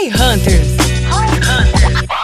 Roy 0.00 0.08
Hunters. 0.08 0.68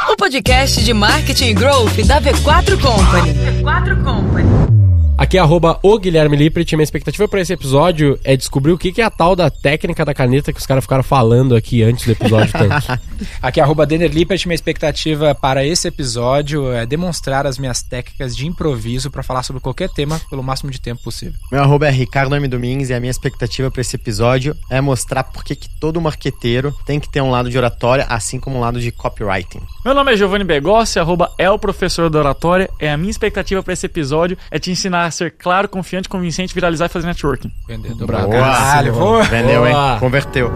O 0.08 0.16
podcast 0.16 0.82
de 0.82 0.94
marketing 0.94 1.50
e 1.50 1.52
growth 1.52 1.94
da 2.06 2.22
V4 2.22 2.80
Company. 2.80 3.34
V4 3.34 4.02
Company. 4.02 4.75
Aqui 5.18 5.38
é 5.38 5.40
arroba 5.40 5.78
o 5.82 5.98
Guilherme 5.98 6.36
Lippert. 6.36 6.70
Minha 6.72 6.84
expectativa 6.84 7.26
para 7.26 7.40
esse 7.40 7.50
episódio 7.50 8.20
é 8.22 8.36
descobrir 8.36 8.72
o 8.72 8.76
que, 8.76 8.92
que 8.92 9.00
é 9.00 9.04
a 9.04 9.10
tal 9.10 9.34
da 9.34 9.48
técnica 9.48 10.04
da 10.04 10.12
caneta 10.12 10.52
que 10.52 10.60
os 10.60 10.66
caras 10.66 10.84
ficaram 10.84 11.02
falando 11.02 11.56
aqui 11.56 11.82
antes 11.82 12.04
do 12.04 12.12
episódio 12.12 12.52
tanto. 12.52 13.00
Aqui 13.40 13.58
é 13.58 13.62
arroba 13.62 13.86
Denner 13.86 14.12
Lippert. 14.12 14.44
Minha 14.44 14.54
expectativa 14.54 15.34
para 15.34 15.64
esse 15.64 15.88
episódio 15.88 16.70
é 16.70 16.84
demonstrar 16.84 17.46
as 17.46 17.58
minhas 17.58 17.82
técnicas 17.82 18.36
de 18.36 18.46
improviso 18.46 19.10
para 19.10 19.22
falar 19.22 19.42
sobre 19.42 19.62
qualquer 19.62 19.88
tema 19.88 20.20
pelo 20.28 20.42
máximo 20.42 20.70
de 20.70 20.78
tempo 20.78 21.02
possível. 21.02 21.34
Meu 21.50 21.62
arroba 21.62 21.86
é 21.86 21.90
Ricardo 21.90 22.36
M. 22.36 22.46
Domingues 22.46 22.90
e 22.90 22.94
a 22.94 23.00
minha 23.00 23.10
expectativa 23.10 23.70
para 23.70 23.80
esse 23.80 23.96
episódio 23.96 24.54
é 24.68 24.82
mostrar 24.82 25.24
por 25.24 25.42
que 25.42 25.56
todo 25.80 25.98
marqueteiro 25.98 26.74
tem 26.84 27.00
que 27.00 27.08
ter 27.08 27.22
um 27.22 27.30
lado 27.30 27.48
de 27.48 27.56
oratória, 27.56 28.04
assim 28.10 28.38
como 28.38 28.58
um 28.58 28.60
lado 28.60 28.78
de 28.78 28.92
copywriting. 28.92 29.62
Meu 29.82 29.94
nome 29.94 30.12
é 30.12 30.16
Giovanni 30.16 30.44
Begossi, 30.44 30.98
arroba 30.98 31.32
é 31.38 31.50
o 31.50 31.58
professor 31.58 32.10
da 32.10 32.18
oratória. 32.18 32.68
É 32.78 32.90
a 32.90 32.98
minha 32.98 33.10
expectativa 33.10 33.62
para 33.62 33.72
esse 33.72 33.86
episódio 33.86 34.36
é 34.50 34.58
te 34.58 34.70
ensinar 34.70 35.05
a 35.06 35.10
ser 35.10 35.32
claro, 35.32 35.68
confiante, 35.68 36.08
convincente, 36.08 36.54
viralizar 36.54 36.86
e 36.86 36.88
fazer 36.88 37.06
networking. 37.06 37.50
Vendedor 37.66 38.06
pra 38.06 38.26
caralho. 38.26 38.92
Boa. 38.92 39.22
Vendeu, 39.24 39.62
Boa. 39.64 39.92
hein? 39.94 40.00
Converteu. 40.00 40.50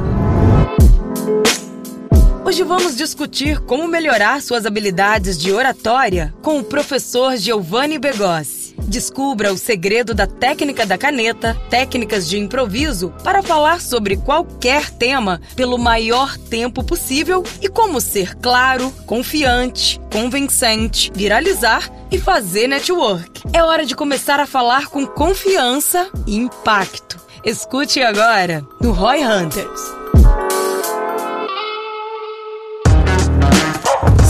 Hoje 2.45 2.65
vamos 2.65 2.97
discutir 2.97 3.61
como 3.61 3.87
melhorar 3.87 4.43
suas 4.43 4.67
habilidades 4.67 5.39
de 5.39 5.53
oratória 5.53 6.35
com 6.43 6.59
o 6.59 6.65
professor 6.65 7.37
Giovanni 7.37 7.99
Begossi. 7.99 8.60
Descubra 8.87 9.52
o 9.52 9.59
segredo 9.59 10.15
da 10.15 10.27
técnica 10.27 10.84
da 10.84 10.98
caneta, 10.98 11.57
técnicas 11.69 12.29
de 12.29 12.38
improviso 12.38 13.12
para 13.23 13.43
falar 13.43 13.80
sobre 13.80 14.16
qualquer 14.16 14.91
tema 14.91 15.41
pelo 15.55 15.79
maior 15.79 16.37
tempo 16.37 16.83
possível 16.83 17.45
e 17.61 17.69
como 17.69 18.01
ser 18.01 18.35
claro, 18.37 18.93
confiante, 19.07 20.01
convincente, 20.13 21.10
viralizar 21.15 21.90
e 22.10 22.18
fazer 22.18 22.66
network. 22.66 23.43
É 23.52 23.63
hora 23.63 23.85
de 23.85 23.95
começar 23.95 24.40
a 24.40 24.46
falar 24.46 24.87
com 24.87 25.07
confiança 25.07 26.09
e 26.27 26.37
impacto. 26.37 27.18
Escute 27.45 28.02
agora 28.02 28.66
no 28.80 28.93
Roy 28.93 29.24
Hunters. 29.24 29.99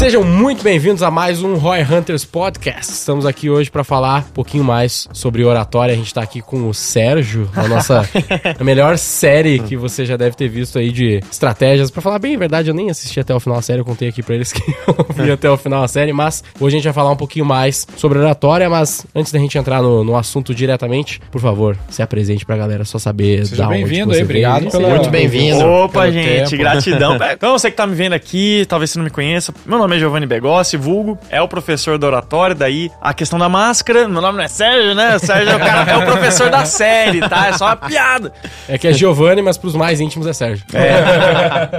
Sejam 0.01 0.25
muito 0.25 0.65
bem-vindos 0.65 1.03
a 1.03 1.11
mais 1.11 1.43
um 1.43 1.57
Roy 1.57 1.83
Hunters 1.83 2.25
Podcast. 2.25 2.91
Estamos 2.91 3.27
aqui 3.27 3.51
hoje 3.51 3.71
para 3.71 3.85
falar 3.85 4.21
um 4.31 4.33
pouquinho 4.33 4.65
mais 4.65 5.07
sobre 5.13 5.45
oratória. 5.45 5.93
A 5.93 5.97
gente 5.97 6.13
tá 6.15 6.23
aqui 6.23 6.41
com 6.41 6.71
o 6.71 6.73
Sérgio, 6.73 7.47
a 7.55 7.69
nossa 7.69 8.09
a 8.59 8.65
melhor 8.65 8.97
série 8.97 9.59
que 9.59 9.77
você 9.77 10.07
já 10.07 10.17
deve 10.17 10.35
ter 10.35 10.49
visto 10.49 10.79
aí 10.79 10.91
de 10.91 11.21
estratégias. 11.31 11.91
Para 11.91 12.01
falar 12.01 12.19
bem 12.19 12.35
a 12.35 12.39
verdade, 12.39 12.71
eu 12.71 12.75
nem 12.75 12.89
assisti 12.89 13.21
até 13.21 13.35
o 13.35 13.39
final 13.39 13.59
a 13.59 13.63
série, 13.63 13.81
eu 13.81 13.85
contei 13.85 14.09
aqui 14.09 14.23
para 14.23 14.37
eles 14.37 14.51
que 14.57 14.63
eu 14.87 15.23
vi 15.23 15.31
até 15.31 15.51
o 15.51 15.59
final 15.59 15.85
a 15.85 15.89
série, 15.89 16.15
mas 16.15 16.43
hoje 16.59 16.77
a 16.77 16.79
gente 16.79 16.85
vai 16.85 16.95
falar 16.95 17.11
um 17.11 17.17
pouquinho 17.17 17.45
mais 17.45 17.87
sobre 17.95 18.19
oratória, 18.19 18.71
mas 18.71 19.07
antes 19.15 19.31
da 19.31 19.39
gente 19.39 19.59
entrar 19.59 19.83
no, 19.83 20.03
no 20.03 20.17
assunto 20.17 20.55
diretamente, 20.55 21.21
por 21.31 21.43
favor, 21.43 21.77
se 21.91 22.01
apresente 22.01 22.47
pra 22.47 22.57
galera 22.57 22.87
só 22.87 22.99
saber 22.99 23.45
Seja 23.45 23.65
da 23.65 23.69
onde 23.69 23.77
bem-vindo 23.77 24.15
aí, 24.15 24.23
obrigado 24.23 24.71
pela- 24.71 24.89
Muito 24.89 25.11
bem-vindo. 25.11 25.63
Opa, 25.63 26.11
gente, 26.11 26.51
tempo. 26.53 26.57
gratidão. 26.57 27.19
então, 27.31 27.53
você 27.53 27.71
que 27.71 27.77
tá 27.77 27.87
me 27.87 27.95
vendo 27.95 28.15
aqui, 28.15 28.65
talvez 28.67 28.91
você 28.91 28.99
não 28.99 29.05
me 29.05 29.11
conheça, 29.11 29.53
meu 29.67 29.77
nome 29.77 29.90
é 29.95 29.99
Giovanni 29.99 30.27
Begossi, 30.27 30.77
vulgo, 30.77 31.19
é 31.29 31.41
o 31.41 31.49
professor 31.49 31.99
da 31.99 32.07
oratória, 32.07 32.55
daí 32.55 32.91
a 33.01 33.13
questão 33.13 33.39
da 33.39 33.49
máscara, 33.49 34.09
meu 34.09 34.21
nome 34.21 34.39
não 34.39 34.45
é 34.45 34.49
Sérgio, 34.49 34.95
né? 34.95 35.17
O 35.17 35.19
Sérgio 35.19 35.53
é 35.53 35.57
o, 35.57 35.59
cara, 35.59 35.91
é 35.91 35.97
o 35.97 36.05
professor 36.05 36.51
da 36.51 36.65
série, 36.65 37.21
tá? 37.21 37.49
É 37.49 37.53
só 37.53 37.67
uma 37.67 37.77
piada. 37.77 38.33
É 38.69 38.79
que 38.79 38.89
é 38.89 38.93
Giovanni, 38.93 39.43
mas 39.43 39.59
pros 39.59 39.75
mais 39.75 40.01
íntimos 40.01 40.27
é 40.27 40.33
Sérgio. 40.33 40.65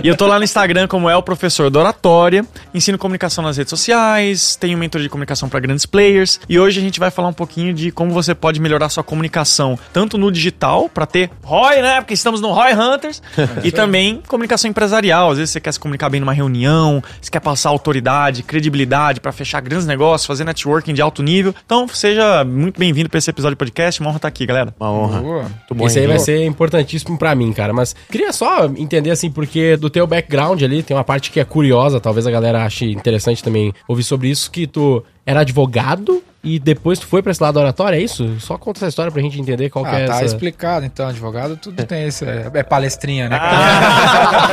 E 0.04 0.08
eu 0.08 0.16
tô 0.16 0.28
lá 0.28 0.38
no 0.38 0.44
Instagram 0.44 0.88
como 0.88 1.10
é 1.10 1.16
o 1.16 1.24
professor 1.24 1.70
da 1.70 1.80
oratória, 1.80 2.46
ensino 2.74 2.98
comunicação 2.98 3.44
nas 3.44 3.58
redes 3.58 3.70
sociais, 3.70 4.56
tenho 4.56 4.78
mentor 4.78 5.02
de 5.02 5.10
comunicação 5.10 5.50
para 5.50 5.60
grandes 5.60 5.86
players 5.86 6.40
e 6.48 6.60
hoje 6.60 6.80
a 6.80 6.84
gente 6.84 7.00
vai 7.00 7.12
falar 7.12 7.28
um 7.28 7.34
pouquinho 7.34 7.74
de 7.74 7.92
como 7.92 8.12
você 8.12 8.34
pode 8.36 8.60
melhorar 8.60 8.90
sua 8.90 9.04
comunicação, 9.04 9.78
tanto 9.94 10.18
no 10.18 10.32
digital 10.32 10.90
para 10.90 11.06
ter 11.06 11.30
ROI, 11.44 11.82
né? 11.82 12.02
Porque 12.02 12.14
estamos 12.14 12.42
no 12.42 12.52
ROI 12.52 12.74
Hunters, 12.74 13.22
e 13.64 13.72
também 13.72 14.22
comunicação 14.28 14.70
empresarial. 14.70 15.32
Às 15.32 15.38
vezes 15.38 15.52
você 15.52 15.60
quer 15.60 15.72
se 15.72 15.80
comunicar 15.80 16.10
bem 16.10 16.20
numa 16.20 16.34
reunião, 16.34 17.04
você 17.22 17.30
quer 17.30 17.40
passar 17.40 17.70
autoridade, 17.70 18.01
credibilidade 18.44 19.20
para 19.20 19.32
fechar 19.32 19.62
grandes 19.62 19.86
negócios, 19.86 20.26
fazer 20.26 20.44
networking 20.44 20.94
de 20.94 21.02
alto 21.02 21.22
nível. 21.22 21.54
Então, 21.66 21.88
seja 21.88 22.44
muito 22.44 22.80
bem-vindo 22.80 23.10
para 23.10 23.18
esse 23.18 23.30
episódio 23.30 23.56
de 23.56 23.60
podcast. 23.60 24.00
Uma 24.02 24.10
honra 24.10 24.18
estar 24.18 24.28
aqui, 24.28 24.46
galera. 24.46 24.74
Uma 24.80 24.92
honra. 24.92 25.22
Boa. 25.22 25.44
Muito 25.44 25.76
bom. 25.76 25.88
Esse 25.88 26.00
aí 26.00 26.08
vai 26.08 26.20
ser 26.20 26.46
importantíssimo 26.46 27.18
pra 27.18 27.34
mim, 27.36 27.52
cara. 27.54 27.74
Mas 27.74 27.96
queria 28.10 28.32
só 28.34 28.66
entender, 28.66 29.12
assim, 29.12 29.32
porque 29.32 29.78
do 29.78 29.90
teu 29.90 30.06
background 30.08 30.62
ali, 30.62 30.84
tem 30.84 30.96
uma 30.96 31.04
parte 31.04 31.32
que 31.32 31.40
é 31.40 31.46
curiosa, 31.46 32.00
talvez 32.00 32.26
a 32.28 32.32
galera 32.32 32.66
ache 32.66 32.92
interessante 32.92 33.44
também 33.44 33.74
ouvir 33.88 34.04
sobre 34.04 34.30
isso, 34.30 34.50
que 34.50 34.68
tu 34.68 35.04
era 35.26 35.42
advogado 35.42 36.24
e 36.44 36.58
depois 36.58 36.98
tu 36.98 37.06
foi 37.06 37.22
pra 37.22 37.32
esse 37.32 37.42
lado 37.42 37.54
da 37.56 37.62
oratória, 37.62 37.98
é 37.98 38.02
isso? 38.02 38.36
Só 38.40 38.58
conta 38.58 38.80
essa 38.80 38.88
história 38.88 39.12
pra 39.12 39.22
gente 39.22 39.40
entender 39.40 39.70
qual 39.70 39.86
que 39.86 39.92
Ah, 39.92 40.00
é 40.00 40.06
tá 40.08 40.16
essa... 40.16 40.26
explicado, 40.26 40.84
então, 40.86 41.08
advogado, 41.08 41.56
tudo 41.56 41.84
tem 41.86 42.08
esse. 42.08 42.26
É, 42.26 42.50
é 42.52 42.64
palestrinha, 42.64 43.30
né? 43.30 43.40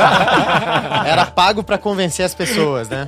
Era 1.05 1.25
pago 1.25 1.63
pra 1.63 1.77
convencer 1.77 2.23
as 2.25 2.35
pessoas, 2.35 2.87
né? 2.89 3.07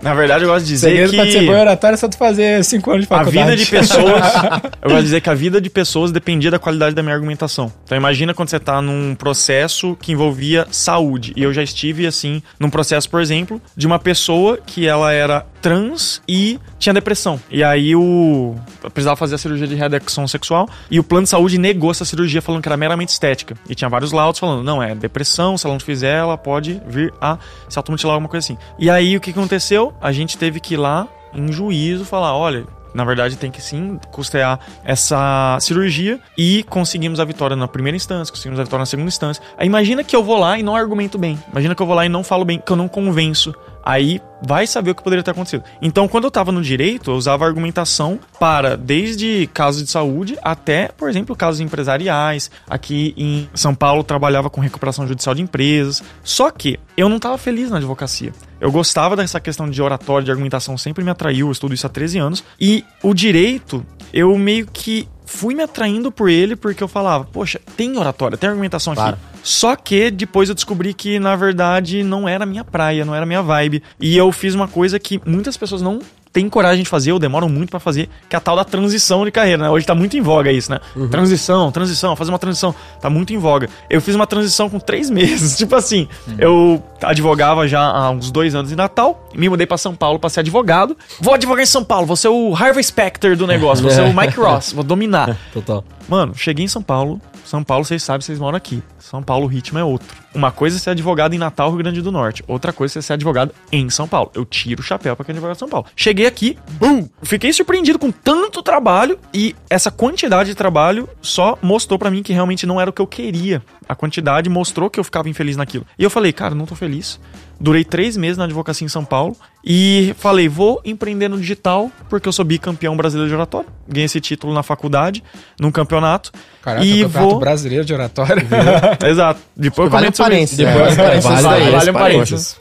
Na 0.00 0.14
verdade, 0.14 0.44
eu 0.44 0.50
gosto 0.50 0.64
de 0.64 0.72
dizer 0.72 0.88
segredo 0.88 1.14
pra 1.14 1.24
ser 1.26 1.40
bom 1.46 1.52
que... 1.52 1.60
oratório 1.60 1.94
é 1.94 1.98
só 1.98 2.08
tu 2.08 2.16
fazer 2.16 2.64
cinco 2.64 2.90
anos 2.90 3.06
de 3.06 3.12
A 3.12 3.18
faculdade. 3.18 3.50
vida 3.50 3.56
de 3.64 3.70
pessoas. 3.70 4.22
eu 4.80 4.88
gosto 4.88 4.96
de 4.96 5.02
dizer 5.02 5.20
que 5.20 5.30
a 5.30 5.34
vida 5.34 5.60
de 5.60 5.68
pessoas 5.70 6.10
dependia 6.10 6.50
da 6.50 6.58
qualidade 6.58 6.94
da 6.94 7.02
minha 7.02 7.14
argumentação. 7.14 7.70
Então 7.84 7.96
imagina 7.98 8.32
quando 8.32 8.48
você 8.48 8.58
tá 8.58 8.80
num 8.80 9.14
processo 9.14 9.96
que 10.00 10.12
envolvia 10.12 10.66
saúde. 10.70 11.32
E 11.36 11.42
eu 11.42 11.52
já 11.52 11.62
estive, 11.62 12.06
assim, 12.06 12.42
num 12.58 12.70
processo, 12.70 13.08
por 13.10 13.20
exemplo, 13.20 13.60
de 13.76 13.86
uma 13.86 13.98
pessoa 13.98 14.58
que 14.64 14.86
ela 14.86 15.12
era 15.12 15.44
trans 15.60 16.22
e 16.26 16.58
tinha 16.78 16.92
depressão. 17.02 17.40
E 17.50 17.62
aí 17.62 17.94
o. 17.94 18.54
precisava 18.94 19.16
fazer 19.16 19.34
a 19.34 19.38
cirurgia 19.38 19.66
de 19.66 19.74
readequação 19.74 20.26
sexual. 20.26 20.68
E 20.90 20.98
o 20.98 21.04
plano 21.04 21.24
de 21.24 21.30
saúde 21.30 21.58
negou 21.58 21.90
essa 21.90 22.04
cirurgia, 22.04 22.40
falando 22.40 22.62
que 22.62 22.68
era 22.68 22.76
meramente 22.76 23.10
estética. 23.10 23.56
E 23.68 23.74
tinha 23.74 23.90
vários 23.90 24.12
laudos 24.12 24.38
falando, 24.38 24.62
não, 24.62 24.82
é 24.82 24.94
depressão, 24.94 25.58
se 25.58 25.66
ela 25.66 25.74
não 25.74 25.80
fizer, 25.80 26.18
ela 26.18 26.38
pode 26.38 26.80
vir 26.86 27.12
a 27.20 27.38
se 27.68 27.78
automutilar, 27.78 28.14
alguma 28.14 28.28
coisa 28.28 28.44
assim. 28.44 28.58
E 28.78 28.88
aí 28.88 29.16
o 29.16 29.20
que 29.20 29.30
aconteceu? 29.30 29.92
A 30.00 30.12
gente 30.12 30.38
teve 30.38 30.60
que 30.60 30.74
ir 30.74 30.78
lá 30.78 31.06
em 31.34 31.50
juízo 31.50 32.04
falar, 32.04 32.36
olha, 32.36 32.66
na 32.94 33.04
verdade, 33.04 33.36
tem 33.36 33.50
que 33.50 33.62
sim 33.62 33.98
custear 34.10 34.60
essa 34.84 35.56
cirurgia 35.60 36.20
e 36.36 36.62
conseguimos 36.64 37.20
a 37.20 37.24
vitória 37.24 37.56
na 37.56 37.66
primeira 37.66 37.96
instância, 37.96 38.30
conseguimos 38.30 38.60
a 38.60 38.64
vitória 38.64 38.82
na 38.82 38.86
segunda 38.86 39.08
instância. 39.08 39.42
Aí 39.56 39.66
imagina 39.66 40.04
que 40.04 40.14
eu 40.14 40.22
vou 40.22 40.38
lá 40.38 40.58
e 40.58 40.62
não 40.62 40.76
argumento 40.76 41.18
bem. 41.18 41.38
Imagina 41.50 41.74
que 41.74 41.82
eu 41.82 41.86
vou 41.86 41.96
lá 41.96 42.04
e 42.04 42.08
não 42.08 42.22
falo 42.22 42.44
bem, 42.44 42.58
que 42.64 42.70
eu 42.70 42.76
não 42.76 42.88
convenço. 42.88 43.54
Aí 43.82 44.20
vai 44.42 44.66
saber 44.66 44.90
o 44.90 44.94
que 44.94 45.02
poderia 45.02 45.22
ter 45.22 45.30
acontecido. 45.30 45.64
Então, 45.80 46.08
quando 46.08 46.24
eu 46.24 46.30
tava 46.30 46.52
no 46.52 46.62
direito, 46.62 47.10
eu 47.10 47.14
usava 47.14 47.44
argumentação 47.44 48.18
para 48.38 48.76
desde 48.76 49.48
casos 49.52 49.82
de 49.82 49.90
saúde 49.90 50.36
até, 50.42 50.88
por 50.88 51.08
exemplo, 51.08 51.36
casos 51.36 51.60
empresariais. 51.60 52.50
Aqui 52.68 53.14
em 53.16 53.48
São 53.54 53.74
Paulo 53.74 54.02
trabalhava 54.02 54.50
com 54.50 54.60
recuperação 54.60 55.06
judicial 55.06 55.34
de 55.34 55.42
empresas. 55.42 56.02
Só 56.22 56.50
que 56.50 56.78
eu 56.96 57.08
não 57.08 57.18
tava 57.18 57.38
feliz 57.38 57.70
na 57.70 57.78
advocacia. 57.78 58.32
Eu 58.60 58.70
gostava 58.70 59.16
dessa 59.16 59.40
questão 59.40 59.68
de 59.68 59.82
oratória, 59.82 60.24
de 60.24 60.30
argumentação, 60.30 60.78
sempre 60.78 61.02
me 61.02 61.10
atraiu, 61.10 61.48
eu 61.48 61.52
estudo 61.52 61.74
isso 61.74 61.86
há 61.86 61.90
13 61.90 62.18
anos. 62.18 62.44
E 62.60 62.84
o 63.02 63.12
direito, 63.12 63.84
eu 64.12 64.36
meio 64.36 64.66
que 64.66 65.08
fui 65.24 65.54
me 65.54 65.62
atraindo 65.62 66.12
por 66.12 66.28
ele 66.28 66.54
porque 66.54 66.82
eu 66.82 66.88
falava, 66.88 67.24
poxa, 67.24 67.60
tem 67.76 67.96
oratória, 67.96 68.36
tem 68.36 68.50
argumentação 68.50 68.94
Claro. 68.94 69.14
aqui. 69.16 69.38
Só 69.42 69.74
que 69.74 70.10
depois 70.10 70.48
eu 70.48 70.54
descobri 70.54 70.92
que, 70.94 71.18
na 71.18 71.34
verdade, 71.34 72.02
não 72.02 72.28
era 72.28 72.44
minha 72.46 72.62
praia, 72.64 73.04
não 73.04 73.14
era 73.14 73.24
minha 73.26 73.42
vibe. 73.42 73.82
E 74.00 74.16
eu 74.16 74.30
fiz 74.30 74.54
uma 74.54 74.68
coisa 74.68 74.98
que 74.98 75.20
muitas 75.26 75.56
pessoas 75.56 75.80
não 75.82 76.00
têm 76.32 76.48
coragem 76.48 76.82
de 76.82 76.88
fazer, 76.88 77.12
ou 77.12 77.18
demoram 77.18 77.48
muito 77.48 77.70
pra 77.70 77.78
fazer, 77.78 78.08
que 78.28 78.34
é 78.34 78.38
a 78.38 78.40
tal 78.40 78.56
da 78.56 78.64
transição 78.64 79.24
de 79.24 79.30
carreira, 79.30 79.64
né? 79.64 79.70
Hoje 79.70 79.84
tá 79.86 79.94
muito 79.94 80.16
em 80.16 80.20
voga 80.20 80.50
isso, 80.50 80.70
né? 80.70 80.80
Transição, 81.10 81.70
transição, 81.70 82.16
fazer 82.16 82.30
uma 82.30 82.38
transição. 82.38 82.74
Tá 83.00 83.10
muito 83.10 83.32
em 83.32 83.38
voga. 83.38 83.68
Eu 83.90 84.00
fiz 84.00 84.14
uma 84.14 84.26
transição 84.26 84.68
com 84.70 84.78
três 84.78 85.08
meses. 85.10 85.56
tipo 85.56 85.74
assim, 85.76 86.08
eu 86.38 86.82
advogava 87.02 87.68
já 87.68 87.80
há 87.82 88.10
uns 88.10 88.30
dois 88.30 88.54
anos 88.54 88.72
em 88.72 88.76
Natal, 88.76 89.28
me 89.34 89.48
mudei 89.48 89.66
pra 89.66 89.76
São 89.76 89.94
Paulo 89.94 90.18
pra 90.18 90.30
ser 90.30 90.40
advogado. 90.40 90.96
Vou 91.20 91.34
advogar 91.34 91.62
em 91.62 91.66
São 91.66 91.84
Paulo, 91.84 92.06
vou 92.06 92.16
ser 92.16 92.28
o 92.28 92.54
Harvey 92.54 92.82
Specter 92.82 93.36
do 93.36 93.46
negócio, 93.46 93.82
vou 93.82 93.92
ser 93.92 94.02
o 94.08 94.14
Mike 94.16 94.38
Ross, 94.38 94.72
vou 94.72 94.84
dominar. 94.84 95.36
Total. 95.52 95.84
Mano, 96.08 96.34
cheguei 96.34 96.64
em 96.64 96.68
São 96.68 96.82
Paulo. 96.82 97.20
São 97.44 97.62
Paulo, 97.62 97.84
vocês 97.84 98.02
sabem, 98.02 98.22
vocês 98.22 98.38
moram 98.38 98.56
aqui. 98.56 98.82
São 98.98 99.22
Paulo, 99.22 99.44
o 99.44 99.48
ritmo 99.48 99.78
é 99.78 99.84
outro. 99.84 100.21
Uma 100.34 100.50
coisa 100.50 100.76
é 100.76 100.80
ser 100.80 100.90
advogado 100.90 101.34
em 101.34 101.38
Natal, 101.38 101.68
Rio 101.68 101.78
Grande 101.78 102.00
do 102.00 102.10
Norte. 102.10 102.42
Outra 102.46 102.72
coisa 102.72 102.98
é 102.98 103.02
ser 103.02 103.12
advogado 103.12 103.52
em 103.70 103.90
São 103.90 104.08
Paulo. 104.08 104.30
Eu 104.34 104.44
tiro 104.44 104.80
o 104.80 104.84
chapéu 104.84 105.14
pra 105.14 105.24
quem 105.24 105.32
é 105.32 105.34
advogado 105.34 105.56
de 105.56 105.58
São 105.58 105.68
Paulo. 105.68 105.86
Cheguei 105.94 106.26
aqui, 106.26 106.58
bum! 106.72 107.06
Fiquei 107.22 107.52
surpreendido 107.52 107.98
com 107.98 108.10
tanto 108.10 108.62
trabalho 108.62 109.18
e 109.32 109.54
essa 109.68 109.90
quantidade 109.90 110.50
de 110.50 110.54
trabalho 110.54 111.08
só 111.20 111.58
mostrou 111.60 111.98
pra 111.98 112.10
mim 112.10 112.22
que 112.22 112.32
realmente 112.32 112.66
não 112.66 112.80
era 112.80 112.88
o 112.88 112.92
que 112.92 113.02
eu 113.02 113.06
queria. 113.06 113.62
A 113.88 113.94
quantidade 113.94 114.48
mostrou 114.48 114.88
que 114.88 114.98
eu 114.98 115.04
ficava 115.04 115.28
infeliz 115.28 115.56
naquilo. 115.56 115.86
E 115.98 116.04
eu 116.04 116.10
falei, 116.10 116.32
cara, 116.32 116.54
não 116.54 116.64
tô 116.64 116.74
feliz. 116.74 117.20
Durei 117.62 117.84
três 117.84 118.16
meses 118.16 118.36
na 118.36 118.44
advocacia 118.44 118.84
em 118.84 118.88
São 118.88 119.04
Paulo 119.04 119.36
E 119.64 120.14
falei, 120.18 120.48
vou 120.48 120.80
empreender 120.84 121.28
no 121.28 121.38
digital, 121.38 121.88
porque 122.10 122.28
eu 122.28 122.32
sou 122.32 122.44
bicampeão 122.44 122.96
brasileiro 122.96 123.28
de 123.28 123.34
oratório. 123.36 123.68
Ganhei 123.88 124.06
esse 124.06 124.20
título 124.20 124.52
na 124.52 124.64
faculdade, 124.64 125.22
num 125.60 125.70
campeonato. 125.70 126.32
Caraca, 126.60 126.84
e 126.84 127.02
campeonato 127.04 127.30
vou. 127.30 127.38
brasileiro 127.38 127.84
de 127.84 127.94
oratório. 127.94 128.42
Exato. 129.06 129.40
Depois 129.56 129.86
eu 129.86 129.90
Vale 129.92 130.08
um 130.08 130.12
comento 130.12 130.22
né? 130.22 130.64
Depois- 130.64 130.96
Vale 130.96 131.08
um 131.20 131.22
parênteses 131.22 131.42
vale- 131.42 131.70
vale 131.70 131.90
um 131.90 131.94
parênteses. 131.94 132.56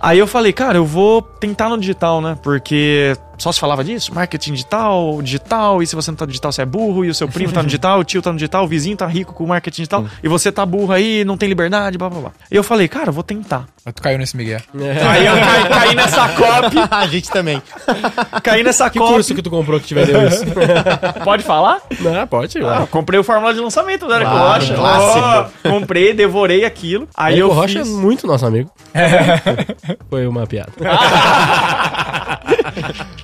Aí 0.00 0.18
eu 0.18 0.26
falei, 0.26 0.52
cara, 0.54 0.78
eu 0.78 0.86
vou 0.86 1.20
tentar 1.20 1.68
no 1.68 1.76
digital, 1.78 2.22
né? 2.22 2.38
Porque 2.42 3.14
só 3.40 3.50
se 3.52 3.58
falava 3.58 3.82
disso, 3.82 4.14
marketing 4.14 4.52
digital, 4.52 5.20
digital, 5.22 5.82
e 5.82 5.86
se 5.86 5.96
você 5.96 6.10
não 6.10 6.16
tá 6.16 6.24
no 6.26 6.30
digital, 6.30 6.52
você 6.52 6.62
é 6.62 6.66
burro, 6.66 7.04
e 7.04 7.08
o 7.10 7.14
seu 7.14 7.26
primo 7.28 7.52
tá 7.52 7.62
no 7.62 7.66
digital, 7.66 7.98
o 8.00 8.04
tio 8.04 8.20
tá 8.22 8.30
no 8.30 8.36
digital, 8.38 8.64
o 8.64 8.68
vizinho 8.68 8.96
tá 8.96 9.06
rico 9.06 9.32
com 9.34 9.44
o 9.44 9.48
marketing 9.48 9.76
digital, 9.82 10.04
e 10.22 10.28
você 10.28 10.52
tá 10.52 10.64
burro 10.66 10.92
aí, 10.92 11.24
não 11.24 11.36
tem 11.36 11.48
liberdade, 11.48 11.96
blá 11.98 12.08
blá 12.10 12.20
blá. 12.20 12.30
E 12.50 12.54
eu 12.56 12.62
falei, 12.62 12.86
cara, 12.86 13.08
eu 13.08 13.12
vou 13.12 13.22
tentar. 13.24 13.64
Mas 13.84 13.94
tu 13.94 14.02
caiu 14.02 14.18
nesse 14.18 14.36
Miguel. 14.36 14.60
Aí 15.08 15.26
eu 15.26 15.32
caí, 15.32 15.68
caí 15.70 15.94
nessa 15.94 16.28
copy, 16.28 16.76
A 16.90 17.06
gente 17.06 17.30
também. 17.30 17.62
caí 18.42 18.62
nessa 18.62 18.90
Que 18.90 18.98
copy. 18.98 19.12
curso 19.14 19.34
que 19.34 19.40
tu 19.42 19.48
comprou 19.50 19.80
que 19.80 19.86
te 19.86 19.94
vendeu 19.94 20.26
isso? 20.28 20.44
Pode 21.24 21.42
falar? 21.42 21.78
Não, 21.98 22.26
pode. 22.26 22.58
Ah, 22.62 22.86
comprei 22.90 23.18
o 23.18 23.24
fórmula 23.24 23.54
de 23.54 23.60
lançamento 23.60 24.06
da 24.06 24.16
Érico 24.16 24.30
Claro, 24.30 24.60
Rocha. 24.60 24.74
clássico. 24.74 25.50
Ó, 25.64 25.70
comprei, 25.70 26.12
devorei 26.12 26.64
aquilo. 26.66 27.08
Aí 27.16 27.34
Érico 27.34 27.48
eu 27.48 27.52
Rocha 27.54 27.78
fiz... 27.82 27.88
é 27.88 27.90
muito 27.90 28.26
nosso 28.26 28.44
amigo. 28.44 28.70
Foi 30.10 30.26
uma 30.26 30.46
piada. 30.46 30.72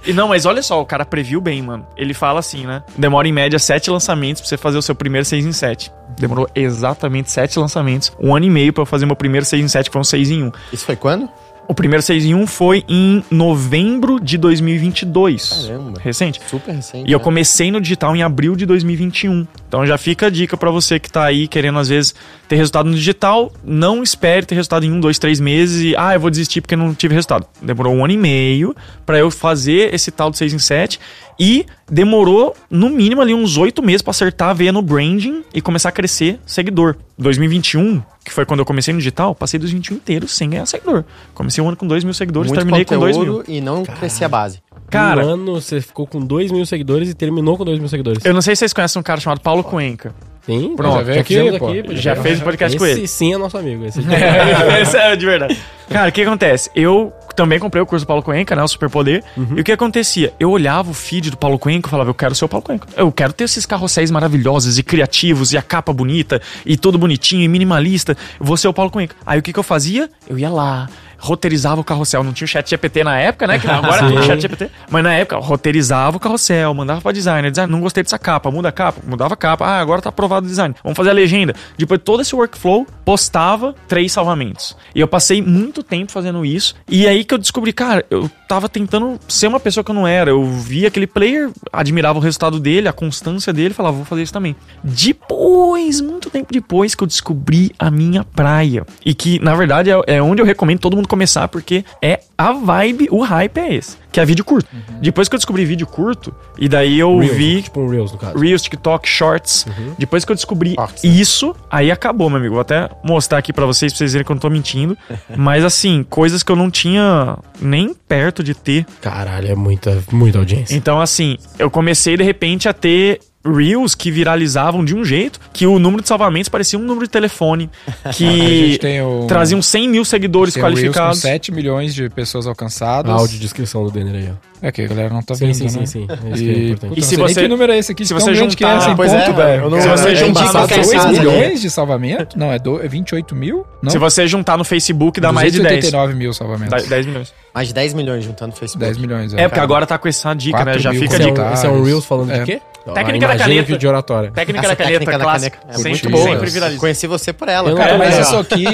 E 0.05 0.13
não, 0.13 0.29
mas 0.29 0.47
olha 0.47 0.63
só, 0.63 0.81
o 0.81 0.87
cara 0.87 1.05
previu 1.05 1.41
bem, 1.41 1.63
mano. 1.63 1.87
Ele 1.97 2.15
fala 2.15 2.41
assim, 2.41 2.67
né? 2.67 2.83
Demora 2.97 3.27
em 3.27 3.33
média 3.33 3.59
sete 3.59 3.91
lançamentos 3.91 4.41
pra 4.41 4.49
você 4.49 4.57
fazer 4.57 4.79
o 4.79 4.83
seu 4.83 4.95
primeiro 4.95 5.25
6 5.25 5.45
em 5.45 5.53
7. 5.53 5.93
Demorou 6.19 6.49
exatamente 6.55 7.31
sete 7.31 7.59
lançamentos. 7.59 8.13
Um 8.21 8.35
ano 8.35 8.47
e 8.47 8.51
meio 8.51 8.73
pra 8.73 8.83
eu 8.83 8.87
fazer 8.87 9.07
meu 9.07 9.17
primeiro 9.17 9.45
6 9.45 9.65
em 9.65 9.69
7, 9.69 9.87
que 9.87 9.93
foi 9.93 10.01
um 10.01 10.05
6 10.05 10.31
em 10.31 10.45
1. 10.45 10.53
Isso 10.73 10.87
foi 10.87 10.97
quando? 10.97 11.29
O 11.69 11.75
primeiro 11.75 12.03
6 12.03 12.25
em 12.25 12.35
1 12.35 12.47
foi 12.47 12.85
em 12.89 13.25
novembro 13.31 14.21
de 14.21 14.39
2022. 14.39 15.67
Caramba. 15.67 16.01
Recente. 16.01 16.41
Super 16.49 16.75
recente. 16.75 17.09
E 17.09 17.13
eu 17.13 17.19
né? 17.19 17.25
comecei 17.25 17.71
no 17.71 17.81
digital 17.81 18.15
em 18.15 18.23
abril 18.23 18.55
de 18.55 18.65
2021. 18.65 19.47
Então 19.67 19.85
já 19.85 19.99
fica 19.99 20.27
a 20.27 20.31
dica 20.31 20.57
pra 20.57 20.71
você 20.71 21.01
que 21.01 21.11
tá 21.11 21.25
aí 21.25 21.49
querendo 21.49 21.79
às 21.79 21.89
vezes 21.89 22.15
ter 22.49 22.57
resultado 22.57 22.89
no 22.89 22.95
digital, 22.95 23.53
não 23.65 24.03
espere 24.03 24.47
ter 24.47 24.55
resultado 24.55 24.87
em 24.87 24.93
um, 24.93 25.01
dois, 25.01 25.19
três 25.19 25.41
meses 25.41 25.83
e 25.83 25.97
ah, 25.97 26.15
eu 26.15 26.21
vou 26.21 26.31
desistir 26.31 26.61
porque 26.61 26.77
não 26.77 26.95
tive 26.95 27.15
resultado. 27.15 27.47
Demorou 27.61 27.93
um 27.93 28.05
ano 28.05 28.15
e 28.15 28.17
meio 28.17 28.75
pra 29.05 29.19
eu 29.19 29.31
fazer 29.31 29.93
esse 29.93 30.13
tal 30.13 30.31
de 30.31 30.39
6 30.39 30.55
em 30.55 30.59
7 30.59 31.01
e 31.39 31.67
demorou 31.91 32.55
no 32.71 32.89
mínimo 32.89 33.21
ali 33.21 33.35
uns 33.35 33.57
oito 33.57 33.83
meses 33.83 34.03
pra 34.03 34.11
acertar 34.11 34.51
a 34.51 34.53
veia 34.53 34.73
no 34.73 34.83
branding 34.83 35.43
e 35.53 35.61
começar 35.61 35.89
a 35.91 35.93
crescer 35.93 36.41
seguidor. 36.47 36.97
2021, 37.19 38.03
que 38.25 38.33
foi 38.33 38.45
quando 38.45 38.61
eu 38.61 38.67
comecei 38.67 38.93
no 38.93 38.99
digital, 38.99 39.35
passei 39.35 39.59
2021 39.59 39.97
inteiro 39.97 40.29
sem 40.29 40.51
ganhar 40.51 40.67
seguidor. 40.67 41.05
Comecei 41.35 41.63
um 41.63 41.69
ano 41.69 41.77
com 41.77 41.87
2 41.87 42.05
mil 42.05 42.15
seguidores, 42.15 42.51
Muito 42.51 42.59
terminei 42.59 42.85
com 42.85 42.99
2 42.99 43.17
mil. 43.17 43.45
e 43.49 43.61
não 43.61 43.85
crescia 43.85 44.27
a 44.27 44.29
base. 44.29 44.61
Cara, 44.91 45.27
um 45.27 45.31
ano 45.31 45.61
você 45.61 45.81
ficou 45.81 46.07
com 46.07 46.21
2 46.21 46.53
mil 46.53 46.65
seguidores 46.65 47.09
e 47.09 47.15
terminou 47.15 47.57
com 47.57 47.65
2 47.65 47.79
mil 47.79 47.89
seguidores. 47.89 48.25
eu 48.25 48.33
não 48.35 48.41
sei 48.43 48.55
se 48.55 48.61
vocês 48.61 48.73
conhecem 48.73 49.01
um 49.01 49.03
cara 49.03 49.21
chamado 49.21 49.41
Paulo 49.41 49.65
Cuenca. 49.65 50.15
Sim, 50.47 50.75
Pronto, 50.77 50.99
já 50.99 51.03
veio 51.03 51.15
já 51.17 51.21
aqui, 51.21 51.59
pô. 51.59 51.67
aqui, 51.69 51.97
já 51.97 52.17
fez 52.17 52.41
um 52.41 52.45
podcast 52.45 52.77
esse 52.77 52.79
com 52.79 52.87
ele. 52.87 53.07
sim 53.09 53.35
é 53.35 53.37
nosso 53.37 53.59
amigo. 53.59 53.85
Esse 53.85 53.99
Esse 54.81 54.97
é 54.97 55.17
de 55.17 55.27
verdade. 55.27 55.59
Cara, 55.91 56.09
o 56.09 56.13
que 56.13 56.23
acontece? 56.23 56.71
Eu 56.75 57.13
também 57.35 57.59
comprei 57.59 57.83
o 57.83 57.87
curso 57.87 58.05
do 58.05 58.09
Paulo 58.09 58.23
Cuenca, 58.23 58.55
né? 58.57 58.63
O 58.63 58.69
Superpoder. 58.69 59.23
E 59.57 59.61
o 59.61 59.65
que 59.65 59.73
acontecia? 59.73 60.33
Eu 60.39 60.51
olhava 60.51 60.91
o 60.91 60.95
feed 60.95 61.31
do 61.31 61.37
Paulo 61.37 61.59
Cuenca 61.59 61.89
e 61.89 61.91
falava, 61.91 62.11
eu 62.11 62.15
quero 62.15 62.35
ser 62.35 62.45
o 62.45 62.49
Paulo 62.49 62.65
Cuenca. 62.65 62.89
Eu 62.97 63.11
quero 63.13 63.33
ter 63.33 63.45
esses 63.45 63.67
carrosséis 63.67 64.11
maravilhosos 64.11 64.79
e 64.79 64.83
criativos 64.83 65.53
e 65.53 65.59
a 65.59 65.63
capa 65.63 65.93
bonita 65.93 66.41
e 66.65 66.77
tudo 66.77 66.97
bonitinho 66.97 67.43
e 67.43 67.49
minimalista. 67.49 68.17
Eu 68.39 68.47
vou 68.47 68.57
ser 68.57 68.69
o 68.69 68.73
Paulo 68.73 68.91
Cuenca. 68.91 69.15
Aí 69.27 69.39
o 69.39 69.43
que, 69.43 69.53
que 69.53 69.59
eu 69.59 69.63
fazia? 69.65 70.09
Eu 70.29 70.39
ia 70.39 70.49
lá, 70.51 70.89
roteirizava 71.19 71.81
o 71.81 71.85
carrossel. 71.85 72.23
Não 72.23 72.33
tinha 72.33 72.47
o 72.47 72.49
chat 72.49 72.69
GPT 72.69 73.05
na 73.05 73.19
época, 73.19 73.47
né? 73.47 73.59
Que 73.59 73.69
agora 73.69 74.07
tem 74.09 74.19
o 74.19 74.23
chat 74.23 74.41
GPT. 74.41 74.71
Mas 74.91 75.03
na 75.03 75.15
época, 75.15 75.39
roteirizava 75.39 76.17
o 76.17 76.21
carrossel, 76.21 76.73
mandava 76.75 77.01
pra 77.01 77.13
designer. 77.13 77.51
Designer, 77.51 77.71
não 77.71 77.81
gostei 77.81 78.03
dessa 78.03 78.19
capa, 78.19 78.51
muda 78.51 78.69
a 78.69 78.73
capa. 78.73 79.01
Mudava 79.07 79.35
a 79.35 79.37
capa. 79.37 79.67
Ah, 79.67 79.81
agora 79.81 80.03
tá 80.03 80.09
aprovado 80.09 80.47
o 80.47 80.49
design. 80.49 80.75
Vamos 80.83 80.97
fazer 80.97 81.11
a 81.11 81.15
legenda. 81.15 81.55
Depois 81.77 81.99
de 81.99 82.05
todo 82.05 82.23
esse 82.23 82.35
workflow, 82.35 82.87
postava 83.05 83.75
três 83.89 84.13
salvamentos. 84.13 84.77
E 84.95 85.01
eu 85.01 85.09
passei 85.09 85.43
muito 85.43 85.83
tempo 85.83 86.13
fazendo 86.13 86.45
isso. 86.45 86.75
E 86.89 87.07
aí 87.07 87.25
que 87.25 87.35
eu 87.35 87.39
descobri, 87.39 87.73
cara, 87.73 88.05
eu 88.11 88.31
tava 88.49 88.69
tentando 88.69 89.19
ser 89.29 89.47
uma 89.47 89.61
pessoa 89.61 89.83
que 89.83 89.91
eu 89.91 89.95
não 89.95 90.07
era. 90.07 90.31
Eu 90.31 90.45
via 90.45 90.89
aquele 90.89 91.07
player, 91.07 91.51
admirava 91.73 92.19
o 92.19 92.23
resultado 92.23 92.61
dele, 92.61 92.89
a 92.89 92.93
constância 92.93 93.53
dele, 93.53 93.75
falava, 93.75 93.97
vou 93.97 94.05
fazer 94.05 94.23
isso 94.23 94.33
também. 94.33 94.57
Depois, 94.83 96.01
muito 96.01 96.31
tempo 96.31 96.53
depois, 96.53 96.95
que 96.95 97.03
eu 97.03 97.07
descobri 97.07 97.73
a 97.79 97.91
minha 97.91 98.25
praia. 98.25 98.85
E 99.05 99.15
que, 99.15 99.39
na 99.41 99.55
verdade, 99.55 99.91
é, 99.91 100.01
é 100.07 100.23
onde 100.23 100.41
eu 100.41 100.47
recomendo 100.47 100.81
todo 100.81 100.97
mundo 100.97 101.06
começar, 101.07 101.49
porque 101.49 101.85
é 102.03 102.21
a 102.37 102.53
vibe, 102.53 103.09
o 103.11 103.23
hype 103.23 103.59
é 103.59 103.75
esse. 103.75 103.97
Que 104.13 104.21
é 104.21 104.25
vídeo 104.25 104.45
curto. 104.45 104.69
Depois 105.01 105.29
que 105.29 105.35
eu 105.35 105.39
descobri 105.39 105.65
vídeo 105.65 105.87
curto, 105.87 106.35
e 106.59 106.69
daí 106.69 106.99
eu 106.99 107.19
Reels, 107.19 107.37
vi 107.37 107.63
Tipo 107.63 107.81
um 107.81 107.89
Reels, 107.89 108.13
no 108.13 108.19
caso. 108.19 108.39
Reels, 108.39 108.63
TikTok, 108.63 109.09
Shorts. 109.09 109.67
Depois 109.99 110.25
que 110.25 110.33
eu 110.33 110.37
descobri 110.37 110.75
Shorts, 110.75 111.05
isso, 111.05 111.55
aí 111.71 111.91
acabou, 111.91 112.29
meu 112.31 112.39
amigo. 112.39 112.55
Vou 112.55 112.63
até 112.63 112.89
mostrar 113.05 113.39
aqui 113.39 113.53
pra 113.53 113.67
vocês, 113.67 113.93
pra 113.93 113.99
vocês 113.99 114.13
verem 114.13 114.25
que 114.25 114.33
eu 114.33 114.35
não 114.35 114.41
tô 114.41 114.51
mentindo. 114.51 114.97
Mas 115.37 115.65
assim, 115.65 116.03
coisas 116.09 116.43
que 116.43 116.51
eu 116.51 116.57
não 116.57 116.71
tinha 116.71 117.39
nem 117.61 117.95
perto 117.95 118.43
de 118.43 118.55
ter. 118.55 118.87
Caralho, 119.01 119.49
é 119.49 119.55
muita, 119.55 120.03
muita 120.11 120.39
audiência. 120.39 120.75
Então, 120.75 121.01
assim, 121.01 121.37
eu 121.59 121.71
comecei 121.71 122.17
de 122.17 122.23
repente 122.23 122.69
a 122.69 122.73
ter 122.73 123.21
Reels 123.55 123.95
que 123.95 124.11
viralizavam 124.11 124.85
de 124.85 124.95
um 124.95 125.05
jeito 125.05 125.39
que 125.53 125.67
o 125.67 125.79
número 125.79 126.03
de 126.03 126.09
salvamentos 126.09 126.49
parecia 126.49 126.79
um 126.79 126.83
número 126.83 127.07
de 127.07 127.11
telefone. 127.13 127.71
Que 128.15 128.79
o- 129.03 129.27
traziam 129.27 129.61
100 129.61 129.89
mil 129.89 130.05
seguidores 130.05 130.55
Tem 130.55 130.63
o 130.63 130.67
Reels 130.67 130.81
qualificados. 130.81 131.19
com 131.21 131.29
7 131.29 131.53
milhões 131.53 131.95
de 131.95 132.09
pessoas 132.09 132.47
alcançadas. 132.47 133.11
A 133.13 133.15
audiodescrição 133.15 133.85
do 133.85 133.91
Denner 133.91 134.15
aí, 134.15 134.29
ó. 134.33 134.47
É 134.63 134.73
que 134.73 134.83
a 134.83 134.87
galera 134.89 135.11
não 135.13 135.23
tá 135.23 135.35
Sim, 135.35 135.47
vendo, 135.53 135.55
sim, 135.55 135.65
né? 135.65 135.71
sim, 135.71 135.87
sim. 135.87 136.07
É 136.11 136.17
que 136.37 136.87
é 136.87 136.89
E, 136.97 137.03
se 137.03 137.15
você- 137.17 137.43
que 137.43 137.49
número 137.49 137.73
é 137.73 137.79
esse 137.79 137.93
aqui? 137.93 138.07
se 138.07 138.15
você 138.15 138.33
grande 138.33 138.57
que 138.57 138.65
é 138.65 138.69
juntar- 138.71 138.87
esse 138.87 138.97
pois 138.97 139.13
ponto, 139.13 139.31
é, 139.31 139.33
velho. 139.35 139.71
não- 139.71 139.81
Se 139.83 139.89
você 139.89 140.09
eu 140.13 140.17
juntar 140.17 140.41
não 140.41 140.47
no 140.47 140.53
faço 140.53 140.69
Facebook- 140.69 140.97
2 140.97 141.03
casa, 141.05 141.13
né? 141.13 141.19
milhões 141.39 141.61
de 141.61 141.71
salvamento? 141.71 142.39
Não, 142.39 142.53
é, 142.53 142.59
do, 142.59 142.83
é 142.83 142.89
28 142.89 143.35
mil? 143.37 143.67
Não. 143.83 143.91
Se 143.91 143.99
você 143.99 144.27
juntar 144.27 144.57
no 144.57 144.65
Facebook, 144.65 145.21
dá 145.21 145.31
mais 145.31 145.53
de 145.53 145.59
10. 145.61 145.85
289 145.85 146.15
mil 146.15 146.33
salvamentos. 146.33 146.83
Dá 146.83 146.89
10 146.89 147.05
milhões. 147.07 147.35
Mais 147.55 147.69
de 147.69 147.75
10 147.75 147.93
milhões 147.95 148.25
juntando 148.25 148.53
no 148.53 148.57
Facebook. 148.57 148.85
10 148.85 148.97
milhões. 148.99 149.35
É, 149.35 149.47
porque 149.47 149.61
agora 149.61 149.87
tá 149.87 149.99
com 149.99 150.09
essa 150.09 150.33
dica, 150.33 150.59
né? 150.59 150.65
4 150.65 150.81
Já 150.81 150.93
fica 150.95 151.17
a 151.17 151.21
é, 151.21 151.25
dica. 151.27 151.45
um, 151.45 151.53
esse 151.53 151.67
é 151.67 151.69
um 151.71 151.83
Reels 151.83 152.05
falando 152.07 152.31
É. 152.33 152.39
de 152.41 152.45
quê? 152.47 152.61
Técnica 152.95 153.27
Ah, 153.27 153.29
da 153.29 153.39
caneta. 153.39 153.79
de 153.79 153.87
oratória. 153.89 154.31
Técnica 154.31 154.69
da 154.69 154.77
caneta 154.77 154.99
técnica 154.99 155.19
da 155.19 155.25
clássica. 155.25 155.57
caneta. 155.59 155.73
É 155.75 155.77
sempre, 155.83 155.91
muito 155.91 156.11
boa. 156.11 156.25
sempre 156.31 156.51
viraliza. 156.51 156.81
Conheci 156.81 157.07
você 157.07 157.33
por 157.33 157.49
ela, 157.49 157.71
Eu 157.71 157.77
cara. 157.77 157.99
Mas 157.99 158.15
É. 158.17 158.21
isso 158.21 158.37
aqui, 158.39 158.65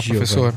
Gil, 0.00 0.16
professor, 0.16 0.54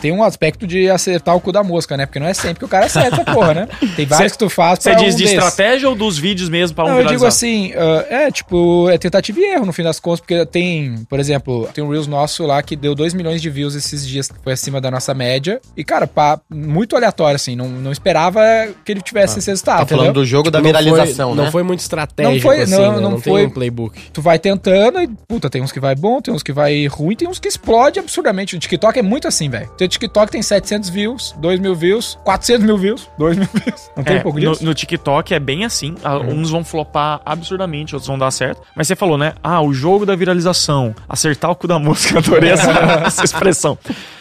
tem 0.00 0.12
um 0.12 0.22
aspecto 0.22 0.66
de 0.66 0.90
acertar 0.90 1.34
o 1.34 1.40
cu 1.40 1.52
da 1.52 1.62
mosca, 1.62 1.96
né? 1.96 2.06
Porque 2.06 2.18
não 2.18 2.26
é 2.26 2.34
sempre 2.34 2.58
que 2.58 2.64
o 2.64 2.68
cara 2.68 2.86
acerta 2.86 3.24
porra, 3.24 3.54
né? 3.54 3.68
Tem 3.96 4.06
vários 4.06 4.32
que 4.32 4.38
tu 4.38 4.48
faz 4.48 4.78
Você 4.80 4.94
diz 4.94 5.14
um 5.14 5.16
de 5.16 5.22
desses. 5.24 5.38
estratégia 5.38 5.88
ou 5.88 5.94
dos 5.94 6.18
vídeos 6.18 6.48
mesmo 6.48 6.74
pra 6.74 6.84
um 6.84 6.88
Não, 6.88 7.00
eu 7.00 7.06
digo 7.06 7.24
assim, 7.26 7.72
ah, 7.76 8.06
é 8.08 8.30
tipo, 8.30 8.88
é 8.90 8.98
tentativa 8.98 9.38
e 9.40 9.44
erro 9.44 9.66
no 9.66 9.72
fim 9.72 9.82
das 9.82 9.98
contas, 10.00 10.20
porque 10.20 10.44
tem, 10.46 11.06
por 11.08 11.18
exemplo, 11.18 11.68
tem 11.72 11.82
um 11.82 11.88
Reels 11.90 12.06
nosso 12.06 12.44
lá 12.46 12.62
que 12.62 12.76
deu 12.76 12.94
2 12.94 13.14
milhões 13.14 13.40
de 13.42 13.48
views 13.50 13.74
esses 13.74 14.06
dias, 14.06 14.28
que 14.28 14.34
foi 14.42 14.52
acima 14.52 14.80
da 14.80 14.90
nossa 14.90 15.14
média. 15.14 15.60
E, 15.76 15.82
cara, 15.84 16.06
pá, 16.06 16.40
muito 16.50 16.96
aleatório, 16.96 17.36
assim, 17.36 17.56
não, 17.56 17.68
não 17.68 17.92
esperava 17.92 18.40
que 18.84 18.92
ele 18.92 19.00
tivesse 19.00 19.38
esse 19.38 19.50
resultado, 19.50 19.80
Tá 19.80 19.86
falando 19.86 20.06
entendeu? 20.06 20.22
do 20.22 20.26
jogo 20.26 20.50
da 20.50 20.58
Não 20.58 20.66
viralização, 20.66 21.28
foi, 21.30 21.36
né? 21.38 21.44
Não 21.44 21.52
foi 21.52 21.62
muito 21.62 21.80
estratégico, 21.80 22.34
Não 22.34 22.40
foi- 22.40 22.62
assim, 22.62 22.72
não- 22.72 22.92
né? 22.94 23.00
não 23.00 23.10
não 23.12 23.20
foi- 23.20 23.40
tem 23.42 23.46
um 23.46 23.50
playbook. 23.50 24.00
Tu 24.12 24.20
vai 24.22 24.38
tentando 24.38 25.00
e, 25.00 25.08
puta, 25.26 25.48
tem 25.48 25.62
uns 25.62 25.72
que 25.72 25.80
vai 25.80 25.94
bom, 25.94 26.20
tem 26.20 26.32
uns 26.34 26.42
que 26.42 26.52
vai 26.52 26.86
ruim, 26.86 27.14
tem 27.16 27.28
uns 27.28 27.38
que 27.38 27.48
explode 27.48 27.98
absurdamente. 27.98 28.57
O 28.58 28.60
TikTok 28.60 28.98
é 28.98 29.02
muito 29.02 29.28
assim, 29.28 29.48
velho. 29.48 29.70
Teu 29.78 29.86
TikTok 29.86 30.32
tem 30.32 30.42
700 30.42 30.88
views, 30.88 31.32
2 31.38 31.60
mil 31.60 31.76
views, 31.76 32.18
400 32.24 32.66
mil 32.66 32.76
views, 32.76 33.08
2 33.16 33.36
mil 33.38 33.46
views. 33.54 33.88
Não 33.96 34.02
tem 34.02 34.16
É, 34.16 34.18
um 34.18 34.22
pouco 34.22 34.40
no, 34.40 34.50
disso? 34.50 34.64
no 34.64 34.74
TikTok 34.74 35.32
é 35.32 35.38
bem 35.38 35.64
assim. 35.64 35.94
ah, 36.02 36.18
Uns 36.18 36.50
vão 36.50 36.64
flopar 36.64 37.20
absurdamente, 37.24 37.94
outros 37.94 38.08
vão 38.08 38.18
dar 38.18 38.32
certo. 38.32 38.60
Mas 38.74 38.88
você 38.88 38.96
falou, 38.96 39.16
né? 39.16 39.34
Ah, 39.44 39.62
o 39.62 39.72
jogo 39.72 40.04
da 40.04 40.16
viralização. 40.16 40.92
Acertar 41.08 41.52
o 41.52 41.54
cu 41.54 41.68
da 41.68 41.78
mosca. 41.78 42.18
Adorei 42.18 42.50
essa, 42.50 42.70
essa 43.06 43.24
expressão. 43.24 43.78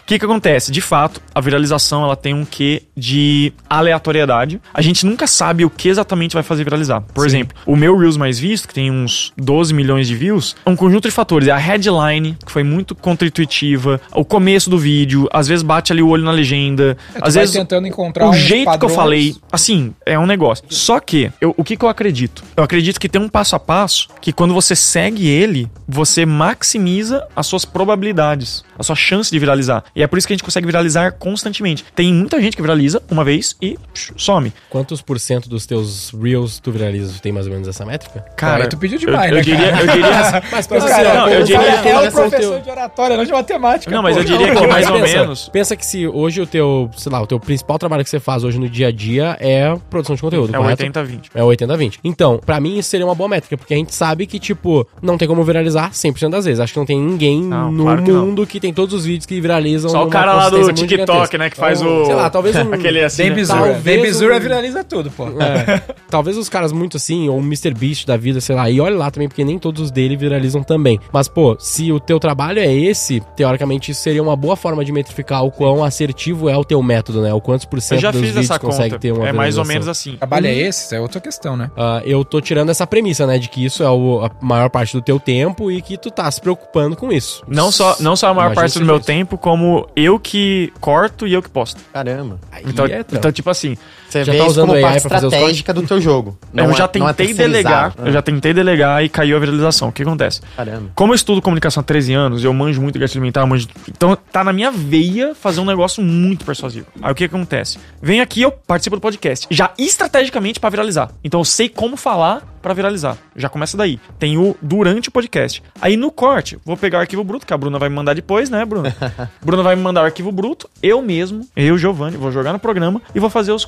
O 0.08 0.10
que 0.10 0.18
que 0.18 0.24
acontece? 0.24 0.72
De 0.72 0.80
fato, 0.80 1.22
a 1.36 1.42
viralização 1.42 2.02
ela 2.02 2.16
tem 2.16 2.34
um 2.34 2.46
quê 2.46 2.84
de 2.96 3.52
aleatoriedade. 3.70 4.62
A 4.74 4.82
gente 4.82 5.06
nunca 5.06 5.28
sabe 5.28 5.66
o 5.66 5.70
que 5.70 5.90
exatamente 5.90 6.34
vai 6.34 6.44
fazer 6.44 6.64
viralizar. 6.64 7.02
Por 7.14 7.26
exemplo, 7.26 7.58
o 7.66 7.76
meu 7.76 7.98
Reels 7.98 8.16
mais 8.16 8.40
visto, 8.40 8.70
que 8.70 8.74
tem 8.74 8.90
uns 8.90 9.34
12 9.38 9.74
milhões 9.74 10.08
de 10.08 10.16
views, 10.16 10.56
é 10.66 10.70
um 10.70 10.78
conjunto 10.78 11.10
de 11.10 11.12
fatores. 11.14 11.50
É 11.50 11.52
a 11.52 11.58
headline, 11.58 12.38
que 12.46 12.50
foi 12.50 12.64
muito 12.64 12.96
contra-intuitiva, 12.96 14.00
o 14.16 14.24
começo 14.24 14.70
do 14.70 14.78
vídeo, 14.78 15.28
às 15.30 15.46
vezes 15.46 15.62
bate 15.62 15.92
ali 15.92 16.02
o 16.02 16.08
olho 16.08 16.24
na 16.24 16.32
legenda, 16.32 16.96
É, 17.14 17.20
às 17.22 17.34
vezes 17.36 17.54
tentando 17.54 17.86
encontrar 17.86 18.30
o 18.30 18.34
jeito 18.34 18.64
que 18.64 18.70
eu 18.70 18.72
padrões. 18.72 18.96
falei, 18.96 19.36
assim, 19.52 19.94
é 20.06 20.18
um 20.18 20.26
negócio. 20.26 20.64
Só 20.70 21.02
que, 21.02 21.30
eu- 21.42 21.54
o 21.58 21.66
que, 21.66 21.76
que 21.76 21.84
eu 21.84 21.90
acredito? 21.90 22.46
Eu 22.56 22.64
acredito 22.64 22.98
que 22.98 23.10
tem 23.10 23.22
um 23.22 23.28
passo 23.28 23.58
a 23.58 23.60
passo 23.60 24.08
que 24.22 24.32
quando 24.32 24.54
você 24.54 24.74
segue 24.74 25.28
ele, 25.28 25.70
você 25.86 26.26
maximiza 26.26 27.28
as 27.36 27.46
suas 27.46 27.66
probabilidades, 27.66 28.64
a 28.80 28.84
sua 28.84 28.96
chance 28.96 29.30
de 29.30 29.38
viralizar. 29.38 29.84
E 29.98 30.04
é 30.04 30.08
por 30.08 30.18
isso 30.18 30.28
que 30.28 30.34
a 30.34 30.36
gente 30.36 30.44
consegue 30.44 30.66
viralizar 30.66 31.12
constantemente. 31.14 31.84
Tem 31.96 32.14
muita 32.14 32.40
gente 32.40 32.56
que 32.56 32.62
viraliza 32.62 33.02
uma 33.10 33.24
vez 33.24 33.56
e 33.62 33.78
psh, 33.94 34.14
some. 34.16 34.54
Quantos 34.70 35.02
por 35.02 35.20
cento 35.20 35.50
dos 35.50 35.66
teus 35.66 36.12
Reels 36.12 36.60
tu 36.60 36.72
viraliza? 36.72 37.14
Tu 37.14 37.22
tem 37.22 37.32
mais 37.32 37.48
ou 37.48 37.52
menos 37.54 37.68
essa 37.68 37.84
métrica? 37.84 38.24
Cara, 38.38 38.68
tu 38.68 38.78
pediu 38.78 39.00
demais, 39.00 39.30
eu, 39.32 39.34
né, 39.36 39.40
eu 39.40 39.44
diria, 39.44 39.72
cara? 39.72 39.82
eu 39.84 39.88
diria, 39.88 40.08
Mas 40.52 40.52
Mas, 40.52 40.68
pensa 40.68 40.88
cara, 40.88 41.10
assim, 41.10 41.18
ó, 41.18 41.22
não, 41.26 41.30
eu 41.34 41.42
o 41.42 41.44
diria 41.44 41.62
é 41.62 42.08
o 42.08 42.12
professor 42.12 42.30
teu- 42.30 42.62
de 42.62 42.70
oratória, 42.70 43.18
não 43.18 43.26
de 43.26 43.32
matemática. 43.32 43.92
Não, 43.92 44.04
mas 44.04 44.16
pô. 44.16 44.22
eu 44.22 44.26
diria 44.26 44.48
que 44.48 44.54
mas 44.54 44.68
mais 44.70 44.88
ou 44.90 45.00
pensa, 45.02 45.20
menos. 45.20 45.50
Pensa 45.50 45.76
que 45.76 45.86
se 45.86 46.08
hoje 46.08 46.42
o 46.42 46.46
teu, 46.46 46.90
sei 46.96 47.12
lá, 47.12 47.22
o 47.22 47.26
teu 47.28 47.40
principal 47.40 47.80
trabalho 47.80 48.04
que 48.04 48.10
você 48.10 48.20
faz 48.20 48.44
hoje 48.44 48.60
no 48.60 48.70
dia 48.70 48.90
a 48.90 48.92
dia 48.92 49.36
é 49.40 49.76
produção 49.90 50.16
de 50.16 50.22
conteúdo, 50.22 50.54
É 50.56 50.60
o 50.60 50.62
correto? 50.62 50.84
80-20. 50.84 51.20
É 51.34 51.42
80-20. 51.42 52.00
Então, 52.04 52.40
pra 52.46 52.60
mim 52.60 52.78
isso 52.78 52.90
seria 52.90 53.06
uma 53.06 53.16
boa 53.16 53.28
métrica, 53.30 53.58
porque 53.58 53.74
a 53.74 53.78
gente 53.78 53.96
sabe 53.96 54.28
que, 54.28 54.38
tipo, 54.40 54.88
não 55.02 55.18
tem 55.18 55.28
como 55.28 55.44
viralizar 55.44 55.90
100% 55.92 56.30
das 56.30 56.46
vezes. 56.46 56.60
Acho 56.60 56.74
que 56.74 56.80
não 56.80 56.86
tem 56.86 57.00
ninguém 57.02 57.42
Não, 57.42 57.72
no 57.72 57.84
claro 57.84 58.04
que 58.04 58.12
não. 58.12 58.26
mundo 58.28 58.46
que 58.46 58.60
tem 58.60 58.72
todos 58.74 58.94
os 58.94 59.04
vídeos 59.06 59.26
que 59.26 59.42
viralizam. 59.42 59.87
Só 59.90 60.06
o 60.06 60.10
cara 60.10 60.34
lá 60.34 60.50
do 60.50 60.58
TikTok, 60.74 60.90
gigantesca. 60.90 61.38
né, 61.38 61.50
que 61.50 61.58
faz 61.58 61.82
Então, 61.82 62.02
o- 62.04 62.06
Sei 62.06 62.16
lá, 62.16 62.30
talvez 62.30 62.56
um... 62.56 62.74
Aquele 62.74 63.04
assim, 63.04 63.24
Bem 63.24 63.30
né? 63.32 63.36
bizura. 63.36 63.74
Bem 63.74 64.02
bizura 64.02 64.38
um- 64.38 64.40
viraliza 64.40 64.84
tudo, 64.84 65.10
pô. 65.12 65.26
É. 65.42 65.82
Talvez 66.10 66.38
os 66.38 66.48
caras 66.50 66.72
muito 66.72 66.98
assim, 66.98 67.28
ou 67.30 67.38
o 67.38 67.42
Mr. 67.42 67.74
Beast 67.74 68.06
da 68.08 68.16
vida, 68.16 68.40
sei 68.40 68.56
lá, 68.56 68.70
e 68.70 68.80
olha 68.80 68.96
lá 68.96 69.12
também, 69.12 69.28
porque 69.28 69.44
nem 69.44 69.60
todos 69.60 69.82
os 69.82 69.92
dele 69.92 70.16
viralizam 70.16 70.64
também. 70.64 71.00
Mas, 71.12 71.28
pô, 71.28 71.56
se 71.60 71.92
o 71.92 72.00
teu 72.00 72.20
trabalho 72.20 72.60
é 72.60 72.74
esse, 72.74 73.22
teoricamente 73.36 73.92
isso 73.92 74.02
seria 74.02 74.24
uma 74.24 74.36
boa 74.36 74.56
forma 74.56 74.84
de 74.86 74.92
metrificar 74.92 75.44
o 75.44 75.52
quão 75.52 75.84
assertivo 75.84 76.50
é 76.50 76.56
o 76.58 76.64
teu 76.64 76.82
método, 76.82 77.22
né? 77.22 77.34
O 77.34 77.42
quantos 77.42 77.66
por 77.66 77.82
cento 77.82 78.02
dos 78.12 78.22
vídeos 78.22 78.46
essa 78.46 78.58
consegue 78.60 78.92
conta. 78.92 79.00
ter 79.02 79.12
uma 79.12 79.28
É 79.28 79.32
mais 79.34 79.58
ou 79.58 79.66
menos 79.66 79.88
assim. 79.88 80.14
O 80.14 80.18
trabalho 80.18 80.48
é 80.48 80.54
esse? 80.56 80.86
Isso 80.86 80.96
é 80.96 81.00
outra 81.02 81.20
questão, 81.20 81.58
né? 81.58 81.70
Ah, 81.76 82.02
eu 82.06 82.24
tô 82.24 82.40
tirando 82.40 82.70
essa 82.70 82.88
premissa, 82.88 83.26
né, 83.28 83.38
de 83.38 83.50
que 83.50 83.64
isso 83.66 83.84
é 83.84 83.90
o- 83.90 84.22
a 84.26 84.32
maior 84.42 84.70
parte 84.70 84.94
do 84.94 85.02
teu 85.02 85.20
tempo 85.20 85.70
e 85.72 85.82
que 85.82 85.98
tu 85.98 86.10
tá 86.10 86.30
se 86.32 86.40
preocupando 86.40 86.96
com 86.96 87.12
isso. 87.12 87.44
Não 87.48 87.72
só, 87.72 87.98
não 88.00 88.16
só 88.16 88.28
a 88.30 88.34
maior 88.34 88.48
Imagino 88.54 88.62
parte 88.62 88.80
do 88.80 88.86
meu 88.86 88.96
isso. 88.98 89.06
tempo, 89.06 89.38
como 89.38 89.77
eu 89.96 90.20
que 90.20 90.72
corto 90.80 91.28
e 91.28 91.34
eu 91.34 91.42
que 91.42 91.50
posto. 91.50 91.82
Caramba. 91.92 92.40
Aí 92.52 92.64
Então, 92.66 92.86
é 92.86 93.04
então 93.12 93.32
tipo 93.32 93.50
assim, 93.50 93.78
Você 94.10 94.24
Já 94.24 94.32
vê 94.32 94.38
tá 94.38 94.44
isso 94.46 94.52
usando 94.52 94.68
como 94.68 94.76
AI 94.78 94.82
parte 94.84 95.02
pra 95.02 95.10
fazer 95.12 95.28
estratégica 95.28 95.74
do 95.74 95.82
teu 95.84 96.00
jogo. 96.02 96.38
eu 96.54 96.64
Não 96.68 96.74
já 96.74 96.86
é- 96.94 97.00
não 97.00 97.10
é 97.10 97.14
tentei 97.14 97.28
terceirizar. 97.36 97.48
delegar, 97.52 97.94
Ah, 97.98 98.08
eu 98.08 98.12
já 98.14 98.22
tentei 98.22 98.54
delegar 98.54 99.04
e 99.04 99.10
caiu 99.10 99.36
a 99.36 99.40
viralização. 99.40 99.90
O 99.90 99.92
que 99.92 100.02
acontece? 100.04 100.42
Caramba. 100.56 100.92
Como 100.96 101.12
eu 101.12 101.16
estudo 101.16 101.42
comunicação 101.42 101.82
há 101.82 101.84
13 101.84 102.14
anos, 102.14 102.44
eu 102.44 102.54
manjo 102.54 102.82
muito 102.82 102.94
de 102.94 103.00
gatilho 103.00 103.22
mental, 103.22 103.44
eu 103.44 103.48
manjo... 103.48 103.68
então 103.90 104.16
tá 104.32 104.44
na 104.44 104.54
minha 104.54 104.72
veia 104.72 105.36
fazer 105.36 105.60
um 105.60 105.66
negócio 105.66 106.02
muito 106.04 106.46
persuasivo. 106.46 106.88
Aí 107.02 107.12
o 107.12 107.16
que 107.16 107.26
acontece? 107.26 107.78
Vem 108.02 108.22
aqui, 108.22 108.42
eu 108.42 108.52
participo 108.52 108.96
do 108.96 109.02
podcast, 109.02 109.48
já 109.52 109.72
estrategicamente 109.78 110.60
pra 110.60 110.70
viralizar. 110.70 111.10
Então 111.24 111.40
eu 111.40 111.46
sei 111.46 111.68
como 111.68 111.98
falar 111.98 112.42
pra 112.62 112.74
viralizar. 112.74 113.18
Já 113.36 113.48
começa 113.50 113.78
daí. 113.78 114.00
Tem 114.20 114.38
o 114.38 114.56
durante 114.62 115.10
o 115.10 115.12
podcast. 115.12 115.64
Aí 115.82 115.96
no 115.96 116.12
corte, 116.12 116.58
vou 116.66 116.76
pegar 116.76 116.98
o 116.98 117.02
arquivo 117.02 117.24
bruto, 117.24 117.46
que 117.46 117.54
a 117.54 117.58
Bruna 117.58 117.80
vai 117.80 117.88
me 117.88 117.96
mandar 117.96 118.14
depois, 118.14 118.50
né, 118.50 118.64
Bruna? 118.66 118.94
Bruna 119.42 119.64
vai 119.64 119.76
me 119.76 119.82
mandar 119.82 120.02
o 120.02 120.06
arquivo 120.06 120.32
bruto, 120.32 120.70
eu 120.84 121.02
mesmo, 121.02 121.48
eu, 121.56 121.78
Giovanni, 121.78 122.18
vou 122.18 122.32
jogar 122.32 122.52
no 122.54 122.60
programa 122.60 123.02
e 123.16 123.20
vou 123.20 123.30
fazer 123.30 123.52
os 123.52 123.64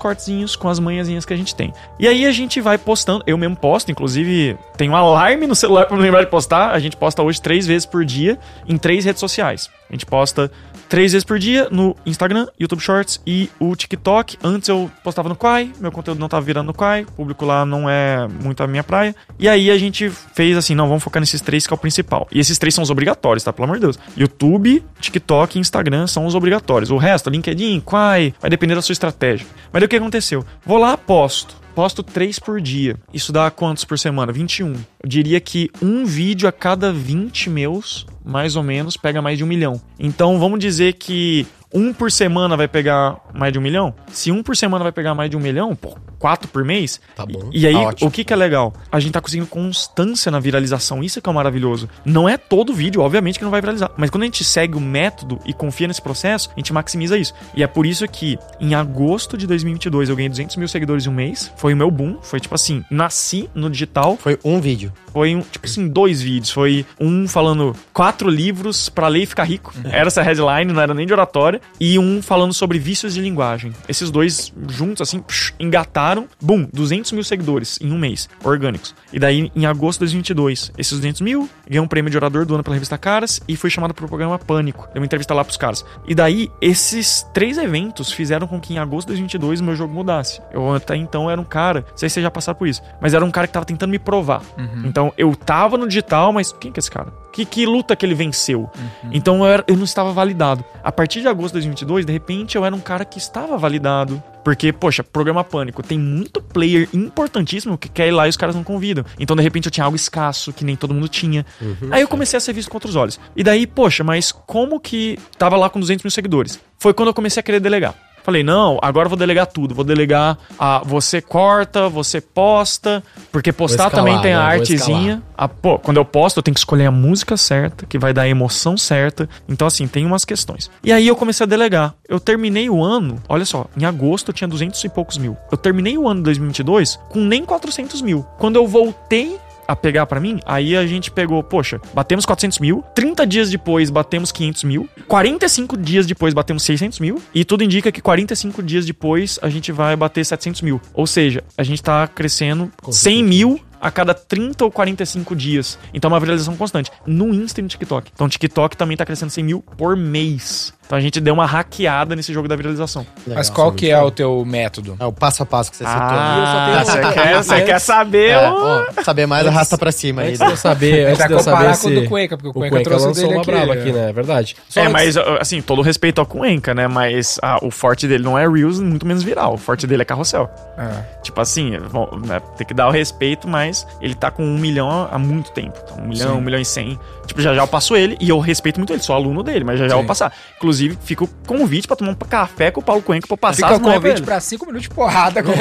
com 0.55 0.67
as 0.67 0.79
manhãzinhas 0.79 1.25
que 1.25 1.33
a 1.33 1.37
gente 1.37 1.55
tem. 1.55 1.73
E 1.97 2.07
aí 2.07 2.25
a 2.25 2.31
gente 2.31 2.61
vai 2.61 2.77
postando, 2.77 3.23
eu 3.25 3.37
mesmo 3.37 3.55
posto, 3.55 3.91
inclusive 3.91 4.57
tem 4.77 4.89
um 4.89 4.95
alarme 4.95 5.47
no 5.47 5.55
celular 5.55 5.85
pra 5.85 5.97
me 5.97 6.03
lembrar 6.03 6.23
de 6.23 6.29
postar. 6.29 6.71
A 6.71 6.79
gente 6.79 6.95
posta 6.97 7.21
hoje 7.21 7.41
três 7.41 7.65
vezes 7.65 7.85
por 7.85 8.05
dia 8.05 8.37
em 8.67 8.77
três 8.77 9.05
redes 9.05 9.19
sociais. 9.19 9.69
A 9.89 9.93
gente 9.93 10.05
posta 10.05 10.51
três 10.89 11.11
vezes 11.11 11.23
por 11.23 11.37
dia 11.37 11.69
no 11.71 11.95
Instagram, 12.05 12.47
YouTube 12.59 12.81
Shorts 12.81 13.21
e 13.25 13.49
o 13.59 13.75
TikTok. 13.75 14.37
Antes 14.43 14.67
eu 14.67 14.91
postava 15.03 15.29
no 15.29 15.35
Quai, 15.35 15.71
meu 15.79 15.91
conteúdo 15.91 16.19
não 16.19 16.27
tava 16.27 16.43
virando 16.43 16.67
no 16.67 16.73
Quai, 16.73 17.05
público 17.15 17.45
lá 17.45 17.65
não 17.65 17.89
é 17.89 18.27
muito 18.27 18.61
a 18.63 18.67
minha 18.67 18.83
praia. 18.83 19.15
E 19.37 19.47
aí 19.47 19.69
a 19.69 19.77
gente 19.77 20.09
fez 20.09 20.57
assim, 20.57 20.73
não, 20.73 20.87
vamos 20.87 21.03
focar 21.03 21.21
nesses 21.21 21.39
três 21.39 21.67
que 21.67 21.73
é 21.73 21.75
o 21.75 21.77
principal. 21.77 22.27
E 22.31 22.39
esses 22.39 22.57
três 22.57 22.73
são 22.73 22.83
os 22.83 22.89
obrigatórios, 22.89 23.43
tá? 23.43 23.53
Pelo 23.53 23.65
amor 23.65 23.75
de 23.75 23.81
Deus. 23.81 23.99
YouTube, 24.17 24.83
TikTok 24.99 25.57
e 25.57 25.61
Instagram 25.61 26.07
são 26.07 26.25
os 26.25 26.33
obrigatórios. 26.33 26.89
O 26.89 26.97
resto, 26.97 27.29
LinkedIn, 27.29 27.79
Quai, 27.81 28.33
vai 28.41 28.49
depender 28.49 28.75
da 28.75 28.81
sua 28.81 28.93
estratégia. 28.93 29.45
Mas 29.71 29.81
daí 29.81 29.85
o 29.85 29.89
que 29.89 29.95
aconteceu? 29.95 30.43
Vou 30.65 30.77
lá, 30.79 30.97
posto. 30.97 31.55
Posto 31.79 32.03
três 32.03 32.37
por 32.37 32.59
dia. 32.59 32.97
Isso 33.13 33.31
dá 33.31 33.49
quantos 33.49 33.85
por 33.85 33.97
semana? 33.97 34.33
21. 34.33 34.73
Eu 34.73 35.07
diria 35.07 35.39
que 35.39 35.71
um 35.81 36.03
vídeo 36.03 36.45
a 36.45 36.51
cada 36.51 36.91
20 36.91 37.49
meus, 37.49 38.05
mais 38.21 38.57
ou 38.57 38.63
menos, 38.63 38.97
pega 38.97 39.21
mais 39.21 39.37
de 39.37 39.45
um 39.45 39.47
milhão. 39.47 39.81
Então 39.97 40.37
vamos 40.37 40.59
dizer 40.59 40.95
que 40.95 41.47
um 41.73 41.93
por 41.93 42.11
semana 42.11 42.57
vai 42.57 42.67
pegar 42.67 43.17
mais 43.33 43.53
de 43.53 43.59
um 43.59 43.61
milhão? 43.61 43.93
Se 44.11 44.31
um 44.31 44.41
por 44.41 44.57
semana 44.57 44.83
vai 44.83 44.91
pegar 44.91 45.13
mais 45.13 45.29
de 45.29 45.37
um 45.37 45.39
milhão, 45.39 45.75
pô, 45.75 45.95
quatro 46.17 46.47
por 46.49 46.65
mês. 46.65 46.99
Tá 47.15 47.25
bom. 47.25 47.49
E 47.53 47.65
aí, 47.67 47.73
Tá 47.73 48.05
o 48.05 48.11
que, 48.11 48.23
que 48.23 48.33
é 48.33 48.35
legal? 48.35 48.73
A 48.91 48.99
gente 48.99 49.13
tá 49.13 49.21
conseguindo 49.21 49.47
constância 49.47 50.31
na 50.31 50.39
viralização. 50.39 51.03
Isso 51.03 51.21
que 51.21 51.29
é 51.29 51.33
maravilhoso. 51.33 51.87
Não 52.03 52.27
é 52.27 52.37
todo 52.37 52.73
vídeo, 52.73 53.01
obviamente, 53.01 53.37
que 53.37 53.45
não 53.45 53.51
vai 53.51 53.61
viralizar. 53.61 53.91
Mas 53.97 54.09
quando 54.09 54.23
a 54.23 54.25
gente 54.25 54.43
segue 54.43 54.75
o 54.75 54.81
método 54.81 55.39
e 55.45 55.53
confia 55.53 55.87
nesse 55.87 56.01
processo, 56.01 56.49
a 56.55 56.59
gente 56.59 56.73
maximiza 56.73 57.17
isso. 57.17 57.33
E 57.55 57.63
é 57.63 57.67
por 57.67 57.85
isso 57.85 58.07
que, 58.07 58.37
em 58.59 58.73
agosto 58.73 59.37
de 59.37 59.45
2022, 59.47 60.09
eu 60.09 60.15
ganhei 60.15 60.29
200 60.29 60.55
mil 60.57 60.67
seguidores 60.67 61.05
em 61.05 61.09
um 61.09 61.13
mês. 61.13 61.51
Foi 61.55 61.73
o 61.73 61.77
meu 61.77 61.91
boom. 61.91 62.17
Foi 62.21 62.39
tipo 62.39 62.55
assim, 62.55 62.83
nasci 62.89 63.49
no 63.53 63.69
digital. 63.69 64.17
Foi 64.17 64.37
um 64.43 64.59
vídeo. 64.59 64.91
Foi, 65.11 65.35
um, 65.35 65.41
tipo 65.41 65.65
assim, 65.65 65.87
dois 65.87 66.21
vídeos. 66.21 66.51
Foi 66.51 66.85
um 66.99 67.27
falando 67.27 67.75
quatro 67.93 68.29
livros 68.29 68.89
pra 68.89 69.07
ler 69.07 69.23
e 69.23 69.25
ficar 69.25 69.43
rico. 69.43 69.73
Era 69.85 70.07
essa 70.07 70.21
headline, 70.21 70.71
não 70.71 70.81
era 70.81 70.93
nem 70.93 71.05
de 71.05 71.13
oratória. 71.13 71.61
E 71.79 71.97
um 71.97 72.21
falando 72.21 72.53
sobre 72.53 72.79
vícios 72.79 73.13
de 73.13 73.21
linguagem. 73.21 73.73
Esses 73.87 74.11
dois 74.11 74.53
juntos, 74.67 75.01
assim, 75.01 75.19
psh, 75.19 75.53
engataram. 75.59 76.27
Bum, 76.41 76.67
200 76.71 77.11
mil 77.11 77.23
seguidores 77.23 77.79
em 77.81 77.91
um 77.91 77.97
mês, 77.97 78.29
orgânicos. 78.43 78.95
E 79.11 79.19
daí, 79.19 79.51
em 79.55 79.65
agosto 79.65 79.99
de 79.99 80.05
2022, 80.05 80.71
esses 80.77 80.93
200 80.93 81.21
mil, 81.21 81.49
ganhei 81.67 81.81
um 81.81 81.87
prêmio 81.87 82.09
de 82.09 82.17
orador 82.17 82.45
do 82.45 82.53
ano 82.53 82.63
pela 82.63 82.75
revista 82.75 82.97
Caras 82.97 83.39
e 83.47 83.55
fui 83.55 83.69
chamado 83.69 83.93
pro 83.93 84.07
programa 84.07 84.37
Pânico. 84.37 84.87
Dei 84.93 84.99
uma 84.99 85.05
entrevista 85.05 85.33
lá 85.33 85.43
pros 85.43 85.57
caras. 85.57 85.85
E 86.07 86.13
daí, 86.15 86.49
esses 86.61 87.25
três 87.33 87.57
eventos 87.57 88.11
fizeram 88.11 88.47
com 88.47 88.59
que 88.59 88.73
em 88.73 88.77
agosto 88.77 89.07
de 89.07 89.13
2022 89.13 89.61
o 89.61 89.63
meu 89.63 89.75
jogo 89.75 89.93
mudasse. 89.93 90.41
Eu 90.51 90.73
até 90.73 90.95
então 90.95 91.29
era 91.29 91.39
um 91.39 91.43
cara, 91.45 91.81
não 91.89 91.97
sei 91.97 92.09
se 92.09 92.15
vocês 92.15 92.23
já 92.23 92.31
passaram 92.31 92.57
por 92.57 92.67
isso, 92.67 92.81
mas 93.01 93.13
era 93.13 93.23
um 93.23 93.31
cara 93.31 93.47
que 93.47 93.53
tava 93.53 93.65
tentando 93.65 93.91
me 93.91 93.99
provar. 93.99 94.41
Então 94.85 94.98
eu 95.17 95.35
tava 95.35 95.77
no 95.77 95.87
digital, 95.87 96.31
mas 96.33 96.51
quem 96.51 96.71
que 96.71 96.79
é 96.79 96.81
esse 96.81 96.91
cara? 96.91 97.11
Que, 97.31 97.45
que 97.45 97.65
luta 97.65 97.95
que 97.95 98.05
ele 98.05 98.15
venceu? 98.15 98.69
Então 99.11 99.37
eu, 99.39 99.45
era- 99.45 99.63
eu 99.67 99.75
não 99.77 99.83
estava 99.83 100.11
validado. 100.11 100.63
A 100.83 100.91
partir 100.91 101.21
de 101.21 101.27
agosto 101.27 101.49
de 101.49 101.53
2022, 101.61 102.05
de 102.05 102.11
repente 102.11 102.55
eu 102.55 102.65
era 102.65 102.75
um 102.75 102.79
cara 102.79 103.05
que 103.05 103.17
estava 103.17 103.57
validado. 103.57 104.21
Porque, 104.43 104.71
poxa, 104.73 105.03
programa 105.03 105.43
Pânico, 105.43 105.83
tem 105.83 105.99
muito 105.99 106.41
player 106.41 106.87
importantíssimo 106.93 107.77
que 107.77 107.89
quer 107.89 108.07
ir 108.07 108.11
lá 108.11 108.25
e 108.25 108.29
os 108.29 108.37
caras 108.37 108.55
não 108.55 108.63
convidam. 108.63 109.03
Então, 109.19 109.35
de 109.35 109.43
repente, 109.43 109.65
eu 109.65 109.71
tinha 109.71 109.83
algo 109.83 109.95
escasso 109.95 110.51
que 110.53 110.63
nem 110.65 110.75
todo 110.75 110.93
mundo 110.93 111.07
tinha. 111.09 111.45
Aí 111.91 112.01
eu 112.01 112.07
comecei 112.07 112.37
a 112.37 112.39
ser 112.39 112.53
visto 112.53 112.69
com 112.69 112.77
outros 112.77 112.95
olhos. 112.95 113.19
E 113.35 113.43
daí, 113.43 113.67
poxa, 113.67 114.03
mas 114.03 114.31
como 114.31 114.79
que 114.79 115.19
tava 115.37 115.55
lá 115.57 115.69
com 115.69 115.79
200 115.79 116.03
mil 116.03 116.11
seguidores? 116.11 116.59
Foi 116.79 116.93
quando 116.93 117.09
eu 117.09 117.13
comecei 117.13 117.41
a 117.41 117.43
querer 117.43 117.59
delegar. 117.59 117.93
Falei, 118.29 118.43
não, 118.43 118.77
agora 118.79 119.07
eu 119.07 119.09
vou 119.09 119.17
delegar 119.17 119.47
tudo. 119.47 119.73
Vou 119.73 119.83
delegar 119.83 120.37
a 120.59 120.83
você 120.85 121.19
corta, 121.19 121.89
você 121.89 122.21
posta, 122.21 123.03
porque 123.31 123.51
postar 123.51 123.87
escalar, 123.87 124.05
também 124.05 124.21
tem 124.21 124.33
a 124.33 124.37
né? 124.37 124.55
Artezinha. 124.59 125.23
A, 125.35 125.47
pô, 125.47 125.79
quando 125.79 125.97
eu 125.97 126.05
posto, 126.05 126.37
eu 126.37 126.43
tenho 126.43 126.53
que 126.53 126.59
escolher 126.59 126.85
a 126.85 126.91
música 126.91 127.35
certa, 127.35 127.87
que 127.87 127.97
vai 127.97 128.13
dar 128.13 128.21
a 128.21 128.27
emoção 128.27 128.77
certa. 128.77 129.27
Então, 129.47 129.65
assim, 129.65 129.87
tem 129.87 130.05
umas 130.05 130.25
questões. 130.25 130.69
E 130.83 130.93
aí 130.93 131.07
eu 131.07 131.15
comecei 131.15 131.43
a 131.43 131.47
delegar. 131.47 131.95
Eu 132.07 132.19
terminei 132.19 132.69
o 132.69 132.83
ano, 132.83 133.19
olha 133.27 133.45
só, 133.45 133.65
em 133.75 133.83
agosto 133.83 134.29
eu 134.29 134.33
tinha 134.33 134.47
200 134.47 134.83
e 134.83 134.89
poucos 134.89 135.17
mil. 135.17 135.35
Eu 135.51 135.57
terminei 135.57 135.97
o 135.97 136.07
ano 136.07 136.19
de 136.19 136.25
2022 136.25 136.99
com 137.09 137.21
nem 137.21 137.43
400 137.43 137.99
mil. 138.03 138.23
Quando 138.37 138.57
eu 138.57 138.67
voltei 138.67 139.39
a 139.69 139.75
pegar 139.75 140.07
pra 140.07 140.19
mim, 140.19 140.39
aí 140.47 140.75
a 140.75 140.87
gente 140.87 141.11
pegou, 141.11 141.43
poxa, 141.43 141.79
batemos 141.93 142.25
400 142.25 142.57
mil, 142.57 142.83
30 142.95 143.27
dias 143.27 143.51
depois 143.51 143.91
batemos 143.91 144.31
500 144.31 144.63
mil, 144.63 144.89
45 145.07 145.77
dias 145.77 146.07
depois 146.07 146.33
batemos 146.33 146.63
600 146.63 146.99
mil, 146.99 147.21
e 147.35 147.45
tudo 147.45 147.63
indica 147.63 147.91
que 147.91 148.01
45 148.01 148.63
dias 148.63 148.83
depois 148.83 149.37
a 149.43 149.47
gente 149.47 149.71
vai 149.71 149.95
bater 149.95 150.25
700 150.25 150.63
mil. 150.63 150.81
Ou 150.91 151.05
seja, 151.05 151.43
a 151.55 151.61
gente 151.61 151.83
tá 151.83 152.07
crescendo 152.07 152.71
100 152.89 153.23
mil 153.23 153.59
a 153.79 153.91
cada 153.91 154.13
30 154.13 154.65
ou 154.65 154.71
45 154.71 155.35
dias. 155.35 155.77
Então 155.93 156.09
é 156.09 156.13
uma 156.13 156.19
viralização 156.19 156.55
constante. 156.55 156.91
No 157.05 157.33
Insta 157.33 157.61
e 157.61 157.63
no 157.63 157.69
TikTok. 157.69 158.11
Então 158.13 158.27
o 158.27 158.29
TikTok 158.29 158.75
também 158.75 158.97
tá 158.97 159.05
crescendo 159.05 159.29
100 159.29 159.43
mil 159.43 159.61
por 159.61 159.95
mês. 159.95 160.73
Então 160.89 160.97
a 160.97 161.01
gente 161.01 161.19
deu 161.21 161.35
uma 161.35 161.45
hackeada 161.45 162.15
nesse 162.15 162.33
jogo 162.33 162.47
da 162.47 162.55
viralização. 162.55 163.05
Mas 163.27 163.47
qual 163.47 163.71
que 163.71 163.91
é 163.91 164.01
o 164.01 164.09
teu 164.09 164.43
método? 164.43 164.97
É 164.99 165.05
o 165.05 165.13
passo 165.13 165.43
a 165.43 165.45
passo 165.45 165.69
que 165.69 165.77
você 165.77 165.83
citou. 165.85 166.01
Ah, 166.01 166.79
eu 166.79 166.83
tenho- 166.83 167.05
você 167.05 167.13
quer, 167.13 167.35
você 167.43 167.61
quer 167.61 167.79
saber? 167.79 168.29
É, 168.31 168.49
ó, 168.49 168.85
saber 169.03 169.27
mais 169.27 169.45
arrasta 169.45 169.77
pra 169.77 169.91
cima 169.91 170.23
aí. 170.23 170.29
Antes 170.29 170.39
de 170.39 170.45
eu 170.49 170.57
saber, 170.57 171.05
antes 171.13 171.27
de 171.27 171.31
eu 171.31 171.39
saber 171.41 171.51
comparar 171.57 171.73
se... 171.75 171.81
com 171.83 171.89
o 171.89 172.01
do 172.01 172.09
Cuenca, 172.09 172.35
porque 172.37 172.49
o 172.49 172.53
Cuenca 172.53 172.81
trouxe 172.83 173.05
lançou 173.05 173.21
dele 173.23 173.35
uma 173.35 173.41
aqui, 173.43 173.51
braba 173.51 173.75
é. 173.75 173.79
aqui, 173.79 173.91
né? 173.91 174.09
É 174.09 174.13
verdade. 174.13 174.55
Só 174.67 174.79
É, 174.79 174.83
antes- 174.87 174.93
mas 174.93 175.17
assim, 175.39 175.61
todo 175.61 175.83
respeito 175.83 176.17
ao 176.21 176.25
Cuenca, 176.25 176.73
né? 176.73 176.87
Mas 176.87 177.37
ah, 177.43 177.59
o 177.61 177.69
forte 177.69 178.07
dele 178.07 178.23
não 178.23 178.35
é 178.35 178.49
Reels, 178.49 178.79
muito 178.79 179.05
menos 179.05 179.21
viral. 179.21 179.53
O 179.53 179.57
forte 179.57 179.85
dele 179.85 180.01
é 180.01 180.05
carrossel. 180.05 180.49
Ah. 180.75 181.03
Tipo 181.21 181.39
assim, 181.39 181.77
bom, 181.91 182.09
né, 182.25 182.41
tem 182.57 182.65
que 182.65 182.73
dar 182.73 182.87
o 182.87 182.91
respeito, 182.91 183.47
mas 183.47 183.85
ele 184.01 184.15
tá 184.15 184.31
com 184.31 184.43
um 184.43 184.57
milhão 184.57 185.07
há- 185.11 185.19
muito 185.19 185.51
tempo. 185.51 185.77
Então, 185.83 186.03
um 186.03 186.07
milhão, 186.07 186.37
um 186.39 186.41
milhão 186.41 186.59
e 186.59 186.65
cem. 186.65 186.97
Tipo, 187.27 187.43
já 187.43 187.53
já 187.53 187.61
eu 187.61 187.67
passo 187.67 187.95
ele 187.95 188.17
e 188.19 188.27
eu 188.29 188.39
respeito 188.39 188.77
muito 188.79 188.91
ele, 188.91 189.03
sou 189.03 189.15
aluno 189.15 189.43
dele, 189.43 189.63
mas 189.63 189.77
já 189.77 189.85
já 189.87 189.93
eu 189.93 189.97
Sim. 189.97 190.03
vou 190.03 190.07
passar. 190.07 190.33
Inclusive, 190.57 190.78
fica 191.01 191.23
o 191.23 191.29
convite 191.47 191.87
pra 191.87 191.95
tomar 191.95 192.11
um 192.11 192.15
café 192.15 192.71
com 192.71 192.81
o 192.81 192.83
Paulo 192.83 193.01
Cuenca 193.01 193.27
pra 193.27 193.37
passar 193.37 193.55
Fica 193.55 193.69
as 193.69 193.77
o 193.77 193.81
convite 193.81 194.17
ele. 194.17 194.25
pra 194.25 194.39
5 194.39 194.65
minutos 194.65 194.87
de 194.87 194.93
porrada. 194.93 195.43
Com... 195.43 195.51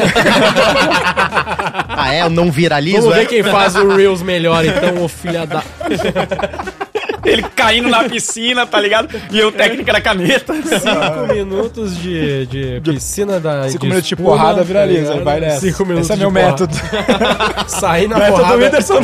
Ah, 1.89 2.15
é? 2.15 2.23
Eu 2.23 2.31
não 2.31 2.51
viralizo? 2.51 3.03
Vamos 3.03 3.17
é? 3.17 3.21
ver 3.21 3.27
quem 3.27 3.43
faz 3.43 3.75
o 3.75 3.95
Reels 3.95 4.23
melhor, 4.23 4.65
então, 4.65 5.03
ô 5.03 5.09
filha 5.09 5.47
da... 5.47 5.63
Ele 7.25 7.43
caindo 7.43 7.89
na 7.89 8.05
piscina, 8.05 8.67
tá 8.67 8.81
ligado? 8.81 9.09
E 9.31 9.39
eu, 9.39 9.51
técnica 9.53 9.93
da 9.93 10.01
caneta. 10.01 10.55
Cinco 10.55 11.33
minutos 11.33 11.97
de, 11.99 12.47
de 12.47 12.81
piscina 12.81 13.39
da. 13.41 13.69
Cinco 13.69 13.87
minutos 13.87 14.09
de 14.09 14.17
porrada 14.17 14.63
viraliza, 14.63 15.15
tá 15.17 15.21
vai 15.23 15.41
nessa. 15.41 15.61
Cinco 15.61 15.85
minutos 15.85 16.07
Esse 16.11 16.13
é 16.13 16.17
de 16.17 16.21
meu 16.21 16.31
método. 16.31 16.75
Sair 17.69 18.09
na 18.09 18.19
Método 18.19 18.37
porrada. 18.39 18.57
Whindersson. 18.65 19.01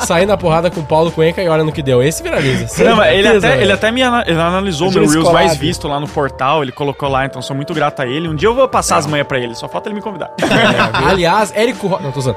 Sair 0.00 0.26
na 0.26 0.36
porrada 0.36 0.70
com 0.70 0.80
o 0.80 0.84
Paulo 0.84 1.10
Cuenca 1.10 1.42
e 1.42 1.48
olha 1.48 1.64
no 1.64 1.72
que 1.72 1.82
deu. 1.82 2.02
Esse 2.02 2.22
viraliza. 2.22 2.84
Não, 2.84 2.96
mas 2.96 3.12
ele 3.14 3.28
até, 3.28 3.38
velho. 3.40 3.62
ele 3.62 3.72
até 3.72 3.90
me 3.90 4.02
ana- 4.02 4.24
ele 4.26 4.40
analisou 4.40 4.88
o 4.88 4.92
meu 4.92 5.06
Reels 5.08 5.32
mais 5.32 5.56
visto 5.56 5.88
lá 5.88 5.98
no 6.00 6.08
portal, 6.08 6.62
ele 6.62 6.72
colocou 6.72 7.08
lá, 7.08 7.24
então 7.26 7.40
sou 7.42 7.54
muito 7.56 7.74
grato 7.74 8.00
a 8.02 8.06
ele. 8.06 8.28
Um 8.28 8.34
dia 8.34 8.48
eu 8.48 8.54
vou 8.54 8.68
passar 8.68 8.96
as 8.96 9.06
manhas 9.06 9.26
pra 9.26 9.38
ele, 9.38 9.54
só 9.54 9.68
falta 9.68 9.88
ele 9.88 9.96
me 9.96 10.02
convidar. 10.02 10.30
Aliás, 11.08 11.52
Érico 11.54 11.86
Rocha. 11.86 12.02
Não, 12.02 12.12
tô 12.12 12.20
usando. 12.20 12.36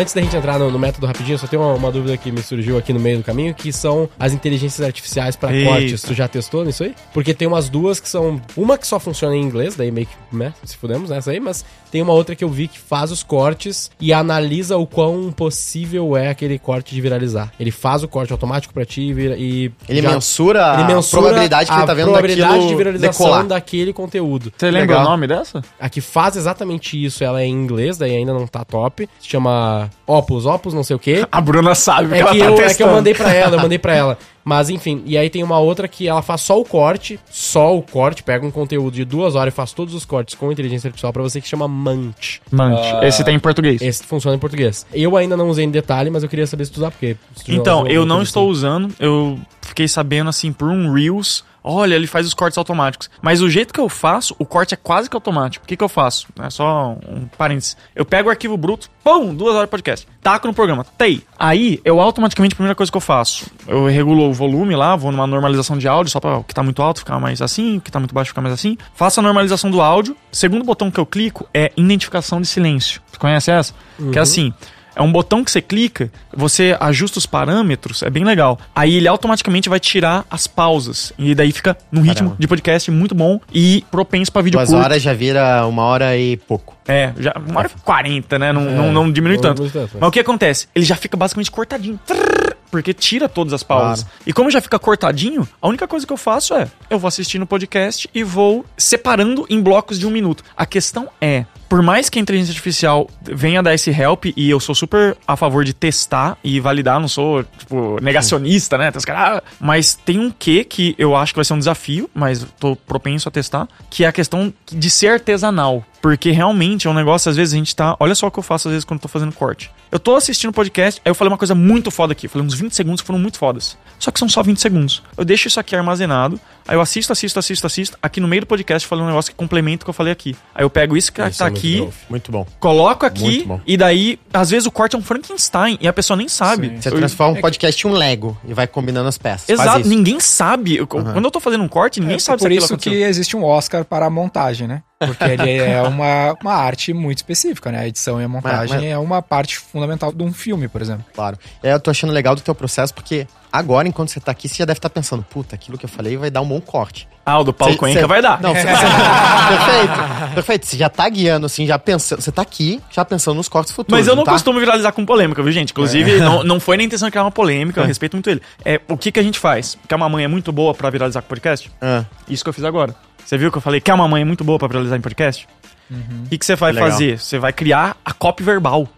Antes 0.00 0.14
da 0.14 0.22
gente 0.22 0.34
entrar 0.34 0.58
no, 0.58 0.70
no 0.70 0.78
método 0.78 1.06
rapidinho, 1.06 1.38
só 1.38 1.46
tem 1.46 1.58
uma, 1.58 1.74
uma 1.74 1.92
dúvida 1.92 2.16
que 2.16 2.32
me 2.32 2.42
surgiu 2.42 2.78
aqui 2.78 2.90
no 2.90 2.98
meio 2.98 3.18
do 3.18 3.22
caminho, 3.22 3.52
que 3.52 3.70
são 3.70 4.08
as 4.18 4.32
inteligências 4.32 4.80
artificiais 4.86 5.36
para 5.36 5.52
cortes. 5.62 6.00
Tu 6.00 6.14
já 6.14 6.26
testou 6.26 6.64
nisso 6.64 6.84
aí? 6.84 6.94
Porque 7.12 7.34
tem 7.34 7.46
umas 7.46 7.68
duas 7.68 8.00
que 8.00 8.08
são... 8.08 8.40
Uma 8.56 8.78
que 8.78 8.86
só 8.86 8.98
funciona 8.98 9.36
em 9.36 9.42
inglês, 9.42 9.76
daí 9.76 9.90
meio 9.90 10.06
que, 10.06 10.34
né, 10.34 10.54
se 10.64 10.74
fudemos 10.74 11.10
nessa 11.10 11.30
aí, 11.32 11.38
mas 11.38 11.66
tem 11.90 12.00
uma 12.00 12.14
outra 12.14 12.34
que 12.34 12.42
eu 12.42 12.48
vi 12.48 12.66
que 12.66 12.78
faz 12.78 13.12
os 13.12 13.22
cortes 13.22 13.90
e 14.00 14.10
analisa 14.10 14.78
o 14.78 14.86
quão 14.86 15.30
possível 15.30 16.16
é 16.16 16.30
aquele 16.30 16.58
corte 16.58 16.94
de 16.94 17.00
viralizar. 17.02 17.52
Ele 17.60 17.70
faz 17.70 18.02
o 18.02 18.08
corte 18.08 18.32
automático 18.32 18.72
pra 18.72 18.86
ti 18.86 19.02
e... 19.02 19.12
e 19.12 19.72
Ele 19.86 20.00
já- 20.00 20.12
mensura 20.12 20.60
ele 20.74 20.82
a 20.84 20.86
mensura 20.96 21.22
probabilidade 21.24 21.66
que 21.66 21.72
a 21.72 21.76
ele 21.76 21.86
tá 21.86 21.92
vendo 21.92 22.04
probabilidade 22.06 22.68
de 22.68 22.74
viralização 22.74 23.26
decolar. 23.26 23.46
daquele 23.46 23.92
conteúdo. 23.92 24.50
Você 24.56 24.70
lembra 24.70 24.96
Legal. 24.96 25.06
o 25.06 25.10
nome 25.10 25.26
dessa? 25.26 25.60
A 25.78 25.90
que 25.90 26.00
faz 26.00 26.36
exatamente 26.36 27.02
isso, 27.04 27.22
ela 27.22 27.42
é 27.42 27.44
em 27.44 27.52
inglês, 27.52 27.98
daí 27.98 28.16
ainda 28.16 28.32
não 28.32 28.46
tá 28.46 28.64
top. 28.64 29.06
Se 29.20 29.28
chama 29.28 29.89
Opus, 30.06 30.46
Opus 30.46 30.74
não 30.74 30.82
sei 30.82 30.96
o 30.96 30.98
quê. 30.98 31.26
A 31.30 31.40
Bruna 31.40 31.74
sabe, 31.74 32.14
É 32.18 32.22
que, 32.24 32.40
ela 32.40 32.50
eu, 32.50 32.54
tá 32.54 32.54
é 32.54 32.54
que 32.54 32.62
eu 32.62 32.68
testando. 32.68 32.92
mandei 32.92 33.14
pra 33.14 33.32
ela, 33.32 33.56
eu 33.56 33.60
mandei 33.62 33.78
pra 33.78 33.94
ela. 33.94 34.18
Mas 34.42 34.70
enfim, 34.70 35.02
e 35.04 35.18
aí 35.18 35.28
tem 35.28 35.42
uma 35.42 35.58
outra 35.58 35.86
que 35.86 36.08
ela 36.08 36.22
faz 36.22 36.40
só 36.40 36.58
o 36.58 36.64
corte, 36.64 37.20
só 37.30 37.76
o 37.76 37.82
corte, 37.82 38.22
pega 38.22 38.44
um 38.46 38.50
conteúdo 38.50 38.94
de 38.94 39.04
duas 39.04 39.34
horas 39.34 39.52
e 39.52 39.56
faz 39.56 39.72
todos 39.72 39.94
os 39.94 40.04
cortes 40.04 40.34
com 40.34 40.50
inteligência 40.50 40.88
artificial 40.88 41.12
pra 41.12 41.22
você 41.22 41.40
que 41.40 41.46
chama 41.46 41.68
Munch. 41.68 42.40
Munch. 42.50 43.04
Esse 43.04 43.22
tem 43.22 43.36
em 43.36 43.38
português. 43.38 43.82
Esse 43.82 44.02
funciona 44.02 44.36
em 44.36 44.40
português. 44.40 44.86
Eu 44.92 45.16
ainda 45.16 45.36
não 45.36 45.48
usei 45.48 45.64
em 45.66 45.70
detalhe, 45.70 46.10
mas 46.10 46.22
eu 46.22 46.28
queria 46.28 46.46
saber 46.46 46.64
se 46.64 46.72
tu 46.72 46.78
usar, 46.78 46.90
porque... 46.90 47.16
se 47.36 47.44
tu 47.44 47.52
Então, 47.52 47.86
eu 47.86 48.06
não 48.06 48.22
estou 48.22 48.48
usando, 48.48 48.92
eu 48.98 49.38
fiquei 49.60 49.86
sabendo 49.86 50.30
assim 50.30 50.52
por 50.52 50.68
um 50.68 50.90
Reels. 50.92 51.44
Olha, 51.62 51.94
ele 51.94 52.06
faz 52.06 52.26
os 52.26 52.34
cortes 52.34 52.56
automáticos. 52.58 53.10
Mas 53.20 53.40
o 53.40 53.50
jeito 53.50 53.72
que 53.72 53.80
eu 53.80 53.88
faço, 53.88 54.34
o 54.38 54.44
corte 54.44 54.74
é 54.74 54.76
quase 54.76 55.08
que 55.08 55.16
automático. 55.16 55.64
O 55.64 55.68
que, 55.68 55.76
que 55.76 55.84
eu 55.84 55.88
faço? 55.88 56.26
É 56.40 56.50
só 56.50 56.96
um 57.08 57.26
parênteses. 57.36 57.76
Eu 57.94 58.04
pego 58.04 58.28
o 58.28 58.30
arquivo 58.30 58.56
bruto, 58.56 58.88
pum, 59.04 59.34
duas 59.34 59.54
horas 59.54 59.66
de 59.66 59.70
podcast. 59.70 60.06
Taco 60.22 60.46
no 60.46 60.54
programa, 60.54 60.84
tei. 60.98 61.22
Aí, 61.38 61.80
eu 61.84 62.00
automaticamente, 62.00 62.54
a 62.54 62.56
primeira 62.56 62.74
coisa 62.74 62.90
que 62.90 62.96
eu 62.96 63.00
faço, 63.00 63.46
eu 63.66 63.86
regulo 63.86 64.28
o 64.28 64.32
volume 64.32 64.74
lá, 64.76 64.96
vou 64.96 65.10
numa 65.10 65.26
normalização 65.26 65.78
de 65.78 65.88
áudio, 65.88 66.10
só 66.10 66.20
pra 66.20 66.38
o 66.38 66.44
que 66.44 66.54
tá 66.54 66.62
muito 66.62 66.82
alto 66.82 67.00
ficar 67.00 67.18
mais 67.18 67.40
assim, 67.40 67.78
o 67.78 67.80
que 67.80 67.90
tá 67.90 67.98
muito 67.98 68.14
baixo 68.14 68.30
ficar 68.30 68.42
mais 68.42 68.54
assim. 68.54 68.76
Faço 68.94 69.20
a 69.20 69.22
normalização 69.22 69.70
do 69.70 69.80
áudio. 69.80 70.16
Segundo 70.32 70.64
botão 70.64 70.90
que 70.90 71.00
eu 71.00 71.06
clico 71.06 71.48
é 71.52 71.72
identificação 71.76 72.40
de 72.40 72.46
silêncio. 72.46 73.00
Você 73.10 73.18
conhece 73.18 73.50
essa? 73.50 73.74
Que 74.12 74.18
é 74.18 74.22
assim. 74.22 74.52
É 74.94 75.02
um 75.02 75.10
botão 75.10 75.44
que 75.44 75.50
você 75.50 75.60
clica, 75.62 76.10
você 76.34 76.76
ajusta 76.80 77.18
os 77.18 77.26
parâmetros, 77.26 78.02
é 78.02 78.10
bem 78.10 78.24
legal. 78.24 78.58
Aí 78.74 78.96
ele 78.96 79.08
automaticamente 79.08 79.68
vai 79.68 79.78
tirar 79.80 80.24
as 80.30 80.46
pausas. 80.46 81.12
E 81.18 81.34
daí 81.34 81.52
fica 81.52 81.76
num 81.90 82.00
ritmo 82.02 82.14
Caramba. 82.30 82.36
de 82.38 82.48
podcast 82.48 82.90
muito 82.90 83.14
bom 83.14 83.40
e 83.52 83.84
propenso 83.90 84.32
pra 84.32 84.42
vídeo 84.42 84.58
Duas 84.58 84.68
curto. 84.70 84.84
horas 84.84 85.02
já 85.02 85.12
vira 85.14 85.66
uma 85.66 85.82
hora 85.84 86.16
e 86.16 86.36
pouco. 86.36 86.76
É, 86.88 87.12
já, 87.18 87.32
uma 87.46 87.60
hora 87.60 87.70
e 87.74 87.80
quarenta, 87.82 88.38
né? 88.38 88.52
Não, 88.52 88.62
não, 88.64 88.92
não 88.92 89.12
diminui 89.12 89.36
não 89.36 89.42
tanto. 89.42 89.56
diminui 89.62 89.72
tanto, 89.72 89.90
mas- 89.94 90.00
Mas 90.00 90.08
o 90.08 90.12
que 90.12 90.20
acontece? 90.20 90.68
Ele 90.74 90.84
já 90.84 90.96
fica 90.96 91.16
basicamente 91.16 91.50
cortadinho. 91.50 91.98
Trrr, 92.04 92.54
Porque 92.70 92.92
tira 92.92 93.28
todas 93.28 93.52
as 93.52 93.62
pausas. 93.62 94.02
Claro. 94.02 94.16
E 94.26 94.32
como 94.32 94.50
já 94.50 94.60
fica 94.60 94.78
cortadinho, 94.78 95.48
a 95.62 95.68
única 95.68 95.86
coisa 95.88 96.06
que 96.06 96.12
eu 96.12 96.16
faço 96.16 96.54
é: 96.54 96.66
eu 96.88 96.98
vou 96.98 97.06
assistindo 97.08 97.42
o 97.42 97.46
podcast 97.46 98.08
e 98.14 98.22
vou 98.24 98.64
separando 98.76 99.46
em 99.48 99.60
blocos 99.60 99.98
de 99.98 100.06
um 100.06 100.10
minuto. 100.10 100.42
A 100.56 100.66
questão 100.66 101.08
é. 101.20 101.44
Por 101.70 101.82
mais 101.82 102.10
que 102.10 102.18
a 102.18 102.22
inteligência 102.22 102.50
artificial 102.50 103.08
venha 103.22 103.62
dar 103.62 103.72
esse 103.72 103.90
help, 103.90 104.24
e 104.36 104.50
eu 104.50 104.58
sou 104.58 104.74
super 104.74 105.16
a 105.26 105.36
favor 105.36 105.64
de 105.64 105.72
testar 105.72 106.36
e 106.42 106.58
validar, 106.58 106.98
não 106.98 107.06
sou, 107.06 107.44
tipo, 107.44 107.96
negacionista, 108.02 108.76
né? 108.76 108.90
Ah, 109.10 109.40
mas 109.60 109.94
tem 109.94 110.18
um 110.18 110.32
quê 110.32 110.64
que 110.64 110.96
eu 110.98 111.14
acho 111.14 111.32
que 111.32 111.38
vai 111.38 111.44
ser 111.44 111.54
um 111.54 111.58
desafio, 111.60 112.10
mas 112.12 112.44
tô 112.58 112.74
propenso 112.74 113.28
a 113.28 113.32
testar, 113.32 113.68
que 113.88 114.04
é 114.04 114.08
a 114.08 114.12
questão 114.12 114.52
de 114.66 114.90
ser 114.90 115.12
artesanal. 115.12 115.84
Porque 116.00 116.30
realmente 116.30 116.86
é 116.86 116.90
um 116.90 116.94
negócio, 116.94 117.28
às 117.28 117.36
vezes 117.36 117.52
a 117.52 117.56
gente 117.56 117.76
tá. 117.76 117.94
Olha 118.00 118.14
só 118.14 118.26
o 118.26 118.30
que 118.30 118.38
eu 118.38 118.42
faço 118.42 118.68
às 118.68 118.72
vezes 118.72 118.84
quando 118.84 118.98
eu 118.98 119.02
tô 119.02 119.08
fazendo 119.08 119.32
corte. 119.32 119.70
Eu 119.92 119.98
tô 119.98 120.14
assistindo 120.16 120.50
o 120.50 120.52
podcast, 120.52 121.00
aí 121.04 121.10
eu 121.10 121.14
falei 121.14 121.30
uma 121.30 121.36
coisa 121.38 121.54
muito 121.54 121.90
foda 121.90 122.12
aqui. 122.12 122.26
Eu 122.26 122.30
falei 122.30 122.46
uns 122.46 122.54
20 122.54 122.74
segundos 122.74 123.00
que 123.02 123.06
foram 123.06 123.18
muito 123.18 123.36
fodas. 123.38 123.76
Só 123.98 124.10
que 124.10 124.18
são 124.18 124.28
só 124.28 124.42
20 124.42 124.58
segundos. 124.60 125.02
Eu 125.16 125.24
deixo 125.26 125.48
isso 125.48 125.60
aqui 125.60 125.76
armazenado, 125.76 126.40
aí 126.66 126.74
eu 126.76 126.80
assisto, 126.80 127.12
assisto, 127.12 127.38
assisto, 127.38 127.66
assisto. 127.66 127.98
Aqui 128.02 128.18
no 128.20 128.26
meio 128.28 128.42
do 128.42 128.46
podcast 128.46 128.88
falei 128.88 129.04
um 129.04 129.08
negócio 129.08 129.30
que 129.30 129.36
complementa 129.36 129.82
o 129.82 129.84
que 129.84 129.90
eu 129.90 129.94
falei 129.94 130.12
aqui. 130.12 130.34
Aí 130.54 130.64
eu 130.64 130.70
pego 130.70 130.96
isso 130.96 131.12
que 131.12 131.20
Isso 131.20 131.38
tá 131.38 131.46
é 131.46 131.50
muito 131.50 131.58
aqui, 131.58 131.80
bom. 131.80 131.92
Muito 132.08 132.32
bom. 132.32 132.46
coloco 132.58 133.04
aqui, 133.04 133.20
Muito 133.22 133.46
bom. 133.48 133.60
e 133.66 133.76
daí, 133.76 134.18
às 134.32 134.48
vezes 134.48 134.66
o 134.66 134.70
corte 134.70 134.96
é 134.96 134.98
um 134.98 135.02
Frankenstein 135.02 135.76
e 135.82 135.86
a 135.88 135.92
pessoa 135.92 136.16
nem 136.16 136.28
sabe. 136.28 136.68
Sim. 136.68 136.80
Você 136.80 136.88
Eu- 136.88 136.96
transforma 136.96 137.36
um 137.38 137.40
podcast 137.42 137.86
em 137.86 137.90
um 137.90 137.92
Lego 137.92 138.38
e 138.46 138.54
vai 138.54 138.66
combinando 138.66 139.08
as 139.08 139.18
peças. 139.18 139.46
Faz 139.48 139.60
Exato, 139.60 139.80
isso. 139.80 139.88
ninguém 139.90 140.18
sabe. 140.18 140.76
Eu- 140.76 140.86
Quando 140.86 141.24
eu 141.24 141.30
tô 141.30 141.40
fazendo 141.40 141.62
um 141.64 141.68
corte, 141.68 142.00
ninguém 142.00 142.16
É 142.16 142.18
sabe 142.20 142.38
por 142.38 142.42
se 142.42 142.46
aquilo 142.46 142.58
isso 142.64 142.68
que 142.78 142.88
aconteceu. 142.88 143.08
existe 143.08 143.36
um 143.36 143.44
Oscar 143.44 143.84
para 143.84 144.06
a 144.06 144.10
montagem, 144.10 144.66
né? 144.66 144.82
Porque 145.00 145.24
ele 145.24 145.56
é 145.56 145.80
uma, 145.82 146.36
uma 146.42 146.52
arte 146.54 146.92
muito 146.92 147.18
específica, 147.18 147.72
né? 147.72 147.80
A 147.80 147.88
edição 147.88 148.20
e 148.20 148.24
a 148.24 148.28
montagem 148.28 148.58
Mas- 148.58 148.70
mas- 148.70 148.84
é 148.84 148.98
uma 148.98 149.22
parte 149.22 149.56
fundamental 149.58 150.12
de 150.12 150.22
um 150.22 150.30
filme, 150.32 150.68
por 150.68 150.82
exemplo. 150.82 151.04
Claro. 151.14 151.38
É, 151.62 151.72
eu 151.72 151.80
tô 151.80 151.90
achando 151.90 152.12
legal 152.12 152.34
do 152.34 152.42
teu 152.42 152.54
processo, 152.54 152.92
porque 152.92 153.26
agora, 153.50 153.88
enquanto 153.88 154.10
você 154.10 154.20
tá 154.20 154.30
aqui, 154.30 154.46
você 154.46 154.56
já 154.56 154.64
deve 154.66 154.78
estar 154.78 154.90
pensando, 154.90 155.22
puta, 155.22 155.54
aquilo 155.54 155.78
que 155.78 155.86
eu 155.86 155.88
falei 155.88 156.18
vai 156.18 156.30
dar 156.30 156.42
um 156.42 156.46
bom 156.48 156.60
corte. 156.60 157.08
Ah, 157.24 157.38
o 157.38 157.44
do 157.44 157.52
Paulo 157.52 157.72
Cê- 157.74 157.78
Cuenca 157.78 158.00
cê- 158.00 158.06
vai 158.06 158.20
dar. 158.20 158.40
Não, 158.42 158.54
cê- 158.54 158.60
perfeito. 159.48 160.34
Perfeito. 160.34 160.66
Você 160.66 160.76
já 160.76 160.88
tá 160.88 161.08
guiando, 161.08 161.46
assim, 161.46 161.66
já 161.66 161.78
pensando. 161.78 162.20
Você 162.20 162.32
tá 162.32 162.42
aqui, 162.42 162.80
já 162.90 163.04
pensando 163.04 163.36
nos 163.36 163.48
cortes 163.48 163.72
futuros. 163.72 163.98
Mas 163.98 164.06
eu 164.06 164.14
não 164.16 164.24
tá? 164.24 164.32
costumo 164.32 164.58
viralizar 164.60 164.92
com 164.92 165.04
polêmica, 165.06 165.42
viu, 165.42 165.52
gente? 165.52 165.70
Inclusive, 165.70 166.18
não, 166.20 166.42
não 166.44 166.60
foi 166.60 166.76
na 166.76 166.82
intenção 166.82 167.08
de 167.08 167.12
criar 167.12 167.24
uma 167.24 167.30
polêmica, 167.30 167.80
eu 167.80 167.86
respeito 167.86 168.14
muito 168.14 168.28
ele. 168.28 168.42
É, 168.64 168.80
o 168.88 168.96
que, 168.96 169.10
que 169.12 169.20
a 169.20 169.22
gente 169.22 169.38
faz? 169.38 169.78
Quer 169.88 169.94
uma 169.94 170.08
mãe 170.08 170.24
é 170.24 170.28
muito 170.28 170.52
boa 170.52 170.74
pra 170.74 170.90
viralizar 170.90 171.22
com 171.22 171.28
podcast? 171.28 171.70
Ah, 171.80 172.04
Isso 172.28 172.42
que 172.44 172.48
eu 172.48 172.54
fiz 172.54 172.64
agora. 172.64 172.94
Você 173.24 173.38
viu 173.38 173.50
que 173.50 173.58
eu 173.58 173.62
falei 173.62 173.80
que 173.80 173.90
uma 173.92 174.08
mãe 174.08 174.22
é 174.22 174.24
muito 174.24 174.42
boa 174.44 174.58
pra 174.58 174.68
viralizar 174.68 174.96
em 174.96 175.00
podcast? 175.00 175.46
O 175.90 176.28
que, 176.28 176.38
que 176.38 176.46
você 176.46 176.54
vai 176.54 176.72
Legal. 176.72 176.88
fazer? 176.90 177.18
Você 177.18 177.38
vai 177.38 177.52
criar 177.52 177.96
a 178.04 178.12
copy 178.12 178.42
verbal. 178.44 178.88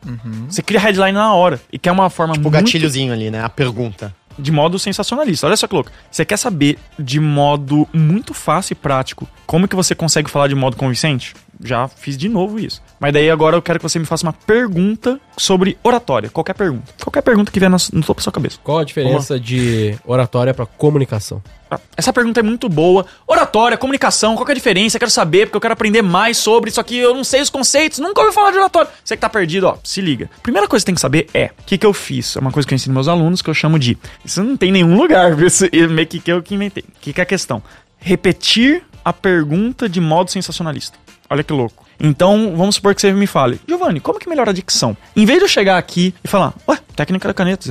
Você 0.48 0.62
cria 0.62 0.78
a 0.78 0.82
headline 0.82 1.12
na 1.12 1.32
hora. 1.34 1.60
E 1.72 1.78
quer 1.78 1.90
uma 1.90 2.10
forma 2.10 2.34
o 2.34 2.36
muito 2.38 2.50
gatilhozinho 2.50 3.12
ali, 3.12 3.30
né? 3.30 3.42
A 3.42 3.48
pergunta. 3.48 4.14
de 4.38 4.52
modo 4.52 4.78
sensacionalista. 4.78 5.46
Olha 5.46 5.56
só 5.56 5.66
que 5.66 5.74
louco. 5.74 5.90
Você 6.10 6.24
quer 6.24 6.36
saber 6.36 6.78
de 6.98 7.18
modo 7.20 7.88
muito 7.92 8.34
fácil 8.34 8.72
e 8.72 8.76
prático 8.76 9.26
como 9.46 9.68
que 9.68 9.76
você 9.76 9.94
consegue 9.94 10.30
falar 10.30 10.48
de 10.48 10.54
modo 10.54 10.76
convincente? 10.76 11.34
Já 11.62 11.86
fiz 11.88 12.16
de 12.16 12.28
novo 12.28 12.58
isso. 12.58 12.82
Mas 12.98 13.12
daí 13.12 13.30
agora 13.30 13.56
eu 13.56 13.62
quero 13.62 13.78
que 13.78 13.82
você 13.82 13.98
me 13.98 14.04
faça 14.04 14.26
uma 14.26 14.32
pergunta 14.32 15.20
sobre 15.36 15.78
oratória. 15.82 16.28
Qualquer 16.28 16.54
pergunta. 16.54 16.92
Qualquer 17.02 17.22
pergunta 17.22 17.52
que 17.52 17.58
vier 17.58 17.70
no, 17.70 17.76
no 17.92 18.02
topo 18.02 18.20
da 18.20 18.24
sua 18.24 18.32
cabeça. 18.32 18.58
Qual 18.62 18.78
a 18.78 18.84
diferença 18.84 19.38
de 19.38 19.96
oratória 20.04 20.52
pra 20.52 20.66
comunicação? 20.66 21.42
Ah, 21.70 21.80
Essa 21.96 22.12
pergunta 22.12 22.40
é 22.40 22.42
muito 22.42 22.68
boa. 22.68 23.06
Oratória, 23.26 23.78
comunicação, 23.78 24.36
qual 24.36 24.46
é 24.48 24.52
a 24.52 24.54
diferença? 24.54 24.96
Eu 24.96 25.00
quero 25.00 25.10
saber, 25.10 25.46
porque 25.46 25.56
eu 25.56 25.60
quero 25.60 25.72
aprender 25.72 26.02
mais 26.02 26.36
sobre 26.36 26.68
isso 26.70 26.80
aqui. 26.80 26.98
Eu 26.98 27.14
não 27.14 27.24
sei 27.24 27.40
os 27.40 27.48
conceitos, 27.48 27.98
nunca 27.98 28.20
ouvi 28.20 28.32
falar 28.34 28.50
de 28.50 28.58
oratória. 28.58 28.90
Você 29.02 29.16
que 29.16 29.20
tá 29.20 29.28
perdido, 29.28 29.66
ó, 29.68 29.76
se 29.82 30.00
liga. 30.00 30.28
Primeira 30.42 30.68
coisa 30.68 30.82
que 30.84 30.86
você 30.86 30.86
tem 30.86 30.94
que 30.96 31.00
saber 31.00 31.28
é 31.32 31.46
o 31.58 31.64
que, 31.64 31.78
que 31.78 31.86
eu 31.86 31.92
fiz. 31.92 32.36
É 32.36 32.40
uma 32.40 32.50
coisa 32.52 32.66
que 32.68 32.74
eu 32.74 32.76
ensino 32.76 32.92
meus 32.94 33.08
alunos 33.08 33.40
que 33.40 33.48
eu 33.48 33.54
chamo 33.54 33.78
de. 33.78 33.96
Isso 34.24 34.42
não 34.42 34.56
tem 34.56 34.68
em 34.68 34.72
nenhum 34.72 34.96
lugar, 34.96 35.34
viu? 35.36 35.46
Isso 35.46 35.64
é 35.64 35.86
meio 35.86 36.06
que 36.06 36.20
que 36.20 36.30
eu 36.32 36.42
que 36.42 36.54
inventei. 36.54 36.82
O 36.82 37.00
que, 37.00 37.12
que 37.12 37.20
é 37.20 37.24
a 37.24 37.26
questão? 37.26 37.62
Repetir 37.98 38.82
a 39.04 39.12
pergunta 39.12 39.88
de 39.88 40.00
modo 40.00 40.30
sensacionalista. 40.30 40.98
Olha 41.32 41.42
que 41.42 41.52
louco. 41.52 41.86
Então, 41.98 42.54
vamos 42.54 42.74
supor 42.74 42.94
que 42.94 43.00
você 43.00 43.10
me 43.10 43.26
fale, 43.26 43.58
Giovanni, 43.66 44.00
como 44.00 44.18
que 44.18 44.28
melhora 44.28 44.50
a 44.50 44.52
dicção? 44.52 44.94
Em 45.16 45.24
vez 45.24 45.38
de 45.38 45.46
eu 45.46 45.48
chegar 45.48 45.78
aqui 45.78 46.14
e 46.22 46.28
falar, 46.28 46.52
ué, 46.68 46.78
técnica 46.94 47.26
da 47.26 47.32
caneta, 47.32 47.66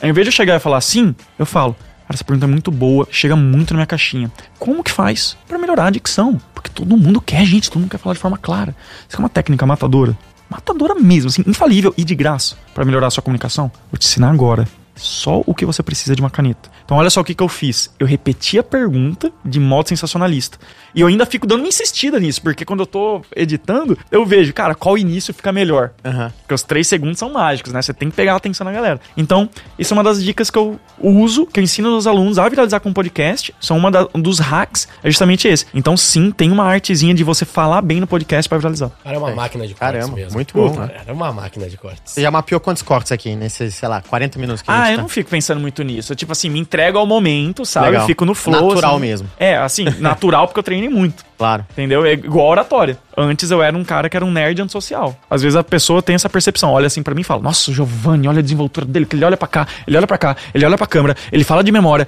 é... 0.00 0.08
em 0.08 0.12
vez 0.12 0.24
de 0.24 0.28
eu 0.28 0.32
chegar 0.32 0.54
e 0.54 0.60
falar 0.60 0.76
assim, 0.76 1.12
eu 1.36 1.44
falo, 1.44 1.74
cara, 1.74 2.14
essa 2.14 2.22
pergunta 2.22 2.46
é 2.46 2.48
muito 2.48 2.70
boa, 2.70 3.08
chega 3.10 3.34
muito 3.34 3.74
na 3.74 3.78
minha 3.78 3.86
caixinha. 3.86 4.30
Como 4.56 4.84
que 4.84 4.92
faz 4.92 5.36
pra 5.48 5.58
melhorar 5.58 5.86
a 5.86 5.90
dicção? 5.90 6.40
Porque 6.54 6.70
todo 6.70 6.96
mundo 6.96 7.20
quer, 7.20 7.44
gente, 7.44 7.68
todo 7.68 7.80
mundo 7.80 7.90
quer 7.90 7.98
falar 7.98 8.14
de 8.14 8.20
forma 8.20 8.38
clara. 8.38 8.72
Isso 9.08 9.16
é 9.16 9.18
uma 9.18 9.28
técnica 9.28 9.66
matadora. 9.66 10.16
Matadora 10.48 10.94
mesmo, 10.94 11.28
assim, 11.28 11.42
infalível 11.44 11.92
e 11.96 12.04
de 12.04 12.14
graça 12.14 12.56
pra 12.72 12.84
melhorar 12.84 13.08
a 13.08 13.10
sua 13.10 13.22
comunicação. 13.22 13.68
Vou 13.90 13.98
te 13.98 14.06
ensinar 14.06 14.30
agora. 14.30 14.68
Só 14.96 15.42
o 15.46 15.54
que 15.54 15.64
você 15.66 15.82
precisa 15.82 16.14
de 16.16 16.20
uma 16.22 16.30
caneta. 16.30 16.70
Então 16.84 16.96
olha 16.96 17.10
só 17.10 17.20
o 17.20 17.24
que, 17.24 17.34
que 17.34 17.42
eu 17.42 17.48
fiz. 17.48 17.90
Eu 17.98 18.06
repeti 18.06 18.58
a 18.58 18.62
pergunta 18.62 19.30
de 19.44 19.60
modo 19.60 19.88
sensacionalista. 19.88 20.58
E 20.94 21.00
eu 21.02 21.06
ainda 21.08 21.26
fico 21.26 21.46
dando 21.46 21.60
uma 21.60 21.68
insistida 21.68 22.18
nisso, 22.18 22.40
porque 22.40 22.64
quando 22.64 22.80
eu 22.80 22.86
tô 22.86 23.20
editando, 23.34 23.98
eu 24.10 24.24
vejo, 24.24 24.52
cara, 24.54 24.74
qual 24.74 24.96
início 24.96 25.34
fica 25.34 25.52
melhor. 25.52 25.90
Aham. 26.04 26.32
Porque 26.40 26.54
os 26.54 26.62
três 26.62 26.88
segundos 26.88 27.18
são 27.18 27.30
mágicos, 27.32 27.72
né? 27.72 27.82
Você 27.82 27.92
tem 27.92 28.08
que 28.08 28.16
pegar 28.16 28.32
a 28.32 28.36
atenção 28.36 28.64
da 28.64 28.72
galera. 28.72 28.98
Então, 29.16 29.48
isso 29.78 29.92
é 29.92 29.94
uma 29.96 30.02
das 30.02 30.22
dicas 30.24 30.50
que 30.50 30.56
eu 30.58 30.80
uso, 30.98 31.44
que 31.46 31.60
eu 31.60 31.64
ensino 31.64 31.90
aos 31.94 32.06
alunos 32.06 32.38
a 32.38 32.48
viralizar 32.48 32.80
com 32.80 32.92
podcast. 32.92 33.54
São 33.60 33.76
uma 33.76 33.90
da- 33.90 34.08
um 34.14 34.20
dos 34.20 34.38
hacks, 34.38 34.88
é 35.04 35.10
justamente 35.10 35.46
esse. 35.46 35.66
Então, 35.74 35.96
sim, 35.96 36.30
tem 36.30 36.50
uma 36.50 36.64
artezinha 36.64 37.12
de 37.12 37.22
você 37.22 37.44
falar 37.44 37.82
bem 37.82 38.00
no 38.00 38.06
podcast 38.06 38.48
pra 38.48 38.56
viralizar. 38.56 38.90
Cara, 39.04 39.16
é 39.16 39.18
uma 39.18 39.34
máquina 39.34 39.66
de 39.66 39.74
cortes 39.74 39.98
Caramba, 40.00 40.16
mesmo. 40.16 40.32
muito 40.32 40.54
bom, 40.54 40.70
Puta, 40.70 40.86
né? 40.86 40.94
Era 41.02 41.12
uma 41.12 41.30
máquina 41.32 41.68
de 41.68 41.76
cortes. 41.76 42.14
Você 42.14 42.22
já 42.22 42.30
mapeou 42.30 42.58
quantos 42.60 42.82
cortes 42.82 43.12
aqui 43.12 43.36
nesses, 43.36 43.74
sei 43.74 43.88
lá, 43.88 44.00
40 44.00 44.38
minutos 44.38 44.62
que 44.62 44.70
a 44.70 44.85
Ah, 44.86 44.92
eu 44.92 44.96
tá? 44.96 45.02
não 45.02 45.08
fico 45.08 45.30
pensando 45.30 45.60
muito 45.60 45.82
nisso. 45.82 46.12
Eu, 46.12 46.16
tipo 46.16 46.32
assim, 46.32 46.48
me 46.48 46.58
entrego 46.58 46.98
ao 46.98 47.06
momento, 47.06 47.64
sabe? 47.64 47.86
Legal. 47.86 48.02
Eu 48.02 48.06
fico 48.06 48.24
no 48.24 48.34
flow. 48.34 48.68
Natural 48.68 48.92
assim. 48.92 49.00
mesmo. 49.00 49.30
É, 49.38 49.56
assim, 49.56 49.84
natural 49.98 50.46
porque 50.46 50.58
eu 50.60 50.64
treinei 50.64 50.88
muito. 50.88 51.24
Claro. 51.36 51.66
Entendeu? 51.72 52.04
É 52.04 52.12
igual 52.12 52.46
a 52.46 52.50
oratória. 52.50 52.98
Antes 53.16 53.50
eu 53.50 53.62
era 53.62 53.76
um 53.76 53.84
cara 53.84 54.08
que 54.08 54.16
era 54.16 54.24
um 54.24 54.30
nerd 54.30 54.60
antissocial. 54.60 55.16
Às 55.28 55.42
vezes 55.42 55.56
a 55.56 55.62
pessoa 55.62 56.02
tem 56.02 56.14
essa 56.14 56.28
percepção, 56.28 56.70
olha 56.70 56.86
assim 56.86 57.02
pra 57.02 57.14
mim 57.14 57.20
e 57.20 57.24
fala: 57.24 57.42
Nossa, 57.42 57.70
o 57.70 57.74
Giovanni, 57.74 58.28
olha 58.28 58.38
a 58.38 58.42
desenvoltura 58.42 58.86
dele, 58.86 59.06
que 59.06 59.16
ele 59.16 59.24
olha 59.24 59.36
pra 59.36 59.48
cá, 59.48 59.66
ele 59.86 59.96
olha 59.96 60.06
pra 60.06 60.18
cá, 60.18 60.36
ele 60.54 60.64
olha 60.64 60.78
pra 60.78 60.86
câmera, 60.86 61.16
ele 61.30 61.44
fala 61.44 61.62
de 61.62 61.72
memória. 61.72 62.06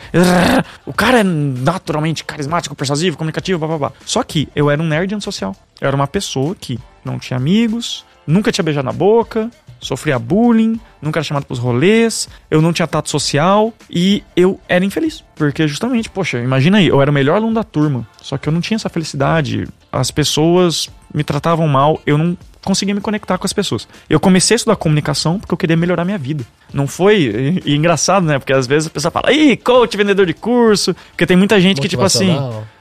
O 0.86 0.92
cara 0.92 1.20
é 1.20 1.24
naturalmente 1.24 2.24
carismático, 2.24 2.74
persuasivo, 2.74 3.16
comunicativo, 3.16 3.78
blá. 3.78 3.92
Só 4.04 4.22
que 4.22 4.48
eu 4.54 4.70
era 4.70 4.80
um 4.82 4.86
nerd 4.86 5.14
antissocial. 5.14 5.54
Eu 5.80 5.88
era 5.88 5.96
uma 5.96 6.06
pessoa 6.06 6.56
que 6.58 6.78
não 7.04 7.18
tinha 7.18 7.36
amigos, 7.36 8.04
nunca 8.26 8.50
tinha 8.50 8.62
beijado 8.62 8.86
na 8.86 8.92
boca, 8.92 9.50
sofria 9.80 10.18
bullying, 10.18 10.80
nunca 11.00 11.18
era 11.18 11.24
chamado 11.24 11.44
pros 11.44 11.58
rolês, 11.58 12.28
eu 12.50 12.60
não 12.60 12.72
tinha 12.72 12.86
tato 12.86 13.08
social 13.08 13.72
e 13.90 14.22
eu 14.36 14.60
era 14.68 14.84
infeliz. 14.84 15.24
Porque 15.34 15.66
justamente, 15.68 16.10
poxa, 16.10 16.38
imagina 16.38 16.78
aí, 16.78 16.88
eu 16.88 17.00
era 17.00 17.10
o 17.10 17.14
melhor 17.14 17.36
aluno 17.36 17.54
da 17.54 17.64
turma, 17.64 18.06
só 18.20 18.36
que 18.36 18.48
eu 18.48 18.52
não 18.52 18.60
tinha 18.60 18.76
essa 18.76 18.88
felicidade. 18.88 19.66
As 19.90 20.10
pessoas 20.10 20.88
me 21.14 21.24
tratavam 21.24 21.66
mal, 21.68 22.00
eu 22.06 22.18
não 22.18 22.36
conseguia 22.64 22.94
me 22.94 23.00
conectar 23.00 23.38
com 23.38 23.46
as 23.46 23.52
pessoas. 23.52 23.88
Eu 24.10 24.20
comecei 24.20 24.54
a 24.54 24.56
estudar 24.56 24.76
comunicação 24.76 25.38
porque 25.38 25.54
eu 25.54 25.58
queria 25.58 25.76
melhorar 25.76 26.04
minha 26.04 26.18
vida. 26.18 26.44
Não 26.72 26.86
foi. 26.86 27.62
E, 27.64 27.72
e 27.72 27.76
engraçado, 27.76 28.26
né? 28.26 28.38
Porque 28.38 28.52
às 28.52 28.66
vezes 28.66 28.88
a 28.88 28.90
pessoa 28.90 29.10
fala, 29.10 29.32
ih, 29.32 29.56
coach, 29.56 29.96
vendedor 29.96 30.26
de 30.26 30.34
curso. 30.34 30.94
Porque 31.10 31.24
tem 31.24 31.36
muita 31.36 31.58
gente 31.60 31.80
que, 31.80 31.88
tipo 31.88 32.02
assim. 32.02 32.36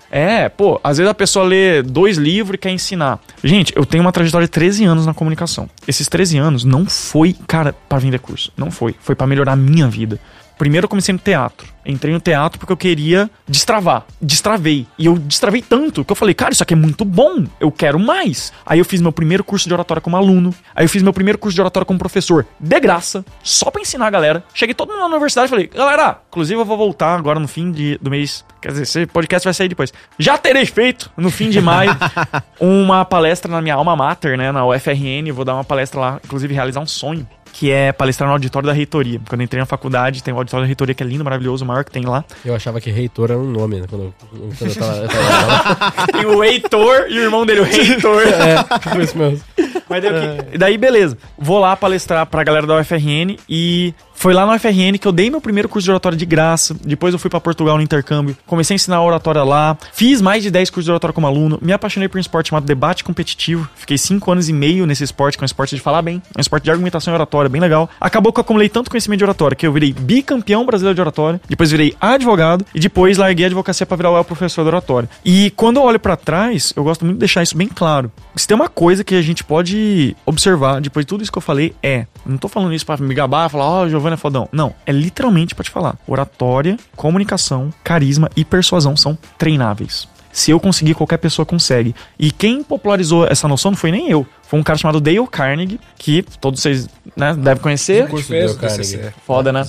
É, 0.10 0.48
pô, 0.50 0.80
às 0.84 0.98
vezes 0.98 1.10
a 1.10 1.14
pessoa 1.14 1.46
lê 1.46 1.82
dois 1.84 2.18
livros 2.18 2.56
e 2.56 2.58
quer 2.58 2.72
ensinar. 2.72 3.20
Gente, 3.44 3.74
eu 3.76 3.86
tenho 3.86 4.04
uma 4.04 4.12
trajetória 4.12 4.48
de 4.48 4.52
13 4.52 4.86
anos 4.86 5.06
na 5.06 5.14
comunicação. 5.14 5.70
Esses 5.88 6.08
13 6.08 6.38
anos 6.38 6.64
não 6.64 6.86
foi, 6.86 7.36
cara, 7.48 7.74
pra 7.88 8.00
vender 8.00 8.20
curso. 8.20 8.52
Não 8.56 8.72
foi. 8.72 8.96
Foi 9.00 9.16
pra 9.16 9.28
melhorar 9.28 9.54
a 9.54 9.56
minha 9.58 9.88
vida. 9.88 10.20
Primeiro 10.58 10.86
eu 10.86 10.90
comecei 10.90 11.14
no 11.14 11.20
teatro. 11.20 11.68
Entrei 11.86 12.14
no 12.14 12.20
teatro 12.20 12.60
porque 12.60 12.74
eu 12.74 12.78
queria 12.78 13.30
destravar. 13.48 14.06
Destravei. 14.22 14.86
E 14.98 15.06
eu 15.06 15.18
destravei 15.18 15.62
tanto 15.62 16.04
que 16.04 16.12
eu 16.12 16.16
falei, 16.16 16.34
cara, 16.34 16.52
isso 16.52 16.62
aqui 16.62 16.74
é 16.74 16.78
muito 16.78 17.06
bom. 17.06 17.46
Eu 17.62 17.72
quero 17.72 17.98
mais. 17.98 18.52
Aí 18.66 18.80
eu 18.80 18.84
fiz 18.84 19.00
meu 19.00 19.12
primeiro 19.14 19.42
curso 19.44 19.68
de 19.70 19.74
oratória 19.74 20.02
como 20.02 20.18
aluno. 20.18 20.54
Aí 20.76 20.84
eu 20.84 20.90
fiz 20.90 21.02
meu 21.02 21.14
primeiro 21.14 21.38
curso 21.40 21.56
de 21.56 21.62
oratória 21.62 21.86
como 21.86 21.98
professor. 21.98 22.46
De 22.60 22.78
graça. 22.80 23.24
Só 23.42 23.72
pra 23.72 23.82
ensinar 23.82 24.08
a 24.08 24.10
galera. 24.10 24.44
Cheguei 24.54 24.74
todo 24.76 24.90
mundo 24.90 25.00
na 25.00 25.06
universidade 25.08 25.48
e 25.48 25.50
falei, 25.50 25.68
galera, 25.68 26.20
inclusive 26.28 26.60
eu 26.60 26.66
vou 26.66 26.78
voltar 26.78 27.16
agora 27.18 27.40
no 27.40 27.48
fim 27.48 27.72
de- 27.72 27.98
do 28.02 28.10
mês. 28.10 28.44
Quer 28.62 28.70
dizer, 28.72 28.84
esse 28.84 29.06
podcast 29.06 29.46
vai 29.46 29.54
sair 29.54 29.70
depois. 29.70 29.94
Já 30.20 30.38
terei 30.38 30.66
feito, 30.66 31.10
no 31.16 31.30
fim 31.32 31.50
de 31.50 31.62
maio, 31.62 31.96
uma 32.60 33.06
palestra 33.06 33.50
na 33.52 33.62
minha 33.62 33.76
alma 33.76 33.96
mater, 33.96 34.38
né? 34.38 34.52
Na 34.52 34.66
UFRN. 34.66 35.32
Vou 35.32 35.46
dar 35.46 35.54
uma 35.54 35.64
palestra 35.64 36.00
lá, 36.00 36.20
inclusive 36.26 36.54
realizar 36.54 36.82
um 36.82 36.88
sonho 36.88 37.26
que 37.58 37.72
é 37.72 37.92
palestrar 37.92 38.28
no 38.28 38.34
auditório 38.34 38.68
da 38.68 38.74
reitoria. 38.74 39.20
Quando 39.28 39.42
eu 39.42 39.46
entrei 39.46 39.60
na 39.60 39.66
faculdade, 39.66 40.22
tem 40.22 40.32
o 40.32 40.38
auditório 40.38 40.64
da 40.64 40.68
reitoria 40.68 40.94
que 40.94 41.02
é 41.02 41.06
lindo, 41.08 41.24
maravilhoso, 41.24 41.64
o 41.66 41.68
maior 41.68 41.84
que 41.84 41.90
tem 41.92 42.06
lá. 42.06 42.24
Eu 42.46 42.54
achava 42.56 42.80
que 42.80 42.92
reitor 42.92 43.32
era 43.32 43.40
um 43.40 43.50
nome, 43.50 43.80
né? 43.82 43.88
Quando, 43.90 44.04
eu- 44.04 44.14
quando 44.60 44.70
eu 44.70 44.76
tava. 44.76 44.96
Eu 44.98 45.08
tava 45.08 46.08
Tem 46.14 46.26
o 46.28 46.44
Heitor 46.44 47.08
e 47.10 47.18
o 47.18 47.24
irmão 47.24 47.46
dele, 47.48 47.62
o 47.62 47.64
Reitor. 47.64 48.22
é, 48.30 48.64
tipo 48.80 49.02
isso 49.02 49.18
mesmo. 49.18 49.42
Mas 49.90 50.04
daí, 50.04 50.38
que- 50.52 50.58
daí, 50.60 50.78
beleza. 50.78 51.18
Vou 51.38 51.58
lá 51.60 51.76
palestrar 51.76 52.26
pra 52.28 52.44
galera 52.44 52.68
da 52.68 52.76
UFRN 52.80 53.38
e 53.50 53.92
foi 54.18 54.34
lá 54.34 54.46
na 54.46 54.56
UFRN 54.56 54.98
que 55.00 55.08
eu 55.08 55.12
dei 55.12 55.30
meu 55.30 55.40
primeiro 55.40 55.70
curso 55.70 55.86
de 55.86 55.92
oratória 55.92 56.18
de 56.18 56.26
graça. 56.26 56.76
Depois 56.84 57.14
eu 57.14 57.20
fui 57.20 57.30
pra 57.30 57.40
Portugal 57.40 57.78
no 57.78 57.84
intercâmbio. 57.84 58.36
Comecei 58.48 58.74
a 58.74 58.76
ensinar 58.76 59.02
oratória 59.02 59.44
lá. 59.44 59.78
Fiz 59.94 60.22
mais 60.22 60.42
de 60.42 60.50
10 60.50 60.72
cursos 60.72 60.86
de 60.86 60.92
oratória 60.92 61.14
como 61.14 61.28
aluno. 61.28 61.60
Me 61.62 61.72
apaixonei 61.72 62.10
por 62.10 62.18
um 62.18 62.22
esporte 62.22 62.50
chamado 62.50 62.66
debate 62.66 63.04
competitivo. 63.04 63.70
Fiquei 63.76 63.98
5 63.98 64.32
anos 64.32 64.50
e 64.50 64.54
meio 64.54 64.88
nesse 64.88 65.04
esporte, 65.04 65.38
que 65.38 65.44
é 65.44 65.46
um 65.46 65.46
esporte 65.46 65.76
de 65.76 65.82
falar 65.82 66.02
bem. 66.02 66.22
É 66.36 66.40
um 66.40 66.42
esporte 66.42 66.64
de 66.64 66.72
argumentação 66.72 67.14
e 67.14 67.16
oratória, 67.16 67.48
bem 67.48 67.62
legal. 67.62 67.88
Acabou 68.02 68.34
que 68.34 68.40
eu 68.40 68.42
acumulei 68.42 68.70
tanto 68.70 68.90
conhecimento 68.90 69.20
de 69.20 69.24
oratória 69.24 69.56
que 69.56 69.68
eu 69.68 69.72
virei 69.72 69.94
bicampeão 69.94 70.66
brasileiro 70.66 70.96
de 70.96 71.02
oratória. 71.02 71.40
Depois 71.48 71.70
virei 71.70 71.96
advogado. 72.02 72.66
E 72.74 72.80
depois 72.80 73.18
larguei 73.18 73.46
a 73.46 73.48
advocacia 73.48 73.86
pra 73.86 73.96
virar 73.96 74.10
o 74.10 74.24
professor 74.26 74.64
de 74.64 74.70
oratória. 74.70 75.08
E 75.24 75.52
quando 75.52 75.78
eu 75.78 75.84
olho 75.84 76.00
pra 76.00 76.16
trás, 76.16 76.74
eu 76.76 76.84
gosto 76.84 77.06
muito 77.06 77.18
de 77.18 77.20
deixar 77.20 77.44
isso 77.44 77.56
bem 77.56 77.68
claro. 77.68 78.12
Se 78.36 78.48
tem 78.48 78.56
uma 78.56 78.68
coisa 78.68 79.04
que 79.04 79.14
a 79.14 79.22
gente 79.22 79.44
pode 79.44 80.16
observar 80.26 80.82
depois 80.82 81.06
de 81.06 81.08
tudo 81.08 81.22
isso 81.22 81.32
que 81.32 81.38
eu 81.38 81.42
falei, 81.42 81.76
é. 81.84 82.08
Não 82.26 82.38
tô 82.38 82.48
falando 82.48 82.74
isso 82.74 82.86
pra 82.86 82.98
me 82.98 83.14
gabar, 83.14 83.50
falar, 83.50 83.66
ó, 83.66 83.88
Giovanni 83.88 84.07
é 84.14 84.18
fodão. 84.18 84.48
Não. 84.52 84.74
É 84.86 84.92
literalmente 84.92 85.56
pra 85.56 85.64
te 85.64 85.70
falar. 85.70 85.98
Oratória, 86.08 86.78
comunicação, 86.96 87.74
carisma 87.84 88.30
e 88.36 88.44
persuasão 88.44 88.96
são 88.96 89.18
treináveis. 89.38 90.08
Se 90.32 90.52
eu 90.52 90.60
conseguir, 90.60 90.94
qualquer 90.94 91.18
pessoa 91.18 91.46
consegue. 91.46 91.96
E 92.20 92.32
quem 92.32 92.64
popularizou 92.64 93.26
essa 93.26 93.48
noção 93.48 93.72
não 93.72 93.78
foi 93.78 93.92
nem 93.92 94.10
eu. 94.10 94.26
Foi 94.44 94.60
um 94.60 94.64
cara 94.64 94.78
chamado 94.78 95.02
Dale 95.02 95.26
Carnegie, 95.28 95.80
que 95.98 96.24
todos 96.40 96.62
vocês 96.62 96.88
né, 97.16 97.34
devem 97.34 97.62
conhecer. 97.62 98.08
Curso 98.08 98.32
o 98.32 98.36
DCC. 98.36 98.98
Carnegie. 98.98 99.14
Foda, 99.26 99.52
né? 99.52 99.64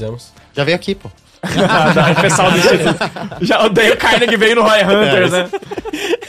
Já 0.55 0.65
veio 0.65 0.77
aqui, 0.77 0.95
pô. 0.95 1.11
o 2.19 2.21
pessoal 2.21 2.51
do 2.51 2.59
Instituto. 2.59 2.99
Já 3.41 3.65
o 3.65 3.69
Dale 3.69 3.97
Carnegie 3.97 4.37
veio 4.37 4.57
no 4.57 4.63
Roy 4.63 4.83
Hunters, 4.83 5.31
né? 5.33 5.49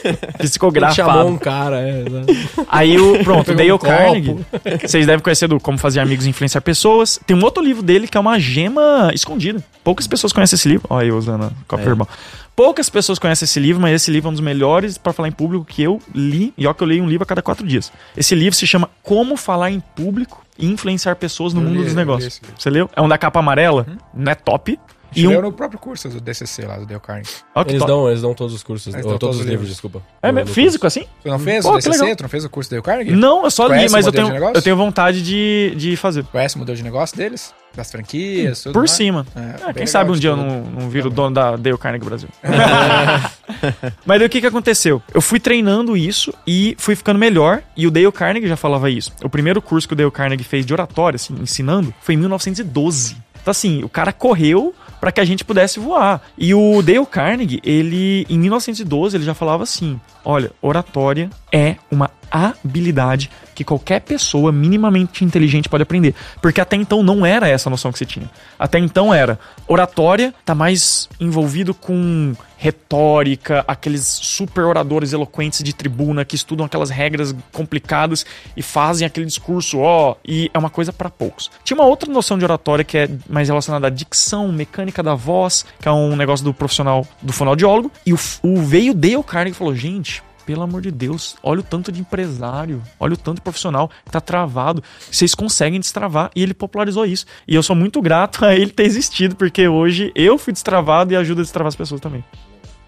Ele 0.03 0.17
chamou 0.17 0.27
Psicografado. 0.39 1.27
um 1.27 1.37
cara, 1.37 1.81
é. 1.81 2.03
exato. 2.07 2.65
Aí 2.69 2.97
o. 2.99 3.23
Pronto, 3.23 3.53
Dale 3.53 3.71
um. 3.71 3.77
Carnegie. 3.77 4.37
Vocês 4.81 5.05
devem 5.05 5.21
conhecer 5.21 5.47
do 5.47 5.59
Como 5.59 5.77
Fazer 5.77 5.99
Amigos 5.99 6.25
e 6.25 6.29
Influenciar 6.29 6.61
Pessoas. 6.61 7.19
Tem 7.25 7.35
um 7.35 7.43
outro 7.43 7.63
livro 7.63 7.81
dele 7.83 8.07
que 8.07 8.17
é 8.17 8.19
uma 8.19 8.39
gema 8.39 9.11
escondida. 9.13 9.63
Poucas 9.83 10.07
pessoas 10.07 10.31
conhecem 10.33 10.55
esse 10.55 10.67
livro. 10.67 10.85
Olha 10.89 11.07
eu 11.07 11.17
usando 11.17 11.45
a 11.45 11.51
cópia 11.67 11.85
É. 11.85 11.89
irmão. 11.89 12.07
Poucas 12.55 12.89
pessoas 12.89 13.17
conhecem 13.17 13.45
esse 13.45 13.59
livro, 13.59 13.81
mas 13.81 13.93
esse 13.95 14.11
livro 14.11 14.27
é 14.27 14.31
um 14.31 14.33
dos 14.33 14.41
melhores 14.41 14.97
pra 14.97 15.13
falar 15.13 15.29
em 15.29 15.31
público 15.31 15.63
que 15.63 15.81
eu 15.81 16.01
li. 16.13 16.53
E 16.57 16.67
ó, 16.67 16.73
que 16.73 16.83
eu 16.83 16.87
leio 16.87 17.03
um 17.03 17.07
livro 17.07 17.23
a 17.23 17.25
cada 17.25 17.41
quatro 17.41 17.65
dias. 17.65 17.91
Esse 18.17 18.35
livro 18.35 18.53
se 18.55 18.67
chama 18.67 18.89
Como 19.01 19.37
Falar 19.37 19.71
em 19.71 19.79
Público 19.79 20.45
e 20.59 20.65
Influenciar 20.67 21.15
Pessoas 21.15 21.53
no 21.53 21.61
Eu 21.61 21.65
Mundo 21.65 21.77
li, 21.79 21.85
dos 21.85 21.95
Negócios. 21.95 22.41
Você 22.57 22.69
leu? 22.69 22.89
É 22.95 23.01
um 23.01 23.07
da 23.07 23.17
capa 23.17 23.39
amarela. 23.39 23.85
Não 24.13 24.31
é 24.31 24.35
top. 24.35 24.79
E 25.15 25.27
um. 25.27 25.41
no 25.41 25.51
próprio 25.51 25.79
curso 25.79 26.07
do 26.07 26.21
DCC 26.21 26.67
lá, 26.67 26.77
do 26.77 26.85
Dale 26.85 26.99
Carnegie. 26.99 27.31
Que 27.31 27.71
Eles 27.71 27.79
top. 27.79 27.87
dão, 27.91 28.07
eles 28.09 28.21
dão 28.21 28.33
todos 28.35 28.53
os 28.53 28.61
cursos. 28.61 28.93
Ou 28.93 29.01
todos 29.01 29.19
todos 29.19 29.35
os 29.37 29.41
os 29.41 29.47
livros, 29.47 29.51
livros. 29.51 29.69
desculpa. 29.69 30.03
É 30.21 30.27
No- 30.27 30.33
mesmo? 30.35 30.49
no 30.49 30.53
físico 30.53 30.81
curso. 30.81 30.99
assim? 30.99 31.09
Tu 31.23 31.27
não 31.29 31.39
fez 31.39 31.65
Pô, 31.65 31.71
o 31.71 31.75
DCC? 31.77 31.99
legal. 32.01 32.15
Tu 32.15 32.21
não 32.21 32.29
fez 32.29 32.45
o 32.45 32.49
curso 32.49 32.69
do 32.69 32.73
Dale 32.73 32.83
Carnegie? 32.83 33.11
Não, 33.15 33.43
eu 33.43 33.49
só 33.49 33.65
li, 33.67 33.89
mas 33.89 34.05
eu 34.05 34.11
tenho, 34.11 34.27
eu 34.53 34.61
tenho 34.61 34.77
vontade 34.77 35.23
de, 35.23 35.73
de 35.75 35.97
fazer. 35.97 36.23
Conhece 36.25 36.57
o 36.57 36.59
modelo 36.59 36.77
de 36.77 36.83
negócio 36.83 37.17
deles? 37.17 37.55
Das 37.75 37.91
franquias? 37.91 38.63
Por 38.63 38.75
mais? 38.75 38.91
cima. 38.91 39.25
É, 39.35 39.69
É, 39.69 39.73
quem 39.73 39.87
sabe 39.87 40.11
um 40.11 40.15
dia 40.15 40.31
eu 40.31 40.37
não, 40.37 40.61
não 40.61 40.89
viro 40.89 41.09
dono 41.09 41.33
da 41.33 41.55
Dale 41.55 41.77
Carnegie 41.77 42.05
Brasil. 42.05 42.29
Mas 44.05 44.19
daí 44.19 44.27
o 44.27 44.29
que, 44.29 44.41
que 44.41 44.47
aconteceu? 44.47 45.01
Eu 45.13 45.21
fui 45.21 45.39
treinando 45.39 45.95
isso 45.95 46.33
e 46.45 46.75
fui 46.77 46.95
ficando 46.95 47.19
melhor. 47.19 47.61
E 47.75 47.87
o 47.87 47.91
Dale 47.91 48.11
Carnegie 48.11 48.47
já 48.47 48.57
falava 48.57 48.89
isso. 48.89 49.13
O 49.23 49.29
primeiro 49.29 49.61
curso 49.61 49.87
que 49.87 49.93
o 49.93 49.97
Dale 49.97 50.11
Carnegie 50.11 50.43
fez 50.43 50.65
de 50.65 50.73
oratória, 50.73 51.15
assim, 51.15 51.35
ensinando, 51.41 51.93
foi 52.01 52.15
em 52.15 52.17
1912. 52.17 53.17
Então, 53.41 53.51
assim, 53.51 53.83
o 53.83 53.89
cara 53.89 54.11
correu 54.11 54.73
para 54.99 55.11
que 55.11 55.21
a 55.21 55.25
gente 55.25 55.45
pudesse 55.45 55.79
voar. 55.79 56.21
E 56.37 56.53
o 56.53 56.81
Dale 56.81 57.05
Carnegie, 57.05 57.61
ele, 57.63 58.25
em 58.29 58.37
1912, 58.37 59.15
ele 59.17 59.23
já 59.23 59.33
falava 59.33 59.63
assim: 59.63 59.99
olha, 60.23 60.51
oratória 60.61 61.29
é 61.51 61.75
uma 61.91 62.11
habilidade 62.31 63.29
que 63.55 63.63
qualquer 63.63 64.01
pessoa 64.01 64.51
minimamente 64.51 65.25
inteligente 65.25 65.67
pode 65.67 65.83
aprender. 65.83 66.15
Porque 66.41 66.61
até 66.61 66.75
então 66.75 67.03
não 67.03 67.25
era 67.25 67.47
essa 67.47 67.69
a 67.69 67.71
noção 67.71 67.91
que 67.91 67.97
você 67.97 68.05
tinha. 68.05 68.29
Até 68.57 68.79
então 68.79 69.13
era 69.13 69.39
oratória, 69.67 70.33
tá 70.45 70.55
mais 70.55 71.09
envolvido 71.19 71.73
com 71.73 72.33
retórica, 72.57 73.63
aqueles 73.67 74.05
super 74.05 74.65
oradores 74.65 75.13
eloquentes 75.13 75.63
de 75.63 75.73
tribuna 75.73 76.25
que 76.25 76.35
estudam 76.35 76.65
aquelas 76.65 76.89
regras 76.89 77.33
complicadas 77.53 78.25
e 78.55 78.61
fazem 78.61 79.05
aquele 79.05 79.25
discurso, 79.25 79.79
ó, 79.79 80.15
e 80.25 80.51
é 80.53 80.59
uma 80.59 80.69
coisa 80.69 80.91
para 80.91 81.09
poucos. 81.09 81.49
Tinha 81.63 81.77
uma 81.77 81.85
outra 81.85 82.11
noção 82.11 82.37
de 82.37 82.43
oratória 82.43 82.83
que 82.83 82.97
é 82.97 83.09
mais 83.29 83.47
relacionada 83.47 83.87
à 83.87 83.89
dicção, 83.89 84.51
mecânica 84.51 85.01
da 85.01 85.15
voz, 85.15 85.65
que 85.81 85.87
é 85.87 85.91
um 85.91 86.17
negócio 86.17 86.43
do 86.43 86.53
profissional, 86.53 87.07
do 87.21 87.31
fonoaudiólogo, 87.31 87.89
e 88.05 88.13
o, 88.13 88.19
o 88.43 88.57
veio 88.57 88.93
Dale 88.93 89.23
Carnegie 89.23 89.55
e 89.55 89.57
falou, 89.57 89.73
gente, 89.73 90.21
pelo 90.49 90.63
amor 90.63 90.81
de 90.81 90.89
Deus, 90.89 91.37
olha 91.43 91.59
o 91.59 91.63
tanto 91.63 91.91
de 91.91 92.01
empresário, 92.01 92.81
olha 92.99 93.13
o 93.13 93.17
tanto 93.17 93.35
de 93.35 93.41
profissional 93.41 93.87
que 94.03 94.09
tá 94.09 94.19
travado. 94.19 94.83
Vocês 94.99 95.35
conseguem 95.35 95.79
destravar. 95.79 96.31
E 96.35 96.41
ele 96.41 96.55
popularizou 96.55 97.05
isso. 97.05 97.27
E 97.47 97.53
eu 97.53 97.61
sou 97.61 97.75
muito 97.75 98.01
grato 98.01 98.41
a 98.43 98.55
ele 98.55 98.71
ter 98.71 98.81
existido, 98.85 99.35
porque 99.35 99.67
hoje 99.67 100.11
eu 100.15 100.39
fui 100.39 100.51
destravado 100.51 101.13
e 101.13 101.15
ajuda 101.15 101.41
a 101.41 101.43
destravar 101.43 101.67
as 101.67 101.75
pessoas 101.75 102.01
também. 102.01 102.23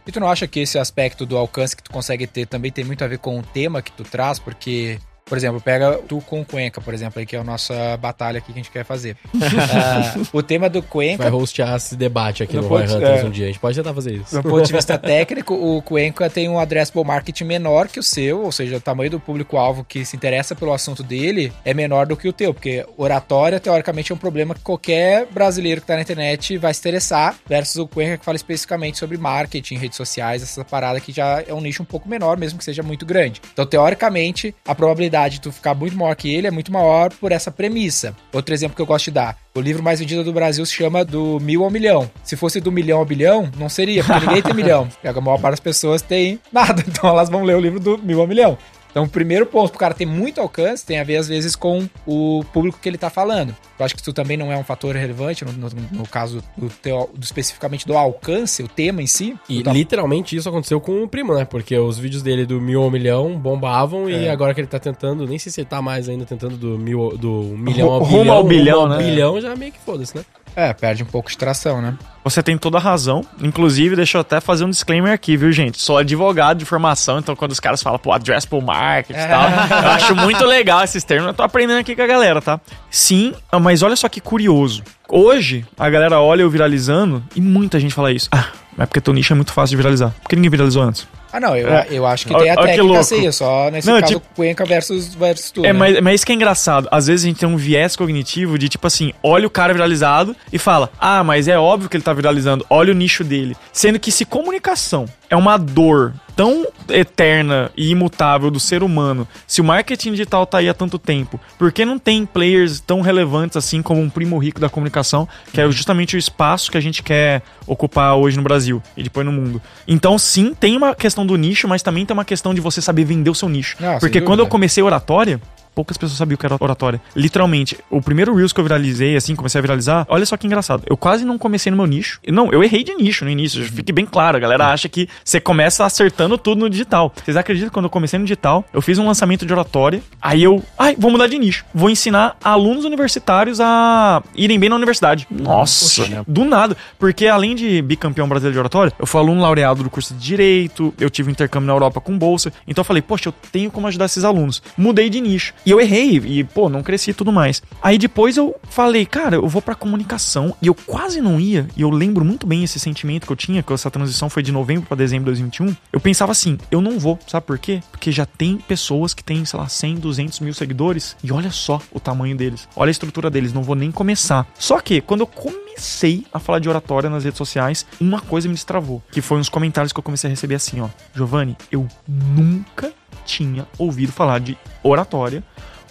E 0.08 0.12
tu 0.12 0.20
não 0.20 0.28
acha 0.28 0.48
que 0.48 0.60
esse 0.60 0.80
aspecto 0.80 1.24
do 1.24 1.38
alcance 1.38 1.76
que 1.76 1.84
tu 1.84 1.92
consegue 1.92 2.26
ter 2.26 2.48
também 2.48 2.72
tem 2.72 2.84
muito 2.84 3.04
a 3.04 3.08
ver 3.08 3.20
com 3.20 3.38
o 3.38 3.44
tema 3.44 3.80
que 3.80 3.92
tu 3.92 4.04
traz? 4.04 4.40
Porque 4.40 4.98
Por 5.26 5.38
exemplo, 5.38 5.62
pega 5.62 6.00
tu 6.08 6.20
com 6.22 6.42
o 6.42 6.46
Cuenca, 6.46 6.82
por 6.82 6.94
exemplo, 6.94 7.20
aí, 7.20 7.26
que 7.26 7.36
é 7.36 7.40
a 7.40 7.44
nossa 7.44 7.98
batalha 7.98 8.40
aqui 8.40 8.48
que 8.48 8.60
a 8.60 8.64
gente 8.64 8.72
quer 8.72 8.84
fazer. 8.86 9.16
Ah, 9.74 10.14
o 10.34 10.42
tema 10.42 10.70
do 10.70 10.82
Cuenca. 10.82 11.24
Vai 11.30 11.32
hostear 11.32 11.76
esse 11.76 11.96
debate 11.96 12.44
aqui 12.44 12.56
no 12.56 12.68
pode- 12.68 12.94
Hunters 12.94 13.22
é. 13.22 13.26
um 13.26 13.30
dia. 13.30 13.46
A 13.46 13.48
gente 13.48 13.60
pode 13.60 13.78
tentar 13.78 13.94
fazer 13.94 14.14
isso. 14.16 14.36
Do 14.36 14.44
ponto 14.50 14.66
de 14.66 14.74
vista 14.74 14.98
técnico, 14.98 15.54
o 15.54 15.82
Cuenca 15.82 16.30
tem 16.30 16.50
um 16.50 16.60
addressable 16.60 17.04
market 17.04 17.42
menor 17.42 17.88
que 17.88 18.00
o 18.00 18.04
seu, 18.04 18.42
ou 18.44 18.52
seja, 18.52 18.78
o 18.78 18.82
tamanho 18.82 19.12
do 19.12 19.20
público-alvo 19.20 19.84
que 19.84 20.04
se 20.04 20.16
interessa 20.16 20.56
pelo 20.56 20.74
assunto 20.74 21.04
dele 21.04 21.54
é 21.64 21.74
menor 21.74 22.06
do 22.06 22.18
que 22.18 22.28
o 22.28 22.34
teu, 22.34 22.54
porque 22.54 22.86
oratória, 22.98 23.60
teoricamente, 23.60 24.12
é 24.12 24.16
um 24.16 24.18
problema 24.18 24.54
que 24.56 24.62
qualquer 24.62 25.26
brasileiro 25.28 25.82
que 25.82 25.88
tá 25.88 25.96
na 25.96 26.02
internet 26.02 26.58
vai 26.58 26.74
se 26.74 26.80
interessar, 26.80 27.36
versus 27.48 27.78
o 27.78 27.88
Cuenca 27.88 28.18
que 28.18 28.26
fala 28.26 28.36
especificamente 28.36 28.98
sobre 28.98 29.18
marketing, 29.18 29.76
redes 29.76 29.98
sociais, 29.98 30.42
essa 30.44 30.66
parada 30.66 31.00
que 31.00 31.12
já 31.12 31.44
é 31.48 31.54
um 31.54 31.62
nicho 31.62 31.84
um 31.84 31.86
pouco 31.86 32.10
menor, 32.10 32.38
mesmo 32.38 32.58
que 32.58 32.66
seja 32.66 32.84
muito 32.84 33.06
grande. 33.06 33.42
Então, 33.54 33.66
teoricamente, 33.66 34.54
a 34.66 34.74
probabilidade 34.76 35.11
de 35.30 35.42
tu 35.42 35.52
ficar 35.52 35.74
muito 35.74 35.98
maior 35.98 36.16
que 36.16 36.34
ele 36.34 36.48
é 36.48 36.52
muito 36.52 36.72
maior 36.72 37.12
por 37.14 37.32
essa 37.32 37.52
premissa. 37.52 38.16
Outro 38.32 38.54
exemplo 38.54 38.76
que 38.76 38.82
eu 38.82 38.86
gosto 38.86 39.06
de 39.06 39.12
dar, 39.12 39.38
o 39.54 39.62
livro 39.62 39.84
mais 39.84 40.00
vendido 40.00 40.24
do 40.24 40.34
Brasil 40.34 40.66
se 40.66 40.74
chama 40.74 41.04
Do 41.04 41.40
Mil 41.40 41.64
ao 41.64 41.70
Milhão. 41.70 42.10
Se 42.24 42.38
fosse 42.38 42.62
do 42.62 42.72
milhão 42.72 43.00
ao 43.00 43.06
bilhão, 43.06 43.50
não 43.58 43.68
seria, 43.70 44.04
porque 44.04 44.26
ninguém 44.26 44.42
tem 44.42 44.54
milhão. 44.56 44.88
Porque 44.88 45.08
a 45.08 45.22
maior 45.22 45.40
parte 45.40 45.54
das 45.54 45.60
pessoas 45.60 46.02
tem 46.02 46.40
nada, 46.52 46.84
então 46.88 47.10
elas 47.10 47.30
vão 47.30 47.44
ler 47.44 47.56
o 47.56 47.60
livro 47.60 47.80
do 47.80 47.98
mil 47.98 48.22
ao 48.22 48.28
milhão. 48.28 48.58
Então, 48.92 49.04
o 49.04 49.08
primeiro 49.10 49.46
ponto 49.46 49.70
pro 49.70 49.80
cara 49.80 49.94
ter 49.94 50.06
muito 50.06 50.40
alcance 50.42 50.86
tem 50.86 51.00
a 51.00 51.04
ver, 51.04 51.16
às 51.18 51.28
vezes, 51.28 51.56
com 51.56 51.88
o 52.06 52.44
público 52.54 52.78
que 52.82 52.88
ele 52.90 52.98
tá 52.98 53.10
falando. 53.10 53.56
Eu 53.80 53.86
acho 53.86 53.96
que 53.96 54.02
isso 54.02 54.14
também 54.14 54.36
não 54.38 54.52
é 54.52 54.58
um 54.58 54.64
fator 54.64 54.96
relevante 54.96 55.44
no, 55.46 55.52
no- 55.54 55.70
no 55.92 56.08
caso 56.08 56.44
do, 56.58 56.70
teu- 56.70 57.10
do- 57.16 57.24
especificamente 57.24 57.88
do 57.88 57.98
alcance, 57.98 58.62
o 58.62 58.68
tema 58.68 59.02
em 59.02 59.08
si. 59.08 59.36
E 59.50 59.60
Então, 59.60 59.74
literalmente 59.74 60.36
isso 60.36 60.48
aconteceu 60.50 60.80
com 60.82 61.04
o 61.04 61.08
Primo, 61.08 61.34
né? 61.34 61.46
Porque 61.46 61.76
os 61.78 61.98
vídeos 61.98 62.22
dele 62.22 62.46
do 62.46 62.60
mil 62.62 62.84
ao 62.84 62.92
milhão 62.92 63.38
bombavam 63.40 64.10
e 64.10 64.26
É. 64.26 64.30
agora 64.30 64.54
que 64.54 64.60
ele 64.62 64.68
tá 64.68 64.78
tentando, 64.80 65.26
nem 65.26 65.40
sei 65.40 65.52
se 65.52 65.62
ele 65.62 65.68
tá 65.70 65.82
mais 65.82 66.10
ainda 66.10 66.26
tentando 66.26 66.58
do, 66.58 66.78
mil, 66.78 67.18
do 67.18 67.56
milhão 67.58 67.90
ao 67.92 68.00
Rumo 68.04 68.20
bilhão. 68.24 68.36
ao 68.36 68.44
bilhão, 68.44 68.80
rumo 68.82 68.94
ao 68.94 69.00
né? 69.00 69.06
bilhão 69.06 69.42
já 69.42 69.56
meio 69.56 69.72
que 69.72 69.80
foda-se, 69.80 70.16
né? 70.18 70.24
É, 70.56 70.74
perde 70.74 71.04
um 71.04 71.06
pouco 71.06 71.30
de 71.30 71.38
tração, 71.38 71.82
né? 71.82 71.98
Você 72.24 72.44
tem 72.44 72.58
toda 72.58 72.78
a 72.78 72.82
razão. 72.82 73.26
Inclusive, 73.42 73.96
deixa 73.96 74.18
eu 74.18 74.22
até 74.22 74.40
fazer 74.40 74.64
um 74.64 74.70
disclaimer 74.70 75.12
aqui, 75.12 75.36
viu, 75.36 75.52
gente? 75.52 75.82
Sou 75.82 75.98
advogado 75.98 76.60
de 76.60 76.66
formação, 76.66 77.20
então 77.20 77.36
quando 77.36 77.52
os 77.52 77.60
caras 77.60 77.82
falam, 77.82 77.98
pô, 77.98 78.12
addressable 78.12 78.62
market 78.62 79.16
e 79.16 79.28
tal, 79.28 79.50
eu 79.84 79.90
acho 79.92 80.16
muito 80.16 80.46
legal 80.46 80.84
esses 80.84 81.04
termos. 81.04 81.28
Eu 81.28 81.34
tô 81.34 81.44
aprendendo 81.44 81.80
aqui 81.80 81.96
com 81.96 82.02
a 82.02 82.08
galera, 82.08 82.42
tá? 82.42 82.60
Sim, 82.90 83.34
mas 83.62 83.82
olha 83.82 83.96
só 83.96 84.08
que 84.08 84.22
curioso. 84.22 84.84
Hoje, 85.10 85.66
a 85.78 85.90
galera 85.90 86.20
olha 86.22 86.42
eu 86.42 86.50
viralizando 86.50 87.24
e 87.36 87.42
muita 87.42 87.80
gente 87.80 87.94
fala 87.94 88.12
isso. 88.12 88.30
Ah, 88.32 88.48
mas 88.78 88.88
porque 88.88 89.02
teu 89.02 89.14
nicho 89.14 89.34
é 89.34 89.36
muito 89.36 89.52
fácil 89.52 89.72
de 89.72 89.78
viralizar. 89.78 90.12
Por 90.22 90.30
que 90.30 90.36
ninguém 90.36 90.52
viralizou 90.52 90.84
antes? 90.84 91.08
Ah, 91.34 91.40
não, 91.40 91.56
eu, 91.56 91.68
É. 91.70 91.88
eu 91.90 92.06
acho 92.06 92.26
que 92.28 92.34
tem 92.36 92.50
a 92.50 92.56
que 92.56 92.64
técnica 92.64 93.04
sim, 93.04 93.32
só 93.32 93.70
nesse 93.72 93.88
Não, 93.88 94.00
caso 94.02 94.14
tipo- 94.16 94.26
Cuenca 94.36 94.66
versus, 94.66 95.14
versus 95.16 95.52
tu, 95.52 95.66
É, 95.66 95.72
né? 95.72 95.80
mas, 95.80 96.02
mas 96.02 96.16
isso 96.16 96.26
que 96.26 96.32
é 96.32 96.36
engraçado. 96.36 96.88
Às 96.92 97.08
vezes 97.08 97.26
a 97.26 97.28
gente 97.30 97.40
tem 97.40 97.48
um 97.50 97.58
viés 97.58 97.96
cognitivo 97.96 98.58
de 98.58 98.68
tipo 98.70 98.86
assim, 98.88 99.14
olha 99.24 99.48
o 99.48 99.50
cara 99.50 99.74
viralizado 99.74 100.36
e 100.52 100.58
fala: 100.60 100.90
Ah, 101.00 101.24
mas 101.24 101.48
é 101.48 101.58
óbvio 101.58 101.90
que 101.90 101.96
ele 101.98 102.04
tá 102.04 102.14
viralizando, 102.14 102.66
olha 102.70 102.92
o 102.92 102.96
nicho 102.96 103.24
dele. 103.24 103.56
Sendo 103.72 104.00
que 104.00 104.12
se 104.12 104.26
comunicação 104.26 105.06
é 105.30 105.36
uma 105.36 105.58
dor 105.58 106.14
tão 106.36 106.66
eterna 106.90 107.72
e 107.76 107.90
imutável 107.92 108.50
do 108.50 108.60
ser 108.60 108.84
humano, 108.84 109.28
se 109.48 109.62
o 109.62 109.64
marketing 109.64 110.12
digital 110.12 110.46
tá 110.46 110.60
aí 110.60 110.70
há 110.70 110.74
tanto 110.74 110.98
tempo, 110.98 111.40
por 111.58 111.72
que 111.72 111.86
não 111.86 111.98
tem 112.00 112.26
players 112.26 112.80
tão 112.80 113.02
relevantes 113.02 113.58
assim 113.58 113.82
como 113.82 114.02
um 114.02 114.10
primo 114.10 114.38
rico 114.38 114.60
da 114.60 114.70
comunicação, 114.70 115.28
que 115.54 115.60
é 115.62 115.70
justamente 115.72 116.16
o 116.16 116.20
espaço 116.20 116.72
que 116.72 116.78
a 116.78 116.82
gente 116.82 117.04
quer 117.04 117.42
ocupar 117.68 118.16
hoje 118.16 118.38
no 118.38 118.44
Brasil 118.44 118.82
e 118.96 119.04
depois 119.04 119.26
no 119.26 119.32
mundo? 119.32 119.62
Então, 119.88 120.18
sim, 120.18 120.54
tem 120.54 120.76
uma 120.76 120.96
questão 120.96 121.26
do 121.26 121.36
nicho, 121.36 121.68
mas 121.68 121.82
também 121.82 122.06
tem 122.06 122.14
uma 122.14 122.26
questão 122.26 122.54
de 122.54 122.62
você 122.62 122.82
saber 122.82 123.06
vender 123.06 123.30
o 123.30 123.36
seu 123.36 123.50
nicho. 123.50 123.78
Ah, 123.82 123.98
Porque 124.00 124.22
quando 124.22 124.40
eu 124.40 124.48
comecei 124.48 124.84
oratória, 124.84 125.40
poucas 125.74 125.98
pessoas 125.98 126.18
sabiam 126.18 126.36
o 126.36 126.38
que 126.38 126.46
era 126.46 126.58
oratória. 126.60 127.02
Literalmente, 127.16 127.78
o 127.90 128.02
primeiro 128.02 128.36
Reels 128.36 128.54
que 128.54 128.60
eu 128.60 128.64
viralizei, 128.64 129.16
assim, 129.16 129.36
comecei 129.36 129.60
a 129.60 129.62
viralizar, 129.62 130.06
olha 130.10 130.26
só 130.26 130.38
que 130.38 130.48
engraçado. 130.48 130.84
Eu 130.88 130.98
quase 130.98 131.26
não 131.26 131.38
comecei 131.38 131.70
no 131.72 131.78
meu 131.78 131.86
nicho. 131.86 132.20
Não, 132.28 132.52
eu 132.52 132.64
errei 132.64 132.84
de 132.84 132.94
nicho 132.96 133.26
no 133.26 133.32
início, 133.32 133.64
fique 133.66 133.92
bem 133.92 134.06
claro. 134.06 134.38
A 134.38 134.40
galera 134.40 134.68
acha 134.68 134.90
que 134.90 135.08
você 135.24 135.40
começa 135.40 135.86
acertando 135.86 136.38
tudo 136.38 136.60
no 136.60 136.70
digital. 136.70 137.14
Vocês 137.24 137.38
acreditam 137.38 137.70
que 137.70 137.74
quando 137.74 137.86
eu 137.86 137.90
comecei 137.90 138.18
no 138.20 138.26
digital, 138.26 138.66
eu 138.74 138.82
fiz 138.82 138.98
um 138.98 139.06
lançamento 139.06 139.46
de 139.46 139.54
oratória, 139.54 140.02
aí 140.22 140.44
eu, 140.44 140.64
ai, 140.78 140.96
vou 140.98 141.12
mudar 141.12 141.28
de 141.28 141.38
nicho. 141.38 141.66
Vou 141.74 141.90
ensinar 141.90 142.38
alunos 142.44 142.86
universitários 142.86 143.60
a 143.60 144.22
irem 144.36 144.60
bem 144.60 144.70
na 144.70 144.76
universidade. 144.76 145.28
Nossa, 145.30 146.24
do 146.28 146.46
nada. 146.46 146.76
Porque 147.00 147.28
além 147.28 147.56
de 147.56 147.82
bicampeão 147.82 148.28
brasileiro 148.28 148.54
de 148.54 148.60
oratória, 148.60 148.94
eu 149.00 149.06
fui 149.06 149.20
aluno 149.20 149.42
laureado 149.42 149.84
do 149.84 149.90
curso 149.90 150.14
de 150.14 150.32
Direito, 150.32 150.94
eu 151.00 151.10
tive 151.10 151.30
um 151.30 151.32
intercâmbio 151.32 151.68
na 151.68 151.74
Europa 151.74 152.00
com 152.00 152.18
bolsa. 152.18 152.54
Então 152.68 152.82
eu 152.82 152.86
falei, 152.86 153.02
poxa, 153.02 153.30
eu 153.30 153.34
tenho 153.52 153.70
como 153.72 153.88
ajudar 153.88 154.06
esses 154.06 154.24
alunos. 154.24 154.62
Mudei 154.78 155.10
de 155.10 155.20
nicho. 155.20 155.54
E 155.66 155.72
eu 155.72 155.80
errei, 155.80 156.18
e 156.18 156.44
pô, 156.44 156.70
não 156.70 156.82
cresci 156.82 157.12
e 157.12 157.14
tudo 157.14 157.32
mais. 157.32 157.62
Aí 157.82 157.98
depois 157.98 158.38
eu 158.38 158.56
falei, 158.70 159.06
cara, 159.06 159.36
eu 159.36 159.48
vou 159.48 159.62
pra 159.62 159.76
comunicação. 159.76 160.56
E 160.62 160.68
eu 160.68 160.74
quase 160.74 161.22
não 161.22 161.40
ia, 161.40 161.68
e 161.78 161.82
eu 161.82 161.90
lembro 161.90 162.26
muito 162.26 162.48
bem 162.48 162.64
esse 162.64 162.80
sentimento 162.80 163.28
que 163.28 163.32
eu 163.32 163.36
tinha, 163.36 163.62
que 163.62 163.72
essa 163.72 163.92
transição 163.92 164.30
foi 164.30 164.42
de 164.42 164.52
novembro 164.52 164.88
pra 164.88 164.98
dezembro 164.98 165.26
de 165.26 165.42
2021. 165.42 165.76
Eu 165.94 166.00
pensava 166.00 166.32
assim, 166.32 166.58
eu 166.72 166.82
não 166.82 167.00
vou, 167.00 167.20
sabe 167.28 167.46
por 167.46 167.60
quê? 167.60 167.82
Porque 167.92 168.12
já 168.12 168.26
tem 168.26 168.58
pessoas 168.58 169.14
que 169.14 169.24
têm, 169.24 169.46
sei 169.46 169.60
lá, 169.60 169.68
100, 169.68 169.96
200 169.96 170.40
mil 170.40 170.54
seguidores, 170.54 171.16
e 171.24 171.32
olha 171.32 171.52
só 171.52 171.80
o 171.92 172.00
tamanho 172.00 172.36
deles. 172.36 172.68
Olha 172.76 172.90
a 172.90 172.92
estrutura 172.92 173.30
deles, 173.30 173.54
não 173.54 173.64
vou 173.64 173.76
nem 173.76 173.92
começar. 173.92 174.48
Só 174.58 174.80
que, 174.80 175.02
quando 175.02 175.22
eu 175.22 175.28
comecei 175.28 176.26
a 176.34 176.40
falar 176.40 176.60
de 176.60 176.70
oratória 176.70 177.10
nas 177.10 177.24
redes 177.24 177.38
sociais, 177.38 177.86
uma 178.00 178.20
coisa 178.20 178.48
me 178.48 178.54
destravou, 178.56 179.02
que 179.12 179.22
foi 179.22 179.38
uns 179.38 179.50
comentários 179.50 179.94
que 179.94 180.00
eu 180.00 180.04
comecei 180.04 180.28
a 180.28 180.32
receber 180.32 180.56
assim, 180.56 180.82
ó. 180.82 180.90
Giovanni, 181.14 181.56
eu 181.72 181.88
nunca 182.08 182.92
tinha 183.26 183.68
ouvido 183.78 184.12
falar 184.12 184.40
de 184.40 184.58
oratória 184.84 185.44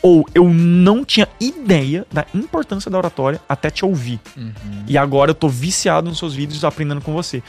ou 0.03 0.27
eu 0.35 0.49
não 0.49 1.05
tinha 1.05 1.29
ideia 1.39 2.07
da 2.13 2.27
importância 2.35 2.91
da 2.91 2.99
oratória 2.99 3.41
até 3.49 3.71
te 3.71 3.85
ouvir. 3.85 4.21
E 4.87 4.97
agora 4.97 5.31
eu 5.31 5.35
tô 5.35 5.49
viciado 5.49 6.09
nos 6.09 6.19
seus 6.19 6.35
vídeos 6.35 6.65
aprendendo 6.65 7.01
com 7.01 7.13
você. 7.13 7.43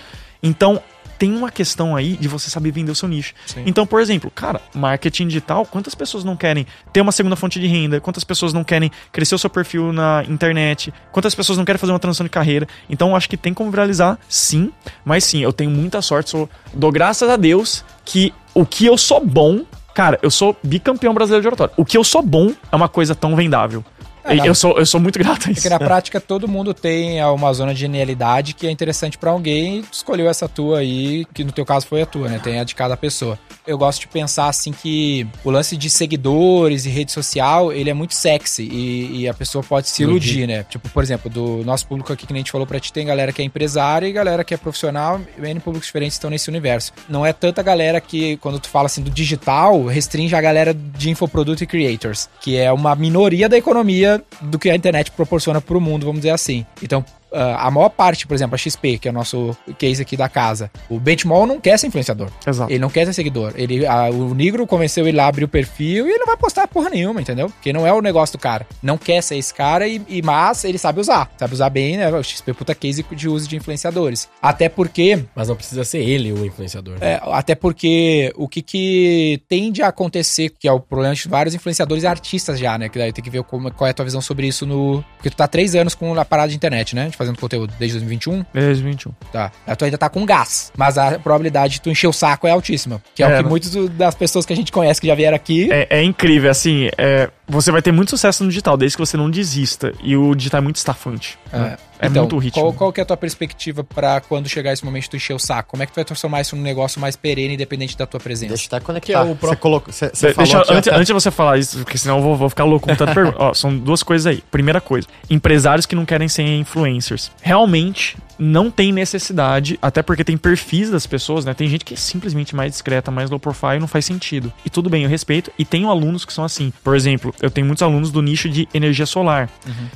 Então, 0.43 0.81
tem 1.21 1.31
uma 1.35 1.51
questão 1.51 1.95
aí 1.95 2.17
de 2.17 2.27
você 2.27 2.49
saber 2.49 2.71
vender 2.71 2.91
o 2.91 2.95
seu 2.95 3.07
nicho. 3.07 3.35
Sim. 3.45 3.61
Então, 3.67 3.85
por 3.85 4.01
exemplo, 4.01 4.31
cara, 4.31 4.59
marketing 4.73 5.27
digital, 5.27 5.67
quantas 5.67 5.93
pessoas 5.93 6.23
não 6.23 6.35
querem 6.35 6.65
ter 6.91 6.99
uma 6.99 7.11
segunda 7.11 7.35
fonte 7.35 7.59
de 7.59 7.67
renda? 7.67 8.01
Quantas 8.01 8.23
pessoas 8.23 8.53
não 8.53 8.63
querem 8.63 8.91
crescer 9.11 9.35
o 9.35 9.37
seu 9.37 9.47
perfil 9.47 9.93
na 9.93 10.25
internet? 10.27 10.91
Quantas 11.11 11.35
pessoas 11.35 11.59
não 11.59 11.63
querem 11.63 11.77
fazer 11.77 11.93
uma 11.93 11.99
transição 11.99 12.23
de 12.23 12.29
carreira? 12.31 12.67
Então, 12.89 13.15
acho 13.15 13.29
que 13.29 13.37
tem 13.37 13.53
como 13.53 13.69
viralizar, 13.69 14.17
sim. 14.27 14.71
Mas 15.05 15.23
sim, 15.23 15.43
eu 15.43 15.53
tenho 15.53 15.69
muita 15.69 16.01
sorte, 16.01 16.31
sou, 16.31 16.49
dou 16.73 16.91
graças 16.91 17.29
a 17.29 17.35
Deus 17.35 17.85
que 18.03 18.33
o 18.55 18.65
que 18.65 18.87
eu 18.87 18.97
sou 18.97 19.23
bom 19.23 19.63
Cara, 19.93 20.19
eu 20.21 20.31
sou 20.31 20.55
bicampeão 20.63 21.13
brasileiro 21.13 21.41
de 21.41 21.47
oratória. 21.47 21.73
O 21.77 21.85
que 21.85 21.97
eu 21.97 22.03
sou 22.03 22.21
bom 22.21 22.51
é 22.71 22.75
uma 22.75 22.87
coisa 22.87 23.13
tão 23.13 23.35
vendável. 23.35 23.83
É, 24.23 24.47
eu, 24.47 24.53
sou, 24.55 24.77
eu 24.77 24.85
sou 24.85 24.99
muito 24.99 25.17
grato 25.17 25.47
a 25.47 25.51
isso. 25.51 25.61
Porque 25.61 25.69
na 25.69 25.79
prática 25.79 26.19
todo 26.19 26.47
mundo 26.47 26.73
tem 26.73 27.23
uma 27.23 27.51
zona 27.53 27.73
de 27.73 27.79
genialidade 27.79 28.53
que 28.53 28.67
é 28.67 28.71
interessante 28.71 29.17
pra 29.17 29.31
alguém 29.31 29.79
e 29.79 29.81
tu 29.83 29.93
escolheu 29.93 30.29
essa 30.29 30.47
tua 30.47 30.79
aí, 30.79 31.25
que 31.33 31.43
no 31.43 31.51
teu 31.51 31.65
caso 31.65 31.87
foi 31.87 32.01
a 32.01 32.05
tua, 32.05 32.29
né? 32.29 32.39
Tem 32.39 32.59
a 32.59 32.63
de 32.63 32.75
cada 32.75 32.95
pessoa. 32.95 33.37
Eu 33.65 33.77
gosto 33.77 34.01
de 34.01 34.07
pensar 34.07 34.47
assim 34.47 34.71
que 34.71 35.27
o 35.43 35.51
lance 35.51 35.77
de 35.77 35.89
seguidores 35.89 36.85
e 36.85 36.89
rede 36.89 37.11
social, 37.11 37.71
ele 37.71 37.89
é 37.89 37.93
muito 37.93 38.13
sexy 38.13 38.63
e, 38.63 39.21
e 39.21 39.27
a 39.27 39.33
pessoa 39.33 39.63
pode 39.63 39.89
se 39.89 40.03
iludir, 40.03 40.47
né? 40.47 40.63
Tipo, 40.63 40.89
por 40.89 41.03
exemplo, 41.03 41.29
do 41.29 41.63
nosso 41.63 41.87
público 41.87 42.11
aqui 42.11 42.25
que 42.25 42.33
nem 42.33 42.41
a 42.41 42.43
gente 42.43 42.51
falou 42.51 42.67
pra 42.67 42.79
ti, 42.79 42.91
tem 42.91 43.05
galera 43.05 43.31
que 43.31 43.41
é 43.41 43.45
empresária 43.45 44.07
e 44.07 44.11
galera 44.11 44.43
que 44.43 44.53
é 44.53 44.57
profissional, 44.57 45.21
N 45.37 45.59
públicos 45.59 45.87
diferentes 45.87 46.15
estão 46.15 46.29
nesse 46.29 46.49
universo. 46.49 46.91
Não 47.07 47.25
é 47.25 47.33
tanta 47.33 47.61
galera 47.61 48.01
que, 48.01 48.37
quando 48.37 48.59
tu 48.59 48.69
fala 48.69 48.85
assim 48.85 49.01
do 49.01 49.09
digital, 49.09 49.85
restringe 49.85 50.35
a 50.35 50.41
galera 50.41 50.73
de 50.73 51.09
infoproduto 51.09 51.63
e 51.63 51.67
creators, 51.67 52.29
que 52.41 52.57
é 52.57 52.71
uma 52.71 52.95
minoria 52.95 53.47
da 53.47 53.57
economia 53.57 54.10
do 54.41 54.57
que 54.57 54.69
a 54.69 54.75
internet 54.75 55.11
proporciona 55.11 55.61
pro 55.61 55.79
mundo, 55.79 56.05
vamos 56.05 56.21
dizer 56.21 56.31
assim. 56.31 56.65
Então, 56.81 57.05
a 57.33 57.69
maior 57.71 57.89
parte, 57.89 58.25
por 58.27 58.33
exemplo, 58.33 58.55
a 58.55 58.57
XP, 58.57 58.97
que 58.97 59.07
é 59.07 59.11
o 59.11 59.13
nosso 59.13 59.55
case 59.77 60.01
aqui 60.01 60.17
da 60.17 60.27
casa, 60.29 60.69
o 60.89 60.99
Benchmall 60.99 61.45
não 61.47 61.59
quer 61.59 61.77
ser 61.79 61.87
influenciador. 61.87 62.29
Exato. 62.45 62.71
Ele 62.71 62.79
não 62.79 62.89
quer 62.89 63.05
ser 63.05 63.13
seguidor. 63.13 63.53
Ele, 63.55 63.85
a- 63.85 64.09
o 64.09 64.33
Negro 64.33 64.65
convenceu 64.67 65.07
ele 65.07 65.19
a 65.19 65.27
abrir 65.27 65.43
o 65.45 65.47
perfil 65.47 66.07
e 66.07 66.09
ele 66.11 66.19
não 66.19 66.25
vai 66.27 66.37
postar 66.37 66.67
porra 66.67 66.89
nenhuma, 66.89 67.21
entendeu? 67.21 67.47
Porque 67.49 67.71
não 67.73 67.85
é 67.87 67.93
o 67.93 68.01
negócio 68.01 68.37
do 68.37 68.41
cara. 68.41 68.65
Não 68.81 68.97
quer 68.97 69.21
ser 69.21 69.37
esse 69.37 69.53
cara, 69.53 69.87
e, 69.87 70.01
e- 70.07 70.21
mas 70.21 70.63
ele 70.63 70.77
sabe 70.77 70.99
usar. 70.99 71.29
Sabe 71.37 71.53
usar 71.53 71.69
bem, 71.69 71.97
né? 71.97 72.09
O 72.11 72.23
XP 72.23 72.51
é 72.51 72.53
puta 72.53 72.75
case 72.75 73.05
de 73.11 73.27
uso 73.29 73.47
de 73.47 73.55
influenciadores. 73.55 74.27
Até 74.41 74.67
porque 74.69 75.23
Mas 75.35 75.47
não 75.47 75.55
precisa 75.55 75.83
ser 75.83 75.99
ele 75.99 76.31
o 76.31 76.45
influenciador. 76.45 76.99
né? 76.99 77.13
é, 77.13 77.21
até 77.31 77.55
porque 77.55 78.31
o 78.35 78.47
que, 78.47 78.61
que 78.61 79.41
tende 79.47 79.81
a 79.81 79.87
acontecer, 79.87 80.49
que 80.59 80.67
é 80.67 80.71
o 80.71 80.79
problema 80.79 81.13
de 81.15 81.27
vários 81.27 81.55
influenciadores 81.55 82.03
e 82.03 82.07
artistas 82.07 82.59
já, 82.59 82.77
né? 82.77 82.89
Que 82.89 82.97
daí 82.99 83.11
tem 83.13 83.23
que 83.23 83.29
ver 83.29 83.43
como- 83.43 83.71
qual 83.71 83.87
é 83.87 83.91
a 83.91 83.93
tua 83.93 84.05
visão 84.05 84.21
sobre 84.21 84.47
isso 84.47 84.65
no. 84.65 85.03
Porque 85.17 85.29
tu 85.29 85.35
tá 85.37 85.47
três 85.47 85.75
anos 85.75 85.93
com 85.95 86.13
a 86.19 86.25
parada 86.25 86.49
de 86.49 86.55
internet, 86.55 86.95
né? 86.95 87.09
Fazendo 87.21 87.39
conteúdo 87.39 87.73
desde 87.77 87.97
2021. 87.99 88.45
Desde 88.53 88.83
21. 88.83 89.11
Tá. 89.31 89.51
Aí 89.65 89.75
Tu 89.75 89.85
ainda 89.85 89.97
tá 89.97 90.09
com 90.09 90.25
gás. 90.25 90.71
Mas 90.75 90.97
a 90.97 91.19
probabilidade 91.19 91.73
de 91.73 91.81
tu 91.81 91.89
encher 91.89 92.07
o 92.07 92.13
saco 92.13 92.47
é 92.47 92.51
altíssima. 92.51 93.01
Que 93.15 93.23
é, 93.23 93.25
É, 93.25 93.29
o 93.29 93.37
que 93.37 93.43
né? 93.43 93.49
muitas 93.49 93.73
das 93.91 94.15
pessoas 94.15 94.45
que 94.45 94.53
a 94.53 94.55
gente 94.55 94.71
conhece 94.71 94.99
que 94.99 95.07
já 95.07 95.15
vieram 95.15 95.35
aqui. 95.35 95.71
É, 95.71 95.87
é 95.89 96.03
incrível, 96.03 96.49
assim, 96.49 96.89
é, 96.97 97.29
você 97.51 97.71
vai 97.71 97.81
ter 97.81 97.91
muito 97.91 98.09
sucesso 98.11 98.43
no 98.43 98.49
digital, 98.49 98.77
desde 98.77 98.95
que 98.97 99.05
você 99.05 99.17
não 99.17 99.29
desista. 99.29 99.93
E 100.01 100.15
o 100.15 100.33
digital 100.33 100.59
é 100.59 100.61
muito 100.63 100.77
estafante. 100.77 101.37
né? 101.51 101.77
É 101.99 102.07
então, 102.07 102.23
muito 102.23 102.37
ritmo. 102.39 102.61
Qual, 102.63 102.73
qual 102.73 102.93
que 102.93 102.99
é 102.99 103.03
a 103.03 103.05
tua 103.05 103.17
perspectiva 103.17 103.83
pra 103.83 104.19
quando 104.21 104.49
chegar 104.49 104.73
esse 104.73 104.83
momento 104.83 105.03
de 105.03 105.09
tu 105.11 105.15
encher 105.17 105.33
o 105.35 105.39
saco? 105.39 105.69
Como 105.69 105.83
é 105.83 105.85
que 105.85 105.91
tu 105.91 105.95
vai 105.97 106.05
transformar 106.05 106.41
isso 106.41 106.55
num 106.55 106.63
negócio 106.63 106.99
mais 106.99 107.15
perene, 107.15 107.53
independente 107.53 107.95
da 107.95 108.07
tua 108.07 108.19
presença? 108.19 108.53
Deixa 108.55 108.67
eu 108.71 108.75
até 108.77 108.83
conectar. 108.85 109.05
Que 109.05 109.13
é 109.13 109.21
o 109.21 109.35
Você 109.35 109.55
colocou. 109.55 109.93
Você, 109.93 110.09
deixa, 110.33 110.57
antes, 110.59 110.87
até- 110.87 110.95
antes 110.95 111.05
de 111.07 111.13
você 111.13 111.29
falar 111.29 111.59
isso, 111.59 111.77
porque 111.79 111.97
senão 111.99 112.17
eu 112.17 112.23
vou, 112.23 112.35
vou 112.35 112.49
ficar 112.49 112.63
louco 112.63 112.87
com 112.87 112.95
tanta 112.95 113.13
pergunta. 113.13 113.37
Ó, 113.37 113.53
são 113.53 113.77
duas 113.77 114.01
coisas 114.01 114.25
aí. 114.25 114.43
Primeira 114.49 114.81
coisa, 114.81 115.07
empresários 115.29 115.85
que 115.85 115.93
não 115.93 116.05
querem 116.05 116.27
ser 116.27 116.41
influencers. 116.43 117.29
Realmente 117.41 118.17
não 118.41 118.71
tem 118.71 118.91
necessidade, 118.91 119.77
até 119.79 120.01
porque 120.01 120.23
tem 120.23 120.35
perfis 120.35 120.89
das 120.89 121.05
pessoas, 121.05 121.45
né? 121.45 121.53
Tem 121.53 121.67
gente 121.67 121.85
que 121.85 121.93
é 121.93 121.97
simplesmente 121.97 122.55
mais 122.55 122.71
discreta, 122.71 123.11
mais 123.11 123.29
low 123.29 123.39
profile, 123.39 123.79
não 123.79 123.87
faz 123.87 124.03
sentido. 124.03 124.51
E 124.65 124.69
tudo 124.69 124.89
bem, 124.89 125.03
eu 125.03 125.09
respeito. 125.09 125.51
E 125.59 125.63
tenho 125.63 125.87
alunos 125.87 126.25
que 126.25 126.33
são 126.33 126.43
assim. 126.43 126.73
Por 126.83 126.95
exemplo, 126.95 127.35
eu 127.39 127.51
tenho 127.51 127.67
muitos 127.67 127.83
alunos 127.83 128.09
do 128.09 128.19
nicho 128.19 128.49
de 128.49 128.67
energia 128.73 129.05
solar. 129.05 129.47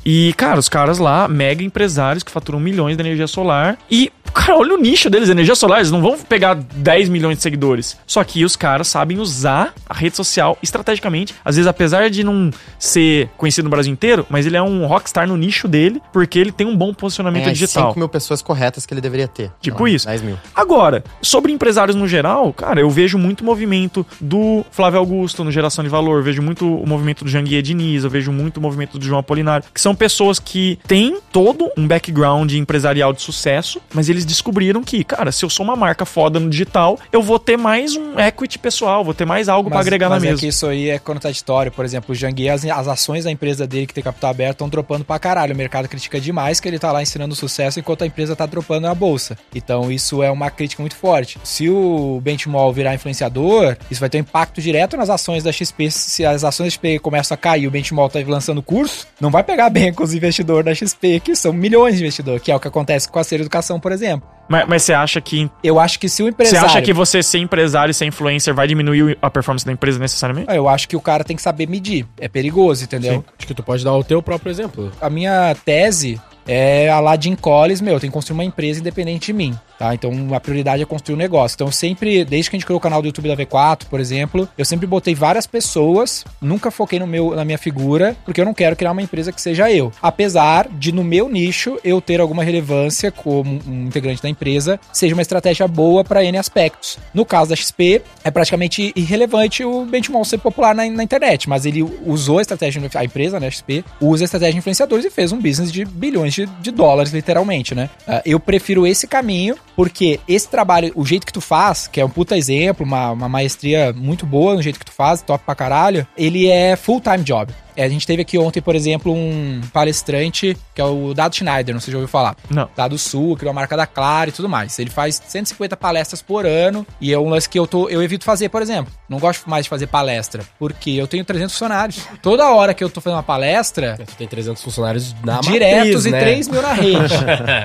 E, 0.05 0.31
cara, 0.37 0.59
os 0.59 0.69
caras 0.69 0.99
lá, 0.99 1.27
mega 1.27 1.63
empresários 1.63 2.21
que 2.21 2.29
faturam 2.29 2.59
milhões 2.59 2.95
de 2.95 3.01
energia 3.01 3.25
solar. 3.25 3.79
E, 3.89 4.11
cara, 4.35 4.57
olha 4.57 4.75
o 4.75 4.77
nicho 4.77 5.09
deles, 5.09 5.29
energia 5.29 5.55
solar. 5.55 5.79
Eles 5.79 5.91
não 5.91 6.01
vão 6.01 6.17
pegar 6.17 6.53
10 6.53 7.09
milhões 7.09 7.37
de 7.37 7.43
seguidores. 7.43 7.97
Só 8.05 8.23
que 8.23 8.43
os 8.43 8.55
caras 8.55 8.87
sabem 8.87 9.19
usar 9.19 9.73
a 9.87 9.93
rede 9.93 10.15
social 10.15 10.57
estrategicamente. 10.61 11.33
Às 11.43 11.55
vezes, 11.55 11.67
apesar 11.67 12.09
de 12.09 12.23
não 12.23 12.51
ser 12.77 13.29
conhecido 13.37 13.65
no 13.65 13.69
Brasil 13.69 13.91
inteiro, 13.91 14.25
mas 14.29 14.45
ele 14.45 14.57
é 14.57 14.61
um 14.61 14.85
rockstar 14.85 15.27
no 15.27 15.37
nicho 15.37 15.67
dele, 15.67 16.01
porque 16.11 16.37
ele 16.37 16.51
tem 16.51 16.67
um 16.67 16.75
bom 16.75 16.93
posicionamento 16.93 17.47
as 17.47 17.57
digital. 17.57 17.89
5 17.89 17.99
mil 17.99 18.09
pessoas 18.09 18.41
corretas 18.41 18.85
que 18.85 18.93
ele 18.93 19.01
deveria 19.01 19.27
ter. 19.27 19.51
Tipo 19.61 19.87
isso. 19.87 20.07
10 20.07 20.21
mil. 20.21 20.37
Agora, 20.53 21.03
sobre 21.21 21.51
empresários 21.51 21.95
no 21.95 22.07
geral, 22.07 22.51
cara, 22.53 22.81
eu 22.81 22.89
vejo 22.89 23.17
muito 23.17 23.43
movimento 23.43 24.05
do 24.19 24.65
Flávio 24.71 24.99
Augusto 24.99 25.43
no 25.43 25.51
Geração 25.51 25.83
de 25.83 25.89
Valor, 25.89 26.21
vejo 26.23 26.41
muito 26.41 26.65
o 26.65 26.87
movimento 26.87 27.23
do 27.23 27.29
Janguier 27.29 27.61
Diniz, 27.61 28.03
eu 28.03 28.09
vejo 28.09 28.31
muito 28.31 28.57
o 28.57 28.61
movimento 28.61 28.97
do 28.97 29.05
João 29.05 29.19
Apolinário, 29.19 29.65
que 29.73 29.79
são 29.79 29.95
pessoas 29.95 30.39
que 30.39 30.77
têm 30.87 31.19
todo 31.31 31.69
um 31.77 31.87
background 31.87 32.51
empresarial 32.53 33.13
de 33.13 33.21
sucesso, 33.21 33.79
mas 33.93 34.09
eles 34.09 34.24
descobriram 34.25 34.83
que, 34.83 35.03
cara, 35.03 35.31
se 35.31 35.43
eu 35.43 35.49
sou 35.49 35.63
uma 35.63 35.75
marca 35.75 36.05
foda 36.05 36.39
no 36.39 36.49
digital, 36.49 36.99
eu 37.11 37.21
vou 37.21 37.39
ter 37.39 37.57
mais 37.57 37.95
um 37.95 38.19
equity 38.19 38.59
pessoal, 38.59 39.03
vou 39.03 39.13
ter 39.13 39.25
mais 39.25 39.47
algo 39.47 39.69
pra 39.69 39.79
agregar 39.79 40.09
mas 40.09 40.21
na 40.21 40.27
é 40.27 40.31
mesa. 40.31 40.41
que 40.41 40.47
isso 40.47 40.67
aí 40.67 40.89
é 40.89 40.99
contraditório. 40.99 41.71
Por 41.71 41.85
exemplo, 41.85 42.11
o 42.11 42.15
Janguier, 42.15 42.53
as, 42.53 42.65
as 42.65 42.87
ações 42.87 43.23
da 43.23 43.31
empresa 43.31 43.65
dele 43.67 43.85
que 43.85 43.93
tem 43.93 44.03
capital 44.03 44.31
aberto 44.31 44.53
estão 44.53 44.69
dropando 44.69 45.05
pra 45.05 45.19
caralho. 45.19 45.53
O 45.53 45.57
mercado 45.57 45.87
critica 45.87 46.19
demais 46.19 46.59
que 46.59 46.67
ele 46.67 46.79
tá 46.79 46.91
lá 46.91 47.01
ensinando 47.01 47.35
sucesso 47.35 47.79
enquanto 47.79 48.03
a 48.03 48.07
empresa 48.07 48.35
tá 48.35 48.45
dropando 48.45 48.81
na 48.87 48.95
bolsa. 48.95 49.37
Então 49.53 49.91
isso 49.91 50.23
é 50.23 50.31
uma 50.31 50.49
crítica 50.49 50.81
muito 50.81 50.95
forte. 50.95 51.39
Se 51.43 51.69
o 51.69 52.19
Benchmall 52.21 52.71
virar 52.73 52.93
influenciador, 52.93 53.77
isso 53.89 53.99
vai 53.99 54.09
ter 54.09 54.17
um 54.17 54.21
impacto 54.21 54.61
direto 54.61 54.97
nas 54.97 55.09
ações 55.09 55.43
da 55.43 55.51
XP. 55.51 55.91
Se 55.91 56.25
as 56.25 56.43
ações 56.43 56.67
da 56.67 56.71
XP 56.71 56.99
começam 56.99 57.35
a 57.35 57.37
cair, 57.37 57.67
o 57.67 57.71
Benchmall 57.71 58.09
tá 58.09 58.19
lançando 58.25 58.61
curso, 58.61 59.07
não 59.19 59.29
vai 59.29 59.43
pegar 59.43 59.69
bem 59.69 59.93
com 59.93 60.03
os 60.03 60.13
investidores 60.13 60.65
da 60.65 60.73
XP, 60.73 61.19
que 61.19 61.35
são 61.35 61.53
milhões 61.53 61.95
de 61.95 62.01
investidores, 62.01 62.41
que 62.41 62.51
é 62.51 62.55
o 62.55 62.59
que 62.59 62.67
acontece 62.67 63.07
com 63.07 63.19
a 63.19 63.23
Ser 63.23 63.41
Educação, 63.41 63.79
por 63.79 63.91
exemplo. 63.91 64.14
Mas, 64.47 64.67
mas 64.67 64.83
você 64.83 64.93
acha 64.93 65.19
que. 65.19 65.49
Eu 65.63 65.79
acho 65.79 65.99
que 65.99 66.07
se 66.07 66.21
o 66.21 66.25
Você 66.25 66.29
empresário... 66.29 66.65
acha 66.67 66.81
que 66.81 66.93
você 66.93 67.23
ser 67.23 67.39
empresário 67.39 67.91
e 67.91 67.93
ser 67.93 68.05
influencer 68.05 68.53
vai 68.53 68.67
diminuir 68.67 69.17
a 69.21 69.29
performance 69.29 69.65
da 69.65 69.71
empresa 69.71 69.97
necessariamente? 69.99 70.53
Eu 70.53 70.69
acho 70.69 70.87
que 70.87 70.95
o 70.95 71.01
cara 71.01 71.23
tem 71.23 71.35
que 71.35 71.41
saber 71.41 71.67
medir. 71.67 72.05
É 72.19 72.27
perigoso, 72.27 72.83
entendeu? 72.83 73.25
Acho 73.37 73.47
que 73.47 73.53
tu 73.53 73.63
pode 73.63 73.83
dar 73.83 73.93
o 73.93 74.03
teu 74.03 74.21
próprio 74.21 74.51
exemplo. 74.51 74.91
A 75.01 75.09
minha 75.09 75.55
tese 75.65 76.21
é 76.47 76.89
a 76.89 76.99
lá 76.99 77.15
de 77.15 77.29
Incoles, 77.29 77.81
meu, 77.81 77.99
tem 77.99 78.09
que 78.09 78.13
construir 78.13 78.35
uma 78.35 78.43
empresa 78.43 78.79
independente 78.79 79.27
de 79.27 79.33
mim, 79.33 79.57
tá? 79.77 79.93
Então 79.93 80.11
a 80.33 80.39
prioridade 80.39 80.81
é 80.81 80.85
construir 80.85 81.15
um 81.15 81.19
negócio. 81.19 81.55
Então 81.55 81.71
sempre, 81.71 82.25
desde 82.25 82.49
que 82.49 82.55
a 82.55 82.59
gente 82.59 82.65
criou 82.65 82.77
o 82.77 82.81
canal 82.81 83.01
do 83.01 83.07
YouTube 83.07 83.27
da 83.27 83.37
V4, 83.37 83.85
por 83.89 83.99
exemplo, 83.99 84.47
eu 84.57 84.65
sempre 84.65 84.85
botei 84.85 85.15
várias 85.15 85.47
pessoas, 85.47 86.25
nunca 86.41 86.69
foquei 86.69 86.99
no 86.99 87.07
meu, 87.07 87.35
na 87.35 87.45
minha 87.45 87.57
figura, 87.57 88.15
porque 88.25 88.41
eu 88.41 88.45
não 88.45 88.53
quero 88.53 88.75
criar 88.75 88.91
uma 88.91 89.01
empresa 89.01 89.31
que 89.31 89.41
seja 89.41 89.71
eu. 89.71 89.91
Apesar 90.01 90.67
de 90.69 90.91
no 90.91 91.03
meu 91.03 91.29
nicho 91.29 91.77
eu 91.83 92.01
ter 92.01 92.19
alguma 92.19 92.43
relevância 92.43 93.11
como 93.11 93.59
um 93.67 93.85
integrante 93.85 94.21
da 94.21 94.29
empresa, 94.29 94.79
seja 94.91 95.15
uma 95.15 95.21
estratégia 95.21 95.67
boa 95.67 96.03
para 96.03 96.23
N 96.23 96.37
aspectos. 96.37 96.97
No 97.13 97.25
caso 97.25 97.49
da 97.49 97.55
XP, 97.55 98.01
é 98.23 98.31
praticamente 98.31 98.91
irrelevante 98.95 99.63
o 99.63 99.85
benchmark 99.85 100.25
ser 100.25 100.37
popular 100.39 100.75
na, 100.75 100.89
na 100.89 101.03
internet, 101.03 101.47
mas 101.47 101.65
ele 101.65 101.83
usou 102.05 102.39
a 102.39 102.41
estratégia, 102.41 102.81
a 102.95 103.03
empresa, 103.03 103.39
né, 103.39 103.47
a 103.47 103.51
XP, 103.51 103.83
usa 104.01 104.23
a 104.23 104.25
estratégia 104.25 104.53
de 104.53 104.59
influenciadores 104.59 105.05
e 105.05 105.09
fez 105.09 105.31
um 105.31 105.39
business 105.39 105.71
de 105.71 105.85
bilhões 105.85 106.33
de, 106.33 106.45
de 106.45 106.71
dólares, 106.71 107.11
literalmente, 107.11 107.75
né? 107.75 107.89
Ah, 108.07 108.21
eu 108.25 108.39
prefiro 108.39 108.85
esse 108.87 109.07
caminho, 109.07 109.55
porque 109.75 110.19
esse 110.27 110.47
trabalho, 110.47 110.91
o 110.95 111.05
jeito 111.05 111.25
que 111.25 111.33
tu 111.33 111.41
faz, 111.41 111.87
que 111.87 111.99
é 111.99 112.05
um 112.05 112.09
puta 112.09 112.37
exemplo, 112.37 112.85
uma, 112.85 113.11
uma 113.11 113.29
maestria 113.29 113.93
muito 113.93 114.25
boa 114.25 114.55
no 114.55 114.61
jeito 114.61 114.79
que 114.79 114.85
tu 114.85 114.91
faz, 114.91 115.21
top 115.21 115.43
pra 115.43 115.55
caralho, 115.55 116.07
ele 116.17 116.47
é 116.47 116.75
full-time 116.75 117.23
job. 117.23 117.53
É, 117.75 117.83
a 117.83 117.89
gente 117.89 118.05
teve 118.07 118.21
aqui 118.21 118.37
ontem, 118.37 118.61
por 118.61 118.75
exemplo, 118.75 119.11
um 119.13 119.61
palestrante, 119.73 120.57
que 120.73 120.81
é 120.81 120.83
o 120.83 121.13
Dado 121.13 121.35
Schneider, 121.35 121.73
não 121.73 121.79
sei 121.81 121.85
se 121.87 121.91
já 121.91 121.97
ouviu 121.97 122.07
falar. 122.07 122.35
Não. 122.49 122.69
Dado 122.75 122.97
Sul, 122.97 123.35
criou 123.37 123.51
a 123.51 123.53
marca 123.53 123.75
da 123.77 123.85
Clara 123.85 124.29
e 124.29 124.33
tudo 124.33 124.49
mais. 124.49 124.77
Ele 124.79 124.89
faz 124.89 125.21
150 125.27 125.75
palestras 125.77 126.21
por 126.21 126.45
ano 126.45 126.85
e 126.99 127.13
é 127.13 127.19
um 127.19 127.29
lance 127.29 127.47
que 127.49 127.57
eu, 127.59 127.67
tô, 127.67 127.87
eu 127.89 128.01
evito 128.01 128.25
fazer, 128.25 128.49
por 128.49 128.61
exemplo. 128.61 128.91
Não 129.09 129.19
gosto 129.19 129.49
mais 129.49 129.65
de 129.65 129.69
fazer 129.69 129.87
palestra, 129.87 130.43
porque 130.59 130.91
eu 130.91 131.07
tenho 131.07 131.23
300 131.23 131.53
funcionários. 131.53 132.07
Toda 132.21 132.49
hora 132.51 132.73
que 132.73 132.83
eu 132.83 132.89
tô 132.89 132.99
fazendo 133.01 133.17
uma 133.17 133.23
palestra, 133.23 133.97
Tu 134.05 134.15
tem 134.15 134.27
300 134.27 134.61
funcionários 134.61 135.15
na 135.23 135.39
diretos 135.41 136.05
matriz, 136.05 136.05
e 136.05 136.11
né? 136.11 136.19
3 136.19 136.47
mil 136.47 136.61
na 136.61 136.73
rede. 136.73 137.13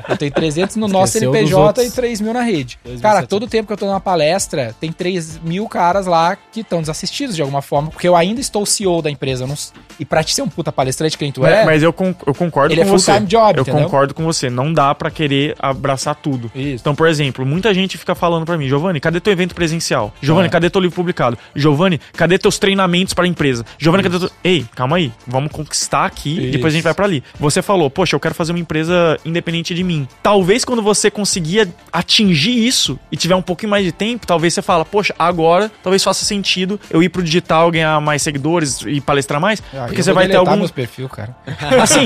eu 0.09 0.17
tenho 0.17 0.33
300 0.33 0.77
no 0.77 0.89
nosso 0.89 1.17
Esqueceu 1.17 1.33
CNPJ 1.33 1.61
outros. 1.67 1.87
e 1.87 1.91
3 1.93 2.21
mil 2.21 2.33
na 2.35 2.43
rede. 2.43 2.79
2.700. 2.87 3.01
Cara, 3.01 3.27
todo 3.27 3.47
tempo 3.47 3.67
que 3.67 3.73
eu 3.73 3.77
tô 3.77 3.87
numa 3.87 4.01
palestra, 4.01 4.75
tem 4.81 4.93
3 4.93 5.39
mil 5.43 5.69
caras 5.69 6.07
lá 6.07 6.37
que 6.37 6.61
estão 6.61 6.81
desassistidos 6.81 7.35
de 7.37 7.43
alguma 7.43 7.63
forma, 7.63 7.91
porque 7.91 8.09
eu 8.09 8.17
ainda 8.17 8.41
estou 8.41 8.65
CEO 8.67 9.01
da 9.03 9.11
empresa. 9.11 9.45
eu 9.45 9.49
não 9.49 9.57
e 10.01 10.05
pra 10.05 10.25
te 10.25 10.35
ser 10.35 10.43
um 10.43 10.49
puta 10.49 10.73
palestrante 10.73 11.17
que 11.17 11.23
nem 11.25 11.31
tu 11.33 11.45
é, 11.47 11.65
mas 11.65 11.83
eu, 11.83 11.93
con- 11.93 12.15
eu 12.27 12.35
concordo 12.35 12.73
Ele 12.75 12.81
com 12.83 12.89
é 12.89 12.91
você. 12.91 13.13
full-time 13.13 13.27
job, 13.29 13.59
eu 13.59 13.63
entendeu? 13.63 13.83
concordo 13.85 14.15
com 14.15 14.25
você. 14.25 14.51
Não 14.51 14.73
dá 14.73 14.95
pra 14.95 15.11
querer 15.11 15.55
abraçar 15.59 16.15
tudo. 16.17 16.51
Isso. 16.55 16.81
Então, 16.81 16.95
por 16.95 17.07
exemplo, 17.07 17.45
muita 17.47 17.73
gente 17.75 17.97
fica 17.99 18.15
falando 18.15 18.45
pra 18.45 18.57
mim, 18.59 18.67
Giovanni, 18.69 18.99
cadê 18.99 19.21
teu 19.21 19.33
evento 19.33 19.55
presencial? 19.55 20.13
Giovanni, 20.21 20.49
É. 20.49 20.51
cadê 20.51 20.71
teu 20.71 20.81
livro 20.81 20.97
publicado? 20.97 21.39
Giovanni, 21.55 22.01
cadê 22.15 22.39
teus 22.39 22.59
treinamentos 22.59 23.13
pra 23.15 23.27
empresa? 23.27 23.65
Giovanni, 23.79 24.03
cadê 24.03 24.19
teu... 24.19 24.31
Ei, 24.43 24.65
calma 24.75 24.97
aí. 24.97 25.13
Vamos 25.27 25.53
conquistar 25.53 26.07
aqui, 26.07 26.41
Isso. 26.43 26.53
depois 26.53 26.73
a 26.73 26.77
gente 26.77 26.85
vai 26.85 26.95
pra 26.95 27.05
ali. 27.05 27.23
Você 27.39 27.61
falou, 27.63 27.91
poxa, 27.91 28.17
eu 28.17 28.21
quero 28.21 28.35
fazer 28.35 28.53
uma 28.53 28.59
empresa 28.59 29.19
independente 29.25 29.75
de 29.75 29.85
mim. 29.85 30.09
Talvez 30.23 30.65
quando 30.65 30.83
você 30.83 31.11
conseguir 31.11 31.69
atingir 31.93 32.67
isso 32.67 32.99
e 33.11 33.17
tiver 33.17 33.35
um 33.35 33.43
pouquinho 33.43 33.71
mais 33.71 33.85
de 33.85 33.93
tempo, 33.93 34.27
talvez 34.27 34.55
você 34.55 34.63
fala, 34.63 34.85
poxa, 34.85 35.15
agora 35.19 35.71
talvez 35.83 36.03
faça 36.03 36.25
sentido 36.25 36.81
eu 36.91 37.03
ir 37.03 37.09
pro 37.09 37.23
digital, 37.23 37.71
ganhar 37.71 38.01
mais 38.01 38.23
seguidores 38.23 38.81
e 38.87 39.01
palestrar 39.01 39.41
mais, 39.41 39.63
Ah, 39.75 39.89
porque 39.91 40.03
você 40.03 40.13
vai 40.13 40.29
ter 40.29 40.37
algum 40.37 40.57
meus 40.57 40.71
perfil, 40.71 41.09
cara. 41.09 41.35
Assim, 41.83 42.05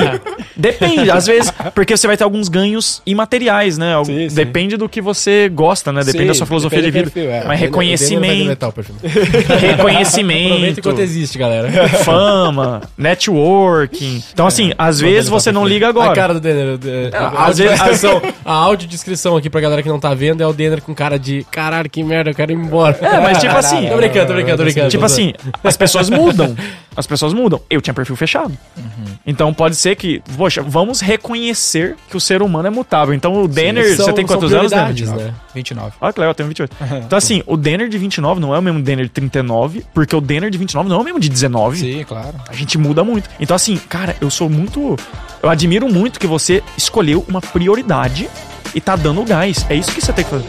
depende, 0.57 1.11
às 1.11 1.27
vezes, 1.27 1.53
porque 1.75 1.97
você 1.97 2.07
vai 2.07 2.17
ter 2.17 2.25
alguns 2.25 2.49
ganhos 2.49 3.03
imateriais, 3.07 3.79
né? 3.79 3.95
Sim, 4.05 4.29
sim. 4.29 4.35
Depende 4.35 4.77
do 4.77 4.89
que 4.89 5.01
você 5.01 5.49
gosta, 5.49 5.93
né? 5.93 6.01
Depende 6.01 6.25
Sim, 6.25 6.29
da 6.29 6.35
sua 6.35 6.47
filosofia 6.47 6.83
de 6.83 6.91
vida. 6.91 7.11
perfil, 7.11 7.31
é. 7.31 7.45
Mas 7.45 7.61
reconhecimento, 7.61 8.75
reconhecimento, 9.61 10.81
enquanto 10.81 10.99
existe, 11.01 11.39
galera. 11.39 11.71
fama, 11.89 12.81
networking. 12.97 14.23
Então, 14.33 14.47
assim, 14.47 14.73
às 14.79 15.01
vezes 15.01 15.29
você 15.29 15.53
não 15.53 15.67
liga 15.67 15.87
A 15.87 15.91
agora. 15.91 16.15
cara 16.15 16.35
do 16.35 16.41
Denner. 16.41 16.79
de- 16.79 16.91
É, 16.91 17.11
a, 17.17 17.47
às 17.47 17.59
vezes- 17.59 17.81
a 18.45 18.53
audiodescrição 18.53 19.37
aqui 19.37 19.49
pra 19.51 19.61
galera 19.61 19.83
que 19.83 19.89
não 19.89 19.99
tá 20.01 20.15
vendo 20.15 20.43
é 20.43 20.47
o 20.47 20.53
Denner 20.53 20.81
com 20.83 20.95
cara 20.95 21.19
de 21.19 21.45
caralho, 21.51 21.89
que 21.91 22.03
merda, 22.03 22.31
eu 22.31 22.35
quero 22.35 22.53
ir 22.53 22.57
embora. 22.57 22.97
É, 23.01 23.21
mas 23.21 23.39
tipo 23.39 23.57
assim, 23.57 23.89
Tô 23.89 23.97
brincando, 23.97 24.27
tô 24.27 24.33
brincando, 24.35 24.57
tô 24.59 24.65
brincando. 24.65 24.89
Tipo 24.91 25.05
assim, 25.05 25.33
as 25.63 25.77
pessoas 25.77 26.09
mudam. 26.11 26.55
As 26.97 27.07
pessoas 27.07 27.33
mudam. 27.33 27.61
Eu 27.69 27.81
tinha 27.81 27.93
perfil 27.95 28.17
fechado. 28.17 28.57
Então 29.27 29.53
pode 29.55 29.75
ser 29.77 29.97
que, 29.97 30.23
poxa, 30.37 30.63
vamos 30.63 31.01
reconhecer 31.01 31.97
que 32.11 32.17
o 32.17 32.21
ser 32.21 32.43
humano 32.43 32.69
é 32.69 32.71
mutável. 32.71 33.15
Então 33.15 33.43
o 33.43 33.49
Denner, 33.49 33.97
São- 33.97 34.07
você 34.07 34.13
tem 34.13 34.27
quantos 34.27 34.53
anos, 34.53 34.71
Denner? 34.71 34.93
prioridades, 34.95 35.11
né? 35.27 35.35
29. 35.55 35.93
Olha 36.01 36.13
que 36.13 36.21
legal, 36.21 36.31
eu 36.31 36.35
tenho 36.35 36.49
28. 36.49 36.77
Então, 37.05 37.17
assim, 37.19 37.43
o 37.47 37.57
Denner 37.57 37.89
de 37.89 37.99
29 37.99 38.41
não 38.41 38.55
é 38.55 38.59
o 38.59 38.63
mesmo 38.63 38.83
Denner 38.83 39.05
de 39.07 39.11
39, 39.11 39.85
porque 39.95 40.15
o 40.15 40.21
Denner 40.21 40.51
de 40.51 40.59
29 40.59 40.89
não 40.89 40.97
é 40.97 41.01
o 41.01 41.05
mesmo 41.05 41.19
de 41.21 41.29
19. 41.29 41.79
Sim, 41.79 42.05
claro. 42.05 42.35
A 42.49 42.53
gente 42.55 42.77
muda 42.79 43.03
muito. 43.05 43.29
Então, 43.41 43.55
assim, 43.55 43.77
cara, 43.89 44.17
eu 44.21 44.31
sou 44.31 44.49
muito. 44.49 44.97
Eu 45.43 45.49
admiro 45.51 45.89
muito 45.89 46.19
que 46.21 46.27
você 46.27 46.63
escolheu 46.77 47.25
uma 47.29 47.41
prioridade 47.41 48.29
e 48.75 48.81
tá 48.81 48.97
dando 48.97 49.23
gás. 49.25 49.65
É 49.69 49.75
isso 49.75 49.91
que 49.93 50.01
você 50.01 50.13
tem 50.13 50.25
que 50.25 50.31
fazer. 50.31 50.47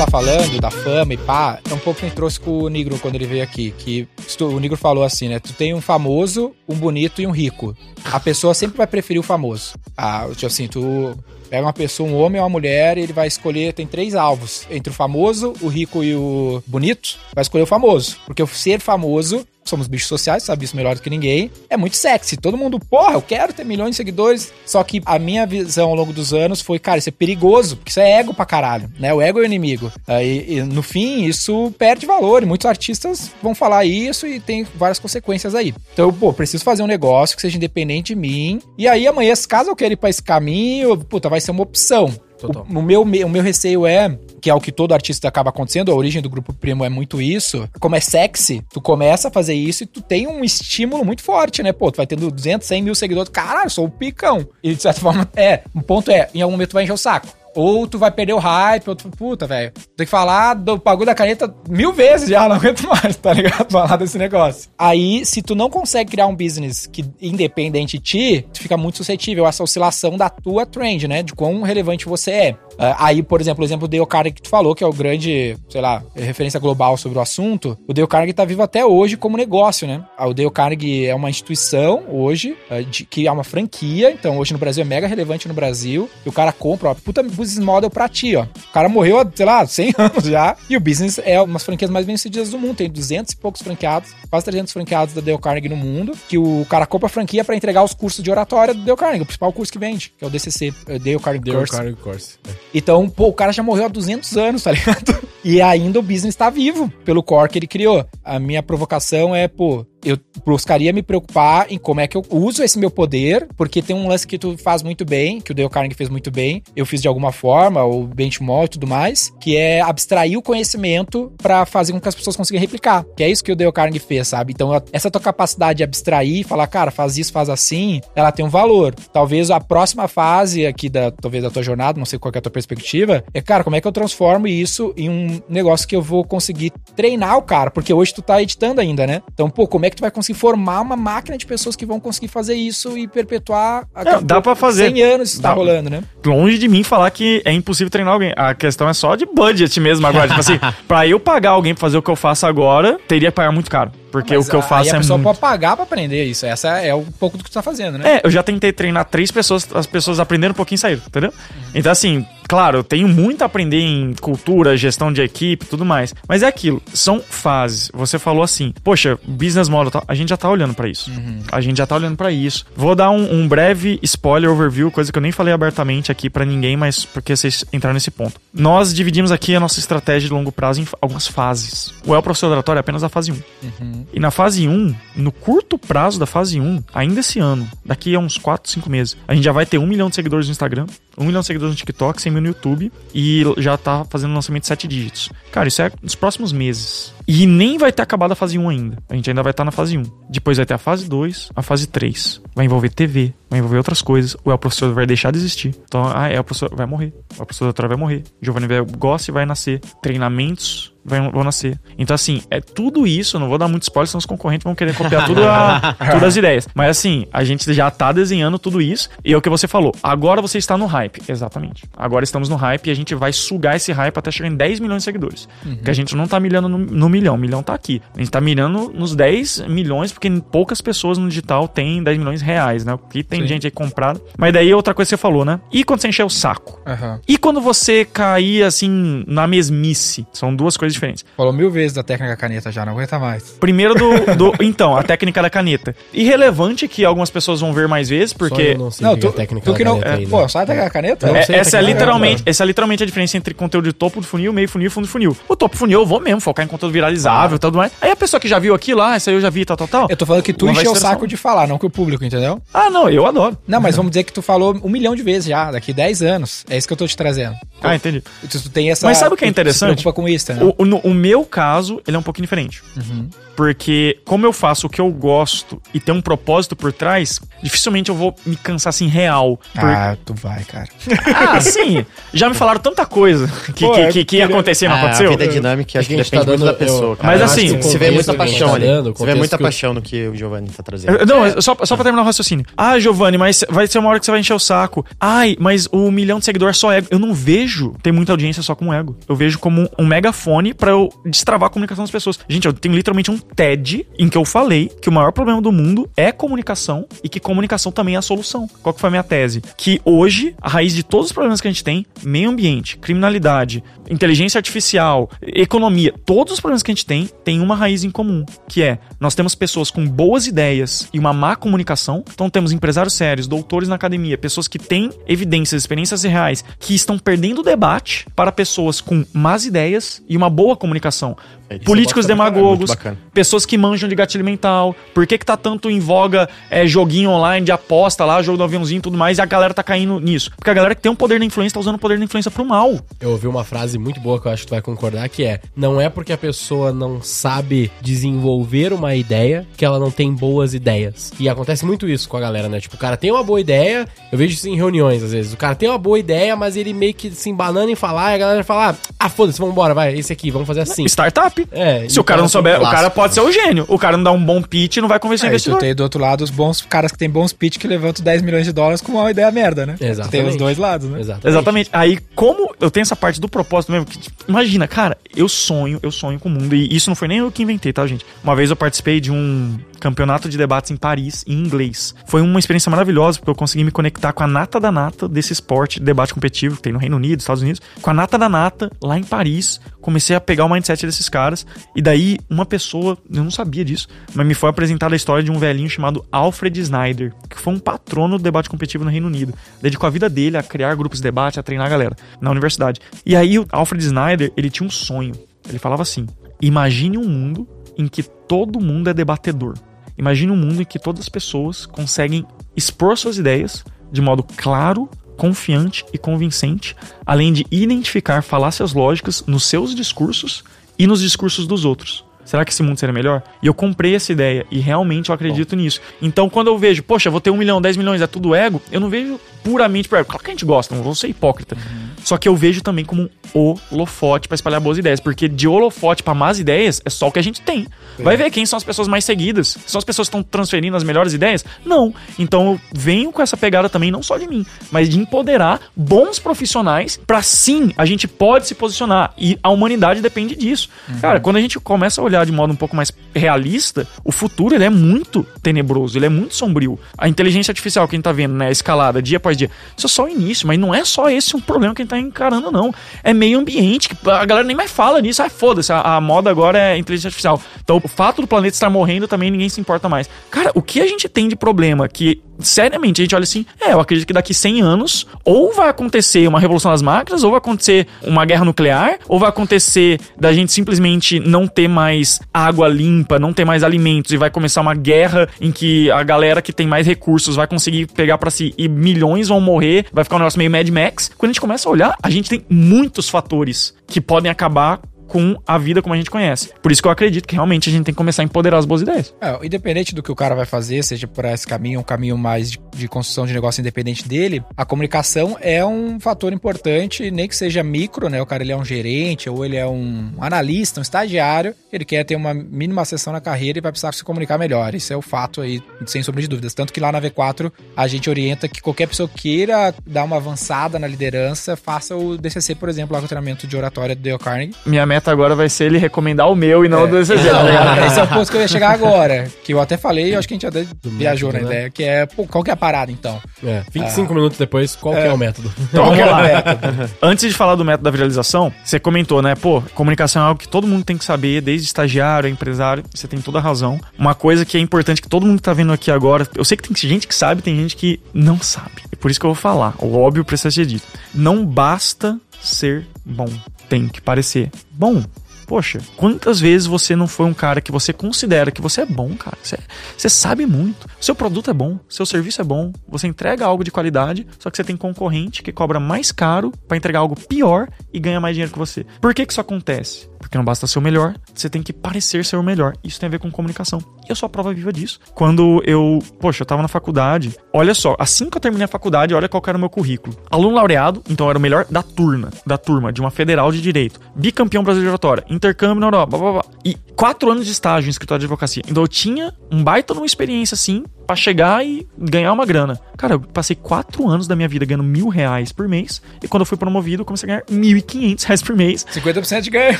Tá 0.00 0.06
falando, 0.06 0.58
da 0.58 0.70
fama 0.70 1.12
e 1.12 1.16
pá, 1.18 1.58
é 1.70 1.74
um 1.74 1.78
pouco 1.78 2.00
que 2.00 2.06
a 2.06 2.08
gente 2.08 2.16
trouxe 2.16 2.40
com 2.40 2.62
o 2.62 2.68
Negro 2.70 2.98
quando 2.98 3.16
ele 3.16 3.26
veio 3.26 3.42
aqui. 3.42 3.70
Que 3.76 4.08
o 4.40 4.58
Negro 4.58 4.74
falou 4.74 5.04
assim, 5.04 5.28
né? 5.28 5.38
Tu 5.38 5.52
tem 5.52 5.74
um 5.74 5.80
famoso, 5.80 6.52
um 6.66 6.74
bonito 6.74 7.20
e 7.20 7.26
um 7.26 7.30
rico. 7.30 7.76
A 8.02 8.18
pessoa 8.18 8.54
sempre 8.54 8.78
vai 8.78 8.86
preferir 8.86 9.20
o 9.20 9.22
famoso. 9.22 9.74
Ah, 9.94 10.26
tipo 10.30 10.46
assim, 10.46 10.68
tu 10.68 11.14
pega 11.50 11.66
uma 11.66 11.72
pessoa, 11.74 12.08
um 12.08 12.18
homem 12.18 12.40
ou 12.40 12.46
uma 12.46 12.50
mulher, 12.50 12.96
e 12.96 13.02
ele 13.02 13.12
vai 13.12 13.26
escolher, 13.26 13.74
tem 13.74 13.86
três 13.86 14.14
alvos. 14.14 14.66
Entre 14.70 14.90
o 14.90 14.94
famoso, 14.94 15.52
o 15.60 15.68
rico 15.68 16.02
e 16.02 16.14
o 16.14 16.62
bonito, 16.66 17.18
vai 17.34 17.42
escolher 17.42 17.64
o 17.64 17.66
famoso. 17.66 18.16
Porque 18.24 18.42
o 18.42 18.46
ser 18.46 18.80
famoso 18.80 19.46
somos 19.70 19.86
bichos 19.86 20.08
sociais, 20.08 20.42
sabe 20.42 20.64
isso 20.64 20.76
melhor 20.76 20.94
do 20.94 21.02
que 21.02 21.08
ninguém. 21.08 21.50
É 21.68 21.76
muito 21.76 21.96
sexy. 21.96 22.36
Todo 22.36 22.56
mundo, 22.56 22.78
porra, 22.78 23.14
eu 23.14 23.22
quero 23.22 23.52
ter 23.52 23.64
milhões 23.64 23.90
de 23.90 23.96
seguidores. 23.96 24.52
Só 24.66 24.82
que 24.84 25.00
a 25.06 25.18
minha 25.18 25.46
visão 25.46 25.88
ao 25.88 25.94
longo 25.94 26.12
dos 26.12 26.34
anos 26.34 26.60
foi, 26.60 26.78
cara, 26.78 26.98
isso 26.98 27.08
é 27.08 27.12
perigoso, 27.12 27.76
porque 27.76 27.90
isso 27.90 28.00
é 28.00 28.18
ego 28.18 28.34
pra 28.34 28.44
caralho, 28.44 28.90
né? 28.98 29.12
O 29.14 29.20
ego 29.20 29.38
é 29.38 29.42
o 29.42 29.44
inimigo. 29.44 29.86
Uh, 30.06 30.20
e, 30.20 30.58
e, 30.58 30.62
no 30.62 30.82
fim, 30.82 31.24
isso 31.24 31.72
perde 31.78 32.06
valor. 32.06 32.42
E 32.42 32.46
muitos 32.46 32.66
artistas 32.66 33.30
vão 33.42 33.54
falar 33.54 33.84
isso 33.84 34.26
e 34.26 34.40
tem 34.40 34.66
várias 34.74 34.98
consequências 34.98 35.54
aí. 35.54 35.74
Então, 35.92 36.12
pô, 36.12 36.32
preciso 36.32 36.64
fazer 36.64 36.82
um 36.82 36.86
negócio 36.86 37.36
que 37.36 37.42
seja 37.42 37.56
independente 37.56 38.14
de 38.14 38.16
mim. 38.16 38.60
E 38.76 38.88
aí, 38.88 39.06
amanhã, 39.06 39.30
caso 39.48 39.70
eu 39.70 39.76
queira 39.76 39.94
ir 39.94 39.96
pra 39.96 40.10
esse 40.10 40.22
caminho, 40.22 40.96
puta, 40.96 41.28
vai 41.28 41.40
ser 41.40 41.50
uma 41.50 41.62
opção. 41.62 42.12
O, 42.46 42.78
o, 42.78 42.82
meu, 42.82 43.02
o 43.02 43.30
meu 43.30 43.42
receio 43.42 43.86
é, 43.86 44.16
que 44.40 44.50
é 44.50 44.54
o 44.54 44.60
que 44.60 44.72
todo 44.72 44.92
artista 44.92 45.28
acaba 45.28 45.50
acontecendo, 45.50 45.92
a 45.92 45.94
origem 45.94 46.22
do 46.22 46.30
Grupo 46.30 46.52
Primo 46.52 46.84
é 46.84 46.88
muito 46.88 47.20
isso. 47.20 47.68
Como 47.78 47.96
é 47.96 48.00
sexy, 48.00 48.64
tu 48.72 48.80
começa 48.80 49.28
a 49.28 49.30
fazer 49.30 49.54
isso 49.54 49.84
e 49.84 49.86
tu 49.86 50.00
tem 50.00 50.26
um 50.26 50.44
estímulo 50.44 51.04
muito 51.04 51.22
forte, 51.22 51.62
né? 51.62 51.72
Pô, 51.72 51.90
tu 51.90 51.96
vai 51.96 52.06
tendo 52.06 52.30
200, 52.30 52.66
100 52.66 52.82
mil 52.82 52.94
seguidores. 52.94 53.30
Caralho, 53.30 53.70
sou 53.70 53.86
o 53.86 53.90
picão. 53.90 54.46
E 54.62 54.74
de 54.74 54.82
certa 54.82 55.00
forma, 55.00 55.28
é. 55.36 55.62
Um 55.74 55.82
ponto 55.82 56.10
é, 56.10 56.28
em 56.34 56.42
algum 56.42 56.52
momento 56.52 56.70
tu 56.70 56.74
vai 56.74 56.84
encher 56.84 56.92
o 56.92 56.98
saco. 56.98 57.28
Ou 57.54 57.86
tu 57.86 57.98
vai 57.98 58.10
perder 58.10 58.32
o 58.32 58.38
hype, 58.38 58.88
ou 58.88 58.94
tu, 58.94 59.08
puta, 59.10 59.46
velho. 59.46 59.72
Tem 59.96 60.06
que 60.06 60.10
falar 60.10 60.54
do 60.54 60.78
bagulho 60.78 61.06
da 61.06 61.14
caneta 61.14 61.52
mil 61.68 61.92
vezes 61.92 62.28
já, 62.28 62.46
não 62.48 62.56
aguento 62.56 62.86
mais, 62.86 63.16
tá 63.16 63.32
ligado? 63.32 63.70
Falar 63.70 63.96
desse 63.96 64.18
negócio. 64.18 64.70
Aí, 64.78 65.24
se 65.24 65.42
tu 65.42 65.54
não 65.54 65.70
consegue 65.70 66.10
criar 66.10 66.26
um 66.26 66.36
business 66.36 66.86
que 66.86 67.04
independente 67.20 67.98
de 67.98 68.04
ti, 68.04 68.46
tu 68.52 68.60
fica 68.60 68.76
muito 68.76 68.98
suscetível 68.98 69.46
a 69.46 69.48
essa 69.48 69.62
oscilação 69.62 70.16
da 70.16 70.28
tua 70.28 70.64
trend, 70.64 71.08
né? 71.08 71.22
De 71.22 71.32
quão 71.32 71.62
relevante 71.62 72.06
você 72.06 72.30
é. 72.30 72.56
Uh, 72.80 72.96
aí, 72.98 73.22
por 73.22 73.40
exemplo, 73.40 73.62
o 73.62 73.66
exemplo 73.66 73.86
do 73.86 73.90
Dale 73.90 74.06
Carnegie 74.06 74.36
que 74.36 74.42
tu 74.42 74.48
falou, 74.48 74.74
que 74.74 74.82
é 74.82 74.86
o 74.86 74.92
grande, 74.92 75.56
sei 75.68 75.80
lá, 75.80 76.02
referência 76.14 76.58
global 76.58 76.96
sobre 76.96 77.18
o 77.18 77.20
assunto, 77.20 77.78
o 77.86 77.92
Dale 77.92 78.08
Carnegie 78.08 78.32
tá 78.32 78.44
vivo 78.44 78.62
até 78.62 78.84
hoje 78.84 79.16
como 79.16 79.36
negócio, 79.36 79.86
né? 79.86 80.02
Ah, 80.16 80.26
o 80.26 80.32
Dale 80.32 80.50
Carnegie 80.50 81.06
é 81.06 81.14
uma 81.14 81.28
instituição 81.28 82.04
hoje, 82.08 82.56
de, 82.90 83.04
que 83.04 83.26
é 83.26 83.32
uma 83.32 83.44
franquia, 83.44 84.10
então 84.10 84.38
hoje 84.38 84.52
no 84.52 84.58
Brasil 84.58 84.82
é 84.82 84.86
mega 84.86 85.06
relevante 85.06 85.46
no 85.46 85.52
Brasil, 85.52 86.08
e 86.24 86.28
o 86.28 86.32
cara 86.32 86.52
compra, 86.52 86.90
ó, 86.90 86.94
puta 86.94 87.22
business 87.40 87.64
model 87.64 87.90
pra 87.90 88.08
ti, 88.08 88.36
ó. 88.36 88.44
O 88.44 88.72
cara 88.72 88.88
morreu 88.88 89.18
há, 89.18 89.30
sei 89.34 89.46
lá, 89.46 89.66
100 89.66 89.94
anos 89.98 90.24
já, 90.24 90.56
e 90.68 90.76
o 90.76 90.80
business 90.80 91.20
é 91.24 91.40
uma 91.40 91.54
das 91.54 91.64
franquias 91.64 91.90
mais 91.90 92.06
vencidas 92.06 92.50
do 92.50 92.58
mundo, 92.58 92.76
tem 92.76 92.90
200 92.90 93.32
e 93.32 93.36
poucos 93.36 93.62
franqueados, 93.62 94.10
quase 94.28 94.44
300 94.44 94.72
franqueados 94.72 95.14
da 95.14 95.20
Dale 95.20 95.38
Carnegie 95.38 95.68
no 95.68 95.76
mundo, 95.76 96.12
que 96.28 96.38
o 96.38 96.66
cara 96.68 96.86
compra 96.86 97.06
a 97.06 97.10
franquia 97.10 97.44
para 97.44 97.56
entregar 97.56 97.82
os 97.82 97.94
cursos 97.94 98.22
de 98.22 98.30
oratória 98.30 98.74
do 98.74 98.84
Dale 98.84 98.96
Carnegie, 98.96 99.22
o 99.22 99.26
principal 99.26 99.52
curso 99.52 99.72
que 99.72 99.78
vende, 99.78 100.12
que 100.16 100.24
é 100.24 100.26
o 100.26 100.30
DCC, 100.30 100.72
é 100.86 100.98
Dale 100.98 101.18
Carnegie 101.18 101.44
Dale 101.44 101.56
Course. 101.56 101.72
Carnegie 101.72 101.96
Course. 101.96 102.38
É. 102.48 102.50
Então, 102.74 103.08
pô, 103.08 103.28
o 103.28 103.32
cara 103.32 103.52
já 103.52 103.62
morreu 103.62 103.86
há 103.86 103.88
200 103.88 104.36
anos, 104.36 104.62
tá 104.62 104.72
ligado? 104.72 105.18
E 105.42 105.62
ainda 105.62 105.98
o 105.98 106.02
business 106.02 106.36
tá 106.36 106.50
vivo 106.50 106.92
pelo 107.04 107.22
core 107.22 107.48
que 107.48 107.58
ele 107.58 107.66
criou. 107.66 108.06
A 108.24 108.38
minha 108.38 108.62
provocação 108.62 109.34
é, 109.34 109.48
pô, 109.48 109.86
eu 110.04 110.18
buscaria 110.44 110.92
me 110.92 111.02
preocupar 111.02 111.70
em 111.70 111.78
como 111.78 112.00
é 112.00 112.06
que 112.06 112.16
eu 112.16 112.24
uso 112.30 112.62
esse 112.62 112.78
meu 112.78 112.90
poder, 112.90 113.48
porque 113.56 113.82
tem 113.82 113.94
um 113.94 114.08
lance 114.08 114.26
que 114.26 114.38
tu 114.38 114.56
faz 114.58 114.82
muito 114.82 115.04
bem, 115.04 115.40
que 115.40 115.52
o 115.52 115.54
Dale 115.54 115.68
Carnegie 115.68 115.96
fez 115.96 116.08
muito 116.08 116.30
bem, 116.30 116.62
eu 116.74 116.86
fiz 116.86 117.02
de 117.02 117.08
alguma 117.08 117.32
forma, 117.32 117.84
o 117.84 118.06
benchmark 118.06 118.66
e 118.66 118.70
tudo 118.70 118.86
mais, 118.86 119.32
que 119.40 119.56
é 119.56 119.80
abstrair 119.80 120.38
o 120.38 120.42
conhecimento 120.42 121.32
para 121.38 121.66
fazer 121.66 121.92
com 121.92 122.00
que 122.00 122.08
as 122.08 122.14
pessoas 122.14 122.36
consigam 122.36 122.60
replicar. 122.60 123.04
Que 123.16 123.24
é 123.24 123.28
isso 123.28 123.44
que 123.44 123.52
o 123.52 123.56
Dale 123.56 123.72
Carnegie 123.72 124.00
fez, 124.00 124.28
sabe? 124.28 124.52
Então, 124.52 124.70
essa 124.92 125.10
tua 125.10 125.20
capacidade 125.20 125.78
de 125.78 125.84
abstrair, 125.84 126.46
falar, 126.46 126.66
cara, 126.66 126.90
faz 126.90 127.18
isso, 127.18 127.32
faz 127.32 127.48
assim, 127.48 128.00
ela 128.14 128.32
tem 128.32 128.44
um 128.44 128.48
valor. 128.48 128.94
Talvez 129.12 129.50
a 129.50 129.60
próxima 129.60 130.08
fase 130.08 130.66
aqui 130.66 130.88
da, 130.88 131.10
talvez 131.10 131.42
da 131.42 131.50
tua 131.50 131.62
jornada, 131.62 131.98
não 131.98 132.06
sei 132.06 132.18
qual 132.18 132.32
é 132.34 132.38
a 132.38 132.42
tua 132.42 132.52
perspectiva, 132.52 133.24
é, 133.32 133.40
cara, 133.40 133.64
como 133.64 133.76
é 133.76 133.80
que 133.80 133.86
eu 133.86 133.92
transformo 133.92 134.46
isso 134.46 134.92
em 134.96 135.08
um 135.08 135.42
negócio 135.48 135.86
que 135.86 135.94
eu 135.94 136.02
vou 136.02 136.24
conseguir 136.24 136.72
treinar 136.96 137.36
o 137.36 137.42
cara? 137.42 137.70
Porque 137.70 137.92
hoje 137.92 138.14
tu 138.14 138.22
tá 138.22 138.40
editando 138.42 138.80
ainda, 138.80 139.06
né? 139.06 139.22
Então, 139.32 139.50
pô, 139.50 139.66
como 139.66 139.86
é 139.86 139.89
que 139.90 139.96
tu 139.96 140.00
vai 140.00 140.10
conseguir 140.10 140.38
formar 140.38 140.80
uma 140.80 140.96
máquina 140.96 141.36
de 141.36 141.46
pessoas 141.46 141.76
que 141.76 141.84
vão 141.84 142.00
conseguir 142.00 142.28
fazer 142.28 142.54
isso 142.54 142.96
e 142.96 143.06
perpetuar 143.06 143.86
Não, 144.04 144.22
dá 144.22 144.40
para 144.40 144.54
fazer 144.54 144.90
100 144.90 145.02
anos 145.02 145.32
isso 145.32 145.42
tá 145.42 145.52
rolando, 145.52 145.90
né? 145.90 146.02
Longe 146.24 146.58
de 146.58 146.68
mim 146.68 146.82
falar 146.82 147.10
que 147.10 147.42
é 147.44 147.52
impossível 147.52 147.90
treinar 147.90 148.14
alguém. 148.14 148.32
A 148.36 148.54
questão 148.54 148.88
é 148.88 148.92
só 148.92 149.16
de 149.16 149.26
budget 149.26 149.78
mesmo 149.80 150.06
agora. 150.06 150.28
tipo 150.28 150.40
assim, 150.40 150.58
pra 150.88 151.06
eu 151.06 151.18
pagar 151.20 151.50
alguém 151.50 151.74
pra 151.74 151.80
fazer 151.80 151.98
o 151.98 152.02
que 152.02 152.10
eu 152.10 152.16
faço 152.16 152.46
agora, 152.46 152.98
teria 153.08 153.30
que 153.30 153.34
pagar 153.34 153.52
muito 153.52 153.70
caro. 153.70 153.92
Porque 154.10 154.36
Mas 154.36 154.46
o 154.46 154.50
que 154.50 154.56
eu 154.56 154.62
faço 154.62 154.84
aí 154.84 154.88
é. 154.88 154.92
a 154.92 154.98
pessoa 154.98 155.18
muito... 155.18 155.26
pode 155.26 155.38
pagar 155.38 155.76
pra 155.76 155.84
aprender 155.84 156.24
isso. 156.24 156.46
Essa 156.46 156.78
é 156.78 156.94
um 156.94 157.04
pouco 157.04 157.38
do 157.38 157.44
que 157.44 157.50
tu 157.50 157.54
tá 157.54 157.62
fazendo, 157.62 157.98
né? 157.98 158.16
É, 158.16 158.20
eu 158.24 158.30
já 158.30 158.42
tentei 158.42 158.72
treinar 158.72 159.04
três 159.04 159.30
pessoas, 159.30 159.68
as 159.74 159.86
pessoas 159.86 160.20
aprenderam 160.20 160.52
um 160.52 160.56
pouquinho 160.56 160.76
e 160.76 160.78
saíram, 160.78 161.02
entendeu? 161.06 161.30
Uhum. 161.30 161.70
Então, 161.74 161.92
assim, 161.92 162.26
claro, 162.50 162.78
eu 162.78 162.84
tenho 162.84 163.08
muito 163.08 163.42
a 163.42 163.46
aprender 163.46 163.80
em 163.80 164.12
cultura, 164.14 164.76
gestão 164.76 165.12
de 165.12 165.22
equipe 165.22 165.66
tudo 165.66 165.84
mais. 165.84 166.12
Mas 166.28 166.42
é 166.42 166.46
aquilo, 166.46 166.82
são 166.92 167.20
fases. 167.20 167.90
Você 167.94 168.18
falou 168.18 168.42
assim, 168.42 168.74
poxa, 168.82 169.16
business 169.24 169.68
model, 169.68 170.02
a 170.06 170.14
gente 170.14 170.30
já 170.30 170.36
tá 170.36 170.50
olhando 170.50 170.74
para 170.74 170.88
isso. 170.88 171.10
Uhum. 171.10 171.38
A 171.52 171.60
gente 171.60 171.78
já 171.78 171.86
tá 171.86 171.94
olhando 171.94 172.16
para 172.16 172.32
isso. 172.32 172.66
Vou 172.74 172.96
dar 172.96 173.10
um, 173.10 173.32
um, 173.32 173.46
breve 173.46 174.00
spoiler 174.02 174.50
overview, 174.50 174.90
coisa 174.90 175.12
que 175.12 175.18
eu 175.18 175.22
nem 175.22 175.30
falei 175.30 175.54
abertamente 175.54 176.10
aqui 176.10 176.28
para 176.28 176.44
ninguém, 176.44 176.76
mas 176.76 177.04
porque 177.04 177.36
vocês 177.36 177.64
entraram 177.72 177.94
nesse 177.94 178.10
ponto. 178.10 178.40
Nós 178.52 178.92
dividimos 178.92 179.30
aqui 179.30 179.54
a 179.54 179.60
nossa 179.60 179.78
estratégia 179.78 180.28
de 180.28 180.34
longo 180.34 180.50
prazo 180.50 180.80
em 180.80 180.86
algumas 181.00 181.28
fases. 181.28 181.94
O 182.04 182.14
El 182.14 182.22
Professor 182.22 182.50
Oratório 182.50 182.78
é 182.78 182.80
apenas 182.80 183.04
a 183.04 183.08
fase 183.08 183.30
1. 183.30 183.34
Uhum. 183.62 183.99
E 184.12 184.20
na 184.20 184.30
fase 184.30 184.68
1, 184.68 184.94
no 185.16 185.32
curto 185.32 185.78
prazo 185.78 186.18
da 186.18 186.26
fase 186.26 186.60
1, 186.60 186.82
ainda 186.94 187.20
esse 187.20 187.38
ano, 187.38 187.68
daqui 187.84 188.14
a 188.14 188.18
uns 188.18 188.38
4, 188.38 188.70
5 188.70 188.90
meses, 188.90 189.16
a 189.26 189.34
gente 189.34 189.44
já 189.44 189.52
vai 189.52 189.66
ter 189.66 189.78
um 189.78 189.86
milhão 189.86 190.08
de 190.08 190.14
seguidores 190.14 190.46
no 190.46 190.52
Instagram, 190.52 190.86
um 191.20 191.26
milhão 191.26 191.42
de 191.42 191.46
seguidores 191.46 191.74
no 191.74 191.76
TikTok, 191.76 192.20
100 192.20 192.32
mil 192.32 192.40
no 192.40 192.48
YouTube 192.48 192.90
e 193.14 193.44
já 193.58 193.76
tá 193.76 194.04
fazendo 194.08 194.32
lançamento 194.32 194.62
de 194.62 194.68
7 194.68 194.88
dígitos. 194.88 195.30
Cara, 195.52 195.68
isso 195.68 195.82
é 195.82 195.92
nos 196.02 196.14
próximos 196.14 196.50
meses. 196.50 197.12
E 197.28 197.46
nem 197.46 197.78
vai 197.78 197.92
ter 197.92 198.02
acabado 198.02 198.32
a 198.32 198.34
fase 198.34 198.58
1 198.58 198.68
ainda. 198.68 198.98
A 199.08 199.14
gente 199.14 199.30
ainda 199.30 199.42
vai 199.42 199.50
estar 199.50 199.60
tá 199.60 199.66
na 199.66 199.70
fase 199.70 199.96
1. 199.96 200.02
Depois 200.28 200.56
vai 200.56 200.66
ter 200.66 200.74
a 200.74 200.78
fase 200.78 201.08
2, 201.08 201.50
a 201.54 201.62
fase 201.62 201.86
3. 201.86 202.40
Vai 202.54 202.64
envolver 202.64 202.88
TV, 202.88 203.32
vai 203.48 203.58
envolver 203.58 203.76
outras 203.76 204.02
coisas. 204.02 204.36
O 204.44 204.50
El 204.50 204.58
Professor 204.58 204.92
vai 204.92 205.06
deixar 205.06 205.30
de 205.30 205.38
existir. 205.38 205.74
Então, 205.84 206.02
ah, 206.04 206.28
o 206.40 206.44
professor 206.44 206.74
vai 206.74 206.86
morrer. 206.86 207.12
O 207.34 207.46
professor 207.46 207.64
doutor 207.66 207.88
vai 207.88 207.96
morrer. 207.96 208.24
Giovanni 208.40 208.66
Gossi 208.96 209.30
vai 209.30 209.44
nascer. 209.44 209.80
Treinamentos 210.02 210.92
vão 211.04 211.42
nascer. 211.42 211.78
Então, 211.98 212.14
assim, 212.14 212.42
é 212.50 212.60
tudo 212.60 213.06
isso. 213.06 213.38
Não 213.38 213.48
vou 213.48 213.58
dar 213.58 213.68
muito 213.68 213.82
spoiler, 213.82 214.08
senão 214.08 214.18
os 214.18 214.26
concorrentes 214.26 214.64
vão 214.64 214.74
querer 214.74 214.94
copiar 214.94 215.26
tudo 215.26 215.42
a, 215.44 215.96
todas 216.10 216.24
as 216.24 216.36
ideias. 216.36 216.68
Mas, 216.74 216.90
assim, 216.90 217.26
a 217.32 217.42
gente 217.42 217.72
já 217.72 217.90
tá 217.90 218.12
desenhando 218.12 218.58
tudo 218.58 218.80
isso. 218.80 219.08
E 219.24 219.32
é 219.32 219.36
o 219.36 219.40
que 219.40 219.48
você 219.48 219.66
falou. 219.66 219.94
Agora 220.02 220.42
você 220.42 220.58
está 220.58 220.76
no 220.76 220.86
hype. 220.86 221.09
Exatamente. 221.28 221.84
Agora 221.96 222.24
estamos 222.24 222.48
no 222.48 222.56
hype 222.56 222.86
e 222.86 222.90
a 222.90 222.94
gente 222.94 223.14
vai 223.14 223.32
sugar 223.32 223.76
esse 223.76 223.92
hype 223.92 224.16
até 224.16 224.30
chegar 224.30 224.48
em 224.48 224.56
10 224.56 224.80
milhões 224.80 225.02
de 225.02 225.04
seguidores. 225.04 225.48
Uhum. 225.64 225.76
Porque 225.76 225.90
a 225.90 225.94
gente 225.94 226.14
não 226.14 226.26
tá 226.26 226.38
milhando 226.38 226.68
no, 226.68 226.78
no, 226.78 227.08
milhão. 227.08 227.34
O 227.34 227.38
milhão 227.38 227.62
tá 227.62 227.74
aqui. 227.74 228.02
A 228.14 228.18
gente 228.18 228.30
tá 228.30 228.40
mirando 228.40 228.90
nos 228.94 229.14
10 229.14 229.66
milhões, 229.68 230.12
porque 230.12 230.30
poucas 230.50 230.80
pessoas 230.80 231.18
no 231.18 231.28
digital 231.28 231.68
têm 231.68 232.02
10 232.02 232.18
milhões 232.18 232.42
reais, 232.42 232.84
né? 232.84 232.96
Porque 232.96 233.22
tem 233.22 233.42
Sim. 233.42 233.46
gente 233.46 233.66
aí 233.66 233.70
comprada. 233.70 234.20
Mas 234.36 234.52
daí 234.52 234.72
outra 234.72 234.94
coisa 234.94 235.08
que 235.08 235.10
você 235.10 235.16
falou, 235.16 235.44
né? 235.44 235.60
E 235.72 235.84
quando 235.84 236.00
você 236.00 236.08
encher 236.08 236.24
o 236.24 236.30
saco? 236.30 236.80
Uhum. 236.86 237.18
E 237.26 237.36
quando 237.36 237.60
você 237.60 238.04
cair, 238.04 238.64
assim, 238.64 239.24
na 239.26 239.46
mesmice? 239.46 240.26
São 240.32 240.54
duas 240.54 240.76
coisas 240.76 240.94
diferentes. 240.94 241.24
Falou 241.36 241.52
mil 241.52 241.70
vezes 241.70 241.94
da 241.94 242.02
técnica 242.02 242.32
da 242.32 242.36
caneta 242.36 242.70
já, 242.70 242.84
não 242.84 242.92
aguenta 242.92 243.18
mais. 243.18 243.50
Primeiro 243.60 243.94
do, 243.94 244.10
do 244.36 244.52
então, 244.60 244.96
a 244.96 245.02
técnica 245.02 245.42
da 245.42 245.50
caneta. 245.50 245.94
Irrelevante 246.12 246.86
que 246.88 247.04
algumas 247.04 247.30
pessoas 247.30 247.60
vão 247.60 247.72
ver 247.72 247.88
mais 247.88 248.08
vezes, 248.08 248.32
porque... 248.32 248.74
não, 248.74 248.90
não 249.00 249.16
tu, 249.16 249.32
técnica 249.32 249.64
tu 249.64 249.74
que 249.74 249.84
não... 249.84 250.00
É, 250.02 250.26
pô, 250.26 250.48
sai 250.48 250.66
da 250.66 250.74
caneta? 250.90 251.28
É, 251.30 251.56
essa, 251.56 251.78
é 251.78 251.82
literalmente, 251.82 252.42
essa 252.44 252.62
é 252.62 252.66
literalmente 252.66 253.02
a 253.02 253.06
diferença 253.06 253.36
entre 253.36 253.54
conteúdo 253.54 253.84
de 253.84 253.92
topo 253.92 254.20
do 254.20 254.26
funil, 254.26 254.52
meio 254.52 254.68
funil 254.68 254.88
e 254.88 254.90
fundo 254.90 255.06
do 255.06 255.10
funil. 255.10 255.36
O 255.48 255.56
topo 255.56 255.76
funil 255.76 256.00
eu 256.00 256.06
vou 256.06 256.20
mesmo 256.20 256.40
focar 256.40 256.64
em 256.64 256.68
conteúdo 256.68 256.92
viralizável 256.92 257.56
e 257.56 257.58
tudo 257.58 257.78
mais. 257.78 257.92
Aí 258.00 258.10
a 258.10 258.16
pessoa 258.16 258.40
que 258.40 258.48
já 258.48 258.58
viu 258.58 258.74
aquilo, 258.74 259.00
ah, 259.02 259.14
essa 259.16 259.30
aí 259.30 259.36
eu 259.36 259.40
já 259.40 259.50
vi, 259.50 259.64
tal, 259.64 259.76
tal, 259.76 259.88
tal. 259.88 260.06
Eu 260.10 260.16
tô 260.16 260.26
falando 260.26 260.42
que 260.42 260.52
tu 260.52 260.68
encheu 260.68 260.92
o 260.92 260.96
saco 260.96 261.26
de 261.26 261.36
falar, 261.36 261.66
não 261.66 261.78
que 261.78 261.86
o 261.86 261.90
público, 261.90 262.24
entendeu? 262.24 262.60
Ah, 262.72 262.90
não, 262.90 263.08
eu 263.08 263.26
adoro. 263.26 263.56
Não, 263.66 263.80
mas 263.80 263.96
vamos 263.96 264.10
dizer 264.10 264.24
que 264.24 264.32
tu 264.32 264.42
falou 264.42 264.78
um 264.82 264.88
milhão 264.88 265.14
de 265.14 265.22
vezes 265.22 265.48
já, 265.48 265.70
daqui 265.70 265.92
10 265.92 266.22
anos. 266.22 266.64
É 266.68 266.76
isso 266.76 266.86
que 266.86 266.92
eu 266.92 266.96
tô 266.96 267.06
te 267.06 267.16
trazendo. 267.16 267.56
Ah, 267.82 267.94
entendi. 267.94 268.22
Tu, 268.48 268.62
tu 268.62 268.70
tem 268.70 268.90
essa... 268.90 269.06
Mas 269.06 269.18
sabe 269.18 269.34
o 269.34 269.36
que 269.36 269.44
é 269.44 269.48
interessante? 269.48 269.96
Tu 269.96 269.98
se 269.98 270.02
preocupa 270.02 270.22
com 270.22 270.28
isso, 270.28 270.52
né? 270.52 270.60
O, 270.76 270.84
no, 270.84 270.98
o 270.98 271.14
meu 271.14 271.44
caso, 271.44 272.00
ele 272.06 272.16
é 272.16 272.20
um 272.20 272.22
pouquinho 272.22 272.44
diferente. 272.44 272.82
Uhum. 272.96 273.28
Porque, 273.60 274.16
como 274.24 274.46
eu 274.46 274.54
faço 274.54 274.86
o 274.86 274.90
que 274.90 275.02
eu 275.02 275.10
gosto 275.10 275.82
e 275.92 276.00
tem 276.00 276.14
um 276.14 276.22
propósito 276.22 276.74
por 276.74 276.94
trás, 276.94 277.38
dificilmente 277.62 278.08
eu 278.08 278.14
vou 278.14 278.34
me 278.46 278.56
cansar 278.56 278.88
assim 278.88 279.06
real. 279.06 279.60
Por... 279.74 279.84
Ah, 279.84 280.16
tu 280.24 280.32
vai, 280.32 280.64
cara. 280.64 280.88
Ah, 281.36 281.60
sim. 281.60 282.06
Já 282.32 282.48
me 282.48 282.54
falaram 282.54 282.80
tanta 282.80 283.04
coisa 283.04 283.52
que, 283.74 283.84
Pô, 283.84 283.92
que, 283.92 284.08
que, 284.08 284.24
que 284.24 284.36
ia 284.38 284.46
acontecer, 284.46 284.88
não 284.88 284.94
ah, 284.94 285.00
aconteceu? 285.00 285.26
A 285.26 285.30
vida 285.32 285.44
é 285.44 285.48
dinâmica, 285.48 285.98
acho 285.98 286.08
que 286.08 286.16
depende 286.16 286.30
tá 286.30 286.38
dando, 286.38 286.60
muito 286.60 286.64
da 286.64 286.72
pessoa. 286.72 287.18
Eu, 287.18 287.18
Mas 287.22 287.42
assim, 287.42 287.82
se 287.82 287.98
vê 287.98 288.10
muita 288.10 288.32
paixão 288.32 288.74
ali. 288.74 288.86
Você 289.14 289.26
vê 289.26 289.34
muita 289.34 289.58
paixão 289.58 289.92
no 289.92 290.00
que 290.00 290.28
o 290.28 290.34
Giovanni 290.34 290.70
tá 290.70 290.82
trazendo. 290.82 291.26
Não, 291.26 291.44
é. 291.44 291.60
só, 291.60 291.76
só 291.84 291.96
pra 291.96 292.04
terminar 292.04 292.22
o 292.22 292.24
raciocínio. 292.24 292.64
Ah, 292.74 292.98
Giovanni, 292.98 293.36
mas 293.36 293.62
vai 293.68 293.86
ser 293.86 293.98
uma 293.98 294.08
hora 294.08 294.18
que 294.18 294.24
você 294.24 294.30
vai 294.30 294.40
encher 294.40 294.54
o 294.54 294.58
saco. 294.58 295.04
Ai, 295.20 295.54
mas 295.60 295.86
o 295.92 296.10
milhão 296.10 296.38
de 296.38 296.46
seguidores 296.46 296.78
só 296.78 296.90
é. 296.90 297.02
Eu 297.10 297.18
não 297.18 297.34
vejo 297.34 297.94
ter 298.02 298.10
muita 298.10 298.32
audiência 298.32 298.62
só 298.62 298.74
como 298.74 298.90
ego. 298.90 299.14
Eu 299.28 299.36
vejo 299.36 299.58
como 299.58 299.86
um 299.98 300.06
megafone 300.06 300.72
pra 300.72 300.92
eu 300.92 301.12
destravar 301.26 301.66
a 301.66 301.70
comunicação 301.70 302.04
das 302.04 302.10
pessoas. 302.10 302.40
Gente, 302.48 302.64
eu 302.64 302.72
tenho 302.72 302.94
literalmente 302.94 303.30
um 303.30 303.38
TED 303.54 304.06
em 304.18 304.28
que 304.28 304.36
eu 304.36 304.44
falei 304.44 304.90
que 305.00 305.08
o 305.08 305.12
maior 305.12 305.32
problema 305.32 305.60
do 305.60 305.72
mundo 305.72 306.10
é 306.16 306.32
comunicação 306.32 307.06
e 307.22 307.28
que 307.28 307.40
comunicação 307.40 307.92
também 307.92 308.14
é 308.14 308.18
a 308.18 308.22
solução. 308.22 308.68
Qual 308.82 308.94
que 308.94 309.00
foi 309.00 309.08
a 309.08 309.10
minha 309.10 309.22
tese? 309.22 309.62
Que 309.76 310.00
hoje, 310.04 310.54
a 310.60 310.68
raiz 310.68 310.94
de 310.94 311.02
todos 311.02 311.26
os 311.26 311.32
problemas 311.32 311.60
que 311.60 311.68
a 311.68 311.70
gente 311.70 311.84
tem, 311.84 312.06
meio 312.22 312.50
ambiente, 312.50 312.96
criminalidade, 312.96 313.82
inteligência 314.08 314.58
artificial, 314.58 315.30
economia, 315.42 316.12
todos 316.24 316.54
os 316.54 316.60
problemas 316.60 316.82
que 316.82 316.90
a 316.90 316.94
gente 316.94 317.06
tem, 317.06 317.28
tem 317.44 317.60
uma 317.60 317.76
raiz 317.76 318.04
em 318.04 318.10
comum, 318.10 318.44
que 318.68 318.82
é 318.82 318.98
nós 319.18 319.34
temos 319.34 319.54
pessoas 319.54 319.90
com 319.90 320.06
boas 320.06 320.46
ideias 320.46 321.08
e 321.12 321.18
uma 321.18 321.32
má 321.32 321.54
comunicação. 321.54 322.24
Então 322.32 322.50
temos 322.50 322.72
empresários 322.72 323.14
sérios, 323.14 323.46
doutores 323.46 323.88
na 323.88 323.94
academia, 323.94 324.36
pessoas 324.36 324.66
que 324.66 324.78
têm 324.78 325.10
evidências, 325.26 325.82
experiências 325.82 326.22
reais, 326.24 326.64
que 326.78 326.94
estão 326.94 327.18
perdendo 327.18 327.60
o 327.60 327.64
debate 327.64 328.26
para 328.34 328.50
pessoas 328.50 329.00
com 329.00 329.24
más 329.32 329.66
ideias 329.66 330.22
e 330.28 330.36
uma 330.36 330.50
boa 330.50 330.76
comunicação. 330.76 331.36
É, 331.70 331.76
isso 331.76 331.84
Políticos 331.84 332.26
demagogos, 332.26 332.90
bacana. 332.90 333.16
pessoas 333.32 333.64
que 333.64 333.78
manjam 333.78 334.08
de 334.08 334.16
gatilho 334.16 334.44
mental. 334.44 334.94
Por 335.14 335.24
que, 335.24 335.38
que 335.38 335.46
tá 335.46 335.56
tanto 335.56 335.88
em 335.88 336.00
voga 336.00 336.48
é, 336.68 336.84
joguinho 336.84 337.30
online 337.30 337.64
de 337.64 337.70
aposta 337.70 338.24
lá, 338.24 338.42
jogo 338.42 338.58
do 338.58 338.64
aviãozinho 338.64 338.98
e 338.98 339.02
tudo 339.02 339.16
mais, 339.16 339.38
e 339.38 339.40
a 339.40 339.46
galera 339.46 339.72
tá 339.72 339.82
caindo 339.82 340.18
nisso? 340.18 340.50
Porque 340.56 340.68
a 340.68 340.74
galera 340.74 340.96
que 340.96 341.00
tem 341.00 341.12
um 341.12 341.14
poder 341.14 341.38
da 341.38 341.44
influência 341.44 341.74
tá 341.74 341.80
usando 341.80 341.94
o 341.94 341.98
poder 341.98 342.18
da 342.18 342.24
influência 342.24 342.50
pro 342.50 342.64
mal. 342.64 342.98
Eu 343.20 343.30
ouvi 343.30 343.46
uma 343.46 343.62
frase 343.62 343.98
muito 343.98 344.18
boa 344.20 344.40
que 344.40 344.48
eu 344.48 344.52
acho 344.52 344.62
que 344.62 344.66
tu 344.66 344.72
vai 344.72 344.82
concordar, 344.82 345.28
que 345.28 345.44
é: 345.44 345.60
não 345.76 346.00
é 346.00 346.08
porque 346.08 346.32
a 346.32 346.38
pessoa 346.38 346.92
não 346.92 347.22
sabe 347.22 347.92
desenvolver 348.00 348.92
uma 348.92 349.14
ideia 349.14 349.64
que 349.76 349.84
ela 349.84 350.00
não 350.00 350.10
tem 350.10 350.34
boas 350.34 350.74
ideias. 350.74 351.32
E 351.38 351.48
acontece 351.48 351.86
muito 351.86 352.08
isso 352.08 352.28
com 352.28 352.36
a 352.36 352.40
galera, 352.40 352.68
né? 352.68 352.80
Tipo, 352.80 352.96
o 352.96 352.98
cara 352.98 353.16
tem 353.16 353.30
uma 353.30 353.44
boa 353.44 353.60
ideia, 353.60 354.08
eu 354.32 354.36
vejo 354.36 354.54
isso 354.54 354.68
em 354.68 354.74
reuniões 354.74 355.22
às 355.22 355.30
vezes. 355.30 355.52
O 355.52 355.56
cara 355.56 355.76
tem 355.76 355.88
uma 355.88 355.98
boa 355.98 356.18
ideia, 356.18 356.56
mas 356.56 356.76
ele 356.76 356.92
meio 356.92 357.14
que 357.14 357.30
se 357.30 357.48
embanando 357.48 357.90
em 357.90 357.94
falar, 357.94 358.32
e 358.32 358.34
a 358.34 358.38
galera 358.38 358.64
fala: 358.64 358.96
ah, 359.18 359.28
foda-se, 359.28 359.60
vambora, 359.60 359.94
vai, 359.94 360.18
esse 360.18 360.32
aqui, 360.32 360.50
vamos 360.50 360.66
fazer 360.66 360.80
assim. 360.80 361.04
Startup. 361.04 361.59
É, 361.72 362.08
Se 362.08 362.18
o 362.20 362.24
cara 362.24 362.38
não 362.38 362.46
um 362.46 362.48
souber, 362.48 362.80
o 362.80 362.90
cara 362.90 363.10
pode 363.10 363.34
ser 363.34 363.40
o 363.40 363.50
gênio. 363.52 363.84
O 363.88 363.98
cara 363.98 364.16
não 364.16 364.24
dá 364.24 364.32
um 364.32 364.42
bom 364.44 364.62
pitch 364.62 364.96
e 364.96 365.00
não 365.00 365.08
vai 365.08 365.18
convencer 365.18 365.46
o 365.46 365.50
Aí 365.50 365.56
É, 365.56 365.58
tu 365.58 365.60
investidor. 365.60 365.78
tem 365.80 365.94
do 365.94 366.02
outro 366.02 366.20
lado 366.20 366.42
os 366.42 366.50
bons 366.50 366.80
caras 366.82 367.12
que 367.12 367.18
tem 367.18 367.28
bons 367.30 367.52
pitch 367.52 367.78
que 367.78 367.86
levantam 367.86 368.24
10 368.24 368.42
milhões 368.42 368.64
de 368.66 368.72
dólares 368.72 369.00
com 369.00 369.12
uma 369.12 369.30
ideia 369.30 369.50
merda, 369.50 369.86
né? 369.86 369.96
Exatamente. 370.00 370.30
Tem 370.30 370.46
os 370.48 370.56
dois 370.56 370.78
lados, 370.78 371.08
né? 371.08 371.20
Exatamente. 371.20 371.48
Exatamente. 371.48 371.90
Aí, 371.92 372.18
como 372.34 372.74
eu 372.80 372.90
tenho 372.90 373.02
essa 373.02 373.16
parte 373.16 373.40
do 373.40 373.48
propósito 373.48 373.92
mesmo, 373.92 374.06
que, 374.06 374.18
tipo, 374.18 374.44
imagina, 374.48 374.86
cara, 374.88 375.16
eu 375.36 375.48
sonho, 375.48 375.98
eu 376.02 376.10
sonho 376.10 376.38
com 376.38 376.48
o 376.48 376.52
mundo. 376.52 376.74
E 376.74 376.94
isso 376.94 377.10
não 377.10 377.14
foi 377.16 377.28
nem 377.28 377.38
eu 377.38 377.50
que 377.50 377.62
inventei, 377.62 377.92
tá, 377.92 378.06
gente? 378.06 378.24
Uma 378.42 378.54
vez 378.56 378.70
eu 378.70 378.76
participei 378.76 379.20
de 379.20 379.30
um 379.30 379.78
campeonato 380.00 380.48
de 380.48 380.56
debates 380.56 380.90
em 380.90 380.96
Paris, 380.96 381.44
em 381.46 381.52
inglês. 381.52 382.14
Foi 382.26 382.40
uma 382.40 382.58
experiência 382.58 382.90
maravilhosa, 382.90 383.38
porque 383.38 383.50
eu 383.50 383.54
consegui 383.54 383.84
me 383.84 383.90
conectar 383.90 384.32
com 384.32 384.42
a 384.42 384.46
nata 384.46 384.80
da 384.80 384.90
nata 384.90 385.28
desse 385.28 385.52
esporte, 385.52 386.00
de 386.00 386.06
debate 386.06 386.34
competitivo, 386.34 386.76
que 386.76 386.82
tem 386.82 386.92
no 386.92 386.98
Reino 386.98 387.16
Unido, 387.16 387.40
Estados 387.40 387.62
Unidos. 387.62 387.80
Com 388.00 388.10
a 388.10 388.14
nata 388.14 388.36
da 388.38 388.48
nata, 388.48 388.90
lá 389.02 389.18
em 389.18 389.22
Paris, 389.22 389.80
comecei 390.00 390.34
a 390.34 390.40
pegar 390.40 390.64
o 390.64 390.68
mindset 390.68 391.04
desses 391.04 391.28
caras. 391.28 391.66
E 391.94 392.02
daí, 392.02 392.38
uma 392.48 392.64
pessoa, 392.64 393.16
eu 393.30 393.44
não 393.44 393.50
sabia 393.50 393.84
disso, 393.84 394.08
mas 394.34 394.46
me 394.46 394.54
foi 394.54 394.70
apresentada 394.70 395.14
a 395.14 395.16
história 395.16 395.44
de 395.44 395.50
um 395.50 395.58
velhinho 395.58 395.90
chamado 395.90 396.24
Alfred 396.32 396.80
Snyder, 396.80 397.32
que 397.48 397.58
foi 397.58 397.74
um 397.74 397.78
patrono 397.78 398.38
do 398.38 398.42
debate 398.42 398.70
competitivo 398.70 399.04
no 399.04 399.10
Reino 399.10 399.26
Unido. 399.26 399.54
Dedicou 399.82 400.06
a 400.06 400.10
vida 400.10 400.28
dele 400.28 400.56
a 400.56 400.62
criar 400.62 400.94
grupos 400.94 401.18
de 401.18 401.22
debate, 401.22 401.60
a 401.60 401.62
treinar 401.62 401.86
a 401.86 401.90
galera 401.90 402.16
na 402.40 402.50
universidade. 402.50 403.00
E 403.24 403.36
aí, 403.36 403.58
o 403.58 403.66
Alfred 403.70 404.04
Snyder, 404.04 404.52
ele 404.56 404.70
tinha 404.70 404.86
um 404.86 404.90
sonho. 404.90 405.34
Ele 405.68 405.78
falava 405.78 406.02
assim: 406.02 406.26
imagine 406.60 407.18
um 407.18 407.28
mundo 407.28 407.68
em 407.96 408.08
que 408.08 408.22
todo 408.22 408.80
mundo 408.80 409.10
é 409.10 409.14
debatedor. 409.14 409.74
Imagine 410.20 410.52
um 410.52 410.56
mundo 410.56 410.82
em 410.82 410.84
que 410.84 410.98
todas 410.98 411.22
as 411.22 411.28
pessoas 411.30 411.86
conseguem 411.86 412.44
expor 412.76 413.16
suas 413.16 413.38
ideias 413.38 413.82
de 414.12 414.20
modo 414.20 414.42
claro, 414.42 415.08
confiante 415.34 416.04
e 416.12 416.18
convincente, 416.18 416.94
além 417.24 417.54
de 417.54 417.66
identificar 417.70 418.42
falácias 418.42 418.92
lógicas 418.92 419.42
nos 419.46 419.64
seus 419.64 419.94
discursos 419.94 420.62
e 420.98 421.06
nos 421.06 421.22
discursos 421.22 421.66
dos 421.66 421.86
outros. 421.86 422.22
Será 422.44 422.66
que 422.66 422.70
esse 422.70 422.82
mundo 422.82 422.98
seria 422.98 423.14
melhor? 423.14 423.42
E 423.62 423.66
eu 423.66 423.72
comprei 423.72 424.14
essa 424.14 424.30
ideia 424.30 424.66
e 424.70 424.78
realmente 424.78 425.30
eu 425.30 425.34
acredito 425.34 425.74
nisso. 425.74 426.02
Então, 426.20 426.50
quando 426.50 426.66
eu 426.66 426.76
vejo, 426.76 427.02
poxa, 427.02 427.30
vou 427.30 427.40
ter 427.40 427.48
um 427.50 427.56
milhão, 427.56 427.80
dez 427.80 427.96
milhões, 427.96 428.20
é 428.20 428.26
tudo 428.26 428.54
ego, 428.54 428.82
eu 428.92 429.00
não 429.00 429.08
vejo 429.08 429.40
puramente 429.62 430.12
ego. 430.14 430.24
Claro 430.24 430.42
que 430.42 430.50
a 430.50 430.54
gente 430.54 430.64
gosta, 430.64 430.94
não 430.94 431.02
vou 431.02 431.14
ser 431.14 431.28
hipócrita. 431.28 431.76
Só 432.24 432.36
que 432.36 432.48
eu 432.48 432.56
vejo 432.56 432.82
também 432.82 433.04
como 433.04 433.30
um 433.54 433.74
holofote 433.90 434.48
pra 434.48 434.54
espalhar 434.54 434.80
boas 434.80 434.98
ideias. 434.98 435.20
Porque 435.20 435.48
de 435.48 435.66
holofote 435.66 436.22
pra 436.22 436.34
más 436.34 436.58
ideias 436.58 437.00
é 437.04 437.10
só 437.10 437.28
o 437.28 437.32
que 437.32 437.38
a 437.38 437.42
gente 437.42 437.60
tem. 437.60 437.86
Vai 438.18 438.36
ver 438.36 438.50
quem 438.50 438.66
são 438.66 438.76
as 438.76 438.84
pessoas 438.84 439.08
mais 439.08 439.24
seguidas. 439.24 439.78
São 439.86 439.98
as 439.98 440.04
pessoas 440.04 440.28
que 440.28 440.36
estão 440.36 440.42
transferindo 440.42 440.96
as 440.96 441.04
melhores 441.04 441.32
ideias? 441.32 441.64
Não. 441.84 442.14
Então 442.38 442.72
eu 442.72 442.80
venho 442.92 443.32
com 443.32 443.40
essa 443.40 443.56
pegada 443.56 443.88
também, 443.88 444.10
não 444.10 444.22
só 444.22 444.36
de 444.36 444.46
mim, 444.46 444.64
mas 444.90 445.08
de 445.08 445.18
empoderar 445.18 445.80
bons 445.96 446.38
profissionais 446.38 447.18
pra 447.26 447.42
sim 447.42 447.92
a 447.96 448.04
gente 448.04 448.28
pode 448.28 448.66
se 448.66 448.74
posicionar. 448.74 449.32
E 449.38 449.58
a 449.62 449.70
humanidade 449.70 450.20
depende 450.20 450.54
disso. 450.54 450.88
Cara, 451.20 451.40
quando 451.40 451.56
a 451.56 451.60
gente 451.60 451.78
começa 451.80 452.20
a 452.20 452.24
olhar 452.24 452.44
de 452.44 452.52
modo 452.52 452.72
um 452.72 452.76
pouco 452.76 452.94
mais 452.94 453.10
realista, 453.34 454.06
o 454.24 454.32
futuro 454.32 454.74
ele 454.74 454.84
é 454.84 454.90
muito 454.90 455.46
tenebroso, 455.62 456.18
ele 456.18 456.26
é 456.26 456.28
muito 456.28 456.54
sombrio. 456.54 456.98
A 457.16 457.28
inteligência 457.28 457.72
artificial 457.72 458.06
que 458.06 458.14
a 458.14 458.18
gente 458.18 458.24
tá 458.24 458.32
vendo, 458.32 458.54
né, 458.54 458.70
escalada 458.70 459.22
dia 459.22 459.38
após 459.38 459.49
isso 459.50 460.06
é 460.06 460.08
só 460.08 460.24
o 460.24 460.28
início, 460.28 460.66
mas 460.66 460.78
não 460.78 460.94
é 460.94 461.04
só 461.04 461.28
esse 461.28 461.56
um 461.56 461.60
problema 461.60 461.94
que 461.94 462.02
a 462.02 462.04
gente 462.04 462.10
tá 462.10 462.18
encarando, 462.18 462.70
não. 462.70 462.92
É 463.22 463.32
meio 463.32 463.58
ambiente, 463.58 464.08
que 464.08 464.30
a 464.30 464.44
galera 464.44 464.66
nem 464.66 464.76
mais 464.76 464.90
fala 464.90 465.20
nisso. 465.20 465.42
Ah, 465.42 465.50
foda-se, 465.50 465.92
a, 465.92 466.16
a 466.16 466.20
moda 466.20 466.50
agora 466.50 466.78
é 466.78 466.96
inteligência 466.96 467.28
artificial. 467.28 467.60
Então, 467.82 468.00
o 468.02 468.08
fato 468.08 468.40
do 468.40 468.46
planeta 468.46 468.74
estar 468.74 468.90
morrendo 468.90 469.26
também 469.28 469.50
ninguém 469.50 469.68
se 469.68 469.80
importa 469.80 470.08
mais. 470.08 470.28
Cara, 470.50 470.70
o 470.74 470.82
que 470.82 471.00
a 471.00 471.06
gente 471.06 471.28
tem 471.28 471.48
de 471.48 471.56
problema 471.56 472.08
que 472.08 472.42
seriamente, 472.62 473.20
a 473.20 473.24
gente 473.24 473.34
olha 473.34 473.42
assim, 473.42 473.64
é, 473.80 473.92
eu 473.92 474.00
acredito 474.00 474.26
que 474.26 474.32
daqui 474.32 474.54
100 474.54 474.82
anos, 474.82 475.26
ou 475.44 475.72
vai 475.72 475.88
acontecer 475.88 476.46
uma 476.46 476.60
revolução 476.60 476.90
das 476.90 477.02
máquinas, 477.02 477.42
ou 477.42 477.50
vai 477.50 477.58
acontecer 477.58 478.06
uma 478.22 478.44
guerra 478.44 478.64
nuclear, 478.64 479.18
ou 479.28 479.38
vai 479.38 479.48
acontecer 479.48 480.20
da 480.38 480.52
gente 480.52 480.72
simplesmente 480.72 481.40
não 481.40 481.66
ter 481.66 481.88
mais 481.88 482.40
água 482.52 482.88
limpa, 482.88 483.38
não 483.38 483.52
ter 483.52 483.64
mais 483.64 483.82
alimentos, 483.82 484.32
e 484.32 484.36
vai 484.36 484.50
começar 484.50 484.80
uma 484.80 484.94
guerra 484.94 485.48
em 485.60 485.70
que 485.70 486.10
a 486.10 486.22
galera 486.22 486.62
que 486.62 486.72
tem 486.72 486.86
mais 486.86 487.06
recursos 487.06 487.56
vai 487.56 487.66
conseguir 487.66 488.06
pegar 488.06 488.38
pra 488.38 488.50
si 488.50 488.74
e 488.76 488.88
milhões 488.88 489.48
vão 489.48 489.60
morrer, 489.60 490.06
vai 490.12 490.24
ficar 490.24 490.36
um 490.36 490.40
negócio 490.40 490.58
meio 490.58 490.70
Mad 490.70 490.88
Max. 490.88 491.30
Quando 491.36 491.50
a 491.50 491.52
gente 491.52 491.60
começa 491.60 491.88
a 491.88 491.92
olhar, 491.92 492.16
a 492.22 492.30
gente 492.30 492.48
tem 492.48 492.64
muitos 492.68 493.28
fatores 493.28 493.94
que 494.06 494.20
podem 494.20 494.50
acabar 494.50 495.00
com 495.30 495.56
a 495.64 495.78
vida 495.78 496.02
como 496.02 496.12
a 496.12 496.16
gente 496.16 496.30
conhece. 496.30 496.72
Por 496.82 496.90
isso 496.90 497.00
que 497.00 497.06
eu 497.06 497.12
acredito 497.12 497.46
que 497.46 497.54
realmente 497.54 497.88
a 497.88 497.92
gente 497.92 498.04
tem 498.04 498.12
que 498.12 498.18
começar 498.18 498.42
a 498.42 498.44
empoderar 498.44 498.78
as 498.78 498.84
boas 498.84 499.02
ideias. 499.02 499.32
É, 499.40 499.64
independente 499.64 500.12
do 500.12 500.22
que 500.22 500.32
o 500.32 500.34
cara 500.34 500.56
vai 500.56 500.66
fazer, 500.66 501.02
seja 501.04 501.28
por 501.28 501.44
esse 501.44 501.66
caminho, 501.66 502.00
um 502.00 502.02
caminho 502.02 502.36
mais 502.36 502.72
de, 502.72 502.80
de 502.96 503.06
construção 503.06 503.46
de 503.46 503.52
negócio 503.52 503.80
independente 503.80 504.26
dele, 504.26 504.62
a 504.76 504.84
comunicação 504.84 505.56
é 505.60 505.86
um 505.86 506.18
fator 506.18 506.52
importante, 506.52 507.30
nem 507.30 507.46
que 507.46 507.54
seja 507.54 507.82
micro, 507.82 508.28
né? 508.28 508.42
O 508.42 508.46
cara 508.46 508.64
ele 508.64 508.72
é 508.72 508.76
um 508.76 508.84
gerente 508.84 509.48
ou 509.48 509.64
ele 509.64 509.76
é 509.76 509.86
um 509.86 510.32
analista, 510.40 510.98
um 510.98 511.02
estagiário, 511.02 511.74
ele 511.92 512.04
quer 512.04 512.24
ter 512.24 512.34
uma 512.34 512.52
mínima 512.52 513.04
sessão 513.04 513.32
na 513.32 513.40
carreira 513.40 513.78
e 513.78 513.80
vai 513.80 513.92
precisar 513.92 514.12
se 514.12 514.24
comunicar 514.24 514.58
melhor. 514.58 514.94
Isso 514.96 515.12
é 515.12 515.16
o 515.16 515.22
fato 515.22 515.60
aí, 515.60 515.80
sem 516.06 516.22
sombra 516.24 516.42
de 516.42 516.48
dúvidas. 516.48 516.74
Tanto 516.74 516.92
que 516.92 516.98
lá 516.98 517.12
na 517.12 517.20
V4 517.20 517.70
a 517.96 518.08
gente 518.08 518.28
orienta 518.28 518.68
que 518.68 518.80
qualquer 518.80 519.06
pessoa 519.06 519.28
queira 519.28 519.94
dar 520.04 520.24
uma 520.24 520.36
avançada 520.36 520.98
na 520.98 521.06
liderança, 521.06 521.76
faça 521.76 522.16
o 522.16 522.36
DCC, 522.36 522.74
por 522.74 522.88
exemplo, 522.88 523.14
lá 523.14 523.20
com 523.20 523.26
o 523.26 523.28
treinamento 523.28 523.66
de 523.66 523.76
oratória 523.76 524.16
do 524.16 524.22
Dale 524.22 524.38
Carnegie. 524.38 524.74
Minha 524.84 525.06
meta 525.06 525.19
agora 525.28 525.54
vai 525.54 525.68
ser 525.68 525.84
ele 525.86 525.98
recomendar 525.98 526.48
o 526.50 526.54
meu 526.54 526.84
e 526.84 526.88
não 526.88 527.04
o 527.04 527.06
do 527.06 527.18
ECG, 527.18 527.50
tá 527.50 527.62
ligado? 527.62 528.06
Esse 528.06 528.20
é 528.20 528.22
o 528.22 528.26
ponto 528.28 528.50
que 528.50 528.56
eu 528.56 528.60
ia 528.60 528.68
chegar 528.68 528.92
agora. 528.92 529.48
Que 529.64 529.74
eu 529.74 529.80
até 529.80 529.96
falei, 529.96 530.34
eu 530.34 530.38
acho 530.38 530.46
que 530.46 530.54
a 530.54 530.56
gente 530.56 530.66
até 530.66 530.86
viajou 531.04 531.52
na 531.52 531.58
método, 531.58 531.70
né? 531.70 531.76
ideia. 531.76 531.90
Que 531.90 532.04
é, 532.04 532.26
pô, 532.26 532.46
qual 532.46 532.62
que 532.62 532.70
é 532.70 532.72
a 532.72 532.76
parada 532.76 533.10
então? 533.10 533.40
É, 533.64 533.82
25 533.92 534.32
minutos 534.32 534.56
depois, 534.58 534.94
qual 534.96 535.14
que 535.14 535.20
é 535.20 535.32
o 535.32 535.36
método? 535.38 535.70
Então, 535.90 536.04
Qual 536.04 536.14
que 536.14 536.22
vamos 536.22 536.32
é 536.32 536.32
o 536.32 536.36
lá. 536.36 536.62
método? 536.62 537.10
Antes 537.22 537.48
de 537.50 537.54
falar 537.56 537.74
do 537.74 537.84
método 537.84 538.04
da 538.04 538.10
viralização, 538.10 538.72
você 538.84 538.98
comentou, 539.00 539.42
né? 539.42 539.54
Pô, 539.54 539.82
comunicação 539.94 540.42
é 540.42 540.46
algo 540.46 540.60
que 540.60 540.68
todo 540.68 540.86
mundo 540.86 541.04
tem 541.04 541.18
que 541.18 541.24
saber, 541.24 541.60
desde 541.60 541.86
estagiário 541.86 542.46
a 542.46 542.50
empresário. 542.50 543.02
Você 543.14 543.26
tem 543.26 543.40
toda 543.40 543.58
a 543.58 543.62
razão. 543.62 543.98
Uma 544.18 544.34
coisa 544.34 544.64
que 544.64 544.76
é 544.76 544.80
importante 544.80 545.20
que 545.20 545.28
todo 545.28 545.44
mundo 545.46 545.56
que 545.56 545.62
tá 545.62 545.72
vendo 545.72 545.92
aqui 545.92 546.10
agora, 546.10 546.46
eu 546.54 546.64
sei 546.64 546.76
que 546.76 546.88
tem 546.88 547.10
gente 547.10 547.26
que 547.26 547.34
sabe, 547.34 547.62
tem 547.62 547.74
gente 547.76 547.96
que 547.96 548.20
não 548.32 548.60
sabe. 548.60 549.02
É 549.12 549.16
por 549.16 549.30
isso 549.30 549.40
que 549.40 549.46
eu 549.46 549.50
vou 549.50 549.60
falar. 549.60 549.94
O 549.98 550.18
óbvio 550.18 550.44
precisa 550.44 550.70
ser 550.70 550.86
dito. 550.86 551.06
Não 551.34 551.64
basta 551.64 552.38
ser 552.62 553.06
bom. 553.24 553.48
Tem 553.90 554.08
que 554.08 554.20
parecer 554.20 554.70
bom. 554.92 555.22
Poxa, 555.66 556.00
quantas 556.16 556.60
vezes 556.60 556.86
você 556.86 557.14
não 557.14 557.26
foi 557.26 557.46
um 557.46 557.54
cara 557.54 557.80
que 557.80 557.90
você 557.90 558.12
considera 558.12 558.70
que 558.70 558.80
você 558.80 559.02
é 559.02 559.06
bom, 559.06 559.36
cara? 559.36 559.58
Você, 559.62 559.78
você 560.16 560.28
sabe 560.28 560.64
muito. 560.64 561.08
Seu 561.20 561.34
produto 561.34 561.70
é 561.70 561.72
bom, 561.72 561.98
seu 562.08 562.24
serviço 562.24 562.60
é 562.60 562.64
bom, 562.64 562.92
você 563.08 563.26
entrega 563.26 563.66
algo 563.66 563.82
de 563.82 563.90
qualidade, 563.90 564.46
só 564.60 564.70
que 564.70 564.76
você 564.76 564.84
tem 564.84 564.96
concorrente 564.96 565.62
que 565.62 565.72
cobra 565.72 565.98
mais 565.98 566.30
caro 566.30 566.72
para 566.86 566.96
entregar 566.96 567.18
algo 567.18 567.34
pior 567.34 567.88
e 568.12 568.20
ganha 568.20 568.40
mais 568.40 568.54
dinheiro 568.54 568.72
que 568.72 568.78
você. 568.78 569.04
Por 569.20 569.34
que 569.34 569.44
que 569.44 569.52
isso 569.52 569.60
acontece? 569.60 570.29
Porque 570.40 570.56
não 570.56 570.64
basta 570.64 570.86
ser 570.86 570.98
o 570.98 571.02
melhor, 571.02 571.34
você 571.54 571.68
tem 571.68 571.82
que 571.82 571.92
parecer 571.92 572.44
ser 572.44 572.56
o 572.56 572.62
melhor. 572.62 572.94
Isso 573.04 573.20
tem 573.20 573.26
a 573.26 573.30
ver 573.30 573.38
com 573.38 573.50
comunicação. 573.50 574.02
E 574.26 574.30
eu 574.30 574.34
sou 574.34 574.46
a 574.46 574.50
prova 574.50 574.72
viva 574.72 574.92
disso. 574.92 575.20
Quando 575.34 575.82
eu, 575.84 576.18
poxa, 576.40 576.62
eu 576.62 576.66
tava 576.66 576.80
na 576.80 576.88
faculdade, 576.88 577.54
olha 577.72 577.94
só, 577.94 578.16
assim 578.18 578.48
que 578.48 578.56
eu 578.56 578.60
terminei 578.60 578.86
a 578.86 578.88
faculdade, 578.88 579.34
olha 579.34 579.48
qual 579.48 579.62
era 579.66 579.76
o 579.76 579.80
meu 579.80 579.90
currículo. 579.90 580.34
Aluno 580.50 580.74
laureado, 580.74 581.22
então 581.28 581.46
eu 581.46 581.50
era 581.50 581.58
o 581.58 581.62
melhor 581.62 581.86
da 581.90 582.02
turma, 582.02 582.50
da 582.66 582.78
turma, 582.78 583.12
de 583.12 583.20
uma 583.20 583.30
federal 583.30 583.70
de 583.70 583.82
direito. 583.82 584.18
Bicampeão 584.34 584.82
brasileiro 584.82 585.10
de 585.10 585.12
oratória, 585.12 585.44
intercâmbio 585.48 586.00
na 586.00 586.06
Europa, 586.06 586.38
blá, 586.38 586.52
blá, 586.52 586.62
blá. 586.62 586.64
E 586.84 586.96
quatro 587.20 587.50
anos 587.50 587.66
de 587.66 587.72
estágio 587.72 588.08
em 588.08 588.10
escritório 588.10 588.40
de 588.40 588.46
advocacia. 588.46 588.82
Então 588.88 589.02
eu 589.02 589.08
tinha 589.08 589.52
um 589.70 589.84
baita 589.84 590.14
de 590.14 590.20
uma 590.20 590.24
experiência 590.24 590.74
assim 590.74 591.04
pra 591.26 591.36
chegar 591.36 591.84
e 591.84 592.08
ganhar 592.18 592.50
uma 592.50 592.64
grana. 592.64 592.98
Cara, 593.14 593.34
eu 593.34 593.40
passei 593.40 593.76
quatro 593.76 594.26
anos 594.26 594.48
da 594.48 594.56
minha 594.56 594.66
vida 594.66 594.86
ganhando 594.86 595.04
mil 595.04 595.28
reais 595.28 595.70
por 595.70 595.86
mês. 595.86 596.22
E 596.42 596.48
quando 596.48 596.62
eu 596.62 596.66
fui 596.66 596.78
promovido, 596.78 597.20
eu 597.20 597.24
comecei 597.26 597.46
a 597.46 597.52
ganhar 597.52 597.64
mil 597.70 597.96
e 597.98 598.00
quinhentos 598.00 598.44
reais 598.44 598.62
por 598.62 598.74
mês. 598.74 599.04
50% 599.14 599.60
de 599.60 599.70
ganho. 599.70 599.98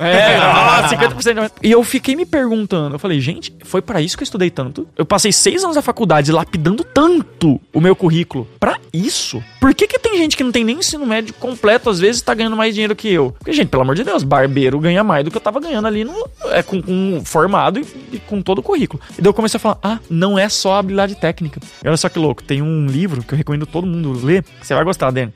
É, 0.00 0.36
nossa, 0.38 0.96
50% 0.96 1.34
de. 1.34 1.68
E 1.68 1.70
eu 1.70 1.84
fiquei 1.84 2.16
me 2.16 2.26
perguntando, 2.26 2.96
eu 2.96 2.98
falei, 2.98 3.20
gente, 3.20 3.54
foi 3.64 3.80
pra 3.80 4.02
isso 4.02 4.16
que 4.16 4.22
eu 4.22 4.26
estudei 4.26 4.50
tanto? 4.50 4.88
Eu 4.98 5.06
passei 5.06 5.32
seis 5.32 5.62
anos 5.62 5.76
na 5.76 5.82
faculdade 5.82 6.32
lapidando 6.32 6.82
tanto 6.82 7.60
o 7.72 7.80
meu 7.80 7.94
currículo 7.94 8.48
pra 8.58 8.78
isso? 8.92 9.42
Por 9.64 9.74
que 9.74 9.86
que 9.86 9.98
tem 9.98 10.18
gente 10.18 10.36
que 10.36 10.44
não 10.44 10.52
tem 10.52 10.62
nem 10.62 10.76
ensino 10.76 11.06
médio 11.06 11.32
completo, 11.32 11.88
às 11.88 11.98
vezes 11.98 12.20
tá 12.20 12.34
ganhando 12.34 12.54
mais 12.54 12.74
dinheiro 12.74 12.94
que 12.94 13.08
eu? 13.08 13.34
Porque, 13.38 13.50
gente, 13.50 13.68
pelo 13.68 13.80
amor 13.82 13.94
de 13.94 14.04
Deus, 14.04 14.22
barbeiro 14.22 14.78
ganha 14.78 15.02
mais 15.02 15.24
do 15.24 15.30
que 15.30 15.38
eu 15.38 15.40
tava 15.40 15.58
ganhando 15.58 15.86
ali 15.86 16.04
no, 16.04 16.12
é, 16.50 16.62
com, 16.62 16.82
com 16.82 17.22
formado 17.24 17.78
e, 17.80 17.86
e 18.12 18.18
com 18.18 18.42
todo 18.42 18.58
o 18.58 18.62
currículo. 18.62 19.02
E 19.18 19.22
daí 19.22 19.30
eu 19.30 19.32
comecei 19.32 19.56
a 19.56 19.60
falar, 19.60 19.78
ah, 19.82 19.98
não 20.10 20.38
é 20.38 20.50
só 20.50 20.74
habilidade 20.74 21.14
técnica. 21.14 21.62
E 21.82 21.88
olha 21.88 21.96
só 21.96 22.10
que 22.10 22.18
louco, 22.18 22.42
tem 22.42 22.60
um 22.60 22.84
livro 22.84 23.22
que 23.22 23.32
eu 23.32 23.38
recomendo 23.38 23.64
todo 23.64 23.86
mundo 23.86 24.12
ler, 24.22 24.42
que 24.42 24.66
você 24.66 24.74
vai 24.74 24.84
gostar, 24.84 25.10
Dani, 25.10 25.32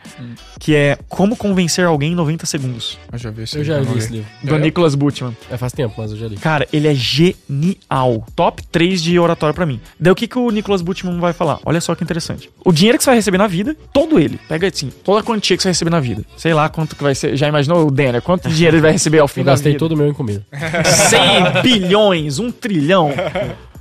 que 0.60 0.74
é 0.74 0.98
Como 1.08 1.34
Convencer 1.34 1.86
Alguém 1.86 2.12
em 2.12 2.14
90 2.14 2.44
Segundos, 2.44 2.98
Eu 3.10 3.18
já 3.18 3.30
vi 3.30 3.44
esse 3.44 3.56
Eu 3.56 3.64
já 3.64 3.80
li 3.80 3.86
não 3.86 3.96
esse 3.96 4.12
livro. 4.12 4.28
do 4.44 4.58
Nicholas 4.58 4.94
Butman. 4.94 5.34
É, 5.50 5.56
faz 5.56 5.72
tempo, 5.72 5.94
mas 5.96 6.10
eu 6.10 6.18
já 6.18 6.28
li. 6.28 6.36
Cara, 6.36 6.68
ele 6.70 6.86
é 6.86 6.94
genial. 6.94 8.26
Top 8.36 8.62
3 8.66 9.02
de 9.02 9.18
oratório 9.18 9.54
pra 9.54 9.64
mim. 9.64 9.80
Daí 9.98 10.12
o 10.12 10.14
que, 10.14 10.28
que 10.28 10.38
o 10.38 10.50
Nicholas 10.50 10.82
Butman 10.82 11.18
vai 11.18 11.32
falar? 11.32 11.60
Olha 11.64 11.80
só 11.80 11.94
que 11.94 12.04
interessante. 12.04 12.50
O 12.62 12.72
dinheiro 12.72 12.98
que 12.98 13.04
você 13.04 13.08
vai 13.08 13.16
receber 13.16 13.38
na 13.38 13.46
vida, 13.46 13.74
todo 13.90 14.17
ele. 14.18 14.38
Pega 14.48 14.66
assim, 14.68 14.90
toda 15.04 15.20
a 15.20 15.22
quantia 15.22 15.56
que 15.56 15.62
você 15.62 15.68
vai 15.68 15.72
receber 15.72 15.90
na 15.90 16.00
vida. 16.00 16.22
Sei 16.36 16.52
lá 16.54 16.68
quanto 16.68 16.96
que 16.96 17.02
vai 17.02 17.14
ser. 17.14 17.36
Já 17.36 17.48
imaginou 17.48 17.86
o 17.86 17.90
Denner? 17.90 18.20
Quanto 18.22 18.48
dinheiro 18.48 18.76
ele 18.76 18.82
vai 18.82 18.92
receber 18.92 19.18
ao 19.18 19.28
fim 19.28 19.40
Eu 19.40 19.46
da 19.46 19.52
gastei 19.52 19.72
vida? 19.72 19.78
todo 19.78 19.92
o 19.92 19.96
meu 19.96 20.08
em 20.08 20.12
comida. 20.14 20.44
100 20.84 21.62
bilhões, 21.62 22.38
1 22.38 22.50
trilhão. 22.52 23.12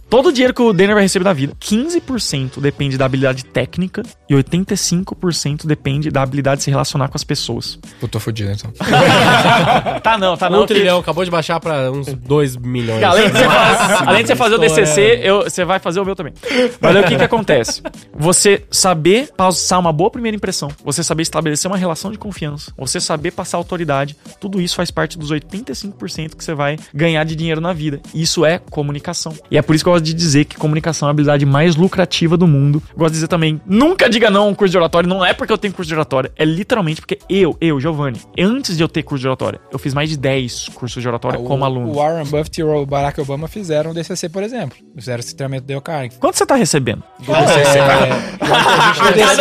Todo 0.10 0.30
o 0.30 0.32
dinheiro 0.32 0.54
que 0.54 0.62
o 0.62 0.72
Denner 0.72 0.94
vai 0.96 1.04
receber 1.04 1.26
da 1.26 1.34
vida, 1.34 1.54
15% 1.60 2.62
depende 2.62 2.98
da 2.98 3.06
habilidade 3.06 3.44
técnica 3.44 4.04
e 4.30 4.34
85% 4.34 5.66
depende 5.66 6.10
da 6.10 6.22
habilidade 6.22 6.60
de 6.60 6.64
se 6.64 6.70
relacionar 6.72 7.10
com 7.10 7.18
as 7.18 7.24
pessoas. 7.24 7.78
Pô, 8.00 8.08
tô 8.08 8.20
fudido 8.20 8.52
então. 8.52 8.72
Tá 10.02 10.18
não, 10.18 10.38
tá 10.38 10.48
um 10.48 10.52
não. 10.52 10.66
trilhão, 10.66 11.00
acabou 11.00 11.26
de 11.26 11.32
baixar 11.32 11.60
pra 11.60 11.92
uns 11.92 12.08
2 12.14 12.56
milhões. 12.58 13.04
Além 13.04 13.30
de 13.30 13.38
além 14.06 14.22
de 14.24 14.28
você 14.28 14.36
fazer 14.36 14.56
o. 14.56 14.58
DCC, 14.60 15.20
eu- 15.24 15.44
você 15.44 15.66
vai 15.66 15.80
fazer 15.80 16.00
o 16.00 16.06
meu 16.06 16.16
também. 16.16 16.34
Mas 16.80 16.96
aí 16.96 17.04
o 17.04 17.08
que 17.08 17.16
que 17.18 17.24
acontece? 17.24 17.82
Você 18.18 18.64
saber 18.72 19.30
passar 19.36 19.80
uma 19.80 19.92
boa 19.92 20.10
primeira 20.10 20.36
impressão, 20.36 20.70
você 20.84 21.04
saber 21.04 21.24
estabelecer 21.24 21.70
uma 21.70 21.78
relação 21.78 22.12
de 22.12 22.18
confiança, 22.18 22.72
você 22.78 23.00
saber 23.00 23.32
passar 23.32 23.58
autoridade, 23.58 24.16
tudo 24.40 24.62
isso 24.62 24.76
faz 24.76 24.90
parte 24.92 25.18
dos 25.18 25.32
85% 25.32 26.36
que 26.36 26.44
você 26.44 26.54
vai 26.54 26.78
ganhar 26.94 27.24
de 27.24 27.36
dinheiro 27.36 27.60
na 27.62 27.74
vida. 27.74 28.00
Isso 28.14 28.46
é 28.46 28.60
comunicação. 28.60 29.36
E 29.52 29.58
é 29.58 29.62
por 29.62 29.76
isso 29.76 29.84
que 29.84 29.90
eu 29.90 29.97
gosto 29.98 30.06
de 30.06 30.14
dizer 30.14 30.46
que 30.46 30.56
comunicação 30.58 31.08
é 31.08 31.10
a 31.10 31.12
habilidade 31.12 31.46
mais 31.46 31.76
lucrativa 31.76 32.38
do 32.38 32.48
mundo. 32.48 32.82
Gosto 32.96 33.10
de 33.10 33.14
dizer 33.18 33.28
também, 33.28 33.60
nunca 33.66 34.10
diga 34.10 34.30
não 34.30 34.44
a 34.44 34.48
um 34.48 34.54
curso 34.56 34.72
de 34.72 34.78
oratório, 34.78 35.10
não 35.10 35.26
é 35.26 35.34
porque 35.34 35.52
eu 35.52 35.58
tenho 35.58 35.74
curso 35.74 35.90
de 35.90 35.96
oratório, 35.96 36.32
é 36.36 36.46
literalmente 36.46 37.02
porque 37.02 37.20
eu, 37.30 37.58
eu, 37.60 37.80
Giovanni, 37.80 38.20
antes 38.40 38.78
de 38.78 38.84
eu 38.84 38.88
ter 38.88 39.04
curso 39.04 39.22
de 39.22 39.28
oratório, 39.28 39.60
eu 39.72 39.80
fiz 39.80 39.94
mais 39.94 40.10
de 40.10 40.18
10 40.18 40.70
cursos 40.70 41.02
de 41.02 41.08
oratória 41.08 41.40
como 41.40 41.66
aluno. 41.66 41.90
O 41.90 41.96
Warren 41.96 42.24
Buffett 42.26 42.62
e 42.62 42.64
o 42.64 42.86
Barack 42.86 43.20
Obama 43.20 43.48
fizeram 43.48 43.92
o 43.92 43.94
DCC, 43.94 44.30
por 44.30 44.44
exemplo. 44.44 44.78
Fizeram 44.96 45.20
esse 45.20 45.36
treinamento 45.36 45.64
do 45.66 45.68
Dale 45.68 45.82
Carnegie. 45.82 46.18
Quanto 46.20 46.38
você 46.38 46.46
tá 46.46 46.56
recebendo? 46.56 47.04
O 47.20 47.26
Cada 47.26 47.46
DCC, 47.48 47.80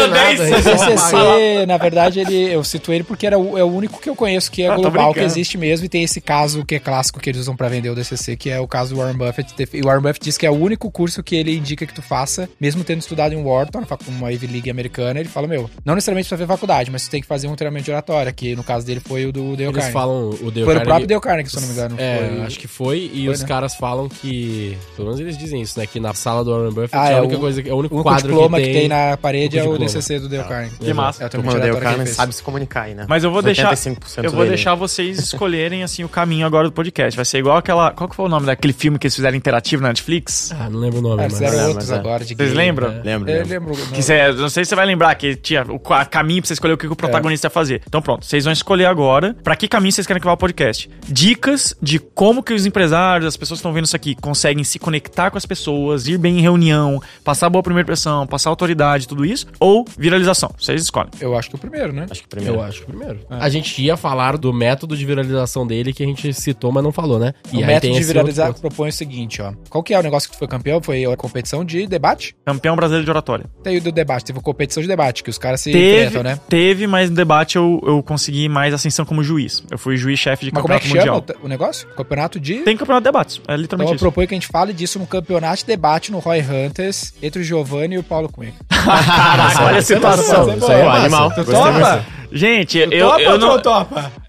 vez. 0.09 0.41
o 0.41 0.63
DCC, 0.63 1.67
na 1.67 1.77
verdade, 1.77 2.21
ele, 2.21 2.53
eu 2.53 2.63
cito 2.65 2.93
ele 2.93 3.05
porque 3.05 3.27
era 3.27 3.39
o, 3.39 3.57
é 3.59 3.65
o 3.65 3.67
único 3.67 4.01
que 4.01 4.09
eu 4.09 4.17
conheço 4.17 4.51
que 4.51 4.63
é 4.63 4.69
Ah, 4.69 4.77
global, 4.77 5.13
que 5.13 5.21
existe 5.21 5.59
mesmo, 5.59 5.87
e 5.87 5.89
tem 5.89 6.03
esse 6.03 6.21
caso 6.21 6.65
que 6.65 6.75
é 6.75 6.79
clássico 6.79 7.21
que 7.21 7.29
eles 7.31 7.43
usam 7.43 7.57
pra 7.57 7.69
vender 7.69 7.91
o 7.91 7.95
DCC, 7.95 8.37
que 8.37 8.51
é 8.51 8.61
o 8.61 8.67
caso 8.69 8.95
do 8.95 9.01
Warren 9.01 9.17
Buffett. 9.17 9.55
E 9.73 9.81
o 9.81 9.85
Warren 9.87 10.03
Buffett 10.03 10.25
diz 10.25 10.39
que 10.39 10.46
é 10.47 10.51
o 10.51 10.55
único 10.55 10.91
curso 10.91 11.23
que 11.23 11.35
ele 11.37 11.57
indica 11.57 11.85
que 11.87 11.93
tu 11.95 12.03
faça, 12.03 12.49
mesmo 12.61 12.85
tendo 12.85 13.01
estudado 13.01 13.33
em 13.35 13.43
Wharton, 13.43 13.83
uma 14.09 14.33
Ivy 14.33 14.47
League 14.47 14.71
americana, 14.71 15.21
ele 15.21 15.29
fala, 15.29 15.47
meu, 15.47 15.69
não 15.85 15.95
necessariamente 15.95 16.29
pra 16.29 16.39
fazer 16.39 16.47
faculdade, 16.49 16.91
mas 16.91 17.05
tu 17.07 17.11
tem 17.11 17.21
que 17.21 17.27
fazer 17.27 17.49
um 17.49 17.55
treinamento 17.55 17.85
de 17.87 17.91
oratória, 17.91 18.33
que 18.33 18.55
no 18.57 18.63
caso 18.65 18.87
dele 18.87 19.01
foi 19.01 19.27
o 19.27 19.33
do 19.33 19.51
Dale 19.57 19.65
Eles 19.65 19.73
Carnegie. 19.75 19.93
falam, 19.93 20.31
o 20.31 20.51
Dale 20.51 20.65
Foi 20.65 20.75
Carnegie- 20.75 20.85
próprio 20.85 21.07
Dale 21.07 21.21
Carnegie, 21.21 21.51
se 21.51 21.57
eu 21.57 21.61
não 21.61 21.69
me 21.69 21.75
engano. 21.75 21.97
É, 21.99 22.19
foi. 22.29 22.41
acho 22.47 22.59
que 22.59 22.69
foi. 22.69 23.11
E 23.13 23.25
Foi, 23.25 23.35
os 23.35 23.41
né? 23.43 23.49
caras 23.49 23.75
falam 23.75 24.09
que. 24.09 24.77
Pelo 24.97 25.09
menos 25.09 25.21
eles 25.21 25.37
dizem 25.37 25.61
isso, 25.61 25.79
né? 25.79 25.87
Que 25.87 25.99
na 26.01 26.15
sala 26.15 26.45
do 26.45 26.51
Warren 26.53 26.73
Buffett 26.73 26.97
Ah, 26.97 27.09
é 27.11 27.13
é 27.13 27.19
a 27.19 27.21
única 27.23 27.37
o- 27.37 27.41
coisa, 27.41 27.61
é 27.61 27.73
o 27.73 27.77
único 27.77 27.95
O 27.95 27.99
único 27.99 28.03
quadro 28.11 28.29
diploma 28.29 28.59
que 28.59 28.67
que 28.67 28.73
tem, 28.73 28.89
na 28.89 29.17
parede 29.17 29.59
é 29.59 29.63
o 29.63 29.65
diploma. 29.73 29.85
DCC 29.87 30.19
do 30.21 30.29
Dale 30.29 30.45
Carnegie. 30.45 30.77
Que 30.79 30.93
massa. 30.93 31.23
É 31.23 31.27
o 31.27 31.31
treinamento 31.31 31.65
de 31.65 31.71
oratória 31.71 32.07
sabe 32.07 32.35
se 32.35 32.43
comunicar 32.43 32.83
aí, 32.83 32.95
né? 32.95 33.07
Mas 33.09 33.25
eu 33.25 33.31
vou 33.31 33.43
deixar. 33.43 33.71
85% 33.71 34.25
Eu 34.25 34.31
vou 34.31 34.41
dele. 34.41 34.51
deixar 34.51 34.75
vocês 34.75 35.19
escolherem 35.19 35.83
assim 35.83 36.05
o 36.05 36.09
caminho 36.09 36.47
agora 36.47 36.69
do 36.69 36.73
podcast. 36.73 37.17
Vai 37.17 37.25
ser 37.25 37.39
igual 37.39 37.57
aquela. 37.57 37.91
Qual 37.93 38.09
que 38.09 38.17
foi 38.17 38.27
o 38.27 38.29
nome 38.29 38.47
daquele 38.47 38.73
filme 38.73 38.99
que 38.99 39.07
eles 39.07 39.15
fizeram 39.15 39.37
interativo 39.37 39.83
na 39.83 39.89
Netflix? 39.89 40.36
Ah, 40.59 40.69
não 40.71 40.79
lembro 40.81 40.99
o 40.99 41.03
nome, 41.03 41.23
Ah, 41.23 41.25
mas. 41.25 41.33
fizeram 41.35 41.59
é, 41.59 41.67
outros 41.69 41.91
é. 41.91 41.95
agora 41.95 42.25
de 42.25 42.35
Vocês 42.35 42.53
lembram? 42.53 42.89
Lembro, 43.05 43.31
Eu 43.31 43.47
lembro. 43.47 43.75
lembro. 43.75 43.93
Que 43.93 44.03
cê, 44.03 44.33
não 44.33 44.49
sei 44.49 44.65
se 44.65 44.71
você 44.71 44.75
vai 44.77 44.87
lembrar 44.87 45.15
que 45.15 45.37
tinha 45.37 45.63
o 45.69 45.79
ca- 45.79 46.05
caminho 46.05 46.41
pra 46.43 46.49
você 46.49 46.55
escolher 46.55 46.75
o 46.75 46.79
que, 46.79 46.87
que 46.87 46.93
o 46.93 46.97
protagonista 46.97 47.47
ia 47.47 47.51
fazer. 47.51 47.83
Então 47.87 48.01
pronto, 48.03 48.25
vocês 48.25 48.45
vão 48.45 48.53
escolher 48.53 48.87
agora 48.87 49.35
pra 49.43 49.57
que 49.57 49.67
caminho 49.69 49.93
vocês 49.93 50.07
querem 50.07 50.21
que 50.21 50.27
vá 50.27 50.33
o 50.33 50.37
podcast. 50.37 50.89
Dicas 51.09 51.75
de 51.81 51.99
como 51.99 52.43
que 52.43 52.53
os 52.53 52.67
empresários, 52.67 53.27
as 53.27 53.37
pessoas 53.37 53.59
que 53.59 53.61
estão 53.61 53.73
vendo 53.73 53.85
isso 53.87 53.97
aqui, 53.97 54.15
conseguem 54.15 54.63
se 54.65 54.79
conectar 54.79 55.31
com 55.31 55.39
as 55.39 55.47
pessoas, 55.47 56.07
ir 56.07 56.19
bem 56.19 56.39
em 56.39 56.41
reunião, 56.43 57.01
passar 57.25 57.49
boa 57.49 57.63
primeira 57.63 57.85
impressão, 57.87 58.27
passar 58.27 58.51
autoridade, 58.51 59.07
tudo 59.09 59.25
isso, 59.25 59.47
ou 59.59 59.85
viralização. 59.99 60.51
Vocês 60.59 60.83
escolhem. 60.83 61.11
Eu 61.21 61.37
acho 61.37 61.49
que 61.49 61.55
o 61.57 61.59
primeiro, 61.59 61.93
né? 61.93 62.07
Acho 62.11 62.23
que 62.23 62.29
primeiro. 62.29 62.57
Eu 62.57 62.63
acho 62.63 62.81
que 62.81 62.87
primeiro. 62.87 63.21
A 63.31 63.49
gente 63.49 63.83
ia 63.83 63.97
falar 63.97 64.37
do 64.37 64.53
método 64.53 64.97
de 64.97 65.05
viralização 65.07 65.67
dele 65.67 65.93
que 65.93 66.03
a 66.03 66.07
gente 66.07 66.33
citou, 66.35 66.71
mas 66.73 66.83
não 66.85 66.93
falou, 66.93 67.19
né? 67.19 67.33
o 67.53 67.57
aí 67.59 67.65
método 67.65 67.93
tem 67.93 68.01
de 68.01 68.05
viralizar 68.07 68.53
propõe 68.55 68.89
o 68.89 68.93
seguinte, 68.93 69.41
ó. 69.43 69.53
Qual 69.71 69.83
que 69.83 69.95
é 69.95 69.99
o 69.99 70.03
negócio 70.03 70.26
que 70.27 70.33
tu 70.33 70.39
foi 70.39 70.49
campeão? 70.49 70.81
Foi 70.83 71.05
a 71.05 71.17
competição 71.17 71.65
de 71.65 71.87
debate? 71.87 72.35
Campeão 72.45 72.77
brasileiro 72.77 73.05
de 73.05 73.11
oratória. 73.11 73.47
Tem 73.63 73.77
o 73.77 73.81
do 73.81 73.93
debate, 73.93 74.25
teve 74.27 74.39
a 74.39 74.43
competição 74.43 74.83
de 74.83 74.89
debate, 74.89 75.23
que 75.23 75.31
os 75.31 75.39
caras 75.39 75.61
se 75.61 75.73
Teve, 75.73 76.07
enfrentam, 76.07 76.23
né? 76.23 76.39
teve, 76.49 76.87
mas 76.87 77.11
no 77.11 77.17
debate 77.17 77.57
eu, 77.57 77.81
eu 77.87 78.03
consegui 78.03 78.49
mais 78.49 78.73
ascensão 78.75 79.05
como 79.05 79.23
juiz. 79.23 79.63
Eu 79.71 79.79
fui 79.79 79.97
juiz-chefe 79.97 80.47
de 80.47 80.53
Mas 80.53 80.63
como 80.63 80.75
é 80.75 80.79
campeonato 80.79 81.01
que 81.01 81.07
chama 81.07 81.19
mundial. 81.19 81.39
o, 81.43 81.47
o 81.47 81.49
negócio? 81.49 81.89
Campeonato 81.89 82.41
de... 82.41 82.57
Tem 82.61 82.77
campeonato 82.77 83.03
de 83.03 83.09
debates. 83.09 83.37
É 83.37 83.41
Então 83.43 83.57
literalmente 83.57 83.93
eu 83.93 83.97
isso. 83.97 84.05
proponho 84.05 84.29
que 84.29 84.35
a 84.35 84.37
gente 84.37 84.49
fale 84.49 84.73
disso 84.73 84.99
no 84.99 85.07
campeonato 85.07 85.59
de 85.59 85.67
debate 85.67 86.13
no 86.13 86.19
Roy 86.19 86.41
Hunters 86.41 87.15
entre 87.23 87.41
o 87.41 87.45
Giovanni 87.45 87.97
e 87.97 87.99
o 87.99 88.03
Paulo 88.03 88.29
Cunha. 88.29 88.53
Caraca, 88.71 89.65
olha 89.65 89.79
a 89.79 89.83
situação. 89.83 90.57
Isso 90.57 90.71
aí 90.71 90.81
é 90.81 90.87
animal. 90.89 91.31
Tu 91.33 91.45
topa? 91.45 92.05
Gente, 92.33 92.79
eu, 92.79 92.91
eu, 92.91 93.19
eu 93.19 93.39
não. 93.39 93.57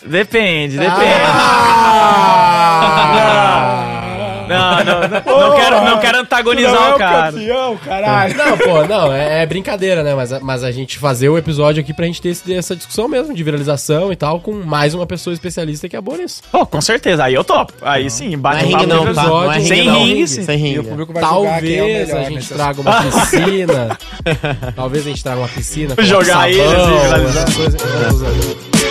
Depende, 0.05 0.77
depende. 0.77 0.77
Não, 0.77 0.97
não, 4.47 4.83
não, 4.83 5.49
não 5.49 5.55
quero, 5.55 5.81
não 5.85 5.99
quero 5.99 6.17
antagonizar 6.19 6.95
o 6.95 6.97
cara. 6.97 7.31
campeão, 7.31 7.77
caralho. 7.77 8.35
Não, 8.37 8.57
pô, 8.57 8.83
não, 8.85 9.13
é, 9.13 9.43
é 9.43 9.45
brincadeira, 9.45 10.03
né? 10.03 10.13
Mas, 10.15 10.31
a- 10.33 10.39
mas 10.39 10.63
a 10.63 10.71
gente 10.71 10.97
fazer 10.97 11.29
o 11.29 11.37
episódio 11.37 11.81
aqui 11.81 11.93
pra 11.93 12.05
gente 12.05 12.21
ter 12.21 12.29
esse- 12.29 12.53
essa 12.53 12.75
discussão 12.75 13.07
mesmo 13.07 13.33
de 13.33 13.43
viralização 13.43 14.11
e 14.11 14.15
tal, 14.15 14.39
com 14.39 14.53
mais 14.53 14.93
uma 14.93 15.05
pessoa 15.05 15.33
especialista 15.33 15.87
que 15.89 15.95
é 15.95 16.01
boa 16.01 16.17
nisso. 16.17 16.41
Oh, 16.51 16.65
com 16.65 16.81
certeza, 16.81 17.23
aí 17.25 17.33
eu 17.33 17.43
topo. 17.43 17.73
Aí 17.81 18.09
sim, 18.09 18.31
Não 18.31 18.39
bate 18.39 18.63
é 18.63 18.65
um 18.65 18.69
ringue 18.69 18.87
papo 18.87 19.05
não, 19.05 19.13
tá? 19.13 19.23
Não 19.23 19.51
é 19.51 19.57
episódio, 19.57 19.61
ringue 19.61 19.67
sem 19.67 19.85
não. 19.85 19.99
ringue, 20.03 20.27
Sem 20.27 20.43
E 20.45 20.53
o 20.79 20.81
ringue. 20.81 20.89
público 20.89 21.13
vai 21.13 21.23
julgar 21.23 21.61
quem 21.61 21.77
é 21.77 21.81
o 21.81 21.87
Talvez 21.87 22.07
melhor 22.07 22.19
a 22.25 22.29
gente 22.29 22.47
traga 22.49 22.81
uma 22.81 23.01
piscina. 23.03 23.97
Talvez 24.75 25.05
a 25.05 25.09
gente 25.09 25.23
traga 25.23 25.39
uma 25.39 25.47
piscina. 25.47 25.95
Jogar 26.03 26.49
ele, 26.49 26.61
assim, 26.61 26.99
viralizar. 27.01 28.86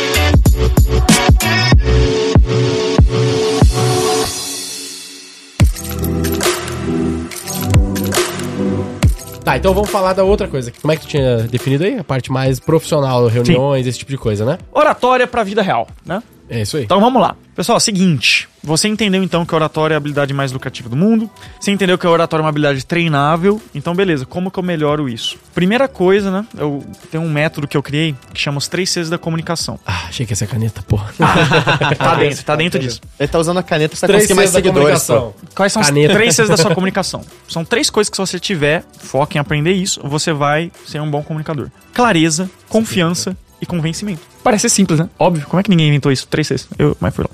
Tá, 9.47 9.57
então 9.57 9.73
vamos 9.73 9.91
falar 9.91 10.13
da 10.13 10.25
outra 10.25 10.49
coisa. 10.49 10.73
Como 10.83 10.93
é 10.93 10.97
que 10.97 11.03
tu 11.03 11.09
tinha 11.09 11.39
definido 11.45 11.85
aí? 11.85 11.97
A 11.97 12.03
parte 12.03 12.33
mais 12.33 12.59
profissional, 12.59 13.29
reuniões, 13.29 13.87
esse 13.87 13.97
tipo 13.97 14.11
de 14.11 14.19
coisa, 14.19 14.45
né? 14.45 14.59
Oratória 14.73 15.25
pra 15.25 15.45
vida 15.45 15.63
real, 15.63 15.87
né? 16.05 16.21
É 16.49 16.63
isso 16.63 16.77
aí. 16.77 16.85
Então 16.85 17.01
vamos 17.01 17.21
lá. 17.21 17.37
Pessoal, 17.55 17.81
seguinte. 17.81 18.49
Você 18.63 18.87
entendeu 18.89 19.23
então 19.23 19.47
que 19.47 19.55
a 19.55 19.57
oratória 19.57 19.95
é 19.95 19.97
a 19.97 19.99
habilidade 19.99 20.35
mais 20.35 20.53
lucrativa 20.53 20.89
do 20.89 20.97
mundo. 20.97 21.31
Você 21.59 21.71
entendeu 21.71 21.97
que 21.97 22.07
a 22.07 22.11
oratória 22.11 22.43
é 22.43 22.45
uma 22.45 22.49
habilidade 22.51 22.85
treinável. 22.85 23.63
Então, 23.75 23.95
beleza, 23.95 24.27
como 24.27 24.51
que 24.51 24.59
eu 24.59 24.63
melhoro 24.63 25.09
isso? 25.09 25.39
Primeira 25.55 25.89
coisa, 25.89 26.31
né? 26.31 26.47
Eu 26.59 26.85
tenho 27.11 27.23
um 27.23 27.31
método 27.31 27.67
que 27.67 27.77
eu 27.77 27.83
criei 27.83 28.15
que 28.35 28.41
chama 28.41 28.59
os 28.59 28.69
três 28.69 28.91
Cs 28.91 29.09
da 29.09 29.17
comunicação. 29.17 29.79
Ah, 29.87 30.07
achei 30.09 30.27
que 30.27 30.33
ia 30.33 30.37
ser 30.37 30.49
caneta, 30.49 30.83
porra. 30.83 31.13
Tá 31.97 32.15
dentro, 32.17 32.45
tá 32.45 32.57
dentro 32.57 32.79
disso. 32.79 33.01
Ele 33.19 33.29
tá 33.29 33.39
usando 33.39 33.59
a 33.59 33.63
caneta 33.63 33.97
pra 33.97 34.15
conseguir 34.15 34.35
mais 34.35 34.51
seguidores. 34.51 35.05
pô. 35.05 35.33
Quais 35.55 35.73
são 35.73 35.83
Caneta. 35.83 36.13
os 36.13 36.17
três 36.17 36.35
Cs 36.35 36.49
da 36.49 36.57
sua 36.57 36.75
comunicação? 36.75 37.23
São 37.49 37.65
três 37.65 37.89
coisas 37.89 38.11
que 38.11 38.17
se 38.17 38.21
você 38.21 38.39
tiver, 38.39 38.85
foca 38.99 39.39
em 39.39 39.41
aprender 39.41 39.73
isso, 39.73 40.01
você 40.05 40.33
vai 40.33 40.71
ser 40.87 41.01
um 41.01 41.11
bom 41.11 41.23
comunicador. 41.23 41.71
Clareza, 41.95 42.51
confiança 42.69 43.37
e 43.61 43.67
convencimento. 43.67 44.21
Parece 44.43 44.69
simples, 44.69 44.99
né? 45.01 45.09
Óbvio. 45.19 45.47
Como 45.47 45.59
é 45.59 45.63
que 45.63 45.71
ninguém 45.71 45.89
inventou 45.89 46.13
isso? 46.13 46.27
Três 46.29 46.47
Cs. 46.49 46.69
Eu, 46.79 46.97
mas 47.01 47.15
foi 47.15 47.25
lá. 47.25 47.31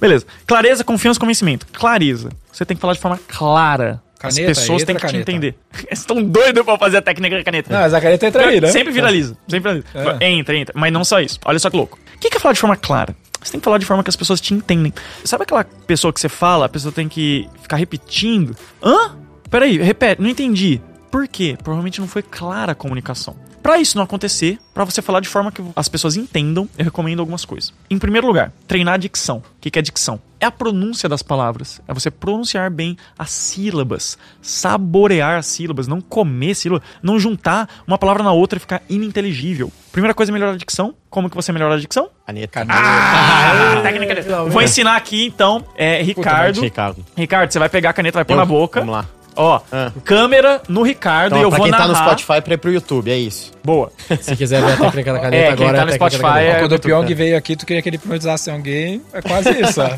Beleza. 0.00 0.26
Clareza, 0.46 0.84
confiança 0.84 1.18
e 1.18 1.20
convencimento. 1.20 1.66
Clareza. 1.72 2.30
Você 2.52 2.64
tem 2.64 2.76
que 2.76 2.80
falar 2.80 2.94
de 2.94 3.00
forma 3.00 3.18
clara. 3.28 4.02
Caneta, 4.18 4.50
As 4.50 4.58
pessoas 4.58 4.84
têm 4.84 4.94
que 4.94 5.00
te 5.00 5.06
caneta. 5.06 5.30
entender. 5.30 5.54
Eles 5.88 6.00
estão 6.00 6.22
doidos 6.22 6.62
pra 6.62 6.76
fazer 6.76 6.98
a 6.98 7.02
técnica 7.02 7.38
da 7.38 7.44
caneta. 7.44 7.72
Não, 7.72 7.80
mas 7.80 7.94
a 7.94 8.00
caneta 8.00 8.26
entra 8.26 8.46
aí, 8.46 8.60
né? 8.60 8.68
Sempre 8.68 8.92
viraliza. 8.92 9.34
Sempre 9.48 9.82
viraliza. 9.82 10.18
É. 10.20 10.28
Entra, 10.30 10.56
entra. 10.56 10.74
Mas 10.76 10.92
não 10.92 11.02
só 11.04 11.20
isso. 11.20 11.38
Olha 11.44 11.58
só 11.58 11.70
que 11.70 11.76
louco. 11.76 11.98
O 12.16 12.18
que 12.18 12.28
que 12.28 12.36
é 12.36 12.40
falar 12.40 12.52
de 12.52 12.60
forma 12.60 12.76
clara? 12.76 13.16
Você 13.42 13.52
tem 13.52 13.60
que 13.60 13.64
falar 13.64 13.78
de 13.78 13.86
forma 13.86 14.02
que 14.04 14.10
as 14.10 14.16
pessoas 14.16 14.38
te 14.38 14.52
entendem. 14.52 14.92
Sabe 15.24 15.44
aquela 15.44 15.64
pessoa 15.64 16.12
que 16.12 16.20
você 16.20 16.28
fala, 16.28 16.66
a 16.66 16.68
pessoa 16.68 16.92
tem 16.92 17.08
que 17.08 17.48
ficar 17.62 17.76
repetindo? 17.76 18.54
Hã? 18.82 19.16
Peraí, 19.48 19.78
repete, 19.78 20.20
não 20.20 20.28
entendi. 20.28 20.80
Por 21.10 21.26
quê? 21.26 21.56
Provavelmente 21.62 21.98
não 22.00 22.06
foi 22.06 22.22
clara 22.22 22.72
a 22.72 22.74
comunicação. 22.74 23.34
Para 23.62 23.78
isso 23.78 23.96
não 23.96 24.04
acontecer, 24.04 24.58
para 24.72 24.84
você 24.84 25.02
falar 25.02 25.20
de 25.20 25.28
forma 25.28 25.52
que 25.52 25.62
as 25.76 25.88
pessoas 25.88 26.16
entendam, 26.16 26.68
eu 26.78 26.84
recomendo 26.84 27.20
algumas 27.20 27.44
coisas. 27.44 27.72
Em 27.90 27.98
primeiro 27.98 28.26
lugar, 28.26 28.52
treinar 28.66 28.94
a 28.94 28.96
dicção. 28.96 29.38
O 29.38 29.60
que 29.60 29.78
é 29.78 29.82
dicção? 29.82 30.20
É 30.40 30.46
a 30.46 30.50
pronúncia 30.50 31.06
das 31.08 31.22
palavras. 31.22 31.80
É 31.86 31.92
você 31.92 32.10
pronunciar 32.10 32.70
bem 32.70 32.96
as 33.18 33.30
sílabas, 33.30 34.16
saborear 34.40 35.38
as 35.38 35.46
sílabas, 35.46 35.86
não 35.86 36.00
comer 36.00 36.54
sílabas, 36.54 36.88
não 37.02 37.20
juntar 37.20 37.68
uma 37.86 37.98
palavra 37.98 38.22
na 38.22 38.32
outra 38.32 38.56
e 38.56 38.60
ficar 38.60 38.82
ininteligível. 38.88 39.70
Primeira 39.92 40.14
coisa 40.14 40.32
é 40.32 40.32
melhorar 40.32 40.52
a 40.52 40.56
dicção. 40.56 40.94
Como 41.10 41.28
que 41.28 41.36
você 41.36 41.52
melhora 41.52 41.74
a 41.74 41.78
dicção? 41.78 42.08
Caneta. 42.26 42.66
Ah, 42.68 43.80
técnica 43.82 44.14
de... 44.14 44.22
Vou 44.50 44.62
ensinar 44.62 44.96
aqui 44.96 45.26
então, 45.26 45.64
é, 45.76 46.02
Ricardo. 46.02 46.60
Ricardo. 46.62 47.04
Ricardo, 47.16 47.52
você 47.52 47.58
vai 47.58 47.68
pegar 47.68 47.90
a 47.90 47.92
caneta, 47.92 48.16
vai 48.18 48.24
pôr 48.24 48.34
Eu- 48.34 48.38
na 48.38 48.46
boca. 48.46 48.80
Vamos 48.80 48.94
lá. 48.94 49.06
Ó, 49.40 49.60
Ah. 49.72 49.90
câmera 50.04 50.60
no 50.68 50.82
Ricardo 50.82 51.28
Então, 51.32 51.38
e 51.38 51.42
eu 51.42 51.48
pra 51.48 51.58
vou 51.58 51.64
quem 51.66 51.72
tá 51.72 51.86
no 51.86 51.92
narrar. 51.94 52.18
Spotify, 52.18 52.40
pra 52.42 52.54
ir 52.54 52.58
pro 52.58 52.70
YouTube, 52.72 53.10
é 53.10 53.16
isso. 53.16 53.52
Boa. 53.64 53.92
Se 54.20 54.36
quiser 54.36 54.62
ver 54.64 54.72
a 54.72 54.76
técnica 54.76 55.12
da 55.12 55.18
caneta 55.20 55.36
É, 55.44 55.48
agora, 55.50 55.72
tá 55.72 55.78
é 55.78 55.82
a 55.82 55.86
no 55.86 55.92
Spotify 55.92 56.22
caneta. 56.22 56.56
é- 56.56 56.58
Quando 56.60 56.72
o 56.72 56.80
Pyong 56.80 57.06
bem. 57.06 57.14
veio 57.14 57.36
aqui, 57.36 57.56
tu 57.56 57.66
queria 57.66 57.82
que 57.82 57.88
ele 57.88 57.96
hipnotizasse 57.96 58.50
alguém. 58.50 59.02
É 59.12 59.20
quase 59.22 59.50
isso. 59.60 59.80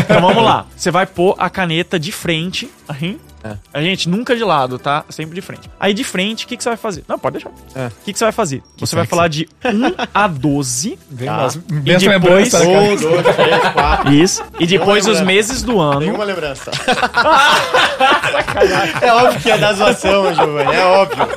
Então 0.00 0.20
vamos 0.20 0.42
lá. 0.44 0.66
Você 0.76 0.90
vai 0.90 1.06
pôr 1.06 1.34
a 1.38 1.48
caneta 1.50 1.98
de 1.98 2.12
frente. 2.12 2.70
Assim. 2.88 3.18
É. 3.44 3.52
A 3.72 3.80
gente 3.80 4.08
nunca 4.08 4.34
de 4.34 4.42
lado, 4.42 4.80
tá? 4.80 5.04
Sempre 5.10 5.36
de 5.36 5.40
frente. 5.40 5.70
Aí 5.78 5.94
de 5.94 6.02
frente, 6.02 6.44
o 6.44 6.48
que, 6.48 6.56
que 6.56 6.62
você 6.62 6.70
vai 6.70 6.76
fazer? 6.76 7.04
Não, 7.06 7.16
pode 7.16 7.34
deixar. 7.34 7.50
É. 7.72 7.86
O 7.86 7.90
que, 8.04 8.12
que 8.12 8.18
você 8.18 8.24
vai 8.24 8.32
fazer? 8.32 8.62
você 8.76 8.96
vai 8.96 9.06
falar 9.06 9.28
de 9.28 9.48
1 9.64 9.94
a 10.12 10.26
12. 10.26 10.98
Vem 11.08 11.28
Tá. 11.28 11.48
E 11.86 11.96
depois-? 11.96 12.52
Um, 12.54 12.96
dois, 12.96 13.00
três, 13.36 13.68
quatro. 13.72 14.12
Isso. 14.12 14.42
E 14.58 14.66
depois 14.66 15.06
os 15.06 15.20
meses 15.20 15.62
do 15.62 15.78
ano. 15.80 16.00
Nenhuma 16.00 16.24
lembrança. 16.24 16.72
é 19.02 19.12
óbvio 19.12 19.40
que 19.40 19.50
é 19.52 19.58
da 19.58 19.72
zoação, 19.72 20.34
Giovanni, 20.34 20.74
é 20.74 20.84
óbvio. 20.84 21.28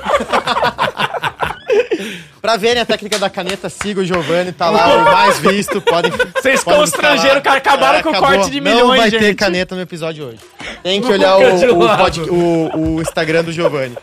Pra 2.42 2.58
verem 2.58 2.82
a 2.82 2.86
técnica 2.86 3.20
da 3.20 3.30
caneta, 3.30 3.70
siga 3.70 4.02
o 4.02 4.06
Giovanni, 4.06 4.52
tá 4.52 4.70
lá 4.70 4.96
o 4.96 5.04
mais 5.04 5.40
visto, 5.40 5.82
podem... 5.82 6.12
Vocês 6.12 6.64
podem 6.64 6.80
constrangeram, 6.80 7.42
cara, 7.42 7.58
acabaram 7.58 8.02
com 8.02 8.10
o 8.10 8.16
corte 8.20 8.50
de 8.50 8.60
Não 8.62 8.72
milhões, 8.72 8.98
vai 9.00 9.12
ter 9.12 9.20
gente. 9.20 9.36
caneta 9.36 9.76
no 9.76 9.82
episódio 9.82 10.26
hoje. 10.26 10.40
Tem 10.84 11.02
que 11.02 11.12
olhar 11.12 11.38
o, 11.38 11.84
o, 11.84 11.98
pod- 11.98 12.22
o- 12.30 12.96
o 12.98 13.02
Instagram 13.02 13.44
do 13.44 13.52
Giovanni. 13.52 13.98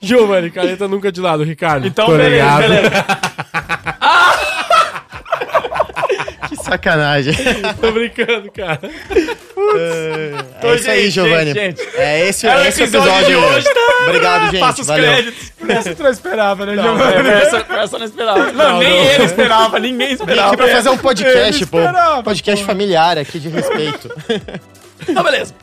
Giovanni, 0.00 0.50
caneta 0.50 0.88
nunca 0.88 1.10
de 1.12 1.20
lado, 1.20 1.42
Ricardo. 1.44 1.86
Então, 1.86 2.06
Tô 2.06 2.12
beleza, 2.16 2.34
ligado. 2.34 2.68
beleza. 2.68 3.04
Que 6.48 6.53
sacanagem. 6.64 7.34
Tô 7.80 7.92
brincando, 7.92 8.50
cara. 8.50 8.80
É 10.62 10.74
isso 10.74 10.90
aí, 10.90 11.10
Giovanni. 11.10 11.52
gente, 11.52 11.78
gente. 11.82 11.96
É 11.96 12.28
esse, 12.28 12.46
o 12.46 12.50
esse 12.66 12.82
episódio 12.82 13.10
episódio. 13.12 13.26
de 13.26 13.34
hoje, 13.36 13.66
tá? 13.74 14.04
Obrigado, 14.06 14.44
gente. 14.50 14.60
Passa 14.60 14.80
os 14.82 14.86
Valeu. 14.86 15.04
créditos. 15.12 15.52
Essa 15.68 15.94
tu 15.94 16.02
não 16.02 16.10
esperava, 16.10 16.66
né, 16.66 16.74
Não, 16.74 16.82
Giovanni? 16.82 17.28
essa, 17.28 17.66
essa 17.70 17.98
não 17.98 18.04
esperava. 18.06 18.52
Não, 18.52 18.78
nem 18.78 18.90
não. 18.90 19.10
ele 19.12 19.24
esperava, 19.24 19.78
ninguém 19.78 20.08
Vim 20.08 20.14
esperava. 20.14 20.48
aqui 20.48 20.56
pra 20.56 20.68
fazer 20.68 20.88
um 20.90 20.98
podcast, 20.98 21.56
Ele 21.62 21.66
pô. 21.66 21.78
esperava, 21.78 22.22
Podcast 22.22 22.64
familiar 22.64 23.18
aqui 23.18 23.38
de 23.38 23.48
respeito. 23.48 24.10
Não, 25.08 25.22
beleza. 25.22 25.54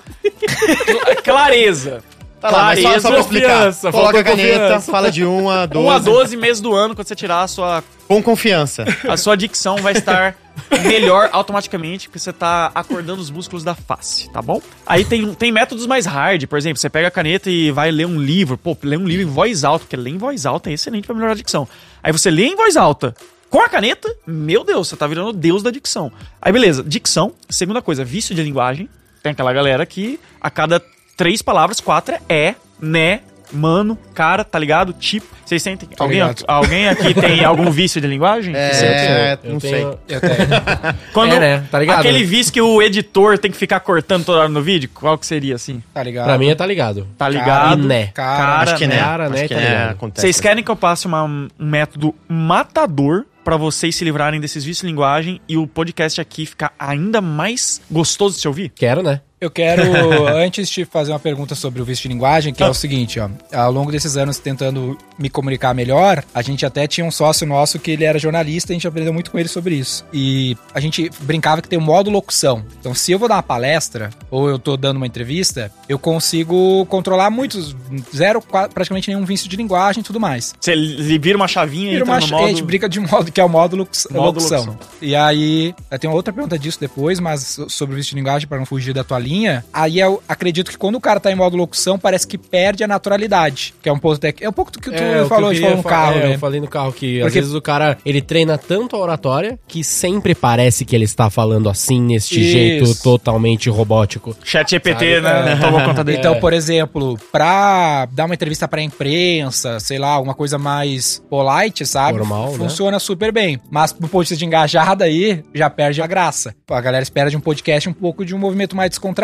Clareza. 1.24 2.04
Tá 2.40 2.50
lá, 2.50 2.64
mas 2.66 2.82
só, 2.82 3.00
só 3.00 3.10
pra 3.12 3.20
explicar. 3.20 3.74
Coloca 3.92 4.20
a 4.20 4.24
caneta, 4.24 4.60
confiança. 4.60 4.92
fala 4.92 5.12
de 5.12 5.24
1 5.26 5.50
a 5.50 5.66
12. 5.66 5.88
1 5.88 5.92
a 5.92 6.00
12 6.00 6.38
meses 6.38 6.62
do 6.62 6.74
ano, 6.76 6.96
quando 6.96 7.08
você 7.08 7.16
tirar 7.16 7.42
a 7.44 7.48
sua, 7.48 7.84
Com 8.08 8.22
confiança. 8.22 8.84
a 9.08 9.16
sua 9.16 9.38
dicção 9.38 9.78
vai 9.78 9.94
estar 9.94 10.36
melhor 10.84 11.30
automaticamente, 11.32 12.08
porque 12.08 12.20
você 12.20 12.34
tá 12.34 12.72
acordando 12.74 13.22
os 13.22 13.30
músculos 13.30 13.64
da 13.64 13.76
face, 13.76 14.30
tá 14.32 14.42
bom? 14.42 14.62
Aí 14.86 15.06
tem, 15.06 15.34
tem 15.34 15.52
métodos 15.52 15.86
mais 15.86 16.06
hard, 16.06 16.46
por 16.48 16.58
exemplo, 16.58 16.80
você 16.80 16.90
pega 16.90 17.08
a 17.08 17.12
caneta 17.12 17.50
e 17.50 17.72
vai 17.72 17.92
ler 17.92 18.06
um 18.06 18.20
livro, 18.20 18.58
pô, 18.58 18.78
lê 18.84 18.98
um 18.98 19.08
livro 19.08 19.24
em 19.24 19.30
voz 19.30 19.64
alta, 19.64 19.86
porque 19.86 19.96
ler 19.96 20.12
em 20.12 20.18
voz 20.18 20.46
alta 20.46 20.70
é 20.70 20.74
excelente 20.74 21.06
pra 21.06 21.16
melhorar 21.16 21.34
a 21.34 21.36
dicção. 21.36 21.68
Aí 22.04 22.12
você 22.12 22.30
lê 22.30 22.46
em 22.46 22.56
voz 22.56 22.76
alta, 22.76 23.16
com 23.50 23.60
a 23.60 23.68
caneta, 23.68 24.14
meu 24.26 24.64
Deus, 24.64 24.88
você 24.88 24.96
tá 24.96 25.06
virando 25.08 25.30
o 25.30 25.34
deus 25.34 25.62
da 25.62 25.72
dicção. 25.72 26.12
Aí 26.42 26.54
beleza, 26.54 26.84
dicção, 26.84 27.34
segunda 27.50 27.82
coisa, 27.82 28.04
vício 28.04 28.34
de 28.34 28.42
linguagem. 28.42 28.90
Tem 29.22 29.34
aquela 29.34 29.54
galera 29.54 29.86
que 29.86 30.20
a 30.40 30.50
cada 30.50 30.82
três 31.16 31.42
palavras, 31.42 31.80
quatro 31.80 32.16
é 32.16 32.22
é, 32.30 32.56
né, 32.82 33.22
mano, 33.54 33.98
cara, 34.14 34.44
tá 34.44 34.58
ligado? 34.58 34.94
Tipo, 34.94 35.26
vocês 35.46 35.62
sentem? 35.62 35.90
alguém, 36.00 36.20
ligado. 36.22 36.44
alguém 36.48 36.88
aqui 36.88 37.14
tem 37.20 37.44
algum 37.44 37.70
vício 37.70 38.00
de 38.00 38.08
linguagem? 38.08 38.56
É, 38.56 39.38
Eu 39.44 39.54
não 39.54 39.60
tenho- 39.60 39.76
sei. 40.08 40.16
Eu 40.16 40.22
tenho. 40.22 40.38
Quando 41.14 41.34
É, 41.34 41.40
né? 41.40 41.64
Tá 41.70 41.80
ligado? 41.80 42.00
Aquele 42.00 42.24
vício 42.24 42.54
que 42.54 42.62
o 42.62 42.82
editor 42.82 43.38
tem 43.38 43.52
que 43.52 43.58
ficar 43.58 43.80
cortando 43.82 44.24
toda 44.26 44.40
hora 44.40 44.50
no 44.50 44.62
vídeo, 44.62 44.90
qual 44.94 45.18
que 45.18 45.26
seria 45.26 45.56
assim? 45.56 45.84
Tá 45.94 46.02
ligado? 46.04 46.26
Pra 46.26 46.38
mim 46.38 46.50
é 46.50 46.56
tá 46.56 46.66
ligado. 46.66 47.08
Tá 47.18 47.26
Cara, 47.26 47.32
ligado? 47.32 47.84
e 47.84 47.86
né. 47.86 48.08
Cara, 48.14 48.38
Cara, 48.38 48.62
Acho 48.62 48.76
que 48.78 48.88
né? 48.88 48.96
né. 48.96 49.02
Cara, 49.02 49.24
Acho 49.26 49.34
né, 49.34 49.48
que 49.48 49.54
tá 49.56 49.60
né, 49.60 49.90
acontece. 49.90 50.22
Vocês 50.22 50.40
querem 50.40 50.64
que 50.64 50.72
eu 50.72 50.76
passe 50.76 51.06
uma- 51.08 51.24
um 51.24 51.48
método 51.60 52.16
matador 52.28 53.26
pra 53.44 53.58
vocês 53.58 53.96
se 53.96 54.04
livrarem 54.06 54.40
desses 54.40 54.64
vícios 54.64 54.82
de 54.82 54.88
linguagem 54.88 55.42
e 55.50 55.58
o 55.58 55.66
podcast 55.66 56.22
aqui 56.22 56.46
ficar 56.46 56.74
ainda 56.78 57.20
mais 57.22 57.82
gostoso 57.90 58.36
de 58.36 58.42
se 58.42 58.48
ouvir? 58.48 58.72
Quero, 58.76 59.02
né? 59.02 59.22
Eu 59.42 59.50
quero, 59.50 59.82
antes 60.38 60.70
de 60.70 60.86
fazer 60.86 61.12
uma 61.12 61.20
pergunta 61.20 61.56
sobre 61.56 61.82
o 61.82 61.86
vício 61.86 62.04
de 62.04 62.10
linguagem, 62.10 62.54
que 62.54 62.62
é 62.62 62.70
o 62.70 62.76
seguinte, 62.76 63.20
ó. 63.20 63.28
Ao 63.52 63.72
longo 63.72 63.92
desses 63.92 64.16
anos 64.16 64.38
tentando 64.38 64.96
me 65.18 65.32
comunicar 65.32 65.74
melhor, 65.74 66.24
a 66.32 66.44
gente 66.44 66.64
até 66.64 66.86
tinha 66.86 67.04
um 67.04 67.10
sócio 67.10 67.48
nosso 67.48 67.80
que 67.80 67.90
ele 67.90 68.04
era 68.04 68.20
jornalista 68.20 68.72
e 68.72 68.74
a 68.74 68.76
gente 68.76 68.88
aprendeu 68.88 69.12
muito 69.12 69.32
com 69.32 69.40
ele 69.40 69.50
sobre 69.50 69.74
isso. 69.74 70.06
E 70.14 70.56
a 70.76 70.80
gente 70.80 71.10
brincava 71.22 71.60
que 71.60 71.68
tem 71.68 71.80
um 71.80 71.82
modo 71.82 72.12
locução. 72.12 72.64
Então, 72.80 72.94
se 72.94 73.12
eu 73.12 73.18
vou 73.18 73.28
dar 73.28 73.36
uma 73.38 73.42
palestra 73.44 74.12
ou 74.30 74.48
eu 74.48 74.60
tô 74.60 74.78
dando 74.78 74.98
uma 74.98 75.08
entrevista, 75.08 75.72
eu 75.90 75.98
consigo 75.98 76.86
controlar 76.86 77.32
muitos, 77.32 77.76
zero, 78.16 78.44
praticamente 78.44 79.10
nenhum 79.10 79.26
vício 79.26 79.50
de 79.50 79.56
linguagem 79.56 80.02
e 80.02 80.04
tudo 80.04 80.20
mais. 80.20 80.54
Você 80.60 80.76
li- 80.76 81.18
vira 81.18 81.36
uma 81.36 81.48
chavinha 81.48 81.94
e 81.94 81.96
entra 81.96 82.06
uma, 82.06 82.20
no 82.20 82.28
modo... 82.28 82.46
A 82.46 82.48
gente 82.48 82.62
brinca 82.64 82.88
de 82.88 83.00
modo 83.00 83.32
que 83.32 83.42
é 83.42 83.44
o 83.44 83.50
modo, 83.50 83.76
lux, 83.76 84.08
Modo 84.12 84.24
locução. 84.24 84.66
locução. 84.66 84.80
E 85.02 85.16
aí, 85.16 85.74
eu 85.90 85.98
tenho 85.98 86.14
outra 86.14 86.32
pergunta 86.32 86.60
disso 86.60 86.80
depois, 86.80 87.20
mas 87.20 87.42
so- 87.42 87.68
sobre 87.68 87.96
o 87.96 87.98
vício 87.98 88.12
de 88.12 88.18
linguagem, 88.18 88.48
para 88.48 88.60
não 88.60 88.68
fugir 88.68 88.94
da 88.94 89.04
tua 89.04 89.18
linha. 89.18 89.31
Aí 89.74 90.00
eu 90.00 90.22
acredito 90.28 90.70
que 90.72 90.78
quando 90.78 90.96
o 90.96 91.02
cara 91.02 91.20
tá 91.20 91.32
em 91.32 91.36
modo 91.36 91.56
locução, 91.58 91.98
parece 91.98 92.28
que 92.28 92.38
perde 92.38 92.84
a 92.84 92.88
naturalidade. 92.88 93.74
Que 93.82 93.90
é 93.90 93.94
um 93.94 93.98
ponto 94.00 94.16
até. 94.18 94.34
É 94.42 94.50
um 94.50 94.54
pouco 94.54 94.72
do 94.72 94.80
que 94.80 94.90
tu 94.90 94.96
É, 94.96 95.20
o 95.20 95.24
que 95.24 95.30
falou, 95.30 95.54
gente 95.54 95.62
queria 95.64 95.78
falou 95.78 95.78
no 95.78 95.84
carro, 95.84 96.20
é, 96.20 96.28
né? 96.30 96.36
Eu 96.36 96.40
falei 96.40 96.60
no 96.62 96.68
carro 96.68 96.92
que 96.94 97.20
às 97.20 97.26
Porque- 97.26 97.40
vezes 97.40 97.54
o 97.56 97.62
cara, 97.62 97.98
ele 98.06 98.22
treina 98.22 98.58
tanto 98.58 98.96
a 98.96 99.00
oratória 99.00 99.58
que 99.68 99.84
sempre 99.84 100.36
parece 100.36 100.84
que 100.86 100.96
ele 100.96 101.06
está 101.06 101.30
falando 101.30 101.70
assim, 101.70 102.02
neste 102.02 102.42
Isso. 102.42 102.52
jeito 102.52 103.02
totalmente 103.04 103.70
robótico. 103.70 104.36
Chat 104.44 104.72
GPT, 104.72 105.22
Sabe? 105.22 105.46
né? 105.46 105.54
É. 105.54 105.56
Tomou 105.56 105.82
conta 105.82 106.04
dele. 106.04 106.18
Então, 106.18 106.40
por 106.40 106.52
exemplo, 106.54 107.18
pra 107.32 108.06
dar 108.12 108.26
uma 108.26 108.34
entrevista 108.34 108.68
pra 108.68 108.82
imprensa, 108.82 109.80
sei 109.80 109.98
lá, 109.98 110.10
alguma 110.10 110.34
coisa 110.34 110.58
mais 110.58 111.22
polite, 111.30 111.86
sabe? 111.86 112.18
Formal, 112.18 112.52
né? 112.52 112.58
Funciona 112.58 113.00
super 113.00 113.32
bem. 113.32 113.60
Mas 113.70 113.92
do 113.94 114.08
ponto 114.08 114.28
de 114.28 114.42
de 114.42 114.46
engajada 114.46 115.06
aí, 115.06 115.44
já 115.54 115.70
perde 115.70 116.02
a 116.02 116.08
graça. 116.08 116.56
A 116.70 116.82
galera 116.82 117.04
espera 117.04 117.30
de 117.30 117.38
um 117.38 117.40
podcast 117.40 117.88
um 117.88 117.94
pouco 117.94 118.26
de 118.26 118.34
um 118.34 118.40
movimento 118.40 118.76
mais 118.76 118.90
descontraído. 118.90 119.21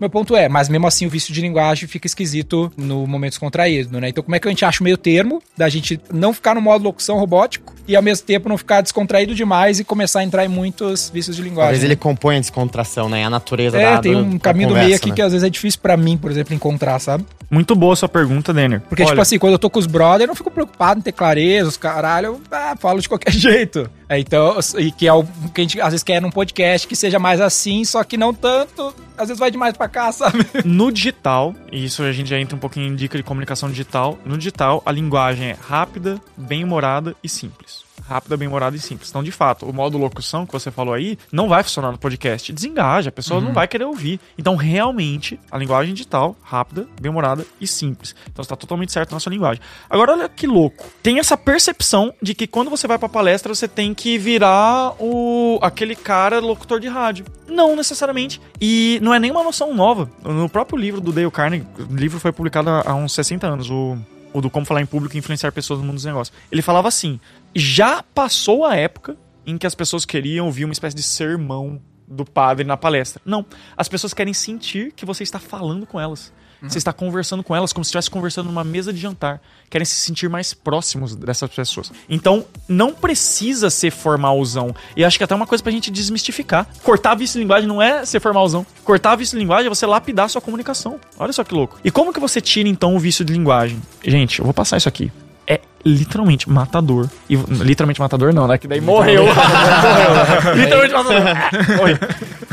Meu 0.00 0.08
ponto 0.10 0.34
é, 0.36 0.48
mas 0.48 0.68
mesmo 0.68 0.86
assim 0.86 1.06
o 1.06 1.10
vício 1.10 1.32
de 1.32 1.40
linguagem 1.40 1.88
fica 1.88 2.06
esquisito 2.06 2.72
no 2.76 3.06
momento 3.06 3.32
descontraído, 3.32 4.00
né? 4.00 4.08
Então 4.08 4.22
como 4.22 4.34
é 4.34 4.40
que 4.40 4.48
a 4.48 4.50
gente 4.50 4.64
acha 4.64 4.80
o 4.80 4.84
meio 4.84 4.96
termo 4.96 5.42
da 5.56 5.68
gente 5.68 6.00
não 6.12 6.32
ficar 6.32 6.54
no 6.54 6.60
modo 6.60 6.84
locução 6.84 7.18
robótico 7.18 7.74
e 7.88 7.94
ao 7.94 8.02
mesmo 8.02 8.26
tempo 8.26 8.48
não 8.48 8.58
ficar 8.58 8.80
descontraído 8.80 9.34
demais 9.34 9.78
e 9.78 9.84
começar 9.84 10.20
a 10.20 10.24
entrar 10.24 10.44
em 10.44 10.48
muitos 10.48 11.10
vícios 11.12 11.36
de 11.36 11.42
linguagem? 11.42 11.66
Talvez 11.66 11.82
né? 11.82 11.88
ele 11.88 11.96
compõe 11.96 12.36
a 12.36 12.40
descontração, 12.40 13.08
né? 13.08 13.24
A 13.24 13.30
natureza 13.30 13.78
É, 13.78 13.92
da 13.92 13.98
tem 14.00 14.12
do- 14.12 14.18
um 14.20 14.38
caminho 14.38 14.68
do 14.68 14.72
conversa, 14.72 14.86
meio 14.88 14.96
aqui 14.96 15.08
né? 15.10 15.14
que 15.16 15.22
às 15.22 15.32
vezes 15.32 15.46
é 15.46 15.50
difícil 15.50 15.80
pra 15.80 15.96
mim, 15.96 16.16
por 16.16 16.30
exemplo, 16.30 16.54
encontrar, 16.54 16.98
sabe? 16.98 17.24
Muito 17.50 17.76
boa 17.76 17.92
a 17.92 17.96
sua 17.96 18.08
pergunta, 18.08 18.52
Denner. 18.52 18.80
Porque, 18.80 19.02
Olha, 19.02 19.10
tipo 19.10 19.22
assim, 19.22 19.38
quando 19.38 19.52
eu 19.52 19.58
tô 19.58 19.70
com 19.70 19.78
os 19.78 19.86
brothers, 19.86 20.22
eu 20.22 20.26
não 20.26 20.34
fico 20.34 20.50
preocupado 20.50 20.98
em 20.98 21.02
ter 21.02 21.12
clareza, 21.12 21.68
os 21.68 21.76
caralho, 21.76 22.26
eu 22.26 22.40
ah, 22.50 22.74
falo 22.78 23.00
de 23.00 23.08
qualquer 23.08 23.30
jeito. 23.32 23.88
É, 24.08 24.20
então, 24.20 24.56
e 24.78 24.92
que 24.92 25.08
é 25.08 25.12
o 25.12 25.24
que 25.52 25.60
a 25.60 25.64
gente 25.64 25.80
às 25.80 25.88
vezes 25.88 26.04
quer 26.04 26.22
num 26.22 26.30
podcast 26.30 26.86
que 26.86 26.94
seja 26.94 27.18
mais 27.18 27.40
assim, 27.40 27.84
só 27.84 28.04
que 28.04 28.16
não 28.16 28.32
tanto, 28.32 28.94
às 29.18 29.28
vezes 29.28 29.38
vai 29.38 29.50
demais 29.50 29.76
pra 29.76 29.88
cá, 29.88 30.10
sabe? 30.12 30.46
No 30.64 30.92
digital, 30.92 31.54
e 31.72 31.84
isso 31.84 32.02
a 32.02 32.12
gente 32.12 32.30
já 32.30 32.38
entra 32.38 32.56
um 32.56 32.60
pouquinho 32.60 32.86
em 32.86 32.94
dica 32.94 33.16
de 33.16 33.24
comunicação 33.24 33.68
digital. 33.68 34.18
No 34.24 34.36
digital, 34.36 34.82
a 34.86 34.92
linguagem 34.92 35.50
é 35.50 35.56
rápida, 35.60 36.20
bem-humorada 36.36 37.16
e 37.22 37.28
simples. 37.28 37.85
Rápida, 38.08 38.36
bem-humorada 38.36 38.76
e 38.76 38.78
simples. 38.78 39.10
Então, 39.10 39.22
de 39.22 39.30
fato, 39.30 39.66
o 39.66 39.72
modo 39.72 39.98
locução 39.98 40.46
que 40.46 40.52
você 40.52 40.70
falou 40.70 40.94
aí 40.94 41.18
não 41.30 41.48
vai 41.48 41.62
funcionar 41.62 41.92
no 41.92 41.98
podcast. 41.98 42.52
Desengaja, 42.52 43.10
a 43.10 43.12
pessoa 43.12 43.40
não 43.40 43.52
vai 43.52 43.68
querer 43.68 43.84
ouvir. 43.84 44.18
Então, 44.38 44.56
realmente, 44.56 45.38
a 45.50 45.58
linguagem 45.58 45.94
digital, 45.94 46.36
rápida, 46.42 46.86
bem-humorada 47.00 47.44
e 47.60 47.66
simples. 47.66 48.14
Então, 48.30 48.42
está 48.42 48.56
totalmente 48.56 48.92
certo 48.92 49.12
na 49.12 49.20
sua 49.20 49.30
linguagem. 49.30 49.62
Agora, 49.90 50.12
olha 50.12 50.28
que 50.28 50.46
louco. 50.46 50.86
Tem 51.02 51.18
essa 51.18 51.36
percepção 51.36 52.14
de 52.22 52.34
que 52.34 52.46
quando 52.46 52.70
você 52.70 52.86
vai 52.86 52.98
pra 52.98 53.08
palestra, 53.08 53.54
você 53.54 53.68
tem 53.68 53.92
que 53.92 54.18
virar 54.18 54.94
o 54.98 55.58
aquele 55.62 55.94
cara 55.94 56.40
locutor 56.40 56.80
de 56.80 56.88
rádio. 56.88 57.26
Não 57.48 57.76
necessariamente. 57.76 58.40
E 58.60 58.98
não 59.02 59.12
é 59.12 59.18
nenhuma 59.18 59.42
noção 59.42 59.74
nova. 59.74 60.10
No 60.24 60.48
próprio 60.48 60.78
livro 60.78 61.00
do 61.00 61.12
Dale 61.12 61.30
Carnegie, 61.30 61.66
o 61.78 61.94
livro 61.94 62.18
foi 62.18 62.32
publicado 62.32 62.70
há 62.70 62.86
há 62.86 62.94
uns 62.94 63.12
60 63.12 63.46
anos, 63.46 63.70
o, 63.70 63.98
o 64.32 64.40
do 64.40 64.50
Como 64.50 64.66
Falar 64.66 64.80
em 64.80 64.86
Público 64.86 65.16
e 65.16 65.18
Influenciar 65.18 65.52
Pessoas 65.52 65.80
no 65.80 65.86
Mundo 65.86 65.96
dos 65.96 66.04
Negócios. 66.04 66.36
Ele 66.50 66.62
falava 66.62 66.88
assim: 66.88 67.20
já 67.54 68.02
passou 68.02 68.64
a 68.64 68.76
época 68.76 69.16
em 69.46 69.56
que 69.56 69.66
as 69.66 69.74
pessoas 69.74 70.04
queriam 70.04 70.46
ouvir 70.46 70.64
uma 70.64 70.72
espécie 70.72 70.96
de 70.96 71.02
sermão 71.02 71.80
do 72.06 72.24
padre 72.24 72.64
na 72.64 72.76
palestra. 72.76 73.20
Não. 73.24 73.44
As 73.76 73.88
pessoas 73.88 74.14
querem 74.14 74.34
sentir 74.34 74.92
que 74.92 75.04
você 75.04 75.22
está 75.22 75.38
falando 75.38 75.86
com 75.86 76.00
elas. 76.00 76.32
Você 76.62 76.78
está 76.78 76.92
conversando 76.92 77.42
com 77.42 77.54
elas 77.54 77.72
como 77.72 77.84
se 77.84 77.88
estivesse 77.88 78.10
conversando 78.10 78.46
numa 78.46 78.64
mesa 78.64 78.92
de 78.92 78.98
jantar. 78.98 79.40
Querem 79.68 79.84
se 79.84 79.94
sentir 79.94 80.28
mais 80.28 80.54
próximos 80.54 81.14
dessas 81.14 81.50
pessoas. 81.50 81.92
Então, 82.08 82.44
não 82.68 82.92
precisa 82.92 83.68
ser 83.70 83.90
formalzão. 83.90 84.74
E 84.96 85.04
acho 85.04 85.18
que 85.18 85.24
até 85.24 85.34
uma 85.34 85.46
coisa 85.46 85.62
pra 85.62 85.72
gente 85.72 85.90
desmistificar. 85.90 86.66
Cortar 86.82 87.12
a 87.12 87.14
vice-linguagem 87.14 87.68
não 87.68 87.80
é 87.80 88.04
ser 88.04 88.20
formalzão. 88.20 88.66
Cortar 88.84 89.12
a 89.12 89.16
vice-linguagem 89.16 89.66
é 89.66 89.68
você 89.68 89.86
lapidar 89.86 90.26
a 90.26 90.28
sua 90.28 90.40
comunicação. 90.40 90.98
Olha 91.18 91.32
só 91.32 91.44
que 91.44 91.54
louco. 91.54 91.78
E 91.84 91.90
como 91.90 92.12
que 92.12 92.20
você 92.20 92.40
tira, 92.40 92.68
então, 92.68 92.96
o 92.96 92.98
vício 92.98 93.24
de 93.24 93.32
linguagem? 93.32 93.80
Gente, 94.04 94.38
eu 94.38 94.44
vou 94.44 94.54
passar 94.54 94.76
isso 94.76 94.88
aqui 94.88 95.12
é 95.46 95.60
literalmente 95.84 96.50
matador. 96.50 97.08
E 97.30 97.36
literalmente 97.36 98.00
matador 98.00 98.34
não, 98.34 98.48
né? 98.48 98.58
Que 98.58 98.66
daí 98.66 98.80
morreu. 98.80 99.24
morreu. 99.24 100.54
literalmente 100.56 100.92
matador. 100.92 101.82
Oi. 101.82 101.98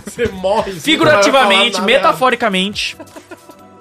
Você 0.06 0.28
morre. 0.28 0.74
Figurativamente, 0.74 1.82
metaforicamente, 1.82 2.96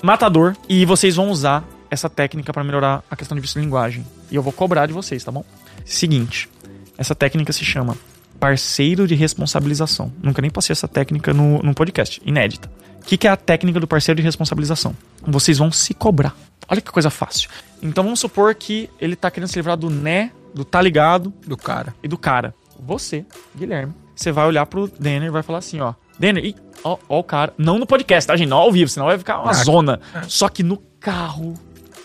matador. 0.03 0.57
E 0.69 0.85
vocês 0.85 1.17
vão 1.17 1.31
usar 1.31 1.65
essa 1.91 2.09
técnica 2.09 2.53
para 2.53 2.65
melhorar 2.65 3.05
a 3.11 3.17
questão 3.17 3.35
de 3.35 3.41
vício 3.41 3.61
de 3.61 3.65
linguagem. 3.65 4.05
E 4.31 4.35
eu 4.35 4.43
vou 4.43 4.53
cobrar 4.53 4.87
de 4.87 4.93
vocês, 4.93 5.23
tá 5.23 5.31
bom? 5.31 5.45
Seguinte, 5.85 6.49
essa 6.97 7.15
técnica 7.15 7.53
se 7.53 7.65
chama 7.65 7.97
parceiro 8.41 9.07
de 9.07 9.15
responsabilização. 9.15 10.13
Nunca 10.23 10.43
nem 10.43 10.51
passei 10.51 10.73
essa 10.73 10.89
técnica 10.89 11.33
no, 11.33 11.63
no 11.63 11.75
podcast, 11.75 12.21
inédita. 12.25 12.71
O 13.01 13.05
que, 13.05 13.17
que 13.17 13.27
é 13.27 13.31
a 13.31 13.37
técnica 13.37 13.79
do 13.79 13.87
parceiro 13.87 14.17
de 14.17 14.23
responsabilização? 14.23 14.97
Vocês 15.23 15.59
vão 15.59 15.71
se 15.71 15.93
cobrar. 15.95 16.35
Olha 16.69 16.81
que 16.81 16.91
coisa 16.91 17.11
fácil. 17.11 17.51
Então 17.83 18.05
vamos 18.05 18.21
supor 18.21 18.55
que 18.55 18.89
ele 19.01 19.15
tá 19.15 19.31
querendo 19.31 19.49
se 19.49 19.57
livrar 19.57 19.77
do 19.77 19.91
né, 19.91 20.31
do 20.55 20.65
tá 20.65 20.81
ligado 20.81 21.33
Do 21.47 21.57
cara. 21.57 21.95
e 22.03 22.09
do 22.09 22.17
cara. 22.17 22.55
Você, 22.81 23.25
Guilherme, 23.57 23.93
você 24.15 24.33
vai 24.33 24.47
olhar 24.47 24.67
pro 24.67 24.89
Denner 24.89 25.29
e 25.29 25.31
vai 25.31 25.43
falar 25.43 25.59
assim, 25.59 25.81
ó. 25.81 25.95
Denner, 26.19 26.45
ih, 26.45 26.55
ó, 26.85 26.97
ó 27.09 27.19
o 27.21 27.25
cara. 27.25 27.53
Não 27.59 27.79
no 27.79 27.87
podcast, 27.87 28.27
tá, 28.27 28.37
gente? 28.37 28.49
Não 28.49 28.59
ao 28.59 28.73
vivo, 28.73 28.91
senão 28.91 29.07
vai 29.07 29.19
ficar 29.19 29.41
uma 29.41 29.51
Ah, 29.51 29.55
zona. 29.55 30.01
Só 30.29 30.49
que 30.49 30.63
no 30.63 30.77
carro, 31.01 31.55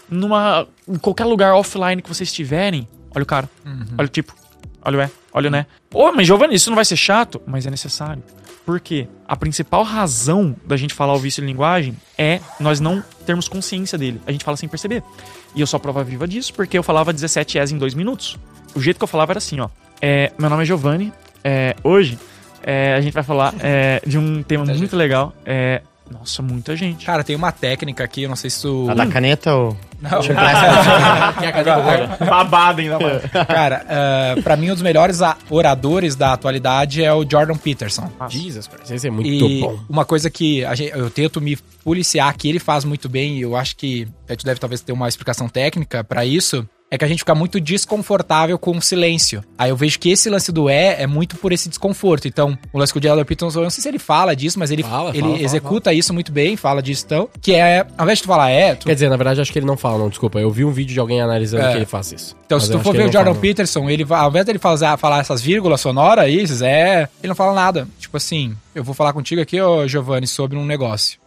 numa. 0.10 0.68
em 0.88 0.98
qualquer 0.98 1.26
lugar 1.26 1.54
offline 1.54 2.02
que 2.02 2.10
vocês 2.10 2.30
estiverem, 2.30 2.88
olha 3.16 3.24
o 3.24 3.26
cara. 3.26 3.50
Olha 3.98 4.06
o 4.06 4.10
tipo. 4.10 4.34
Olha 4.84 4.98
o 4.98 5.02
é. 5.02 5.12
Olha 5.34 5.48
o 5.48 5.52
né. 5.52 5.66
Ô, 5.94 6.12
mas 6.12 6.26
Giovanni, 6.28 6.56
isso 6.56 6.70
não 6.70 6.76
vai 6.76 6.86
ser 6.86 6.96
chato? 6.98 7.42
Mas 7.46 7.66
é 7.66 7.70
necessário. 7.70 8.24
Por 8.66 8.80
quê? 8.80 9.08
A 9.28 9.36
principal 9.36 9.84
razão 9.84 10.56
da 10.66 10.76
gente 10.76 10.94
falar 10.94 11.14
o 11.14 11.20
vício 11.20 11.42
de 11.42 11.48
linguagem 11.48 11.96
é 12.18 12.40
nós 12.60 12.80
não 12.80 13.04
termos 13.26 13.48
consciência 13.48 13.98
dele. 13.98 14.22
A 14.28 14.32
gente 14.32 14.44
fala 14.44 14.58
sem 14.58 14.68
perceber. 14.68 15.04
E 15.56 15.62
eu 15.62 15.68
sou 15.68 15.78
a 15.78 15.80
prova 15.80 16.04
viva 16.04 16.28
disso 16.28 16.54
porque 16.54 16.78
eu 16.78 16.84
falava 16.84 17.14
17 17.14 17.58
S 17.60 17.74
em 17.74 17.78
dois 17.78 17.94
minutos. 17.94 18.38
O 18.76 18.82
jeito 18.82 18.98
que 18.98 19.04
eu 19.04 19.08
falava 19.08 19.32
era 19.32 19.38
assim, 19.38 19.60
ó. 19.60 19.70
É, 20.02 20.32
meu 20.38 20.50
nome 20.50 20.64
é 20.64 20.66
Giovanni. 20.66 21.14
É, 21.44 21.76
hoje 21.84 22.20
é, 22.64 22.96
a 22.96 23.02
gente 23.02 23.14
vai 23.14 23.24
falar 23.24 23.54
é, 23.60 24.02
de 24.06 24.18
um 24.18 24.42
tema 24.44 24.66
muito 24.66 24.96
legal. 24.96 25.34
É, 25.46 25.82
nossa, 26.10 26.42
muita 26.42 26.76
gente. 26.76 27.06
Cara, 27.06 27.24
tem 27.24 27.36
uma 27.36 27.52
técnica 27.52 28.04
aqui, 28.04 28.24
eu 28.24 28.30
não 28.30 28.36
sei 28.38 28.50
se 28.50 28.62
tu. 28.62 28.88
A 28.90 28.94
da 28.94 29.06
caneta 29.08 29.54
ou. 29.54 29.78
Não. 30.02 30.22
Babado 32.30 32.82
ainda 32.82 33.00
mais. 33.00 33.22
Cara, 33.48 33.86
uh, 34.38 34.42
pra 34.44 34.56
mim, 34.56 34.70
um 34.72 34.74
dos 34.74 34.82
melhores 34.82 35.20
oradores 35.50 36.16
da 36.16 36.34
atualidade 36.34 37.04
é 37.04 37.14
o 37.14 37.26
Jordan 37.30 37.56
Peterson. 37.58 38.12
Jesus 38.30 38.68
Christ, 38.68 38.92
esse 38.92 39.08
é 39.08 39.12
muito 39.12 39.28
E 39.28 39.62
bom. 39.62 39.80
uma 39.90 40.06
coisa 40.06 40.30
que 40.30 40.64
a 40.66 40.76
gente- 40.76 40.92
eu 40.98 41.10
tento 41.10 41.42
me 41.42 41.56
policiar 41.84 42.34
que 42.36 42.48
ele 42.48 42.60
faz 42.60 42.84
muito 42.86 43.10
bem, 43.10 43.38
e 43.38 43.42
eu 43.42 43.56
acho 43.56 43.76
que 43.76 44.08
a 44.28 44.34
gente 44.34 44.46
deve 44.46 44.60
talvez 44.60 44.82
ter 44.82 44.92
uma 44.92 45.08
explicação 45.08 45.48
técnica 45.50 46.04
pra 46.04 46.26
isso, 46.26 46.68
é 46.90 46.98
que 46.98 47.04
a 47.04 47.08
gente 47.08 47.20
fica 47.20 47.36
muito 47.36 47.60
desconfortável 47.60 48.58
com 48.58 48.78
o 48.78 48.82
silêncio. 48.82 49.44
Aí 49.58 49.70
eu 49.70 49.76
vejo 49.76 50.00
que 50.00 50.10
esse 50.10 50.30
lance 50.30 50.52
do 50.52 50.70
é 50.70 51.02
é 51.02 51.08
muito 51.08 51.36
por 51.38 51.52
esse 51.52 51.68
desconforto. 51.68 52.28
Então, 52.28 52.58
o 52.72 52.80
lance 52.80 52.94
com 52.94 53.00
o 53.00 53.02
Jordan 53.04 53.26
Peterson, 53.26 53.60
eu 53.60 53.64
não 53.64 53.70
sei 53.70 53.82
se 53.82 53.88
ele 53.90 54.00
fala 54.00 54.36
disso, 54.36 54.58
mas 54.58 54.72
ele, 54.72 54.84
Fala, 54.84 55.10
ele 55.10 55.20
fala, 55.20 55.34
fala, 55.34 55.44
executa 55.46 55.94
isso 55.94 56.14
muito 56.14 56.32
bem, 56.32 56.56
fala 56.56 56.82
disso 56.82 57.04
então, 57.06 57.30
que 57.42 57.54
é, 57.54 57.86
ao 57.98 58.06
invés 58.06 58.20
de 58.20 58.24
tu 58.24 58.28
falar 58.28 58.50
é, 58.50 58.76
tu 58.76 58.86
Quer 58.86 58.94
dizer, 58.94 59.10
na 59.10 59.18
verdade, 59.18 59.42
acho 59.42 59.52
que 59.52 59.60
ele 59.60 59.66
não 59.66 59.78
fala, 59.78 59.98
não, 59.98 60.10
desculpa. 60.10 60.40
Eu 60.40 60.50
vi 60.50 60.64
um 60.64 60.72
vídeo 60.72 60.94
de 60.94 61.00
alguém 61.00 61.22
analisando 61.22 61.64
É. 61.66 61.72
que 61.72 61.78
ele 61.78 61.86
faz 61.86 62.12
isso. 62.12 62.36
Então, 62.46 62.60
se 62.60 62.72
tu 62.72 62.80
for 62.80 62.92
que 62.92 62.98
ver 62.98 63.04
ele 63.04 63.10
o 63.10 63.14
Jordan 63.14 63.32
fala. 63.32 63.42
Peterson, 63.42 63.90
ele 63.90 64.06
ao 64.10 64.30
invés 64.30 64.46
dele 64.46 64.60
fazer, 64.60 64.98
falar 64.98 65.20
essas 65.20 65.42
vírgulas 65.42 65.82
sonoras 65.82 66.26
aí, 66.26 66.46
é, 66.64 67.08
ele 67.22 67.28
não 67.30 67.36
fala 67.36 67.54
nada. 67.54 67.88
Tipo 68.00 68.18
assim, 68.18 68.56
eu 68.74 68.84
vou 68.84 68.94
falar 68.94 69.12
contigo 69.12 69.42
aqui, 69.42 69.60
ô 69.62 69.88
Giovanni, 69.88 70.28
sobre 70.28 70.58
um 70.58 70.66
negócio. 70.66 71.20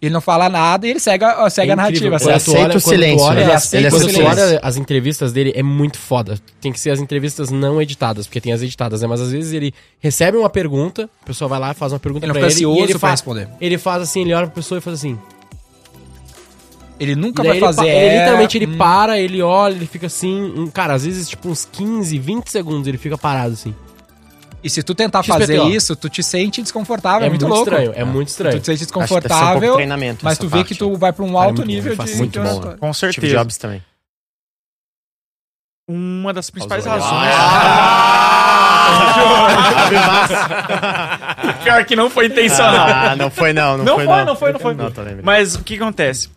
Ele 0.00 0.12
não 0.12 0.20
fala 0.20 0.48
nada 0.48 0.86
e 0.86 0.90
ele 0.90 1.00
segue, 1.00 1.24
a- 1.24 1.50
segue 1.50 1.70
É 1.70 1.72
a 1.72 1.76
narrativa. 1.76 2.06
Ele 2.06 2.14
aceita 2.32 2.76
o 2.76 2.80
silêncio. 2.80 3.26
olha- 3.26 3.34
né? 3.40 3.42
Ele 3.46 3.52
aceita 3.52 3.88
o 3.88 3.90
Quando 3.90 4.02
tu 4.02 4.06
o 4.06 4.10
silêncio. 4.12 4.44
olha 4.44 4.60
as 4.62 4.76
entrevistas 4.76 5.32
dele, 5.32 5.52
é 5.56 5.62
muito 5.62 5.98
foda. 5.98 6.38
Tem 6.60 6.70
que 6.72 6.78
ser 6.78 6.90
as 6.90 7.00
entrevistas 7.00 7.50
não 7.50 7.82
editadas, 7.82 8.26
porque 8.26 8.40
tem 8.40 8.52
as 8.52 8.62
editadas, 8.62 9.02
né? 9.02 9.08
Mas 9.08 9.20
às 9.20 9.32
vezes 9.32 9.52
ele 9.52 9.74
recebe 9.98 10.36
uma 10.36 10.48
pergunta, 10.48 11.10
a 11.22 11.26
pessoa 11.26 11.48
vai 11.48 11.58
lá 11.58 11.72
e 11.72 11.74
faz 11.74 11.92
uma 11.92 11.98
pergunta 11.98 12.24
Ele 12.26 12.32
pra 12.32 12.42
ele. 12.48 12.60
e 12.64 12.78
ele 12.78 12.88
pra 12.90 12.98
faz, 13.00 13.12
responder. 13.14 13.48
Ele 13.60 13.76
faz 13.76 14.02
assim, 14.04 14.20
ele 14.20 14.34
olha 14.34 14.46
pra 14.46 14.54
pessoa 14.54 14.78
e 14.78 14.80
faz 14.80 14.98
assim. 14.98 15.18
Ele 17.00 17.14
nunca 17.14 17.42
daí 17.42 17.48
vai 17.50 17.56
ele 17.58 17.66
fazer. 17.66 17.88
ele, 17.88 17.96
é, 18.06 18.18
literalmente 18.18 18.58
ele 18.58 18.66
hum, 18.66 18.76
para, 18.78 19.18
ele 19.18 19.40
olha, 19.42 19.74
ele 19.74 19.86
fica 19.86 20.06
assim. 20.06 20.42
um- 20.56 20.66
cara, 20.68 20.94
às 20.94 21.04
vezes, 21.04 21.28
tipo, 21.28 21.48
uns 21.48 21.64
15, 21.64 22.18
20 22.18 22.48
segundos 22.48 22.86
ele 22.88 22.98
fica 22.98 23.16
parado 23.18 23.52
assim. 23.54 23.74
E 24.62 24.68
se 24.68 24.82
tu 24.82 24.94
tentar 24.94 25.22
XPTO. 25.22 25.38
fazer 25.38 25.62
isso, 25.64 25.94
tu 25.94 26.08
te 26.08 26.22
sente 26.22 26.60
desconfortável. 26.62 27.22
É, 27.22 27.26
É, 27.26 27.28
muito, 27.30 27.42
muito, 27.46 27.54
louco. 27.54 27.70
estranho, 27.70 27.92
é 27.94 28.04
muito 28.04 28.26
Tu 28.28 28.30
estranho. 28.30 28.58
te 28.60 28.66
sente 28.66 28.78
um 28.82 28.84
desconfortável, 28.86 29.74
treinamento 29.74 30.24
mas 30.24 30.36
tu 30.36 30.48
vê 30.48 30.58
parte. 30.58 30.68
que 30.68 30.74
tu 30.78 30.96
vai 30.96 31.12
pra 31.12 31.24
um 31.24 31.40
é 31.40 31.44
alto 31.44 31.58
muito 31.58 31.60
bom, 31.60 31.66
nível 31.66 31.96
de, 31.96 32.14
muito 32.16 32.32
de 32.32 32.38
bom, 32.40 32.60
né? 32.60 32.76
Com 32.80 32.92
Steve 32.92 33.12
certeza. 33.14 33.36
Jobs 33.36 33.56
também. 33.56 33.82
Uma 35.88 36.32
das 36.34 36.50
principais 36.50 36.84
razões. 36.84 37.32
Ah! 37.34 38.04
Pior 41.62 41.84
que 41.84 41.96
não 41.96 42.10
foi 42.10 42.26
intencional. 42.26 42.86
Ah, 42.88 43.16
não 43.16 43.30
foi 43.30 43.52
não, 43.52 43.78
não, 43.78 43.84
Não 43.84 43.94
foi, 43.96 44.04
foi, 44.06 44.24
não 44.24 44.36
foi, 44.36 44.52
não 44.52 44.60
foi. 44.60 44.74
Não, 44.74 44.90
tô 44.90 45.00
lembrando. 45.02 45.24
Mas 45.24 45.54
o 45.54 45.62
que 45.62 45.76
acontece? 45.76 46.28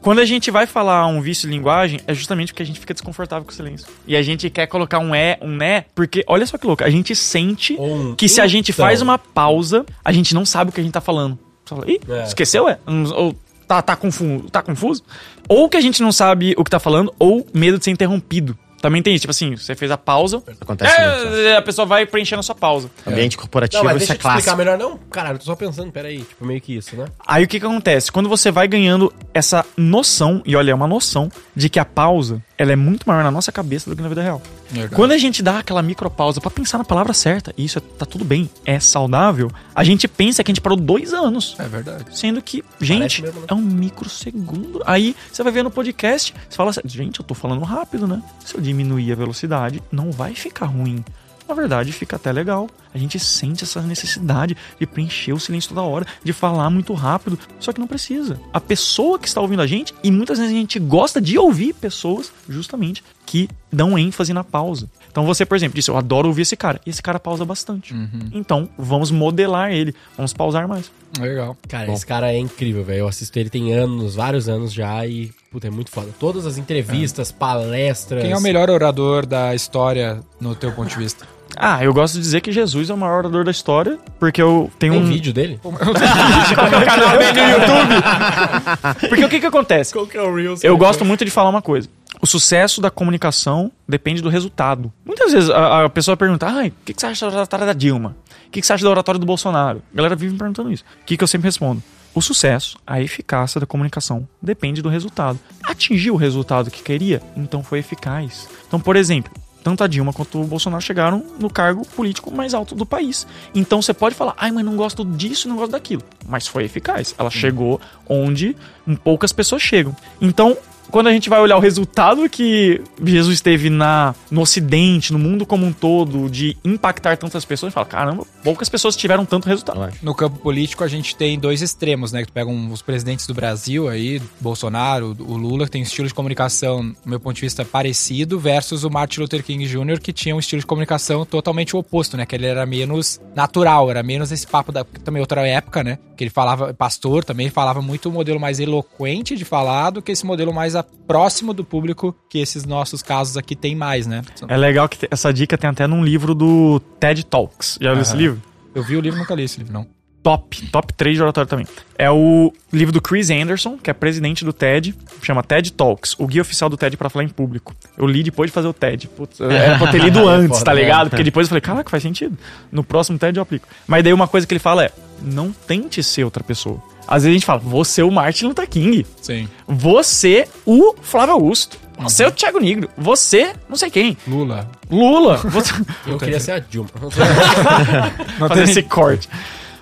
Quando 0.00 0.20
a 0.20 0.24
gente 0.24 0.50
vai 0.50 0.66
falar 0.66 1.06
um 1.06 1.20
vício 1.20 1.48
de 1.48 1.54
linguagem, 1.54 2.00
é 2.06 2.14
justamente 2.14 2.52
porque 2.52 2.62
a 2.62 2.66
gente 2.66 2.80
fica 2.80 2.94
desconfortável 2.94 3.44
com 3.44 3.50
o 3.50 3.54
silêncio. 3.54 3.86
E 4.06 4.16
a 4.16 4.22
gente 4.22 4.48
quer 4.48 4.66
colocar 4.66 4.98
um 4.98 5.14
é, 5.14 5.38
um 5.42 5.48
né, 5.56 5.84
porque 5.94 6.24
olha 6.26 6.46
só 6.46 6.56
que 6.56 6.66
louco, 6.66 6.82
a 6.82 6.90
gente 6.90 7.14
sente 7.14 7.76
um 7.78 8.14
que 8.14 8.28
se 8.28 8.40
a 8.40 8.46
gente 8.46 8.72
então. 8.72 8.84
faz 8.86 9.02
uma 9.02 9.18
pausa, 9.18 9.84
a 10.04 10.10
gente 10.10 10.34
não 10.34 10.46
sabe 10.46 10.70
o 10.70 10.72
que 10.72 10.80
a 10.80 10.84
gente 10.84 10.92
tá 10.92 11.00
falando. 11.02 11.38
Você 11.64 11.74
fala, 11.74 11.90
Ih, 11.90 12.00
É. 12.08 12.24
esqueceu, 12.24 12.68
é? 12.68 12.78
Ou 13.14 13.34
tá, 13.68 13.82
tá, 13.82 13.94
confuso, 13.94 14.50
tá 14.50 14.62
confuso? 14.62 15.04
Ou 15.48 15.68
que 15.68 15.76
a 15.76 15.80
gente 15.80 16.02
não 16.02 16.10
sabe 16.12 16.54
o 16.56 16.64
que 16.64 16.70
tá 16.70 16.80
falando, 16.80 17.12
ou 17.18 17.46
medo 17.52 17.78
de 17.78 17.84
ser 17.84 17.90
interrompido. 17.90 18.56
Também 18.80 19.02
tem 19.02 19.14
isso, 19.14 19.22
tipo 19.22 19.30
assim, 19.30 19.56
você 19.56 19.74
fez 19.74 19.90
a 19.90 19.98
pausa, 19.98 20.42
Acontece 20.60 21.00
muito. 21.00 21.30
né? 21.36 21.42
é, 21.50 21.56
a 21.56 21.62
pessoa 21.62 21.84
vai 21.86 22.06
preenchendo 22.06 22.40
a 22.40 22.42
sua 22.42 22.54
pausa. 22.54 22.90
Ambiente 23.06 23.36
corporativo, 23.36 23.84
Não, 23.84 23.92
mas 23.92 24.02
isso 24.02 24.08
deixa 24.08 24.12
é 24.12 24.14
eu 24.14 24.18
te 24.18 24.20
explicar 24.38 24.56
clássico. 24.56 24.56
melhor. 24.56 24.78
Não, 24.78 24.98
caralho, 25.10 25.34
eu 25.34 25.38
tô 25.40 25.44
só 25.44 25.54
pensando, 25.54 25.92
peraí. 25.92 26.18
Tipo, 26.20 26.46
meio 26.46 26.60
que 26.60 26.76
isso, 26.76 26.96
né? 26.96 27.04
Aí 27.26 27.44
o 27.44 27.48
que 27.48 27.60
que 27.60 27.66
acontece? 27.66 28.10
Quando 28.10 28.28
você 28.28 28.50
vai 28.50 28.66
ganhando 28.66 29.12
essa 29.34 29.64
noção, 29.76 30.42
e 30.46 30.56
olha, 30.56 30.70
é 30.70 30.74
uma 30.74 30.86
noção, 30.88 31.30
de 31.54 31.68
que 31.68 31.78
a 31.78 31.84
pausa, 31.84 32.42
ela 32.56 32.72
é 32.72 32.76
muito 32.76 33.04
maior 33.06 33.22
na 33.22 33.30
nossa 33.30 33.52
cabeça 33.52 33.90
do 33.90 33.96
que 33.96 34.02
na 34.02 34.08
vida 34.08 34.22
real. 34.22 34.40
Verdade. 34.70 34.94
Quando 34.94 35.12
a 35.12 35.18
gente 35.18 35.42
dá 35.42 35.58
aquela 35.58 35.82
micropausa 35.82 36.40
pra 36.40 36.50
pensar 36.50 36.78
na 36.78 36.84
palavra 36.84 37.12
certa, 37.12 37.52
e 37.56 37.64
isso 37.64 37.78
é- 37.78 37.82
tá 37.98 38.06
tudo 38.06 38.24
bem, 38.24 38.48
é 38.64 38.78
saudável, 38.78 39.50
a 39.74 39.82
gente 39.84 40.06
pensa 40.06 40.42
que 40.44 40.50
a 40.50 40.54
gente 40.54 40.60
parou 40.60 40.78
dois 40.78 41.12
anos. 41.12 41.56
É 41.58 41.68
verdade. 41.68 42.04
Sendo 42.16 42.40
que, 42.40 42.62
gente, 42.80 43.22
mesmo, 43.22 43.40
né? 43.40 43.46
é 43.48 43.54
um 43.54 43.60
microsegundo. 43.60 44.82
Aí 44.86 45.14
você 45.32 45.42
vai 45.42 45.52
ver 45.52 45.62
no 45.64 45.70
podcast, 45.70 46.34
você 46.48 46.56
fala 46.56 46.70
assim, 46.70 46.80
gente, 46.84 47.20
eu 47.20 47.24
tô 47.24 47.34
falando 47.34 47.62
rápido, 47.64 48.06
né? 48.06 48.22
Se 48.44 48.54
eu 48.54 48.60
diminuir 48.60 49.12
a 49.12 49.16
velocidade, 49.16 49.82
não 49.90 50.10
vai 50.10 50.34
ficar 50.34 50.66
ruim. 50.66 51.04
Na 51.48 51.54
verdade, 51.54 51.90
fica 51.90 52.14
até 52.14 52.30
legal. 52.30 52.68
A 52.94 52.98
gente 52.98 53.18
sente 53.18 53.64
essa 53.64 53.82
necessidade 53.82 54.56
de 54.78 54.86
preencher 54.86 55.32
o 55.32 55.40
silêncio 55.40 55.70
toda 55.70 55.82
hora, 55.82 56.06
de 56.22 56.32
falar 56.32 56.70
muito 56.70 56.92
rápido, 56.94 57.36
só 57.58 57.72
que 57.72 57.80
não 57.80 57.88
precisa. 57.88 58.40
A 58.52 58.60
pessoa 58.60 59.18
que 59.18 59.26
está 59.26 59.40
ouvindo 59.40 59.60
a 59.60 59.66
gente, 59.66 59.92
e 60.02 60.12
muitas 60.12 60.38
vezes 60.38 60.52
a 60.54 60.56
gente 60.56 60.78
gosta 60.78 61.20
de 61.20 61.36
ouvir 61.36 61.72
pessoas, 61.72 62.32
justamente, 62.48 63.02
que 63.30 63.48
dão 63.72 63.96
ênfase 63.96 64.32
na 64.32 64.42
pausa. 64.42 64.90
Então 65.08 65.24
você, 65.24 65.46
por 65.46 65.56
exemplo, 65.56 65.76
disse, 65.76 65.88
eu 65.88 65.96
adoro 65.96 66.26
ouvir 66.26 66.42
esse 66.42 66.56
cara, 66.56 66.80
e 66.84 66.90
esse 66.90 67.00
cara 67.00 67.20
pausa 67.20 67.44
bastante. 67.44 67.94
Então, 68.32 68.68
vamos 68.76 69.12
modelar 69.12 69.70
ele, 69.70 69.94
vamos 70.16 70.32
pausar 70.32 70.66
mais. 70.66 70.90
Legal. 71.16 71.56
Cara, 71.68 71.92
esse 71.92 72.04
cara 72.04 72.32
é 72.32 72.38
incrível, 72.38 72.82
velho. 72.82 72.98
Eu 73.00 73.08
assisto 73.08 73.38
ele 73.38 73.48
tem 73.48 73.72
anos, 73.72 74.16
vários 74.16 74.48
anos 74.48 74.72
já 74.72 75.06
e, 75.06 75.30
puta, 75.52 75.68
é 75.68 75.70
muito 75.70 75.92
foda. 75.92 76.08
Todas 76.18 76.44
as 76.44 76.58
entrevistas, 76.58 77.30
palestras. 77.30 78.20
Quem 78.20 78.32
é 78.32 78.36
o 78.36 78.40
melhor 78.40 78.68
orador 78.68 79.24
da 79.24 79.54
história 79.54 80.18
no 80.40 80.56
teu 80.56 80.72
ponto 80.72 80.88
de 80.88 80.96
vista? 80.96 81.24
Ah, 81.56 81.84
eu 81.84 81.92
gosto 81.94 82.14
de 82.14 82.20
dizer 82.20 82.40
que 82.40 82.50
Jesus 82.52 82.90
é 82.90 82.94
o 82.94 82.96
maior 82.96 83.18
orador 83.18 83.44
da 83.44 83.50
história, 83.50 83.98
porque 84.18 84.40
eu 84.40 84.70
tenho 84.78 84.94
Tem 84.94 85.02
um 85.02 85.06
vídeo 85.06 85.32
dele? 85.32 85.60
canal 85.62 87.18
dele 87.18 87.42
no 87.42 87.50
YouTube. 87.50 89.08
Porque 89.08 89.24
o 89.24 89.28
que 89.28 89.40
que 89.40 89.46
acontece? 89.46 89.92
Qual 89.92 90.06
que 90.06 90.16
é 90.16 90.22
o 90.22 90.34
Reels? 90.34 90.64
Eu 90.64 90.76
gosto 90.76 91.04
muito 91.04 91.24
de 91.24 91.30
falar 91.30 91.50
uma 91.50 91.62
coisa. 91.62 91.88
O 92.22 92.26
sucesso 92.26 92.80
da 92.80 92.90
comunicação 92.90 93.72
depende 93.88 94.20
do 94.20 94.28
resultado. 94.28 94.92
Muitas 95.04 95.32
vezes 95.32 95.48
a, 95.50 95.84
a 95.84 95.88
pessoa 95.88 96.16
pergunta: 96.16 96.46
ai, 96.46 96.68
o 96.68 96.74
que, 96.84 96.92
que 96.92 97.00
você 97.00 97.06
acha 97.06 97.30
da 97.30 97.36
oratória 97.36 97.66
da 97.66 97.72
Dilma? 97.72 98.16
O 98.46 98.50
que, 98.50 98.60
que 98.60 98.66
você 98.66 98.72
acha 98.72 98.84
da 98.84 98.90
oratória 98.90 99.18
do 99.18 99.26
Bolsonaro? 99.26 99.82
A 99.92 99.96
galera 99.96 100.16
vive 100.16 100.32
me 100.32 100.38
perguntando 100.38 100.70
isso. 100.70 100.84
O 101.00 101.04
que, 101.04 101.16
que 101.16 101.24
eu 101.24 101.28
sempre 101.28 101.46
respondo? 101.46 101.82
O 102.12 102.20
sucesso, 102.20 102.76
a 102.84 103.00
eficácia 103.00 103.60
da 103.60 103.66
comunicação 103.66 104.28
depende 104.42 104.82
do 104.82 104.88
resultado. 104.88 105.38
Atingiu 105.62 106.14
o 106.14 106.16
resultado 106.16 106.70
que 106.70 106.82
queria? 106.82 107.22
Então 107.36 107.62
foi 107.62 107.78
eficaz. 107.78 108.48
Então, 108.66 108.80
por 108.80 108.96
exemplo, 108.96 109.32
tanto 109.62 109.84
a 109.84 109.86
Dilma 109.86 110.12
quanto 110.12 110.40
o 110.40 110.44
Bolsonaro 110.44 110.82
chegaram 110.82 111.24
no 111.38 111.48
cargo 111.48 111.86
político 111.86 112.34
mais 112.34 112.52
alto 112.52 112.74
do 112.74 112.84
país. 112.84 113.26
Então 113.54 113.80
você 113.80 113.94
pode 113.94 114.14
falar, 114.14 114.34
ai, 114.36 114.50
mas 114.50 114.64
não 114.64 114.76
gosto 114.76 115.04
disso, 115.04 115.48
não 115.48 115.56
gosto 115.56 115.72
daquilo. 115.72 116.02
Mas 116.26 116.46
foi 116.46 116.64
eficaz. 116.64 117.14
Ela 117.16 117.30
chegou 117.30 117.80
onde 118.08 118.56
poucas 119.04 119.32
pessoas 119.32 119.62
chegam. 119.62 119.94
Então, 120.20 120.56
quando 120.90 121.06
a 121.06 121.12
gente 121.12 121.28
vai 121.28 121.40
olhar 121.40 121.56
o 121.56 121.60
resultado 121.60 122.28
que 122.28 122.82
Jesus 123.02 123.40
teve 123.40 123.70
na, 123.70 124.14
no 124.30 124.42
Ocidente, 124.42 125.12
no 125.12 125.18
mundo 125.18 125.46
como 125.46 125.64
um 125.64 125.72
todo, 125.72 126.28
de 126.28 126.56
impactar 126.64 127.16
tantas 127.16 127.44
pessoas, 127.44 127.68
a 127.68 127.70
gente 127.70 127.74
fala, 127.74 127.86
caramba, 127.86 128.26
poucas 128.42 128.68
pessoas 128.68 128.96
tiveram 128.96 129.24
tanto 129.24 129.48
resultado. 129.48 129.92
No 130.02 130.14
campo 130.14 130.38
político, 130.38 130.84
a 130.84 130.88
gente 130.88 131.16
tem 131.16 131.38
dois 131.38 131.62
extremos, 131.62 132.12
né? 132.12 132.20
Que 132.20 132.26
tu 132.26 132.32
pega 132.32 132.50
um, 132.50 132.72
os 132.72 132.82
presidentes 132.82 133.26
do 133.26 133.34
Brasil 133.34 133.88
aí, 133.88 134.20
Bolsonaro, 134.40 135.16
o 135.20 135.36
Lula, 135.36 135.64
que 135.66 135.70
tem 135.70 135.82
um 135.82 135.84
estilo 135.84 136.08
de 136.08 136.14
comunicação, 136.14 136.94
do 137.04 137.10
meu 137.10 137.20
ponto 137.20 137.36
de 137.36 137.42
vista, 137.42 137.64
parecido, 137.64 138.38
versus 138.38 138.84
o 138.84 138.90
Martin 138.90 139.20
Luther 139.20 139.42
King 139.42 139.66
Jr., 139.66 140.00
que 140.00 140.12
tinha 140.12 140.34
um 140.34 140.38
estilo 140.38 140.60
de 140.60 140.66
comunicação 140.66 141.24
totalmente 141.24 141.76
oposto, 141.76 142.16
né? 142.16 142.26
Que 142.26 142.34
ele 142.34 142.46
era 142.46 142.66
menos 142.66 143.20
natural, 143.34 143.90
era 143.90 144.02
menos 144.02 144.32
esse 144.32 144.46
papo 144.46 144.72
da 144.72 144.84
também 144.84 145.20
outra 145.20 145.46
época, 145.46 145.84
né? 145.84 145.98
Que 146.16 146.24
ele 146.24 146.30
falava, 146.30 146.74
pastor 146.74 147.24
também, 147.24 147.46
ele 147.46 147.54
falava 147.54 147.80
muito 147.80 148.08
o 148.08 148.12
modelo 148.12 148.40
mais 148.40 148.60
eloquente 148.60 149.36
de 149.36 149.44
falar 149.44 149.90
do 149.90 150.02
que 150.02 150.12
esse 150.12 150.26
modelo 150.26 150.52
mais 150.52 150.76
próximo 150.82 151.52
do 151.52 151.64
público 151.64 152.14
que 152.28 152.38
esses 152.38 152.64
nossos 152.64 153.02
casos 153.02 153.36
aqui 153.36 153.54
tem 153.56 153.74
mais, 153.74 154.06
né? 154.06 154.22
É 154.48 154.56
legal 154.56 154.88
que 154.88 155.08
essa 155.10 155.32
dica 155.32 155.56
tem 155.58 155.70
até 155.70 155.86
num 155.86 156.04
livro 156.04 156.34
do 156.34 156.80
TED 156.98 157.24
Talks. 157.24 157.78
Já 157.80 157.92
viu 157.92 158.02
esse 158.02 158.16
livro? 158.16 158.42
Eu 158.74 158.82
vi 158.82 158.96
o 158.96 159.00
livro, 159.00 159.18
nunca 159.18 159.34
li 159.34 159.42
esse 159.44 159.58
livro, 159.58 159.72
não. 159.72 159.86
top, 160.22 160.66
top 160.68 160.92
3 160.94 161.16
de 161.16 161.22
oratório 161.22 161.48
também. 161.48 161.66
É 161.98 162.10
o 162.10 162.52
livro 162.72 162.92
do 162.92 163.00
Chris 163.00 163.30
Anderson, 163.30 163.76
que 163.78 163.90
é 163.90 163.92
presidente 163.92 164.44
do 164.44 164.52
TED, 164.52 164.94
chama 165.22 165.42
TED 165.42 165.72
Talks, 165.72 166.14
o 166.18 166.26
guia 166.26 166.42
oficial 166.42 166.70
do 166.70 166.76
TED 166.76 166.96
pra 166.96 167.08
falar 167.10 167.24
em 167.24 167.28
público. 167.28 167.74
Eu 167.96 168.06
li 168.06 168.22
depois 168.22 168.50
de 168.50 168.54
fazer 168.54 168.68
o 168.68 168.72
TED. 168.72 169.08
Putz, 169.08 169.40
era 169.40 169.78
pra 169.78 169.90
ter 169.90 170.00
lido 170.00 170.20
antes, 170.28 170.58
Foda, 170.58 170.64
tá 170.66 170.74
né? 170.74 170.82
ligado? 170.82 171.10
Porque 171.10 171.24
depois 171.24 171.46
eu 171.46 171.48
falei, 171.48 171.60
caraca, 171.62 171.90
faz 171.90 172.02
sentido. 172.02 172.38
No 172.70 172.84
próximo 172.84 173.18
TED 173.18 173.38
eu 173.38 173.42
aplico. 173.42 173.66
Mas 173.86 174.04
daí 174.04 174.12
uma 174.12 174.28
coisa 174.28 174.46
que 174.46 174.52
ele 174.52 174.60
fala 174.60 174.84
é, 174.84 174.92
não 175.22 175.52
tente 175.52 176.02
ser 176.02 176.24
outra 176.24 176.44
pessoa. 176.44 176.80
Às 177.10 177.24
vezes 177.24 177.30
a 177.30 177.32
gente 177.32 177.46
fala, 177.46 177.58
você 177.58 178.02
é 178.02 178.04
o 178.04 178.10
Martin 178.10 178.46
Luther 178.46 178.68
King. 178.68 179.04
Sim. 179.20 179.48
Você, 179.66 180.48
o 180.64 180.94
Flávio 181.02 181.34
Augusto. 181.34 181.76
Você 181.98 182.22
é 182.22 182.28
o 182.28 182.30
Thiago 182.30 182.60
Negro. 182.60 182.88
Você, 182.96 183.52
não 183.68 183.76
sei 183.76 183.90
quem. 183.90 184.16
Lula. 184.26 184.70
Lula. 184.88 185.36
Você... 185.44 185.74
Eu 186.06 186.16
queria 186.18 186.38
ser 186.38 186.52
a 186.52 186.58
Dilma. 186.60 186.88
fazer 188.48 188.62
esse 188.62 188.82
corte. 188.84 189.28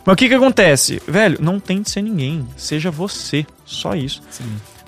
Mas 0.05 0.14
o 0.14 0.16
que 0.16 0.29
que 0.29 0.35
acontece? 0.35 1.03
Velho, 1.07 1.37
não 1.39 1.61
tente 1.61 1.91
ser 1.91 2.01
ninguém. 2.01 2.49
Seja 2.57 2.91
você. 2.91 3.47
Só 3.66 3.95
isso. 3.95 4.22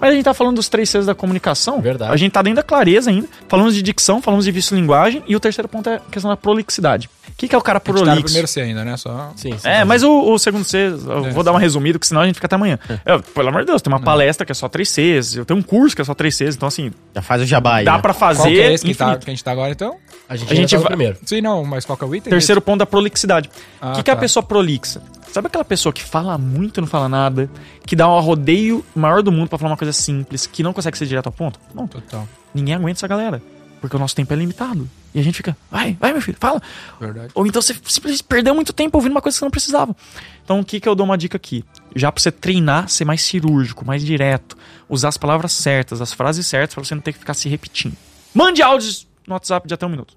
Mas 0.01 0.11
a 0.11 0.15
gente 0.15 0.25
tá 0.25 0.33
falando 0.35 0.57
dos 0.57 0.69
três 0.69 0.89
Cs 0.89 1.07
da 1.07 1.15
comunicação. 1.15 1.81
Verdade. 1.81 2.13
A 2.13 2.17
gente 2.17 2.33
tá 2.33 2.41
dentro 2.43 2.57
da 2.57 2.63
clareza 2.63 3.11
ainda. 3.11 3.29
Falamos 3.49 3.75
de 3.75 3.83
dicção, 3.83 4.23
falamos 4.23 4.45
de 4.47 4.51
vício-linguagem. 4.53 5.23
E 5.27 5.37
o 5.37 5.41
terceiro 5.41 5.69
ponto 5.69 5.89
é 5.91 5.97
a 5.97 6.01
questão 6.01 6.31
da 6.31 6.37
prolixidade. 6.37 7.09
O 7.29 7.33
que, 7.41 7.49
que 7.49 7.55
é 7.55 7.59
o 7.59 7.63
cara 7.63 7.79
A 7.79 7.81
gente 7.81 7.87
tá 7.95 8.01
no 8.01 8.05
prolixo? 8.07 8.25
primeiro 8.25 8.47
C 8.49 8.61
ainda, 8.61 8.85
né? 8.85 8.97
Só... 8.97 9.33
Sim, 9.37 9.57
sim. 9.57 9.69
É, 9.69 9.83
mas 9.85 10.03
o, 10.03 10.33
o 10.33 10.39
segundo 10.39 10.65
C, 10.65 10.77
eu 11.07 11.27
É. 11.27 11.31
vou 11.31 11.43
dar 11.43 11.53
uma 11.53 11.61
resumida, 11.61 11.99
porque 11.99 12.09
senão 12.09 12.21
a 12.21 12.27
gente 12.27 12.35
fica 12.35 12.47
até 12.47 12.55
amanhã. 12.57 12.79
É, 13.05 13.19
pelo 13.19 13.49
amor 13.49 13.61
de 13.63 13.67
Deus, 13.69 13.81
tem 13.81 13.91
uma 13.93 14.01
palestra 14.01 14.45
que 14.45 14.53
é 14.53 14.55
só 14.55 14.69
três 14.69 14.91
Cs, 14.91 15.37
eu 15.37 15.45
tenho 15.47 15.59
um 15.59 15.63
curso 15.63 15.95
que 15.97 16.03
é 16.03 16.05
só 16.05 16.13
três 16.15 16.35
Cs, 16.37 16.55
então 16.57 16.67
assim, 16.69 16.91
Já 17.15 17.23
faz 17.23 17.41
o 17.43 17.47
jabá 17.47 17.77
aí. 17.77 17.85
dá 17.85 17.95
né? 17.95 18.03
pra 18.03 18.13
fazer 18.13 18.43
Qual 18.43 18.49
que 18.53 18.61
é 18.61 18.73
esse 18.75 18.85
que, 18.85 18.95
tá, 18.95 19.17
que 19.17 19.31
a 19.31 19.33
gente 19.33 19.43
tá 19.45 19.53
agora, 19.53 19.71
então? 19.73 19.97
A 20.29 20.37
gente, 20.37 20.53
A 20.53 20.57
gente 20.57 20.71
tá 20.71 20.79
vai- 20.79 20.87
primeiro. 20.89 21.17
Sim, 21.25 21.41
não, 21.41 21.65
mas 21.65 21.85
qual 21.87 21.97
que 21.97 22.05
é 22.05 22.07
o 22.07 22.15
item? 22.15 22.31
Terceiro 22.31 22.61
ponto 22.61 22.79
da 22.81 22.87
prolixidade. 22.87 23.49
O 23.49 23.53
Ah, 23.87 23.93
que, 23.93 24.03
que 24.03 24.11
é 24.11 24.13
a 24.13 24.17
tá. 24.17 24.21
pessoa 24.21 24.43
prolixa? 24.43 25.01
Sabe 25.33 25.47
aquela 25.47 25.65
pessoa 25.65 25.93
que 25.93 26.03
fala 26.03 26.37
muito 26.37 26.79
e 26.79 26.81
não 26.81 26.89
fala 26.89 27.09
nada, 27.09 27.49
que 27.87 27.95
dá 27.95 28.09
um 28.09 28.21
rodeio 28.21 28.85
maior 28.95 29.23
do 29.23 29.31
mundo 29.31 29.49
pra 29.49 29.59
falar 29.59 29.71
uma 29.71 29.77
coisa 29.77 29.93
simples, 29.93 30.47
que 30.47 30.63
não 30.63 30.73
consegue 30.73 30.99
ser 30.99 31.07
direto 31.07 31.27
ao 31.27 31.33
ponto? 31.33 31.59
Não, 31.75 31.87
Total. 31.87 32.29
ninguém 32.53 32.75
aguenta 32.75 32.99
essa 32.99 33.07
galera. 33.09 33.41
Porque 33.81 33.97
o 33.97 33.99
nosso 33.99 34.15
tempo 34.15 34.33
é 34.33 34.37
limitado. 34.37 34.89
E 35.15 35.19
a 35.19 35.23
gente 35.23 35.37
fica, 35.37 35.57
vai, 35.71 35.97
vai, 35.99 36.13
meu 36.13 36.21
filho, 36.21 36.37
fala. 36.39 36.61
Verdade. 37.01 37.33
Ou 37.35 37.47
então 37.47 37.63
você 37.63 37.75
simplesmente 37.85 38.23
perdeu 38.23 38.55
muito 38.55 38.73
tempo 38.73 38.99
ouvindo 38.99 39.13
uma 39.13 39.23
coisa 39.23 39.35
que 39.35 39.39
você 39.39 39.45
não 39.45 39.51
precisava. 39.51 39.97
Então 40.45 40.61
o 40.61 40.65
que, 40.65 40.79
que 40.79 40.89
eu 40.89 40.95
dou 40.95 41.07
uma 41.07 41.17
dica 41.17 41.37
aqui? 41.37 41.65
Já 41.97 42.13
pra 42.13 42.21
você 42.21 42.31
treinar, 42.31 42.89
ser 42.89 43.05
mais 43.05 43.23
cirúrgico, 43.23 43.85
mais 43.85 44.05
direto, 44.05 44.57
usar 44.89 45.09
as 45.09 45.17
palavras 45.17 45.53
certas, 45.53 46.01
as 46.01 46.13
frases 46.13 46.47
certas, 46.47 46.75
pra 46.75 46.85
você 46.85 46.95
não 46.95 47.03
ter 47.03 47.13
que 47.13 47.19
ficar 47.19 47.35
se 47.35 47.49
repetindo. 47.49 47.97
Mande 48.35 48.63
áudios 48.63 49.07
no 49.27 49.35
WhatsApp 49.35 49.67
de 49.67 49.75
até 49.75 49.87
um 49.87 49.91
minuto. 49.91 50.15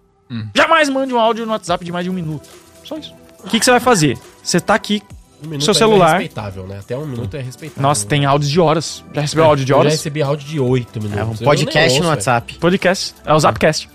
Jamais 0.55 0.89
mande 0.89 1.13
um 1.13 1.19
áudio 1.19 1.45
no 1.45 1.51
WhatsApp 1.51 1.85
de 1.85 1.91
mais 1.91 2.03
de 2.03 2.09
um 2.09 2.13
minuto. 2.13 2.49
Só 2.83 2.97
isso. 2.97 3.13
O 3.43 3.47
que, 3.49 3.59
que 3.59 3.65
você 3.65 3.71
vai 3.71 3.79
fazer? 3.79 4.17
Você 4.41 4.59
tá 4.59 4.73
aqui. 4.73 5.01
Um 5.43 5.49
minuto 5.49 5.65
Seu 5.65 5.71
ainda 5.73 5.79
celular. 5.79 6.09
É 6.09 6.19
respeitável, 6.19 6.67
né? 6.67 6.79
Até 6.79 6.97
um 6.97 7.05
minuto 7.05 7.35
é 7.35 7.41
respeitável. 7.41 7.83
Nossa, 7.83 8.03
né? 8.03 8.09
tem 8.09 8.25
áudios 8.25 8.49
de 8.49 8.59
horas. 8.61 9.03
Já 9.13 9.21
recebeu 9.21 9.43
áudio 9.43 9.65
de 9.65 9.71
Eu 9.71 9.75
já 9.75 9.79
horas? 9.81 9.93
recebi 9.93 10.21
áudio 10.21 10.47
de 10.47 10.59
8 10.59 11.01
minutos. 11.01 11.19
É 11.19 11.23
um 11.25 11.35
podcast 11.45 11.89
ouço, 11.91 12.03
no. 12.03 12.09
WhatsApp. 12.09 12.53
Podcast. 12.59 13.15
É 13.25 13.33
o 13.33 13.39
Zapcast. 13.39 13.89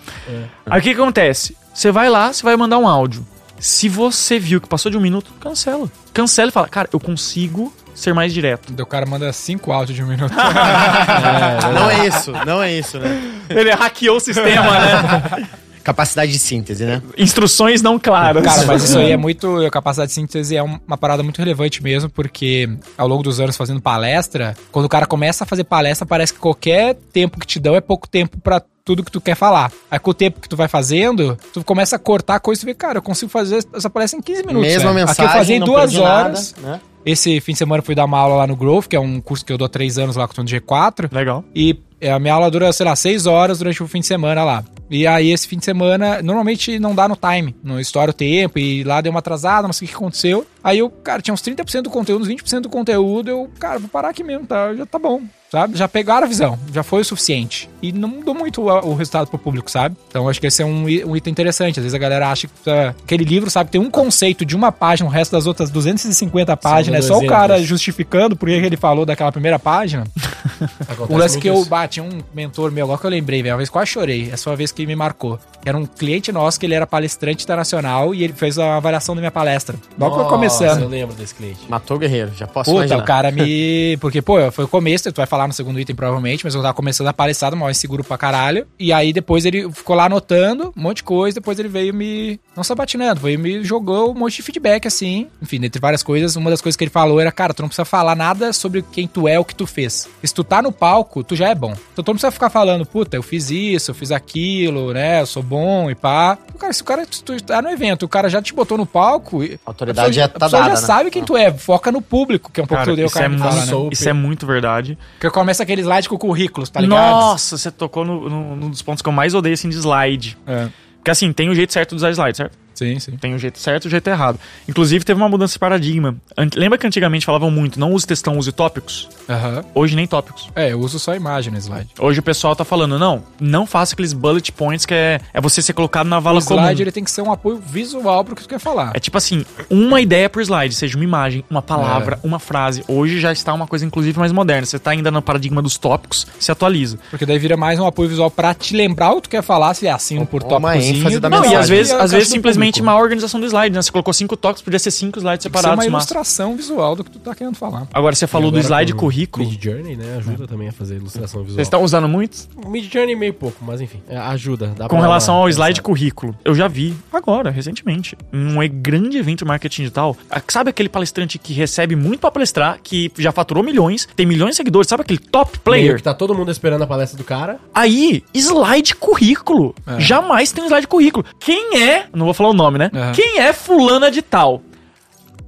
Aí 0.66 0.78
o 0.78 0.82
que, 0.82 0.94
que 0.94 1.00
acontece? 1.00 1.56
Você 1.72 1.90
vai 1.90 2.10
lá, 2.10 2.32
você 2.32 2.42
vai 2.42 2.56
mandar 2.56 2.78
um 2.78 2.86
áudio. 2.86 3.26
Se 3.58 3.88
você 3.88 4.38
viu 4.38 4.60
que 4.60 4.68
passou 4.68 4.90
de 4.90 4.98
um 4.98 5.00
minuto, 5.00 5.32
cancela. 5.40 5.90
Cancela 6.12 6.50
e 6.50 6.52
fala, 6.52 6.68
cara, 6.68 6.88
eu 6.92 7.00
consigo 7.00 7.72
ser 7.94 8.12
mais 8.14 8.32
direto. 8.32 8.72
Então 8.72 8.84
o 8.84 8.88
cara 8.88 9.06
manda 9.06 9.32
cinco 9.32 9.72
áudios 9.72 9.96
de 9.96 10.02
um 10.02 10.06
minuto. 10.06 10.32
Não 11.74 11.90
é 11.90 12.06
isso, 12.06 12.32
não 12.46 12.62
é 12.62 12.72
isso, 12.72 12.98
né? 12.98 13.40
Ele 13.48 13.70
hackeou 13.70 14.16
o 14.16 14.20
sistema, 14.20 14.78
né? 14.78 15.48
Capacidade 15.88 16.30
de 16.30 16.38
síntese, 16.38 16.84
né? 16.84 17.00
Instruções 17.16 17.80
não 17.80 17.98
claras. 17.98 18.42
Cara, 18.44 18.66
mas 18.66 18.84
isso 18.84 18.98
aí 18.98 19.10
é 19.10 19.16
muito. 19.18 19.56
A 19.64 19.70
capacidade 19.70 20.08
de 20.10 20.14
síntese 20.16 20.54
é 20.54 20.62
um- 20.62 20.78
uma 20.86 20.98
parada 20.98 21.22
muito 21.22 21.38
relevante 21.38 21.82
mesmo, 21.82 22.10
porque 22.10 22.68
ao 22.96 23.08
longo 23.08 23.22
dos 23.22 23.40
anos 23.40 23.56
fazendo 23.56 23.80
palestra, 23.80 24.54
quando 24.70 24.84
o 24.84 24.88
cara 24.88 25.06
começa 25.06 25.44
a 25.44 25.46
fazer 25.46 25.64
palestra, 25.64 26.04
parece 26.06 26.34
que 26.34 26.38
qualquer 26.38 26.94
tempo 27.10 27.40
que 27.40 27.46
te 27.46 27.58
dão 27.58 27.74
é 27.74 27.80
pouco 27.80 28.06
tempo 28.06 28.36
pra 28.38 28.60
tudo 28.84 29.02
que 29.02 29.10
tu 29.10 29.18
quer 29.20 29.34
falar. 29.34 29.72
Aí 29.90 29.98
com 29.98 30.10
o 30.10 30.14
tempo 30.14 30.40
que 30.40 30.48
tu 30.48 30.56
vai 30.56 30.68
fazendo, 30.68 31.38
tu 31.54 31.64
começa 31.64 31.96
a 31.96 31.98
cortar 31.98 32.34
a 32.36 32.40
coisa 32.40 32.58
e 32.58 32.62
tu 32.62 32.66
vê, 32.66 32.74
cara, 32.74 32.98
eu 32.98 33.02
consigo 33.02 33.30
fazer 33.30 33.64
essa 33.74 33.88
palestra 33.88 34.18
em 34.18 34.22
15 34.22 34.46
minutos. 34.46 34.68
Mesma 34.68 34.92
né? 34.92 35.00
mensagem, 35.00 35.24
Aqui 35.24 35.34
eu 35.34 35.38
fazia 35.38 35.56
em 35.56 35.60
duas 35.60 35.96
horas. 35.96 36.54
nada, 36.60 36.72
né? 36.74 36.80
Esse 37.08 37.40
fim 37.40 37.52
de 37.52 37.58
semana 37.58 37.80
eu 37.80 37.82
fui 37.82 37.94
dar 37.94 38.04
uma 38.04 38.18
aula 38.18 38.36
lá 38.36 38.46
no 38.46 38.54
Growth, 38.54 38.86
que 38.86 38.94
é 38.94 39.00
um 39.00 39.18
curso 39.18 39.42
que 39.42 39.50
eu 39.50 39.56
dou 39.56 39.64
há 39.64 39.68
três 39.70 39.96
anos 39.96 40.14
lá 40.14 40.28
com 40.28 40.38
o 40.42 40.44
G4. 40.44 41.10
Legal. 41.10 41.42
E 41.54 41.74
é, 41.98 42.12
a 42.12 42.18
minha 42.18 42.34
aula 42.34 42.50
dura, 42.50 42.70
sei 42.70 42.84
lá, 42.84 42.94
seis 42.94 43.24
horas 43.24 43.60
durante 43.60 43.82
o 43.82 43.88
fim 43.88 44.00
de 44.00 44.06
semana 44.06 44.44
lá. 44.44 44.62
E 44.90 45.06
aí, 45.06 45.30
esse 45.30 45.48
fim 45.48 45.56
de 45.56 45.64
semana, 45.64 46.20
normalmente 46.20 46.78
não 46.78 46.94
dá 46.94 47.08
no 47.08 47.16
time, 47.16 47.56
não 47.64 47.80
estoura 47.80 48.10
o 48.10 48.14
tempo, 48.14 48.58
e 48.58 48.84
lá 48.84 49.00
deu 49.00 49.10
uma 49.10 49.20
atrasada, 49.20 49.66
não 49.66 49.72
sei 49.72 49.86
o 49.86 49.88
que 49.88 49.96
aconteceu. 49.96 50.46
Aí 50.62 50.80
eu, 50.80 50.90
cara, 50.90 51.22
tinha 51.22 51.32
uns 51.32 51.40
30% 51.40 51.80
do 51.80 51.90
conteúdo, 51.90 52.22
uns 52.22 52.28
20% 52.28 52.60
do 52.60 52.68
conteúdo, 52.68 53.30
eu, 53.30 53.50
cara, 53.58 53.78
vou 53.78 53.88
parar 53.88 54.10
aqui 54.10 54.22
mesmo, 54.22 54.46
tá? 54.46 54.74
Já 54.74 54.84
tá 54.84 54.98
bom, 54.98 55.22
sabe? 55.50 55.76
Já 55.78 55.88
pegaram 55.88 56.24
a 56.26 56.28
visão, 56.28 56.58
já 56.72 56.82
foi 56.82 57.00
o 57.02 57.04
suficiente. 57.04 57.68
E 57.80 57.92
não 57.92 58.08
mudou 58.08 58.34
muito 58.34 58.62
o, 58.62 58.90
o 58.90 58.94
resultado 58.94 59.28
pro 59.28 59.38
público, 59.38 59.70
sabe? 59.70 59.96
Então 60.08 60.28
acho 60.28 60.40
que 60.40 60.46
esse 60.48 60.62
é 60.62 60.66
um, 60.66 60.88
i- 60.88 61.04
um 61.04 61.16
item 61.16 61.30
interessante. 61.30 61.78
Às 61.78 61.84
vezes 61.84 61.94
a 61.94 61.98
galera 61.98 62.28
acha 62.30 62.46
que 62.48 62.52
tá, 62.64 62.94
aquele 63.04 63.24
livro, 63.24 63.48
sabe, 63.50 63.70
tem 63.70 63.80
um 63.80 63.90
conceito 63.90 64.44
de 64.44 64.56
uma 64.56 64.72
página, 64.72 65.08
o 65.08 65.12
resto 65.12 65.32
das 65.32 65.46
outras 65.46 65.70
250 65.70 66.56
páginas, 66.56 67.04
é 67.04 67.08
só 67.08 67.18
o 67.18 67.26
cara 67.26 67.62
justificando 67.62 68.34
por 68.36 68.48
que 68.48 68.54
ele 68.54 68.76
falou 68.76 69.06
daquela 69.06 69.30
primeira 69.30 69.58
página. 69.58 70.04
Acontece 70.88 71.12
O 71.12 71.16
lance 71.16 71.38
que 71.38 71.48
eu 71.48 71.64
bati 71.64 72.00
um 72.00 72.08
mentor 72.34 72.70
meu, 72.72 72.84
agora 72.86 72.98
que 72.98 73.06
eu 73.06 73.10
lembrei, 73.10 73.42
velho, 73.42 73.52
uma 73.54 73.58
vez 73.58 73.70
quase 73.70 73.90
chorei. 73.90 74.28
Essa 74.32 74.44
foi 74.44 74.50
uma 74.52 74.56
vez 74.56 74.72
que 74.72 74.84
me 74.86 74.96
marcou. 74.96 75.38
Era 75.64 75.76
um 75.76 75.86
cliente 75.86 76.32
nosso 76.32 76.58
que 76.58 76.66
ele 76.66 76.74
era 76.74 76.86
palestrante 76.86 77.44
internacional 77.44 78.14
e 78.14 78.24
ele 78.24 78.32
fez 78.32 78.58
a 78.58 78.76
avaliação 78.76 79.14
da 79.14 79.20
minha 79.20 79.30
palestra. 79.30 79.76
Logo 79.98 80.16
que 80.16 80.22
eu 80.22 80.26
começando. 80.26 80.82
Eu 80.82 80.88
lembro 80.88 81.14
desse 81.14 81.34
cliente. 81.34 81.60
Matou 81.68 81.96
o 81.96 82.00
guerreiro, 82.00 82.32
já 82.34 82.46
posso 82.46 82.70
Puta, 82.70 82.80
imaginar. 82.86 83.02
o 83.02 83.06
cara 83.06 83.30
me. 83.30 83.96
Porque, 84.00 84.20
pô, 84.22 84.50
foi 84.50 84.64
o 84.64 84.68
começo, 84.68 85.12
tu 85.12 85.16
vai 85.16 85.26
falar 85.26 85.37
no 85.46 85.52
segundo 85.52 85.78
item 85.78 85.94
provavelmente, 85.94 86.44
mas 86.44 86.54
eu 86.54 86.62
tava 86.62 86.74
começando 86.74 87.06
a 87.08 87.12
palestrada, 87.12 87.54
mal 87.54 87.70
inseguro 87.70 88.02
pra 88.02 88.18
caralho. 88.18 88.66
E 88.78 88.92
aí 88.92 89.12
depois 89.12 89.44
ele 89.44 89.70
ficou 89.72 89.94
lá 89.96 90.04
anotando 90.06 90.72
um 90.76 90.80
monte 90.82 90.96
de 90.98 91.02
coisa, 91.04 91.34
depois 91.36 91.58
ele 91.58 91.68
veio 91.68 91.94
me. 91.94 92.40
Não 92.56 92.64
sabatinando, 92.64 93.20
veio 93.20 93.38
me 93.38 93.62
jogou 93.62 94.10
um 94.10 94.14
monte 94.14 94.36
de 94.36 94.42
feedback 94.42 94.86
assim. 94.86 95.28
Enfim, 95.40 95.60
dentre 95.60 95.80
várias 95.80 96.02
coisas, 96.02 96.34
uma 96.36 96.50
das 96.50 96.60
coisas 96.60 96.76
que 96.76 96.84
ele 96.84 96.90
falou 96.90 97.20
era, 97.20 97.30
cara, 97.30 97.54
tu 97.54 97.60
não 97.62 97.68
precisa 97.68 97.84
falar 97.84 98.16
nada 98.16 98.52
sobre 98.52 98.82
quem 98.82 99.06
tu 99.06 99.28
é, 99.28 99.38
o 99.38 99.44
que 99.44 99.54
tu 99.54 99.66
fez. 99.66 100.08
Se 100.22 100.34
tu 100.34 100.42
tá 100.42 100.60
no 100.62 100.72
palco, 100.72 101.22
tu 101.22 101.36
já 101.36 101.48
é 101.48 101.54
bom. 101.54 101.72
Então 101.92 102.04
tu 102.04 102.08
não 102.08 102.14
precisa 102.14 102.30
ficar 102.30 102.50
falando, 102.50 102.84
puta, 102.84 103.16
eu 103.16 103.22
fiz 103.22 103.50
isso, 103.50 103.90
eu 103.90 103.94
fiz 103.94 104.10
aquilo, 104.10 104.92
né? 104.92 105.20
Eu 105.20 105.26
sou 105.26 105.42
bom 105.42 105.90
e 105.90 105.94
pá. 105.94 106.36
Cara, 106.58 106.72
se 106.72 106.82
o 106.82 106.84
cara 106.84 107.06
se 107.08 107.22
tu 107.22 107.40
tá 107.42 107.62
no 107.62 107.68
evento, 107.70 108.02
o 108.04 108.08
cara 108.08 108.28
já 108.28 108.42
te 108.42 108.52
botou 108.52 108.76
no 108.76 108.86
palco. 108.86 109.42
e- 109.44 109.54
A 109.64 109.70
autoridade 109.70 110.08
a 110.08 110.12
já 110.12 110.28
pessoa- 110.28 110.38
tá 110.40 110.46
a 110.46 110.48
pessoa 110.48 110.62
dada, 110.62 110.74
já 110.74 110.80
né? 110.80 110.86
sabe 110.86 111.10
quem 111.10 111.22
tu 111.24 111.36
é, 111.36 111.52
foca 111.52 111.92
no 111.92 112.02
público, 112.02 112.50
que 112.52 112.60
é 112.60 112.64
um 112.64 112.66
pouco 112.66 112.78
Cara, 112.78 112.84
que 112.86 112.90
eu 112.90 112.96
dei 112.96 113.04
o 113.04 113.06
isso, 113.06 113.14
cara 113.14 113.32
é 113.34 113.38
fala, 113.38 113.64
né? 113.66 113.88
Isso 113.92 114.08
é 114.08 114.12
muito 114.12 114.46
verdade. 114.46 114.98
Porque 115.30 115.38
começa 115.40 115.62
aquele 115.62 115.82
slide 115.82 116.08
com 116.08 116.14
o 116.14 116.18
currículo, 116.18 116.66
tá 116.68 116.80
ligado? 116.80 117.10
Nossa, 117.20 117.56
você 117.58 117.70
tocou 117.70 118.04
no, 118.04 118.28
no- 118.28 118.56
num 118.56 118.70
dos 118.70 118.82
pontos 118.82 119.02
que 119.02 119.08
eu 119.08 119.12
mais 119.12 119.34
odeio, 119.34 119.54
assim, 119.54 119.68
de 119.68 119.76
slide. 119.76 120.36
É. 120.46 120.68
Porque 120.96 121.10
assim, 121.10 121.32
tem 121.32 121.48
o 121.48 121.54
jeito 121.54 121.72
certo 121.72 121.90
de 121.90 121.96
usar 121.96 122.10
slide, 122.10 122.36
certo? 122.36 122.56
Sim, 122.78 122.98
sim. 123.00 123.16
Tem 123.16 123.34
o 123.34 123.38
jeito 123.38 123.58
certo 123.58 123.84
e 123.84 123.88
o 123.88 123.90
jeito 123.90 124.06
errado. 124.08 124.38
Inclusive, 124.68 125.04
teve 125.04 125.20
uma 125.20 125.28
mudança 125.28 125.54
de 125.54 125.58
paradigma. 125.58 126.16
An- 126.36 126.48
Lembra 126.54 126.78
que 126.78 126.86
antigamente 126.86 127.26
falavam 127.26 127.50
muito, 127.50 127.78
não 127.80 127.92
use 127.92 128.06
textão, 128.06 128.38
use 128.38 128.52
tópicos? 128.52 129.08
Aham. 129.28 129.64
Hoje 129.74 129.96
nem 129.96 130.06
tópicos. 130.06 130.48
É, 130.54 130.72
eu 130.72 130.80
uso 130.80 130.98
só 130.98 131.14
imagem 131.14 131.52
no 131.52 131.58
slide. 131.58 131.88
Hoje 131.98 132.20
o 132.20 132.22
pessoal 132.22 132.54
tá 132.54 132.64
falando, 132.64 132.98
não, 132.98 133.22
não 133.40 133.66
faça 133.66 133.94
aqueles 133.94 134.12
bullet 134.12 134.52
points 134.52 134.86
que 134.86 134.94
é, 134.94 135.20
é 135.34 135.40
você 135.40 135.60
ser 135.60 135.72
colocado 135.72 136.06
na 136.06 136.18
O 136.18 136.20
vala 136.20 136.40
comum. 136.42 136.60
slide 136.60 136.82
ele 136.82 136.92
tem 136.92 137.02
que 137.04 137.10
ser 137.10 137.22
um 137.22 137.32
apoio 137.32 137.56
visual 137.64 138.24
pro 138.24 138.36
que 138.36 138.42
tu 138.42 138.48
quer 138.48 138.58
falar. 138.60 138.92
É 138.94 139.00
tipo 139.00 139.18
assim, 139.18 139.44
uma 139.68 140.00
ideia 140.00 140.28
por 140.30 140.40
slide, 140.42 140.74
seja 140.74 140.96
uma 140.96 141.04
imagem, 141.04 141.44
uma 141.50 141.60
palavra, 141.62 142.18
É. 142.22 142.26
uma 142.26 142.38
frase. 142.38 142.84
Hoje 142.86 143.18
já 143.20 143.32
está 143.32 143.52
uma 143.52 143.66
coisa, 143.66 143.84
inclusive, 143.84 144.18
mais 144.18 144.30
moderna. 144.32 144.64
Você 144.66 144.78
tá 144.78 144.92
ainda 144.92 145.10
no 145.10 145.20
paradigma 145.20 145.60
dos 145.60 145.76
tópicos, 145.78 146.26
se 146.38 146.52
atualiza. 146.52 146.98
Porque 147.10 147.26
daí 147.26 147.38
vira 147.38 147.56
mais 147.56 147.78
um 147.80 147.86
apoio 147.86 148.08
visual 148.08 148.30
pra 148.30 148.54
te 148.54 148.76
lembrar 148.76 149.12
o 149.12 149.16
que 149.16 149.22
tu 149.22 149.30
quer 149.30 149.42
falar, 149.42 149.74
se 149.74 149.86
é 149.86 149.90
assim, 149.90 150.18
um 150.18 150.26
por 150.26 150.44
Ou 150.44 150.58
uma 150.58 150.76
ênfase 150.76 151.18
da 151.20 151.28
Não, 151.28 151.38
e 151.38 151.40
mensagem. 151.40 151.58
às 151.60 151.68
vezes, 151.68 151.92
é 151.92 151.96
a 151.96 152.02
às 152.02 152.12
vezes 152.12 152.28
simplesmente 152.28 152.67
público. 152.76 152.86
má 152.86 152.96
organização 153.00 153.40
do 153.40 153.46
slide, 153.46 153.74
né? 153.74 153.82
Você 153.82 153.90
colocou 153.90 154.12
cinco 154.12 154.36
toques, 154.36 154.62
podia 154.62 154.78
ser 154.78 154.90
cinco 154.90 155.18
slides 155.18 155.42
Tem 155.44 155.50
que 155.52 155.58
ser 155.58 155.62
separados. 155.62 155.84
uma 155.86 155.90
massa. 155.92 156.04
ilustração 156.04 156.56
visual 156.56 156.94
do 156.96 157.04
que 157.04 157.10
tu 157.10 157.18
tá 157.18 157.34
querendo 157.34 157.54
falar. 157.56 157.86
Agora 157.92 158.14
você 158.14 158.26
falou 158.26 158.50
do 158.50 158.58
slide 158.58 158.94
currículo. 158.94 159.46
Mid 159.48 159.62
Journey, 159.62 159.96
né? 159.96 160.16
Ajuda 160.18 160.46
também 160.46 160.68
a 160.68 160.72
fazer 160.72 160.96
ilustração 160.96 161.40
visual. 161.42 161.56
Vocês 161.56 161.66
estão 161.66 161.82
usando 161.82 162.08
muito? 162.08 162.48
Mid 162.66 162.92
Journey 162.92 163.14
meio 163.16 163.34
pouco, 163.34 163.64
mas 163.64 163.80
enfim, 163.80 164.02
é, 164.08 164.16
ajuda. 164.16 164.68
dá 164.76 164.84
Com 164.88 164.96
pra 164.96 165.00
relação 165.06 165.34
uma 165.36 165.42
ao 165.42 165.48
slide 165.48 165.80
currículo, 165.82 166.34
eu 166.44 166.54
já 166.54 166.68
vi 166.68 166.94
agora, 167.12 167.50
recentemente, 167.50 168.16
em 168.32 168.56
um 168.56 168.68
grande 168.80 169.18
evento 169.18 169.38
de 169.40 169.44
marketing 169.44 169.82
digital. 169.82 170.16
Ah, 170.30 170.42
Sabe 170.48 170.70
aquele 170.70 170.88
palestrante 170.88 171.38
que 171.38 171.52
recebe 171.52 171.94
muito 171.94 172.20
pra 172.20 172.30
palestrar, 172.30 172.78
que 172.82 173.12
já 173.18 173.30
faturou 173.30 173.62
milhões, 173.62 174.08
tem 174.16 174.26
milhões 174.26 174.50
de 174.52 174.56
seguidores, 174.56 174.88
sabe 174.88 175.02
aquele 175.02 175.18
top 175.18 175.50
Meio 175.52 175.60
player? 175.62 175.96
que 175.96 176.02
tá 176.02 176.14
todo 176.14 176.34
mundo 176.34 176.50
esperando 176.50 176.82
a 176.82 176.86
palestra 176.86 177.16
do 177.18 177.22
cara. 177.24 177.58
Aí, 177.74 178.24
slide 178.34 178.94
currículo. 178.96 179.74
É. 179.86 180.00
Jamais 180.00 180.50
tem 180.50 180.64
um 180.64 180.66
slide 180.66 180.86
currículo. 180.88 181.24
Quem 181.38 181.80
é, 181.82 182.06
não 182.14 182.24
vou 182.24 182.34
falar 182.34 182.50
o 182.50 182.54
nome, 182.58 182.76
né? 182.78 182.90
Aham. 182.94 183.12
Quem 183.12 183.38
é 183.40 183.52
fulana 183.54 184.10
de 184.10 184.20
tal? 184.20 184.62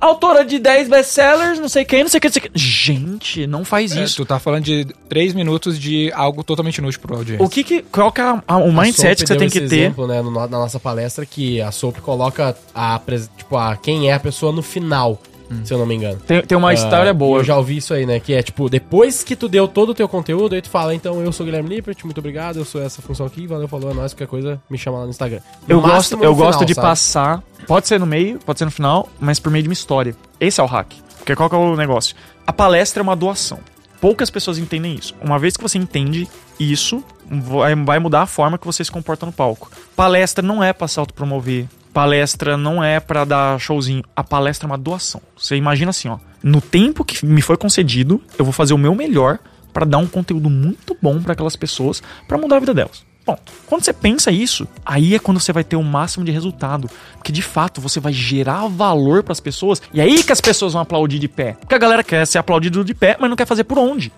Autora 0.00 0.46
de 0.46 0.58
10 0.58 0.88
best-sellers, 0.88 1.58
não 1.60 1.68
sei 1.68 1.84
quem, 1.84 2.02
não 2.02 2.08
sei 2.08 2.16
o 2.16 2.20
que, 2.22 2.28
não 2.28 2.32
sei 2.32 2.40
o 2.40 2.50
que. 2.50 2.58
Gente, 2.58 3.46
não 3.46 3.66
faz 3.66 3.94
É, 3.94 4.02
isso. 4.02 4.16
tu 4.16 4.24
tá 4.24 4.38
falando 4.38 4.64
de 4.64 4.86
três 5.10 5.34
minutos 5.34 5.78
de 5.78 6.10
algo 6.14 6.42
totalmente 6.42 6.78
inútil 6.78 7.00
pro 7.02 7.16
audiência. 7.18 7.44
O 7.44 7.50
que 7.50 7.62
que, 7.62 7.82
qual 7.82 8.10
que 8.10 8.18
é 8.18 8.24
a- 8.24 8.42
a- 8.48 8.56
o 8.56 8.68
A 8.70 8.82
mindset 8.82 9.20
que 9.22 9.28
você 9.28 9.36
tem 9.36 9.50
que 9.50 9.60
ter? 9.60 9.64
exemplo, 9.66 10.06
né, 10.06 10.22
no- 10.22 10.30
na 10.30 10.46
nossa 10.48 10.80
palestra 10.80 11.26
que 11.26 11.60
a 11.60 11.70
Soap 11.70 11.98
coloca 11.98 12.56
a, 12.74 12.98
tipo, 13.36 13.58
a 13.58 13.76
quem 13.76 14.08
é 14.08 14.14
a 14.14 14.20
pessoa 14.20 14.50
no 14.52 14.62
final, 14.62 15.20
se 15.64 15.72
eu 15.74 15.78
não 15.78 15.86
me 15.86 15.94
engano. 15.94 16.18
Tem, 16.26 16.42
tem 16.42 16.56
uma 16.56 16.70
Ah, 16.70 16.74
história 16.74 17.12
boa. 17.12 17.38
Eu 17.40 17.44
já 17.44 17.56
ouvi 17.56 17.76
isso 17.78 17.92
aí, 17.94 18.06
né? 18.06 18.20
Que 18.20 18.34
é 18.34 18.42
tipo, 18.42 18.68
depois 18.68 19.22
que 19.24 19.34
tu 19.34 19.48
deu 19.48 19.66
todo 19.68 19.90
o 19.90 19.94
teu 19.94 20.08
conteúdo, 20.08 20.54
aí 20.54 20.62
tu 20.62 20.68
fala, 20.70 20.94
então 20.94 21.20
eu 21.20 21.32
sou 21.32 21.44
o 21.44 21.46
Guilherme 21.46 21.68
Lippert, 21.68 21.98
muito 22.04 22.18
obrigado, 22.18 22.56
eu 22.58 22.64
sou 22.64 22.82
essa 22.82 23.00
função 23.02 23.26
aqui, 23.26 23.46
valeu, 23.46 23.66
falou, 23.68 23.90
é 23.90 23.94
nóis, 23.94 24.12
qualquer 24.12 24.26
coisa, 24.28 24.60
me 24.70 24.78
chama 24.78 24.98
lá 24.98 25.04
no 25.04 25.10
Instagram. 25.10 25.40
No 25.66 25.74
Eu 25.76 25.80
gosto, 25.80 26.12
eu 26.22 26.30
no 26.30 26.34
gosto 26.36 26.58
final, 26.60 26.66
de 26.66 26.74
sabe? 26.74 26.86
passar. 26.86 27.42
Pode 27.66 27.88
ser 27.88 27.98
no 28.00 28.06
meio, 28.06 28.38
pode 28.38 28.58
ser 28.58 28.64
no 28.64 28.70
final, 28.70 29.08
mas 29.20 29.38
por 29.38 29.50
meio 29.50 29.62
de 29.62 29.68
uma 29.68 29.72
história. 29.74 30.14
Esse 30.40 30.60
é 30.60 30.64
o 30.64 30.66
hack. 30.66 30.92
Porque 31.18 31.34
qual 31.36 31.48
que 31.50 31.54
é 31.54 31.58
o 31.58 31.76
negócio? 31.76 32.16
A 32.46 32.52
palestra 32.52 33.00
é 33.00 33.02
uma 33.02 33.14
doação. 33.14 33.58
Poucas 34.00 34.30
pessoas 34.30 34.56
entendem 34.56 34.94
isso. 34.94 35.14
Uma 35.22 35.38
vez 35.38 35.56
que 35.56 35.62
você 35.62 35.76
entende 35.76 36.26
isso, 36.58 37.04
vai, 37.30 37.74
vai 37.74 37.98
mudar 37.98 38.22
a 38.22 38.26
forma 38.26 38.56
que 38.56 38.64
você 38.66 38.82
se 38.82 38.90
comporta 38.90 39.26
no 39.26 39.32
palco. 39.32 39.70
Palestra 39.94 40.42
não 40.42 40.64
é 40.64 40.72
pra 40.72 40.88
se 40.88 40.98
autopromover. 40.98 41.66
Palestra 41.92 42.56
não 42.56 42.82
é 42.82 43.00
pra 43.00 43.24
dar 43.24 43.58
showzinho. 43.58 44.02
A 44.14 44.22
palestra 44.22 44.66
é 44.66 44.70
uma 44.70 44.78
doação. 44.78 45.20
Você 45.36 45.56
imagina 45.56 45.90
assim, 45.90 46.08
ó. 46.08 46.18
No 46.42 46.60
tempo 46.60 47.04
que 47.04 47.24
me 47.26 47.42
foi 47.42 47.56
concedido, 47.56 48.22
eu 48.38 48.44
vou 48.44 48.52
fazer 48.52 48.72
o 48.72 48.78
meu 48.78 48.94
melhor 48.94 49.38
pra 49.72 49.84
dar 49.84 49.98
um 49.98 50.06
conteúdo 50.06 50.48
muito 50.48 50.96
bom 51.00 51.20
pra 51.20 51.32
aquelas 51.32 51.56
pessoas, 51.56 52.02
pra 52.26 52.38
mudar 52.38 52.56
a 52.56 52.60
vida 52.60 52.74
delas. 52.74 53.04
Ponto. 53.24 53.52
Quando 53.66 53.84
você 53.84 53.92
pensa 53.92 54.32
isso, 54.32 54.66
aí 54.84 55.14
é 55.14 55.18
quando 55.18 55.38
você 55.38 55.52
vai 55.52 55.62
ter 55.62 55.76
o 55.76 55.82
máximo 55.82 56.24
de 56.24 56.32
resultado. 56.32 56.88
Porque 57.16 57.30
de 57.30 57.42
fato 57.42 57.80
você 57.80 58.00
vai 58.00 58.12
gerar 58.12 58.66
valor 58.68 59.22
pras 59.22 59.40
pessoas. 59.40 59.82
E 59.92 60.00
aí 60.00 60.22
que 60.22 60.32
as 60.32 60.40
pessoas 60.40 60.72
vão 60.72 60.82
aplaudir 60.82 61.18
de 61.18 61.28
pé. 61.28 61.56
Porque 61.60 61.74
a 61.74 61.78
galera 61.78 62.02
quer 62.02 62.26
ser 62.26 62.38
aplaudido 62.38 62.84
de 62.84 62.94
pé, 62.94 63.16
mas 63.20 63.28
não 63.28 63.36
quer 63.36 63.46
fazer 63.46 63.64
por 63.64 63.78
onde. 63.78 64.10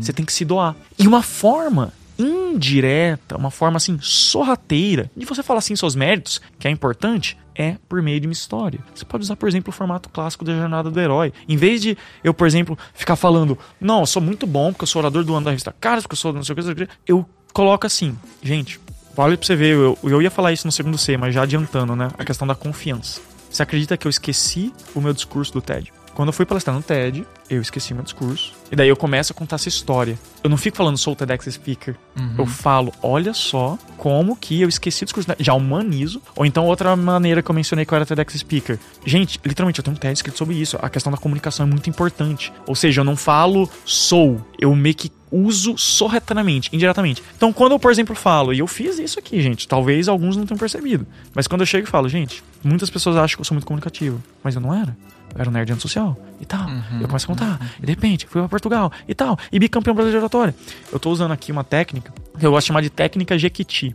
Você 0.00 0.12
tem 0.12 0.24
que 0.24 0.32
se 0.32 0.44
doar. 0.44 0.76
E 0.98 1.08
uma 1.08 1.22
forma 1.22 1.92
indireta, 2.20 3.36
uma 3.36 3.50
forma 3.50 3.76
assim 3.76 3.98
sorrateira 4.00 5.10
de 5.16 5.24
você 5.24 5.42
falar 5.42 5.58
assim 5.58 5.74
seus 5.76 5.94
méritos, 5.94 6.40
que 6.58 6.68
é 6.68 6.70
importante, 6.70 7.36
é 7.54 7.76
por 7.88 8.00
meio 8.02 8.20
de 8.20 8.26
uma 8.26 8.32
história. 8.32 8.80
Você 8.94 9.04
pode 9.04 9.24
usar, 9.24 9.36
por 9.36 9.48
exemplo, 9.48 9.70
o 9.70 9.72
formato 9.72 10.08
clássico 10.08 10.44
da 10.44 10.52
jornada 10.52 10.90
do 10.90 11.00
herói. 11.00 11.32
Em 11.48 11.56
vez 11.56 11.82
de 11.82 11.96
eu, 12.22 12.32
por 12.32 12.46
exemplo, 12.46 12.78
ficar 12.94 13.16
falando, 13.16 13.58
não, 13.80 14.00
eu 14.00 14.06
sou 14.06 14.22
muito 14.22 14.46
bom 14.46 14.72
porque 14.72 14.84
eu 14.84 14.88
sou 14.88 15.00
orador 15.00 15.24
do 15.24 15.34
ano 15.34 15.44
da 15.44 15.50
revista 15.50 15.74
Caras, 15.78 16.04
porque 16.04 16.14
eu 16.14 16.18
sou 16.18 16.32
não 16.32 16.44
sei 16.44 16.52
o 16.52 16.56
que, 16.56 16.62
não 16.62 16.74
sei 16.74 16.84
o 16.84 16.88
que", 16.88 16.94
eu 17.06 17.28
coloco 17.52 17.86
assim, 17.86 18.16
gente, 18.42 18.80
vale 19.14 19.36
pra 19.36 19.46
você 19.46 19.56
ver, 19.56 19.74
eu, 19.74 19.98
eu 20.02 20.22
ia 20.22 20.30
falar 20.30 20.52
isso 20.52 20.66
no 20.66 20.72
segundo 20.72 20.96
C, 20.96 21.16
mas 21.16 21.34
já 21.34 21.42
adiantando, 21.42 21.94
né? 21.96 22.08
A 22.18 22.24
questão 22.24 22.46
da 22.46 22.54
confiança. 22.54 23.20
Você 23.50 23.62
acredita 23.62 23.96
que 23.96 24.06
eu 24.06 24.10
esqueci 24.10 24.72
o 24.94 25.00
meu 25.00 25.12
discurso 25.12 25.52
do 25.52 25.60
TED? 25.60 25.92
Quando 26.20 26.28
eu 26.28 26.34
fui 26.34 26.44
palestrar 26.44 26.76
no 26.76 26.82
TED, 26.82 27.26
eu 27.48 27.62
esqueci 27.62 27.94
meu 27.94 28.02
discurso. 28.02 28.52
E 28.70 28.76
daí 28.76 28.90
eu 28.90 28.94
começo 28.94 29.32
a 29.32 29.34
contar 29.34 29.56
essa 29.56 29.70
história. 29.70 30.18
Eu 30.44 30.50
não 30.50 30.58
fico 30.58 30.76
falando 30.76 30.98
sou 30.98 31.14
o 31.14 31.16
TEDx 31.16 31.46
Speaker. 31.54 31.96
Eu 32.38 32.44
falo, 32.44 32.92
olha 33.02 33.32
só 33.32 33.78
como 33.96 34.36
que 34.36 34.60
eu 34.60 34.68
esqueci 34.68 35.02
o 35.02 35.06
discurso. 35.06 35.30
Já 35.38 35.54
humanizo. 35.54 36.20
Ou 36.36 36.44
então 36.44 36.66
outra 36.66 36.94
maneira 36.94 37.42
que 37.42 37.50
eu 37.50 37.54
mencionei 37.54 37.86
que 37.86 37.94
eu 37.94 37.96
era 37.96 38.04
TEDx 38.04 38.34
Speaker. 38.34 38.78
Gente, 39.02 39.40
literalmente, 39.42 39.78
eu 39.78 39.82
tenho 39.82 39.96
um 39.96 39.98
TED 39.98 40.12
escrito 40.12 40.36
sobre 40.36 40.56
isso. 40.56 40.78
A 40.82 40.90
questão 40.90 41.10
da 41.10 41.16
comunicação 41.16 41.64
é 41.64 41.70
muito 41.70 41.88
importante. 41.88 42.52
Ou 42.66 42.74
seja, 42.74 43.00
eu 43.00 43.04
não 43.04 43.16
falo 43.16 43.66
sou. 43.86 44.46
Eu 44.58 44.76
meio 44.76 44.94
que 44.94 45.10
uso 45.32 45.78
sorrateiramente, 45.78 46.68
indiretamente. 46.70 47.22
Então, 47.34 47.50
quando 47.50 47.72
eu, 47.72 47.78
por 47.78 47.90
exemplo, 47.90 48.14
falo, 48.14 48.52
e 48.52 48.58
eu 48.58 48.66
fiz 48.66 48.98
isso 48.98 49.18
aqui, 49.18 49.40
gente, 49.40 49.66
talvez 49.66 50.06
alguns 50.06 50.36
não 50.36 50.44
tenham 50.44 50.58
percebido, 50.58 51.06
mas 51.32 51.46
quando 51.46 51.60
eu 51.60 51.66
chego 51.66 51.86
e 51.86 51.90
falo, 51.90 52.08
gente, 52.08 52.42
muitas 52.64 52.90
pessoas 52.90 53.16
acham 53.16 53.36
que 53.36 53.40
eu 53.40 53.44
sou 53.44 53.54
muito 53.54 53.64
comunicativo, 53.64 54.20
mas 54.42 54.56
eu 54.56 54.60
não 54.60 54.74
era. 54.74 54.96
Eu 55.34 55.40
era 55.40 55.50
um 55.50 55.52
nerd 55.52 55.72
antissocial 55.72 56.16
e 56.40 56.44
tal. 56.44 56.66
eu 57.00 57.06
começo 57.06 57.24
a 57.24 57.28
contar, 57.28 57.74
e 57.82 57.86
de 57.86 57.92
repente, 57.92 58.26
fui 58.26 58.40
pra 58.40 58.48
Portugal 58.48 58.92
e 59.06 59.14
tal, 59.14 59.38
e 59.52 59.58
bicampeão 59.58 59.94
brasileiro 59.94 60.18
de 60.18 60.24
oratória. 60.24 60.54
Eu 60.92 60.98
tô 60.98 61.10
usando 61.10 61.32
aqui 61.32 61.52
uma 61.52 61.64
técnica 61.64 62.12
que 62.38 62.46
eu 62.46 62.50
gosto 62.50 62.64
de 62.64 62.68
chamar 62.68 62.80
de 62.80 62.90
técnica 62.90 63.38
Jequiti. 63.38 63.94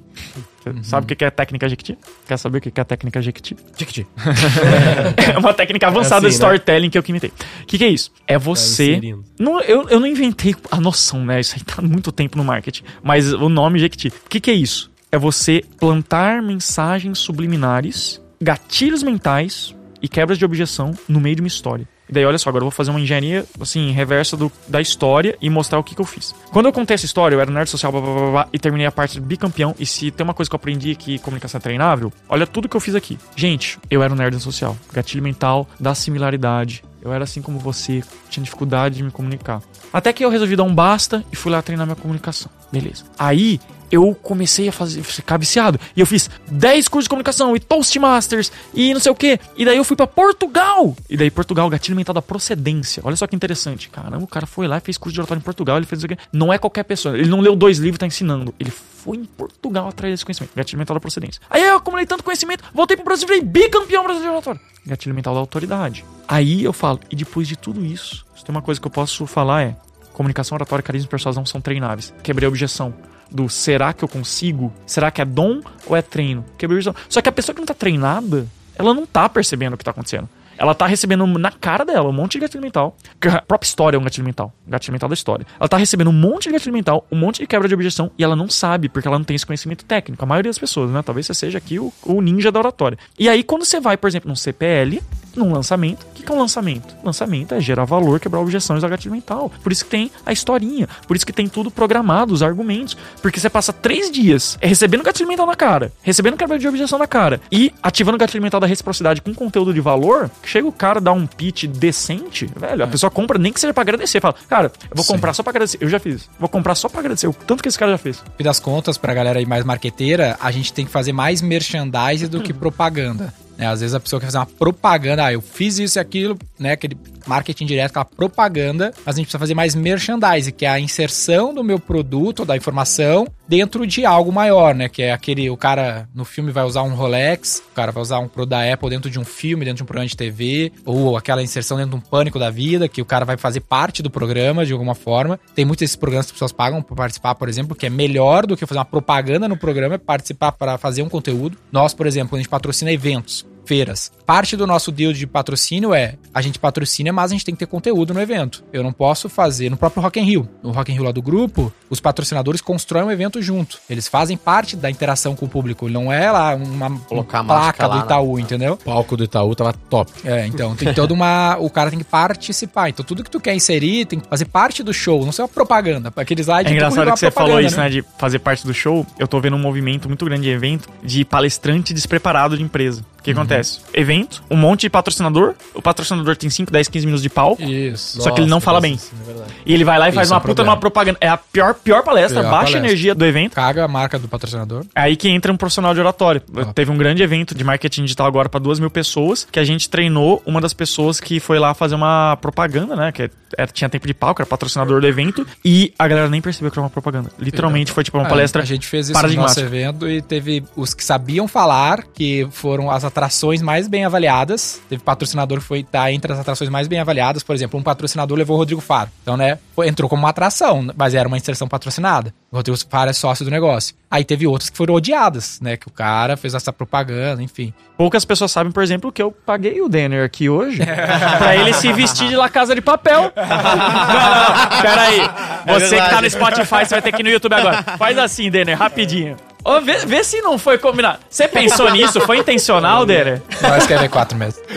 Você 0.74 0.84
Sabe 0.90 1.12
o 1.12 1.16
que 1.16 1.24
é 1.24 1.30
técnica 1.30 1.70
Jequiti? 1.70 1.98
Quer 2.28 2.38
saber 2.38 2.58
o 2.58 2.62
que 2.62 2.72
é 2.76 2.82
a 2.82 2.86
técnica 2.86 3.22
Jequiti? 3.22 3.56
Tic-tic. 3.76 4.08
É 5.36 5.38
uma 5.38 5.54
técnica 5.54 5.88
avançada 5.88 6.26
É 6.26 6.28
assim, 6.28 6.28
de 6.30 6.34
storytelling 6.34 6.90
que 6.90 6.98
eu 6.98 7.04
que 7.04 7.12
imitei. 7.12 7.30
O 7.30 7.66
que, 7.68 7.78
que 7.78 7.84
é 7.84 7.88
isso? 7.88 8.12
É 8.28 8.38
você. 8.38 8.92
inserindo. 8.94 9.24
Não, 9.40 9.62
eu, 9.62 9.88
eu 9.90 10.00
não 10.00 10.08
inventei 10.08 10.56
a 10.72 10.80
noção, 10.80 11.24
né? 11.24 11.40
Isso 11.40 11.56
aí 11.56 11.64
tá 11.64 11.76
há 11.78 11.82
muito 11.82 12.12
tempo 12.12 12.38
no 12.38 12.44
marketing. 12.44 12.84
Mas 13.04 13.32
o 13.32 13.50
nome 13.50 13.78
Jequiti. 13.80 14.08
O 14.08 14.30
que, 14.30 14.40
que 14.40 14.50
é 14.50 14.56
isso? 14.56 14.92
É 15.12 15.18
você 15.18 15.64
plantar 15.80 16.42
mensagens 16.42 17.20
subliminares, 17.20 18.22
gatilhos 18.42 19.04
mentais 19.04 19.75
e 20.02 20.08
quebras 20.08 20.38
de 20.38 20.46
objeção 20.46 20.92
no 21.08 21.20
meio 21.20 21.36
de 21.36 21.42
uma 21.42 21.48
história. 21.48 21.88
E 22.08 22.14
daí, 22.14 22.26
olha 22.26 22.38
só, 22.38 22.50
agora 22.50 22.62
eu 22.62 22.66
vou 22.66 22.72
fazer 22.72 22.92
uma 22.92 23.00
engenharia, 23.00 23.46
assim, 23.60 23.92
reversa 23.92 24.38
do, 24.38 24.52
da 24.68 24.80
história 24.80 25.38
e 25.42 25.50
mostrar 25.50 25.80
o 25.80 25.84
que, 25.84 25.96
que 25.96 26.02
eu 26.02 26.06
fiz. 26.06 26.36
Quando 26.52 26.68
eu 26.68 26.74
contei 26.74 26.94
essa 26.94 27.06
história, 27.06 27.36
eu 27.36 27.42
era 27.42 27.50
nerd 27.50 27.70
social, 27.70 27.92
blá, 27.92 28.02
blá, 28.02 28.14
blá, 28.14 28.32
blá, 28.32 28.48
e 28.54 28.60
terminei 28.60 28.86
a 28.86 28.92
parte 28.92 29.20
do 29.20 29.26
bicampeão. 29.26 29.76
E 29.80 29.86
se 29.86 30.12
tem 30.12 30.24
uma 30.24 30.34
coisa 30.34 30.50
que 30.50 30.56
eu 30.56 30.58
aprendi 30.58 30.96
que 30.96 31.18
comunicação 31.20 31.58
é 31.58 31.62
treinável, 31.62 32.14
olha 32.30 32.46
tudo 32.46 32.70
que 32.70 32.78
eu 32.78 32.82
fiz 32.82 32.94
aqui. 32.94 33.18
Gente, 33.36 33.80
eu 33.90 34.04
era 34.04 34.14
um 34.14 34.16
nerd 34.16 34.40
social. 34.40 34.78
Gatilho 34.94 35.24
mental 35.24 35.68
da 35.80 35.96
similaridade. 35.96 36.84
Eu 37.02 37.14
era 37.14 37.24
assim 37.24 37.42
como 37.42 37.60
você, 37.60 38.04
tinha 38.30 38.44
dificuldade 38.44 38.96
de 38.96 39.04
me 39.04 39.12
comunicar. 39.12 39.62
Até 39.94 40.12
que 40.12 40.26
eu 40.26 40.30
resolvi 40.30 40.56
dar 40.56 40.64
um 40.64 40.74
basta 40.74 41.24
e 41.32 41.36
fui 41.36 41.52
lá 41.52 41.62
treinar 41.62 41.86
minha 41.86 41.96
comunicação. 41.96 42.52
Beleza. 42.72 43.06
Aí 43.18 43.60
eu 43.92 44.16
comecei 44.16 44.68
a 44.68 44.72
fazer, 44.72 45.04
ficar 45.04 45.38
viciado. 45.38 45.80
E 45.96 46.00
eu 46.00 46.06
fiz 46.06 46.30
10 46.52 46.88
cursos 46.88 47.06
de 47.06 47.10
comunicação 47.10 47.56
e 47.56 47.60
Toastmasters 47.60 48.52
e 48.74 48.94
não 48.94 49.00
sei 49.00 49.12
o 49.12 49.16
que. 49.16 49.40
E 49.58 49.66
daí 49.66 49.78
eu 49.78 49.84
fui 49.84 49.96
pra 49.96 50.08
Portugal. 50.08 50.96
E 51.10 51.18
daí 51.18 51.30
Portugal, 51.30 51.70
gatilho 51.70 51.96
mental 51.96 52.14
da 52.14 52.22
procedência. 52.22 53.02
Olha 53.06 53.16
só 53.16 53.28
que 53.28 53.36
interessante. 53.36 53.90
Caramba, 53.90 54.24
o 54.24 54.28
cara 54.28 54.46
foi 54.46 54.68
lá 54.68 54.78
e 54.78 54.82
fez 54.82 54.98
curso 54.98 55.14
de 55.14 55.22
oratório 55.22 55.40
em 55.40 55.44
Portugal. 55.44 55.78
Ele 55.78 55.86
fez 55.86 56.00
isso 56.00 56.06
aqui. 56.06 56.18
Não 56.32 56.52
é 56.52 56.58
qualquer 56.58 56.84
pessoa. 56.84 57.18
Ele 57.18 57.30
não 57.30 57.40
leu 57.40 57.56
dois 57.56 57.78
livros 57.78 57.98
e 57.98 58.00
tá 58.00 58.08
ensinando. 58.08 58.54
Ele 58.60 58.72
foi 58.72 59.18
em 59.18 59.26
Portugal 59.26 59.88
atrás 59.88 60.14
desse 60.14 60.26
conhecimento. 60.26 60.52
Gatilho 60.56 60.80
mental 60.80 60.96
da 60.96 61.00
procedência. 61.00 61.42
Aí 61.50 61.64
eu 61.64 61.78
acumulei 61.78 62.06
tanto 62.06 62.24
conhecimento, 62.24 62.64
voltei 62.74 62.98
pro 62.98 63.06
Brasil 63.06 63.28
e 63.28 63.32
virei 63.32 63.44
bicampeão 63.44 64.04
brasileiro 64.04 64.32
de 64.32 64.38
oratório. 64.38 64.62
Gatilho 64.86 65.14
mental 65.14 65.34
da 65.34 65.40
autoridade. 65.40 66.04
Aí 66.28 66.64
eu 66.64 66.74
falo, 66.74 67.00
e 67.10 67.16
depois 67.16 67.48
de 67.48 67.56
tudo 67.56 67.86
isso, 67.86 68.26
se 68.36 68.44
tem 68.44 68.54
uma 68.54 68.62
coisa 68.62 68.82
que 68.82 68.88
eu 68.88 68.92
posso 68.92 69.28
falar 69.28 69.62
é: 69.64 69.76
comunicação, 70.14 70.56
oratória, 70.56 70.82
carisma 70.82 71.06
e 71.06 71.10
persuasão 71.10 71.46
são 71.46 71.62
treináveis. 71.62 72.14
Quebrei 72.24 72.48
a 72.48 72.50
objeção 72.50 72.94
do 73.36 73.50
será 73.50 73.94
que 73.94 74.04
eu 74.04 74.08
consigo? 74.08 74.74
Será 74.86 75.12
que 75.12 75.22
é 75.22 75.26
dom 75.26 75.62
ou 75.86 75.96
é 75.96 76.02
treino? 76.02 76.46
Objeção. 76.64 76.96
Só 77.10 77.22
que 77.22 77.30
a 77.30 77.32
pessoa 77.32 77.54
que 77.54 77.60
não 77.60 77.68
tá 77.68 77.74
treinada, 77.74 78.48
ela 78.76 78.94
não 78.94 79.06
tá 79.06 79.28
percebendo 79.30 79.74
o 79.74 79.78
que 79.78 79.84
tá 79.84 79.92
acontecendo. 79.92 80.28
Ela 80.58 80.74
tá 80.74 80.88
recebendo 80.88 81.26
na 81.28 81.52
cara 81.52 81.84
dela 81.84 82.10
um 82.10 82.14
monte 82.14 82.34
de 82.34 82.40
gatilho 82.40 82.62
mental. 82.62 82.96
Que 83.20 83.28
A 83.28 83.42
própria 83.42 83.68
história 83.68 83.98
é 83.98 84.00
um 84.00 84.04
gatilho 84.04 84.26
mental. 84.26 84.54
Gatilho 84.66 84.94
mental 84.94 85.10
da 85.10 85.14
história. 85.14 85.46
Ela 85.60 85.68
tá 85.68 85.78
recebendo 85.78 86.10
um 86.10 86.14
monte 86.14 86.46
de 86.46 86.52
gatilho 86.52 86.74
mental, 86.74 87.06
um 87.12 87.18
monte 87.18 87.40
de 87.40 87.48
quebra 87.48 87.68
de 87.68 87.74
objeção, 87.74 88.10
e 88.18 88.24
ela 88.24 88.36
não 88.36 88.50
sabe, 88.50 88.88
porque 88.88 89.08
ela 89.08 89.18
não 89.18 89.26
tem 89.26 89.36
esse 89.36 89.46
conhecimento 89.46 89.84
técnico. 89.84 90.24
A 90.24 90.26
maioria 90.26 90.50
das 90.50 90.58
pessoas, 90.58 90.92
né? 90.92 91.02
Talvez 91.02 91.28
você 91.28 91.34
seja 91.34 91.58
aqui 91.58 91.78
o, 91.78 91.92
o 92.04 92.22
ninja 92.22 92.52
da 92.52 92.60
oratória. 92.60 92.98
E 93.20 93.28
aí, 93.28 93.44
quando 93.44 93.66
você 93.66 93.80
vai, 93.80 93.98
por 93.98 94.08
exemplo, 94.08 94.30
num 94.30 94.36
CPL, 94.36 95.02
num 95.36 95.52
lançamento. 95.52 96.04
O 96.04 96.14
que 96.14 96.24
que 96.24 96.32
é 96.32 96.36
um 96.36 96.40
lançamento? 96.40 96.96
Lançamento 97.04 97.54
é 97.54 97.62
gerar 97.62 97.86
valor, 97.86 98.20
quebrar 98.20 98.40
objeções 98.40 98.82
da 98.82 98.88
gatilho 98.90 99.14
mental. 99.14 99.52
Por 99.62 99.72
isso 99.72 99.84
que 99.86 99.92
tem 99.92 100.12
a 100.26 100.32
historinha, 100.32 100.88
por 101.08 101.16
isso 101.16 101.26
que 101.26 101.34
tem 101.34 101.48
tudo 101.48 101.70
programado, 101.70 102.34
os 102.34 102.42
argumentos. 102.44 102.98
Porque 103.22 103.40
você 103.40 103.50
passa 103.50 103.72
três 103.74 104.12
dias 104.12 104.58
recebendo 104.62 105.04
gatilho 105.04 105.28
mental 105.28 105.46
na 105.46 105.56
cara, 105.56 105.92
recebendo 106.02 106.38
quebra 106.38 106.58
de 106.58 106.68
objeção 106.68 106.98
na 107.00 107.08
cara 107.08 107.42
e 107.52 107.74
ativando 107.82 108.16
o 108.16 108.20
gatilho 108.20 108.44
mental 108.44 108.60
da 108.60 108.68
reciprocidade 108.68 109.22
com 109.22 109.34
conteúdo 109.34 109.74
de 109.74 109.82
valor, 109.82 110.30
chega 110.44 110.68
o 110.68 110.72
cara 110.72 111.00
dá 111.02 111.12
um 111.12 111.26
pitch 111.28 111.66
decente, 111.66 112.50
velho, 112.56 112.84
a 112.84 112.88
pessoa 112.88 113.10
compra 113.10 113.38
nem 113.38 113.52
que 113.52 113.60
seja 113.60 113.74
pra 113.74 113.82
agradecer. 113.82 114.20
Fala, 114.20 114.36
cara, 114.48 114.72
eu 114.84 114.96
vou 114.96 115.04
Sim. 115.04 115.14
comprar 115.14 115.34
só 115.34 115.44
pra 115.44 115.52
agradecer. 115.52 115.78
Eu 115.82 115.90
já 115.90 116.00
fiz. 116.00 116.30
Vou 116.40 116.50
comprar 116.50 116.76
só 116.76 116.90
pra 116.90 117.00
agradecer 117.00 117.28
o 117.28 117.34
tanto 117.34 117.62
que 117.62 117.70
esse 117.70 117.78
cara 117.78 117.92
já 117.92 117.98
fez. 117.98 118.24
fim 118.38 118.44
das 118.44 118.60
contas, 118.60 118.98
pra 118.98 119.14
galera 119.14 119.40
aí 119.40 119.46
mais 119.46 119.64
marqueteira, 119.64 120.38
a 120.40 120.52
gente 120.52 120.74
tem 120.74 120.86
que 120.86 120.92
fazer 120.92 121.12
mais 121.12 121.42
merchandise 121.42 122.28
do 122.28 122.42
que 122.42 122.54
propaganda. 122.54 123.34
Né? 123.58 123.68
Às 123.68 123.82
vezes 123.82 123.94
a 123.94 124.00
pessoa 124.00 124.20
quer 124.20 124.28
fazer 124.28 124.38
uma 124.38 124.46
propaganda, 124.46 125.26
ah, 125.26 125.34
eu 125.34 125.42
fiz 125.42 125.80
isso 125.80 125.98
e 125.98 126.00
aquilo, 126.00 126.38
né? 126.60 126.74
Aquele 126.74 126.98
marketing 127.26 127.66
direto, 127.66 127.92
aquela 127.92 128.06
propaganda, 128.06 128.94
mas 129.06 129.16
a 129.16 129.18
gente 129.18 129.26
precisa 129.26 129.40
fazer 129.40 129.54
mais 129.54 129.74
merchandise, 129.76 130.52
que 130.52 130.66
é 130.66 130.70
a 130.70 130.80
inserção 130.80 131.54
do 131.54 131.64
meu 131.64 131.80
produto, 131.80 132.46
da 132.46 132.56
informação, 132.56 133.28
dentro 133.48 133.86
de 133.86 134.06
algo 134.06 134.32
maior, 134.32 134.76
né? 134.76 134.90
Que 134.90 135.04
é 135.04 135.14
aquele, 135.14 135.50
o 135.50 135.58
cara 135.58 136.08
no 136.14 136.26
filme 136.26 136.52
vai 136.52 136.64
usar 136.64 136.84
um 136.84 136.96
Rolex, 136.96 137.64
o 137.72 137.76
cara 137.76 137.92
vai 137.92 138.02
usar 138.02 138.20
um 138.20 138.28
produto 138.28 138.50
da 138.50 138.74
Apple 138.74 138.90
dentro 138.90 139.10
de 139.10 139.20
um 139.20 139.26
filme, 139.26 139.66
dentro 139.66 139.78
de 139.78 139.84
um 139.84 139.86
programa 139.86 140.08
de 140.08 140.16
TV, 140.16 140.72
ou 140.86 141.18
aquela 141.18 141.42
inserção 141.42 141.78
dentro 141.78 141.92
de 141.92 141.98
um 141.98 142.02
pânico 142.02 142.40
da 142.40 142.50
vida, 142.50 142.88
que 142.88 143.02
o 143.02 143.06
cara 143.06 143.26
vai 143.26 143.38
fazer 143.38 143.62
parte 143.62 144.02
do 144.02 144.10
programa 144.10 144.66
de 144.66 144.74
alguma 144.74 144.96
forma. 144.96 145.40
Tem 145.54 145.66
muitos 145.66 145.82
desses 145.82 145.96
programas 145.96 146.26
que 146.28 146.32
as 146.32 146.34
pessoas 146.34 146.52
pagam 146.52 146.82
para 146.82 146.96
participar, 146.96 147.36
por 147.36 147.50
exemplo, 147.50 147.76
que 147.76 147.86
é 147.86 147.90
melhor 147.90 148.46
do 148.46 148.56
que 148.56 148.66
fazer 148.66 148.80
uma 148.80 148.86
propaganda 148.86 149.48
no 149.48 149.58
programa, 149.58 149.96
é 149.96 149.98
participar 149.98 150.52
para 150.52 150.78
fazer 150.78 151.02
um 151.02 151.10
conteúdo. 151.10 151.58
Nós, 151.72 151.94
por 151.94 152.08
exemplo, 152.08 152.36
a 152.36 152.40
gente 152.40 152.50
patrocina 152.50 152.92
eventos 152.92 153.46
feiras. 153.66 154.12
Parte 154.26 154.56
do 154.58 154.66
nosso 154.66 154.92
deal 154.92 155.14
de 155.14 155.26
patrocínio 155.28 155.94
é 155.94 156.16
a 156.34 156.42
gente 156.42 156.58
patrocina, 156.60 157.12
mas 157.14 157.32
a 157.32 157.34
gente 157.36 157.46
tem 157.46 157.54
que 157.56 157.60
ter 157.60 157.68
conteúdo 157.68 158.14
no 158.14 158.22
evento. 158.22 158.64
Eu 158.74 158.84
não 158.84 158.92
posso 158.92 159.30
fazer 159.30 159.70
no 159.70 159.78
próprio 159.78 160.02
Rock 160.02 160.20
in 160.20 160.24
Rio. 160.24 160.50
No 160.64 160.72
Rock 160.72 160.92
in 160.92 160.96
Rio 160.96 161.04
lá 161.04 161.12
do 161.12 161.22
grupo, 161.22 161.72
os 161.90 162.00
patrocinadores 162.00 162.62
constroem 162.62 163.06
um 163.06 163.12
evento 163.12 163.42
junto. 163.42 163.78
Eles 163.90 164.08
fazem 164.08 164.36
parte 164.38 164.76
da 164.76 164.90
interação 164.90 165.36
com 165.36 165.46
o 165.46 165.50
público. 165.50 165.88
Não 165.90 166.12
é 166.12 166.32
lá 166.32 166.56
uma, 166.56 166.90
Colocar 167.02 167.44
placa 167.44 167.86
lá 167.88 167.94
do 167.94 168.00
na- 168.00 168.06
Itaú, 168.06 168.40
entendeu? 168.40 168.74
O 168.74 168.78
palco 168.78 169.16
do 169.16 169.24
Itaú 169.24 169.54
tava 169.56 169.74
top. 169.74 170.12
É, 170.24 170.46
então 170.48 170.76
tem 170.76 170.94
toda 170.94 171.14
uma. 171.14 171.58
O 171.60 171.70
cara 171.70 171.90
tem 171.90 172.00
que 172.00 172.06
participar. 172.06 172.90
Então 172.90 173.06
tudo 173.06 173.24
que 173.24 173.30
tu 173.30 173.40
quer 173.40 173.54
inserir 173.56 174.06
tem 174.06 174.20
que 174.20 174.28
fazer 174.28 174.46
parte 174.46 174.82
do 174.84 174.94
show, 174.94 175.24
não 175.26 175.32
ser 175.32 175.42
uma 175.44 175.48
propaganda. 175.48 176.12
Aquele 176.16 176.42
slide 176.42 176.68
É 176.68 176.72
tu 176.72 176.76
engraçado 176.76 177.12
que 177.14 177.20
você 177.20 177.32
falou 177.32 177.50
propaganda, 177.52 177.68
isso, 177.68 177.78
né? 177.78 177.90
De 177.90 178.04
fazer 178.18 178.40
parte 178.40 178.66
do 178.66 178.74
show. 178.74 179.06
Eu 179.20 179.28
tô 179.28 179.40
vendo 179.40 179.56
um 179.56 179.60
movimento 179.60 180.08
muito 180.08 180.26
grande 180.26 180.44
de 180.44 180.50
evento 180.50 180.90
de 181.04 181.24
palestrante 181.24 181.94
despreparado 181.94 182.58
de 182.58 182.64
empresa. 182.64 183.04
O 183.32 183.34
que 183.34 183.40
acontece? 183.40 183.80
Evento, 183.94 184.44
um 184.52 184.56
monte 184.56 184.82
de 184.82 184.90
patrocinador. 184.90 185.56
O 185.74 185.82
patrocinador 185.82 186.36
tem 186.36 186.50
5, 186.50 186.72
10, 186.72 186.88
15 186.88 187.06
minutos 187.06 187.24
de 187.24 187.30
pau. 187.30 187.58
Isso. 187.60 188.22
Só 188.22 188.32
que 188.32 188.42
ele 188.42 188.50
não 188.50 188.62
fala 188.62 188.80
bem. 188.80 188.94
isso 188.94 189.12
é. 189.28 189.46
E 189.66 189.74
ele 189.74 189.84
vai 189.84 189.98
lá 189.98 190.10
e 190.10 190.12
faz 190.12 190.28
Isso 190.28 190.34
é 190.34 190.36
uma 190.36 190.40
um 190.40 190.42
puta 190.42 190.54
problema. 190.56 190.72
numa 190.76 190.80
propaganda. 190.80 191.18
É 191.22 191.28
a 191.28 191.38
pior, 191.38 191.74
pior 191.74 192.04
palestra, 192.04 192.42
Pior 192.42 192.52
baixa 192.52 192.66
palestra. 192.74 192.80
energia 192.88 193.16
do 193.16 193.26
evento. 193.26 193.54
Caga 193.56 193.84
a 193.84 193.88
marca 193.88 194.20
do 194.20 194.28
patrocinador. 194.28 194.86
É 194.96 195.02
aí 195.02 195.16
que 195.16 195.28
entra 195.30 195.52
um 195.52 195.58
profissional 195.58 195.94
de 195.94 196.00
oratório. 196.00 196.42
Ah. 196.56 196.66
Teve 196.74 196.92
um 196.92 196.98
grande 196.98 197.24
evento 197.24 197.56
de 197.56 197.64
marketing 197.64 198.04
digital 198.04 198.28
agora 198.28 198.48
para 198.48 198.60
duas 198.60 198.80
mil 198.80 198.90
pessoas, 198.92 199.48
que 199.52 199.60
a 199.60 199.64
gente 199.64 199.90
treinou 199.90 200.42
uma 200.46 200.62
das 200.62 200.74
pessoas 200.74 201.20
que 201.20 201.40
foi 201.40 201.58
lá 201.58 201.74
fazer 201.74 201.96
uma 201.96 202.38
propaganda, 202.42 202.96
né? 202.96 203.12
Que 203.12 203.30
era- 203.58 203.68
tinha 203.72 203.90
tempo 203.90 204.06
de 204.06 204.14
palco, 204.14 204.42
era 204.42 204.48
patrocinador 204.48 205.02
do 205.02 205.08
evento, 205.08 205.46
e 205.64 205.94
a 205.98 206.08
galera 206.08 206.30
nem 206.30 206.42
percebeu 206.42 206.70
que 206.70 206.78
era 206.78 206.84
uma 206.84 206.90
propaganda. 206.90 207.30
Literalmente 207.40 207.92
foi 207.92 208.04
tipo 208.04 208.18
uma 208.18 208.26
É, 208.28 208.30
palestra. 208.30 208.62
A 208.62 208.66
gente 208.66 208.86
fez 208.86 209.10
isso 209.10 209.22
no 209.28 209.34
nosso 209.36 209.60
evento 209.60 210.08
e 210.10 210.22
teve 210.22 210.64
os 210.76 210.94
que 210.94 211.04
sabiam 211.04 211.48
falar, 211.48 212.04
que 212.14 212.48
foram 212.52 212.92
as 212.92 213.04
atrações 213.16 213.62
mais 213.62 213.88
bem 213.88 214.04
avaliadas. 214.04 214.82
Teve 214.90 215.02
patrocinador 215.02 215.60
que 215.60 215.64
foi 215.64 215.84
tá 215.84 216.12
entre 216.12 216.34
as 216.34 216.40
atrações 216.40 216.70
mais 216.70 216.86
bem 216.90 217.00
avaliadas. 217.00 217.44
Por 217.44 217.56
exemplo, 217.56 217.80
um 217.80 217.84
patrocinador 217.84 218.38
levou 218.38 218.58
o 218.58 218.60
Rodrigo 218.60 218.82
Faro. 218.82 219.10
Então, 219.24 219.38
né, 219.38 219.58
entrou 219.86 220.10
como 220.10 220.24
uma 220.24 220.30
atração, 220.30 220.86
mas 220.98 221.16
era 221.16 221.26
uma 221.26 221.38
inserção 221.38 221.66
patrocinada. 221.66 222.34
O 222.52 222.58
Rodrigo 222.58 222.78
Faro 222.90 223.10
é 223.10 223.14
sócio 223.14 223.46
do 223.46 223.52
negócio. 223.52 223.96
Aí 224.12 224.26
teve 224.26 224.46
outras 224.46 224.70
que 224.70 224.78
foram 224.78 224.94
odiadas, 224.94 225.60
né? 225.62 225.78
Que 225.78 225.88
o 225.88 225.92
cara 225.92 226.36
fez 226.36 226.54
essa 226.54 226.74
propaganda, 226.74 227.42
enfim. 227.42 227.74
Poucas 227.98 228.26
pessoas 228.26 228.52
sabem, 228.52 228.72
por 228.72 228.84
exemplo, 228.84 229.12
que 229.12 229.22
eu 229.22 229.32
paguei 229.32 229.82
o 229.82 229.88
Denner 229.88 230.26
aqui 230.26 230.50
hoje 230.50 230.82
pra 231.38 231.56
ele 231.56 231.74
se 231.74 231.92
vestir 231.94 232.28
de 232.28 232.36
La 232.36 232.50
Casa 232.50 232.76
de 232.76 232.82
Papel. 232.82 233.32
não, 233.36 233.44
não, 233.44 234.70
não, 234.70 234.82
pera 234.82 235.02
aí. 235.02 235.80
Você 235.80 235.96
que 235.96 236.10
tá 236.10 236.22
no 236.22 236.30
Spotify, 236.30 236.86
você 236.86 236.96
vai 236.96 237.02
ter 237.02 237.12
que 237.14 237.22
ir 237.22 237.24
no 237.24 237.30
YouTube 237.30 237.54
agora. 237.54 237.82
Faz 237.98 238.18
assim, 238.18 238.50
Denner, 238.52 238.78
rapidinho. 238.78 239.38
Ô, 239.66 239.82
vê, 239.82 240.06
vê 240.06 240.24
se 240.24 240.42
não 240.42 240.60
foi 240.60 240.78
combinado. 240.78 241.18
Você 241.28 241.48
pensou 241.48 241.92
nisso? 241.92 242.22
Foi 242.22 242.38
intencional, 242.38 243.04
Denner? 243.04 243.42
Nós 243.64 243.88
quer 243.88 244.00
ver 244.00 244.10
quatro 244.10 244.38
meses. 244.38 244.62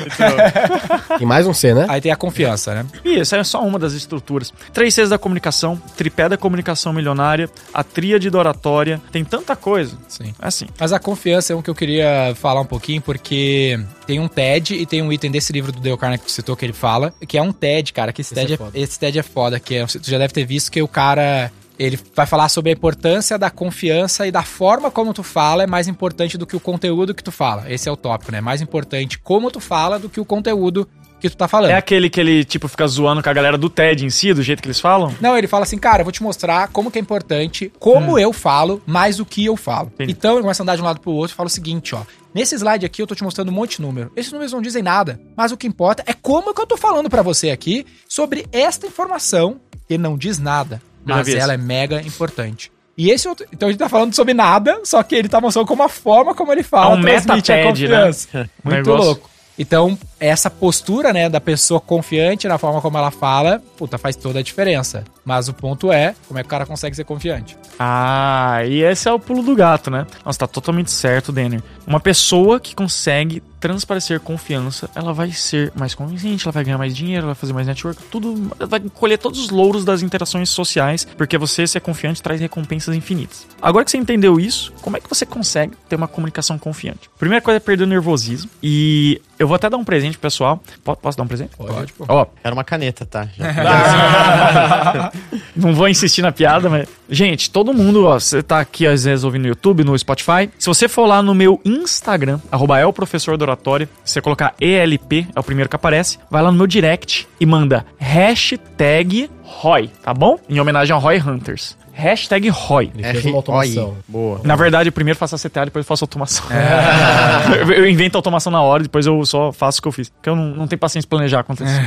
E 1.20 1.26
mais 1.26 1.46
um 1.46 1.52
C, 1.52 1.74
né? 1.74 1.84
Aí 1.88 2.00
tem 2.00 2.12
a 2.12 2.16
confiança, 2.16 2.74
né? 2.74 2.86
E 3.04 3.18
essa 3.18 3.36
é 3.36 3.44
só 3.44 3.60
uma 3.60 3.78
das 3.78 3.92
estruturas. 3.92 4.52
Três 4.72 4.94
Cs 4.94 5.10
da 5.10 5.18
comunicação, 5.18 5.80
tripé 5.96 6.28
da 6.28 6.36
comunicação 6.36 6.92
milionária, 6.92 7.50
a 7.74 7.82
tríade 7.82 8.30
da 8.30 8.38
oratória. 8.38 9.00
Tem 9.10 9.24
tanta 9.24 9.56
coisa. 9.56 9.96
Sim. 10.06 10.32
É 10.40 10.46
assim. 10.46 10.66
Mas 10.78 10.92
a 10.92 10.98
confiança 10.98 11.52
é 11.52 11.56
um 11.56 11.60
que 11.62 11.68
eu 11.68 11.74
queria 11.74 12.34
falar 12.36 12.60
um 12.60 12.66
pouquinho, 12.66 13.02
porque 13.02 13.78
tem 14.06 14.20
um 14.20 14.28
TED 14.28 14.74
e 14.74 14.86
tem 14.86 15.02
um 15.02 15.12
item 15.12 15.30
desse 15.30 15.52
livro 15.52 15.72
do 15.72 15.80
Dale 15.80 15.96
Carnegie 15.96 16.20
que 16.22 16.26
tu 16.26 16.32
citou 16.32 16.56
que 16.56 16.64
ele 16.64 16.72
fala, 16.72 17.12
que 17.26 17.36
é 17.36 17.42
um 17.42 17.52
TED, 17.52 17.92
cara, 17.92 18.12
que 18.12 18.20
esse, 18.20 18.32
Esse 18.34 18.40
TED, 18.40 18.52
é 18.52 18.54
é 18.54 18.56
foda. 18.58 18.78
esse 18.78 18.98
TED 18.98 19.18
é 19.18 19.22
foda, 19.22 19.60
que 19.60 19.74
é, 19.74 19.86
tu 19.86 20.08
já 20.10 20.18
deve 20.18 20.32
ter 20.32 20.44
visto 20.44 20.70
que 20.70 20.80
o 20.80 20.88
cara... 20.88 21.50
Ele 21.78 21.98
vai 22.14 22.26
falar 22.26 22.48
sobre 22.48 22.70
a 22.70 22.74
importância 22.74 23.38
da 23.38 23.50
confiança 23.50 24.26
e 24.26 24.30
da 24.30 24.42
forma 24.42 24.90
como 24.90 25.14
tu 25.14 25.22
fala 25.22 25.62
é 25.62 25.66
mais 25.66 25.86
importante 25.86 26.36
do 26.36 26.46
que 26.46 26.56
o 26.56 26.60
conteúdo 26.60 27.14
que 27.14 27.22
tu 27.22 27.30
fala. 27.30 27.70
Esse 27.70 27.88
é 27.88 27.92
o 27.92 27.96
tópico, 27.96 28.32
né? 28.32 28.40
Mais 28.40 28.60
importante 28.60 29.18
como 29.18 29.50
tu 29.50 29.60
fala 29.60 29.98
do 29.98 30.08
que 30.08 30.20
o 30.20 30.24
conteúdo 30.24 30.88
que 31.20 31.28
tu 31.28 31.36
tá 31.36 31.48
falando. 31.48 31.70
É 31.70 31.74
aquele 31.74 32.08
que 32.08 32.20
ele, 32.20 32.44
tipo, 32.44 32.68
fica 32.68 32.86
zoando 32.86 33.22
com 33.22 33.28
a 33.28 33.32
galera 33.32 33.58
do 33.58 33.68
TED 33.68 34.04
em 34.04 34.10
si, 34.10 34.32
do 34.32 34.42
jeito 34.42 34.62
que 34.62 34.68
eles 34.68 34.80
falam? 34.80 35.14
Não, 35.20 35.36
ele 35.36 35.46
fala 35.46 35.64
assim, 35.64 35.78
cara, 35.78 36.00
eu 36.00 36.04
vou 36.04 36.12
te 36.12 36.22
mostrar 36.22 36.68
como 36.68 36.90
que 36.90 36.98
é 36.98 37.02
importante, 37.02 37.72
como 37.78 38.18
eu 38.18 38.32
falo, 38.32 38.80
mais 38.86 39.16
do 39.16 39.26
que 39.26 39.44
eu 39.44 39.56
falo. 39.56 39.90
Entendi. 39.94 40.12
Então 40.12 40.34
ele 40.34 40.42
começa 40.42 40.62
a 40.62 40.64
andar 40.64 40.76
de 40.76 40.82
um 40.82 40.84
lado 40.84 41.00
pro 41.00 41.10
outro 41.10 41.34
e 41.34 41.36
fala 41.36 41.48
o 41.48 41.50
seguinte, 41.50 41.94
ó. 41.94 42.02
Nesse 42.32 42.54
slide 42.54 42.86
aqui 42.86 43.02
eu 43.02 43.06
tô 43.06 43.14
te 43.14 43.24
mostrando 43.24 43.48
um 43.48 43.54
monte 43.54 43.76
de 43.76 43.82
número. 43.82 44.12
Esses 44.14 44.30
números 44.30 44.52
não 44.52 44.62
dizem 44.62 44.82
nada, 44.82 45.20
mas 45.36 45.50
o 45.50 45.56
que 45.56 45.66
importa 45.66 46.04
é 46.06 46.12
como 46.12 46.54
que 46.54 46.60
eu 46.60 46.66
tô 46.66 46.76
falando 46.76 47.10
pra 47.10 47.22
você 47.22 47.50
aqui 47.50 47.84
sobre 48.08 48.46
esta 48.52 48.86
informação 48.86 49.60
que 49.88 49.98
não 49.98 50.16
diz 50.16 50.38
nada, 50.38 50.80
mas 51.08 51.28
ela 51.28 51.54
é 51.54 51.56
mega 51.56 52.00
importante. 52.02 52.70
E 52.96 53.10
esse 53.10 53.28
outro, 53.28 53.46
então 53.52 53.68
a 53.68 53.70
gente 53.72 53.78
tá 53.78 53.88
falando 53.88 54.12
sobre 54.14 54.34
nada, 54.34 54.80
só 54.84 55.02
que 55.02 55.14
ele 55.14 55.28
tá 55.28 55.40
mostrando 55.40 55.66
como 55.66 55.82
a 55.84 55.88
forma 55.88 56.34
como 56.34 56.52
ele 56.52 56.64
fala 56.64 56.96
É 56.96 56.98
um 56.98 57.00
transmite 57.00 57.52
a 57.52 57.56
meta-TED, 57.56 57.88
né? 57.88 57.96
confiança. 57.96 58.28
Um 58.34 58.38
Muito 58.70 58.76
negócio. 58.88 59.04
louco. 59.06 59.30
Então, 59.58 59.98
essa 60.20 60.50
postura, 60.50 61.12
né, 61.12 61.28
da 61.28 61.40
pessoa 61.40 61.80
confiante 61.80 62.48
na 62.48 62.58
forma 62.58 62.80
como 62.80 62.98
ela 62.98 63.10
fala, 63.10 63.62
puta, 63.76 63.98
faz 63.98 64.16
toda 64.16 64.40
a 64.40 64.42
diferença. 64.42 65.04
Mas 65.24 65.48
o 65.48 65.54
ponto 65.54 65.92
é, 65.92 66.14
como 66.26 66.38
é 66.38 66.42
que 66.42 66.46
o 66.46 66.50
cara 66.50 66.66
consegue 66.66 66.96
ser 66.96 67.04
confiante? 67.04 67.56
Ah, 67.78 68.60
e 68.66 68.82
esse 68.82 69.08
é 69.08 69.12
o 69.12 69.20
pulo 69.20 69.42
do 69.42 69.54
gato, 69.54 69.90
né? 69.90 70.06
Nossa, 70.24 70.40
tá 70.40 70.46
totalmente 70.46 70.90
certo, 70.90 71.30
Denner. 71.30 71.62
Uma 71.86 72.00
pessoa 72.00 72.58
que 72.58 72.74
consegue 72.74 73.42
transparecer 73.60 74.20
confiança, 74.20 74.88
ela 74.94 75.12
vai 75.12 75.32
ser 75.32 75.72
mais 75.74 75.94
convincente, 75.94 76.46
ela 76.46 76.52
vai 76.52 76.64
ganhar 76.64 76.78
mais 76.78 76.94
dinheiro, 76.94 77.24
ela 77.24 77.34
vai 77.34 77.34
fazer 77.34 77.52
mais 77.52 77.66
network, 77.66 78.00
tudo, 78.04 78.50
vai 78.58 78.80
colher 78.80 79.18
todos 79.18 79.40
os 79.40 79.50
louros 79.50 79.84
das 79.84 80.00
interações 80.00 80.48
sociais, 80.48 81.06
porque 81.16 81.36
você 81.36 81.66
ser 81.66 81.80
confiante 81.80 82.22
traz 82.22 82.40
recompensas 82.40 82.94
infinitas. 82.94 83.46
Agora 83.60 83.84
que 83.84 83.90
você 83.90 83.98
entendeu 83.98 84.38
isso, 84.38 84.72
como 84.80 84.96
é 84.96 85.00
que 85.00 85.08
você 85.08 85.26
consegue 85.26 85.74
ter 85.88 85.96
uma 85.96 86.08
comunicação 86.08 86.56
confiante? 86.58 87.10
Primeira 87.18 87.42
coisa 87.42 87.56
é 87.56 87.60
perder 87.60 87.84
o 87.84 87.86
nervosismo, 87.88 88.48
e 88.62 89.20
eu 89.38 89.48
vou 89.48 89.56
até 89.56 89.68
dar 89.68 89.76
um 89.76 89.84
presente 89.84 90.07
pro 90.16 90.22
pessoal. 90.22 90.62
Po- 90.84 90.96
Posso 90.96 91.18
dar 91.18 91.24
um 91.24 91.26
presente? 91.28 91.50
Pode, 91.56 91.92
pô. 91.92 92.04
Ó, 92.08 92.26
Era 92.42 92.54
uma 92.54 92.64
caneta, 92.64 93.04
tá? 93.04 93.28
Já- 93.36 95.12
Não 95.56 95.74
vou 95.74 95.88
insistir 95.88 96.22
na 96.22 96.32
piada, 96.32 96.68
mas. 96.68 96.88
Gente, 97.10 97.50
todo 97.50 97.72
mundo, 97.72 98.04
ó, 98.06 98.18
você 98.20 98.42
tá 98.42 98.60
aqui 98.60 98.86
às 98.86 99.04
vezes 99.04 99.24
ouvindo 99.24 99.42
no 99.42 99.48
YouTube, 99.48 99.82
no 99.82 99.98
Spotify. 99.98 100.50
Se 100.58 100.66
você 100.66 100.86
for 100.88 101.06
lá 101.06 101.22
no 101.22 101.34
meu 101.34 101.60
Instagram, 101.64 102.38
arroba 102.52 102.78
é 102.78 102.84
o 102.84 102.92
professor 102.92 103.36
do 103.38 103.42
oratório, 103.42 103.88
se 104.04 104.12
você 104.12 104.20
colocar 104.20 104.54
ELP, 104.60 105.26
é 105.34 105.40
o 105.40 105.42
primeiro 105.42 105.70
que 105.70 105.76
aparece, 105.76 106.18
vai 106.30 106.42
lá 106.42 106.52
no 106.52 106.58
meu 106.58 106.66
direct 106.66 107.26
e 107.40 107.46
manda 107.46 107.86
hashtag 107.98 109.30
ROI, 109.48 109.90
tá 110.02 110.12
bom? 110.12 110.38
Em 110.48 110.60
homenagem 110.60 110.94
ao 110.94 111.00
Roy 111.00 111.18
Hunters. 111.18 111.76
Hashtag 111.92 112.48
ROI. 112.48 112.92
Ele 112.94 113.12
fez 113.12 113.24
uma 113.24 113.36
automação. 113.38 113.96
Boa. 114.06 114.40
Na 114.44 114.54
verdade, 114.54 114.90
primeiro 114.90 115.18
faço 115.18 115.34
a 115.34 115.38
CTA, 115.38 115.64
depois 115.64 115.84
faço 115.84 116.04
automação. 116.04 116.44
eu, 117.58 117.72
eu 117.72 117.88
invento 117.88 118.16
a 118.16 118.18
automação 118.18 118.52
na 118.52 118.62
hora, 118.62 118.84
depois 118.84 119.04
eu 119.06 119.24
só 119.26 119.50
faço 119.50 119.80
o 119.80 119.82
que 119.82 119.88
eu 119.88 119.92
fiz. 119.92 120.08
Porque 120.08 120.28
eu 120.28 120.36
não, 120.36 120.44
não 120.54 120.68
tenho 120.68 120.78
paciência 120.78 121.06
de 121.06 121.08
planejar 121.08 121.40
acontecer. 121.40 121.80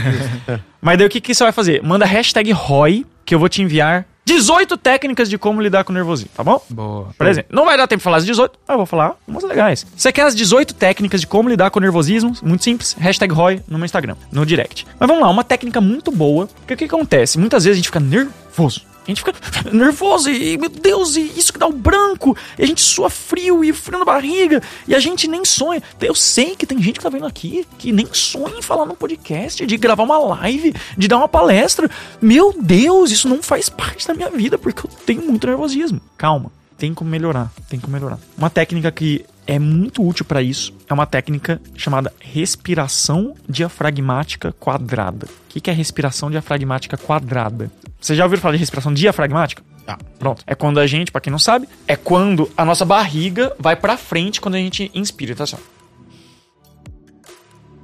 Mas 0.82 0.98
daí 0.98 1.08
o 1.08 1.10
que, 1.10 1.22
que 1.22 1.34
você 1.34 1.44
vai 1.44 1.54
fazer? 1.54 1.82
Manda 1.82 2.06
hashtag 2.06 2.52
ROI, 2.52 3.06
que 3.24 3.34
eu 3.34 3.40
vou 3.40 3.48
te 3.48 3.62
enviar 3.62 4.06
18 4.34 4.78
técnicas 4.78 5.30
de 5.30 5.38
como 5.38 5.62
lidar 5.62 5.84
com 5.84 5.92
o 5.92 5.96
nervosismo, 5.96 6.32
tá 6.36 6.44
bom? 6.44 6.64
Boa. 6.70 7.10
Por 7.18 7.28
exemplo, 7.28 7.54
não 7.54 7.66
vai 7.66 7.78
dar 7.78 7.88
tempo 7.88 8.00
de 8.00 8.04
falar 8.04 8.18
as 8.18 8.26
18, 8.26 8.60
mas 8.66 8.74
eu 8.74 8.78
vou 8.78 8.86
falar 8.86 9.16
umas 9.28 9.44
legais. 9.44 9.86
Você 9.96 10.12
quer 10.12 10.24
as 10.24 10.36
18 10.36 10.74
técnicas 10.74 11.20
de 11.20 11.28
como 11.28 11.50
lidar 11.50 11.70
com 11.70 11.80
o 11.80 11.82
nervosismo? 11.82 12.34
Muito 12.42 12.64
simples, 12.64 12.96
hashtag 12.98 13.34
ROI 13.34 13.62
no 13.68 13.78
meu 13.78 13.86
Instagram, 13.86 14.16
no 14.32 14.46
direct. 14.46 14.86
Mas 14.98 15.08
vamos 15.08 15.22
lá, 15.22 15.30
uma 15.30 15.44
técnica 15.44 15.82
muito 15.82 16.12
boa, 16.12 16.48
porque 16.48 16.74
o 16.74 16.78
que 16.78 16.86
acontece? 16.86 17.38
Muitas 17.38 17.66
vezes 17.66 17.76
a 17.76 17.80
gente 17.80 17.88
fica 17.88 18.00
nervoso. 18.00 18.91
A 19.04 19.10
gente 19.10 19.24
fica 19.24 19.34
nervoso 19.72 20.30
e, 20.30 20.58
meu 20.58 20.70
Deus, 20.70 21.16
e 21.16 21.22
isso 21.22 21.52
que 21.52 21.58
dá 21.58 21.68
o 21.68 21.74
branco. 21.74 22.38
E 22.58 22.64
a 22.64 22.68
gente 22.68 22.82
sua 22.82 23.10
frio 23.10 23.64
e 23.64 23.74
frio 23.74 23.98
na 23.98 24.06
barriga. 24.06 24.62
E 24.88 24.94
a 24.94 25.00
gente 25.00 25.28
nem 25.28 25.44
sonha. 25.44 25.82
Eu 26.00 26.14
sei 26.14 26.56
que 26.56 26.68
tem 26.68 26.82
gente 26.82 27.00
que 27.00 27.04
tá 27.04 27.10
vendo 27.10 27.26
aqui 27.26 27.66
que 27.80 27.92
nem 27.92 28.08
sonha 28.14 28.58
em 28.58 28.62
falar 28.62 28.86
num 28.86 28.96
podcast, 28.96 29.66
de 29.66 29.78
gravar 29.78 30.04
uma 30.04 30.20
live, 30.20 30.74
de 30.96 31.08
dar 31.08 31.18
uma 31.18 31.28
palestra. 31.28 31.90
Meu 32.22 32.54
Deus, 32.60 33.12
isso 33.12 33.28
não 33.28 33.42
faz 33.42 33.70
parte 33.70 34.08
da 34.08 34.14
minha 34.14 34.30
vida 34.30 34.58
porque 34.58 34.86
eu 34.86 34.90
tenho 35.06 35.24
muito 35.24 35.48
nervosismo. 35.48 36.00
Calma, 36.16 36.52
tem 36.78 36.94
como 36.94 37.10
melhorar, 37.10 37.52
tem 37.70 37.80
como 37.80 37.94
melhorar. 37.94 38.20
Uma 38.38 38.50
técnica 38.52 38.92
que 38.92 39.26
é 39.52 39.60
muito 39.60 40.02
útil 40.02 40.24
para 40.24 40.42
isso 40.42 40.74
é 40.88 40.94
uma 40.94 41.06
técnica 41.06 41.62
chamada 41.76 42.14
respiração 42.22 43.36
diafragmática 43.50 44.54
quadrada. 44.54 45.28
O 45.28 45.30
que, 45.50 45.70
é 45.70 45.74
respiração 45.74 46.32
diafragmática 46.32 46.96
quadrada? 46.96 47.70
Você 48.00 48.16
já 48.16 48.24
ouviu 48.24 48.40
falar 48.40 48.54
de 48.54 48.60
respiração 48.60 48.94
diafragmática? 48.94 49.62
Tá. 49.86 49.98
Pronto. 50.18 50.42
É 50.48 50.56
quando 50.56 50.80
a 50.80 50.88
gente, 50.88 51.12
pra 51.12 51.20
quem 51.20 51.30
não 51.30 51.38
sabe, 51.38 51.68
é 51.86 51.98
quando 51.98 52.50
a 52.56 52.64
nossa 52.64 52.86
barriga 52.86 53.54
vai 53.60 53.76
pra 53.76 53.98
frente 53.98 54.40
quando 54.40 54.56
a 54.56 54.58
gente 54.58 54.90
inspira, 54.94 55.36
tá 55.36 55.46
só. 55.46 55.58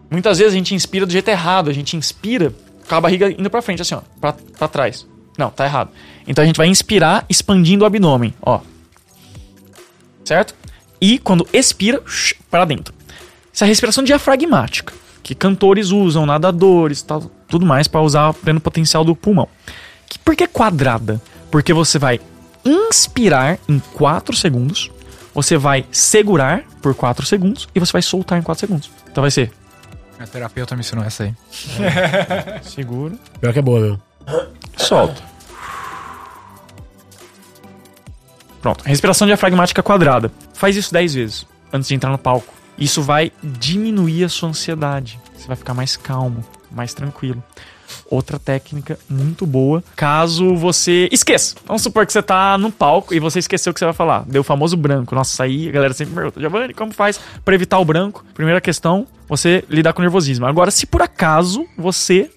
Muitas 0.10 0.38
vezes 0.38 0.54
a 0.54 0.56
gente 0.56 0.74
inspira 0.74 1.06
do 1.06 1.12
jeito 1.12 1.28
errado, 1.28 1.70
a 1.70 1.74
gente 1.74 1.98
inspira 1.98 2.54
com 2.88 2.96
a 2.96 3.02
barriga 3.02 3.30
indo 3.30 3.50
pra 3.50 3.62
frente, 3.62 3.82
assim, 3.82 3.94
ó, 3.94 4.02
pra 4.22 4.68
trás. 4.70 5.06
Não, 5.38 5.50
tá 5.50 5.66
errado. 5.66 5.92
Então 6.26 6.42
a 6.42 6.48
gente 6.48 6.56
vai 6.56 6.68
inspirar 6.68 7.26
expandindo 7.28 7.84
o 7.84 7.86
abdômen, 7.86 8.34
ó. 8.42 8.62
Certo? 10.24 10.56
E 11.00 11.20
quando 11.20 11.48
expira, 11.54 12.02
para 12.50 12.66
dentro. 12.66 12.94
Essa 13.54 13.66
é 13.66 13.68
a 13.68 13.70
respiração 13.70 14.04
diafragmática, 14.04 14.94
que 15.24 15.34
cantores 15.34 15.90
usam, 15.90 16.26
nadadores, 16.26 17.02
tal, 17.02 17.22
tudo 17.48 17.66
mais 17.66 17.88
para 17.88 18.02
usar 18.02 18.30
o 18.30 18.34
pleno 18.34 18.60
potencial 18.60 19.04
do 19.04 19.16
pulmão. 19.16 19.48
Que, 20.08 20.20
por 20.20 20.36
que 20.36 20.48
quadrada? 20.48 21.22
Porque 21.52 21.74
você 21.74 21.98
vai 21.98 22.20
inspirar 22.64 23.58
em 23.68 23.80
4 23.80 24.36
segundos, 24.36 24.92
você 25.34 25.58
vai 25.58 25.86
segurar 25.92 26.64
por 26.82 26.94
4 26.94 27.26
segundos 27.26 27.68
e 27.74 27.80
você 27.80 27.92
vai 27.94 28.02
soltar 28.02 28.38
em 28.40 28.42
4 28.42 28.60
segundos. 28.60 28.92
Então 29.10 29.22
vai 29.22 29.32
ser 29.32 29.52
A 30.20 30.26
terapeuta 30.28 30.76
me 30.76 30.82
ensinou 30.82 31.04
essa 31.06 31.24
aí. 31.24 31.34
segura, 32.64 33.16
Pior 33.40 33.54
que 33.54 33.60
é 33.60 33.62
boa, 33.62 33.80
meu. 33.80 34.00
solta. 34.76 35.22
Pronto, 38.62 38.84
respiração 38.84 39.28
diafragmática 39.28 39.84
quadrada. 39.84 40.32
Faz 40.54 40.76
isso 40.76 40.92
10 40.94 41.14
vezes 41.14 41.46
antes 41.72 41.88
de 41.88 41.96
entrar 41.96 42.10
no 42.10 42.18
palco. 42.18 42.54
Isso 42.78 43.02
vai 43.02 43.32
diminuir 43.44 44.24
a 44.24 44.30
sua 44.30 44.50
ansiedade. 44.50 45.20
Você 45.36 45.48
vai 45.48 45.56
ficar 45.56 45.74
mais 45.74 45.96
calmo, 45.96 46.46
mais 46.72 46.94
tranquilo. 46.94 47.44
Outra 48.10 48.38
técnica 48.38 49.00
muito 49.10 49.46
boa, 49.46 49.84
caso 49.96 50.56
você 50.56 51.08
esqueça. 51.12 51.56
Vamos 51.66 51.82
supor 51.82 52.06
que 52.06 52.12
você 52.12 52.22
tá 52.22 52.58
no 52.58 52.72
palco 52.72 53.14
e 53.14 53.20
você 53.20 53.40
esqueceu 53.40 53.72
o 53.72 53.74
que 53.74 53.80
você 53.80 53.86
vai 53.86 53.94
falar. 53.94 54.24
Deu 54.28 54.42
o 54.42 54.44
famoso 54.44 54.76
branco. 54.76 55.16
Nossa, 55.16 55.44
aí 55.44 55.70
a 55.70 55.72
galera 55.72 55.94
sempre 55.94 56.14
pergunta, 56.14 56.40
Giovanni, 56.40 56.74
como 56.74 56.94
faz 56.94 57.20
pra 57.44 57.56
evitar 57.56 57.80
o 57.80 57.86
branco? 57.86 58.26
Primeira 58.34 58.60
questão, 58.60 59.08
você 59.28 59.64
lidar 59.70 59.94
com 59.94 60.02
nervosismo. 60.02 60.46
Agora, 60.46 60.70
se 60.72 60.86
por 60.86 61.02
acaso 61.02 61.66
você 61.78 62.30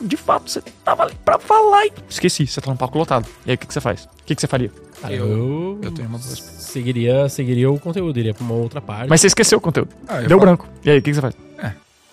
de 0.00 0.16
fato, 0.16 0.50
você 0.50 0.62
tava 0.84 1.04
ali 1.04 1.14
pra 1.24 1.38
falar 1.38 1.86
e 1.86 1.92
esqueci, 2.08 2.46
você 2.46 2.60
tá 2.60 2.70
no 2.70 2.76
palco 2.76 2.98
lotado. 2.98 3.26
E 3.46 3.50
aí 3.50 3.54
o 3.54 3.58
que, 3.58 3.66
que 3.66 3.72
você 3.74 3.80
faz? 3.80 4.04
O 4.04 4.24
que, 4.24 4.34
que 4.34 4.40
você 4.40 4.46
faria? 4.46 4.70
Cara, 5.00 5.14
Eu- 5.14 5.78
eu, 5.82 5.90
tenho 5.92 6.08
uma 6.08 6.18
boa 6.18 6.36
seguiria, 6.36 7.28
seguiria 7.28 7.70
o 7.70 7.78
conteúdo, 7.78 8.18
iria 8.18 8.34
pra 8.34 8.42
uma 8.44 8.54
outra 8.54 8.80
parte. 8.80 9.08
Mas 9.08 9.20
você 9.20 9.28
esqueceu 9.28 9.58
o 9.58 9.60
conteúdo. 9.60 9.90
Ah, 10.08 10.16
eu 10.22 10.28
Deu 10.28 10.30
falo- 10.30 10.40
branco. 10.40 10.68
E 10.84 10.90
aí, 10.90 10.98
o 10.98 11.02
que, 11.02 11.10
que 11.10 11.14
você 11.14 11.20
faz? 11.20 11.34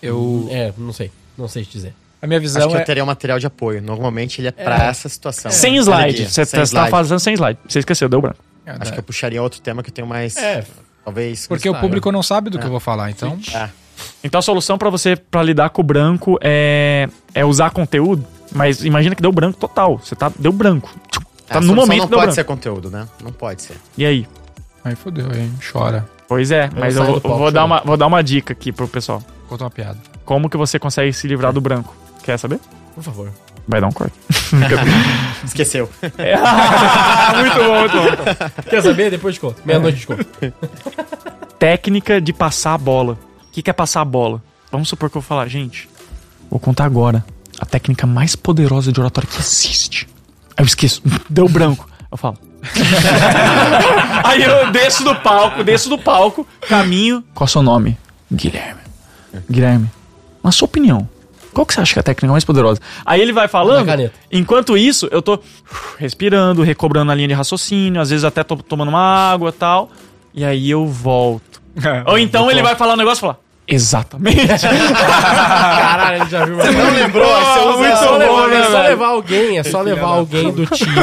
Eu, 0.02 0.46
É, 0.50 0.72
não 0.76 0.92
sei. 0.92 1.10
Não 1.38 1.48
sei 1.48 1.64
te 1.64 1.72
dizer. 1.72 1.94
a 2.20 2.26
minha 2.26 2.38
visão 2.40 2.62
Acho 2.62 2.70
que 2.70 2.76
é... 2.76 2.80
eu 2.80 2.84
teria 2.84 3.02
um 3.02 3.06
material 3.06 3.38
de 3.38 3.46
apoio. 3.46 3.80
Normalmente 3.82 4.40
ele 4.40 4.48
é 4.48 4.52
pra 4.52 4.84
essa 4.86 5.08
situação. 5.08 5.50
Sem 5.50 5.76
slide. 5.76 6.28
Você 6.28 6.44
sem 6.44 6.58
tá 6.60 6.64
slide. 6.64 6.90
fazendo 6.90 7.18
sem 7.18 7.34
slide. 7.34 7.58
Você 7.68 7.78
esqueceu, 7.80 8.08
deu 8.08 8.20
branco. 8.20 8.38
Acho 8.66 8.92
que 8.92 8.98
eu 8.98 9.02
puxaria 9.02 9.42
outro 9.42 9.60
tema 9.60 9.82
que 9.82 9.90
eu 9.90 9.94
tenho 9.94 10.06
mais. 10.06 10.36
É, 10.36 10.64
Talvez. 11.04 11.46
Porque 11.46 11.68
o 11.68 11.74
público 11.74 12.10
não 12.10 12.22
sabe 12.22 12.50
do 12.50 12.58
que 12.58 12.66
eu 12.66 12.70
vou 12.70 12.80
falar, 12.80 13.10
então... 13.10 13.38
É. 13.54 13.68
Então 14.22 14.38
a 14.38 14.42
solução 14.42 14.76
pra 14.78 14.90
você 14.90 15.16
para 15.16 15.42
lidar 15.42 15.70
com 15.70 15.80
o 15.80 15.84
branco 15.84 16.38
é 16.42 17.08
é 17.34 17.44
usar 17.44 17.70
conteúdo, 17.70 18.24
mas 18.52 18.84
imagina 18.84 19.14
que 19.14 19.22
deu 19.22 19.32
branco 19.32 19.58
total. 19.58 19.98
Você 19.98 20.14
tá 20.14 20.30
deu 20.38 20.52
branco. 20.52 20.94
Tá 21.46 21.58
a 21.58 21.60
no 21.60 21.74
momento 21.74 22.00
não 22.00 22.08
deu 22.08 22.18
pode 22.18 22.20
branco. 22.22 22.34
ser 22.34 22.44
conteúdo, 22.44 22.90
né? 22.90 23.06
Não 23.22 23.32
pode 23.32 23.62
ser. 23.62 23.76
E 23.96 24.04
aí? 24.04 24.26
Aí 24.84 24.94
fodeu, 24.94 25.28
aí 25.32 25.50
chora. 25.72 26.06
Pois 26.28 26.50
é, 26.50 26.68
mas 26.76 26.96
eu, 26.96 27.04
vou, 27.04 27.20
palco 27.20 27.38
vou 27.38 27.50
dar 27.52 27.64
uma 27.64 27.80
vou 27.84 27.96
dar 27.96 28.06
uma 28.06 28.22
dica 28.22 28.52
aqui 28.52 28.72
pro 28.72 28.88
pessoal. 28.88 29.22
Conta 29.48 29.64
uma 29.64 29.70
piada. 29.70 29.98
Como 30.24 30.48
que 30.50 30.56
você 30.56 30.78
consegue 30.78 31.12
se 31.12 31.28
livrar 31.28 31.52
do 31.52 31.60
branco? 31.60 31.94
Quer 32.24 32.38
saber? 32.38 32.58
por 32.94 33.02
favor. 33.02 33.30
Vai 33.68 33.80
dar 33.80 33.88
um 33.88 33.92
corte. 33.92 34.14
Esqueceu. 35.44 35.88
muito 36.00 36.12
bom, 37.56 37.80
muito 37.80 37.96
bom. 37.96 38.62
Quer 38.70 38.82
saber? 38.82 39.10
Depois 39.10 39.34
de 39.34 39.40
conta. 39.40 39.60
Meia-noite 39.64 39.98
de 39.98 40.06
conta. 40.06 40.24
Técnica 41.58 42.20
de 42.20 42.32
passar 42.32 42.74
a 42.74 42.78
bola. 42.78 43.18
O 43.56 43.58
que 43.58 43.62
que 43.62 43.70
é 43.70 43.72
passar 43.72 44.02
a 44.02 44.04
bola? 44.04 44.42
Vamos 44.70 44.86
supor 44.86 45.08
que 45.08 45.16
eu 45.16 45.22
vou 45.22 45.26
falar, 45.26 45.48
gente, 45.48 45.88
vou 46.50 46.60
contar 46.60 46.84
agora 46.84 47.24
a 47.58 47.64
técnica 47.64 48.06
mais 48.06 48.36
poderosa 48.36 48.92
de 48.92 49.00
oratória 49.00 49.26
que 49.26 49.40
existe. 49.40 50.06
Aí 50.54 50.62
eu 50.62 50.66
esqueço, 50.66 51.00
deu 51.30 51.48
branco. 51.48 51.88
Eu 52.12 52.18
falo. 52.18 52.36
Aí 54.24 54.42
eu 54.42 54.70
desço 54.70 55.02
do 55.04 55.14
palco, 55.16 55.64
desço 55.64 55.88
do 55.88 55.96
palco, 55.96 56.46
caminho. 56.68 57.24
Qual 57.34 57.46
é 57.46 57.48
o 57.48 57.50
seu 57.50 57.62
nome? 57.62 57.96
Guilherme. 58.30 58.82
Guilherme, 59.50 59.90
na 60.44 60.52
sua 60.52 60.66
opinião, 60.66 61.08
qual 61.54 61.64
que 61.64 61.72
você 61.72 61.80
acha 61.80 61.94
que 61.94 61.98
é 61.98 62.00
a 62.00 62.02
técnica 62.02 62.32
mais 62.32 62.44
poderosa? 62.44 62.78
Aí 63.06 63.22
ele 63.22 63.32
vai 63.32 63.48
falando. 63.48 63.88
Enquanto 64.30 64.76
isso, 64.76 65.08
eu 65.10 65.22
tô 65.22 65.40
respirando, 65.96 66.62
recobrando 66.62 67.10
a 67.10 67.14
linha 67.14 67.28
de 67.28 67.34
raciocínio, 67.34 68.02
às 68.02 68.10
vezes 68.10 68.22
até 68.22 68.44
tô 68.44 68.54
tomando 68.58 68.90
uma 68.90 69.32
água 69.32 69.48
e 69.48 69.52
tal. 69.52 69.90
E 70.34 70.44
aí 70.44 70.70
eu 70.70 70.86
volto. 70.86 71.62
Ou 72.04 72.18
então 72.18 72.50
ele 72.50 72.62
vai 72.62 72.76
falar 72.76 72.92
um 72.92 72.98
negócio 72.98 73.20
e 73.20 73.22
falar. 73.22 73.45
Exatamente. 73.68 74.46
Caralho, 74.58 76.22
ele 76.22 76.30
já 76.30 76.44
viu. 76.44 76.56
Você 76.56 76.70
Não 76.70 76.90
lembrou? 76.90 77.26
Você 77.26 77.60
usa 77.60 77.86
é 77.88 77.96
só, 77.96 78.16
levar, 78.16 78.48
né, 78.48 78.56
é 78.60 78.62
só 78.64 78.70
velho? 78.70 78.88
levar 78.88 79.06
alguém, 79.08 79.58
é 79.58 79.62
só 79.62 79.80
levar 79.80 80.06
alguém 80.08 80.52
do 80.52 80.66
time 80.66 80.94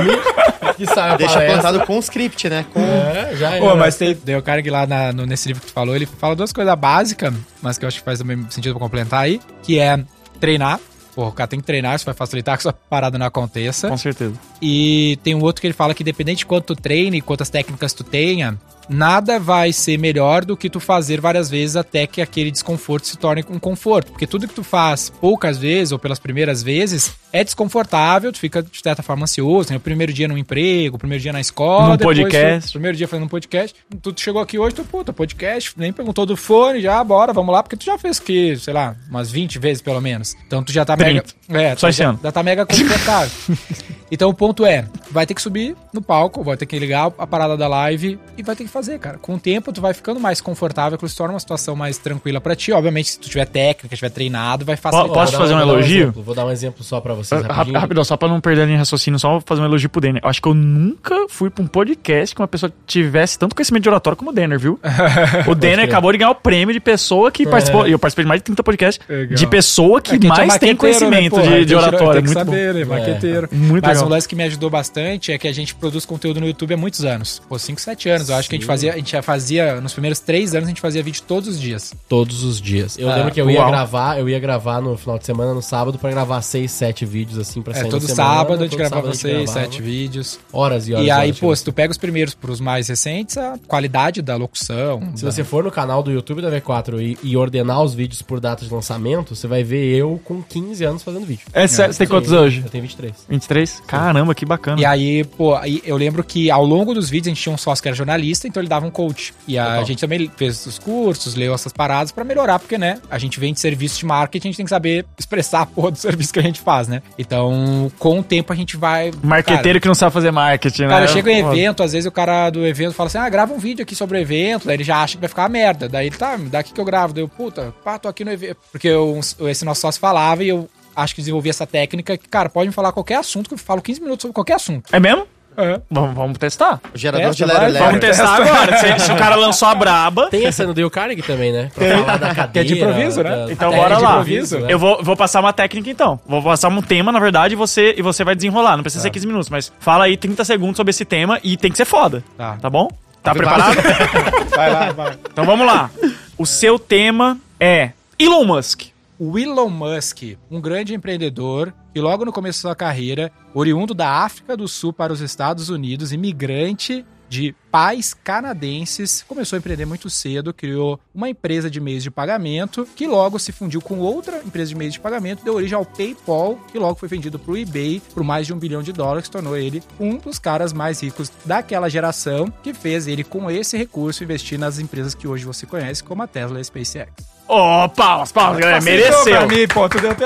que 0.77 0.85
sabe 0.85 1.17
Deixa 1.17 1.33
palestra. 1.35 1.61
plantado 1.61 1.85
com 1.85 1.99
script, 1.99 2.49
né? 2.49 2.65
Com... 2.73 2.79
É, 2.81 3.35
já 3.35 3.51
Pô, 3.57 3.75
mas 3.75 3.95
tem, 3.95 4.15
tem 4.15 4.35
o 4.35 4.41
cara 4.41 4.61
que 4.63 4.69
lá 4.69 4.85
na- 4.87 5.11
no- 5.11 5.25
nesse 5.25 5.47
livro 5.47 5.61
que 5.61 5.67
tu 5.67 5.73
falou, 5.73 5.95
ele 5.95 6.05
fala 6.05 6.35
duas 6.35 6.51
coisas 6.53 6.73
básicas, 6.75 7.33
mas 7.61 7.77
que 7.77 7.85
eu 7.85 7.87
acho 7.87 7.99
que 7.99 8.05
faz 8.05 8.19
também 8.19 8.45
sentido 8.49 8.73
pra 8.73 8.79
complementar 8.79 9.21
aí, 9.21 9.39
que 9.61 9.77
é 9.79 9.99
treinar. 10.39 10.79
Porra, 11.15 11.29
o 11.29 11.31
cara 11.31 11.47
tem 11.47 11.59
que 11.59 11.65
treinar, 11.65 11.95
isso 11.95 12.05
vai 12.05 12.13
facilitar 12.15 12.55
que 12.57 12.61
essa 12.61 12.73
parada 12.73 13.19
não 13.19 13.25
aconteça. 13.27 13.87
Com 13.89 13.97
certeza. 13.97 14.33
E 14.61 15.19
tem 15.23 15.35
um 15.35 15.41
outro 15.41 15.61
que 15.61 15.67
ele 15.67 15.73
fala 15.73 15.93
que 15.93 16.03
dependente 16.03 16.39
de 16.39 16.45
quanto 16.45 16.75
tu 16.75 16.81
treine, 16.81 17.21
quantas 17.21 17.49
técnicas 17.49 17.93
tu 17.93 18.03
tenha, 18.03 18.57
nada 18.89 19.39
vai 19.39 19.73
ser 19.73 19.97
melhor 19.97 20.45
do 20.45 20.57
que 20.57 20.69
tu 20.69 20.79
fazer 20.79 21.21
várias 21.21 21.49
vezes 21.49 21.75
até 21.75 22.05
que 22.07 22.21
aquele 22.21 22.51
desconforto 22.51 23.07
se 23.07 23.17
torne 23.17 23.43
um 23.49 23.59
conforto. 23.59 24.11
Porque 24.11 24.27
tudo 24.27 24.47
que 24.47 24.53
tu 24.53 24.63
faz 24.63 25.09
poucas 25.09 25.57
vezes 25.57 25.91
ou 25.91 25.99
pelas 25.99 26.19
primeiras 26.19 26.61
vezes 26.63 27.22
é 27.33 27.43
desconfortável, 27.43 28.31
tu 28.31 28.37
fica 28.39 28.61
de 28.61 28.69
certa 28.81 29.01
forma 29.01 29.23
ansioso. 29.23 29.67
Tem 29.69 29.75
o 29.77 29.79
primeiro 29.79 30.13
dia 30.13 30.27
no 30.27 30.37
emprego, 30.37 30.95
o 30.95 30.99
primeiro 30.99 31.21
dia 31.21 31.33
na 31.33 31.41
escola, 31.41 31.89
Num 31.89 31.97
depois 31.97 32.17
podcast. 32.17 32.69
tu- 32.69 32.73
primeiro 32.73 32.95
dia 32.95 33.07
fazendo 33.07 33.25
um 33.25 33.27
podcast. 33.29 33.75
Tu 34.01 34.13
chegou 34.17 34.39
aqui 34.41 34.59
hoje, 34.59 34.75
tu, 34.75 34.85
puta, 34.85 35.11
podcast, 35.11 35.73
nem 35.75 35.91
perguntou 35.91 36.25
do 36.25 36.37
fone, 36.37 36.79
já, 36.81 37.03
bora, 37.03 37.33
vamos 37.33 37.51
lá, 37.51 37.63
porque 37.63 37.75
tu 37.75 37.83
já 37.85 37.97
fez 37.97 38.19
que, 38.19 38.55
sei 38.57 38.73
lá, 38.73 38.95
umas 39.09 39.31
20 39.31 39.57
vezes 39.57 39.81
pelo 39.81 39.99
menos. 39.99 40.35
Então 40.45 40.63
tu 40.63 40.71
já 40.71 40.85
tá 40.85 40.95
mega. 40.95 41.23
30. 41.47 41.59
É, 41.59 41.75
Só 41.75 41.87
tu 41.87 41.89
esse 41.89 41.99
já, 41.99 42.09
ano. 42.09 42.19
já 42.23 42.31
tá 42.31 42.43
mega 42.43 42.65
confortável. 42.65 43.31
então 44.11 44.29
o 44.29 44.33
ponto 44.33 44.65
é, 44.65 44.85
vai 45.11 45.25
ter 45.25 45.33
que 45.33 45.41
subir 45.41 45.75
no 45.91 46.01
palco, 46.01 46.43
vai 46.43 46.55
ter 46.55 46.65
que 46.67 46.77
ligar 46.77 47.11
a 47.17 47.25
parada 47.27 47.57
da 47.57 47.67
live 47.67 48.19
e 48.37 48.43
vai 48.43 48.55
ter 48.55 48.63
que 48.63 48.69
fazer, 48.69 48.99
cara. 48.99 49.17
Com 49.17 49.35
o 49.35 49.39
tempo 49.39 49.73
tu 49.73 49.81
vai 49.81 49.93
ficando 49.93 50.19
mais 50.19 50.39
confortável, 50.39 50.97
que 50.97 51.07
se 51.09 51.15
torna 51.15 51.33
uma 51.33 51.39
situação 51.39 51.75
mais 51.75 51.97
tranquila 51.97 52.39
pra 52.39 52.55
ti. 52.55 52.71
Obviamente, 52.71 53.09
se 53.09 53.19
tu 53.19 53.27
tiver 53.29 53.45
técnica, 53.45 53.95
tiver 53.95 54.09
treinado, 54.09 54.63
vai 54.65 54.75
facilitar. 54.75 55.13
Posso 55.13 55.37
fazer 55.37 55.53
um 55.55 55.59
elogio? 55.59 56.03
exemplo, 56.03 56.21
vou 56.23 56.35
dar 56.35 56.45
um 56.45 56.51
exemplo 56.51 56.83
só 56.83 57.01
pra 57.01 57.13
vocês 57.23 57.41
Rapidão, 57.41 57.55
rapidinho. 57.57 57.79
rapidão, 57.79 58.03
só 58.03 58.17
pra 58.17 58.27
não 58.27 58.39
perder 58.41 58.61
a 58.61 58.65
linha 58.65 58.77
de 58.77 58.79
raciocínio, 58.79 59.19
só 59.19 59.31
vou 59.31 59.43
fazer 59.45 59.61
um 59.61 59.65
elogio 59.65 59.89
pro 59.89 60.01
Denner. 60.01 60.21
Eu 60.23 60.29
acho 60.29 60.41
que 60.41 60.47
eu 60.47 60.53
nunca 60.53 61.27
fui 61.29 61.49
pra 61.49 61.63
um 61.63 61.67
podcast 61.67 62.35
que 62.35 62.41
uma 62.41 62.47
pessoa 62.47 62.71
tivesse 62.85 63.37
tanto 63.39 63.55
conhecimento 63.55 63.83
de 63.83 63.89
oratório 63.89 64.17
como 64.17 64.31
o 64.31 64.33
Denner, 64.33 64.59
viu? 64.59 64.79
O 65.47 65.55
Denner 65.55 65.85
acabou 65.85 66.11
de 66.11 66.17
ganhar 66.17 66.31
o 66.31 66.35
prêmio 66.35 66.73
de 66.73 66.79
pessoa 66.79 67.31
que 67.31 67.45
participou. 67.45 67.87
E 67.87 67.91
eu 67.91 67.99
participei 67.99 68.23
de 68.25 68.29
mais 68.29 68.39
de 68.41 68.45
30 68.45 68.63
podcasts 68.63 69.05
Legal. 69.07 69.35
de 69.35 69.47
pessoa 69.47 70.01
que 70.01 70.13
É, 70.13 70.15
é 70.15 70.27
mais 70.27 70.57
tem 70.57 70.69
né, 70.69 70.75
conhecimento 70.75 71.31
porra? 71.31 71.43
de, 71.59 71.65
de 71.65 71.75
oratório. 71.75 72.13
Tem 72.21 72.23
que 72.23 72.33
Muito 72.33 72.45
bom. 72.45 72.51
saber, 72.51 72.73
né? 72.73 72.85
Maqueteiro. 72.85 73.49
Muito 73.51 73.83
Mas 73.85 73.97
legal. 73.97 74.05
um 74.07 74.09
lance 74.09 74.27
que 74.27 74.35
me 74.35 74.43
ajudou 74.43 74.69
bastante 74.69 75.31
é 75.31 75.37
que 75.37 75.47
a 75.47 75.51
gente 75.53 75.75
produz 75.75 76.05
conteúdo 76.05 76.39
no 76.39 76.47
YouTube 76.47 76.73
há 76.73 76.77
muitos 76.77 77.03
anos. 77.05 77.41
Pô, 77.47 77.57
5, 77.57 77.79
7 77.81 78.09
anos. 78.09 78.29
Eu 78.29 78.35
acho 78.35 78.49
que 78.49 78.55
a 78.55 78.57
gente 78.59 78.67
fazia, 78.67 78.93
a 78.93 78.95
gente 78.97 79.11
já 79.11 79.21
fazia, 79.21 79.79
nos 79.81 79.93
primeiros 79.93 80.19
3 80.19 80.55
anos, 80.55 80.65
a 80.67 80.69
gente 80.69 80.81
fazia 80.81 81.01
vídeo 81.03 81.21
todos 81.27 81.49
os 81.49 81.59
dias. 81.59 81.93
Todos 82.07 82.43
os 82.43 82.59
dias. 82.61 82.97
Eu 82.97 83.09
Ah, 83.09 83.15
lembro 83.15 83.31
que 83.31 83.41
eu 83.41 83.49
ia 83.49 83.59
uau. 83.59 83.69
gravar, 83.69 84.19
eu 84.19 84.27
ia 84.29 84.39
gravar 84.39 84.81
no 84.81 84.97
final 84.97 85.17
de 85.17 85.25
semana, 85.25 85.53
no 85.53 85.61
sábado, 85.61 85.97
pra 85.97 86.09
gravar 86.09 86.41
seis, 86.41 86.71
sete 86.71 87.05
vídeos, 87.05 87.12
assim, 87.39 87.61
pra 87.61 87.73
É, 87.73 87.81
sair 87.81 87.89
todo 87.89 88.01
na 88.03 88.07
semana. 88.09 88.29
sábado 88.35 88.59
a 88.59 88.63
gente 88.63 88.69
Todo 88.71 88.77
gravava 88.79 89.01
sábado 89.01 89.09
a 89.09 89.13
gente 89.13 89.21
6, 89.21 89.43
gravava. 89.51 89.65
7 89.71 89.81
vídeos. 89.81 90.39
Horas 90.51 90.87
e 90.87 90.93
horas 90.93 91.05
E 91.07 91.11
aí, 91.11 91.27
horas, 91.29 91.39
pô, 91.39 91.55
se 91.55 91.63
tu 91.63 91.73
pega 91.73 91.91
os 91.91 91.97
primeiros 91.97 92.33
pros 92.33 92.59
mais 92.59 92.87
recentes, 92.87 93.37
a 93.37 93.57
qualidade 93.67 94.21
da 94.21 94.35
locução. 94.35 95.01
Se 95.15 95.23
você 95.25 95.43
for 95.43 95.63
no 95.63 95.71
canal 95.71 96.01
do 96.03 96.11
YouTube 96.11 96.41
da 96.41 96.49
V4 96.51 96.99
e, 97.01 97.17
e 97.31 97.37
ordenar 97.37 97.81
os 97.81 97.93
vídeos 97.93 98.21
por 98.21 98.39
data 98.39 98.65
de 98.65 98.73
lançamento, 98.73 99.35
você 99.35 99.47
vai 99.47 99.63
ver 99.63 99.95
eu 99.95 100.19
com 100.23 100.41
15 100.41 100.83
anos 100.83 101.03
fazendo 101.03 101.25
vídeo. 101.25 101.45
É 101.53 101.67
sério, 101.67 101.93
você 101.93 101.99
tem 101.99 102.07
quantos 102.07 102.29
Sim, 102.29 102.35
hoje? 102.37 102.61
Eu 102.65 102.69
tenho 102.69 102.81
23. 102.83 103.13
23? 103.29 103.81
Caramba, 103.87 104.13
Caramba, 104.13 104.35
que 104.35 104.45
bacana. 104.45 104.81
E 104.81 104.85
aí, 104.85 105.23
pô, 105.23 105.55
aí 105.55 105.81
eu 105.85 105.97
lembro 105.97 106.23
que 106.23 106.49
ao 106.51 106.65
longo 106.65 106.93
dos 106.93 107.09
vídeos 107.09 107.27
a 107.27 107.33
gente 107.33 107.41
tinha 107.43 107.53
um 107.53 107.57
sócio 107.57 107.81
que 107.81 107.87
era 107.87 107.95
jornalista, 107.95 108.47
então 108.47 108.61
ele 108.61 108.69
dava 108.69 108.85
um 108.85 108.91
coach. 108.91 109.33
E 109.47 109.57
a 109.57 109.67
Legal. 109.67 109.85
gente 109.85 109.99
também 109.99 110.31
fez 110.35 110.65
os 110.65 110.79
cursos, 110.79 111.35
leu 111.35 111.53
essas 111.53 111.71
paradas 111.73 112.11
pra 112.11 112.23
melhorar, 112.23 112.59
porque, 112.59 112.77
né, 112.77 112.99
a 113.09 113.17
gente 113.17 113.39
vende 113.39 113.59
serviço 113.59 113.99
de 113.99 114.05
marketing, 114.05 114.47
a 114.47 114.49
gente 114.51 114.57
tem 114.57 114.65
que 114.65 114.69
saber 114.69 115.05
expressar 115.17 115.61
a 115.61 115.65
porra 115.65 115.91
do 115.91 115.97
serviço 115.99 116.33
que 116.33 116.39
a 116.39 116.43
gente 116.43 116.59
faz, 116.61 116.87
né? 116.87 117.01
Então, 117.17 117.91
com 117.99 118.19
o 118.19 118.23
tempo 118.23 118.51
a 118.51 118.55
gente 118.55 118.75
vai. 118.75 119.11
Marqueteiro 119.23 119.79
que 119.79 119.87
não 119.87 119.93
sabe 119.95 120.11
fazer 120.11 120.31
marketing, 120.31 120.83
Cara, 120.83 120.89
né? 120.89 120.95
cara 121.01 121.07
chega 121.07 121.31
em 121.31 121.39
evento, 121.39 121.83
às 121.83 121.93
vezes 121.93 122.07
o 122.07 122.11
cara 122.11 122.49
do 122.49 122.65
evento 122.65 122.93
fala 122.93 123.07
assim: 123.07 123.17
ah, 123.19 123.29
grava 123.29 123.53
um 123.53 123.59
vídeo 123.59 123.83
aqui 123.83 123.95
sobre 123.95 124.17
o 124.17 124.21
evento, 124.21 124.65
daí 124.65 124.75
ele 124.75 124.83
já 124.83 125.01
acha 125.03 125.15
que 125.15 125.19
vai 125.21 125.29
ficar 125.29 125.43
uma 125.43 125.49
merda. 125.49 125.87
Daí 125.87 126.07
ele, 126.07 126.15
tá, 126.17 126.37
me 126.37 126.49
dá 126.49 126.59
aqui 126.59 126.73
que 126.73 126.81
eu 126.81 126.85
gravo. 126.85 127.13
Daí 127.13 127.23
eu, 127.23 127.27
puta, 127.29 127.73
pá, 127.83 127.99
tô 127.99 128.07
aqui 128.07 128.25
no 128.25 128.31
evento. 128.31 128.57
Porque 128.71 128.87
eu- 128.87 129.19
esse 129.47 129.63
nosso 129.63 129.81
sócio 129.81 130.01
falava 130.01 130.43
e 130.43 130.49
eu 130.49 130.67
acho 130.95 131.13
que 131.15 131.21
desenvolvi 131.21 131.49
essa 131.49 131.65
técnica 131.67 132.17
que, 132.17 132.27
cara, 132.27 132.49
pode 132.49 132.67
me 132.67 132.73
falar 132.73 132.91
qualquer 132.91 133.15
assunto, 133.15 133.47
que 133.47 133.53
eu 133.53 133.57
falo 133.59 133.81
15 133.81 134.01
minutos 134.01 134.21
sobre 134.23 134.33
qualquer 134.33 134.55
assunto. 134.55 134.89
É 134.95 134.99
mesmo? 134.99 135.25
É. 135.57 135.79
Vamos, 135.89 136.15
vamos 136.15 136.37
testar. 136.37 136.79
O 136.93 136.97
gerador 136.97 137.27
Testa, 137.27 137.45
de 137.45 137.51
vai, 137.53 137.69
Lero 137.71 137.85
vamos 137.85 138.01
Lero. 138.01 138.07
testar 138.07 138.35
agora. 138.41 138.77
Se, 138.77 138.99
se 139.05 139.11
o 139.11 139.15
cara 139.17 139.35
lançou 139.35 139.67
a 139.67 139.75
braba. 139.75 140.27
Tem 140.29 140.45
essa 140.45 140.65
no 140.65 140.73
Dale 140.73 140.89
Carnegie 140.89 141.21
também, 141.23 141.51
né? 141.51 141.71
Pra 141.73 141.97
falar 141.99 142.17
da 142.17 142.35
cadeira. 142.35 142.47
Que 142.51 142.59
é 142.59 142.63
de 142.63 142.73
improviso, 142.75 143.23
né? 143.23 143.29
da- 143.45 143.51
Então 143.51 143.71
bora 143.71 143.95
de 143.95 144.01
lá. 144.01 144.11
improviso, 144.11 144.59
né? 144.59 144.67
Eu 144.73 144.79
vou, 144.79 145.03
vou 145.03 145.15
passar 145.15 145.39
uma 145.39 145.53
técnica 145.53 145.89
então. 145.89 146.19
Vou 146.27 146.41
passar 146.41 146.69
um 146.69 146.81
tema, 146.81 147.11
na 147.11 147.19
verdade, 147.19 147.53
e 147.53 147.57
você, 147.57 147.93
e 147.97 148.01
você 148.01 148.23
vai 148.23 148.35
desenrolar. 148.35 148.75
Não 148.77 148.83
precisa 148.83 149.01
ser 149.03 149.09
15 149.09 149.27
minutos, 149.27 149.49
mas 149.49 149.71
fala 149.79 150.05
aí 150.05 150.17
30 150.17 150.43
segundos 150.45 150.77
sobre 150.77 150.91
esse 150.91 151.05
tema 151.05 151.39
e 151.43 151.55
tem 151.57 151.71
que 151.71 151.77
ser 151.77 151.85
foda. 151.85 152.23
Tá. 152.37 152.57
Tá 152.61 152.69
bom? 152.69 152.89
Tá 153.21 153.33
preparado? 153.33 153.77
Vai 154.53 154.69
lá, 154.71 154.91
vai. 154.91 155.17
então 155.31 155.45
vamos 155.45 155.65
lá. 155.65 155.89
O 156.37 156.45
seu 156.45 156.77
tema 156.77 157.37
é 157.59 157.91
Elon 158.19 158.43
Musk. 158.43 158.83
O 159.17 159.39
Elon 159.39 159.69
Musk, 159.69 160.23
um 160.51 160.59
grande 160.59 160.93
empreendedor 160.93 161.73
que 161.93 162.01
logo 162.01 162.25
no 162.25 162.33
começo 162.33 162.63
da 162.63 162.69
sua 162.69 162.75
carreira, 162.75 163.31
oriundo 163.53 163.93
da 163.93 164.09
África 164.09 164.57
do 164.57 164.67
Sul 164.67 164.91
para 164.91 165.13
os 165.13 165.21
Estados 165.21 165.69
Unidos, 165.69 166.11
imigrante 166.11 167.05
de 167.33 167.55
pais 167.71 168.13
canadenses, 168.13 169.25
começou 169.27 169.57
a 169.57 169.59
empreender 169.59 169.85
muito 169.85 170.07
cedo, 170.07 170.53
criou 170.53 170.99
uma 171.15 171.27
empresa 171.27 171.67
de 171.67 171.79
meios 171.79 172.03
de 172.03 172.11
pagamento, 172.11 172.87
que 172.95 173.07
logo 173.07 173.39
se 173.39 173.51
fundiu 173.51 173.81
com 173.81 173.97
outra 173.97 174.37
empresa 174.45 174.69
de 174.69 174.75
meios 174.75 174.93
de 174.93 174.99
pagamento, 174.99 175.43
deu 175.43 175.55
origem 175.55 175.75
ao 175.75 175.83
PayPal, 175.83 176.59
que 176.71 176.77
logo 176.77 176.99
foi 176.99 177.09
vendido 177.09 177.39
para 177.39 177.51
o 177.51 177.57
eBay 177.57 178.03
por 178.13 178.23
mais 178.23 178.45
de 178.45 178.53
um 178.53 178.59
bilhão 178.59 178.83
de 178.83 178.93
dólares, 178.93 179.29
tornou 179.29 179.57
ele 179.57 179.81
um 179.99 180.17
dos 180.17 180.37
caras 180.37 180.71
mais 180.73 181.01
ricos 181.01 181.31
daquela 181.43 181.89
geração, 181.89 182.53
que 182.61 182.71
fez 182.71 183.07
ele, 183.07 183.23
com 183.23 183.49
esse 183.49 183.75
recurso, 183.77 184.23
investir 184.23 184.59
nas 184.59 184.77
empresas 184.77 185.15
que 185.15 185.27
hoje 185.27 185.43
você 185.43 185.65
conhece, 185.65 186.03
como 186.03 186.21
a 186.21 186.27
Tesla 186.27 186.59
e 186.59 186.61
a 186.61 186.63
SpaceX. 186.63 187.32
Ô, 187.47 187.89
palmas, 187.89 188.31
palmas, 188.31 188.57
galera. 188.59 188.81
Mereceu. 188.81 189.23
Pra 189.37 189.45
mim, 189.45 189.67
pô, 189.67 189.87
tu 189.89 189.99
deu 189.99 190.11
até. 190.11 190.25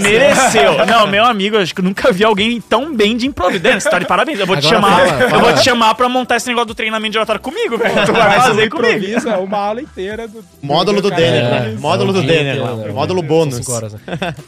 Mereceu. 0.00 0.86
Não, 0.86 1.06
meu 1.06 1.24
amigo, 1.24 1.56
eu 1.56 1.60
acho 1.60 1.74
que 1.74 1.80
eu 1.80 1.84
nunca 1.84 2.10
vi 2.10 2.24
alguém 2.24 2.60
tão 2.60 2.94
bem 2.96 3.16
de 3.16 3.26
improviso. 3.26 3.62
Dan, 3.62 3.78
Você 3.78 3.88
tá 3.90 3.98
de 3.98 4.06
parabéns. 4.06 4.40
Eu 4.40 4.46
vou 4.46 4.56
te 4.56 4.66
Agora 4.74 4.80
chamar. 4.82 5.06
fala, 5.08 5.22
Eu 5.22 5.30
fala. 5.30 5.42
vou 5.42 5.52
te 5.54 5.62
chamar 5.64 5.94
pra 5.94 6.08
montar 6.08 6.36
esse 6.36 6.48
negócio 6.48 6.68
do 6.68 6.74
treinamento 6.74 7.12
de 7.12 7.18
oratório 7.18 7.40
comigo, 7.40 7.76
velho. 7.76 8.06
Tu 8.06 8.12
vai 8.12 8.40
fazer 8.40 8.68
comigo. 8.70 9.28
é 9.28 9.36
uma 9.36 9.58
aula 9.58 9.82
inteira 9.82 10.26
do... 10.26 10.42
Módulo 10.62 11.00
do. 11.02 11.10
Denner, 11.10 11.44
É, 11.44 11.50
né? 11.70 11.76
Módulo 11.78 12.12
do 12.12 12.22
Denner 12.22 12.56
né? 12.56 12.92
Módulo 12.92 13.22
bônus. 13.22 13.68
horas, 13.68 13.92
né? 13.92 14.00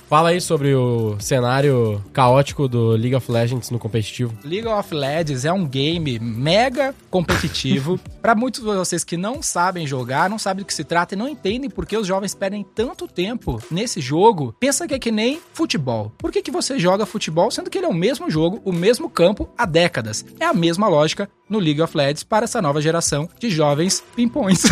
Fala 0.08 0.30
aí 0.30 0.40
sobre 0.40 0.74
o 0.74 1.16
cenário 1.20 2.02
caótico 2.12 2.66
do 2.66 2.90
League 2.92 3.14
of 3.14 3.30
Legends 3.30 3.70
no 3.70 3.78
competitivo. 3.78 4.32
League 4.42 4.66
of 4.66 4.92
Legends 4.92 5.44
é 5.44 5.52
um 5.52 5.66
game 5.66 6.18
mega 6.18 6.94
competitivo. 7.10 8.00
Pra 8.22 8.34
muitos 8.34 8.60
de 8.60 8.66
vocês 8.66 9.04
que 9.04 9.16
não 9.16 9.42
sabem 9.42 9.86
jogar, 9.86 10.28
não 10.28 10.38
sabem 10.38 10.64
do 10.64 10.66
que 10.66 10.74
se 10.74 10.82
trata 10.82 11.14
e 11.14 11.18
não 11.18 11.28
entendem 11.28 11.70
por 11.70 11.86
que 11.86 11.96
os 12.06 12.08
jovens 12.08 12.34
perdem 12.34 12.64
tanto 12.74 13.08
tempo 13.08 13.60
nesse 13.70 14.00
jogo, 14.00 14.54
pensa 14.58 14.86
que 14.86 14.94
é 14.94 14.98
que 14.98 15.10
nem 15.10 15.40
futebol. 15.52 16.12
Por 16.16 16.30
que, 16.30 16.40
que 16.40 16.50
você 16.52 16.78
joga 16.78 17.04
futebol 17.04 17.50
sendo 17.50 17.68
que 17.68 17.76
ele 17.78 17.86
é 17.86 17.88
o 17.88 17.94
mesmo 17.94 18.30
jogo, 18.30 18.62
o 18.64 18.72
mesmo 18.72 19.10
campo 19.10 19.48
há 19.58 19.66
décadas? 19.66 20.24
É 20.38 20.44
a 20.46 20.54
mesma 20.54 20.88
lógica 20.88 21.28
no 21.48 21.58
League 21.58 21.82
of 21.82 21.96
Legends 21.96 22.22
para 22.22 22.44
essa 22.44 22.62
nova 22.62 22.80
geração 22.80 23.28
de 23.40 23.50
jovens 23.50 24.04
pimpões. 24.14 24.62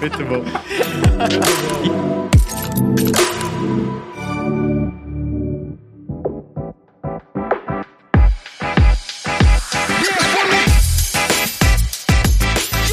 Muito 0.00 0.24
bom. 0.24 0.42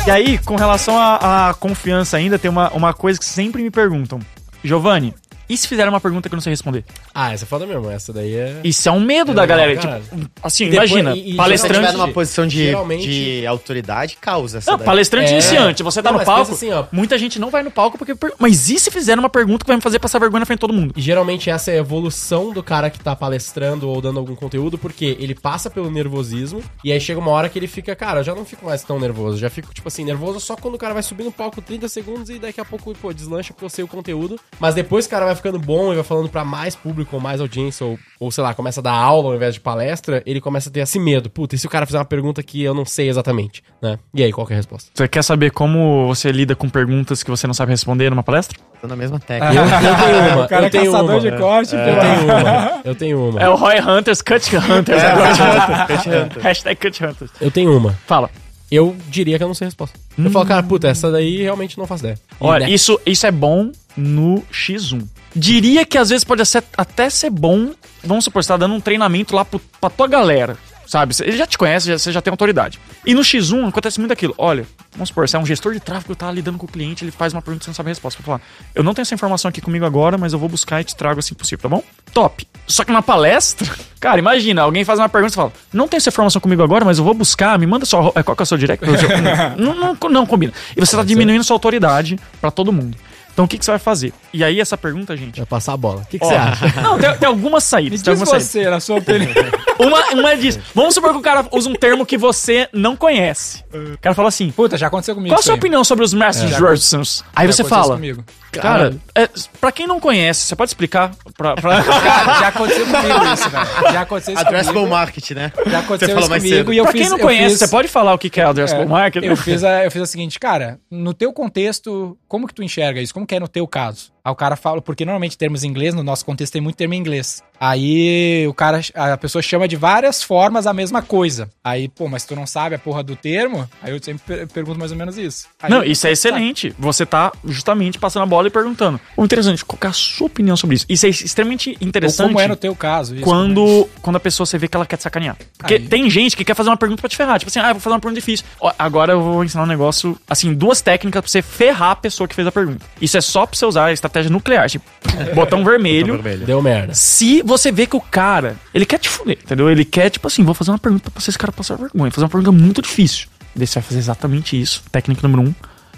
E 0.05 0.11
aí, 0.11 0.37
com 0.37 0.55
relação 0.55 0.99
à 0.99 1.55
confiança 1.59 2.15
ainda, 2.15 2.37
tem 2.37 2.49
uma, 2.49 2.69
uma 2.73 2.93
coisa 2.93 3.17
que 3.17 3.25
sempre 3.25 3.63
me 3.63 3.71
perguntam. 3.71 4.19
Giovanni, 4.63 5.15
e 5.49 5.57
se 5.57 5.67
fizer 5.67 5.87
uma 5.87 5.99
pergunta 5.99 6.27
que 6.29 6.35
eu 6.35 6.37
não 6.37 6.41
sei 6.41 6.51
responder? 6.51 6.83
Ah, 7.13 7.33
essa 7.33 7.43
é 7.45 7.47
foda 7.47 7.65
mesmo. 7.65 7.89
Essa 7.89 8.11
daí 8.13 8.33
é. 8.35 8.61
Isso 8.63 8.87
é 8.87 8.91
um 8.91 8.99
medo 8.99 9.33
da 9.33 9.43
É, 9.43 9.47
galera. 9.47 9.75
caralho. 9.75 10.03
Tipo, 10.03 10.29
assim, 10.43 10.69
Depois- 10.69 10.89
imagina, 10.91 11.15
e- 11.15 11.31
e 11.33 11.35
palestrante... 11.35 11.93
numa 11.93 12.07
posição 12.09 12.47
de, 12.47 12.57
geralmente- 12.65 13.05
de 13.07 13.45
autoridade, 13.47 14.17
causa 14.19 14.57
essa 14.59 14.71
Não, 14.71 14.77
daí. 14.77 14.85
palestrante 14.85 15.29
É. 15.29 15.33
iniciante, 15.33 15.83
você 15.83 16.01
tá 16.01 16.11
Não, 16.11 16.19
no 16.19 16.25
palco, 16.25 16.51
assim, 16.51 16.71
ó. 16.71 16.85
muita 16.91 17.17
gente 17.17 17.39
não 17.39 17.49
vai 17.49 17.63
no 17.63 17.71
palco 17.71 17.97
porque... 17.97 18.13
Mas 18.39 18.69
e 18.69 18.79
se 18.79 18.89
fizer 18.91 19.17
uma 19.17 19.29
pergunta 19.29 19.63
que 19.63 19.67
vai 19.67 19.75
me 19.77 19.81
fazer 19.81 19.99
passar 19.99 20.19
vergonha 20.19 20.39
na 20.41 20.45
frente 20.45 20.57
de 20.57 20.61
todo 20.61 20.73
mundo? 20.73 20.93
E 20.95 21.01
geralmente 21.01 21.49
essa 21.49 21.71
é 21.71 21.75
a 21.75 21.77
evolução 21.77 22.51
do 22.51 22.63
cara 22.63 22.89
que 22.89 22.99
tá 22.99 23.15
palestrando 23.15 23.87
ou 23.89 24.01
dando 24.01 24.19
algum 24.19 24.35
conteúdo, 24.35 24.77
porque 24.77 25.17
ele 25.19 25.35
passa 25.35 25.69
pelo 25.69 25.89
nervosismo 25.91 26.61
e 26.83 26.91
aí 26.91 26.99
chega 26.99 27.19
uma 27.19 27.31
hora 27.31 27.49
que 27.49 27.57
ele 27.59 27.67
fica, 27.67 27.95
cara, 27.95 28.19
eu 28.19 28.23
já 28.23 28.33
não 28.35 28.45
fico 28.45 28.65
mais 28.65 28.83
tão 28.83 28.99
nervoso, 28.99 29.37
já 29.37 29.49
fico, 29.49 29.73
tipo 29.73 29.87
assim, 29.87 30.03
nervoso 30.03 30.39
só 30.39 30.55
quando 30.55 30.75
o 30.75 30.77
cara 30.77 30.93
vai 30.93 31.03
subir 31.03 31.23
no 31.23 31.31
palco 31.31 31.61
30 31.61 31.87
segundos 31.87 32.29
e 32.29 32.39
daqui 32.39 32.59
a 32.61 32.65
pouco, 32.65 32.93
pô, 32.95 33.13
deslancha 33.13 33.53
pra 33.53 33.67
você 33.67 33.83
o 33.83 33.87
conteúdo. 33.87 34.39
Mas 34.59 34.73
depois 34.75 35.05
o 35.05 35.09
cara 35.09 35.25
vai 35.25 35.34
ficando 35.35 35.59
bom 35.59 35.91
e 35.91 35.95
vai 35.95 36.03
falando 36.03 36.29
pra 36.29 36.43
mais 36.45 36.75
público 36.75 37.15
ou 37.15 37.21
mais 37.21 37.39
audiência, 37.41 37.85
ou, 37.85 37.97
ou 38.19 38.31
sei 38.31 38.43
lá, 38.43 38.53
começa 38.53 38.79
a 38.79 38.83
dar 38.83 38.93
aula 38.93 39.29
ao 39.29 39.35
invés 39.35 39.53
de 39.53 39.59
palestra, 39.59 40.21
ele 40.25 40.39
começa 40.41 40.69
a 40.69 40.71
ter 40.71 40.79
esse 40.81 40.99
medo. 40.99 41.29
Puta, 41.29 41.55
e 41.55 41.57
se 41.57 41.67
o 41.67 41.69
cara 41.69 41.85
fizer 41.85 41.97
uma 41.97 42.05
pergunta 42.05 42.41
que 42.41 42.61
eu 42.63 42.73
não 42.73 42.85
sei 42.85 43.09
exatamente, 43.09 43.63
né? 43.81 43.97
E 44.13 44.23
aí, 44.23 44.31
qual 44.31 44.45
que 44.47 44.53
é 44.53 44.55
a 44.55 44.57
resposta? 44.57 44.89
Você 44.93 45.07
quer 45.07 45.23
saber 45.23 45.51
como 45.51 46.07
você 46.07 46.31
lida 46.31 46.55
com 46.55 46.69
perguntas 46.69 47.21
que 47.23 47.29
você 47.29 47.45
não 47.47 47.53
sabe 47.53 47.71
responder 47.71 48.09
numa 48.09 48.23
palestra? 48.23 48.57
Tô 48.81 48.87
na 48.87 48.95
mesma 48.95 49.17
Eu, 49.17 49.19
técnica. 49.25 49.63
eu 49.63 49.95
tenho 49.97 50.33
uma, 50.35 50.45
o 50.45 50.47
cara 50.47 50.61
eu 50.63 50.67
é 50.67 50.69
tenho 50.69 50.85
caçador 50.91 51.11
uma. 51.11 51.19
de 51.21 51.31
corte, 51.37 51.75
Eu 51.75 51.79
pô. 51.95 51.99
tenho 52.01 52.23
uma, 52.25 52.81
eu 52.85 52.95
tenho 52.95 53.29
uma. 53.29 53.41
É 53.41 53.49
o 53.49 53.55
Roy 53.55 53.79
Hunters, 53.79 54.21
Cut 54.21 54.55
Hunters. 54.55 55.03
agora. 55.03 55.85
Cut 55.87 56.09
Hunters. 56.09 56.43
Hashtag 56.43 56.75
Cut 56.79 57.03
Hunters. 57.05 57.31
Eu 57.41 57.51
tenho 57.51 57.75
uma. 57.77 57.93
Fala. 58.05 58.29
Eu 58.71 58.95
diria 59.07 59.37
que 59.37 59.43
eu 59.43 59.47
não 59.47 59.53
sei 59.53 59.65
a 59.65 59.69
resposta. 59.69 59.97
Eu 60.17 60.31
falo, 60.31 60.45
cara, 60.45 60.63
puta, 60.63 60.87
essa 60.87 61.11
daí 61.11 61.41
realmente 61.43 61.77
não 61.77 61.85
faço 61.85 62.03
ideia. 62.03 62.17
E, 62.31 62.35
Olha, 62.43 62.65
né, 62.65 62.71
isso, 62.73 62.99
isso 63.05 63.25
é 63.27 63.31
bom 63.31 63.71
no 63.95 64.41
X1. 64.51 65.03
Diria 65.35 65.85
que 65.85 65.97
às 65.97 66.09
vezes 66.09 66.23
pode 66.23 66.45
ser- 66.45 66.63
até 66.77 67.09
ser 67.09 67.29
bom, 67.29 67.71
vamos 68.03 68.23
supor, 68.23 68.43
você 68.43 68.47
tá 68.49 68.57
dando 68.57 68.73
um 68.75 68.79
treinamento 68.79 69.35
lá 69.35 69.43
pro, 69.43 69.59
pra 69.81 69.89
tua 69.89 70.07
galera, 70.07 70.57
sabe? 70.87 71.13
Ele 71.21 71.35
já 71.35 71.45
te 71.45 71.57
conhece, 71.57 71.87
já- 71.89 71.97
você 71.97 72.11
já 72.11 72.21
tem 72.21 72.31
autoridade. 72.31 72.79
E 73.05 73.13
no 73.13 73.21
X1 73.21 73.67
acontece 73.67 73.99
muito 73.99 74.13
aquilo. 74.13 74.33
Olha, 74.37 74.65
vamos 74.93 75.09
supor, 75.09 75.27
você 75.27 75.35
é 75.35 75.39
um 75.39 75.45
gestor 75.45 75.73
de 75.73 75.79
tráfego, 75.81 76.15
tá 76.15 76.31
lidando 76.31 76.57
com 76.57 76.65
o 76.65 76.69
cliente, 76.69 77.03
ele 77.03 77.11
faz 77.11 77.33
uma 77.33 77.41
pergunta 77.41 77.59
que 77.59 77.65
você 77.65 77.69
não 77.71 77.75
sabe 77.75 77.89
a 77.89 77.91
resposta. 77.91 78.23
Falar, 78.23 78.39
eu 78.73 78.81
não 78.81 78.93
tenho 78.93 79.03
essa 79.03 79.13
informação 79.13 79.49
aqui 79.49 79.59
comigo 79.59 79.85
agora, 79.85 80.17
mas 80.17 80.31
eu 80.31 80.39
vou 80.39 80.47
buscar 80.47 80.79
e 80.79 80.85
te 80.85 80.95
trago 80.95 81.19
assim 81.19 81.35
possível, 81.35 81.63
tá 81.63 81.67
bom? 81.69 81.83
Top. 82.13 82.47
Só 82.65 82.85
que 82.85 82.93
na 82.93 83.01
palestra, 83.01 83.69
cara, 83.99 84.17
imagina, 84.19 84.61
alguém 84.61 84.85
faz 84.85 84.99
uma 84.99 85.09
pergunta 85.09 85.33
e 85.33 85.35
fala, 85.35 85.51
não 85.73 85.85
tenho 85.87 85.97
essa 85.97 86.09
informação 86.09 86.39
comigo 86.39 86.63
agora, 86.63 86.85
mas 86.85 86.97
eu 86.97 87.03
vou 87.03 87.13
buscar, 87.13 87.59
me 87.59 87.67
manda 87.67 87.85
só, 87.85 88.11
qual 88.23 88.35
que 88.35 88.41
é 88.41 88.43
o 88.43 88.45
seu 88.45 88.57
direct? 88.57 88.85
não, 89.59 89.75
não, 89.75 90.09
não 90.09 90.25
combina. 90.25 90.53
E 90.77 90.79
você 90.79 90.95
tá 90.95 91.03
diminuindo 91.03 91.43
sua 91.43 91.55
autoridade 91.55 92.17
pra 92.39 92.49
todo 92.49 92.71
mundo. 92.71 92.95
Então 93.35 93.43
o 93.43 93.47
que, 93.49 93.57
que 93.57 93.65
você 93.65 93.71
vai 93.71 93.79
fazer? 93.79 94.13
E 94.33 94.45
aí 94.45 94.61
essa 94.61 94.77
pergunta, 94.77 95.15
gente. 95.17 95.35
Vai 95.37 95.45
passar 95.45 95.73
a 95.73 95.77
bola. 95.77 96.01
O 96.03 96.05
que, 96.05 96.17
que 96.17 96.25
você 96.25 96.33
acha? 96.33 96.67
Não, 96.81 96.97
tem, 96.97 97.17
tem 97.17 97.27
algumas 97.27 97.65
Me 97.65 97.69
saídas. 97.69 98.01
diz 98.01 98.17
Tem 98.17 98.25
saídas. 98.25 98.43
você, 98.45 98.69
na 98.69 98.79
sua 98.79 98.97
opinião. 98.97 99.33
Uma, 99.77 99.99
uma 100.13 100.31
é 100.31 100.37
disso. 100.37 100.57
Vamos 100.73 100.93
supor 100.93 101.11
que 101.11 101.17
o 101.17 101.21
cara 101.21 101.45
usa 101.51 101.69
um 101.69 101.75
termo 101.75 102.05
que 102.05 102.17
você 102.17 102.69
não 102.71 102.95
conhece. 102.95 103.61
O 103.73 103.97
cara 103.99 104.15
fala 104.15 104.29
assim: 104.29 104.49
Puta, 104.49 104.77
já 104.77 104.87
aconteceu 104.87 105.13
comigo 105.13 105.33
qual 105.35 105.39
a 105.41 105.43
sua 105.43 105.51
aí. 105.55 105.57
opinião 105.59 105.83
sobre 105.83 106.05
os 106.05 106.13
Messengers? 106.13 107.25
Aí 107.35 107.45
Já 107.47 107.51
você 107.53 107.63
fala. 107.65 107.95
comigo. 107.95 108.23
Cara, 108.61 108.95
é, 109.15 109.29
pra 109.59 109.71
quem 109.71 109.87
não 109.87 109.99
conhece, 109.99 110.41
você 110.41 110.55
pode 110.55 110.69
explicar? 110.69 111.11
Pra, 111.37 111.55
pra- 111.55 111.83
Cara, 111.83 112.39
já 112.39 112.47
aconteceu 112.47 112.85
comigo 112.85 113.33
isso, 113.33 113.49
velho. 113.49 113.65
Já 113.93 114.01
aconteceu 114.01 114.33
isso 114.33 114.43
Addressable 114.45 114.73
comigo. 114.79 114.95
market, 114.95 115.31
né? 115.31 115.51
Já 115.55 115.63
Você 115.63 115.75
aconteceu 115.77 116.15
falou 116.15 116.29
isso 116.29 116.37
comigo 116.45 116.55
cedo. 116.57 116.73
e 116.73 116.77
eu 116.77 116.83
pra 116.83 116.91
fiz... 116.91 117.01
quem 117.01 117.09
não 117.09 117.17
eu 117.17 117.25
conhece, 117.25 117.49
fiz- 117.51 117.59
você 117.59 117.67
pode 117.67 117.87
falar 117.87 118.13
o 118.13 118.17
que 118.17 118.29
que 118.29 118.39
é 118.41 118.43
addressable 118.43 118.83
É, 118.83 118.87
market? 118.87 119.23
Eu 119.23 119.35
fiz, 119.35 119.63
a, 119.63 119.83
eu 119.83 119.91
fiz 119.91 120.01
o 120.01 120.05
seguinte, 120.05 120.39
cara, 120.39 120.79
no 120.89 121.13
teu 121.13 121.31
contexto, 121.33 122.17
como 122.27 122.47
que 122.47 122.53
tu 122.53 122.63
enxerga 122.63 123.01
isso? 123.01 123.13
Como 123.13 123.25
que 123.25 123.35
é 123.35 123.39
no 123.39 123.47
teu 123.47 123.67
caso? 123.67 124.13
Aí 124.23 124.31
o 124.31 124.35
cara 124.35 124.55
fala, 124.55 124.81
porque 124.81 125.05
normalmente 125.05 125.37
termos 125.37 125.63
em 125.63 125.67
inglês, 125.67 125.93
no 125.93 126.01
nosso 126.01 126.25
contexto 126.25 126.53
tem 126.53 126.61
muito 126.61 126.75
termo 126.75 126.95
em 126.95 126.97
inglês. 126.97 127.43
Aí 127.59 128.47
o 128.47 128.53
cara, 128.55 128.79
a 128.95 129.15
pessoa 129.17 129.39
chama 129.41 129.67
de 129.67 129.75
várias 129.75 130.23
formas 130.23 130.65
a 130.65 130.73
mesma 130.73 131.01
coisa. 131.01 131.47
Aí, 131.63 131.87
pô, 131.87 132.07
mas 132.07 132.25
tu 132.25 132.35
não 132.35 132.47
sabe 132.47 132.73
a 132.73 132.79
porra 132.79 133.03
do 133.03 133.15
termo? 133.15 133.69
Aí 133.83 133.91
eu 133.91 134.01
sempre 134.01 134.23
per- 134.25 134.47
pergunto 134.47 134.79
mais 134.79 134.91
ou 134.91 134.97
menos 134.97 135.15
isso. 135.17 135.47
Aí 135.61 135.69
Não, 135.69 135.83
eu- 135.83 135.91
isso 135.91 136.07
é 136.07 136.11
excelente. 136.11 136.73
Você 136.79 137.05
tá 137.05 137.31
justamente 137.43 137.99
passando 137.99 138.23
a 138.23 138.25
bola 138.25 138.44
e 138.47 138.51
perguntando. 138.51 138.99
O 139.15 139.23
interessante, 139.23 139.63
qual 139.63 139.77
que 139.79 139.87
é 139.87 139.89
a 139.89 139.93
sua 139.93 140.27
opinião 140.27 140.57
sobre 140.57 140.75
isso? 140.75 140.85
Isso 140.89 141.05
é 141.05 141.09
extremamente 141.09 141.77
Ou 141.79 141.87
interessante. 141.87 142.27
como 142.27 142.39
é 142.39 142.47
no 142.47 142.55
teu 142.55 142.75
caso 142.75 143.15
isso. 143.15 143.23
quando, 143.23 143.87
quando 144.01 144.15
a 144.15 144.19
pessoa 144.19 144.45
você 144.45 144.57
vê 144.57 144.67
que 144.67 144.75
ela 144.75 144.85
quer 144.85 144.97
te 144.97 145.03
sacanear. 145.03 145.37
Porque 145.57 145.75
Aí. 145.75 145.87
tem 145.87 146.09
gente 146.09 146.35
que 146.35 146.43
quer 146.43 146.55
fazer 146.55 146.69
uma 146.69 146.77
pergunta 146.77 147.01
pra 147.01 147.09
te 147.09 147.15
ferrar. 147.15 147.39
Tipo 147.39 147.49
assim, 147.49 147.59
ah, 147.59 147.69
eu 147.69 147.73
vou 147.75 147.81
fazer 147.81 147.93
uma 147.93 147.99
pergunta 147.99 148.19
difícil. 148.19 148.45
Ó, 148.59 148.71
agora 148.77 149.13
eu 149.13 149.21
vou 149.21 149.43
ensinar 149.43 149.63
um 149.63 149.67
negócio, 149.67 150.17
assim, 150.27 150.53
duas 150.53 150.81
técnicas 150.81 151.21
pra 151.21 151.29
você 151.29 151.41
ferrar 151.41 151.91
a 151.91 151.95
pessoa 151.95 152.27
que 152.27 152.35
fez 152.35 152.47
a 152.47 152.51
pergunta. 152.51 152.85
Isso 152.99 153.17
é 153.17 153.21
só 153.21 153.45
pra 153.45 153.57
você 153.57 153.65
usar, 153.65 153.91
estratégia 153.91 154.15
estratégia 154.15 154.31
nuclear, 154.31 154.69
tipo, 154.69 154.85
botão 155.35 155.63
vermelho. 155.63 156.21
Deu 156.45 156.61
merda. 156.61 156.93
Se 156.93 157.41
você 157.43 157.71
vê 157.71 157.85
que 157.85 157.95
o 157.95 158.01
cara, 158.01 158.55
ele 158.73 158.85
quer 158.85 158.99
te 158.99 159.09
fuder, 159.09 159.37
entendeu? 159.43 159.69
Ele 159.69 159.83
quer, 159.83 160.09
tipo 160.09 160.27
assim, 160.27 160.43
vou 160.43 160.53
fazer 160.53 160.71
uma 160.71 160.79
pergunta 160.79 161.11
pra 161.11 161.19
esse 161.21 161.37
cara 161.37 161.51
passar 161.51 161.75
vergonha. 161.75 162.11
Fazer 162.11 162.25
uma 162.25 162.29
pergunta 162.29 162.51
muito 162.51 162.81
difícil. 162.81 163.27
Daí 163.55 163.67
você 163.67 163.79
vai 163.79 163.83
fazer 163.83 163.99
exatamente 163.99 164.59
isso. 164.59 164.83
Técnica 164.91 165.27
número 165.27 165.49
um. 165.49 165.53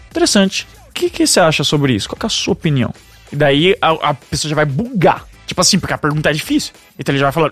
Interessante. 0.10 0.68
O 0.98 1.00
que, 1.00 1.12
que 1.12 1.28
você 1.28 1.40
acha 1.40 1.64
sobre 1.64 1.94
isso? 1.94 2.10
Qual 2.10 2.18
que 2.18 2.26
é 2.26 2.28
a 2.28 2.30
sua 2.30 2.54
opinião? 2.54 2.92
E 3.32 3.36
daí 3.36 3.78
a, 3.80 3.92
a 4.10 4.14
pessoa 4.16 4.50
já 4.50 4.56
vai 4.56 4.66
bugar. 4.66 5.26
Tipo 5.46 5.62
assim, 5.62 5.78
porque 5.78 5.94
a 5.94 5.98
pergunta 5.98 6.32
é 6.32 6.34
difícil. 6.34 6.74
Então 6.98 7.14
ele 7.14 7.20
já 7.20 7.30
vai 7.30 7.34
falar. 7.34 7.52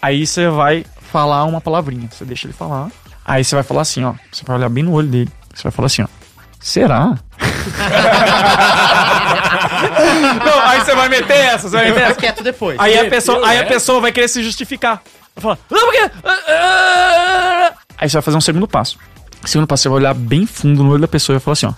Aí 0.00 0.26
você 0.26 0.48
vai 0.48 0.86
falar 1.12 1.44
uma 1.44 1.60
palavrinha. 1.60 2.08
Você 2.10 2.24
deixa 2.24 2.46
ele 2.46 2.54
falar. 2.54 2.88
Aí 3.26 3.44
você 3.44 3.54
vai 3.54 3.62
falar 3.62 3.82
assim, 3.82 4.02
ó. 4.02 4.14
Você 4.32 4.42
vai 4.46 4.56
olhar 4.56 4.70
bem 4.70 4.82
no 4.82 4.94
olho 4.94 5.08
dele. 5.08 5.30
Você 5.54 5.64
vai 5.64 5.72
falar 5.72 5.86
assim, 5.86 6.00
ó. 6.00 6.06
Será? 6.58 7.18
Não, 10.44 10.60
aí 10.66 10.80
você 10.80 10.94
vai 10.94 11.08
meter 11.10 11.36
essa, 11.36 11.68
você 11.68 11.76
vai 11.76 11.90
meter 11.90 12.02
essa. 12.02 12.14
quieto 12.14 12.42
depois. 12.42 12.78
Aí 12.80 12.98
a, 12.98 13.08
pessoa, 13.08 13.46
aí 13.46 13.58
a 13.58 13.66
pessoa 13.66 14.00
vai 14.00 14.12
querer 14.12 14.28
se 14.28 14.42
justificar. 14.42 15.02
Vai 15.36 15.42
falar, 15.42 15.58
não, 15.70 15.80
porque. 15.80 16.10
Aí 17.98 18.08
você 18.08 18.16
vai 18.16 18.22
fazer 18.22 18.36
um 18.36 18.40
segundo 18.40 18.66
passo. 18.66 18.98
Segundo 19.44 19.66
passo, 19.66 19.82
você 19.84 19.88
vai 19.88 19.98
olhar 19.98 20.14
bem 20.14 20.46
fundo 20.46 20.82
no 20.84 20.90
olho 20.92 21.00
da 21.00 21.08
pessoa 21.08 21.34
e 21.34 21.38
vai 21.38 21.40
falar 21.44 21.52
assim, 21.52 21.66
ó. 21.66 21.72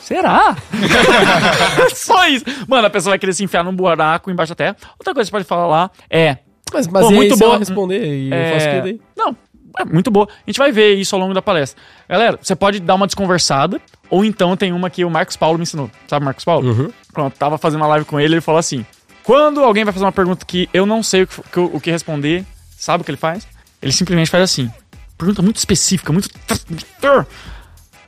Será? 0.00 0.56
Só 1.94 2.26
isso. 2.28 2.44
Mano, 2.68 2.86
a 2.86 2.90
pessoa 2.90 3.12
vai 3.12 3.18
querer 3.18 3.32
se 3.32 3.42
enfiar 3.44 3.64
num 3.64 3.74
buraco 3.74 4.30
embaixo 4.30 4.50
da 4.50 4.54
terra. 4.56 4.76
Outra 4.98 5.14
coisa 5.14 5.26
que 5.30 5.36
você 5.36 5.38
pode 5.38 5.44
falar 5.44 5.66
lá 5.66 5.90
é. 6.10 6.38
Mas, 6.72 6.86
mas 6.88 7.02
Pô, 7.04 7.10
e 7.10 7.14
aí, 7.14 7.16
muito 7.16 7.32
ela 7.34 7.44
boa. 7.46 7.58
responder 7.58 8.04
e 8.04 8.28
eu 8.30 8.34
é, 8.36 8.52
faço 8.52 8.66
o 8.66 8.70
que 8.70 8.80
daí? 8.82 9.00
Não, 9.16 9.36
é 9.78 9.84
muito 9.84 10.10
boa. 10.10 10.26
A 10.28 10.50
gente 10.50 10.58
vai 10.58 10.72
ver 10.72 10.94
isso 10.94 11.14
ao 11.14 11.20
longo 11.20 11.32
da 11.34 11.40
palestra. 11.42 11.80
Galera, 12.08 12.38
você 12.42 12.54
pode 12.56 12.80
dar 12.80 12.94
uma 12.96 13.06
desconversada, 13.06 13.80
ou 14.10 14.24
então 14.24 14.56
tem 14.56 14.72
uma 14.72 14.90
que 14.90 15.04
o 15.04 15.10
Marcos 15.10 15.36
Paulo 15.36 15.58
me 15.58 15.62
ensinou. 15.62 15.90
Sabe 16.08 16.24
Marcos 16.24 16.44
Paulo? 16.44 16.68
Uhum. 16.68 16.90
Pronto, 17.12 17.34
tava 17.36 17.56
fazendo 17.56 17.80
uma 17.80 17.86
live 17.88 18.04
com 18.04 18.18
ele, 18.20 18.34
ele 18.34 18.40
falou 18.40 18.58
assim: 18.58 18.84
quando 19.22 19.62
alguém 19.62 19.84
vai 19.84 19.92
fazer 19.92 20.04
uma 20.04 20.12
pergunta 20.12 20.44
que 20.44 20.68
eu 20.74 20.84
não 20.86 21.02
sei 21.02 21.22
o 21.22 21.26
que, 21.26 21.40
que- 21.52 21.60
o 21.60 21.80
que 21.80 21.90
responder, 21.90 22.44
sabe 22.76 23.02
o 23.02 23.04
que 23.04 23.10
ele 23.10 23.16
faz? 23.18 23.46
Ele 23.80 23.92
simplesmente 23.92 24.30
faz 24.30 24.42
assim. 24.42 24.70
Pergunta 25.16 25.42
muito 25.42 25.56
específica, 25.56 26.12
muito. 26.12 26.28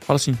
Fala 0.01 0.17
assim: 0.17 0.37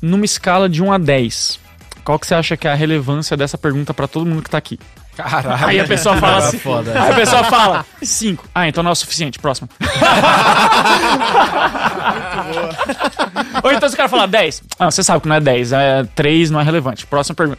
numa 0.00 0.24
escala 0.24 0.68
de 0.68 0.82
1 0.82 0.92
a 0.92 0.98
10, 0.98 1.60
qual 2.04 2.18
que 2.18 2.26
você 2.26 2.34
acha 2.34 2.56
que 2.56 2.68
é 2.68 2.72
a 2.72 2.74
relevância 2.74 3.36
dessa 3.36 3.56
pergunta 3.56 3.94
pra 3.94 4.06
todo 4.06 4.26
mundo 4.26 4.42
que 4.42 4.50
tá 4.50 4.58
aqui? 4.58 4.78
Caralho. 5.16 5.66
Aí 5.66 5.80
a 5.80 5.84
pessoa 5.84 6.16
fala 6.16 6.38
assim. 6.38 6.58
foda. 6.58 6.92
Aí 6.92 7.10
a 7.10 7.14
pessoa 7.14 7.44
fala, 7.44 7.86
5. 8.02 8.48
Ah, 8.54 8.68
então 8.68 8.82
não 8.82 8.90
é 8.90 8.92
o 8.92 8.96
suficiente, 8.96 9.38
próximo. 9.38 9.68
Ou 13.62 13.72
então 13.72 13.88
se 13.88 13.94
o 13.94 13.96
cara 13.96 14.08
falar 14.08 14.26
10. 14.26 14.62
Ah, 14.78 14.90
você 14.90 15.02
sabe 15.02 15.22
que 15.22 15.28
não 15.28 15.36
é 15.36 15.40
10, 15.40 15.72
é 15.72 16.04
3 16.14 16.50
não 16.50 16.60
é 16.60 16.64
relevante. 16.64 17.06
Próxima 17.06 17.34
pergunta. 17.34 17.58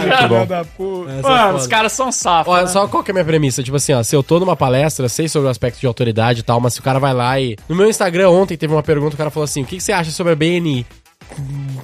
Muito 0.00 0.28
bom. 0.28 0.46
da 0.46 0.64
puta. 0.64 1.10
É 1.10 1.22
Mano, 1.22 1.56
os 1.58 1.66
caras 1.66 1.92
são 1.92 2.10
safos. 2.12 2.52
Olha, 2.52 2.62
né? 2.64 2.68
só 2.68 2.86
qual 2.86 3.02
que 3.02 3.10
é 3.10 3.12
a 3.12 3.14
minha 3.14 3.24
premissa? 3.24 3.62
Tipo 3.62 3.76
assim, 3.76 3.92
ó, 3.92 4.02
se 4.02 4.14
eu 4.14 4.22
tô 4.22 4.38
numa 4.38 4.56
palestra, 4.56 5.08
sei 5.08 5.28
sobre 5.28 5.48
o 5.48 5.50
aspecto 5.50 5.80
de 5.80 5.86
autoridade 5.86 6.40
e 6.40 6.42
tal, 6.42 6.60
mas 6.60 6.74
se 6.74 6.80
o 6.80 6.82
cara 6.82 6.98
vai 6.98 7.14
lá 7.14 7.38
e. 7.40 7.56
No 7.68 7.76
meu 7.76 7.88
Instagram 7.88 8.30
ontem 8.30 8.56
teve 8.56 8.72
uma 8.72 8.82
pergunta, 8.82 9.14
o 9.14 9.18
cara 9.18 9.30
falou 9.30 9.44
assim: 9.44 9.62
o 9.62 9.66
que, 9.66 9.76
que 9.76 9.82
você 9.82 9.92
acha 9.92 10.10
sobre 10.10 10.32
a 10.32 10.36
BNI? 10.36 10.84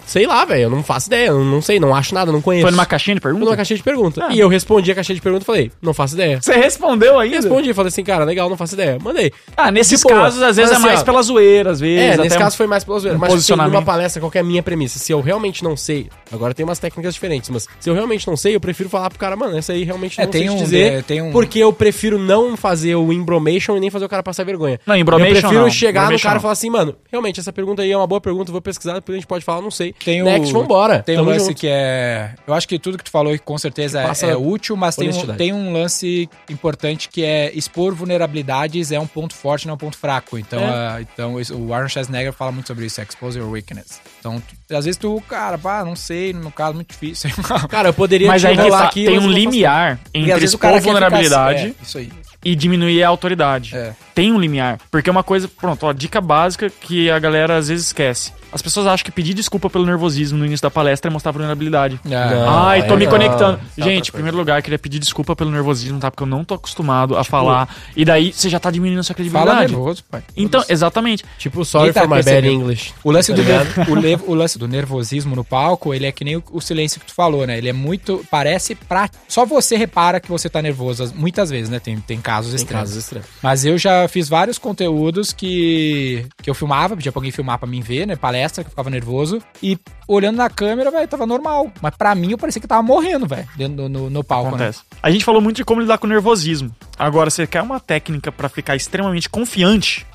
Sei 0.07 0.27
lá, 0.27 0.45
velho, 0.45 0.63
eu 0.63 0.71
não 0.71 0.83
faço 0.83 1.09
ideia, 1.09 1.29
eu 1.29 1.45
não 1.45 1.61
sei, 1.63 1.79
não 1.79 1.95
acho 1.95 2.15
nada, 2.15 2.33
não 2.33 2.41
conheço. 2.41 2.63
Foi 2.63 2.71
numa 2.71 2.87
caixinha 2.87 3.15
de 3.15 3.21
Foi 3.21 3.31
numa 3.33 3.41
pergunta? 3.41 3.57
caixinha 3.57 3.77
de 3.77 3.83
pergunta. 3.83 4.27
Ah. 4.27 4.33
E 4.33 4.39
eu 4.39 4.49
respondi 4.49 4.91
a 4.91 4.95
caixinha 4.95 5.15
de 5.17 5.23
pergunta 5.23 5.45
e 5.45 5.47
falei, 5.47 5.73
não 5.81 5.95
faço 5.95 6.15
ideia. 6.15 6.41
Você 6.41 6.55
respondeu 6.55 7.19
ainda? 7.19 7.37
Respondi, 7.37 7.73
falei 7.73 7.89
assim, 7.89 8.03
cara, 8.05 8.25
legal, 8.25 8.49
não 8.51 8.57
faço 8.57 8.75
ideia. 8.75 8.99
Mandei. 9.01 9.33
Ah, 9.57 9.71
nesses 9.71 10.01
De 10.01 10.07
boa. 10.09 10.23
casos, 10.23 10.43
às 10.43 10.57
vezes 10.57 10.71
Mas 10.73 10.73
é 10.73 10.75
assim, 10.81 10.87
mais 10.87 11.01
ó, 11.01 11.05
pela 11.05 11.23
zoeira, 11.23 11.71
às 11.71 11.81
vezes. 11.81 11.99
É, 12.03 12.13
até 12.15 12.23
nesse 12.23 12.37
um- 12.37 12.39
caso 12.39 12.57
foi 12.57 12.67
mais 12.67 12.85
pela 12.85 12.99
zoeira. 12.99 13.17
um 13.17 13.21
Mas 13.21 13.33
assim, 13.35 13.55
numa 13.55 13.83
palestra, 13.83 14.21
qual 14.21 14.31
que 14.31 14.39
é 14.39 14.41
a 14.41 14.45
minha 14.45 14.63
premissa? 14.63 14.99
Se 14.99 15.13
eu 15.13 15.21
realmente 15.21 15.63
não 15.65 15.77
sei, 15.77 16.09
agora 16.33 16.53
tem 16.55 16.65
umas 16.65 16.79
técnicas 16.79 17.15
diferentes, 17.15 17.49
mas 17.51 17.69
se 17.79 17.89
eu 17.91 17.95
realmente 17.95 18.27
não 18.27 18.37
sei, 18.37 18.55
eu 18.57 18.61
prefiro 18.61 18.89
falar 18.89 19.09
pro 19.11 19.19
cara, 19.19 19.37
mano, 19.37 19.57
essa 19.57 19.73
aí 19.73 19.85
realmente 19.85 20.21
É, 20.21 20.25
não 20.25 20.31
tem 20.31 20.43
sei 20.47 20.51
te 20.51 20.55
um- 20.55 20.65
dizer. 20.65 20.93
é, 20.95 21.03
tem 21.03 21.23
um- 21.23 21.33
Porque 21.33 21.59
eu 21.59 21.73
prefiro 21.73 22.19
não 22.19 22.57
fazer 22.57 22.95
o 22.97 23.13
embromation 23.13 23.77
e 23.77 23.81
nem 23.81 23.91
fazer 23.91 24.05
o 24.05 24.09
cara 24.09 24.23
passar 24.23 24.45
vergonha. 24.45 24.81
Não, 24.87 24.97
embromation 24.97 25.35
Eu 25.37 25.41
prefiro 25.41 25.61
não, 25.63 25.71
chegar 25.71 26.11
no 26.11 26.19
cara 26.21 26.35
e 26.35 26.37
não. 26.37 26.41
falar 26.41 26.53
assim, 26.53 26.71
mano, 26.71 26.95
realmente 27.11 27.39
essa 27.41 27.53
pergunta 27.53 27.83
aí 27.83 27.91
é 27.93 27.97
uma 27.97 28.07
boa 28.07 28.21
pergunta, 28.21 28.51
vou 28.53 28.61
pesquisar, 28.61 28.95
depois 28.95 29.15
a 29.17 29.19
gente 29.21 29.27
pode 29.33 29.45
falar, 29.45 29.63
não 29.63 29.71
sei. 29.71 29.95
Tem 29.95 30.23
Next, 30.23 30.55
o, 30.55 30.61
vambora. 30.61 31.03
Tem 31.03 31.19
um 31.19 31.25
lance 31.25 31.47
junto. 31.47 31.59
que 31.59 31.67
é. 31.69 32.35
Eu 32.47 32.53
acho 32.53 32.69
que 32.69 32.79
tudo 32.79 32.99
que 32.99 33.05
tu 33.05 33.11
falou 33.11 33.37
com 33.39 33.57
certeza 33.57 34.03
é, 34.03 34.31
é 34.31 34.37
útil, 34.37 34.77
mas 34.77 34.95
tem 34.95 35.09
um, 35.09 35.37
tem 35.37 35.53
um 35.53 35.73
lance 35.73 36.29
importante 36.51 37.09
que 37.09 37.25
é 37.25 37.51
expor 37.55 37.95
vulnerabilidades 37.95 38.93
é 38.93 39.01
um 39.01 39.07
ponto 39.07 39.35
forte, 39.35 39.67
não 39.67 39.73
é 39.73 39.75
um 39.75 39.79
ponto 39.79 39.97
fraco. 39.97 40.39
Então, 40.39 40.61
É. 40.61 40.65
ah, 40.65 40.99
então 41.01 41.35
o 41.35 41.73
Aaron 41.73 41.89
Schwarzenegger 41.89 42.33
fala 42.33 42.53
muito 42.53 42.67
sobre 42.67 42.85
isso, 42.85 43.01
expose 43.01 43.39
your 43.39 43.51
weakness. 43.51 44.01
Então, 44.23 44.41
tu- 44.69 44.77
às 44.77 44.85
vezes 44.85 44.97
tu, 44.97 45.21
cara, 45.29 45.59
pá, 45.59 45.85
não 45.85 45.97
sei, 45.97 46.33
no 46.33 46.43
meu 46.43 46.51
caso, 46.53 46.75
muito 46.75 46.91
difícil. 46.93 47.29
Cara, 47.69 47.89
eu 47.89 47.93
poderia 47.93 48.29
Mas 48.29 48.41
te 48.41 48.47
aí 48.47 48.57
que 48.57 48.71
tá, 48.71 48.85
aqui, 48.85 49.05
tem 49.05 49.15
um 49.19 49.23
eu 49.23 49.23
não 49.23 49.31
limiar 49.33 49.99
E 50.15 50.19
entre 50.21 50.33
às 50.33 50.39
vezes 50.41 50.55
o 50.55 50.57
expor 50.57 50.61
cara 50.61 50.75
quer 50.75 50.81
ficar- 50.81 50.93
vulnerabilidade 50.93 51.67
É, 51.67 51.75
isso 51.83 51.99
aí. 51.99 52.13
e 52.45 52.55
diminuir 52.55 53.03
a 53.03 53.09
autoridade. 53.09 53.77
É. 53.77 53.93
Tem 54.15 54.31
um 54.33 54.39
limiar. 54.39 54.79
Porque 54.93 55.11
é 55.11 55.13
uma 55.13 55.25
coisa, 55.25 55.49
pronto, 55.49 55.85
ó, 55.87 55.93
dica 55.93 56.21
básica 56.21 56.71
que 56.71 57.11
a 57.11 57.19
galera 57.19 57.57
às 57.57 57.67
vezes 57.69 57.87
esquece. 57.87 58.33
As 58.53 58.61
pessoas 58.61 58.87
acham 58.87 59.03
que 59.03 59.11
pedir 59.11 59.33
desculpa 59.33 59.71
pelo 59.71 59.87
nervosismo 59.87 60.37
no 60.39 60.45
início 60.45 60.63
da 60.63 60.71
palestra 60.71 61.11
é 61.11 61.13
mostrar 61.13 61.33
vulnerabilidade. 61.33 61.99
Ah, 62.47 62.67
Ai, 62.69 62.87
tô 62.87 62.93
é 62.93 62.97
me 62.99 63.05
não. 63.07 63.13
conectando. 63.13 63.59
Isso 63.79 63.81
é 63.81 63.85
Gente, 63.95 64.09
em 64.11 64.13
primeiro 64.13 64.37
lugar, 64.37 64.61
queria 64.61 64.79
pedir 64.79 64.99
desculpa 64.99 65.35
pelo 65.35 65.51
nervosismo, 65.51 65.99
tá? 65.99 66.11
Porque 66.11 66.23
eu 66.23 66.27
não 66.27 66.45
tô 66.45 66.53
acostumado 66.53 67.17
a 67.17 67.25
falar. 67.25 67.67
E 67.97 68.05
daí 68.05 68.31
você 68.31 68.51
já 68.51 68.61
tá 68.61 68.71
diminuindo 68.71 69.03
sua 69.03 69.15
Fala 69.15 69.25
credibilidade. 69.31 69.73
nervoso, 69.73 70.05
pai. 70.11 70.23
Então, 70.37 70.63
exatamente. 70.69 71.25
Tipo, 71.39 71.65
sorry 71.65 71.95
tá 71.95 72.03
for 72.03 72.11
my 72.11 72.23
bad. 72.23 72.47
English. 72.47 72.93
O 73.03 73.11
lance, 73.11 73.33
Tá 73.33 73.37
do 73.41 73.91
o, 73.91 73.95
o 74.27 74.35
lance 74.35 74.59
do 74.59 74.67
nervosismo 74.69 75.35
no 75.37 75.45
palco, 75.45 75.93
ele 75.95 76.07
é 76.07 76.13
que 76.13 76.25
nem 76.25 76.37
o, 76.37 76.45
o 76.53 76.61
silêncio 76.61 77.01
que 77.01 77.07
tu 77.07 77.15
falou, 77.15 77.47
né? 77.47 77.59
Ele 77.59 77.69
é 77.69 77.73
muito. 77.73 78.25
Parece 78.31 78.75
pra. 78.75 79.09
Só 79.29 79.45
você 79.45 79.77
repara 79.77 80.21
que 80.21 80.29
você 80.29 80.49
tá 80.49 80.61
nervoso. 80.63 81.03
as- 81.05 81.13
Muitas 81.13 81.51
vezes, 81.51 81.69
né? 81.69 81.79
Tem, 81.79 81.99
tem 82.01 82.21
casos 82.21 82.53
Tem 82.53 82.57
extremos. 82.63 82.83
casos 82.89 82.97
extremos. 83.05 83.29
Mas 83.43 83.65
eu 83.65 83.77
já 83.79 84.07
fiz 84.09 84.29
vários 84.29 84.59
conteúdos 84.59 85.33
que, 85.33 86.27
que 86.43 86.49
eu 86.51 86.55
filmava, 86.55 86.97
pedia 86.97 87.13
pra 87.13 87.19
alguém 87.19 87.31
filmar 87.31 87.59
pra 87.59 87.69
mim 87.69 87.81
ver, 87.81 88.07
né? 88.07 88.17
Palestra, 88.17 88.63
que 88.65 88.69
eu 88.69 88.71
ficava 88.71 88.91
nervoso. 88.91 89.43
E 89.63 89.79
olhando 90.09 90.37
na 90.37 90.49
câmera, 90.51 90.91
velho, 90.91 91.09
tava 91.09 91.27
normal. 91.27 91.71
Mas 91.81 91.95
pra 91.97 92.15
mim, 92.15 92.33
eu 92.33 92.39
parecia 92.39 92.61
que 92.61 92.67
tava 92.69 92.83
morrendo, 92.83 93.27
velho, 93.27 93.49
dentro 93.57 93.77
do- 93.77 93.89
no, 93.89 94.11
no 94.11 94.25
palco, 94.25 94.51
né? 94.51 94.57
Acontece. 94.57 94.81
A 95.03 95.11
gente 95.11 95.25
falou 95.25 95.41
muito 95.41 95.57
de 95.57 95.65
como 95.65 95.81
lidar 95.81 95.99
com 95.99 96.07
o 96.07 96.11
nervosismo. 96.11 96.75
Agora, 96.99 97.31
você 97.31 97.47
quer 97.47 97.63
uma 97.63 97.81
técnica 97.81 98.31
pra 98.33 98.49
ficar 98.49 98.77
extremamente 98.77 99.29
confiante? 99.29 100.07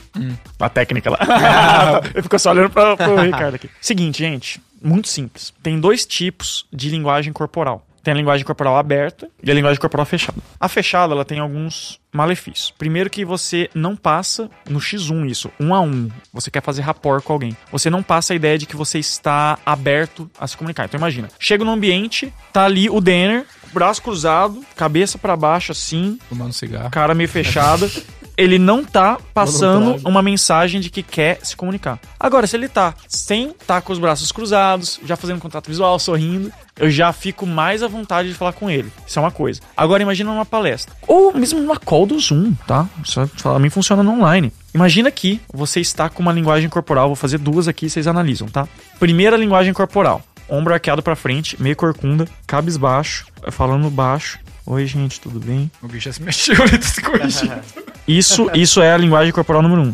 A 0.59 0.69
técnica 0.69 1.09
lá. 1.09 1.19
Eu 2.13 2.23
fico 2.23 2.37
só 2.39 2.51
olhando 2.51 2.69
pra, 2.69 2.95
pro 2.95 3.21
Ricardo 3.21 3.55
aqui. 3.55 3.69
Seguinte, 3.81 4.19
gente. 4.19 4.61
Muito 4.81 5.07
simples. 5.07 5.53
Tem 5.63 5.79
dois 5.79 6.05
tipos 6.05 6.65
de 6.71 6.89
linguagem 6.89 7.33
corporal. 7.33 7.83
Tem 8.03 8.13
a 8.13 8.17
linguagem 8.17 8.45
corporal 8.45 8.77
aberta 8.77 9.27
e 9.43 9.51
a 9.51 9.53
linguagem 9.53 9.81
corporal 9.81 10.05
fechada. 10.05 10.37
A 10.57 10.69
fechada, 10.69 11.13
ela 11.13 11.25
tem 11.25 11.39
alguns 11.39 11.99
malefícios. 12.13 12.73
Primeiro 12.77 13.09
que 13.09 13.25
você 13.25 13.69
não 13.75 13.97
passa 13.97 14.49
no 14.69 14.79
X1 14.79 15.29
isso, 15.29 15.51
um 15.59 15.75
a 15.75 15.81
um. 15.81 16.09
Você 16.31 16.49
quer 16.49 16.61
fazer 16.61 16.83
rapport 16.83 17.21
com 17.21 17.33
alguém. 17.33 17.57
Você 17.69 17.89
não 17.89 18.01
passa 18.01 18.31
a 18.31 18.35
ideia 18.35 18.57
de 18.57 18.65
que 18.65 18.77
você 18.77 18.97
está 18.97 19.59
aberto 19.65 20.31
a 20.39 20.47
se 20.47 20.55
comunicar. 20.55 20.85
Então 20.85 20.97
imagina, 20.97 21.27
chega 21.37 21.65
no 21.65 21.71
ambiente, 21.71 22.33
tá 22.53 22.63
ali 22.63 22.89
o 22.89 23.01
Denner, 23.01 23.45
braço 23.73 24.01
cruzado, 24.01 24.63
cabeça 24.73 25.17
pra 25.17 25.35
baixo 25.35 25.73
assim, 25.73 26.17
Fumando 26.29 26.53
cigarro. 26.53 26.89
cara 26.89 27.13
meio 27.13 27.27
fechada. 27.27 27.91
Ele 28.37 28.59
não 28.59 28.83
tá 28.83 29.17
passando 29.33 29.97
uma 30.07 30.21
mensagem 30.21 30.79
de 30.79 30.91
que 30.91 31.01
quer 31.01 31.39
se 31.41 31.55
comunicar. 31.55 31.99
Agora, 32.19 32.45
se 32.45 32.55
ele 32.55 32.69
tá 32.69 32.93
sem 33.07 33.51
tá 33.65 33.81
com 33.81 33.91
os 33.91 33.97
braços 33.97 34.31
cruzados, 34.31 34.99
já 35.03 35.15
fazendo 35.15 35.39
contato 35.39 35.67
visual, 35.67 35.97
sorrindo, 35.97 36.51
eu 36.77 36.89
já 36.91 37.11
fico 37.11 37.47
mais 37.47 37.81
à 37.81 37.87
vontade 37.87 38.29
de 38.29 38.35
falar 38.35 38.53
com 38.53 38.69
ele. 38.69 38.91
Isso 39.07 39.17
é 39.17 39.21
uma 39.21 39.31
coisa. 39.31 39.59
Agora, 39.75 40.03
imagina 40.03 40.31
numa 40.31 40.45
palestra. 40.45 40.93
Ou 41.07 41.33
mesmo 41.33 41.59
numa 41.59 41.77
call 41.77 42.05
do 42.05 42.19
Zoom, 42.19 42.53
tá? 42.67 42.87
Isso 43.03 43.27
pra 43.41 43.57
mim 43.57 43.71
funciona 43.71 44.03
no 44.03 44.11
online. 44.11 44.53
Imagina 44.71 45.09
que 45.09 45.41
você 45.51 45.79
está 45.79 46.07
com 46.07 46.21
uma 46.21 46.31
linguagem 46.31 46.69
corporal. 46.69 47.07
Vou 47.07 47.15
fazer 47.15 47.39
duas 47.39 47.67
aqui, 47.67 47.89
vocês 47.89 48.05
analisam, 48.05 48.47
tá? 48.47 48.67
Primeira 48.99 49.35
linguagem 49.35 49.73
corporal. 49.73 50.21
Ombro 50.47 50.73
arqueado 50.73 51.01
pra 51.01 51.15
frente, 51.15 51.61
meio 51.61 51.75
corcunda, 51.75 52.27
cabisbaixo, 52.45 53.25
falando 53.51 53.89
baixo. 53.89 54.39
Oi, 54.65 54.85
gente, 54.85 55.19
tudo 55.19 55.39
bem? 55.39 55.71
O 55.81 55.87
bicho 55.87 56.05
já 56.05 56.13
se 56.13 56.21
mexeu, 56.21 56.55
ele 56.63 56.77
tá 56.77 56.87
se 56.87 57.01
corrigindo. 57.01 57.61
Isso, 58.07 58.49
isso 58.55 58.81
é 58.81 58.93
a 58.93 58.97
linguagem 58.97 59.31
corporal 59.33 59.61
número 59.61 59.81
um. 59.81 59.93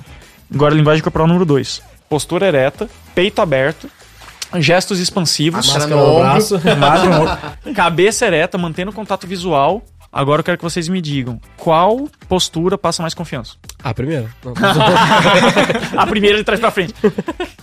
Agora, 0.53 0.73
a 0.73 0.77
linguagem 0.77 1.01
corporal 1.01 1.27
número 1.27 1.45
dois. 1.45 1.81
Postura 2.07 2.47
ereta, 2.47 2.89
peito 3.15 3.41
aberto, 3.41 3.89
gestos 4.59 4.99
expansivos, 4.99 5.67
Máscara 5.67 5.87
no 5.87 6.19
braço. 6.19 6.59
no 7.65 7.73
cabeça 7.73 8.25
ereta, 8.25 8.57
mantendo 8.57 8.91
contato 8.91 9.25
visual. 9.25 9.83
Agora 10.11 10.41
eu 10.41 10.43
quero 10.43 10.57
que 10.59 10.63
vocês 10.63 10.87
me 10.87 11.01
digam 11.01 11.41
qual 11.57 12.07
postura 12.29 12.77
passa 12.77 13.01
mais 13.01 13.15
confiança. 13.15 13.55
Primeiro. 13.95 14.29
Não. 14.45 14.53
A 15.99 16.05
primeira 16.05 16.37
de 16.37 16.43
trás 16.43 16.59
pra 16.59 16.69
frente. 16.69 16.93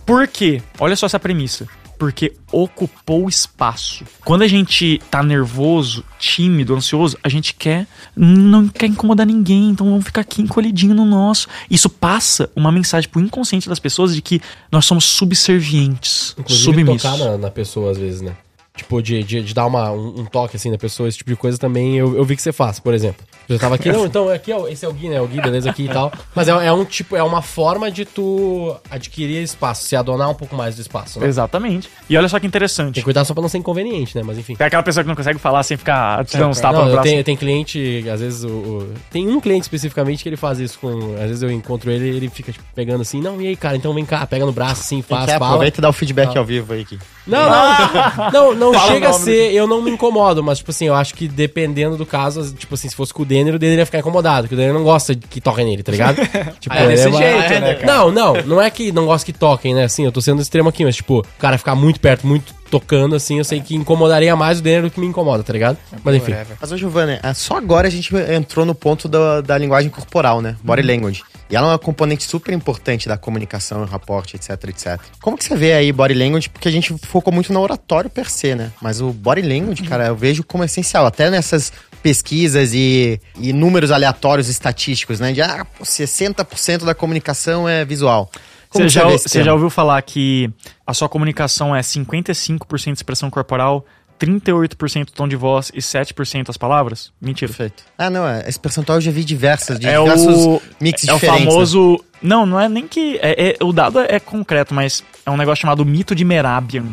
Por 0.04 0.26
quê? 0.26 0.60
Olha 0.80 0.96
só 0.96 1.06
essa 1.06 1.20
premissa. 1.20 1.68
Porque 2.00 2.32
ocupou 2.50 3.28
espaço. 3.28 4.06
Quando 4.24 4.40
a 4.40 4.48
gente 4.48 4.98
tá 5.10 5.22
nervoso, 5.22 6.02
tímido, 6.18 6.74
ansioso, 6.74 7.18
a 7.22 7.28
gente 7.28 7.52
quer 7.54 7.86
não 8.16 8.66
quer 8.68 8.86
incomodar 8.86 9.26
ninguém, 9.26 9.68
então 9.68 9.86
vamos 9.86 10.06
ficar 10.06 10.22
aqui 10.22 10.40
encolhidinho 10.40 10.94
no 10.94 11.04
nosso. 11.04 11.46
Isso 11.70 11.90
passa 11.90 12.50
uma 12.56 12.72
mensagem 12.72 13.06
pro 13.10 13.20
inconsciente 13.20 13.68
das 13.68 13.78
pessoas 13.78 14.14
de 14.14 14.22
que 14.22 14.40
nós 14.72 14.86
somos 14.86 15.04
subservientes, 15.04 16.34
Inclusive, 16.38 16.64
submissos. 16.64 17.02
tocar 17.02 17.18
na, 17.18 17.36
na 17.36 17.50
pessoa 17.50 17.90
às 17.90 17.98
vezes, 17.98 18.22
né? 18.22 18.34
tipo, 18.76 19.02
de, 19.02 19.22
de, 19.22 19.42
de 19.42 19.54
dar 19.54 19.66
uma, 19.66 19.90
um, 19.90 20.20
um 20.20 20.24
toque 20.24 20.56
assim 20.56 20.70
na 20.70 20.78
pessoa, 20.78 21.06
esse 21.08 21.18
tipo 21.18 21.30
de 21.30 21.36
coisa 21.36 21.58
também 21.58 21.98
eu, 21.98 22.16
eu 22.16 22.24
vi 22.24 22.34
que 22.34 22.40
você 22.40 22.52
faz, 22.52 22.80
por 22.80 22.94
exemplo. 22.94 23.24
Eu 23.50 23.58
tava 23.58 23.74
aqui, 23.74 23.90
não, 23.92 24.06
então 24.06 24.28
aqui 24.28 24.52
é, 24.52 24.56
o- 24.56 24.68
esse 24.68 24.84
é 24.84 24.88
o 24.88 24.92
Gui, 24.92 25.08
né? 25.08 25.20
O 25.20 25.26
Gui, 25.26 25.40
beleza, 25.40 25.68
aqui 25.68 25.84
e 25.84 25.88
tal. 25.88 26.10
Mas 26.34 26.48
é, 26.48 26.52
é 26.66 26.72
um 26.72 26.84
tipo, 26.84 27.16
é 27.16 27.22
uma 27.22 27.42
forma 27.42 27.90
de 27.90 28.04
tu 28.04 28.74
adquirir 28.90 29.42
espaço, 29.42 29.84
se 29.84 29.96
adonar 29.96 30.30
um 30.30 30.34
pouco 30.34 30.54
mais 30.56 30.76
do 30.76 30.80
espaço, 30.80 31.18
né? 31.20 31.26
Exatamente. 31.26 31.88
E 32.08 32.16
olha 32.16 32.28
só 32.28 32.36
que 32.38 32.42
Tem 32.42 32.48
interessante. 32.48 32.94
que 32.94 33.02
cuidar 33.02 33.24
só 33.24 33.34
pra 33.34 33.42
não 33.42 33.48
ser 33.48 33.58
inconveniente, 33.58 34.16
né? 34.16 34.22
Mas 34.24 34.38
enfim. 34.38 34.54
Tem 34.54 34.66
aquela 34.66 34.82
pessoa 34.82 35.02
que 35.04 35.08
não 35.08 35.16
consegue 35.16 35.38
falar 35.38 35.62
sem 35.62 35.76
ficar 35.76 36.24
te 36.24 36.36
dando 36.36 36.50
uns 36.50 36.60
tapas 36.60 36.78
Não, 36.78 36.84
no 36.84 36.90
eu 36.90 36.94
braço. 36.94 37.08
tenho, 37.08 37.24
tem 37.24 37.36
cliente, 37.36 38.04
às 38.12 38.20
vezes 38.20 38.44
o, 38.44 38.48
o- 38.48 38.94
Tem 39.10 39.26
um 39.28 39.40
cliente 39.40 39.62
especificamente 39.62 40.22
que 40.22 40.28
ele 40.28 40.36
faz 40.36 40.58
isso 40.60 40.78
com. 40.78 41.14
Às 41.14 41.26
vezes 41.28 41.42
eu 41.42 41.50
encontro 41.50 41.90
ele 41.90 42.04
e 42.10 42.16
ele 42.16 42.28
fica 42.28 42.52
tipo, 42.52 42.64
pegando 42.74 43.02
assim, 43.02 43.20
não, 43.20 43.40
e 43.40 43.48
aí, 43.48 43.56
cara, 43.56 43.76
então 43.76 43.92
vem 43.92 44.04
cá, 44.04 44.24
pega 44.26 44.46
no 44.46 44.52
braço 44.52 44.80
assim, 44.82 45.02
faz, 45.02 45.30
fala. 45.32 45.46
aproveita 45.46 45.80
e 45.80 45.82
dá 45.82 45.88
o 45.88 45.92
feedback 45.92 46.36
ao 46.36 46.44
vivo 46.44 46.72
aí. 46.72 46.82
Aqui. 46.82 46.98
Não, 47.26 47.48
não, 47.50 48.30
não, 48.32 48.54
não 48.54 48.72
Fala 48.72 48.86
o 48.86 48.92
chega 48.94 49.08
a 49.10 49.12
ser, 49.12 49.52
eu 49.52 49.66
não 49.66 49.82
me 49.82 49.90
incomodo, 49.90 50.42
mas 50.42 50.58
tipo 50.58 50.70
assim, 50.70 50.86
eu 50.86 50.94
acho 50.94 51.14
que 51.14 51.28
dependendo 51.28 51.96
do 51.96 52.06
caso, 52.06 52.52
tipo 52.54 52.74
assim, 52.74 52.88
se 52.88 52.96
fosse 52.96 53.12
com 53.14 53.22
o 53.22 53.26
Denner, 53.26 53.54
o 53.54 53.58
Denner 53.58 53.78
ia 53.78 53.86
ficar 53.86 53.98
incomodado, 53.98 54.42
porque 54.42 54.54
o 54.54 54.58
Denner 54.58 54.72
não 54.74 54.82
gosta 54.82 55.14
que 55.14 55.40
toquem 55.40 55.64
nele, 55.64 55.82
tá 55.82 55.92
ligado? 55.92 56.16
Tipo, 56.60 56.74
é 56.74 56.86
desse 56.88 57.08
uma- 57.08 57.18
jeito, 57.18 57.60
né, 57.60 57.74
cara? 57.74 57.86
Não, 57.86 58.10
não, 58.10 58.34
não 58.42 58.60
é 58.60 58.68
que 58.70 58.90
não 58.92 59.06
gosta 59.06 59.24
que 59.24 59.32
toquem, 59.32 59.74
né, 59.74 59.84
assim, 59.84 60.04
eu 60.04 60.12
tô 60.12 60.20
sendo 60.20 60.40
extremo 60.42 60.68
aqui, 60.68 60.84
mas 60.84 60.96
tipo, 60.96 61.20
o 61.20 61.24
cara 61.38 61.56
ficar 61.58 61.74
muito 61.74 62.00
perto, 62.00 62.26
muito 62.26 62.54
tocando, 62.70 63.14
assim, 63.16 63.38
eu 63.38 63.44
sei 63.44 63.60
que 63.60 63.74
incomodaria 63.74 64.34
mais 64.36 64.60
o 64.60 64.62
Denner 64.62 64.82
do 64.82 64.90
que 64.90 65.00
me 65.00 65.06
incomoda, 65.06 65.42
tá 65.42 65.52
ligado? 65.52 65.76
Mas 66.04 66.14
enfim. 66.14 66.32
Whatever. 66.32 66.56
Mas, 66.60 66.72
ô 66.72 66.76
Giovanni, 66.76 67.18
é, 67.22 67.34
só 67.34 67.56
agora 67.56 67.88
a 67.88 67.90
gente 67.90 68.14
entrou 68.32 68.64
no 68.64 68.74
ponto 68.74 69.08
da, 69.08 69.40
da 69.40 69.58
linguagem 69.58 69.90
corporal, 69.90 70.40
né? 70.40 70.56
Body 70.62 70.82
language. 70.82 71.22
E 71.50 71.56
ela 71.56 71.66
é 71.66 71.70
uma 71.72 71.78
componente 71.78 72.22
super 72.22 72.54
importante 72.54 73.08
da 73.08 73.18
comunicação, 73.18 73.84
rapport, 73.84 74.32
etc, 74.34 74.50
etc. 74.68 75.00
Como 75.20 75.36
que 75.36 75.44
você 75.44 75.56
vê 75.56 75.72
aí 75.72 75.92
body 75.92 76.14
language? 76.14 76.48
Porque 76.48 76.68
a 76.68 76.70
gente 76.70 76.96
focou 76.98 77.32
muito 77.32 77.52
no 77.52 77.60
oratório 77.60 78.08
per 78.08 78.30
se, 78.30 78.54
né? 78.54 78.70
Mas 78.80 79.00
o 79.00 79.12
body 79.12 79.42
language, 79.42 79.82
cara, 79.82 80.06
eu 80.06 80.16
vejo 80.16 80.44
como 80.44 80.62
essencial. 80.62 81.04
Até 81.04 81.28
nessas 81.28 81.72
pesquisas 82.02 82.72
e, 82.72 83.20
e 83.36 83.52
números 83.52 83.90
aleatórios 83.90 84.48
estatísticos, 84.48 85.18
né? 85.18 85.32
De, 85.32 85.42
ah, 85.42 85.66
pô, 85.76 85.84
60% 85.84 86.84
da 86.84 86.94
comunicação 86.94 87.68
é 87.68 87.84
visual. 87.84 88.30
Como 88.70 88.84
Você 88.84 88.88
já, 88.88 89.04
você 89.04 89.42
já 89.42 89.52
ouviu 89.52 89.68
falar 89.68 90.00
que 90.02 90.48
a 90.86 90.94
sua 90.94 91.08
comunicação 91.08 91.74
é 91.74 91.80
55% 91.80 92.92
expressão 92.94 93.28
corporal, 93.28 93.84
38% 94.18 95.08
tom 95.14 95.26
de 95.26 95.34
voz 95.36 95.70
e 95.74 95.80
7% 95.80 96.48
as 96.50 96.56
palavras? 96.56 97.10
Mentira. 97.20 97.48
Perfeito. 97.50 97.82
Ah, 97.98 98.08
não, 98.10 98.26
é, 98.28 98.44
esse 98.48 98.60
percentual 98.60 98.98
eu 98.98 99.02
já 99.02 99.10
vi 99.10 99.24
diversas, 99.24 99.78
de 99.80 99.88
É 99.88 99.98
diversos 99.98 100.36
o, 100.36 100.62
mix 100.80 101.06
é 101.08 101.12
o 101.12 101.14
diferentes. 101.16 101.44
né? 101.46 101.50
famoso. 101.50 102.04
Não, 102.22 102.44
não 102.46 102.60
é 102.60 102.68
nem 102.68 102.86
que. 102.86 103.18
É, 103.22 103.50
é- 103.50 103.64
o 103.64 103.72
dado 103.72 103.98
é 104.00 104.20
concreto, 104.20 104.74
mas 104.74 105.02
é 105.24 105.30
um 105.30 105.36
negócio 105.36 105.62
chamado 105.62 105.84
mito 105.84 106.14
de 106.14 106.24
Merabian. 106.24 106.84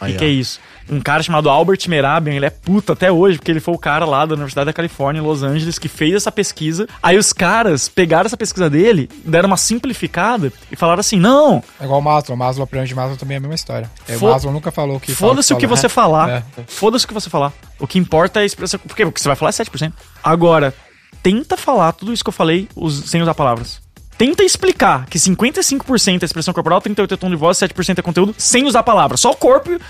O 0.00 0.06
que, 0.06 0.14
que 0.18 0.24
é 0.24 0.28
isso? 0.28 0.58
Um 0.90 1.00
cara 1.00 1.22
chamado 1.22 1.48
Albert 1.48 1.78
Merabian, 1.88 2.34
ele 2.34 2.46
é 2.46 2.50
puta 2.50 2.94
até 2.94 3.12
hoje, 3.12 3.38
porque 3.38 3.50
ele 3.50 3.60
foi 3.60 3.72
o 3.74 3.78
cara 3.78 4.04
lá 4.04 4.26
da 4.26 4.34
Universidade 4.34 4.66
da 4.66 4.72
Califórnia, 4.72 5.20
em 5.20 5.24
Los 5.24 5.42
Angeles, 5.42 5.78
que 5.78 5.86
fez 5.88 6.14
essa 6.14 6.32
pesquisa. 6.32 6.88
Aí 7.02 7.16
os 7.16 7.32
caras 7.32 7.88
pegaram 7.88 8.26
essa 8.26 8.36
pesquisa 8.36 8.68
dele, 8.68 9.08
deram 9.24 9.46
uma 9.46 9.56
simplificada 9.56 10.52
e 10.70 10.74
falaram 10.76 11.00
assim: 11.00 11.16
não, 11.16 11.62
É 11.80 11.84
igual 11.84 12.00
o 12.00 12.02
Maslow. 12.02 12.34
O 12.34 12.38
Maslow, 12.38 12.64
a 12.64 12.66
pirâmide 12.66 12.88
de 12.88 12.94
Maslow 12.96 13.16
também 13.16 13.34
é 13.36 13.38
a 13.38 13.40
mesma 13.40 13.54
história. 13.54 13.90
É, 14.08 14.14
Fo- 14.16 14.26
O 14.28 14.32
Maslow 14.32 14.52
nunca 14.52 14.70
falou 14.72 14.96
o 14.96 15.00
que 15.00 15.12
Foda-se 15.14 15.52
o 15.52 15.56
que 15.56 15.66
você 15.66 15.88
falar. 15.88 16.28
É. 16.30 16.42
Foda-se 16.66 17.04
o 17.04 17.08
que 17.08 17.14
você 17.14 17.30
falar. 17.30 17.52
O 17.78 17.86
que 17.86 17.98
importa 17.98 18.40
é 18.40 18.42
a 18.42 18.46
expressão. 18.46 18.80
Porque 18.84 19.04
o 19.04 19.12
que 19.12 19.20
você 19.20 19.28
vai 19.28 19.36
falar 19.36 19.50
é 19.50 19.52
7%. 19.52 19.92
Agora, 20.24 20.74
tenta 21.22 21.56
falar 21.56 21.92
tudo 21.92 22.12
isso 22.12 22.24
que 22.24 22.28
eu 22.28 22.32
falei 22.32 22.68
sem 23.04 23.22
usar 23.22 23.34
palavras. 23.34 23.80
Tenta 24.20 24.44
explicar 24.44 25.06
que 25.06 25.16
55% 25.18 26.20
é 26.20 26.24
expressão 26.26 26.52
corporal, 26.52 26.78
38% 26.82 27.12
é 27.12 27.16
tom 27.16 27.30
de 27.30 27.36
voz, 27.36 27.56
7% 27.56 28.00
é 28.00 28.02
conteúdo, 28.02 28.34
sem 28.36 28.66
usar 28.66 28.82
palavras. 28.82 29.18
Só 29.18 29.32
corpo 29.32 29.80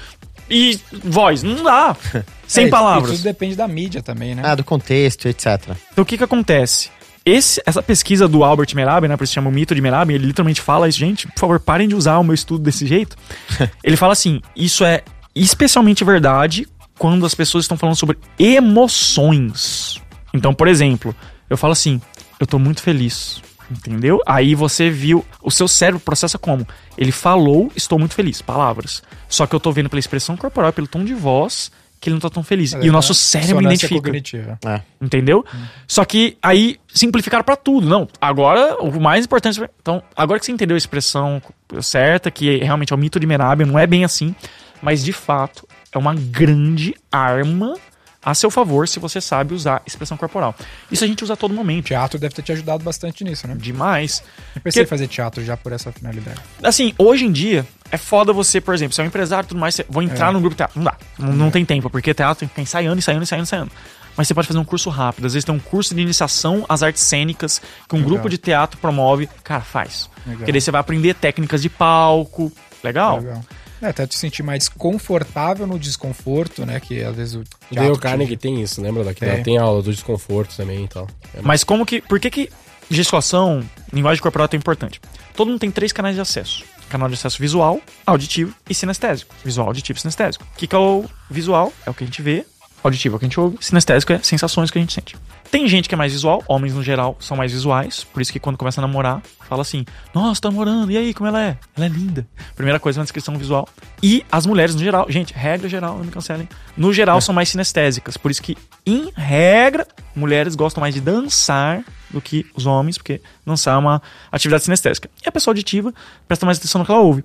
e 0.49 0.79
voz. 1.03 1.43
Não 1.43 1.65
dá. 1.65 1.97
Sem 2.47 2.67
É, 2.67 2.69
palavras. 2.69 3.11
Tudo 3.17 3.23
depende 3.25 3.57
da 3.57 3.67
mídia 3.67 4.01
também, 4.03 4.37
né? 4.37 4.43
Ah, 4.45 4.55
do 4.55 4.63
contexto, 4.63 5.27
etc. 5.27 5.71
Então 5.93 6.03
o 6.03 6.05
que 6.05 6.17
que 6.17 6.23
acontece? 6.23 6.91
Esse- 7.27 7.61
essa 7.67 7.83
pesquisa 7.83 8.29
do 8.29 8.45
Albert 8.45 8.69
Merabi, 8.73 9.09
né, 9.09 9.17
por 9.17 9.25
isso 9.25 9.33
se 9.33 9.35
chama 9.35 9.49
o 9.51 9.53
mito 9.53 9.75
de 9.75 9.81
Merabi, 9.81 10.15
ele 10.15 10.27
literalmente 10.27 10.61
fala 10.61 10.89
isso, 10.89 10.99
gente, 10.99 11.27
por 11.27 11.41
favor, 11.41 11.59
parem 11.59 11.89
de 11.89 11.97
usar 11.97 12.19
o 12.19 12.25
meu 12.25 12.35
estudo 12.35 12.63
desse 12.63 12.87
jeito. 12.87 13.17
ele 13.83 13.97
fala 13.97 14.13
assim, 14.13 14.41
isso 14.55 14.85
é 14.85 15.03
especialmente 15.35 16.05
verdade 16.05 16.69
quando 16.99 17.27
as 17.27 17.35
pessoas 17.35 17.65
estão 17.65 17.77
falando 17.77 17.97
sobre 17.97 18.17
emoções. 18.39 20.01
Então, 20.33 20.55
por 20.55 20.69
exemplo, 20.69 21.15
eu 21.49 21.57
falo 21.57 21.73
assim, 21.73 22.01
eu 22.39 22.47
tô 22.47 22.59
muito 22.59 22.81
feliz, 22.83 23.41
entendeu? 23.71 24.21
Aí 24.27 24.55
você 24.55 24.91
viu, 24.91 25.25
o 25.43 25.51
seu 25.51 25.69
cérebro 25.69 26.01
processa 26.01 26.39
como? 26.39 26.67
Ele 26.97 27.13
falou, 27.13 27.71
estou 27.77 27.99
muito 27.99 28.15
feliz, 28.15 28.43
palavras. 28.43 29.03
Só 29.29 29.47
que 29.47 29.55
eu 29.55 29.61
tô 29.61 29.71
vendo 29.73 29.89
pela 29.89 30.01
expressão 30.01 30.37
corporal, 30.37 30.73
pelo 30.73 30.87
tom 30.87 31.05
de 31.05 31.15
voz, 31.15 31.71
que 32.01 32.09
ele 32.09 32.15
não 32.15 32.21
tá 32.21 32.31
tão 32.31 32.43
feliz. 32.43 32.73
e 32.73 32.89
o 32.89 32.93
nosso 32.93 33.15
cérebro 33.15 33.63
identifica. 33.63 34.01
cognitiva. 34.01 34.59
É. 34.65 34.81
Entendeu? 35.01 35.45
Só 35.87 36.05
que 36.05 36.37
aí 36.43 36.79
simplificaram 36.89 37.45
pra 37.45 37.57
tudo. 37.57 37.87
Não, 37.87 38.09
agora 38.21 38.77
o 38.81 38.99
mais 39.01 39.27
importante. 39.27 39.61
Então, 39.81 40.03
agora 40.17 40.41
que 40.41 40.47
você 40.47 40.53
entendeu 40.53 40.75
a 40.75 40.79
expressão 40.79 41.43
certa, 41.83 42.31
que 42.31 42.57
realmente 42.57 42.93
é 42.93 42.97
o 42.97 42.99
mito 42.99 43.21
de 43.21 43.27
Merabia, 43.27 43.67
não 43.67 43.79
é 43.79 43.87
bem 43.87 44.03
assim, 44.05 44.35
mas 44.81 45.05
de 45.05 45.13
fato 45.13 45.69
é 45.93 45.99
uma 45.99 46.15
grande 46.15 46.95
arma 47.13 47.77
a 48.23 48.35
seu 48.35 48.51
favor 48.51 48.87
se 48.87 48.99
você 48.99 49.21
sabe 49.21 49.55
usar 49.55 49.83
expressão 49.87 50.17
corporal. 50.17 50.55
Isso 50.91 51.05
a 51.05 51.07
gente 51.07 51.25
usa 51.25 51.33
a 51.33 51.37
todo 51.37 51.55
momento. 51.55 51.87
teatro 51.87 52.19
deve 52.19 52.35
ter 52.35 52.43
te 52.43 52.53
ajudado 52.53 52.85
bastante 52.85 53.25
nisso, 53.25 53.47
né? 53.49 53.55
Demais. 53.59 54.23
Eu 54.55 54.61
pensei 54.61 54.83
em 54.83 54.87
fazer 54.87 55.09
teatro 55.09 55.43
já 55.45 55.57
por 55.57 55.73
essa 55.73 55.91
finalidade. 55.91 56.39
Assim, 56.63 56.93
hoje 56.99 57.25
em 57.25 57.33
dia, 57.33 57.67
é 57.91 57.97
foda 57.97 58.33
você, 58.33 58.61
por 58.61 58.75
exemplo, 58.75 58.95
você 58.95 59.01
é 59.01 59.05
um 59.05 59.07
empresário 59.09 59.47
e 59.47 59.49
tudo 59.49 59.59
mais, 59.61 59.75
você, 59.75 59.87
vou 59.89 60.03
entrar 60.03 60.29
É. 60.29 60.33
num 60.33 60.41
grupo 60.41 60.55
de 60.55 60.59
teatro. 60.59 60.79
Não 60.79 60.85
dá. 60.85 60.97
Não, 61.19 61.33
não 61.33 61.51
tem 61.51 61.65
tempo, 61.65 61.89
porque 61.89 62.13
teatro 62.13 62.41
tem 62.41 62.49
que 62.49 62.53
ficar 62.53 62.63
ensaiando, 62.63 62.99
ensaiando, 62.99 63.23
ensaiando, 63.23 63.43
ensaiando. 63.45 63.71
Mas 64.17 64.27
você 64.29 64.35
pode 64.35 64.47
fazer 64.49 64.59
um 64.59 64.65
curso 64.65 64.91
rápido. 64.91 65.27
Às 65.27 65.33
vezes 65.33 65.45
tem 65.45 65.55
um 65.55 65.59
curso 65.59 65.95
de 65.95 66.03
iniciação 66.03 66.67
às 66.69 66.83
artes 66.83 67.03
cênicas 67.03 67.59
que 67.89 67.95
um 67.95 67.99
Legal. 67.99 68.11
grupo 68.15 68.29
de 68.29 68.37
teatro 68.37 68.79
promove. 68.79 69.29
Cara, 69.43 69.63
faz. 69.63 70.11
Legal. 70.27 70.39
Porque 70.39 70.53
daí 70.53 70.61
você 70.61 70.71
vai 70.71 70.81
aprender 70.81 71.15
técnicas 71.15 71.63
de 71.63 71.71
palco. 71.71 72.53
Legal? 72.85 73.19
Legal. 73.21 73.43
É, 73.83 73.89
até 73.89 74.07
te 74.07 74.15
sentir 74.15 74.43
mais 74.43 74.69
confortável 74.69 75.67
no 75.67 75.79
desconforto, 75.79 76.67
né? 76.67 76.79
Que 76.81 77.03
às 77.03 77.17
vezes 77.17 77.35
o 77.35 77.45
Dale 77.73 77.93
te- 77.93 77.99
Carnegie 78.01 78.37
tem 78.37 78.61
isso, 78.63 78.81
lembra? 78.83 79.03
Daqui, 79.05 79.21
Tem. 79.21 79.43
tem 79.43 79.59
aula 79.59 79.83
do 79.83 79.91
desconforto 79.93 80.55
também 80.57 80.85
e 80.85 80.89
tal. 80.89 81.09
É 81.35 81.41
Mas 81.43 81.65
como 81.65 81.87
que. 81.87 82.01
Por 82.03 82.21
que 82.21 82.31
que 82.31 82.51
gesticulação, 82.91 83.63
linguagem 83.93 84.23
corporal 84.23 84.45
é 84.45 84.49
tão 84.49 84.59
importante? 84.59 85.01
Todo 85.35 85.49
mundo 85.49 85.61
tem 85.61 85.71
três 85.71 85.93
canais 85.93 86.15
de 86.15 86.21
acesso: 86.21 86.65
canal 86.91 87.09
de 87.09 87.15
acesso 87.15 87.39
visual, 87.41 87.81
auditivo 88.07 88.55
e 88.69 88.75
sinestésico. 88.75 89.35
Visual, 89.45 89.69
auditivo 89.69 89.97
e 89.99 90.01
sinestésico. 90.01 90.45
O 90.45 90.59
que, 90.59 90.67
que 90.67 90.75
é 90.75 90.79
o 90.79 91.05
visual? 91.31 91.73
É 91.87 91.91
o 91.91 91.95
que 91.95 92.05
a 92.05 92.07
gente 92.07 92.21
vê. 92.21 92.45
Auditivo 92.83 93.15
é 93.15 93.17
o 93.17 93.19
que 93.19 93.25
a 93.27 93.29
gente 93.29 93.41
ouve. 93.41 93.59
Sinestésico 93.61 94.13
é 94.13 94.19
sensações 94.23 94.71
que 94.71 94.79
a 94.79 94.81
gente 94.81 94.93
sente. 94.93 95.17
Tem 95.51 95.67
gente 95.67 95.89
que 95.89 95.95
é 95.95 95.99
mais 95.99 96.13
visual, 96.13 96.45
homens 96.47 96.75
no 96.75 96.83
geral 96.83 97.17
são 97.19 97.37
mais 97.37 97.51
visuais, 97.51 98.05
por 98.05 98.23
isso 98.23 98.33
que 98.33 98.39
quando 98.39 98.57
começa 98.57 98.81
a 98.81 98.87
namorar, 98.87 99.21
fala 99.49 99.63
assim: 99.63 99.85
Nossa, 100.15 100.41
tá 100.41 100.49
namorando, 100.49 100.93
e 100.93 100.97
aí, 100.97 101.13
como 101.13 101.29
ela 101.29 101.43
é? 101.43 101.59
Ela 101.77 101.87
é 101.87 101.89
linda. 101.89 102.25
Primeira 102.55 102.79
coisa, 102.79 103.01
uma 103.01 103.05
descrição 103.05 103.37
visual. 103.37 103.69
E 104.01 104.25
as 104.31 104.47
mulheres 104.47 104.77
no 104.77 104.81
geral, 104.81 105.07
gente, 105.09 105.35
regra 105.35 105.69
geral, 105.69 105.99
não 105.99 106.05
me 106.05 106.11
cancelem. 106.13 106.49
No 106.77 106.93
geral, 106.93 107.21
são 107.21 107.35
mais 107.35 107.49
sinestésicas, 107.49 108.17
por 108.17 108.31
isso 108.31 108.41
que, 108.41 108.57
em 108.87 109.11
regra, 109.17 109.89
mulheres 110.15 110.55
gostam 110.55 110.81
mais 110.81 110.95
de 110.95 111.01
dançar 111.01 111.83
do 112.11 112.21
que 112.21 112.47
os 112.55 112.65
homens, 112.65 112.97
porque 112.97 113.21
dançar 113.45 113.75
é 113.75 113.79
uma 113.79 114.01
atividade 114.31 114.63
sinestésica. 114.63 115.11
E 115.25 115.29
a 115.29 115.33
pessoa 115.33 115.51
auditiva 115.51 115.93
presta 116.29 116.47
mais 116.47 116.59
atenção 116.59 116.79
no 116.79 116.85
que 116.85 116.93
ela 116.93 117.01
ouve. 117.01 117.25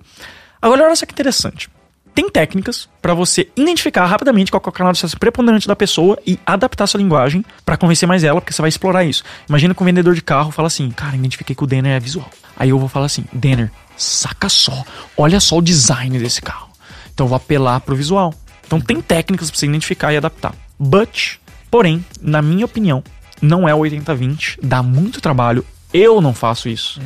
Agora, 0.60 0.84
olha 0.84 0.96
só 0.96 1.06
que 1.06 1.12
interessante. 1.12 1.70
Tem 2.16 2.30
técnicas 2.30 2.88
pra 3.02 3.12
você 3.12 3.46
identificar 3.54 4.06
rapidamente 4.06 4.50
qual 4.50 4.62
é 4.64 4.68
o 4.70 4.72
canal 4.72 4.90
de 4.90 4.98
acesso 4.98 5.18
preponderante 5.18 5.68
da 5.68 5.76
pessoa 5.76 6.18
e 6.26 6.40
adaptar 6.46 6.86
sua 6.86 6.96
linguagem 6.96 7.44
pra 7.62 7.76
convencer 7.76 8.08
mais 8.08 8.24
ela, 8.24 8.40
porque 8.40 8.54
você 8.54 8.62
vai 8.62 8.70
explorar 8.70 9.04
isso. 9.04 9.22
Imagina 9.46 9.74
que 9.74 9.82
um 9.82 9.84
vendedor 9.84 10.14
de 10.14 10.22
carro 10.22 10.50
fala 10.50 10.68
assim: 10.68 10.90
Cara, 10.92 11.14
identifiquei 11.14 11.54
que 11.54 11.62
o 11.62 11.66
Denner 11.66 11.92
é 11.92 12.00
visual. 12.00 12.30
Aí 12.56 12.70
eu 12.70 12.78
vou 12.78 12.88
falar 12.88 13.04
assim: 13.04 13.26
Denner, 13.34 13.70
saca 13.98 14.48
só, 14.48 14.82
olha 15.14 15.38
só 15.40 15.58
o 15.58 15.60
design 15.60 16.18
desse 16.18 16.40
carro. 16.40 16.70
Então 17.12 17.26
eu 17.26 17.28
vou 17.28 17.36
apelar 17.36 17.80
pro 17.80 17.94
visual. 17.94 18.32
Então 18.66 18.80
tem 18.80 19.02
técnicas 19.02 19.50
pra 19.50 19.60
você 19.60 19.66
identificar 19.66 20.10
e 20.14 20.16
adaptar. 20.16 20.54
But, 20.78 21.34
porém, 21.70 22.02
na 22.18 22.40
minha 22.40 22.64
opinião, 22.64 23.04
não 23.42 23.68
é 23.68 23.74
o 23.74 23.80
80-20, 23.80 24.58
dá 24.62 24.82
muito 24.82 25.20
trabalho. 25.20 25.66
Eu 25.92 26.22
não 26.22 26.32
faço 26.32 26.66
isso. 26.70 26.98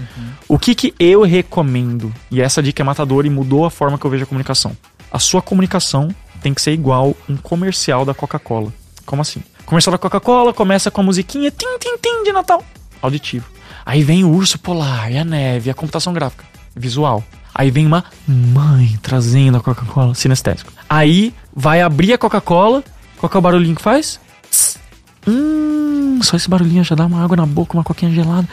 O 0.46 0.56
que, 0.56 0.72
que 0.72 0.94
eu 1.00 1.22
recomendo? 1.22 2.14
E 2.30 2.40
essa 2.40 2.62
dica 2.62 2.80
é 2.80 2.84
matadora 2.84 3.26
e 3.26 3.30
mudou 3.30 3.64
a 3.64 3.70
forma 3.70 3.98
que 3.98 4.04
eu 4.04 4.10
vejo 4.10 4.22
a 4.22 4.26
comunicação. 4.26 4.76
A 5.10 5.18
sua 5.18 5.42
comunicação 5.42 6.14
tem 6.40 6.54
que 6.54 6.62
ser 6.62 6.72
igual 6.72 7.16
um 7.28 7.36
comercial 7.36 8.04
da 8.04 8.14
Coca-Cola. 8.14 8.72
Como 9.04 9.20
assim? 9.20 9.42
O 9.60 9.64
comercial 9.64 9.92
da 9.92 9.98
Coca-Cola 9.98 10.54
começa 10.54 10.90
com 10.90 11.00
a 11.00 11.04
musiquinha 11.04 11.50
tim, 11.50 11.78
tim, 11.78 11.96
tim 12.00 12.22
de 12.22 12.32
Natal. 12.32 12.64
Auditivo. 13.02 13.46
Aí 13.84 14.02
vem 14.02 14.24
o 14.24 14.30
urso 14.30 14.58
polar 14.58 15.10
e 15.10 15.18
a 15.18 15.24
neve, 15.24 15.70
a 15.70 15.74
computação 15.74 16.12
gráfica. 16.12 16.44
Visual. 16.76 17.24
Aí 17.52 17.70
vem 17.70 17.86
uma 17.86 18.04
mãe 18.26 18.98
trazendo 19.02 19.56
a 19.58 19.60
Coca-Cola, 19.60 20.14
sinestésico. 20.14 20.72
Aí 20.88 21.34
vai 21.54 21.82
abrir 21.82 22.12
a 22.12 22.18
Coca-Cola. 22.18 22.84
Qual 23.18 23.30
é 23.34 23.38
o 23.38 23.40
barulhinho 23.40 23.74
que 23.74 23.82
faz? 23.82 24.20
Tss. 24.50 24.78
Hum, 25.26 26.20
só 26.22 26.36
esse 26.36 26.48
barulhinho 26.48 26.84
já 26.84 26.94
dá 26.94 27.04
uma 27.04 27.22
água 27.22 27.36
na 27.36 27.46
boca, 27.46 27.74
uma 27.74 27.84
coquinha 27.84 28.12
gelada. 28.12 28.48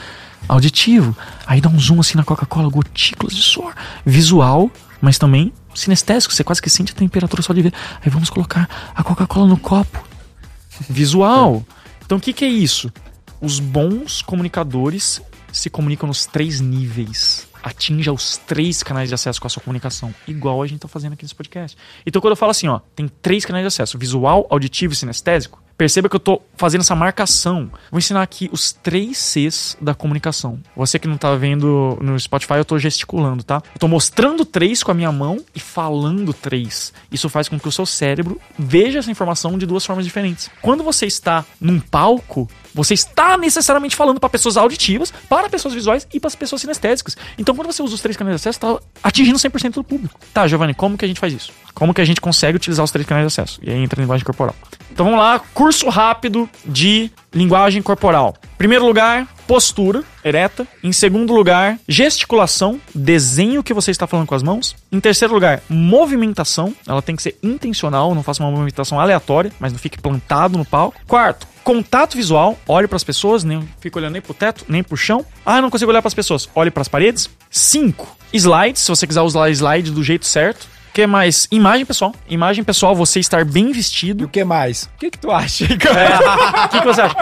Auditivo. 0.47 1.15
Aí 1.45 1.61
dá 1.61 1.69
um 1.69 1.79
zoom 1.79 1.99
assim 1.99 2.17
na 2.17 2.23
Coca-Cola, 2.23 2.69
gotículas 2.69 3.35
de 3.35 3.41
suor. 3.41 3.73
Visual, 4.05 4.71
mas 4.99 5.17
também 5.17 5.53
Sinestésico, 5.77 6.33
você 6.33 6.43
quase 6.43 6.59
que 6.59 6.71
sente 6.71 6.91
a 6.91 6.95
temperatura 6.95 7.43
só 7.43 7.53
de 7.53 7.61
ver. 7.61 7.73
Aí 8.01 8.09
vamos 8.09 8.31
colocar 8.31 8.67
a 8.95 9.03
Coca-Cola 9.03 9.45
no 9.45 9.57
copo. 9.57 10.03
Visual. 10.89 11.63
Então 12.03 12.17
o 12.17 12.21
que, 12.21 12.33
que 12.33 12.43
é 12.43 12.47
isso? 12.47 12.91
Os 13.39 13.59
bons 13.59 14.23
comunicadores 14.23 15.21
se 15.53 15.69
comunicam 15.69 16.07
nos 16.07 16.25
três 16.25 16.59
níveis. 16.59 17.47
Atinja 17.61 18.11
os 18.11 18.37
três 18.37 18.81
canais 18.81 19.09
de 19.09 19.13
acesso 19.15 19.39
com 19.39 19.45
a 19.45 19.49
sua 19.49 19.61
comunicação, 19.61 20.13
igual 20.27 20.63
a 20.63 20.67
gente 20.67 20.79
tá 20.79 20.87
fazendo 20.87 21.13
aqui 21.13 21.23
nesse 21.23 21.35
podcast. 21.35 21.77
Então, 22.05 22.21
quando 22.21 22.31
eu 22.31 22.37
falo 22.37 22.51
assim, 22.51 22.67
ó, 22.67 22.79
tem 22.95 23.07
três 23.07 23.45
canais 23.45 23.63
de 23.63 23.67
acesso: 23.67 23.97
visual, 23.97 24.47
auditivo 24.49 24.93
e 24.93 24.95
sinestésico. 24.95 25.61
Perceba 25.77 26.09
que 26.09 26.15
eu 26.15 26.19
tô 26.19 26.41
fazendo 26.55 26.81
essa 26.81 26.95
marcação. 26.95 27.69
Vou 27.91 27.99
ensinar 27.99 28.23
aqui 28.23 28.49
os 28.51 28.71
três 28.71 29.17
Cs 29.17 29.77
da 29.79 29.93
comunicação. 29.93 30.59
Você 30.75 30.97
que 30.97 31.07
não 31.07 31.17
tá 31.17 31.35
vendo 31.35 31.97
no 32.01 32.19
Spotify, 32.19 32.55
eu 32.55 32.65
tô 32.65 32.79
gesticulando, 32.79 33.43
tá? 33.43 33.61
Eu 33.75 33.79
tô 33.79 33.87
mostrando 33.87 34.43
três 34.43 34.81
com 34.81 34.89
a 34.89 34.93
minha 34.95 35.11
mão 35.11 35.43
e 35.53 35.59
falando 35.59 36.33
três. 36.33 36.91
Isso 37.11 37.29
faz 37.29 37.47
com 37.47 37.59
que 37.59 37.67
o 37.67 37.71
seu 37.71 37.85
cérebro 37.85 38.41
veja 38.57 38.97
essa 38.97 39.11
informação 39.11 39.55
de 39.55 39.67
duas 39.67 39.85
formas 39.85 40.03
diferentes. 40.03 40.49
Quando 40.61 40.83
você 40.83 41.05
está 41.05 41.45
num 41.61 41.79
palco, 41.79 42.49
você 42.73 42.93
está 42.93 43.37
necessariamente 43.37 43.95
falando 43.95 44.19
para 44.19 44.29
pessoas 44.29 44.57
auditivas, 44.57 45.11
para 45.29 45.49
pessoas 45.49 45.73
visuais 45.73 46.07
e 46.13 46.19
para 46.19 46.27
as 46.27 46.35
pessoas 46.35 46.61
sinestésicas. 46.61 47.15
Então, 47.37 47.55
quando 47.55 47.67
você 47.67 47.83
usa 47.83 47.95
os 47.95 48.01
três 48.01 48.17
canais 48.17 48.41
de 48.41 48.47
acesso, 48.47 48.57
está 48.57 48.79
atingindo 49.03 49.37
100% 49.37 49.73
do 49.73 49.83
público. 49.83 50.19
Tá, 50.33 50.47
Giovanni, 50.47 50.73
como 50.73 50.97
que 50.97 51.05
a 51.05 51.07
gente 51.07 51.19
faz 51.19 51.33
isso? 51.33 51.51
Como 51.73 51.93
que 51.93 52.01
a 52.01 52.05
gente 52.05 52.19
consegue 52.19 52.55
utilizar 52.55 52.83
os 52.83 52.91
três 52.91 53.07
canais 53.07 53.23
de 53.23 53.27
acesso? 53.27 53.59
E 53.63 53.69
aí 53.69 53.77
entra 53.77 53.99
a 53.99 54.01
linguagem 54.01 54.25
corporal. 54.25 54.55
Então 54.91 55.05
vamos 55.05 55.19
lá, 55.19 55.39
curso 55.67 55.89
rápido 55.89 56.49
de 56.65 57.11
linguagem 57.33 57.81
corporal. 57.81 58.37
Primeiro 58.57 58.85
lugar, 58.85 59.27
postura 59.45 60.01
ereta. 60.23 60.65
Em 60.81 60.93
segundo 60.93 61.33
lugar, 61.33 61.77
gesticulação, 61.85 62.79
desenho 62.95 63.61
que 63.61 63.73
você 63.73 63.91
está 63.91 64.07
falando 64.07 64.27
com 64.27 64.33
as 64.33 64.41
mãos. 64.41 64.77
Em 64.89 65.01
terceiro 65.01 65.33
lugar, 65.33 65.61
movimentação. 65.67 66.73
Ela 66.87 67.01
tem 67.01 67.17
que 67.17 67.21
ser 67.21 67.37
intencional, 67.43 68.15
não 68.15 68.23
faça 68.23 68.41
uma 68.41 68.49
movimentação 68.49 68.97
aleatória, 68.97 69.51
mas 69.59 69.73
não 69.73 69.79
fique 69.79 70.01
plantado 70.01 70.57
no 70.57 70.63
pau. 70.63 70.93
Quarto, 71.05 71.45
contato 71.65 72.15
visual. 72.15 72.57
Olhe 72.65 72.87
para 72.87 72.95
as 72.95 73.03
pessoas, 73.03 73.43
nem 73.43 73.67
fique 73.81 73.97
olhando 73.97 74.13
nem 74.13 74.21
pro 74.21 74.33
teto, 74.33 74.63
nem 74.69 74.81
pro 74.81 74.95
chão. 74.95 75.25
Ah, 75.45 75.61
não 75.61 75.69
consigo 75.69 75.91
olhar 75.91 76.01
para 76.01 76.07
as 76.07 76.13
pessoas. 76.13 76.47
Olhe 76.55 76.71
para 76.71 76.81
as 76.81 76.87
paredes. 76.87 77.29
Cinco, 77.51 78.15
slides, 78.31 78.83
se 78.83 78.89
você 78.89 79.05
quiser 79.05 79.21
usar 79.21 79.49
slide 79.49 79.91
do 79.91 80.01
jeito 80.01 80.25
certo 80.25 80.76
que 80.97 81.05
mais? 81.05 81.47
Imagem 81.51 81.85
pessoal. 81.85 82.11
Imagem 82.27 82.63
pessoal, 82.63 82.95
você 82.95 83.19
estar 83.19 83.45
bem 83.45 83.69
E 83.69 83.73
vestido. 83.73 84.25
o 84.25 84.27
que 84.27 84.43
mais? 84.43 84.89
O 84.95 84.97
que 84.97 85.11
que 85.11 85.19
tu 85.19 85.29
acha? 85.31 85.65
É, 85.69 86.65
O 86.65 86.69
que, 86.69 86.79
que 86.81 86.85
você 86.87 87.01
acha? 87.01 87.15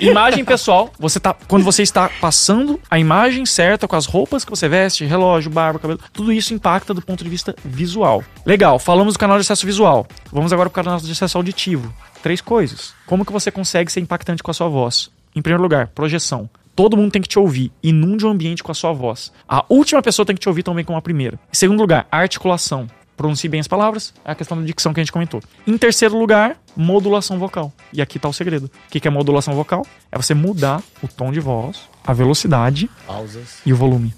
Imagem 0.00 0.44
pessoal, 0.44 0.90
você 0.98 1.20
tá. 1.20 1.32
Quando 1.46 1.64
você 1.64 1.82
está 1.82 2.08
passando 2.20 2.80
a 2.90 2.98
imagem 2.98 3.46
certa 3.46 3.86
com 3.86 3.94
as 3.94 4.04
roupas 4.04 4.44
que 4.44 4.50
você 4.50 4.68
veste, 4.68 5.04
relógio, 5.04 5.48
barba, 5.48 5.78
cabelo, 5.78 6.00
tudo 6.12 6.32
isso 6.32 6.52
impacta 6.52 6.92
do 6.92 7.00
ponto 7.02 7.22
de 7.22 7.30
vista 7.30 7.54
visual. 7.64 8.24
Legal, 8.44 8.80
falamos 8.80 9.14
do 9.14 9.18
canal 9.20 9.36
de 9.36 9.42
acesso 9.42 9.64
visual. 9.64 10.08
Vamos 10.32 10.52
agora 10.52 10.68
para 10.68 10.80
o 10.80 10.84
canal 10.84 10.98
de 11.00 11.12
acesso 11.12 11.38
auditivo. 11.38 11.94
Três 12.24 12.40
coisas. 12.40 12.94
Como 13.06 13.24
que 13.24 13.32
você 13.32 13.52
consegue 13.52 13.92
ser 13.92 14.00
impactante 14.00 14.42
com 14.42 14.50
a 14.50 14.54
sua 14.54 14.68
voz? 14.68 15.08
Em 15.36 15.40
primeiro 15.40 15.62
lugar, 15.62 15.86
projeção. 15.88 16.50
Todo 16.74 16.96
mundo 16.96 17.12
tem 17.12 17.22
que 17.22 17.28
te 17.28 17.38
ouvir. 17.38 17.70
Inunde 17.82 18.24
o 18.26 18.28
ambiente 18.28 18.62
com 18.62 18.72
a 18.72 18.74
sua 18.74 18.92
voz. 18.92 19.32
A 19.48 19.64
última 19.68 20.02
pessoa 20.02 20.26
tem 20.26 20.34
que 20.34 20.40
te 20.40 20.48
ouvir 20.48 20.62
também 20.62 20.84
como 20.84 20.98
a 20.98 21.02
primeira. 21.02 21.38
Em 21.52 21.56
segundo 21.56 21.80
lugar, 21.80 22.06
articulação. 22.10 22.86
Pronuncie 23.20 23.50
bem 23.50 23.60
as 23.60 23.68
palavras, 23.68 24.14
é 24.24 24.30
a 24.32 24.34
questão 24.34 24.58
da 24.58 24.64
dicção 24.64 24.94
que 24.94 25.00
a 25.00 25.02
gente 25.02 25.12
comentou. 25.12 25.42
Em 25.66 25.76
terceiro 25.76 26.16
lugar, 26.16 26.56
modulação 26.74 27.38
vocal. 27.38 27.70
E 27.92 28.00
aqui 28.00 28.18
tá 28.18 28.26
o 28.26 28.32
segredo. 28.32 28.70
O 28.86 28.90
que 28.90 29.06
é 29.06 29.10
modulação 29.10 29.52
vocal? 29.52 29.86
É 30.10 30.16
você 30.16 30.32
mudar 30.32 30.82
o 31.02 31.06
tom 31.06 31.30
de 31.30 31.38
voz, 31.38 31.82
a 32.02 32.14
velocidade 32.14 32.88
Pausas. 33.06 33.58
e 33.66 33.74
o 33.74 33.76
volume. 33.76 34.14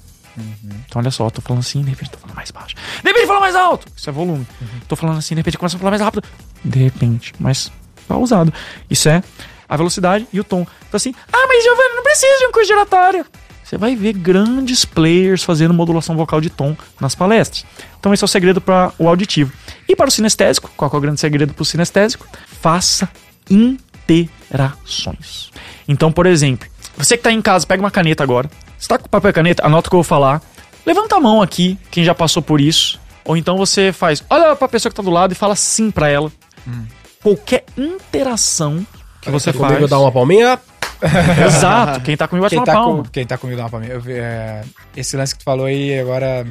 Então, 0.86 1.02
olha 1.02 1.10
só, 1.10 1.26
eu 1.26 1.32
tô 1.32 1.40
falando 1.42 1.58
assim, 1.62 1.82
de 1.82 1.90
repente 1.90 2.12
tô 2.12 2.18
falando 2.18 2.36
mais 2.36 2.52
baixo. 2.52 2.76
De 2.76 3.08
repente 3.08 3.26
fala 3.26 3.40
mais 3.40 3.56
alto. 3.56 3.88
Isso 3.96 4.08
é 4.08 4.12
volume. 4.12 4.46
Tô 4.86 4.94
falando 4.94 5.18
assim, 5.18 5.34
de 5.34 5.40
repente 5.40 5.58
começa 5.58 5.74
a 5.74 5.80
falar 5.80 5.90
mais 5.90 6.02
rápido. 6.02 6.22
De 6.64 6.78
repente, 6.78 7.34
mais 7.40 7.72
pausado. 8.06 8.54
Isso 8.88 9.08
é 9.08 9.20
a 9.68 9.76
velocidade 9.76 10.28
e 10.32 10.38
o 10.38 10.44
tom. 10.44 10.60
Então 10.60 10.96
assim, 10.96 11.12
ah, 11.32 11.46
mas 11.48 11.64
Giovanni, 11.64 11.96
não 11.96 12.04
precisa 12.04 12.38
de 12.38 12.46
um 12.46 12.52
curso 12.52 12.68
de 12.68 12.74
oratória. 12.74 13.26
Você 13.72 13.78
vai 13.78 13.96
ver 13.96 14.12
grandes 14.12 14.84
players 14.84 15.42
fazendo 15.42 15.72
modulação 15.72 16.14
vocal 16.14 16.42
de 16.42 16.50
tom 16.50 16.76
nas 17.00 17.14
palestras. 17.14 17.64
Então 17.98 18.12
esse 18.12 18.22
é 18.22 18.26
o 18.26 18.28
segredo 18.28 18.60
para 18.60 18.92
o 18.98 19.08
auditivo. 19.08 19.50
E 19.88 19.96
para 19.96 20.08
o 20.08 20.10
sinestésico, 20.10 20.70
qual 20.76 20.90
é 20.92 20.96
o 20.98 21.00
grande 21.00 21.18
segredo 21.18 21.54
para 21.54 21.62
o 21.62 21.64
sinestésico? 21.64 22.28
Faça 22.60 23.08
interações. 23.48 25.50
Então, 25.88 26.12
por 26.12 26.26
exemplo, 26.26 26.68
você 26.98 27.16
que 27.16 27.20
está 27.20 27.32
em 27.32 27.40
casa, 27.40 27.66
pega 27.66 27.82
uma 27.82 27.90
caneta 27.90 28.22
agora. 28.22 28.50
Você 28.76 28.84
está 28.84 28.98
com 28.98 29.08
papel 29.08 29.30
e 29.30 29.32
caneta, 29.32 29.64
anota 29.64 29.88
o 29.88 29.90
que 29.90 29.94
eu 29.94 30.02
vou 30.02 30.04
falar. 30.04 30.42
Levanta 30.84 31.16
a 31.16 31.20
mão 31.20 31.40
aqui, 31.40 31.78
quem 31.90 32.04
já 32.04 32.14
passou 32.14 32.42
por 32.42 32.60
isso. 32.60 33.00
Ou 33.24 33.38
então 33.38 33.56
você 33.56 33.90
faz, 33.90 34.22
olha 34.28 34.54
para 34.54 34.66
a 34.66 34.68
pessoa 34.68 34.90
que 34.90 35.00
está 35.00 35.02
do 35.02 35.08
lado 35.08 35.32
e 35.32 35.34
fala 35.34 35.56
sim 35.56 35.90
para 35.90 36.10
ela. 36.10 36.30
Qualquer 37.22 37.64
interação 37.78 38.86
que 39.22 39.30
você 39.30 39.50
faz. 39.50 39.72
Comigo 39.72 39.88
dar 39.88 39.98
uma 39.98 40.12
palminha. 40.12 40.60
Exato. 41.46 42.00
Quem 42.02 42.16
tá 42.16 42.28
comigo 42.28 42.44
bate 42.44 42.50
Quem 42.54 42.58
uma 42.60 42.66
tá, 42.66 42.72
palma. 42.74 43.02
com, 43.04 43.08
quem 43.10 43.26
tá 43.26 43.38
comigo 43.38 43.56
dá 43.56 43.64
uma 43.64 43.70
palminha. 43.70 43.92
Eu 43.92 44.02
é, 44.08 44.62
esse 44.96 45.16
lance 45.16 45.34
que 45.34 45.40
tu 45.40 45.44
falou 45.44 45.66
aí, 45.66 45.98
agora 45.98 46.46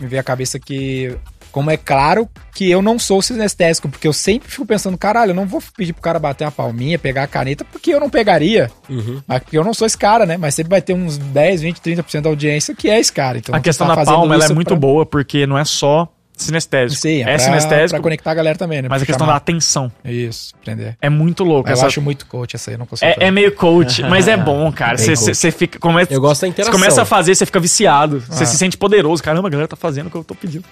me 0.00 0.06
veio 0.06 0.20
à 0.20 0.24
cabeça 0.24 0.58
que, 0.58 1.16
como 1.52 1.70
é 1.70 1.76
claro 1.76 2.28
que 2.54 2.68
eu 2.70 2.82
não 2.82 2.98
sou 2.98 3.22
sinestésico, 3.22 3.88
porque 3.88 4.08
eu 4.08 4.12
sempre 4.12 4.50
fico 4.50 4.66
pensando, 4.66 4.98
caralho, 4.98 5.30
eu 5.30 5.34
não 5.34 5.46
vou 5.46 5.62
pedir 5.76 5.92
pro 5.92 6.02
cara 6.02 6.18
bater 6.18 6.44
uma 6.44 6.50
palminha, 6.50 6.98
pegar 6.98 7.22
a 7.22 7.26
caneta, 7.28 7.64
porque 7.64 7.94
eu 7.94 8.00
não 8.00 8.10
pegaria. 8.10 8.70
Uhum. 8.88 9.22
Mas 9.26 9.42
porque 9.42 9.56
eu 9.56 9.64
não 9.64 9.72
sou 9.72 9.86
esse 9.86 9.96
cara, 9.96 10.26
né? 10.26 10.36
Mas 10.36 10.54
sempre 10.54 10.70
vai 10.70 10.82
ter 10.82 10.92
uns 10.94 11.16
10, 11.18 11.60
20, 11.62 11.78
30% 11.80 12.20
da 12.22 12.30
audiência 12.30 12.74
que 12.74 12.90
é 12.90 12.98
esse 12.98 13.12
cara. 13.12 13.38
Então, 13.38 13.54
A 13.54 13.60
questão 13.60 13.86
tá 13.86 13.94
da 13.96 14.04
palma 14.04 14.34
ela 14.34 14.44
é 14.46 14.52
muito 14.52 14.68
pra- 14.68 14.76
boa, 14.76 15.06
porque 15.06 15.46
não 15.46 15.56
é 15.56 15.64
só 15.64 16.08
sinestésico. 16.42 17.00
Sim, 17.00 17.20
é 17.22 17.24
pra, 17.24 17.38
sinestésico, 17.38 17.90
pra 17.90 18.00
conectar 18.02 18.30
a 18.30 18.34
galera 18.34 18.58
também, 18.58 18.82
né? 18.82 18.88
mas 18.88 19.02
a 19.02 19.06
questão 19.06 19.26
da 19.26 19.32
chamar. 19.32 19.36
atenção. 19.38 19.92
Isso, 20.04 20.54
aprender. 20.60 20.96
É 21.00 21.08
muito 21.08 21.42
louco. 21.44 21.68
Eu 21.68 21.72
essa- 21.72 21.86
acho 21.86 22.00
muito 22.02 22.26
coach 22.26 22.54
essa 22.56 22.70
aí, 22.70 22.74
eu 22.74 22.78
não 22.78 22.86
consigo 22.86 23.10
É, 23.10 23.28
é 23.28 23.30
meio 23.30 23.52
coach, 23.54 24.02
mas 24.08 24.28
é 24.28 24.36
bom, 24.36 24.70
cara. 24.72 24.98
Você 24.98 25.14
você 25.16 25.50
fica. 25.50 25.78
Começa, 25.78 26.12
Eu 26.12 26.20
gosto 26.20 26.40
da 26.42 26.46
você 26.46 26.50
interação. 26.50 26.72
começa 26.78 27.02
a 27.02 27.04
fazer, 27.04 27.34
você 27.34 27.46
fica 27.46 27.60
viciado. 27.60 28.20
Você 28.28 28.42
Ah. 28.44 28.46
se 28.46 28.56
sente 28.56 28.76
poderoso. 28.76 29.22
Caramba, 29.22 29.48
a 29.48 29.50
galera 29.50 29.68
tá 29.68 29.76
fazendo 29.76 30.06
o 30.08 30.10
que 30.10 30.16
eu 30.16 30.24
tô 30.24 30.34
pedindo. 30.34 30.64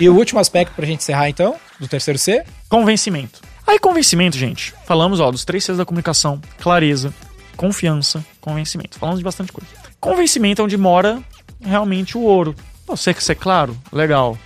E 0.00 0.08
o 0.08 0.14
último 0.14 0.40
aspecto 0.40 0.72
pra 0.74 0.84
gente 0.86 1.00
encerrar, 1.00 1.28
então, 1.28 1.56
do 1.78 1.86
terceiro 1.86 2.18
C? 2.18 2.42
Convencimento. 2.68 3.40
Aí, 3.66 3.78
convencimento, 3.78 4.36
gente. 4.38 4.72
Falamos, 4.86 5.20
ó, 5.20 5.30
dos 5.30 5.44
três 5.44 5.62
Cs 5.64 5.76
da 5.76 5.84
comunicação: 5.84 6.40
clareza, 6.58 7.12
confiança, 7.56 8.24
convencimento. 8.40 8.98
Falamos 8.98 9.18
de 9.20 9.24
bastante 9.24 9.52
coisa. 9.52 9.68
Convencimento 10.00 10.62
é 10.62 10.64
onde 10.64 10.76
mora 10.76 11.18
realmente 11.60 12.16
o 12.16 12.20
ouro. 12.22 12.54
Você 12.86 13.12
que 13.12 13.22
ser 13.22 13.34
claro, 13.34 13.76
legal. 13.92 14.38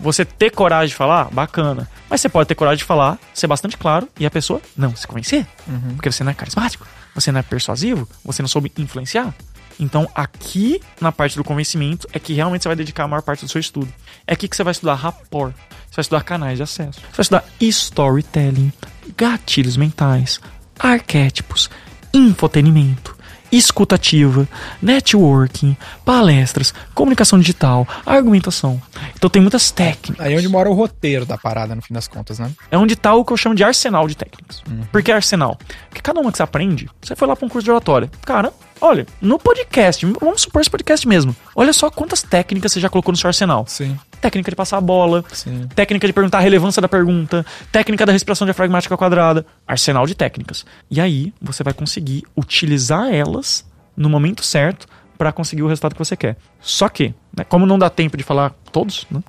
Você 0.00 0.24
ter 0.24 0.50
coragem 0.50 0.88
de 0.88 0.94
falar, 0.94 1.24
bacana. 1.30 1.88
Mas 2.08 2.20
você 2.20 2.28
pode 2.28 2.48
ter 2.48 2.54
coragem 2.54 2.78
de 2.78 2.84
falar, 2.84 3.18
ser 3.34 3.46
bastante 3.46 3.76
claro 3.76 4.08
e 4.18 4.24
a 4.24 4.30
pessoa 4.30 4.60
não 4.76 4.94
se 4.94 5.06
convencer. 5.06 5.46
Porque 5.94 6.10
você 6.10 6.22
não 6.22 6.30
é 6.30 6.34
carismático, 6.34 6.86
você 7.14 7.32
não 7.32 7.40
é 7.40 7.42
persuasivo, 7.42 8.08
você 8.24 8.42
não 8.42 8.48
soube 8.48 8.72
influenciar. 8.78 9.34
Então, 9.80 10.08
aqui 10.14 10.80
na 11.00 11.12
parte 11.12 11.36
do 11.36 11.44
convencimento 11.44 12.08
é 12.12 12.18
que 12.18 12.32
realmente 12.32 12.62
você 12.62 12.68
vai 12.68 12.76
dedicar 12.76 13.04
a 13.04 13.08
maior 13.08 13.22
parte 13.22 13.44
do 13.44 13.50
seu 13.50 13.60
estudo. 13.60 13.88
É 14.26 14.32
aqui 14.32 14.48
que 14.48 14.56
você 14.56 14.64
vai 14.64 14.72
estudar 14.72 14.94
rapport, 14.94 15.54
você 15.54 15.96
vai 15.96 16.02
estudar 16.02 16.22
canais 16.22 16.56
de 16.56 16.62
acesso, 16.62 17.00
você 17.00 17.16
vai 17.16 17.22
estudar 17.22 17.44
storytelling, 17.60 18.72
gatilhos 19.16 19.76
mentais, 19.76 20.40
arquétipos, 20.78 21.70
infotenimento, 22.12 23.16
escutativa, 23.50 24.46
networking, 24.80 25.76
palestras, 26.04 26.74
comunicação 26.94 27.38
digital, 27.38 27.86
argumentação. 28.04 28.80
Então 29.14 29.30
tem 29.30 29.40
muitas 29.40 29.70
técnicas. 29.70 30.24
Aí 30.24 30.34
é 30.34 30.36
onde 30.36 30.48
mora 30.48 30.68
o 30.68 30.74
roteiro 30.74 31.24
da 31.24 31.38
parada, 31.38 31.74
no 31.74 31.82
fim 31.82 31.94
das 31.94 32.08
contas, 32.08 32.38
né? 32.38 32.50
É 32.70 32.78
onde 32.78 32.96
tá 32.96 33.14
o 33.14 33.24
que 33.24 33.32
eu 33.32 33.36
chamo 33.36 33.54
de 33.54 33.64
arsenal 33.64 34.06
de 34.06 34.16
técnicas. 34.16 34.62
Por 34.90 35.02
que 35.02 35.12
arsenal? 35.12 35.58
Porque 35.88 36.02
cada 36.02 36.20
uma 36.20 36.30
que 36.30 36.38
você 36.38 36.42
aprende, 36.42 36.88
você 37.00 37.16
foi 37.16 37.28
lá 37.28 37.36
pra 37.36 37.46
um 37.46 37.48
curso 37.48 37.64
de 37.64 37.70
oratória. 37.70 38.10
Cara, 38.24 38.52
olha, 38.80 39.06
no 39.20 39.38
podcast, 39.38 40.04
vamos 40.20 40.42
supor 40.42 40.60
esse 40.60 40.70
podcast 40.70 41.06
mesmo. 41.06 41.34
Olha 41.54 41.72
só 41.72 41.90
quantas 41.90 42.22
técnicas 42.22 42.72
você 42.72 42.80
já 42.80 42.88
colocou 42.88 43.12
no 43.12 43.18
seu 43.18 43.28
arsenal. 43.28 43.64
Sim, 43.66 43.98
Técnica 44.20 44.50
de 44.50 44.56
passar 44.56 44.78
a 44.78 44.80
bola, 44.80 45.24
sim. 45.32 45.68
técnica 45.74 46.06
de 46.06 46.12
perguntar 46.12 46.38
a 46.38 46.40
relevância 46.40 46.82
da 46.82 46.88
pergunta, 46.88 47.46
técnica 47.70 48.04
da 48.04 48.12
respiração 48.12 48.46
diafragmática 48.46 48.96
quadrada, 48.96 49.46
arsenal 49.66 50.06
de 50.06 50.14
técnicas. 50.14 50.66
E 50.90 51.00
aí 51.00 51.32
você 51.40 51.62
vai 51.62 51.72
conseguir 51.72 52.24
utilizar 52.36 53.12
elas 53.12 53.64
no 53.96 54.08
momento 54.08 54.44
certo 54.44 54.86
para 55.16 55.32
conseguir 55.32 55.62
o 55.62 55.68
resultado 55.68 55.92
que 55.94 55.98
você 55.98 56.16
quer. 56.16 56.36
Só 56.60 56.88
que, 56.88 57.14
né, 57.36 57.44
como 57.44 57.66
não 57.66 57.78
dá 57.78 57.90
tempo 57.90 58.16
de 58.16 58.22
falar 58.22 58.54
todos, 58.72 59.06
né, 59.10 59.20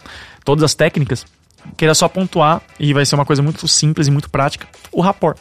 todas 0.44 0.64
as 0.64 0.74
técnicas, 0.74 1.26
queria 1.76 1.96
só 1.96 2.08
pontuar, 2.08 2.62
e 2.80 2.94
vai 2.94 3.06
ser 3.06 3.16
uma 3.16 3.26
coisa 3.26 3.42
muito 3.42 3.68
simples 3.68 4.08
e 4.08 4.12
muito 4.12 4.30
prática, 4.30 4.68
o 4.92 5.02
rapport. 5.02 5.38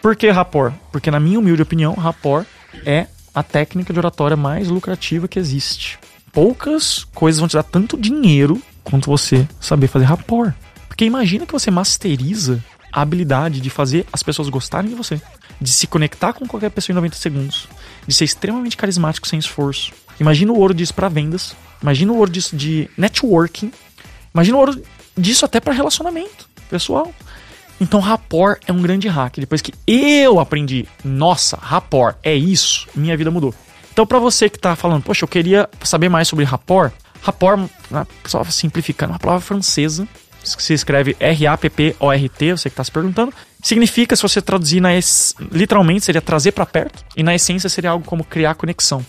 Por 0.00 0.16
que 0.16 0.30
rapport? 0.30 0.74
Porque, 0.90 1.10
na 1.10 1.20
minha 1.20 1.38
humilde 1.38 1.62
opinião, 1.62 1.94
rapport 1.94 2.46
é 2.84 3.06
a 3.34 3.42
técnica 3.42 3.92
de 3.92 3.98
oratória 3.98 4.36
mais 4.36 4.68
lucrativa 4.68 5.28
que 5.28 5.38
existe. 5.38 5.98
Poucas 6.32 7.04
coisas 7.14 7.38
vão 7.38 7.48
te 7.48 7.56
dar 7.56 7.62
tanto 7.62 7.98
dinheiro 7.98 8.62
quanto 8.84 9.10
você 9.10 9.48
saber 9.60 9.88
fazer 9.88 10.04
rapport. 10.04 10.54
Porque 10.88 11.04
imagina 11.04 11.46
que 11.46 11.52
você 11.52 11.70
masteriza 11.70 12.62
a 12.92 13.02
habilidade 13.02 13.60
de 13.60 13.70
fazer 13.70 14.06
as 14.12 14.22
pessoas 14.22 14.48
gostarem 14.48 14.90
de 14.90 14.96
você, 14.96 15.20
de 15.60 15.70
se 15.70 15.86
conectar 15.86 16.32
com 16.32 16.46
qualquer 16.46 16.70
pessoa 16.70 16.92
em 16.92 16.96
90 16.96 17.16
segundos, 17.16 17.68
de 18.06 18.14
ser 18.14 18.24
extremamente 18.24 18.76
carismático 18.76 19.26
sem 19.26 19.38
esforço. 19.38 19.92
Imagina 20.18 20.52
o 20.52 20.58
ouro 20.58 20.74
disso 20.74 20.94
para 20.94 21.08
vendas, 21.08 21.54
imagina 21.82 22.12
o 22.12 22.16
ouro 22.16 22.30
disso 22.30 22.56
de 22.56 22.90
networking, 22.96 23.72
imagina 24.34 24.56
o 24.56 24.60
ouro 24.60 24.82
disso 25.16 25.44
até 25.44 25.60
para 25.60 25.72
relacionamento 25.72 26.48
pessoal. 26.68 27.12
Então, 27.80 27.98
rapport 27.98 28.60
é 28.66 28.72
um 28.72 28.82
grande 28.82 29.08
hack. 29.08 29.38
Depois 29.38 29.62
que 29.62 29.72
eu 29.86 30.38
aprendi, 30.38 30.86
nossa, 31.02 31.56
rapport 31.56 32.16
é 32.22 32.34
isso, 32.34 32.86
minha 32.94 33.16
vida 33.16 33.30
mudou. 33.30 33.54
Então, 34.00 34.06
para 34.06 34.18
você 34.18 34.48
que 34.48 34.58
tá 34.58 34.74
falando, 34.74 35.02
poxa, 35.02 35.24
eu 35.24 35.28
queria 35.28 35.68
saber 35.84 36.08
mais 36.08 36.26
sobre 36.26 36.42
rapport, 36.42 36.90
rapport, 37.20 37.68
né, 37.90 38.06
só 38.24 38.42
simplificando, 38.44 39.12
uma 39.12 39.18
palavra 39.18 39.42
francesa, 39.42 40.08
que 40.42 40.62
se 40.62 40.72
escreve 40.72 41.14
R-A-P-P-O-R-T, 41.20 42.52
você 42.52 42.70
que 42.70 42.76
tá 42.76 42.82
se 42.82 42.90
perguntando, 42.90 43.30
significa, 43.62 44.16
se 44.16 44.22
você 44.22 44.40
traduzir 44.40 44.80
na 44.80 44.94
es... 44.94 45.34
literalmente, 45.52 46.06
seria 46.06 46.22
trazer 46.22 46.52
para 46.52 46.64
perto, 46.64 47.04
e 47.14 47.22
na 47.22 47.34
essência 47.34 47.68
seria 47.68 47.90
algo 47.90 48.02
como 48.06 48.24
criar 48.24 48.54
conexão. 48.54 49.04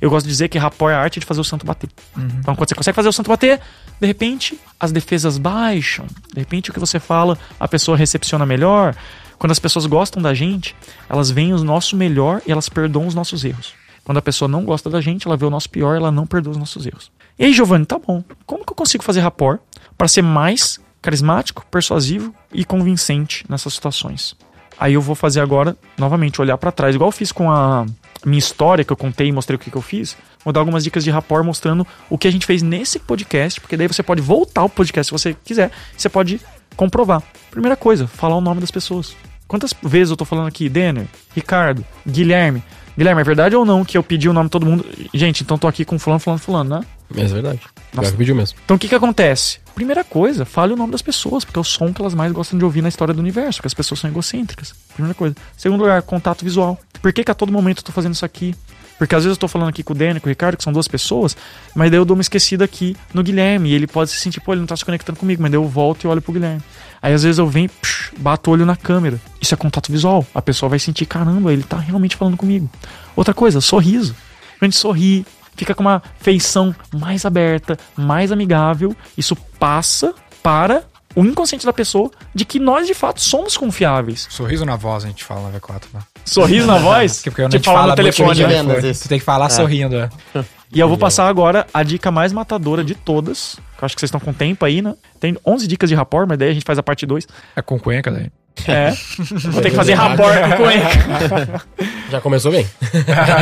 Eu 0.00 0.10
gosto 0.10 0.26
de 0.26 0.30
dizer 0.30 0.48
que 0.48 0.58
rapport 0.58 0.92
é 0.92 0.94
a 0.94 1.00
arte 1.00 1.18
de 1.18 1.26
fazer 1.26 1.40
o 1.40 1.44
santo 1.44 1.66
bater. 1.66 1.90
Uhum. 2.16 2.28
Então, 2.38 2.54
quando 2.54 2.68
você 2.68 2.76
consegue 2.76 2.94
fazer 2.94 3.08
o 3.08 3.12
santo 3.12 3.28
bater, 3.28 3.60
de 4.00 4.06
repente 4.06 4.56
as 4.78 4.92
defesas 4.92 5.38
baixam, 5.38 6.06
de 6.32 6.38
repente 6.38 6.70
o 6.70 6.72
que 6.72 6.78
você 6.78 7.00
fala 7.00 7.36
a 7.58 7.66
pessoa 7.66 7.96
recepciona 7.96 8.46
melhor. 8.46 8.94
Quando 9.40 9.50
as 9.50 9.58
pessoas 9.58 9.86
gostam 9.86 10.22
da 10.22 10.32
gente, 10.32 10.76
elas 11.08 11.32
veem 11.32 11.52
o 11.52 11.64
nosso 11.64 11.96
melhor 11.96 12.40
e 12.46 12.52
elas 12.52 12.68
perdoam 12.68 13.08
os 13.08 13.14
nossos 13.14 13.44
erros. 13.44 13.74
Quando 14.06 14.18
a 14.18 14.22
pessoa 14.22 14.48
não 14.48 14.64
gosta 14.64 14.88
da 14.88 15.00
gente, 15.00 15.26
ela 15.26 15.36
vê 15.36 15.44
o 15.44 15.50
nosso 15.50 15.68
pior 15.68 15.96
ela 15.96 16.12
não 16.12 16.28
perdoa 16.28 16.52
os 16.52 16.56
nossos 16.56 16.86
erros. 16.86 17.10
E 17.36 17.44
aí, 17.44 17.52
Giovanni, 17.52 17.84
tá 17.84 17.98
bom. 17.98 18.22
Como 18.46 18.64
que 18.64 18.70
eu 18.70 18.76
consigo 18.76 19.02
fazer 19.02 19.18
rapport 19.18 19.60
para 19.98 20.06
ser 20.06 20.22
mais 20.22 20.78
carismático, 21.02 21.66
persuasivo 21.68 22.32
e 22.54 22.64
convincente 22.64 23.44
nessas 23.48 23.74
situações? 23.74 24.36
Aí 24.78 24.94
eu 24.94 25.00
vou 25.00 25.16
fazer 25.16 25.40
agora, 25.40 25.76
novamente, 25.98 26.40
olhar 26.40 26.56
para 26.56 26.70
trás, 26.70 26.94
igual 26.94 27.08
eu 27.08 27.12
fiz 27.12 27.32
com 27.32 27.50
a 27.50 27.84
minha 28.24 28.38
história 28.38 28.84
que 28.84 28.92
eu 28.92 28.96
contei 28.96 29.26
e 29.26 29.32
mostrei 29.32 29.56
o 29.56 29.58
que, 29.58 29.72
que 29.72 29.76
eu 29.76 29.82
fiz. 29.82 30.16
Vou 30.44 30.52
dar 30.52 30.60
algumas 30.60 30.84
dicas 30.84 31.02
de 31.02 31.10
rapport 31.10 31.44
mostrando 31.44 31.84
o 32.08 32.16
que 32.16 32.28
a 32.28 32.30
gente 32.30 32.46
fez 32.46 32.62
nesse 32.62 33.00
podcast, 33.00 33.60
porque 33.60 33.76
daí 33.76 33.88
você 33.88 34.04
pode 34.04 34.22
voltar 34.22 34.60
ao 34.60 34.68
podcast 34.68 35.08
se 35.08 35.12
você 35.12 35.36
quiser, 35.44 35.72
você 35.96 36.08
pode 36.08 36.40
comprovar. 36.76 37.24
Primeira 37.50 37.76
coisa, 37.76 38.06
falar 38.06 38.36
o 38.36 38.40
nome 38.40 38.60
das 38.60 38.70
pessoas. 38.70 39.16
Quantas 39.48 39.74
vezes 39.82 40.12
eu 40.12 40.16
tô 40.16 40.24
falando 40.24 40.46
aqui, 40.46 40.68
Denner, 40.68 41.08
Ricardo, 41.34 41.84
Guilherme? 42.06 42.62
Guilherme, 42.96 43.20
é 43.20 43.24
verdade 43.24 43.54
ou 43.54 43.64
não 43.64 43.84
que 43.84 43.96
eu 43.98 44.02
pedi 44.02 44.28
o 44.28 44.32
nome 44.32 44.46
de 44.46 44.50
todo 44.52 44.64
mundo? 44.64 44.84
Gente, 45.12 45.42
então 45.42 45.58
tô 45.58 45.68
aqui 45.68 45.84
com 45.84 45.98
fulano, 45.98 46.20
fulano, 46.20 46.40
fulano, 46.40 46.70
né? 46.78 46.86
É 47.14 47.24
verdade. 47.24 47.60
Nossa. 47.92 48.10
que 48.10 48.16
pediu 48.16 48.34
mesmo. 48.34 48.58
Então 48.64 48.76
o 48.76 48.80
que 48.80 48.88
que 48.88 48.94
acontece? 48.94 49.58
Primeira 49.74 50.02
coisa, 50.02 50.44
fale 50.44 50.72
o 50.72 50.76
nome 50.76 50.92
das 50.92 51.02
pessoas, 51.02 51.44
porque 51.44 51.58
é 51.58 51.60
o 51.60 51.64
som 51.64 51.92
que 51.92 52.00
elas 52.00 52.14
mais 52.14 52.32
gostam 52.32 52.58
de 52.58 52.64
ouvir 52.64 52.82
na 52.82 52.88
história 52.88 53.12
do 53.12 53.20
universo, 53.20 53.58
porque 53.58 53.68
as 53.68 53.74
pessoas 53.74 54.00
são 54.00 54.08
egocêntricas. 54.10 54.74
Primeira 54.94 55.14
coisa. 55.14 55.34
Segundo 55.56 55.80
lugar, 55.80 56.00
contato 56.02 56.44
visual. 56.44 56.78
Por 57.00 57.12
que, 57.12 57.22
que 57.22 57.30
a 57.30 57.34
todo 57.34 57.52
momento 57.52 57.78
eu 57.78 57.84
tô 57.84 57.92
fazendo 57.92 58.14
isso 58.14 58.24
aqui? 58.24 58.54
Porque 58.98 59.14
às 59.14 59.24
vezes 59.24 59.36
eu 59.36 59.40
tô 59.40 59.48
falando 59.48 59.68
aqui 59.68 59.82
com 59.82 59.92
o 59.92 59.96
Dani, 59.96 60.20
com 60.20 60.26
o 60.26 60.30
Ricardo, 60.30 60.56
que 60.56 60.64
são 60.64 60.72
duas 60.72 60.88
pessoas, 60.88 61.36
mas 61.74 61.90
daí 61.90 62.00
eu 62.00 62.04
dou 62.04 62.16
uma 62.16 62.22
esquecida 62.22 62.64
aqui 62.64 62.96
no 63.12 63.22
Guilherme, 63.22 63.68
e 63.70 63.74
ele 63.74 63.86
pode 63.86 64.10
se 64.10 64.16
sentir, 64.16 64.40
pô, 64.40 64.52
ele 64.52 64.60
não 64.60 64.66
tá 64.66 64.76
se 64.76 64.84
conectando 64.84 65.18
comigo, 65.18 65.42
mas 65.42 65.50
daí 65.50 65.58
eu 65.58 65.68
volto 65.68 66.04
e 66.04 66.06
olho 66.08 66.22
pro 66.22 66.32
Guilherme. 66.32 66.62
Aí 67.00 67.12
às 67.12 67.22
vezes 67.22 67.38
eu 67.38 67.46
venho, 67.46 67.68
psh, 67.68 68.12
bato 68.18 68.50
o 68.50 68.52
olho 68.52 68.66
na 68.66 68.76
câmera. 68.76 69.20
Isso 69.40 69.54
é 69.54 69.56
contato 69.56 69.90
visual. 69.90 70.26
A 70.34 70.42
pessoa 70.42 70.68
vai 70.68 70.78
sentir, 70.78 71.06
caramba, 71.06 71.52
ele 71.52 71.62
tá 71.62 71.78
realmente 71.78 72.16
falando 72.16 72.36
comigo. 72.36 72.68
Outra 73.14 73.34
coisa, 73.34 73.60
sorriso. 73.60 74.14
A 74.60 74.64
gente 74.64 74.76
sorri, 74.76 75.26
fica 75.56 75.74
com 75.74 75.82
uma 75.82 76.02
feição 76.20 76.74
mais 76.94 77.24
aberta, 77.24 77.78
mais 77.96 78.32
amigável. 78.32 78.94
Isso 79.16 79.36
passa 79.58 80.14
para 80.42 80.84
o 81.14 81.24
inconsciente 81.24 81.64
da 81.64 81.72
pessoa 81.72 82.10
de 82.34 82.44
que 82.44 82.60
nós 82.60 82.86
de 82.86 82.94
fato 82.94 83.20
somos 83.20 83.56
confiáveis. 83.56 84.28
Sorriso 84.30 84.66
na 84.66 84.76
voz, 84.76 85.04
a 85.04 85.08
gente 85.08 85.24
fala 85.24 85.50
na 85.50 85.58
V4, 85.58 85.82
né? 85.94 86.00
Sorriso 86.24 86.66
na 86.66 86.76
voz? 86.76 87.22
Porque 87.24 87.40
eu 87.40 87.44
não 87.44 87.50
tipo, 87.50 87.64
falar 87.64 87.86
no 87.86 87.94
telefone, 87.94 88.40
né? 88.42 88.46
Vendas, 88.46 88.98
Você 88.98 89.08
tem 89.08 89.18
que 89.18 89.24
falar 89.24 89.46
é. 89.46 89.50
sorrindo, 89.50 89.96
é. 89.96 90.10
E 90.76 90.80
eu 90.80 90.90
vou 90.90 90.98
passar 90.98 91.26
agora 91.26 91.66
a 91.72 91.82
dica 91.82 92.10
mais 92.10 92.34
matadora 92.34 92.84
de 92.84 92.94
todas. 92.94 93.58
Que 93.78 93.82
eu 93.82 93.86
acho 93.86 93.94
que 93.94 94.00
vocês 94.00 94.08
estão 94.08 94.20
com 94.20 94.30
tempo 94.30 94.62
aí, 94.62 94.82
né? 94.82 94.94
Tem 95.18 95.34
11 95.42 95.66
dicas 95.66 95.88
de 95.88 95.96
rapport, 95.96 96.28
mas 96.28 96.36
daí 96.36 96.50
a 96.50 96.52
gente 96.52 96.66
faz 96.66 96.78
a 96.78 96.82
parte 96.82 97.06
2. 97.06 97.26
É 97.56 97.62
com 97.62 97.78
cuenca 97.78 98.10
daí. 98.10 98.30
É. 98.66 98.92
Vou 99.50 99.62
ter 99.62 99.70
que 99.70 99.76
fazer 99.76 99.94
rapport 99.94 100.34
com 100.40 100.56
cuenca. 100.64 101.62
Já 102.10 102.20
começou 102.20 102.50
bem. 102.50 102.66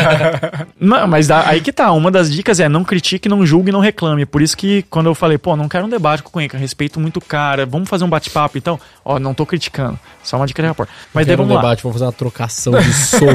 não, 0.80 1.06
mas 1.06 1.30
aí 1.30 1.60
que 1.60 1.72
tá. 1.72 1.92
Uma 1.92 2.10
das 2.10 2.32
dicas 2.32 2.60
é 2.60 2.68
não 2.68 2.84
critique, 2.84 3.28
não 3.28 3.44
julgue, 3.46 3.70
não 3.70 3.80
reclame. 3.80 4.26
Por 4.26 4.42
isso 4.42 4.56
que 4.56 4.82
quando 4.84 5.06
eu 5.06 5.14
falei, 5.14 5.38
pô, 5.38 5.56
não 5.56 5.68
quero 5.68 5.86
um 5.86 5.88
debate 5.88 6.22
com 6.22 6.30
cuenca, 6.30 6.58
respeito 6.58 6.98
muito 6.98 7.18
o 7.18 7.24
cara, 7.24 7.64
vamos 7.64 7.88
fazer 7.88 8.04
um 8.04 8.08
bate-papo 8.08 8.58
então. 8.58 8.78
Ó, 9.04 9.18
não 9.18 9.34
tô 9.34 9.46
criticando. 9.46 9.98
Só 10.22 10.36
uma 10.36 10.46
dica 10.46 10.62
de 10.62 10.68
rapport. 10.68 10.88
Mas 11.12 11.26
daí 11.26 11.36
vamos 11.36 11.52
um 11.52 11.54
lá. 11.54 11.60
debate, 11.60 11.82
vamos 11.82 11.94
fazer 11.94 12.06
uma 12.06 12.12
trocação 12.12 12.72
de 12.72 12.92
soco. 12.92 13.26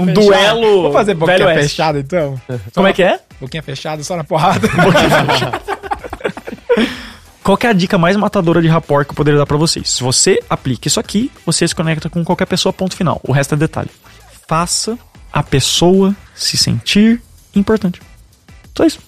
um 0.00 0.12
duelo. 0.12 0.82
Vamos 0.82 0.92
fazer 0.96 1.14
boquinha 1.14 1.54
fechada 1.54 1.98
então? 1.98 2.40
Como 2.74 2.86
é 2.86 2.92
que 2.92 3.02
é? 3.02 3.20
Boquinha 3.40 3.62
fechada, 3.62 4.02
só 4.02 4.16
na 4.16 4.24
porrada. 4.24 4.66
Boquinha 4.68 5.24
fechada. 5.26 5.60
Qual 7.44 7.58
é 7.62 7.66
a 7.66 7.74
dica 7.74 7.98
mais 7.98 8.16
matadora 8.16 8.62
de 8.62 8.68
rapport 8.68 9.04
que 9.04 9.12
eu 9.12 9.14
poderia 9.14 9.38
dar 9.38 9.44
para 9.44 9.58
vocês? 9.58 9.90
Se 9.90 10.02
você 10.02 10.42
aplica 10.48 10.88
isso 10.88 10.98
aqui, 10.98 11.30
você 11.44 11.68
se 11.68 11.74
conecta 11.74 12.08
com 12.08 12.24
qualquer 12.24 12.46
pessoa, 12.46 12.72
ponto 12.72 12.96
final. 12.96 13.20
O 13.22 13.32
resto 13.32 13.52
é 13.54 13.58
detalhe. 13.58 13.90
Faça 14.48 14.98
a 15.30 15.42
pessoa 15.42 16.16
se 16.34 16.56
sentir 16.56 17.20
importante. 17.54 18.00
Só 18.74 18.86
isso. 18.86 18.98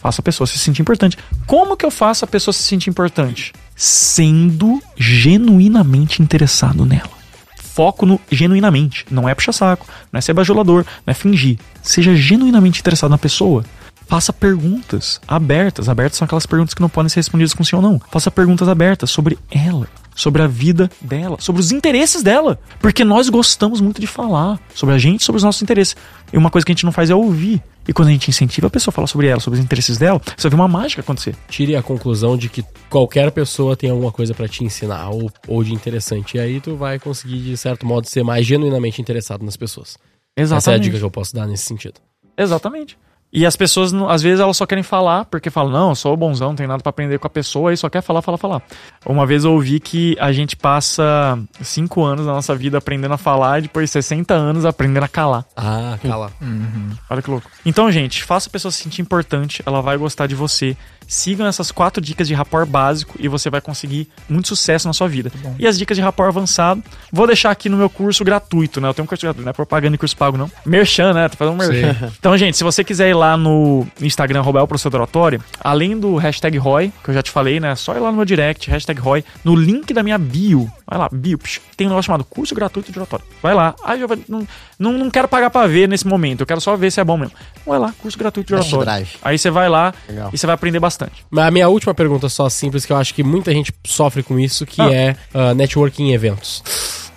Faça 0.00 0.22
a 0.22 0.24
pessoa 0.24 0.46
se 0.46 0.58
sentir 0.58 0.80
importante. 0.80 1.18
Como 1.46 1.76
que 1.76 1.84
eu 1.84 1.90
faço 1.90 2.24
a 2.24 2.28
pessoa 2.28 2.54
se 2.54 2.62
sentir 2.62 2.88
importante? 2.88 3.52
Sendo 3.76 4.82
genuinamente 4.96 6.22
interessado 6.22 6.86
nela. 6.86 7.12
Foco 7.58 8.06
no 8.06 8.18
genuinamente. 8.30 9.04
Não 9.10 9.28
é 9.28 9.34
puxa 9.34 9.52
saco, 9.52 9.86
não 10.10 10.16
é 10.16 10.22
ser 10.22 10.32
bajulador, 10.32 10.86
não 11.06 11.10
é 11.10 11.14
fingir. 11.14 11.58
Seja 11.82 12.16
genuinamente 12.16 12.80
interessado 12.80 13.10
na 13.10 13.18
pessoa. 13.18 13.62
Faça 14.06 14.32
perguntas 14.32 15.20
abertas. 15.26 15.88
Abertas 15.88 16.18
são 16.18 16.24
aquelas 16.26 16.46
perguntas 16.46 16.74
que 16.74 16.80
não 16.80 16.88
podem 16.88 17.08
ser 17.08 17.20
respondidas 17.20 17.54
com 17.54 17.64
sim 17.64 17.76
ou 17.76 17.82
não. 17.82 18.00
Faça 18.10 18.30
perguntas 18.30 18.68
abertas 18.68 19.10
sobre 19.10 19.38
ela, 19.50 19.88
sobre 20.14 20.42
a 20.42 20.46
vida 20.46 20.90
dela, 21.00 21.36
sobre 21.40 21.60
os 21.60 21.72
interesses 21.72 22.22
dela. 22.22 22.58
Porque 22.80 23.04
nós 23.04 23.28
gostamos 23.28 23.80
muito 23.80 24.00
de 24.00 24.06
falar 24.06 24.60
sobre 24.74 24.94
a 24.94 24.98
gente, 24.98 25.24
sobre 25.24 25.38
os 25.38 25.42
nossos 25.42 25.62
interesses. 25.62 25.96
E 26.32 26.36
uma 26.36 26.50
coisa 26.50 26.64
que 26.64 26.72
a 26.72 26.74
gente 26.74 26.84
não 26.84 26.92
faz 26.92 27.10
é 27.10 27.14
ouvir. 27.14 27.62
E 27.86 27.92
quando 27.92 28.08
a 28.08 28.12
gente 28.12 28.28
incentiva 28.28 28.68
a 28.68 28.70
pessoa 28.70 28.92
a 28.92 28.94
falar 28.94 29.08
sobre 29.08 29.26
ela, 29.26 29.40
sobre 29.40 29.58
os 29.58 29.64
interesses 29.64 29.98
dela, 29.98 30.20
você 30.36 30.48
vai 30.48 30.50
ver 30.50 30.62
uma 30.62 30.68
mágica 30.68 31.00
acontecer. 31.00 31.34
Tire 31.48 31.74
a 31.74 31.82
conclusão 31.82 32.36
de 32.36 32.48
que 32.48 32.64
qualquer 32.88 33.30
pessoa 33.32 33.76
tem 33.76 33.90
alguma 33.90 34.12
coisa 34.12 34.32
para 34.34 34.46
te 34.46 34.62
ensinar 34.62 35.08
ou, 35.08 35.30
ou 35.48 35.64
de 35.64 35.72
interessante. 35.72 36.36
E 36.36 36.40
aí 36.40 36.60
tu 36.60 36.76
vai 36.76 36.98
conseguir, 36.98 37.40
de 37.40 37.56
certo 37.56 37.84
modo, 37.84 38.06
ser 38.06 38.22
mais 38.22 38.46
genuinamente 38.46 39.00
interessado 39.00 39.44
nas 39.44 39.56
pessoas. 39.56 39.96
Exatamente. 40.36 40.58
Essa 40.58 40.72
é 40.72 40.74
a 40.74 40.78
dica 40.78 40.98
que 40.98 41.04
eu 41.04 41.10
posso 41.10 41.34
dar 41.34 41.46
nesse 41.46 41.64
sentido. 41.64 41.94
Exatamente. 42.36 42.96
E 43.32 43.46
as 43.46 43.56
pessoas, 43.56 43.94
às 43.94 44.22
vezes, 44.22 44.40
elas 44.40 44.56
só 44.56 44.66
querem 44.66 44.84
falar, 44.84 45.24
porque 45.24 45.48
falam, 45.48 45.72
não, 45.72 45.88
eu 45.88 45.94
sou 45.94 46.14
bonzão, 46.14 46.48
não 46.48 46.56
tem 46.56 46.66
nada 46.66 46.82
para 46.82 46.90
aprender 46.90 47.18
com 47.18 47.26
a 47.26 47.30
pessoa, 47.30 47.72
e 47.72 47.76
só 47.78 47.88
quer 47.88 48.02
falar, 48.02 48.20
falar, 48.20 48.36
falar. 48.36 48.62
Uma 49.06 49.24
vez 49.24 49.44
eu 49.44 49.52
ouvi 49.52 49.80
que 49.80 50.14
a 50.20 50.32
gente 50.32 50.54
passa 50.54 51.38
cinco 51.62 52.04
anos 52.04 52.26
da 52.26 52.32
nossa 52.32 52.54
vida 52.54 52.76
aprendendo 52.76 53.14
a 53.14 53.18
falar 53.18 53.60
e 53.60 53.62
depois 53.62 53.90
60 53.90 54.34
anos 54.34 54.66
aprendendo 54.66 55.04
a 55.04 55.08
calar. 55.08 55.46
Ah, 55.56 55.98
calar. 56.02 56.30
Uhum. 56.42 56.90
Olha 57.08 57.22
que 57.22 57.30
louco. 57.30 57.50
Então, 57.64 57.90
gente, 57.90 58.22
faça 58.22 58.50
a 58.50 58.52
pessoa 58.52 58.70
se 58.70 58.82
sentir 58.82 59.00
importante, 59.00 59.62
ela 59.64 59.80
vai 59.80 59.96
gostar 59.96 60.26
de 60.26 60.34
você. 60.34 60.76
Sigam 61.06 61.46
essas 61.46 61.70
quatro 61.70 62.00
dicas 62.02 62.26
de 62.28 62.34
rapport 62.34 62.66
básico 62.66 63.16
e 63.18 63.28
você 63.28 63.50
vai 63.50 63.60
conseguir 63.60 64.08
muito 64.28 64.48
sucesso 64.48 64.86
na 64.86 64.92
sua 64.92 65.08
vida. 65.08 65.30
E 65.58 65.66
as 65.66 65.78
dicas 65.78 65.96
de 65.96 66.02
rapport 66.02 66.28
avançado, 66.28 66.82
vou 67.12 67.26
deixar 67.26 67.50
aqui 67.50 67.68
no 67.68 67.76
meu 67.76 67.90
curso 67.90 68.24
gratuito, 68.24 68.80
né? 68.80 68.88
Eu 68.88 68.94
tenho 68.94 69.04
um 69.04 69.06
curso 69.06 69.24
gratuito, 69.24 69.44
não 69.44 69.50
é 69.50 69.52
propaganda 69.52 69.94
e 69.94 69.98
curso 69.98 70.16
pago, 70.16 70.36
não. 70.36 70.50
Merchan, 70.64 71.12
né? 71.12 71.28
Tô 71.28 71.36
fazendo 71.36 71.54
um 71.54 71.58
merchan. 71.58 71.94
Sim. 71.94 72.12
Então, 72.22 72.36
gente, 72.38 72.56
se 72.56 72.62
você 72.62 72.84
quiser 72.84 73.10
ir 73.10 73.14
lá 73.14 73.36
no 73.36 73.86
Instagram, 74.00 74.42
Robel 74.42 74.66
Professor 74.66 74.94
Oratório, 74.94 75.42
além 75.60 75.98
do 75.98 76.16
hashtag 76.16 76.56
ROI, 76.56 76.92
que 77.02 77.10
eu 77.10 77.14
já 77.14 77.22
te 77.22 77.30
falei, 77.30 77.58
né? 77.58 77.72
É 77.72 77.74
só 77.74 77.96
ir 77.96 78.00
lá 78.00 78.10
no 78.10 78.16
meu 78.16 78.24
direct, 78.24 78.70
hashtag 78.70 79.00
ROI, 79.00 79.24
no 79.44 79.54
link 79.54 79.92
da 79.92 80.02
minha 80.02 80.18
bio. 80.18 80.70
Vai 80.92 80.98
lá, 80.98 81.08
bio, 81.12 81.38
psh, 81.38 81.60
tem 81.76 81.86
um 81.86 81.90
negócio 81.90 82.06
chamado 82.06 82.24
curso 82.24 82.54
gratuito 82.54 82.92
de 82.92 82.98
oratório. 82.98 83.24
Vai 83.42 83.54
lá. 83.54 83.74
Ah, 83.84 83.96
eu 83.96 84.08
não, 84.28 84.46
não, 84.78 84.92
não 84.92 85.10
quero 85.10 85.26
pagar 85.26 85.50
pra 85.50 85.66
ver 85.66 85.88
nesse 85.88 86.06
momento, 86.06 86.40
eu 86.40 86.46
quero 86.46 86.60
só 86.60 86.76
ver 86.76 86.90
se 86.90 87.00
é 87.00 87.04
bom 87.04 87.16
mesmo. 87.16 87.34
Vai 87.66 87.78
lá, 87.78 87.92
curso 88.00 88.18
gratuito 88.18 88.48
de 88.48 88.54
oratório. 88.54 89.08
Aí 89.22 89.38
você 89.38 89.50
vai 89.50 89.68
lá 89.68 89.92
Legal. 90.08 90.30
e 90.32 90.38
você 90.38 90.46
vai 90.46 90.54
aprender 90.54 90.78
bastante 90.78 90.92
bastante. 90.92 91.24
Mas 91.30 91.46
a 91.46 91.50
minha 91.50 91.68
última 91.68 91.94
pergunta, 91.94 92.28
só 92.28 92.48
simples, 92.48 92.84
que 92.84 92.92
eu 92.92 92.96
acho 92.96 93.14
que 93.14 93.22
muita 93.22 93.52
gente 93.52 93.72
sofre 93.84 94.22
com 94.22 94.38
isso, 94.38 94.66
que 94.66 94.80
ah. 94.80 94.92
é 94.92 95.16
uh, 95.34 95.54
networking 95.54 96.10
em 96.10 96.12
eventos. 96.12 96.62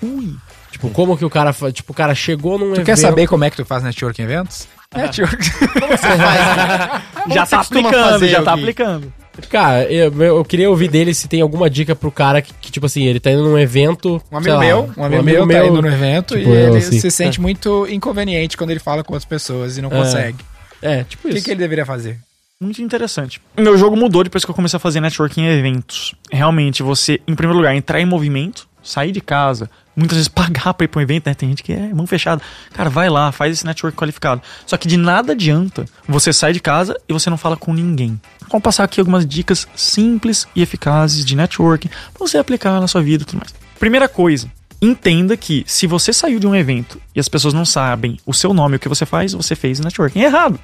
Ui. 0.02 0.36
Tipo, 0.72 0.90
como 0.90 1.18
que 1.18 1.24
o 1.24 1.30
cara. 1.30 1.54
Tipo, 1.72 1.94
o 1.94 1.96
cara 1.96 2.14
chegou 2.14 2.58
num 2.58 2.66
tu 2.66 2.74
evento. 2.74 2.84
Tu 2.84 2.86
quer 2.86 2.98
saber 2.98 3.28
como 3.28 3.44
é 3.44 3.50
que 3.50 3.56
tu 3.56 3.66
faz 3.66 3.84
networking 3.84 4.24
em 4.24 4.26
eventos? 4.26 4.68
Ah. 4.96 5.00
Network. 5.00 5.52
Como 5.52 5.88
você 5.88 6.08
faz? 6.08 7.34
já 7.34 7.46
tá 7.46 7.60
aplicando, 7.60 8.28
já 8.28 8.42
tá 8.44 8.54
aplicando. 8.54 9.14
Cara, 9.50 9.84
eu, 9.92 10.14
eu, 10.22 10.46
queria 10.46 10.70
ouvir 10.70 10.88
dele 10.88 11.14
se 11.14 11.28
tem 11.28 11.42
alguma 11.42 11.70
dica 11.70 11.96
pro 11.96 12.12
cara 12.12 12.42
que, 12.42 12.54
que 12.54 12.72
tipo 12.72 12.86
assim, 12.86 13.04
ele 13.04 13.20
tá 13.20 13.32
indo 13.32 13.44
num 13.44 13.58
evento. 13.58 14.22
Um 14.32 14.38
amigo 14.38 14.58
meu, 14.58 14.78
um 14.96 15.04
amigo, 15.04 15.16
um 15.16 15.20
amigo 15.20 15.46
meu, 15.46 15.62
tá 15.62 15.68
indo 15.68 15.82
num 15.82 15.88
evento 15.90 16.38
tipo 16.38 16.50
e 16.50 16.54
ele 16.54 16.78
assim. 16.78 17.00
se 17.00 17.12
sente 17.12 17.40
é. 17.40 17.42
muito 17.42 17.86
inconveniente 17.90 18.56
quando 18.56 18.72
ele 18.72 18.80
fala 18.80 19.04
com 19.04 19.14
outras 19.14 19.28
pessoas 19.28 19.78
e 19.78 19.82
não 19.82 19.90
é. 19.90 19.98
consegue. 19.98 20.38
É, 20.82 21.04
tipo 21.04 21.28
isso. 21.28 21.38
O 21.38 21.40
que, 21.40 21.46
que 21.46 21.52
ele 21.52 21.60
deveria 21.60 21.86
fazer? 21.86 22.20
Muito 22.62 22.82
interessante. 22.82 23.42
Meu 23.58 23.78
jogo 23.78 23.98
mudou 23.98 24.24
depois 24.24 24.46
que 24.46 24.52
eu 24.52 24.56
comecei 24.56 24.78
a 24.78 24.80
fazer 24.80 25.02
networking 25.02 25.42
em 25.42 25.60
eventos. 25.60 26.16
Realmente, 26.32 26.82
você, 26.82 27.20
em 27.28 27.36
primeiro 27.36 27.58
lugar, 27.58 27.76
entrar 27.76 28.00
em 28.00 28.06
movimento. 28.06 28.68
sair 28.82 29.12
de 29.12 29.20
casa, 29.20 29.70
muitas 29.96 30.18
vezes 30.18 30.28
pagar 30.30 30.74
pra 30.74 30.86
ir 30.86 30.88
pra 30.88 31.00
um 31.00 31.04
evento, 31.04 31.28
né? 31.28 31.34
Tem 31.34 31.50
gente 31.50 31.64
que 31.64 31.74
é 31.74 31.94
mão 31.94 32.06
fechada. 32.08 32.42
Cara, 32.74 32.90
vai 32.90 33.10
lá, 33.10 33.32
faz 33.32 33.54
esse 33.54 33.66
network 33.66 33.98
qualificado. 33.98 34.42
Só 34.66 34.78
que 34.78 34.88
de 34.88 34.98
nada 34.98 35.34
adianta 35.34 35.86
você 36.08 36.34
sair 36.34 36.54
de 36.54 36.60
casa 36.60 36.96
e 37.08 37.14
você 37.14 37.30
não 37.30 37.38
fala 37.38 37.58
com 37.58 37.74
ninguém. 37.74 38.20
Vamos 38.50 38.64
passar 38.64 38.84
aqui 38.84 39.00
algumas 39.00 39.26
dicas 39.26 39.68
simples 39.76 40.48
e 40.56 40.62
eficazes 40.62 41.26
de 41.26 41.36
networking 41.36 41.88
pra 41.88 42.28
você 42.28 42.38
aplicar 42.38 42.80
na 42.80 42.88
sua 42.88 43.02
vida 43.02 43.24
e 43.24 43.26
tudo 43.26 43.40
mais. 43.40 43.54
Primeira 43.80 44.08
coisa, 44.08 44.50
entenda 44.82 45.36
que 45.38 45.64
se 45.68 45.88
você 45.88 46.12
saiu 46.14 46.40
de 46.40 46.48
um 46.48 46.56
evento 46.56 47.02
e 47.16 47.20
as 47.20 47.28
pessoas 47.28 47.54
não 47.54 47.66
sabem 47.66 48.18
o 48.26 48.34
seu 48.34 48.54
nome 48.54 48.76
e 48.76 48.78
o 48.78 48.80
que 48.80 48.90
você 48.90 49.06
faz, 49.06 49.34
você 49.34 49.56
fez 49.56 49.80
networking 49.80 50.22
errado. 50.22 50.60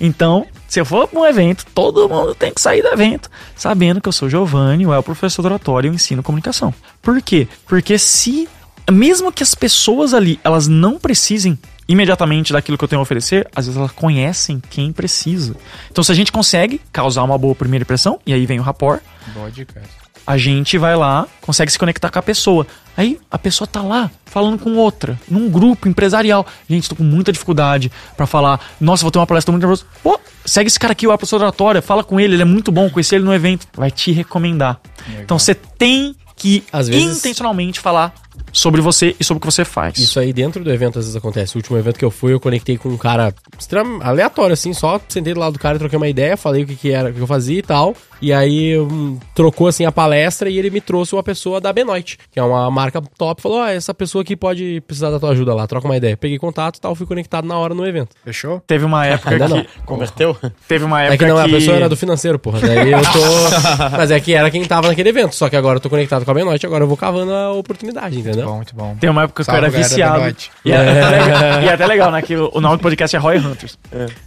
Então, 0.00 0.46
se 0.68 0.80
eu 0.80 0.84
for 0.84 1.08
para 1.08 1.20
um 1.20 1.26
evento, 1.26 1.66
todo 1.74 2.08
mundo 2.08 2.34
tem 2.34 2.52
que 2.52 2.60
sair 2.60 2.82
do 2.82 2.88
evento 2.88 3.30
sabendo 3.56 4.00
que 4.00 4.08
eu 4.08 4.12
sou 4.12 4.28
Giovanni, 4.28 4.86
ou 4.86 4.94
é 4.94 4.98
o 4.98 5.02
professor 5.02 5.42
do 5.42 5.46
oratório 5.46 5.88
e 5.88 5.90
eu 5.90 5.94
ensino 5.94 6.22
comunicação. 6.22 6.72
Por 7.02 7.20
quê? 7.20 7.48
Porque 7.66 7.98
se, 7.98 8.48
mesmo 8.90 9.32
que 9.32 9.42
as 9.42 9.54
pessoas 9.54 10.14
ali, 10.14 10.38
elas 10.42 10.68
não 10.68 10.98
precisem 10.98 11.58
imediatamente 11.86 12.52
daquilo 12.52 12.78
que 12.78 12.84
eu 12.84 12.88
tenho 12.88 13.00
a 13.00 13.02
oferecer, 13.02 13.46
às 13.54 13.66
vezes 13.66 13.78
elas 13.78 13.92
conhecem 13.92 14.62
quem 14.70 14.90
precisa. 14.92 15.54
Então, 15.90 16.02
se 16.02 16.10
a 16.10 16.14
gente 16.14 16.32
consegue 16.32 16.80
causar 16.92 17.22
uma 17.22 17.36
boa 17.36 17.54
primeira 17.54 17.82
impressão, 17.82 18.18
e 18.24 18.32
aí 18.32 18.46
vem 18.46 18.58
o 18.58 18.62
rapport, 18.62 19.02
Boa 19.32 19.50
dica. 19.50 19.82
A 20.26 20.36
gente 20.38 20.78
vai 20.78 20.96
lá, 20.96 21.26
consegue 21.40 21.70
se 21.70 21.78
conectar 21.78 22.10
com 22.10 22.18
a 22.18 22.22
pessoa. 22.22 22.66
Aí 22.96 23.18
a 23.30 23.36
pessoa 23.38 23.66
tá 23.66 23.82
lá 23.82 24.10
falando 24.24 24.58
com 24.58 24.74
outra, 24.76 25.18
num 25.28 25.48
grupo 25.50 25.88
empresarial. 25.88 26.46
Gente, 26.68 26.88
tô 26.88 26.94
com 26.94 27.02
muita 27.02 27.32
dificuldade 27.32 27.90
pra 28.16 28.26
falar. 28.26 28.60
Nossa, 28.80 29.02
vou 29.02 29.10
ter 29.10 29.18
uma 29.18 29.26
palestra 29.26 29.50
muito 29.52 29.62
nervosa. 29.62 29.84
Pô, 30.02 30.18
segue 30.46 30.68
esse 30.68 30.78
cara 30.78 30.92
aqui, 30.92 31.06
o 31.06 31.10
professor 31.10 31.40
oratória, 31.40 31.82
fala 31.82 32.04
com 32.04 32.20
ele, 32.20 32.34
ele 32.34 32.42
é 32.42 32.46
muito 32.46 32.70
bom, 32.70 32.88
conheci 32.88 33.14
ele 33.16 33.24
no 33.24 33.34
evento. 33.34 33.66
Vai 33.74 33.90
te 33.90 34.12
recomendar. 34.12 34.80
Então 35.20 35.38
você 35.38 35.54
tem 35.54 36.14
que 36.36 36.64
Às 36.72 36.88
vezes- 36.88 37.18
intencionalmente 37.18 37.78
falar 37.80 38.12
sobre 38.52 38.80
você 38.80 39.14
e 39.18 39.24
sobre 39.24 39.38
o 39.38 39.40
que 39.40 39.46
você 39.46 39.64
faz. 39.64 39.98
Isso 39.98 40.18
aí 40.18 40.32
dentro 40.32 40.62
do 40.62 40.72
evento 40.72 40.98
às 40.98 41.04
vezes 41.04 41.16
acontece. 41.16 41.56
O 41.56 41.58
último 41.58 41.76
evento 41.76 41.98
que 41.98 42.04
eu 42.04 42.10
fui, 42.10 42.32
eu 42.32 42.40
conectei 42.40 42.78
com 42.78 42.88
um 42.88 42.96
cara 42.96 43.34
extremo, 43.58 44.00
aleatório, 44.02 44.52
assim, 44.52 44.72
só 44.72 45.00
sentei 45.08 45.34
do 45.34 45.40
lado 45.40 45.54
do 45.54 45.58
cara, 45.58 45.78
troquei 45.78 45.96
uma 45.96 46.08
ideia, 46.08 46.36
falei 46.36 46.62
o 46.62 46.66
que, 46.66 46.76
que 46.76 46.90
era, 46.90 47.10
o 47.10 47.12
que 47.12 47.20
eu 47.20 47.26
fazia 47.26 47.58
e 47.58 47.62
tal. 47.62 47.94
E 48.22 48.32
aí 48.32 48.78
hum, 48.78 49.18
trocou 49.34 49.66
assim 49.66 49.84
a 49.84 49.92
palestra 49.92 50.48
e 50.48 50.58
ele 50.58 50.70
me 50.70 50.80
trouxe 50.80 51.14
uma 51.14 51.22
pessoa 51.22 51.60
da 51.60 51.72
Benoit, 51.72 52.18
que 52.30 52.38
é 52.38 52.42
uma 52.42 52.70
marca 52.70 53.02
top. 53.18 53.42
Falou: 53.42 53.58
Ó, 53.58 53.66
essa 53.66 53.92
pessoa 53.92 54.22
aqui 54.22 54.34
pode 54.34 54.82
precisar 54.86 55.10
da 55.10 55.20
tua 55.20 55.30
ajuda 55.30 55.52
lá, 55.52 55.66
troca 55.66 55.86
uma 55.86 55.96
ideia. 55.96 56.16
Peguei 56.16 56.38
contato 56.38 56.76
e 56.76 56.80
tal, 56.80 56.94
fui 56.94 57.06
conectado 57.06 57.46
na 57.46 57.58
hora 57.58 57.74
no 57.74 57.86
evento. 57.86 58.16
Fechou? 58.24 58.60
Teve 58.66 58.84
uma 58.84 59.04
época 59.04 59.30
Ainda 59.30 59.46
que. 59.46 59.52
não. 59.52 59.66
Converteu? 59.84 60.36
Teve 60.66 60.84
uma 60.84 61.02
época 61.02 61.14
É 61.14 61.18
que 61.18 61.26
não, 61.26 61.38
a 61.38 61.48
pessoa 61.48 61.76
era 61.76 61.88
do 61.88 61.96
financeiro, 61.96 62.38
porra. 62.38 62.60
Daí 62.60 62.92
eu 62.92 63.02
tô. 63.02 63.92
Mas 63.94 64.10
é 64.10 64.18
que 64.18 64.32
era 64.32 64.50
quem 64.50 64.64
tava 64.64 64.88
naquele 64.88 65.10
evento. 65.10 65.34
Só 65.34 65.50
que 65.50 65.56
agora 65.56 65.76
eu 65.76 65.80
tô 65.80 65.90
conectado 65.90 66.24
com 66.24 66.30
a 66.30 66.34
Benoit, 66.34 66.64
agora 66.64 66.84
eu 66.84 66.88
vou 66.88 66.96
cavando 66.96 67.32
a 67.32 67.52
oportunidade, 67.52 68.16
entendeu? 68.26 68.46
Bom, 68.46 68.56
muito 68.56 68.74
bom. 68.74 68.96
Tem 68.96 69.10
uma 69.10 69.22
época 69.24 69.42
que 69.42 69.46
Salve, 69.46 69.60
eu 69.60 69.66
era 69.66 69.76
viciado. 69.76 70.36
E 70.64 70.72
é, 70.72 70.76
até 70.76 71.08
legal, 71.10 71.62
e 71.62 71.66
é 71.66 71.72
até 71.72 71.86
legal, 71.86 72.10
né? 72.10 72.22
Que 72.22 72.36
o 72.36 72.60
nome 72.60 72.76
do 72.76 72.80
podcast 72.80 73.14
é 73.14 73.18
Roy 73.18 73.38
Hunters. 73.38 73.78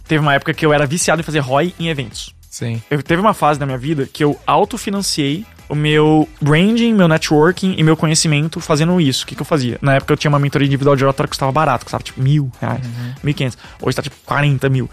Teve 0.06 0.20
uma 0.20 0.34
época 0.34 0.54
que 0.54 0.64
eu 0.64 0.72
era 0.72 0.86
viciado 0.86 1.20
em 1.20 1.24
fazer 1.24 1.40
ROI 1.40 1.74
em 1.78 1.88
eventos. 1.88 2.34
Sim. 2.50 2.82
Eu 2.90 3.02
teve 3.02 3.20
uma 3.20 3.34
fase 3.34 3.58
da 3.58 3.66
minha 3.66 3.78
vida 3.78 4.08
que 4.10 4.24
eu 4.24 4.38
autofinanciei 4.46 5.46
o 5.68 5.74
meu 5.74 6.28
branding, 6.40 6.94
meu 6.94 7.06
networking 7.06 7.74
e 7.76 7.82
meu 7.82 7.96
conhecimento 7.96 8.58
fazendo 8.58 9.00
isso. 9.00 9.24
O 9.24 9.26
que, 9.26 9.34
que 9.34 9.42
eu 9.42 9.46
fazia? 9.46 9.78
Na 9.82 9.94
época 9.94 10.12
eu 10.12 10.16
tinha 10.16 10.30
uma 10.30 10.38
mentoria 10.38 10.66
individual 10.66 10.96
de 10.96 11.04
oratória 11.04 11.28
que 11.28 11.32
custava 11.32 11.52
barato, 11.52 11.84
custava 11.84 12.02
tipo 12.02 12.20
mil 12.20 12.50
reais, 12.60 12.80
mil 13.22 13.30
e 13.30 13.34
quinhentos. 13.34 13.58
Hoje 13.80 13.96
tá 13.96 14.02
tipo 14.02 14.16
40 14.24 14.68
mil. 14.68 14.90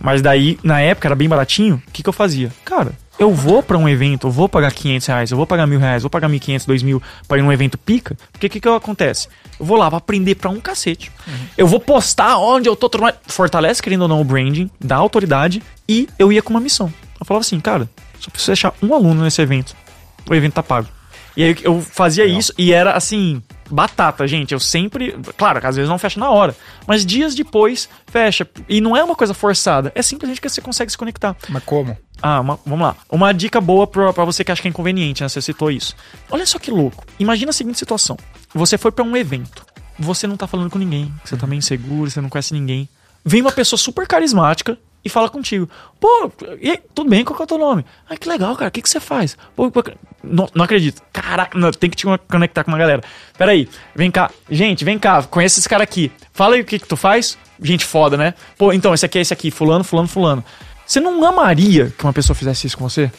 Mas 0.00 0.20
daí, 0.20 0.58
na 0.62 0.80
época, 0.80 1.08
era 1.08 1.14
bem 1.14 1.28
baratinho. 1.28 1.80
O 1.86 1.90
que, 1.92 2.02
que 2.02 2.08
eu 2.08 2.12
fazia? 2.12 2.50
Cara, 2.64 2.92
eu 3.18 3.32
vou 3.32 3.62
pra 3.62 3.78
um 3.78 3.88
evento, 3.88 4.26
eu 4.26 4.30
vou 4.30 4.48
pagar 4.48 4.72
500 4.72 5.06
reais, 5.06 5.30
eu 5.30 5.36
vou 5.36 5.46
pagar 5.46 5.66
mil 5.66 5.78
reais, 5.78 6.02
eu 6.02 6.02
vou 6.02 6.10
pagar 6.10 6.28
1.500, 6.28 6.66
2.000 6.66 7.02
pra 7.26 7.38
ir 7.38 7.42
num 7.42 7.52
evento 7.52 7.78
pica. 7.78 8.16
Porque 8.32 8.46
o 8.46 8.50
que, 8.50 8.60
que 8.60 8.68
acontece? 8.68 9.28
Eu 9.58 9.64
vou 9.64 9.76
lá, 9.76 9.88
vou 9.88 9.96
aprender 9.96 10.34
pra 10.34 10.50
um 10.50 10.60
cacete. 10.60 11.10
Eu 11.56 11.66
vou 11.66 11.80
postar 11.80 12.38
onde 12.38 12.68
eu 12.68 12.76
tô. 12.76 12.90
Fortalece, 13.26 13.82
querendo 13.82 14.02
ou 14.02 14.08
não, 14.08 14.20
o 14.20 14.24
branding, 14.24 14.70
dá 14.80 14.96
autoridade. 14.96 15.62
E 15.88 16.08
eu 16.18 16.32
ia 16.32 16.42
com 16.42 16.50
uma 16.50 16.60
missão. 16.60 16.92
Eu 17.18 17.24
falava 17.24 17.40
assim, 17.40 17.58
cara, 17.60 17.88
só 18.20 18.30
preciso 18.30 18.50
deixar 18.50 18.74
um 18.82 18.94
aluno 18.94 19.22
nesse 19.22 19.40
evento. 19.40 19.74
O 20.28 20.34
evento 20.34 20.54
tá 20.54 20.62
pago. 20.62 20.88
E 21.36 21.44
aí 21.44 21.56
eu 21.62 21.80
fazia 21.80 22.24
isso 22.24 22.52
e 22.56 22.72
era 22.72 22.92
assim, 22.92 23.42
batata, 23.70 24.26
gente. 24.26 24.52
Eu 24.52 24.60
sempre. 24.60 25.16
Claro, 25.36 25.60
às 25.66 25.76
vezes 25.76 25.88
não 25.88 25.98
fecha 25.98 26.18
na 26.20 26.30
hora. 26.30 26.54
Mas 26.86 27.04
dias 27.04 27.34
depois 27.34 27.88
fecha. 28.06 28.48
E 28.68 28.80
não 28.80 28.96
é 28.96 29.02
uma 29.02 29.14
coisa 29.16 29.34
forçada. 29.34 29.92
É 29.94 30.02
simplesmente 30.02 30.40
que 30.40 30.48
você 30.48 30.60
consegue 30.60 30.90
se 30.90 30.98
conectar. 30.98 31.36
Mas 31.48 31.62
como? 31.64 31.96
Ah, 32.22 32.40
uma- 32.40 32.58
vamos 32.64 32.86
lá. 32.86 32.96
Uma 33.10 33.32
dica 33.34 33.60
boa 33.60 33.86
pra 33.86 34.24
você 34.24 34.42
que 34.42 34.50
acha 34.50 34.62
que 34.62 34.68
é 34.68 34.70
inconveniente, 34.70 35.22
né? 35.22 35.28
Você 35.28 35.40
citou 35.42 35.70
isso. 35.70 35.94
Olha 36.30 36.46
só 36.46 36.58
que 36.58 36.70
louco. 36.70 37.04
Imagina 37.18 37.50
a 37.50 37.52
seguinte 37.52 37.78
situação: 37.78 38.16
você 38.54 38.78
foi 38.78 38.90
pra 38.90 39.04
um 39.04 39.16
evento, 39.16 39.64
você 39.98 40.26
não 40.26 40.36
tá 40.36 40.46
falando 40.46 40.70
com 40.70 40.78
ninguém, 40.78 41.12
você 41.24 41.36
tá 41.36 41.46
meio 41.46 41.58
inseguro, 41.58 42.10
você 42.10 42.20
não 42.20 42.28
conhece 42.28 42.54
ninguém. 42.54 42.88
Vem 43.24 43.40
uma 43.42 43.52
pessoa 43.52 43.78
super 43.78 44.06
carismática 44.06 44.78
e 45.06 45.08
fala 45.08 45.30
contigo. 45.30 45.68
Pô, 46.00 46.30
aí, 46.60 46.78
tudo 46.92 47.08
bem? 47.08 47.24
Qual 47.24 47.38
é 47.38 47.42
o 47.42 47.46
teu 47.46 47.58
nome? 47.58 47.84
Ah, 48.08 48.16
que 48.16 48.28
legal, 48.28 48.56
cara. 48.56 48.68
O 48.68 48.72
que, 48.72 48.82
que 48.82 48.90
você 48.90 48.98
faz? 48.98 49.36
Pô, 49.54 49.72
não, 50.22 50.48
não 50.52 50.64
acredito. 50.64 51.00
Caraca, 51.12 51.56
não, 51.56 51.70
tem 51.70 51.88
que 51.88 51.96
te 51.96 52.06
conectar 52.28 52.64
com 52.64 52.72
uma 52.72 52.78
galera. 52.78 53.02
Peraí, 53.38 53.68
vem 53.94 54.10
cá. 54.10 54.30
Gente, 54.50 54.84
vem 54.84 54.98
cá. 54.98 55.22
Conhece 55.22 55.60
esse 55.60 55.68
cara 55.68 55.84
aqui. 55.84 56.10
Fala 56.32 56.56
aí 56.56 56.60
o 56.60 56.64
que, 56.64 56.78
que 56.78 56.88
tu 56.88 56.96
faz. 56.96 57.38
Gente 57.62 57.84
foda, 57.84 58.16
né? 58.16 58.34
Pô, 58.58 58.72
então, 58.72 58.92
esse 58.92 59.06
aqui 59.06 59.18
é 59.18 59.20
esse 59.20 59.32
aqui. 59.32 59.50
Fulano, 59.50 59.84
fulano, 59.84 60.08
fulano. 60.08 60.44
Você 60.84 60.98
não 60.98 61.24
amaria 61.24 61.92
que 61.96 62.04
uma 62.04 62.12
pessoa 62.12 62.34
fizesse 62.34 62.66
isso 62.66 62.76
com 62.76 62.88
você? 62.88 63.10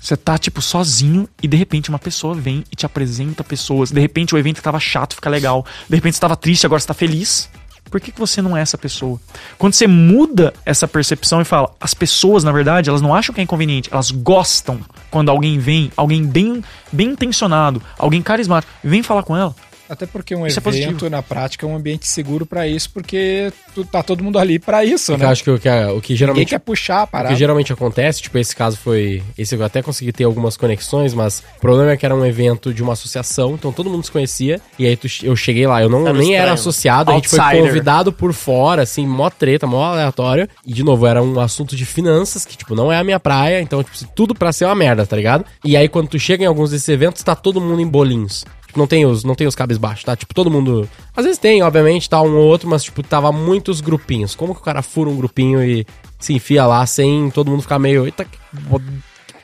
Você 0.00 0.16
tá, 0.16 0.38
tipo, 0.38 0.62
sozinho 0.62 1.28
e 1.40 1.46
de 1.46 1.56
repente 1.56 1.88
uma 1.88 1.98
pessoa 1.98 2.34
vem 2.34 2.64
e 2.72 2.76
te 2.76 2.86
apresenta 2.86 3.44
pessoas. 3.44 3.90
De 3.90 4.00
repente 4.00 4.34
o 4.34 4.38
evento 4.38 4.62
tava 4.62 4.80
chato 4.80 5.14
fica 5.14 5.30
legal. 5.30 5.64
De 5.88 5.94
repente 5.94 6.14
você 6.14 6.20
tava 6.20 6.36
triste, 6.36 6.66
agora 6.66 6.80
você 6.80 6.86
tá 6.86 6.94
feliz. 6.94 7.48
Por 7.90 8.00
que, 8.00 8.10
que 8.10 8.18
você 8.18 8.40
não 8.40 8.56
é 8.56 8.60
essa 8.60 8.78
pessoa? 8.78 9.20
Quando 9.58 9.74
você 9.74 9.86
muda 9.86 10.54
essa 10.64 10.88
percepção 10.88 11.40
e 11.42 11.44
fala, 11.44 11.70
as 11.78 11.92
pessoas, 11.92 12.42
na 12.42 12.50
verdade, 12.50 12.88
elas 12.88 13.02
não 13.02 13.14
acham 13.14 13.34
que 13.34 13.40
é 13.40 13.44
inconveniente, 13.44 13.90
elas 13.92 14.10
gostam 14.10 14.80
quando 15.10 15.30
alguém 15.30 15.58
vem, 15.58 15.92
alguém 15.96 16.24
bem, 16.24 16.64
bem 16.90 17.10
intencionado, 17.10 17.82
alguém 17.98 18.22
carismático, 18.22 18.72
vem 18.82 19.02
falar 19.02 19.22
com 19.22 19.36
ela. 19.36 19.54
Até 19.92 20.06
porque 20.06 20.34
um 20.34 20.46
Isso 20.46 20.58
é 20.58 20.62
evento, 20.62 20.88
positivo. 20.90 21.10
na 21.10 21.22
prática, 21.22 21.66
é 21.66 21.68
um 21.68 21.76
ambiente 21.76 22.06
seguro 22.08 22.46
pra 22.46 22.66
isso, 22.66 22.88
porque 22.90 23.52
tu, 23.74 23.84
tá 23.84 24.02
todo 24.02 24.24
mundo 24.24 24.38
ali 24.38 24.58
pra 24.58 24.82
isso, 24.84 25.12
Eu 25.12 25.18
né? 25.18 25.26
acho 25.26 25.44
que 25.44 25.50
o 25.50 25.58
que, 25.58 25.68
o 25.68 26.00
que 26.00 26.12
Ninguém 26.12 26.16
geralmente 26.16 26.48
quer 26.48 26.58
puxar 26.60 27.00
a 27.00 27.04
O 27.04 27.06
parada. 27.08 27.34
que 27.34 27.38
geralmente 27.38 27.72
acontece, 27.74 28.22
tipo, 28.22 28.38
esse 28.38 28.56
caso 28.56 28.78
foi. 28.78 29.22
Esse 29.36 29.54
eu 29.54 29.62
até 29.62 29.82
consegui 29.82 30.10
ter 30.10 30.24
algumas 30.24 30.56
conexões, 30.56 31.12
mas 31.12 31.42
o 31.58 31.60
problema 31.60 31.90
é 31.92 31.96
que 31.98 32.06
era 32.06 32.14
um 32.14 32.24
evento 32.24 32.72
de 32.72 32.82
uma 32.82 32.94
associação, 32.94 33.52
então 33.54 33.70
todo 33.70 33.90
mundo 33.90 34.02
se 34.04 34.10
conhecia. 34.10 34.60
E 34.78 34.86
aí 34.86 34.96
tu- 34.96 35.08
eu 35.22 35.36
cheguei 35.36 35.66
lá, 35.66 35.82
eu 35.82 35.90
não, 35.90 36.00
Era 36.06 36.12
nem 36.14 36.22
estranho. 36.22 36.42
era 36.42 36.52
associado, 36.54 37.10
a 37.10 37.14
gente 37.16 37.28
foi 37.28 37.38
Outsider. 37.38 37.66
convidado 37.66 38.12
por 38.14 38.32
fora, 38.32 38.82
assim, 38.82 39.06
mó 39.06 39.28
treta, 39.28 39.66
mó 39.66 39.84
aleatório. 39.84 40.48
E 40.66 40.72
de 40.72 40.82
novo, 40.82 41.06
era 41.06 41.22
um 41.22 41.38
assunto 41.38 41.76
de 41.76 41.84
finanças, 41.84 42.46
que, 42.46 42.56
tipo, 42.56 42.74
não 42.74 42.90
é 42.90 42.96
a 42.98 43.04
minha 43.04 43.20
praia, 43.20 43.60
então, 43.60 43.82
tipo, 43.84 43.96
tudo 44.14 44.34
pra 44.34 44.52
ser 44.52 44.64
uma 44.64 44.74
merda, 44.74 45.04
tá 45.06 45.14
ligado? 45.16 45.44
E 45.62 45.76
aí 45.76 45.86
quando 45.86 46.08
tu 46.08 46.18
chega 46.18 46.44
em 46.44 46.46
alguns 46.46 46.70
desses 46.70 46.88
eventos, 46.88 47.22
tá 47.22 47.34
todo 47.36 47.60
mundo 47.60 47.80
em 47.82 47.86
bolinhos. 47.86 48.44
Tipo, 48.72 48.78
não 48.80 48.86
tem 48.86 49.04
os, 49.04 49.22
não 49.22 49.34
tem 49.34 49.46
os 49.46 49.54
cabos 49.54 49.76
baixos, 49.76 50.02
tá? 50.04 50.16
Tipo, 50.16 50.32
todo 50.34 50.50
mundo. 50.50 50.88
Às 51.14 51.26
vezes 51.26 51.38
tem, 51.38 51.62
obviamente, 51.62 52.08
tá 52.08 52.22
um 52.22 52.34
ou 52.36 52.46
outro, 52.46 52.66
mas, 52.66 52.82
tipo, 52.82 53.02
tava 53.02 53.30
muitos 53.30 53.82
grupinhos. 53.82 54.34
Como 54.34 54.54
que 54.54 54.62
o 54.62 54.64
cara 54.64 54.80
fura 54.80 55.10
um 55.10 55.16
grupinho 55.16 55.62
e 55.62 55.86
se 56.18 56.32
enfia 56.32 56.64
lá 56.64 56.86
sem 56.86 57.28
todo 57.30 57.50
mundo 57.50 57.60
ficar 57.60 57.78
meio. 57.78 58.06
Eita, 58.06 58.24
que, 58.24 58.38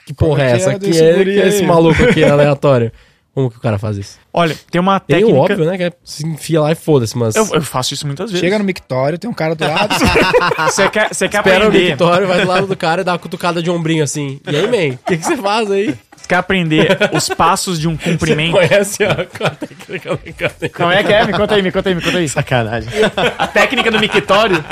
que 0.07 0.15
porra 0.15 0.45
é 0.45 0.47
que 0.53 0.57
essa? 0.57 0.71
é 0.73 0.79
Que 0.79 0.99
é, 0.99 1.25
que 1.25 1.41
é 1.41 1.49
esse 1.49 1.63
maluco 1.63 2.03
aqui 2.03 2.25
aleatório? 2.25 2.91
Como 3.35 3.51
que 3.51 3.59
o 3.59 3.61
cara 3.61 3.79
faz 3.79 3.99
isso? 3.99 4.19
Olha, 4.33 4.57
tem 4.71 4.81
uma 4.81 4.99
Tem 4.99 5.19
técnica. 5.19 5.39
o 5.39 5.41
óbvio, 5.41 5.65
né? 5.67 5.77
Que 5.77 5.85
é 5.85 5.93
se 6.03 6.27
enfia 6.27 6.61
lá 6.63 6.73
e 6.73 6.75
foda-se, 6.75 7.17
mas. 7.17 7.37
Eu, 7.37 7.47
eu 7.53 7.63
faço 7.63 7.93
isso 7.93 8.07
muitas 8.07 8.31
vezes. 8.31 8.43
Chega 8.43 8.59
no 8.59 8.65
mictório, 8.65 9.19
tem 9.19 9.29
um 9.31 9.35
cara 9.35 9.55
do 9.55 9.63
lado. 9.65 9.95
Você 10.65 10.89
quer, 10.89 11.15
você 11.15 11.29
quer 11.29 11.39
Espera 11.39 11.65
o 11.67 11.69
aprender. 11.69 11.91
Victório, 11.91 12.27
vai 12.27 12.41
do 12.41 12.49
lado 12.49 12.67
do 12.67 12.77
cara 12.77 13.03
e 13.03 13.05
dá 13.05 13.13
uma 13.13 13.19
cutucada 13.19 13.63
de 13.63 13.71
ombrinho 13.71 14.03
assim. 14.03 14.41
E 14.51 14.57
aí, 14.57 14.67
man, 14.67 14.95
o 14.97 14.99
que, 15.07 15.19
que 15.19 15.25
você 15.25 15.37
faz 15.37 15.71
aí? 15.71 15.95
Você 16.29 16.35
quer 16.35 16.37
aprender 16.37 16.99
os 17.13 17.29
passos 17.31 17.81
de 17.81 17.89
um 17.89 17.97
cumprimento. 17.97 18.53
Conhece 18.53 19.03
a, 19.03 19.13
a 19.13 19.51
técnica 19.51 20.15
brincadeira? 20.17 20.75
Como 20.75 20.93
é 20.93 21.03
que 21.03 21.13
é? 21.13 21.25
Me 21.25 21.33
conta 21.33 21.55
aí, 21.55 21.63
me 21.63 21.73
conta 21.73 21.89
aí, 21.89 21.95
me 21.95 22.03
conta 22.03 22.19
aí. 22.19 22.29
Sacanagem. 22.29 22.91
A 23.39 23.47
técnica 23.47 23.91
do 23.91 23.99
mictório. 23.99 24.63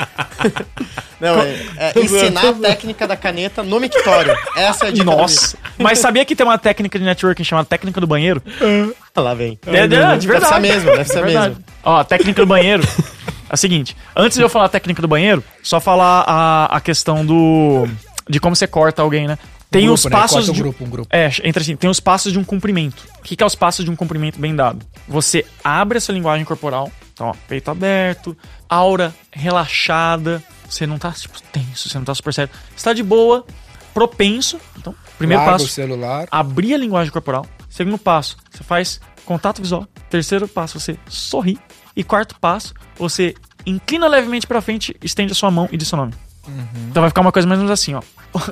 Não, 1.19 1.41
é, 1.41 1.65
é 1.77 1.99
ensinar 1.99 2.49
a 2.49 2.53
técnica 2.53 3.07
da 3.07 3.17
caneta 3.17 3.63
no 3.63 3.79
mictório. 3.79 4.37
Essa 4.55 4.85
é 4.85 4.87
a 4.89 4.91
dica 4.91 5.03
do 5.03 5.17
Nossa. 5.17 5.57
Mas 5.79 5.97
sabia 5.97 6.23
que 6.23 6.35
tem 6.35 6.45
uma 6.45 6.59
técnica 6.59 6.99
de 6.99 7.05
networking 7.05 7.43
chamada 7.43 7.65
técnica 7.67 7.99
do 7.99 8.05
banheiro? 8.05 8.39
vídeo. 8.45 8.95
Lá 9.15 9.33
vem. 9.33 9.59
É, 9.65 9.77
é, 9.77 9.81
de 9.81 9.87
Deve 9.97 10.27
verdade. 10.27 10.53
ser 10.53 10.59
mesmo, 10.59 10.91
deve 10.91 11.05
ser 11.05 11.23
Verdade. 11.23 11.49
mesmo. 11.49 11.63
Ó, 11.83 11.97
a 11.97 12.03
técnica 12.03 12.41
do 12.41 12.47
banheiro. 12.47 12.83
É 13.49 13.53
o 13.53 13.57
seguinte, 13.57 13.95
antes 14.15 14.37
de 14.37 14.43
eu 14.43 14.49
falar 14.49 14.65
a 14.65 14.69
técnica 14.69 15.01
do 15.01 15.07
banheiro, 15.07 15.43
só 15.63 15.79
falar 15.79 16.23
a, 16.27 16.65
a 16.77 16.81
questão 16.81 17.25
do. 17.25 17.87
de 18.29 18.39
como 18.41 18.55
você 18.55 18.67
corta 18.67 19.01
alguém, 19.01 19.25
né? 19.25 19.39
Tem 19.77 19.85
grupo, 19.87 19.93
os 19.95 20.05
né? 20.05 20.11
passos. 20.11 20.49
Um 20.49 20.53
de- 20.53 20.61
grupo, 20.61 20.83
um 20.83 20.89
grupo. 20.89 21.07
É, 21.15 21.29
entra 21.43 21.61
assim, 21.61 21.75
tem 21.75 21.89
os 21.89 21.99
passos 21.99 22.31
de 22.33 22.39
um 22.39 22.43
cumprimento. 22.43 23.05
O 23.19 23.23
que, 23.23 23.35
que 23.35 23.43
é 23.43 23.45
os 23.45 23.55
passos 23.55 23.83
de 23.85 23.91
um 23.91 23.95
cumprimento 23.95 24.39
bem 24.39 24.55
dado? 24.55 24.85
Você 25.07 25.45
abre 25.63 25.97
essa 25.97 26.11
linguagem 26.11 26.45
corporal, 26.45 26.91
então, 27.13 27.27
ó, 27.29 27.35
peito 27.47 27.69
aberto, 27.71 28.35
aura 28.69 29.13
relaxada, 29.31 30.43
você 30.69 30.85
não 30.85 30.97
tá, 30.97 31.11
tipo, 31.11 31.41
tenso, 31.51 31.89
você 31.89 31.97
não 31.97 32.05
tá 32.05 32.13
super 32.15 32.33
sério. 32.33 32.53
Você 32.75 32.83
tá 32.83 32.93
de 32.93 33.03
boa, 33.03 33.45
propenso. 33.93 34.59
Então, 34.77 34.93
primeiro 35.17 35.41
Larga 35.41 35.53
passo, 35.57 35.65
o 35.65 35.69
celular. 35.69 36.27
abrir 36.31 36.73
a 36.73 36.77
linguagem 36.77 37.11
corporal. 37.11 37.45
Segundo 37.69 37.97
passo, 37.97 38.37
você 38.51 38.63
faz 38.63 38.99
contato 39.25 39.61
visual. 39.61 39.87
Terceiro 40.09 40.47
passo, 40.47 40.79
você 40.79 40.97
sorri. 41.07 41.57
E 41.95 42.03
quarto 42.03 42.35
passo, 42.39 42.73
você 42.95 43.33
inclina 43.65 44.07
levemente 44.07 44.45
pra 44.45 44.61
frente, 44.61 44.95
estende 45.03 45.31
a 45.31 45.35
sua 45.35 45.49
mão 45.49 45.67
e 45.71 45.77
diz 45.77 45.87
seu 45.87 45.97
nome. 45.97 46.13
Então 46.89 47.01
vai 47.01 47.09
ficar 47.09 47.21
uma 47.21 47.31
coisa 47.31 47.47
mais 47.47 47.59
ou 47.59 47.65
menos 47.65 47.79
assim, 47.79 47.93
ó. 47.93 48.01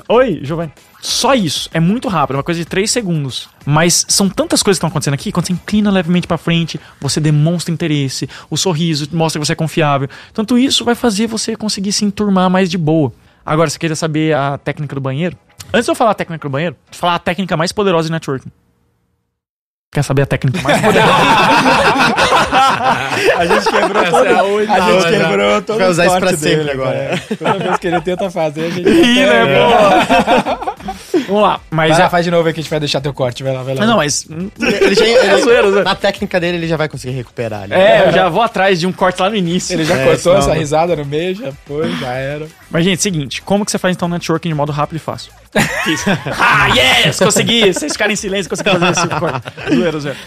Oi, 0.08 0.40
Giovanni. 0.42 0.72
Só 1.00 1.34
isso. 1.34 1.68
É 1.72 1.80
muito 1.80 2.08
rápido, 2.08 2.36
uma 2.36 2.42
coisa 2.42 2.60
de 2.60 2.66
3 2.66 2.90
segundos. 2.90 3.48
Mas 3.64 4.04
são 4.08 4.28
tantas 4.28 4.62
coisas 4.62 4.78
que 4.78 4.80
estão 4.80 4.88
acontecendo 4.88 5.14
aqui, 5.14 5.30
quando 5.30 5.46
você 5.46 5.52
inclina 5.52 5.90
levemente 5.90 6.26
pra 6.26 6.36
frente, 6.36 6.80
você 7.00 7.20
demonstra 7.20 7.72
interesse, 7.72 8.28
o 8.50 8.56
sorriso 8.56 9.08
mostra 9.12 9.40
que 9.40 9.46
você 9.46 9.52
é 9.52 9.56
confiável. 9.56 10.08
Tanto 10.32 10.58
isso 10.58 10.84
vai 10.84 10.94
fazer 10.94 11.26
você 11.26 11.56
conseguir 11.56 11.92
se 11.92 12.04
enturmar 12.04 12.50
mais 12.50 12.70
de 12.70 12.78
boa. 12.78 13.12
Agora, 13.44 13.70
você 13.70 13.78
queria 13.78 13.96
saber 13.96 14.34
a 14.34 14.58
técnica 14.58 14.94
do 14.94 15.00
banheiro? 15.00 15.36
Antes 15.72 15.84
de 15.84 15.90
eu 15.90 15.94
falar 15.94 16.12
a 16.12 16.14
técnica 16.14 16.48
do 16.48 16.50
banheiro, 16.50 16.76
vou 16.90 16.98
falar 16.98 17.14
a 17.14 17.18
técnica 17.18 17.56
mais 17.56 17.72
poderosa 17.72 18.08
de 18.08 18.12
networking. 18.12 18.50
Quer 19.92 20.02
saber 20.02 20.22
a 20.22 20.26
técnica 20.26 20.60
mais 20.62 20.80
poderosa? 20.80 21.12
A 23.38 23.46
gente 23.46 23.70
quebrou 23.70 24.02
Essa 24.02 24.10
todo, 24.10 24.26
é 24.26 24.32
a 24.38 24.42
última, 24.42 24.74
a 24.74 24.80
gente 24.92 25.02
já. 25.02 25.10
quebrou 25.28 25.62
todo 25.62 25.78
Vai 25.78 25.88
usar 25.90 26.02
o 26.02 26.06
isso 26.06 26.16
pra 26.18 26.26
corte 26.28 26.40
sempre 26.42 26.56
dele, 26.58 26.70
agora. 26.70 26.92
cara. 26.98 27.22
Toda 27.38 27.64
vez 27.64 27.76
que 27.78 27.86
ele 27.86 28.00
tenta 28.00 28.30
fazer, 28.30 28.66
a 28.66 28.70
gente 28.70 28.88
Ih, 28.88 29.26
né? 29.26 29.42
Vamos 31.26 31.42
lá. 31.42 31.60
Mas 31.70 31.90
Vai 31.90 31.98
lá, 31.98 32.04
é... 32.06 32.08
faz 32.08 32.24
de 32.24 32.30
novo 32.30 32.46
aí 32.46 32.54
que 32.54 32.60
a 32.60 32.62
gente 32.62 32.70
vai 32.70 32.78
deixar 32.78 33.00
teu 33.00 33.12
corte. 33.12 33.42
Vai 33.42 33.52
lá, 33.52 33.62
vai 33.62 33.74
lá. 33.74 33.84
Não, 33.84 33.96
mas... 33.96 34.26
Ele 34.30 34.94
já, 34.94 35.04
É 35.26 35.58
ele- 35.58 35.82
na 35.82 35.94
técnica 35.96 36.38
dele, 36.38 36.58
ele 36.58 36.68
já 36.68 36.76
vai 36.76 36.88
conseguir 36.88 37.14
recuperar. 37.14 37.62
ali. 37.64 37.74
É, 37.74 38.06
eu 38.06 38.12
já 38.12 38.28
vou 38.28 38.42
atrás 38.42 38.78
de 38.78 38.86
um 38.86 38.92
corte 38.92 39.20
lá 39.20 39.28
no 39.28 39.34
início. 39.34 39.74
Ele 39.74 39.84
já 39.84 39.94
É, 39.96 40.04
cortou 40.04 40.18
senão- 40.34 40.38
essa 40.38 40.54
risada 40.54 40.94
no 40.94 41.04
meio, 41.04 41.34
já 41.34 41.50
foi, 41.66 41.90
já 41.96 42.12
era. 42.12 42.46
Mas, 42.70 42.84
gente, 42.84 43.02
seguinte, 43.02 43.42
como 43.42 43.64
que 43.64 43.70
você 43.72 43.78
faz 43.78 43.96
então 43.96 44.08
networking 44.08 44.48
de 44.50 44.54
modo 44.54 44.70
rápido 44.70 44.96
e 44.96 45.00
fácil? 45.00 45.32
ah, 46.38 46.68
yes! 46.76 47.18
Consegui! 47.18 47.72
Vocês 47.72 47.92
ficarem 47.92 48.12
em 48.12 48.16
silêncio, 48.16 48.48
consegui 48.48 48.70
fazer 48.70 48.90
esse 48.90 49.08
corte. 49.08 49.42
Zoeira, 49.74 49.98
zoeira. 49.98 50.18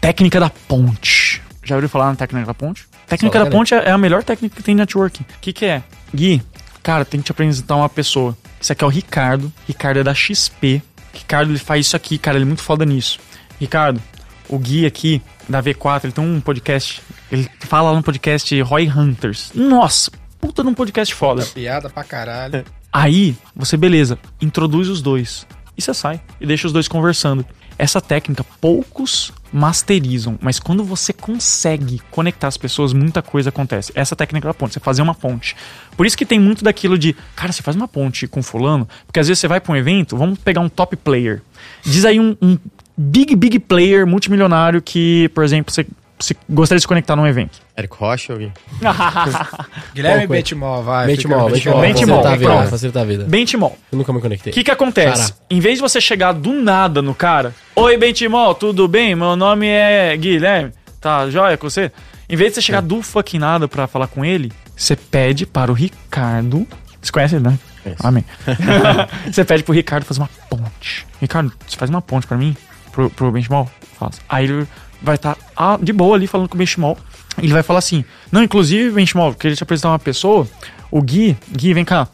Técnica 0.00 0.40
da 0.40 0.50
ponte. 0.66 1.42
Já 1.62 1.74
ouviu 1.74 1.88
falar 1.88 2.08
na 2.10 2.16
técnica 2.16 2.46
da 2.46 2.54
ponte? 2.54 2.86
Técnica 3.06 3.38
Só 3.38 3.44
da 3.44 3.50
ponte 3.50 3.74
é 3.74 3.88
é 3.88 3.90
a 3.90 3.98
melhor 3.98 4.22
técnica 4.22 4.56
que 4.56 4.62
tem 4.62 4.74
de 4.74 4.80
networking. 4.80 5.22
O 5.22 5.40
que, 5.40 5.52
que 5.52 5.66
é? 5.66 5.82
Gui, 6.14 6.42
cara, 6.82 7.04
tem 7.04 7.20
que 7.20 7.26
te 7.26 7.32
apresentar 7.32 7.76
uma 7.76 7.88
pessoa. 7.88 8.36
Esse 8.60 8.72
aqui 8.72 8.84
é 8.84 8.86
o 8.86 8.90
Ricardo. 8.90 9.52
Ricardo 9.66 10.00
é 10.00 10.02
da 10.04 10.14
XP. 10.14 10.82
Ricardo, 11.12 11.50
ele 11.50 11.58
faz 11.58 11.86
isso 11.86 11.96
aqui, 11.96 12.18
cara, 12.18 12.36
ele 12.36 12.44
é 12.44 12.46
muito 12.46 12.62
foda 12.62 12.84
nisso. 12.84 13.18
Ricardo, 13.58 14.00
o 14.48 14.58
Gui 14.58 14.86
aqui, 14.86 15.20
da 15.48 15.62
V4, 15.62 16.04
ele 16.04 16.12
tem 16.12 16.24
um 16.24 16.40
podcast. 16.40 17.02
Ele 17.30 17.48
fala 17.60 17.90
lá 17.90 17.96
no 17.96 18.02
podcast 18.02 18.60
Roy 18.62 18.88
Hunters. 18.88 19.52
Nossa, 19.54 20.10
puta 20.40 20.62
de 20.62 20.68
um 20.68 20.74
podcast 20.74 21.14
foda. 21.14 21.44
Piada 21.44 21.90
pra 21.90 22.04
caralho. 22.04 22.64
Aí, 22.92 23.36
você, 23.54 23.76
beleza, 23.76 24.18
introduz 24.40 24.88
os 24.88 25.00
dois. 25.00 25.46
E 25.76 25.82
você 25.82 25.94
sai 25.94 26.20
e 26.40 26.46
deixa 26.46 26.66
os 26.66 26.72
dois 26.72 26.88
conversando. 26.88 27.44
Essa 27.78 28.00
técnica 28.00 28.44
poucos 28.60 29.32
masterizam, 29.52 30.38
mas 30.40 30.58
quando 30.58 30.84
você 30.84 31.12
consegue 31.12 32.00
conectar 32.10 32.48
as 32.48 32.56
pessoas, 32.56 32.92
muita 32.92 33.20
coisa 33.22 33.48
acontece. 33.48 33.92
Essa 33.94 34.14
técnica 34.14 34.48
da 34.48 34.54
ponte, 34.54 34.74
você 34.74 34.80
fazer 34.80 35.02
uma 35.02 35.14
ponte. 35.14 35.56
Por 35.96 36.06
isso 36.06 36.16
que 36.16 36.24
tem 36.24 36.38
muito 36.38 36.62
daquilo 36.62 36.96
de, 36.98 37.14
cara, 37.34 37.52
você 37.52 37.62
faz 37.62 37.76
uma 37.76 37.88
ponte 37.88 38.26
com 38.26 38.42
fulano, 38.42 38.88
porque 39.06 39.20
às 39.20 39.28
vezes 39.28 39.40
você 39.40 39.48
vai 39.48 39.60
pra 39.60 39.72
um 39.72 39.76
evento, 39.76 40.16
vamos 40.16 40.38
pegar 40.38 40.60
um 40.60 40.68
top 40.68 40.96
player. 40.96 41.42
Diz 41.84 42.04
aí 42.04 42.20
um, 42.20 42.36
um 42.40 42.56
big, 42.96 43.34
big 43.34 43.58
player 43.58 44.06
multimilionário 44.06 44.80
que, 44.82 45.28
por 45.30 45.42
exemplo, 45.42 45.72
você, 45.72 45.86
você 46.20 46.36
gostaria 46.48 46.78
de 46.78 46.82
se 46.82 46.88
conectar 46.88 47.16
num 47.16 47.26
evento. 47.26 47.58
Érico 47.76 47.96
Rocha, 47.98 48.32
alguém? 48.34 48.52
Guilherme 49.94 50.18
Pouco, 50.20 50.32
Bentimol, 50.34 50.82
vai. 50.82 51.06
Benchmall, 51.06 51.48
fica- 51.50 51.70
Benchmall. 51.80 51.80
Benchmall, 51.80 52.22
Facilitar 52.22 52.32
a 52.32 52.36
vida, 52.36 52.50
pronto. 52.52 52.70
facilitar 52.70 53.02
a 53.02 53.06
vida. 53.06 53.24
Benchmall. 53.24 53.78
Eu 53.90 53.98
nunca 53.98 54.12
me 54.12 54.20
conectei. 54.20 54.50
O 54.50 54.54
que 54.54 54.64
que 54.64 54.70
acontece? 54.70 55.32
Cara. 55.32 55.40
Em 55.50 55.60
vez 55.60 55.76
de 55.76 55.80
você 55.82 56.00
chegar 56.00 56.32
do 56.32 56.52
nada 56.52 57.00
no 57.02 57.14
cara, 57.14 57.54
Oi, 57.74 57.96
Bentimol, 57.96 58.54
tudo 58.54 58.86
bem? 58.86 59.14
Meu 59.14 59.34
nome 59.36 59.66
é 59.66 60.16
Guilherme. 60.16 60.72
Tá 61.00 61.28
joia 61.30 61.56
com 61.56 61.68
você? 61.70 61.90
Em 62.28 62.36
vez 62.36 62.50
de 62.50 62.56
você 62.56 62.62
chegar 62.62 62.82
do 62.82 63.02
fucking 63.02 63.38
nada 63.38 63.66
pra 63.66 63.86
falar 63.86 64.06
com 64.06 64.24
ele, 64.24 64.52
você 64.76 64.94
pede 64.94 65.46
para 65.46 65.70
o 65.70 65.74
Ricardo. 65.74 66.66
Você 67.00 67.10
conhece 67.10 67.36
ele, 67.36 67.44
né? 67.48 67.58
Amém. 68.00 68.24
você 69.32 69.44
pede 69.44 69.62
pro 69.62 69.72
Ricardo 69.74 70.04
fazer 70.04 70.20
uma 70.20 70.28
ponte. 70.50 71.06
Ricardo, 71.20 71.50
você 71.66 71.76
faz 71.76 71.88
uma 71.90 72.02
ponte 72.02 72.26
pra 72.26 72.36
mim? 72.36 72.54
Pro, 72.92 73.08
pro 73.08 73.32
Benchimol? 73.32 73.70
Faço. 73.98 74.20
Aí 74.28 74.44
ele 74.44 74.66
vai 75.02 75.16
estar 75.16 75.36
de 75.82 75.92
boa 75.92 76.16
ali 76.16 76.26
falando 76.26 76.48
com 76.48 76.54
o 76.54 76.58
Benchimol. 76.58 76.98
Ele 77.38 77.52
vai 77.52 77.62
falar 77.62 77.78
assim: 77.78 78.04
Não, 78.30 78.42
inclusive, 78.42 78.90
Benchimol, 78.90 79.34
queria 79.34 79.56
te 79.56 79.62
apresentar 79.62 79.90
uma 79.90 79.98
pessoa. 79.98 80.46
O 80.90 81.00
Gui, 81.00 81.36
Gui, 81.50 81.72
vem 81.72 81.84
cá. 81.84 82.08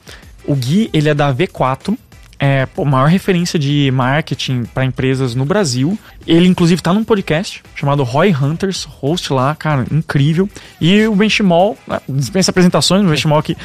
O 0.44 0.54
Gui, 0.54 0.90
ele 0.92 1.08
é 1.08 1.14
da 1.14 1.34
V4. 1.34 1.96
É, 2.38 2.66
pô, 2.66 2.84
maior 2.84 3.08
referência 3.08 3.58
de 3.58 3.90
marketing 3.90 4.64
para 4.64 4.84
empresas 4.84 5.34
no 5.34 5.46
Brasil. 5.46 5.98
Ele, 6.26 6.46
inclusive, 6.46 6.82
tá 6.82 6.92
num 6.92 7.02
podcast 7.02 7.62
chamado 7.74 8.02
Roy 8.02 8.34
Hunters, 8.34 8.84
host 8.84 9.32
lá, 9.32 9.54
cara, 9.54 9.86
incrível. 9.90 10.48
E 10.78 11.06
o 11.06 11.14
Benchimol, 11.14 11.78
né, 11.88 11.98
dispensa 12.06 12.50
apresentações, 12.50 13.02
o 13.02 13.08
Benchimol 13.08 13.38
aqui. 13.38 13.56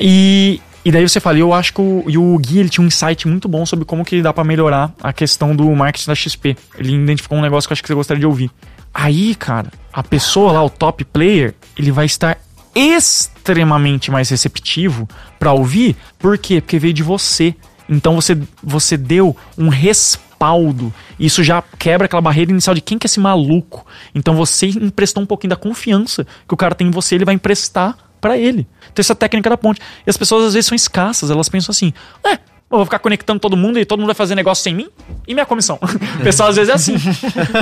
E, 0.00 0.60
e 0.88 0.90
daí 0.90 1.06
você 1.06 1.20
fala, 1.20 1.36
eu 1.36 1.52
acho 1.52 1.74
que 1.74 1.82
o, 1.82 2.02
e 2.08 2.16
o 2.16 2.38
Gui 2.38 2.60
ele 2.60 2.70
tinha 2.70 2.82
um 2.82 2.86
insight 2.86 3.28
muito 3.28 3.46
bom 3.46 3.66
sobre 3.66 3.84
como 3.84 4.02
que 4.02 4.22
dá 4.22 4.32
para 4.32 4.42
melhorar 4.42 4.90
a 5.02 5.12
questão 5.12 5.54
do 5.54 5.68
marketing 5.76 6.06
da 6.06 6.14
XP. 6.14 6.56
Ele 6.78 6.94
identificou 6.94 7.36
um 7.36 7.42
negócio 7.42 7.68
que 7.68 7.72
eu 7.72 7.74
acho 7.74 7.82
que 7.82 7.88
você 7.88 7.94
gostaria 7.94 8.20
de 8.20 8.26
ouvir. 8.26 8.50
Aí, 8.94 9.34
cara, 9.34 9.70
a 9.92 10.02
pessoa 10.02 10.50
lá, 10.50 10.64
o 10.64 10.70
top 10.70 11.04
player, 11.04 11.54
ele 11.76 11.92
vai 11.92 12.06
estar 12.06 12.38
extremamente 12.74 14.10
mais 14.10 14.30
receptivo 14.30 15.06
para 15.38 15.52
ouvir. 15.52 15.94
Por 16.18 16.38
quê? 16.38 16.58
Porque 16.58 16.78
veio 16.78 16.94
de 16.94 17.02
você. 17.02 17.54
Então 17.86 18.14
você, 18.14 18.38
você 18.62 18.96
deu 18.96 19.36
um 19.58 19.68
respaldo. 19.68 20.90
Isso 21.20 21.44
já 21.44 21.62
quebra 21.78 22.06
aquela 22.06 22.22
barreira 22.22 22.50
inicial 22.50 22.74
de 22.74 22.80
quem 22.80 22.96
que 22.96 23.06
é 23.06 23.08
esse 23.08 23.20
maluco. 23.20 23.84
Então 24.14 24.34
você 24.34 24.68
emprestou 24.68 25.22
um 25.22 25.26
pouquinho 25.26 25.50
da 25.50 25.56
confiança 25.56 26.26
que 26.48 26.54
o 26.54 26.56
cara 26.56 26.74
tem 26.74 26.86
em 26.86 26.90
você, 26.90 27.14
ele 27.14 27.26
vai 27.26 27.34
emprestar 27.34 27.94
para 28.22 28.38
ele. 28.38 28.66
Então 28.98 29.02
essa 29.02 29.14
técnica 29.14 29.48
da 29.48 29.56
ponte. 29.56 29.80
E 30.06 30.10
as 30.10 30.16
pessoas 30.16 30.46
às 30.46 30.54
vezes 30.54 30.66
são 30.66 30.76
escassas, 30.76 31.30
elas 31.30 31.48
pensam 31.48 31.72
assim: 31.72 31.92
"É, 32.24 32.32
eu 32.70 32.76
vou 32.76 32.84
ficar 32.84 32.98
conectando 32.98 33.40
todo 33.40 33.56
mundo 33.56 33.78
e 33.78 33.84
todo 33.84 33.98
mundo 33.98 34.08
vai 34.08 34.14
fazer 34.14 34.34
negócio 34.34 34.62
sem 34.62 34.74
mim? 34.74 34.88
E 35.26 35.34
minha 35.34 35.46
comissão? 35.46 35.78
O 36.20 36.22
pessoal 36.22 36.50
às 36.50 36.56
vezes 36.56 36.70
é 36.70 36.74
assim. 36.74 36.94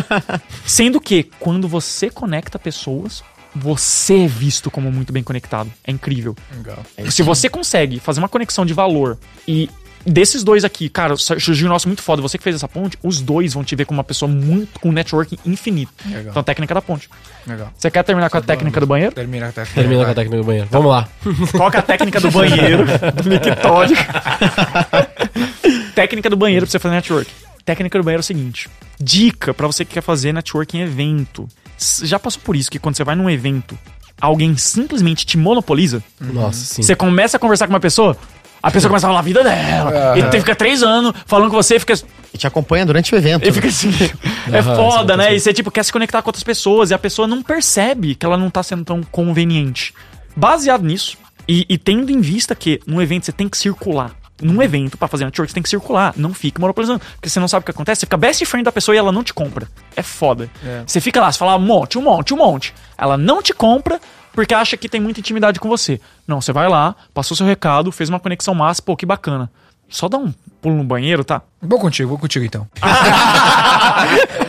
Sendo 0.66 1.00
que, 1.00 1.24
quando 1.38 1.68
você 1.68 2.10
conecta 2.10 2.58
pessoas, 2.58 3.22
você 3.54 4.24
é 4.24 4.26
visto 4.26 4.70
como 4.70 4.90
muito 4.90 5.12
bem 5.12 5.22
conectado. 5.22 5.72
É 5.84 5.92
incrível. 5.92 6.34
Legal. 6.56 6.84
Se 7.10 7.22
você 7.22 7.48
consegue 7.48 8.00
fazer 8.00 8.20
uma 8.20 8.28
conexão 8.28 8.66
de 8.66 8.74
valor 8.74 9.18
e 9.46 9.70
desses 10.06 10.44
dois 10.44 10.64
aqui, 10.64 10.88
cara, 10.88 11.16
surgiu 11.16 11.66
um 11.66 11.70
nosso 11.70 11.88
muito 11.88 12.02
foda, 12.02 12.22
você 12.22 12.38
que 12.38 12.44
fez 12.44 12.56
essa 12.56 12.68
ponte, 12.68 12.96
os 13.02 13.20
dois 13.20 13.54
vão 13.54 13.64
te 13.64 13.74
ver 13.74 13.84
como 13.84 13.98
uma 13.98 14.04
pessoa 14.04 14.30
muito 14.30 14.78
com 14.78 14.92
networking 14.92 15.36
infinito. 15.44 15.92
Legal. 16.06 16.30
Então, 16.30 16.42
técnica 16.42 16.74
da 16.74 16.80
ponte. 16.80 17.08
Legal. 17.46 17.72
Você 17.76 17.90
quer 17.90 18.02
terminar 18.04 18.30
com 18.30 18.38
a 18.38 18.40
técnica 18.40 18.80
do 18.80 18.86
banheiro? 18.86 19.14
Termina 19.14 19.48
a 19.48 19.52
técnica. 19.52 19.80
Termina 19.80 20.04
com 20.04 20.10
a 20.10 20.14
técnica 20.14 20.36
do 20.36 20.44
banheiro. 20.44 20.68
Vamos 20.70 20.90
lá. 20.90 21.08
Qual 21.56 21.70
que 21.70 21.76
é 21.76 21.80
a 21.80 21.82
técnica 21.82 22.20
do 22.20 22.30
banheiro? 22.30 22.84
do 23.22 23.28
mictório. 23.28 23.96
técnica 25.94 26.30
do 26.30 26.36
banheiro 26.36 26.66
pra 26.66 26.70
você 26.70 26.78
fazer 26.78 26.94
network. 26.94 27.30
Técnica 27.64 27.98
do 27.98 28.04
banheiro 28.04 28.20
é 28.20 28.22
o 28.22 28.24
seguinte: 28.24 28.68
dica 28.98 29.52
pra 29.52 29.66
você 29.66 29.84
que 29.84 29.94
quer 29.94 30.02
fazer 30.02 30.32
networking 30.32 30.78
em 30.78 30.82
evento. 30.82 31.48
Já 32.02 32.18
passou 32.18 32.40
por 32.42 32.56
isso 32.56 32.70
que 32.70 32.78
quando 32.78 32.96
você 32.96 33.04
vai 33.04 33.14
num 33.14 33.28
evento, 33.28 33.76
alguém 34.20 34.56
simplesmente 34.56 35.26
te 35.26 35.36
monopoliza? 35.36 36.02
Nossa, 36.20 36.58
sim. 36.58 36.82
Você 36.82 36.94
começa 36.94 37.36
a 37.36 37.40
conversar 37.40 37.66
com 37.66 37.72
uma 37.72 37.80
pessoa, 37.80 38.16
a 38.66 38.70
pessoa 38.72 38.88
começa 38.88 39.06
a 39.06 39.10
falar 39.10 39.20
a 39.20 39.22
vida 39.22 39.44
dela. 39.44 40.18
E 40.18 40.22
tu 40.24 40.38
fica 40.38 40.56
três 40.56 40.82
anos 40.82 41.12
falando 41.24 41.50
com 41.50 41.56
você 41.56 41.76
e 41.76 41.78
fica. 41.78 41.94
E 42.34 42.36
te 42.36 42.48
acompanha 42.48 42.84
durante 42.84 43.14
o 43.14 43.16
evento. 43.16 43.46
E 43.46 43.52
fica 43.52 43.68
assim. 43.68 43.92
é 44.52 44.60
foda, 44.60 45.16
né? 45.16 45.32
E 45.36 45.38
você, 45.38 45.52
tipo, 45.52 45.70
quer 45.70 45.84
se 45.84 45.92
conectar 45.92 46.20
com 46.20 46.28
outras 46.30 46.42
pessoas 46.42 46.90
e 46.90 46.94
a 46.94 46.98
pessoa 46.98 47.28
não 47.28 47.44
percebe 47.44 48.16
que 48.16 48.26
ela 48.26 48.36
não 48.36 48.50
tá 48.50 48.64
sendo 48.64 48.84
tão 48.84 49.04
conveniente. 49.04 49.94
Baseado 50.34 50.84
nisso, 50.84 51.16
e, 51.46 51.64
e 51.68 51.78
tendo 51.78 52.10
em 52.10 52.20
vista 52.20 52.56
que 52.56 52.80
num 52.84 53.00
evento 53.00 53.26
você 53.26 53.32
tem 53.32 53.48
que 53.48 53.56
circular. 53.56 54.10
Num 54.42 54.60
evento, 54.60 54.98
pra 54.98 55.06
fazer 55.06 55.24
network, 55.24 55.48
você 55.48 55.54
tem 55.54 55.62
que 55.62 55.68
circular. 55.68 56.12
Não 56.16 56.34
fique 56.34 56.60
monopolizando. 56.60 57.00
Porque 57.14 57.28
você 57.28 57.38
não 57.38 57.46
sabe 57.46 57.62
o 57.62 57.64
que 57.64 57.70
acontece. 57.70 58.00
Você 58.00 58.06
fica 58.06 58.16
best 58.16 58.44
friend 58.46 58.64
da 58.64 58.72
pessoa 58.72 58.96
e 58.96 58.98
ela 58.98 59.12
não 59.12 59.22
te 59.22 59.32
compra. 59.32 59.68
É 59.94 60.02
foda. 60.02 60.50
É. 60.64 60.82
Você 60.84 61.00
fica 61.00 61.20
lá, 61.20 61.30
você 61.30 61.38
fala 61.38 61.54
um 61.54 61.60
monte, 61.60 61.98
um 61.98 62.02
monte, 62.02 62.34
um 62.34 62.36
monte. 62.36 62.74
Ela 62.98 63.16
não 63.16 63.40
te 63.40 63.54
compra 63.54 64.00
porque 64.36 64.54
acha 64.54 64.76
que 64.76 64.88
tem 64.88 65.00
muita 65.00 65.18
intimidade 65.18 65.58
com 65.58 65.68
você. 65.68 66.00
Não, 66.28 66.40
você 66.40 66.52
vai 66.52 66.68
lá, 66.68 66.94
passou 67.12 67.36
seu 67.36 67.46
recado, 67.46 67.90
fez 67.90 68.08
uma 68.08 68.20
conexão 68.20 68.54
massa, 68.54 68.80
pô, 68.82 68.94
que 68.94 69.04
bacana. 69.06 69.50
Só 69.88 70.08
dá 70.08 70.18
um 70.18 70.32
pulo 70.60 70.76
no 70.76 70.84
banheiro, 70.84 71.24
tá? 71.24 71.42
Vou 71.62 71.78
contigo, 71.80 72.10
vou 72.10 72.18
contigo 72.18 72.44
então. 72.44 72.68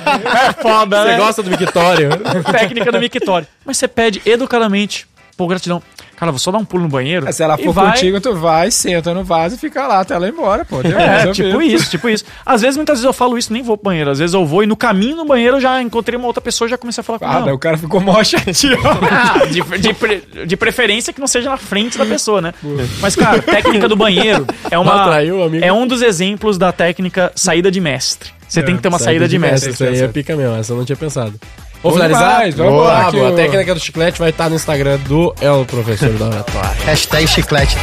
É 0.07 0.53
foda, 0.53 1.03
Você 1.03 1.17
gosta 1.17 1.43
do 1.43 1.49
mictório? 1.49 2.09
técnica 2.51 2.91
do 2.91 2.99
mictório. 2.99 3.47
Mas 3.65 3.77
você 3.77 3.87
pede 3.87 4.21
educadamente, 4.25 5.07
pô, 5.35 5.47
gratidão. 5.47 5.81
Cara, 6.17 6.31
vou 6.31 6.39
só 6.39 6.51
dar 6.51 6.57
um 6.57 6.65
pulo 6.65 6.83
no 6.83 6.89
banheiro. 6.89 7.31
Se 7.31 7.43
ela 7.43 7.57
for 7.57 7.71
vai- 7.71 7.91
contigo, 7.93 8.19
tu 8.19 8.33
vai, 8.35 8.71
senta 8.71 9.13
no 9.13 9.23
vaso 9.23 9.55
e 9.55 9.57
fica 9.57 9.85
lá 9.87 9.99
até 10.01 10.15
ela 10.15 10.27
ir 10.27 10.31
embora, 10.33 10.65
pô. 10.65 10.77
É, 10.83 11.31
tipo 11.31 11.61
isso, 11.61 11.89
tipo 11.91 12.09
isso. 12.09 12.25
Às 12.45 12.61
vezes, 12.61 12.75
muitas 12.75 12.95
vezes 12.97 13.05
eu 13.05 13.13
falo 13.13 13.37
isso, 13.37 13.53
nem 13.53 13.61
vou 13.61 13.77
pro 13.77 13.85
banheiro. 13.91 14.09
Às 14.09 14.17
vezes 14.19 14.33
eu 14.33 14.43
vou 14.45 14.63
e 14.63 14.65
no 14.65 14.75
caminho 14.75 15.15
no 15.15 15.25
banheiro 15.25 15.57
eu 15.57 15.61
já 15.61 15.79
encontrei 15.81 16.17
uma 16.17 16.25
outra 16.27 16.41
pessoa 16.41 16.67
e 16.67 16.71
já 16.71 16.77
comecei 16.77 17.01
a 17.01 17.03
falar 17.03 17.19
com 17.19 17.25
Ah, 17.25 17.33
ela. 17.35 17.45
daí 17.45 17.53
o 17.53 17.59
cara 17.59 17.77
ficou 17.77 18.01
mó 18.01 18.23
chateado. 18.23 18.77
Ah, 19.11 19.45
de, 19.49 19.61
de, 19.79 19.93
pre- 19.93 20.23
de 20.47 20.57
preferência 20.57 21.13
que 21.13 21.19
não 21.19 21.27
seja 21.27 21.49
na 21.51 21.57
frente 21.57 21.97
da 21.99 22.05
pessoa, 22.05 22.41
né? 22.41 22.53
Mas, 22.99 23.15
cara, 23.15 23.39
técnica 23.41 23.87
do 23.87 23.95
banheiro 23.95 24.45
é 24.71 24.77
uma. 24.79 25.03
Atraiu 25.03 25.43
amigo. 25.43 25.63
É 25.63 25.71
um 25.71 25.85
dos 25.85 26.01
exemplos 26.01 26.57
da 26.57 26.71
técnica 26.71 27.31
saída 27.35 27.69
de 27.69 27.79
mestre. 27.79 28.31
Você 28.47 28.63
tem 28.63 28.75
que 28.77 28.81
ter 28.81 28.87
uma 28.87 28.97
saída, 28.97 29.27
de 29.27 29.37
mestre. 29.37 29.71
Isso 29.71 29.83
aí 29.83 29.99
é 29.99 30.07
pica 30.07 30.35
mesmo, 30.35 30.55
essa 30.55 30.71
eu 30.73 30.77
não 30.77 30.85
tinha 30.85 30.95
pensado. 30.95 31.33
Vou 31.81 31.91
Vamos 31.91 32.07
finalizar? 32.07 32.31
demais, 32.33 32.55
vamos 32.55 32.73
Boa, 32.73 33.11
boa. 33.11 33.29
A 33.29 33.35
técnica 33.35 33.73
do 33.73 33.79
chiclete 33.79 34.19
vai 34.19 34.29
estar 34.31 34.49
no 34.49 34.55
Instagram 34.55 34.97
do 34.99 35.33
El 35.39 35.65
Professor 35.65 36.11
da 36.13 36.25
Oratória. 36.25 36.69
Hashtag 36.85 37.27
chiclete. 37.27 37.77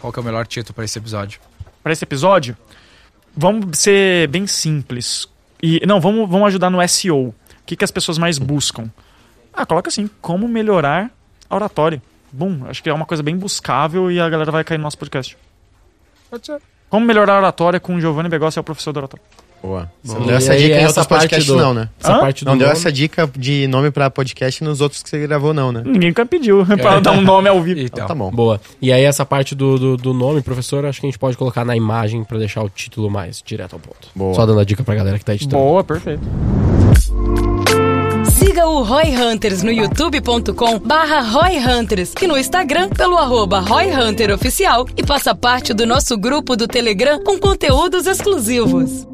Qual 0.00 0.12
que 0.12 0.18
é 0.18 0.22
o 0.22 0.24
melhor 0.24 0.46
título 0.46 0.74
pra 0.74 0.84
esse 0.84 0.96
episódio? 0.98 1.40
Pra 1.82 1.92
esse 1.92 2.04
episódio, 2.04 2.56
vamos 3.36 3.78
ser 3.78 4.28
bem 4.28 4.46
simples. 4.46 5.26
E 5.60 5.84
não, 5.84 6.00
vamos, 6.00 6.30
vamos 6.30 6.46
ajudar 6.48 6.70
no 6.70 6.86
SEO. 6.88 7.28
O 7.28 7.34
que, 7.66 7.76
que 7.76 7.84
as 7.84 7.90
pessoas 7.90 8.16
mais 8.16 8.38
buscam? 8.38 8.88
Ah, 9.52 9.66
coloca 9.66 9.88
assim, 9.88 10.08
como 10.20 10.46
melhorar 10.46 11.10
a 11.50 11.54
oratória. 11.56 12.00
Bom, 12.30 12.60
acho 12.68 12.82
que 12.82 12.88
é 12.88 12.92
uma 12.94 13.06
coisa 13.06 13.22
bem 13.22 13.36
buscável 13.36 14.10
e 14.10 14.20
a 14.20 14.28
galera 14.28 14.52
vai 14.52 14.62
cair 14.62 14.78
no 14.78 14.84
nosso 14.84 14.98
podcast. 14.98 15.36
Pode 16.30 16.46
ser. 16.46 16.60
Como 16.88 17.04
melhorar 17.04 17.34
a 17.34 17.38
oratória 17.38 17.80
com 17.80 17.96
o 17.96 18.00
Giovanni 18.00 18.28
Begossi, 18.28 18.58
é 18.58 18.60
o 18.60 18.64
professor 18.64 18.92
da 18.92 19.00
oratória. 19.00 19.24
Boa. 19.62 19.90
Você 20.04 20.18
não 20.18 20.26
deu 20.26 20.36
essa 20.36 20.56
dica 20.56 20.74
em 20.80 20.86
outros 20.86 21.06
parte 21.06 21.08
podcasts, 21.22 21.46
do- 21.46 21.56
não, 21.56 21.74
né? 21.74 21.88
Essa 22.00 22.14
Hã? 22.14 22.20
parte 22.20 22.44
do 22.44 22.50
Não 22.50 22.56
deu 22.58 22.66
nome- 22.68 22.78
essa 22.78 22.92
dica 22.92 23.28
de 23.36 23.66
nome 23.66 23.90
pra 23.90 24.08
podcast 24.08 24.62
nos 24.62 24.80
outros 24.80 25.02
que 25.02 25.08
você 25.10 25.18
gravou, 25.26 25.52
não, 25.52 25.72
né? 25.72 25.82
Ninguém 25.84 26.10
nunca 26.10 26.24
pediu 26.24 26.64
pra 26.80 27.00
dar 27.00 27.12
um 27.12 27.20
nome 27.20 27.48
ao 27.48 27.60
vivo. 27.60 27.80
Então, 27.80 28.04
Então 28.04 28.06
tá 28.06 28.14
bom. 28.14 28.30
Boa. 28.30 28.60
E 28.80 28.92
aí 28.92 29.02
essa 29.04 29.26
parte 29.26 29.54
do, 29.54 29.78
do, 29.78 29.96
do 29.96 30.14
nome, 30.14 30.40
professor, 30.42 30.84
acho 30.86 31.00
que 31.00 31.06
a 31.06 31.10
gente 31.10 31.18
pode 31.18 31.36
colocar 31.36 31.64
na 31.64 31.76
imagem 31.76 32.22
pra 32.24 32.38
deixar 32.38 32.62
o 32.62 32.68
título 32.70 33.10
mais 33.10 33.42
direto 33.44 33.72
ao 33.74 33.80
ponto. 33.80 34.08
Boa. 34.14 34.34
Só 34.34 34.46
dando 34.46 34.60
a 34.60 34.64
dica 34.64 34.82
pra 34.84 34.94
galera 34.94 35.18
que 35.18 35.24
tá 35.24 35.34
editando. 35.34 35.56
Boa, 35.62 35.82
perfeito. 35.82 36.22
Siga 38.38 38.66
o 38.66 38.82
Roy 38.82 39.04
Hunters 39.16 39.62
no 39.62 39.72
youtube.com 39.72 40.78
barra 40.78 41.20
Roy 41.20 41.58
Hunters 41.58 42.12
e 42.20 42.26
no 42.26 42.36
Instagram 42.38 42.88
pelo 42.90 43.16
arroba 43.16 43.60
Roy 43.60 43.86
Hunter 43.92 44.30
Oficial 44.32 44.86
e 44.96 45.04
faça 45.04 45.34
parte 45.34 45.72
do 45.74 45.86
nosso 45.86 46.16
grupo 46.16 46.56
do 46.56 46.68
Telegram 46.68 47.20
com 47.22 47.38
conteúdos 47.38 48.06
exclusivos. 48.06 49.06